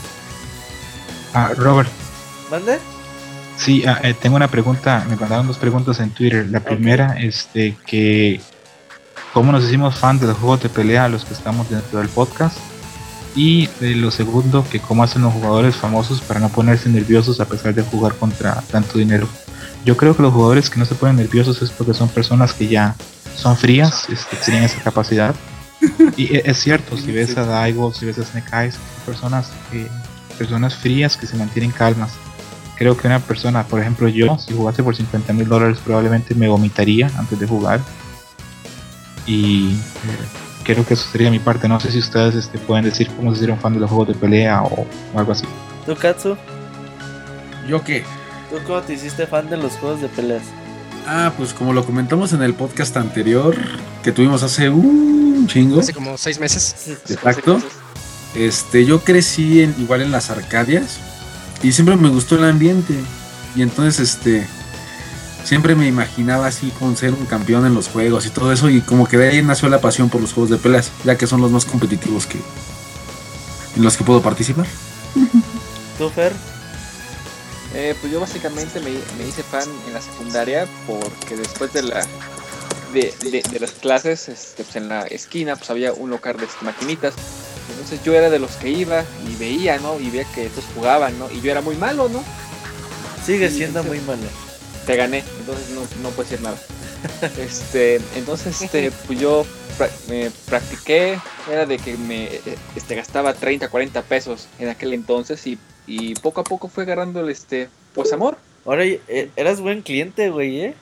Ah, 1.33 1.51
Robert, 1.55 1.89
¿Mande? 2.51 2.77
Sí, 3.57 3.83
ah, 3.87 3.99
eh, 4.03 4.13
tengo 4.13 4.35
una 4.35 4.47
pregunta, 4.47 5.05
me 5.09 5.15
mandaron 5.15 5.47
dos 5.47 5.57
preguntas 5.57 5.99
en 5.99 6.11
Twitter. 6.11 6.47
La 6.49 6.59
primera, 6.59 7.15
este, 7.19 7.75
que 7.85 8.41
cómo 9.33 9.51
nos 9.51 9.63
hicimos 9.63 9.95
fan 9.95 10.19
de 10.19 10.27
los 10.27 10.37
juegos 10.37 10.61
de 10.61 10.69
pelea 10.69 11.09
los 11.09 11.25
que 11.25 11.33
estamos 11.33 11.69
dentro 11.69 11.99
del 11.99 12.09
podcast. 12.09 12.57
Y 13.35 13.67
eh, 13.81 13.95
lo 13.95 14.11
segundo, 14.11 14.63
que 14.69 14.79
cómo 14.79 15.03
hacen 15.03 15.23
los 15.23 15.33
jugadores 15.33 15.75
famosos 15.75 16.21
para 16.21 16.39
no 16.39 16.49
ponerse 16.49 16.89
nerviosos 16.89 17.39
a 17.39 17.45
pesar 17.45 17.73
de 17.73 17.81
jugar 17.81 18.13
contra 18.15 18.61
tanto 18.71 18.99
dinero. 18.99 19.27
Yo 19.85 19.97
creo 19.97 20.15
que 20.15 20.21
los 20.21 20.33
jugadores 20.33 20.69
que 20.69 20.79
no 20.79 20.85
se 20.85 20.95
ponen 20.95 21.17
nerviosos 21.17 21.61
es 21.61 21.71
porque 21.71 21.93
son 21.93 22.09
personas 22.09 22.53
que 22.53 22.67
ya 22.67 22.95
son 23.35 23.57
frías, 23.57 24.07
este, 24.09 24.37
tienen 24.37 24.63
esa 24.63 24.81
capacidad. 24.81 25.35
Y 26.15 26.35
e- 26.35 26.43
es 26.45 26.59
cierto, 26.59 26.95
si 26.95 27.11
ves 27.11 27.37
a 27.37 27.45
Daigo, 27.45 27.93
si 27.93 28.05
ves 28.05 28.17
a 28.19 28.23
Snake 28.23 28.49
Eyes, 28.53 28.75
son 28.75 29.05
personas, 29.05 29.51
eh, 29.73 29.87
personas 30.37 30.75
frías 30.75 31.17
que 31.17 31.27
se 31.27 31.35
mantienen 31.35 31.71
calmas 31.71 32.11
creo 32.77 32.97
que 32.97 33.07
una 33.07 33.19
persona, 33.19 33.63
por 33.63 33.79
ejemplo 33.79 34.07
yo, 34.07 34.37
si 34.37 34.53
jugase 34.53 34.83
por 34.83 34.95
50 34.95 35.31
mil 35.33 35.47
dólares 35.47 35.77
probablemente 35.83 36.35
me 36.35 36.47
vomitaría 36.47 37.09
antes 37.17 37.39
de 37.39 37.47
jugar. 37.47 37.79
Y 39.25 39.77
creo 40.63 40.85
que 40.85 40.95
eso 40.95 41.09
sería 41.09 41.31
mi 41.31 41.39
parte. 41.39 41.67
No 41.67 41.79
sé 41.79 41.91
si 41.91 41.99
ustedes 41.99 42.35
este, 42.35 42.57
pueden 42.57 42.83
decir 42.85 43.09
cómo 43.15 43.31
se 43.31 43.37
hicieron 43.37 43.59
fan 43.59 43.73
de 43.73 43.79
los 43.79 43.89
juegos 43.89 44.09
de 44.09 44.15
pelea 44.15 44.63
o, 44.63 44.85
o 45.13 45.19
algo 45.19 45.31
así. 45.31 45.45
¿Tú, 45.85 45.95
Katsu? 45.95 46.35
¿Yo 47.67 47.81
qué? 47.81 48.03
¿Tú 48.53 48.59
cómo 48.67 48.81
te 48.81 48.93
hiciste 48.93 49.25
fan 49.25 49.49
de 49.49 49.57
los 49.57 49.73
juegos 49.77 49.99
de 49.99 50.09
peleas? 50.09 50.43
Ah, 51.07 51.33
pues 51.35 51.55
como 51.55 51.73
lo 51.73 51.83
comentamos 51.83 52.33
en 52.33 52.43
el 52.43 52.53
podcast 52.53 52.95
anterior 52.97 53.57
que 54.03 54.11
tuvimos 54.11 54.43
hace 54.43 54.69
un 54.69 55.47
chingo. 55.47 55.79
Hace 55.79 55.91
como 55.91 56.19
seis 56.19 56.39
meses. 56.39 56.75
Exacto. 57.09 57.59
Este, 58.35 58.85
yo 58.85 58.99
crecí 58.99 59.63
en, 59.63 59.73
igual 59.79 60.03
en 60.03 60.11
las 60.11 60.29
Arcadias 60.29 60.99
y 61.63 61.71
siempre 61.71 61.95
me 61.95 62.09
gustó 62.09 62.35
el 62.35 62.43
ambiente. 62.43 62.93
Y 63.55 63.63
entonces, 63.63 63.99
este, 63.99 64.45
siempre 65.43 65.73
me 65.73 65.87
imaginaba 65.87 66.45
así 66.45 66.69
con 66.77 66.95
ser 66.95 67.15
un 67.15 67.25
campeón 67.25 67.65
en 67.65 67.73
los 67.73 67.87
juegos 67.87 68.27
y 68.27 68.29
todo 68.29 68.53
eso. 68.53 68.69
Y 68.69 68.81
como 68.81 69.07
que 69.07 69.17
de 69.17 69.29
ahí 69.29 69.41
nació 69.41 69.67
la 69.67 69.81
pasión 69.81 70.11
por 70.11 70.21
los 70.21 70.31
juegos 70.31 70.51
de 70.51 70.57
peleas, 70.57 70.91
ya 71.03 71.17
que 71.17 71.25
son 71.25 71.41
los 71.41 71.49
más 71.49 71.65
competitivos 71.65 72.27
que 72.27 72.37
en 73.75 73.83
los 73.83 73.97
que 73.97 74.03
puedo 74.03 74.21
participar. 74.21 74.67
¿Tú, 75.97 76.07
Fer? 76.11 76.52
Eh, 77.75 77.95
pues 77.99 78.11
yo 78.13 78.19
básicamente 78.19 78.79
me, 78.79 78.91
me 79.17 79.27
hice 79.27 79.41
fan 79.43 79.67
en 79.87 79.93
la 79.93 80.01
secundaria 80.01 80.67
porque 80.85 81.35
después 81.35 81.73
de 81.73 81.81
la 81.83 82.05
de, 82.93 83.11
de- 83.23 83.41
de 83.41 83.59
las 83.59 83.71
clases 83.71 84.29
este, 84.29 84.63
pues 84.63 84.75
en 84.75 84.87
la 84.89 85.01
esquina 85.07 85.55
pues 85.55 85.69
había 85.71 85.91
un 85.93 86.09
local 86.11 86.37
de 86.37 86.47
maquinitas. 86.61 87.15
Entonces 87.71 88.03
yo 88.03 88.13
era 88.13 88.29
de 88.29 88.37
los 88.39 88.51
que 88.57 88.69
iba 88.69 89.03
y 89.27 89.35
veía 89.37 89.79
no 89.79 89.99
y 89.99 90.09
veía 90.11 90.25
que 90.35 90.45
estos 90.45 90.63
jugaban 90.75 91.17
no 91.17 91.31
y 91.31 91.41
yo 91.41 91.49
era 91.51 91.61
muy 91.61 91.75
malo 91.75 92.09
no 92.09 92.23
Sigue 93.25 93.49
siendo 93.49 93.83
muy 93.83 93.99
malo. 94.01 94.21
te 94.85 94.95
gané 94.97 95.23
entonces 95.39 95.69
no, 95.69 95.81
no 96.01 96.09
puedo 96.09 96.29
decir 96.29 96.41
nada. 96.43 96.57
Este 97.37 97.99
entonces 98.15 98.61
este 98.61 98.91
pues 99.07 99.19
yo 99.19 99.45
pra- 99.79 99.89
me 100.09 100.29
practiqué 100.45 101.17
era 101.51 101.65
de 101.65 101.77
que 101.79 101.97
me 101.97 102.29
este 102.75 102.95
gastaba 102.95 103.33
30 103.33 103.69
40 103.69 104.01
pesos 104.03 104.45
en 104.59 104.69
aquel 104.69 104.93
entonces 104.93 105.45
y, 105.47 105.57
y 105.87 106.15
poco 106.15 106.41
a 106.41 106.43
poco 106.43 106.67
fue 106.67 106.83
agarrando 106.83 107.19
el 107.19 107.29
este 107.29 107.69
pues 107.93 108.13
amor 108.13 108.37
Ahora 108.65 108.85
eh, 108.85 109.29
eras 109.35 109.59
buen 109.59 109.81
cliente, 109.81 110.29
güey, 110.29 110.61
¿eh? 110.61 110.73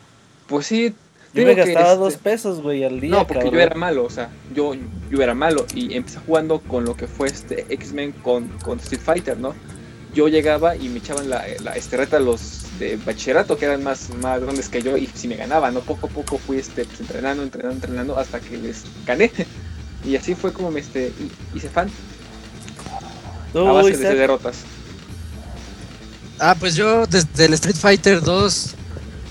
Pues 0.47 0.67
sí. 0.67 0.93
Yo 1.33 1.45
me 1.45 1.55
gastaba 1.55 1.93
este, 1.93 1.97
dos 1.97 2.17
pesos, 2.17 2.61
güey, 2.61 2.83
al 2.83 2.99
día. 2.99 3.11
No, 3.11 3.25
porque 3.25 3.43
cabrón. 3.45 3.53
yo 3.53 3.59
era 3.61 3.75
malo, 3.75 4.03
o 4.03 4.09
sea, 4.09 4.29
yo, 4.53 4.73
yo 5.09 5.21
era 5.21 5.33
malo 5.33 5.65
y 5.73 5.95
empecé 5.95 6.19
jugando 6.25 6.59
con 6.59 6.83
lo 6.83 6.95
que 6.95 7.07
fue 7.07 7.29
este 7.29 7.65
X-Men 7.69 8.11
con, 8.11 8.49
con 8.59 8.79
Street 8.79 9.01
Fighter, 9.01 9.37
¿no? 9.37 9.55
Yo 10.13 10.27
llegaba 10.27 10.75
y 10.75 10.89
me 10.89 10.97
echaban 10.99 11.29
la, 11.29 11.45
la 11.63 11.71
este, 11.77 11.95
reta 11.95 12.19
los 12.19 12.65
de 12.79 12.97
bachillerato 12.97 13.57
que 13.57 13.63
eran 13.63 13.81
más, 13.81 14.09
más 14.21 14.41
grandes 14.41 14.67
que 14.67 14.81
yo 14.81 14.97
y 14.97 15.07
si 15.07 15.29
me 15.29 15.37
ganaban, 15.37 15.73
¿no? 15.73 15.79
Poco 15.79 16.07
a 16.07 16.09
poco 16.09 16.37
fui 16.37 16.57
este, 16.57 16.83
pues, 16.83 16.99
entrenando, 16.99 17.43
entrenando, 17.43 17.75
entrenando 17.75 18.17
hasta 18.19 18.39
que 18.39 18.57
les 18.57 18.83
gané. 19.05 19.31
Y 20.03 20.15
así 20.15 20.33
fue 20.33 20.51
como 20.51 20.71
me 20.71 20.79
este, 20.79 21.13
hi- 21.19 21.57
hice 21.57 21.69
fan 21.69 21.87
Tú, 23.53 23.59
a 23.67 23.71
base 23.71 23.95
de 23.95 24.15
derrotas. 24.15 24.63
Ah, 26.43 26.55
pues 26.59 26.73
yo 26.73 27.05
desde 27.05 27.45
el 27.45 27.53
Street 27.53 27.75
Fighter 27.75 28.19
2, 28.19 28.71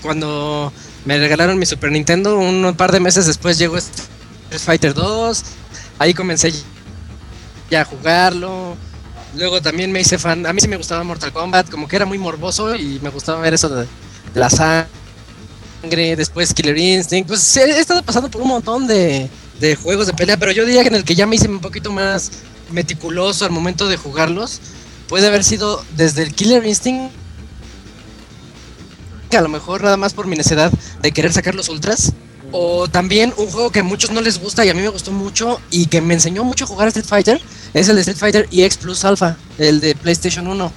cuando 0.01 0.71
me 1.03 1.17
regalaron 1.17 1.59
mi 1.59 1.65
Super 1.65 1.91
Nintendo, 1.91 2.39
un 2.39 2.73
par 2.77 2.93
de 2.93 3.01
meses 3.01 3.27
después 3.27 3.57
llegó 3.57 3.75
Street 3.75 4.61
Fighter 4.63 4.93
2, 4.93 5.43
ahí 5.99 6.13
comencé 6.13 6.53
ya 7.69 7.81
a 7.81 7.85
jugarlo. 7.85 8.77
Luego 9.35 9.61
también 9.61 9.91
me 9.91 9.99
hice 9.99 10.17
fan, 10.17 10.45
a 10.45 10.53
mí 10.53 10.61
sí 10.61 10.69
me 10.69 10.77
gustaba 10.77 11.03
Mortal 11.03 11.33
Kombat, 11.33 11.69
como 11.69 11.85
que 11.85 11.97
era 11.97 12.05
muy 12.05 12.17
morboso 12.17 12.73
y 12.75 13.01
me 13.01 13.09
gustaba 13.09 13.41
ver 13.41 13.55
eso 13.55 13.67
de, 13.67 13.85
la 14.33 14.49
sangre, 14.49 16.15
después 16.15 16.53
Killer 16.53 16.77
Instinct, 16.77 17.27
pues 17.27 17.57
he 17.57 17.77
estado 17.77 18.03
pasando 18.03 18.31
por 18.31 18.41
un 18.41 18.47
montón 18.47 18.87
de, 18.87 19.29
de 19.59 19.75
juegos 19.75 20.07
de 20.07 20.13
pelea, 20.13 20.37
pero 20.37 20.53
yo 20.53 20.65
diría 20.65 20.83
que 20.83 20.87
en 20.87 20.95
el 20.95 21.03
que 21.03 21.15
ya 21.15 21.27
me 21.27 21.35
hice 21.35 21.49
un 21.49 21.59
poquito 21.59 21.91
más 21.91 22.31
meticuloso 22.71 23.43
al 23.43 23.51
momento 23.51 23.89
de 23.89 23.97
jugarlos, 23.97 24.61
puede 25.11 25.27
haber 25.27 25.43
sido 25.43 25.83
desde 25.97 26.23
el 26.23 26.33
Killer 26.33 26.65
Instinct 26.65 27.11
que 29.29 29.35
a 29.35 29.41
lo 29.41 29.49
mejor 29.49 29.83
nada 29.83 29.97
más 29.97 30.13
por 30.13 30.25
mi 30.25 30.37
necesidad 30.37 30.71
de 31.01 31.11
querer 31.11 31.33
sacar 31.33 31.53
los 31.53 31.67
ultras 31.67 32.13
O 32.53 32.87
también 32.87 33.33
un 33.35 33.47
juego 33.47 33.71
que 33.71 33.79
a 33.79 33.83
muchos 33.83 34.11
no 34.11 34.21
les 34.21 34.39
gusta 34.39 34.65
y 34.65 34.69
a 34.69 34.73
mí 34.73 34.81
me 34.81 34.87
gustó 34.87 35.11
mucho 35.11 35.59
y 35.69 35.87
que 35.87 35.99
me 35.99 36.13
enseñó 36.13 36.45
mucho 36.45 36.63
a 36.63 36.67
jugar 36.67 36.85
a 36.85 36.89
Street 36.89 37.05
Fighter 37.05 37.41
es 37.73 37.89
el 37.89 37.95
de 37.95 38.01
Street 38.01 38.17
Fighter 38.17 38.47
EX 38.53 38.77
Plus 38.77 39.03
Alpha, 39.03 39.35
el 39.57 39.81
de 39.81 39.95
PlayStation 39.95 40.47
1. 40.47 40.71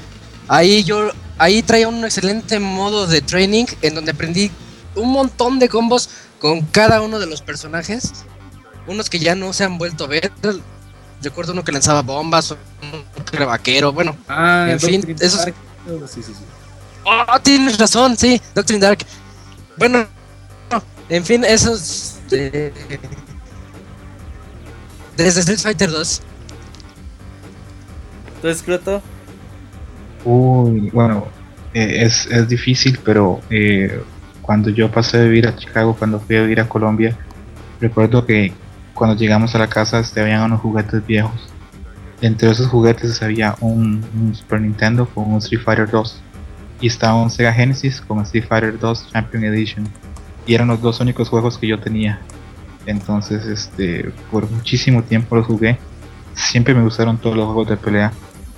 Ahí 0.48 0.82
yo 0.82 1.12
ahí 1.38 1.62
traía 1.62 1.86
un 1.86 2.04
excelente 2.04 2.58
modo 2.58 3.06
de 3.06 3.20
training 3.20 3.66
en 3.82 3.94
donde 3.94 4.10
aprendí 4.10 4.50
un 4.96 5.12
montón 5.12 5.60
de 5.60 5.68
combos 5.68 6.08
con 6.40 6.62
cada 6.62 7.02
uno 7.02 7.20
de 7.20 7.26
los 7.26 7.40
personajes. 7.40 8.24
Unos 8.88 9.10
que 9.10 9.20
ya 9.20 9.36
no 9.36 9.52
se 9.52 9.62
han 9.62 9.78
vuelto 9.78 10.04
a 10.04 10.08
ver. 10.08 10.32
Recuerdo 11.24 11.52
uno 11.52 11.64
que 11.64 11.72
lanzaba 11.72 12.02
bombas, 12.02 12.50
uno 12.52 13.02
que 13.24 13.36
era 13.36 13.46
vaquero, 13.46 13.92
bueno. 13.92 14.14
Ah, 14.28 14.66
En 14.70 14.78
fin, 14.78 15.16
esos- 15.20 15.38
Dark. 15.44 15.54
Sí, 16.08 16.22
sí, 16.22 16.32
sí. 16.34 16.44
Oh, 17.04 17.38
tienes 17.42 17.78
razón, 17.78 18.16
sí, 18.16 18.40
Doctrine 18.54 18.80
Dark. 18.80 18.98
Bueno, 19.76 20.06
no, 20.70 20.82
en 21.08 21.24
fin, 21.24 21.44
esos. 21.44 22.18
eh, 22.30 22.72
desde 25.16 25.40
Street 25.40 25.58
Fighter 25.60 25.90
2. 25.90 26.22
¿Tú, 28.42 28.48
Escroto? 28.48 29.02
Uy, 30.24 30.90
bueno, 30.90 31.28
eh, 31.72 32.04
es, 32.04 32.26
es 32.26 32.48
difícil, 32.48 32.98
pero 33.04 33.40
eh, 33.50 34.02
cuando 34.42 34.70
yo 34.70 34.90
pasé 34.90 35.18
de 35.18 35.24
vivir 35.28 35.46
a 35.48 35.56
Chicago, 35.56 35.94
cuando 35.98 36.20
fui 36.20 36.36
a 36.36 36.42
vivir 36.42 36.60
a 36.60 36.68
Colombia, 36.68 37.16
recuerdo 37.80 38.24
que 38.26 38.52
cuando 38.94 39.16
llegamos 39.16 39.54
a 39.54 39.58
la 39.58 39.66
casa 39.66 39.98
este, 39.98 40.20
habían 40.20 40.42
unos 40.42 40.60
juguetes 40.60 41.04
viejos. 41.06 41.48
Entre 42.20 42.50
esos 42.50 42.68
juguetes 42.68 43.22
había 43.22 43.56
un, 43.60 44.02
Super 44.34 44.60
Nintendo 44.60 45.06
con 45.06 45.30
un 45.30 45.38
Street 45.38 45.62
Fighter 45.62 45.90
2 45.90 46.22
y 46.80 46.86
estaba 46.86 47.20
un 47.20 47.30
Sega 47.30 47.52
Genesis 47.52 48.00
con 48.00 48.20
Street 48.20 48.46
Fighter 48.48 48.78
2 48.78 49.12
Champion 49.12 49.44
Edition 49.44 49.88
y 50.46 50.54
eran 50.54 50.68
los 50.68 50.80
dos 50.80 51.00
únicos 51.00 51.28
juegos 51.28 51.58
que 51.58 51.66
yo 51.66 51.78
tenía. 51.80 52.20
Entonces, 52.86 53.46
este, 53.46 54.12
por 54.30 54.50
muchísimo 54.50 55.02
tiempo 55.02 55.36
los 55.36 55.46
jugué. 55.46 55.78
Siempre 56.34 56.74
me 56.74 56.82
gustaron 56.82 57.18
todos 57.18 57.36
los 57.36 57.46
juegos 57.46 57.68
de 57.68 57.76
pelea. 57.76 58.12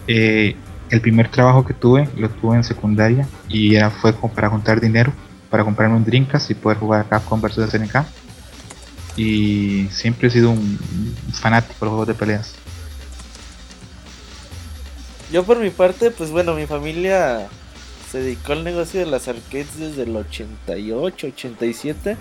Eh, 0.07 0.57
el 0.91 1.01
primer 1.01 1.29
trabajo 1.29 1.65
que 1.65 1.75
tuve 1.75 2.09
lo 2.17 2.29
tuve 2.29 2.57
en 2.57 2.65
secundaria 2.65 3.27
y 3.49 3.75
era, 3.75 3.91
fue 3.91 4.13
para 4.13 4.49
juntar 4.49 4.81
dinero 4.81 5.13
para 5.51 5.65
comprarme 5.65 5.97
un 5.97 6.05
Dreamcast 6.05 6.51
y 6.51 6.55
poder 6.55 6.79
jugar 6.79 7.07
Capcom 7.09 7.41
vs 7.41 7.71
SNK. 7.71 8.05
Y 9.17 9.89
siempre 9.91 10.28
he 10.28 10.31
sido 10.31 10.51
un 10.51 10.78
fanático 11.33 11.75
de 11.81 11.86
los 11.86 11.91
juegos 11.91 12.09
de 12.09 12.15
peleas. 12.15 12.55
Yo 15.33 15.45
por 15.45 15.59
mi 15.59 15.70
parte, 15.70 16.11
pues 16.11 16.31
bueno, 16.31 16.55
mi 16.55 16.67
familia 16.67 17.49
se 18.11 18.20
dedicó 18.20 18.53
al 18.53 18.62
negocio 18.62 19.01
de 19.01 19.07
las 19.07 19.27
arcades 19.27 19.78
desde 19.78 20.05
el 20.05 20.17
88, 20.17 21.27
87 21.28 22.17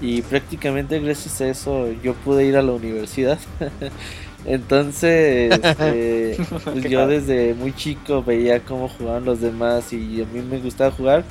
y 0.00 0.22
prácticamente 0.22 0.98
gracias 1.00 1.40
a 1.40 1.48
eso 1.48 1.90
yo 2.02 2.14
pude 2.14 2.44
ir 2.44 2.56
a 2.56 2.62
la 2.62 2.72
universidad. 2.72 3.38
Entonces, 4.44 5.60
eh, 5.80 6.36
pues 6.64 6.84
yo 6.84 7.06
desde 7.06 7.54
muy 7.54 7.74
chico 7.74 8.22
veía 8.22 8.60
cómo 8.60 8.88
jugaban 8.88 9.24
los 9.24 9.40
demás 9.40 9.92
y 9.92 10.22
a 10.22 10.26
mí 10.26 10.40
me 10.40 10.58
gustaba 10.58 10.90
jugar. 10.90 11.24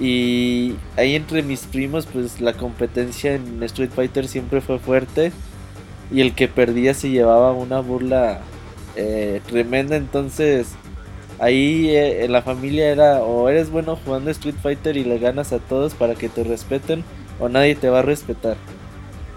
Y 0.00 0.74
ahí 0.96 1.14
entre 1.14 1.42
mis 1.42 1.60
primos, 1.60 2.06
pues 2.06 2.40
la 2.40 2.54
competencia 2.54 3.34
en 3.34 3.62
Street 3.62 3.90
Fighter 3.94 4.26
siempre 4.26 4.60
fue 4.60 4.78
fuerte. 4.78 5.32
Y 6.10 6.20
el 6.20 6.34
que 6.34 6.48
perdía 6.48 6.94
se 6.94 7.10
llevaba 7.10 7.52
una 7.52 7.80
burla 7.80 8.40
eh, 8.96 9.40
tremenda. 9.46 9.96
Entonces, 9.96 10.68
ahí 11.38 11.90
eh, 11.90 12.24
en 12.24 12.32
la 12.32 12.42
familia 12.42 12.90
era 12.90 13.22
o 13.22 13.48
eres 13.48 13.70
bueno 13.70 13.96
jugando 13.96 14.30
Street 14.30 14.56
Fighter 14.62 14.96
y 14.96 15.04
le 15.04 15.18
ganas 15.18 15.52
a 15.52 15.58
todos 15.58 15.94
para 15.94 16.14
que 16.14 16.28
te 16.28 16.44
respeten, 16.44 17.04
o 17.40 17.48
nadie 17.48 17.74
te 17.74 17.88
va 17.88 18.00
a 18.00 18.02
respetar. 18.02 18.56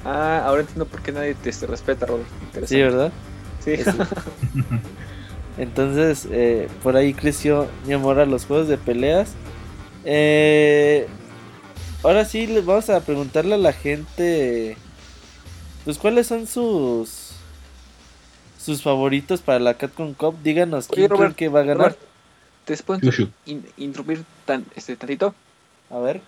Ah, 0.03 0.43
ahora 0.45 0.61
entiendo 0.61 0.85
por 0.85 1.01
qué 1.01 1.11
nadie 1.11 1.33
te, 1.33 1.51
te 1.51 1.65
respeta, 1.65 2.05
Robert. 2.05 2.27
Sí, 2.65 2.79
¿verdad? 2.79 3.11
Sí. 3.59 3.73
Entonces, 5.57 6.27
eh, 6.31 6.67
por 6.83 6.95
ahí 6.95 7.13
creció 7.13 7.67
mi 7.87 7.93
amor 7.93 8.19
a 8.19 8.25
los 8.25 8.45
juegos 8.45 8.67
de 8.67 8.77
peleas. 8.77 9.33
Eh, 10.05 11.07
ahora 12.03 12.25
sí, 12.25 12.47
les 12.47 12.65
vamos 12.65 12.89
a 12.89 12.99
preguntarle 13.01 13.55
a 13.55 13.57
la 13.57 13.73
gente, 13.73 14.77
pues, 15.83 15.97
cuáles 15.97 16.27
son 16.27 16.47
sus 16.47 17.31
sus 18.63 18.81
favoritos 18.81 19.41
para 19.41 19.59
la 19.59 19.75
Capcom 19.75 20.13
Cup. 20.13 20.37
Díganos 20.41 20.87
Oye, 20.89 21.07
quién 21.07 21.17
creen 21.17 21.33
que 21.33 21.49
va 21.49 21.59
a 21.59 21.63
ganar. 21.63 21.77
Robert, 21.91 21.99
¿te 22.65 22.77
puedo 22.77 22.99
in- 23.45 23.65
interrumpir 23.77 24.23
tan, 24.45 24.65
este, 24.75 24.95
tantito? 24.95 25.35
A 25.91 25.99
ver. 25.99 26.21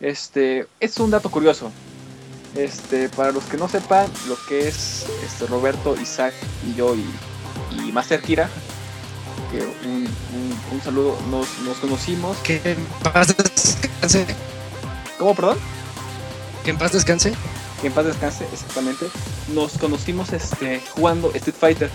Este, 0.00 0.66
es 0.80 0.98
un 0.98 1.10
dato 1.12 1.30
curioso. 1.30 1.70
Este, 2.56 3.08
para 3.10 3.30
los 3.32 3.44
que 3.44 3.58
no 3.58 3.68
sepan 3.68 4.10
lo 4.28 4.36
que 4.48 4.66
es 4.66 5.06
este 5.24 5.46
Roberto, 5.46 5.94
Isaac 6.00 6.34
y 6.66 6.74
yo 6.74 6.94
y, 6.96 7.04
y 7.78 7.92
Master 7.92 8.20
Kira, 8.22 8.48
que 9.50 9.58
un, 9.86 10.04
un- 10.34 10.58
un 10.72 10.82
saludo, 10.82 11.16
nos, 11.30 11.46
nos 11.60 11.76
conocimos. 11.78 12.36
Que 12.38 12.60
en 12.64 12.76
paz 13.02 13.28
descanse. 13.36 14.26
¿Cómo, 15.18 15.34
perdón? 15.34 15.58
Que 16.64 16.70
en 16.70 16.78
paz 16.78 16.92
descanse. 16.92 17.32
Que 17.80 17.88
en 17.88 17.92
paz 17.92 18.06
descanse, 18.06 18.46
exactamente. 18.52 19.06
Nos 19.54 19.72
conocimos 19.78 20.32
este, 20.32 20.80
jugando 20.94 21.30
Street 21.34 21.56
Fighter. 21.58 21.90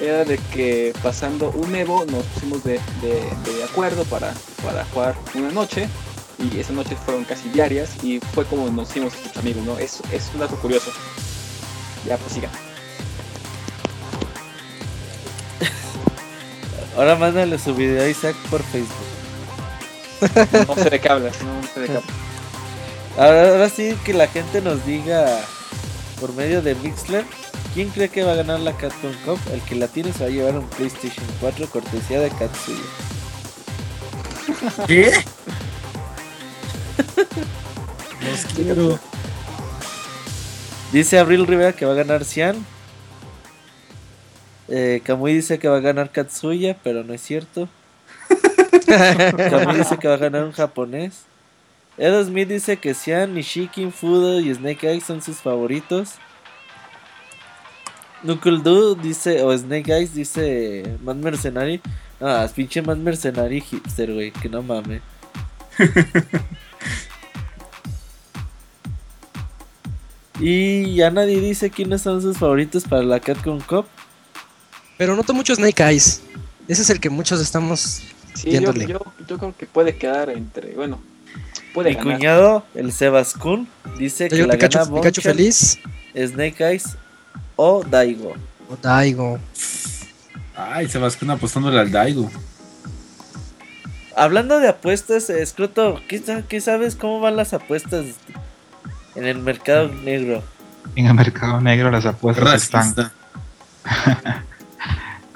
Era 0.00 0.24
de 0.24 0.38
que 0.52 0.92
pasando 1.02 1.50
un 1.52 1.74
Evo 1.74 2.04
nos 2.06 2.24
pusimos 2.26 2.64
de, 2.64 2.80
de- 3.00 3.52
de 3.52 3.64
acuerdo 3.64 4.04
para, 4.04 4.34
para 4.64 4.84
jugar 4.86 5.14
una 5.34 5.50
noche. 5.50 5.88
Y 6.38 6.58
esas 6.58 6.72
noches 6.74 6.98
fueron 7.04 7.24
casi 7.24 7.48
diarias. 7.50 7.90
Y 8.02 8.20
fue 8.34 8.44
como 8.44 8.68
nos 8.70 8.90
hicimos 8.90 9.14
estos 9.14 9.36
amigos, 9.36 9.64
¿no? 9.64 9.78
Es, 9.78 10.00
es 10.12 10.30
un 10.34 10.40
dato 10.40 10.56
curioso. 10.56 10.90
Ya, 12.06 12.16
pues 12.18 12.32
sigan. 12.32 12.50
Ahora 16.96 17.16
mándale 17.16 17.58
su 17.58 17.74
video 17.74 18.02
a 18.02 18.08
Isaac 18.08 18.36
por 18.50 18.62
Facebook. 18.62 18.96
No 20.68 20.74
sé 20.74 20.90
de 20.90 21.00
qué 21.00 21.08
hablas, 21.08 21.42
no, 21.42 21.62
sé 21.74 21.80
de 21.80 21.86
qué 21.86 21.96
hablas. 21.96 22.10
Ahora, 23.16 23.48
ahora 23.48 23.68
sí 23.68 23.96
que 24.04 24.14
la 24.14 24.26
gente 24.28 24.60
nos 24.60 24.84
diga 24.86 25.40
por 26.20 26.32
medio 26.34 26.62
de 26.62 26.74
Mixler 26.76 27.24
quién 27.74 27.90
cree 27.90 28.08
que 28.08 28.22
va 28.22 28.32
a 28.32 28.36
ganar 28.36 28.60
la 28.60 28.72
Capcom 28.76 29.12
Cup. 29.24 29.38
El 29.52 29.60
que 29.62 29.74
la 29.74 29.88
tiene 29.88 30.12
se 30.12 30.20
va 30.20 30.26
a 30.26 30.30
llevar 30.30 30.56
un 30.56 30.66
PlayStation 30.68 31.26
4 31.40 31.66
cortesía 31.68 32.20
de 32.20 32.30
Katsuya. 32.30 32.78
¿Qué? 34.86 35.12
Los 38.30 38.44
quiero. 38.54 38.98
Dice 40.92 41.18
Abril 41.18 41.46
Rivera 41.46 41.72
que 41.72 41.86
va 41.86 41.92
a 41.92 41.96
ganar 41.96 42.24
Cian. 42.24 42.64
Eh, 44.68 45.02
Kamui 45.04 45.34
dice 45.34 45.58
que 45.58 45.68
va 45.68 45.76
a 45.76 45.80
ganar 45.80 46.10
Katsuya, 46.10 46.76
pero 46.82 47.04
no 47.04 47.12
es 47.12 47.20
cierto. 47.20 47.68
Kamui 48.86 49.76
dice 49.78 49.98
que 49.98 50.08
va 50.08 50.14
a 50.14 50.18
ganar 50.18 50.44
un 50.44 50.52
japonés. 50.52 51.24
Edo 51.96 52.24
Smith 52.24 52.48
dice 52.48 52.76
que 52.76 52.92
Cian, 52.94 53.34
Nishiki, 53.34 53.90
Fudo 53.90 54.40
y 54.40 54.52
Snake 54.52 54.90
Eyes 54.90 55.04
son 55.04 55.22
sus 55.22 55.36
favoritos. 55.36 56.14
Knuckle 58.22 58.62
Doo 58.62 58.94
dice, 58.94 59.42
o 59.42 59.56
Snake 59.56 59.92
Eyes 59.92 60.14
dice 60.14 60.96
Man 61.04 61.20
Mercenary. 61.20 61.80
Ah, 62.20 62.42
es 62.44 62.52
pinche 62.52 62.82
Man 62.82 63.04
Mercenary 63.04 63.60
hipster, 63.60 64.12
güey, 64.12 64.32
que 64.32 64.48
no 64.48 64.62
mames. 64.62 65.02
y 70.40 70.94
ya 70.94 71.10
nadie 71.10 71.40
dice 71.40 71.70
quiénes 71.70 72.02
son 72.02 72.22
sus 72.22 72.38
favoritos 72.38 72.84
para 72.84 73.02
la 73.02 73.20
Capcom 73.20 73.60
Cup. 73.60 73.86
Pero 74.96 75.16
noto 75.16 75.34
mucho 75.34 75.54
Snake 75.54 75.82
Eyes. 75.82 76.20
Ese 76.68 76.82
es 76.82 76.90
el 76.90 77.00
que 77.00 77.10
muchos 77.10 77.40
estamos. 77.40 78.02
Sí, 78.34 78.44
yo, 78.44 78.50
Viéndole. 78.50 78.86
yo, 78.86 79.00
yo 79.28 79.38
creo 79.38 79.54
que 79.56 79.66
puede 79.66 79.96
quedar 79.96 80.30
entre. 80.30 80.72
Bueno, 80.74 81.00
puede 81.72 81.90
Mi 81.90 81.96
ganar. 81.96 82.14
cuñado, 82.16 82.66
el 82.74 82.92
Sebas 82.92 83.34
Kun, 83.34 83.68
dice 83.98 84.28
que 84.28 84.36
Yo 84.36 84.46
la 84.46 84.54
Pikachu, 84.54 84.78
gana 84.78 84.94
Pikachu 84.96 85.20
feliz. 85.20 85.78
Snake 86.16 86.60
Eyes 86.64 86.96
o 87.56 87.82
Daigo. 87.84 88.34
O 88.68 88.76
Daigo. 88.80 89.38
Ay, 90.56 90.88
Sebastián 90.88 91.32
apostándole 91.32 91.78
al 91.80 91.90
Daigo. 91.90 92.30
Hablando 94.16 94.60
de 94.60 94.68
apuestas, 94.68 95.28
Escroto, 95.28 96.00
¿qué, 96.08 96.22
qué 96.48 96.60
sabes 96.60 96.94
cómo 96.94 97.18
van 97.20 97.34
las 97.36 97.52
apuestas 97.52 98.06
en 99.16 99.24
el 99.24 99.38
mercado 99.38 99.88
negro? 99.88 100.42
En 100.94 101.06
el 101.06 101.14
mercado 101.14 101.60
negro 101.60 101.90
las 101.90 102.06
apuestas 102.06 102.62
están 102.62 102.94
Racista. 102.94 103.12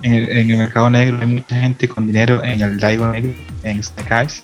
En 0.03 0.15
el, 0.15 0.29
en 0.31 0.51
el 0.51 0.59
mercado 0.59 0.91
negro 0.91 1.19
hay 1.21 1.27
mucha 1.27 1.61
gente 1.61 1.89
con 1.89 2.07
dinero 2.07 2.43
en 2.45 2.61
el 2.61 2.79
Daigo 2.79 3.09
negro, 3.09 3.35
en 3.63 3.83
Snake. 3.83 4.43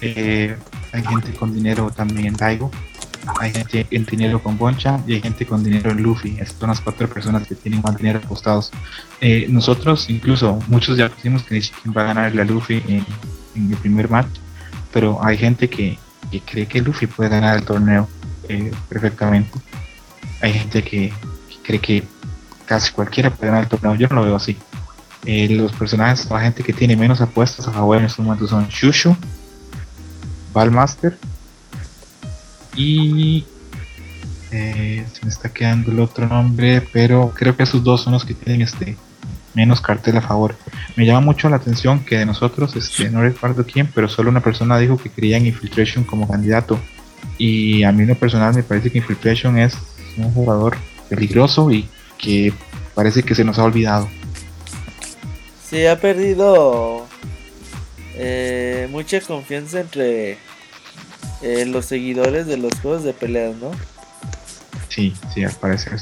Eh, 0.00 0.56
hay 0.92 1.02
gente 1.04 1.32
con 1.34 1.54
dinero 1.54 1.90
también 1.90 2.28
en 2.28 2.34
Daigo. 2.34 2.70
Hay 3.38 3.52
gente 3.52 3.86
en 3.90 4.04
dinero 4.04 4.42
con 4.42 4.58
Boncha 4.58 5.00
y 5.06 5.14
hay 5.14 5.20
gente 5.20 5.46
con 5.46 5.62
dinero 5.62 5.90
en 5.92 6.02
Luffy. 6.02 6.36
Estas 6.40 6.58
son 6.58 6.68
las 6.70 6.80
cuatro 6.80 7.08
personas 7.08 7.46
que 7.46 7.54
tienen 7.54 7.80
más 7.82 7.96
dinero 7.96 8.20
apostados. 8.24 8.72
Eh, 9.20 9.46
nosotros, 9.48 10.10
incluso, 10.10 10.58
muchos 10.68 10.96
ya 10.96 11.08
pusimos 11.08 11.44
que 11.44 11.54
Nishiki 11.54 11.90
va 11.90 12.02
a 12.02 12.06
ganar 12.06 12.40
a 12.40 12.44
Luffy 12.44 12.82
en, 12.88 13.06
en 13.54 13.70
el 13.70 13.76
primer 13.78 14.10
match. 14.10 14.38
Pero 14.92 15.24
hay 15.24 15.38
gente 15.38 15.68
que, 15.70 15.98
que 16.30 16.40
cree 16.40 16.66
que 16.66 16.80
Luffy 16.80 17.06
puede 17.06 17.30
ganar 17.30 17.58
el 17.58 17.64
torneo. 17.64 18.08
eh, 18.48 18.70
perfectamente. 18.88 19.58
Hay 20.40 20.52
gente 20.52 20.82
que, 20.82 21.12
cree 21.62 21.78
que 21.80 22.02
casi 22.64 22.92
cualquiera 22.92 23.30
puede 23.30 23.50
ganar 23.50 23.64
el 23.64 23.68
torneo. 23.68 23.94
Yo 23.94 24.08
no 24.08 24.16
lo 24.16 24.24
veo 24.24 24.36
así. 24.36 24.56
Eh, 25.24 25.48
los 25.50 25.72
personajes, 25.72 26.28
la 26.28 26.40
gente 26.40 26.62
que 26.62 26.72
tiene 26.72 26.96
menos 26.96 27.20
apuestas 27.20 27.68
a 27.68 27.72
favor 27.72 27.98
en 27.98 28.06
este 28.06 28.22
momento 28.22 28.48
son 28.48 28.66
Shushu, 28.68 29.16
Valmaster 30.52 31.16
y 32.74 33.44
eh, 34.50 35.06
se 35.12 35.24
me 35.24 35.30
está 35.30 35.48
quedando 35.48 35.92
el 35.92 36.00
otro 36.00 36.26
nombre, 36.26 36.86
pero 36.92 37.32
creo 37.34 37.56
que 37.56 37.62
esos 37.62 37.84
dos 37.84 38.02
son 38.02 38.14
los 38.14 38.24
que 38.24 38.34
tienen 38.34 38.62
este 38.62 38.96
menos 39.54 39.80
cartel 39.80 40.16
a 40.16 40.22
favor. 40.22 40.56
Me 40.96 41.06
llama 41.06 41.20
mucho 41.20 41.48
la 41.48 41.56
atención 41.56 42.04
que 42.04 42.18
de 42.18 42.26
nosotros, 42.26 42.74
este, 42.74 43.10
no 43.10 43.20
recuerdo 43.20 43.64
quién, 43.64 43.88
pero 43.94 44.08
solo 44.08 44.30
una 44.30 44.40
persona 44.40 44.78
dijo 44.78 44.96
que 44.96 45.10
quería 45.10 45.36
en 45.36 45.46
Infiltration 45.46 46.04
como 46.04 46.26
candidato. 46.26 46.78
Y 47.38 47.82
a 47.84 47.92
mí 47.92 48.02
en 48.02 48.08
lo 48.08 48.14
personal 48.14 48.54
me 48.54 48.62
parece 48.62 48.90
que 48.90 48.98
Infiltration 48.98 49.58
es 49.58 49.76
un 50.16 50.32
jugador 50.32 50.76
peligroso 51.08 51.70
y 51.70 51.88
que 52.22 52.54
parece 52.94 53.22
que 53.22 53.34
se 53.34 53.44
nos 53.44 53.58
ha 53.58 53.64
olvidado. 53.64 54.08
Sí, 55.68 55.84
ha 55.86 56.00
perdido 56.00 57.06
eh, 58.14 58.88
mucha 58.90 59.20
confianza 59.20 59.80
entre 59.80 60.38
eh, 61.42 61.66
los 61.66 61.84
seguidores 61.84 62.46
de 62.46 62.56
los 62.56 62.72
juegos 62.80 63.04
de 63.04 63.12
peleas, 63.12 63.56
¿no? 63.56 63.72
Sí, 64.88 65.14
sí, 65.34 65.44
al 65.44 65.52
parecer. 65.52 65.98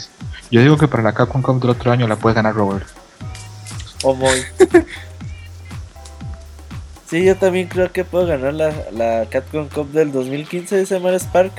Yo 0.50 0.60
digo 0.60 0.76
que 0.76 0.88
para 0.88 1.02
la 1.02 1.14
Capcom 1.14 1.42
Cup 1.42 1.60
del 1.60 1.70
otro 1.70 1.90
año 1.90 2.06
la 2.06 2.16
puede 2.16 2.34
ganar 2.34 2.54
Robert. 2.54 2.86
O 4.02 4.14
muy. 4.14 4.42
sí, 7.08 7.24
yo 7.24 7.36
también 7.36 7.68
creo 7.68 7.92
que 7.92 8.04
puedo 8.04 8.26
ganar 8.26 8.52
la, 8.52 8.74
la 8.92 9.26
Capcom 9.30 9.68
Cup 9.68 9.92
del 9.92 10.12
2015 10.12 10.76
de 10.76 10.86
Samara 10.86 11.18
Spark. 11.18 11.52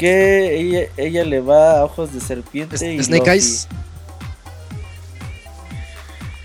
Que 0.00 0.56
ella, 0.58 0.88
ella 0.96 1.24
le 1.26 1.40
va 1.40 1.80
a 1.80 1.84
ojos 1.84 2.14
de 2.14 2.20
serpiente 2.20 2.74
y 2.90 3.02
Snake 3.02 3.30
Eyes. 3.30 3.68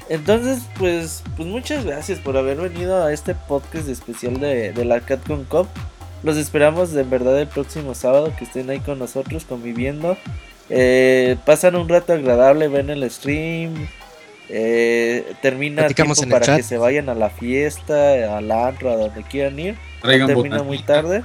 Entonces, 0.09 0.63
pues, 0.77 1.23
pues 1.37 1.47
muchas 1.47 1.85
gracias 1.85 2.19
por 2.19 2.35
haber 2.35 2.57
venido 2.57 3.01
a 3.01 3.13
este 3.13 3.33
podcast 3.33 3.87
especial 3.87 4.41
de, 4.41 4.73
de 4.73 4.83
la 4.83 4.99
Capcom 4.99 5.45
Cup. 5.45 5.67
Los 6.21 6.35
esperamos 6.35 6.91
de 6.91 7.03
verdad 7.03 7.39
el 7.39 7.47
próximo 7.47 7.95
sábado 7.95 8.33
que 8.37 8.43
estén 8.43 8.69
ahí 8.69 8.81
con 8.81 8.99
nosotros 8.99 9.45
conviviendo. 9.45 10.17
Eh, 10.69 11.37
pasan 11.45 11.77
un 11.77 11.87
rato 11.87 12.11
agradable, 12.11 12.67
ven 12.67 12.89
el 12.89 13.09
stream. 13.09 13.87
Eh, 14.49 15.33
termina 15.41 15.87
tiempo 15.87 16.13
para 16.29 16.57
que 16.57 16.63
se 16.63 16.77
vayan 16.77 17.07
a 17.07 17.15
la 17.15 17.29
fiesta, 17.29 18.37
a 18.37 18.41
la 18.41 18.67
antro, 18.67 18.91
a 18.91 18.97
donde 18.97 19.23
quieran 19.23 19.57
ir. 19.57 19.77
termina 20.01 20.61
muy 20.61 20.79
tarde. 20.79 21.23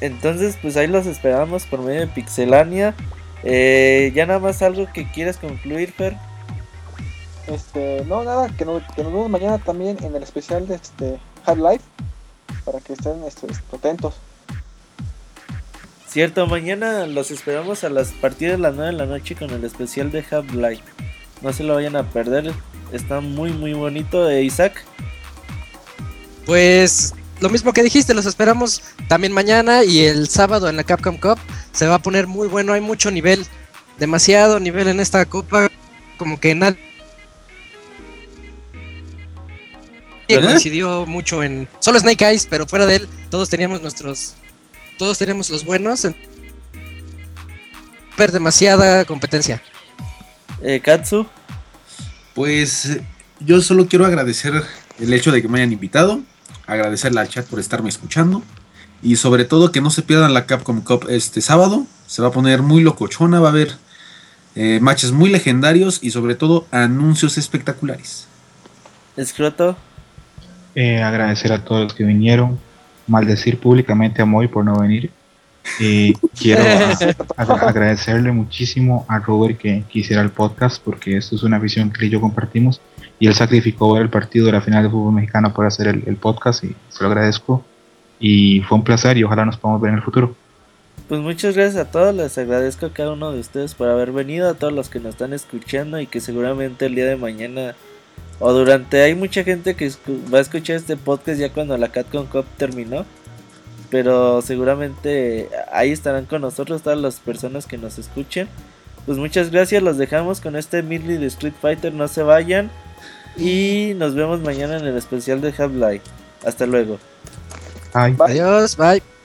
Entonces, 0.00 0.58
pues 0.60 0.76
ahí 0.76 0.86
los 0.86 1.06
esperamos 1.06 1.66
por 1.66 1.80
medio 1.80 2.00
de 2.00 2.06
Pixelania. 2.06 2.94
Eh, 3.42 4.12
ya 4.14 4.26
nada 4.26 4.38
más 4.38 4.62
algo 4.62 4.86
que 4.92 5.10
quieras 5.10 5.36
concluir, 5.36 5.92
Fer. 5.92 6.16
Este, 7.46 8.04
no, 8.06 8.24
nada, 8.24 8.48
que, 8.56 8.64
nos 8.64 8.82
vemos 8.96 9.30
mañana 9.30 9.58
también 9.58 9.96
en 10.02 10.14
el 10.14 10.22
especial 10.22 10.68
de 10.68 10.74
este 10.74 11.18
Half-Life 11.46 11.84
para 12.64 12.80
que 12.80 12.92
estén 12.92 13.22
este, 13.24 13.46
atentos. 13.74 14.14
Cierto, 16.06 16.46
mañana 16.46 17.06
los 17.06 17.30
esperamos 17.30 17.84
a 17.84 17.90
las 17.90 18.08
partidas 18.12 18.56
de 18.56 18.62
las 18.62 18.74
9 18.74 18.92
de 18.92 18.96
la 18.98 19.06
noche 19.06 19.34
con 19.34 19.50
el 19.50 19.64
especial 19.64 20.10
de 20.10 20.24
Half-Life. 20.30 20.82
No 21.42 21.52
se 21.52 21.64
lo 21.64 21.74
vayan 21.74 21.96
a 21.96 22.02
perder, 22.10 22.52
está 22.92 23.20
muy 23.20 23.52
muy 23.52 23.72
bonito. 23.72 24.28
Eh, 24.28 24.42
Isaac. 24.42 24.84
Pues 26.44 27.14
lo 27.40 27.48
mismo 27.50 27.72
que 27.72 27.82
dijiste, 27.82 28.14
los 28.14 28.26
esperamos 28.26 28.82
también 29.08 29.32
mañana 29.32 29.84
y 29.84 30.04
el 30.04 30.28
sábado 30.28 30.68
en 30.68 30.76
la 30.76 30.84
Capcom 30.84 31.16
Cup 31.18 31.38
se 31.72 31.86
va 31.86 31.96
a 31.96 32.02
poner 32.02 32.26
muy 32.26 32.48
bueno, 32.48 32.72
hay 32.72 32.80
mucho 32.80 33.10
nivel, 33.10 33.46
demasiado 33.98 34.60
nivel 34.60 34.88
en 34.88 35.00
esta 35.00 35.24
copa, 35.24 35.68
como 36.16 36.40
que 36.40 36.54
nadie 36.54 36.78
coincidió 40.28 41.06
mucho 41.06 41.42
en 41.42 41.68
solo 41.78 41.98
Snake 41.98 42.24
Eyes, 42.24 42.46
pero 42.50 42.66
fuera 42.66 42.86
de 42.86 42.96
él 42.96 43.08
todos 43.30 43.48
teníamos 43.48 43.80
nuestros 43.82 44.34
todos 44.98 45.16
tenemos 45.16 45.48
los 45.48 45.64
buenos. 45.64 46.06
Ver 48.18 48.32
demasiada 48.32 49.04
competencia. 49.04 49.62
Eh, 50.60 50.80
Katsu. 50.80 51.24
Pues 52.34 52.98
yo 53.38 53.60
solo 53.60 53.86
quiero 53.86 54.04
agradecer 54.04 54.52
el 54.98 55.12
hecho 55.12 55.30
de 55.30 55.40
que 55.40 55.48
me 55.48 55.58
hayan 55.58 55.72
invitado, 55.72 56.20
agradecerle 56.68 57.20
al 57.20 57.28
chat 57.28 57.46
por 57.46 57.58
estarme 57.58 57.88
escuchando 57.88 58.42
y 59.02 59.16
sobre 59.16 59.44
todo 59.44 59.72
que 59.72 59.80
no 59.80 59.90
se 59.90 60.02
pierdan 60.02 60.34
la 60.34 60.46
Capcom 60.46 60.82
Cup 60.82 61.06
este 61.08 61.40
sábado. 61.40 61.86
Se 62.06 62.22
va 62.22 62.28
a 62.28 62.32
poner 62.32 62.62
muy 62.62 62.82
locochona, 62.82 63.40
va 63.40 63.48
a 63.48 63.50
haber 63.50 63.74
eh, 64.54 64.78
matches 64.80 65.12
muy 65.12 65.30
legendarios 65.30 65.98
y 66.02 66.10
sobre 66.10 66.34
todo 66.34 66.66
anuncios 66.70 67.38
espectaculares. 67.38 68.28
Escroto. 69.16 69.76
Eh, 70.74 71.02
agradecer 71.02 71.52
a 71.52 71.64
todos 71.64 71.84
los 71.84 71.94
que 71.94 72.04
vinieron, 72.04 72.58
maldecir 73.06 73.58
públicamente 73.58 74.22
a 74.22 74.24
Moy 74.24 74.48
por 74.48 74.64
no 74.64 74.78
venir. 74.78 75.10
Y 75.80 76.12
quiero 76.38 76.62
agradecerle 77.36 78.32
muchísimo 78.32 79.04
a 79.08 79.18
Robert 79.18 79.58
que, 79.58 79.84
quisiera 79.88 80.22
el 80.22 80.30
podcast 80.30 80.82
porque 80.82 81.16
esto 81.16 81.36
es 81.36 81.42
una 81.42 81.58
visión 81.58 81.90
que 81.90 82.08
yo 82.08 82.20
compartimos 82.20 82.80
y 83.20 83.26
él 83.26 83.34
sacrificó 83.34 83.92
ver 83.92 84.02
el 84.02 84.10
partido 84.10 84.46
de 84.46 84.52
la 84.52 84.60
final 84.60 84.84
de 84.84 84.90
fútbol 84.90 85.14
mexicano 85.14 85.52
por 85.52 85.66
hacer 85.66 85.88
el, 85.88 86.16
podcast 86.16 86.64
y 86.64 86.74
se 86.88 87.02
lo 87.02 87.08
agradezco. 87.08 87.64
Y 88.20 88.60
fue 88.62 88.78
un 88.78 88.84
placer 88.84 89.16
y 89.16 89.24
ojalá 89.24 89.44
nos 89.44 89.56
podamos 89.56 89.80
ver 89.80 89.90
en 89.90 89.96
el 89.96 90.02
futuro. 90.02 90.34
Pues 91.08 91.20
muchas 91.20 91.56
gracias 91.56 91.86
a 91.86 91.90
todos, 91.90 92.14
les 92.14 92.36
agradezco 92.36 92.86
a 92.86 92.92
cada 92.92 93.12
uno 93.12 93.32
de 93.32 93.40
ustedes 93.40 93.74
por 93.74 93.88
haber 93.88 94.12
venido, 94.12 94.48
a 94.48 94.54
todos 94.54 94.72
los 94.72 94.88
que 94.88 95.00
nos 95.00 95.10
están 95.10 95.32
escuchando 95.32 96.00
y 96.00 96.06
que 96.06 96.20
seguramente 96.20 96.86
el 96.86 96.94
día 96.94 97.06
de 97.06 97.16
mañana 97.16 97.74
o 98.40 98.52
durante 98.52 99.02
hay 99.02 99.14
mucha 99.14 99.42
gente 99.42 99.74
que 99.74 99.90
va 100.32 100.38
a 100.38 100.42
escuchar 100.42 100.76
este 100.76 100.96
podcast 100.96 101.40
ya 101.40 101.50
cuando 101.50 101.76
la 101.78 101.88
CatCon 101.88 102.26
Cup 102.26 102.44
terminó 102.56 103.04
pero 103.90 104.42
seguramente 104.42 105.48
ahí 105.72 105.92
estarán 105.92 106.26
con 106.26 106.42
nosotros 106.42 106.82
todas 106.82 106.98
las 106.98 107.20
personas 107.20 107.66
que 107.66 107.78
nos 107.78 107.98
escuchen. 107.98 108.48
Pues 109.06 109.18
muchas 109.18 109.50
gracias 109.50 109.82
los 109.82 109.96
dejamos 109.96 110.40
con 110.40 110.56
este 110.56 110.82
Midley 110.82 111.16
de 111.16 111.26
Street 111.26 111.54
Fighter 111.60 111.94
no 111.94 112.08
se 112.08 112.22
vayan 112.22 112.70
y 113.38 113.94
nos 113.94 114.14
vemos 114.14 114.40
mañana 114.40 114.76
en 114.78 114.86
el 114.86 114.96
especial 114.96 115.40
de 115.40 115.48
Half-Life. 115.56 116.04
Hasta 116.44 116.66
luego. 116.66 116.98
Bye. 117.94 118.16
adiós 118.18 118.76
bye 118.76 119.17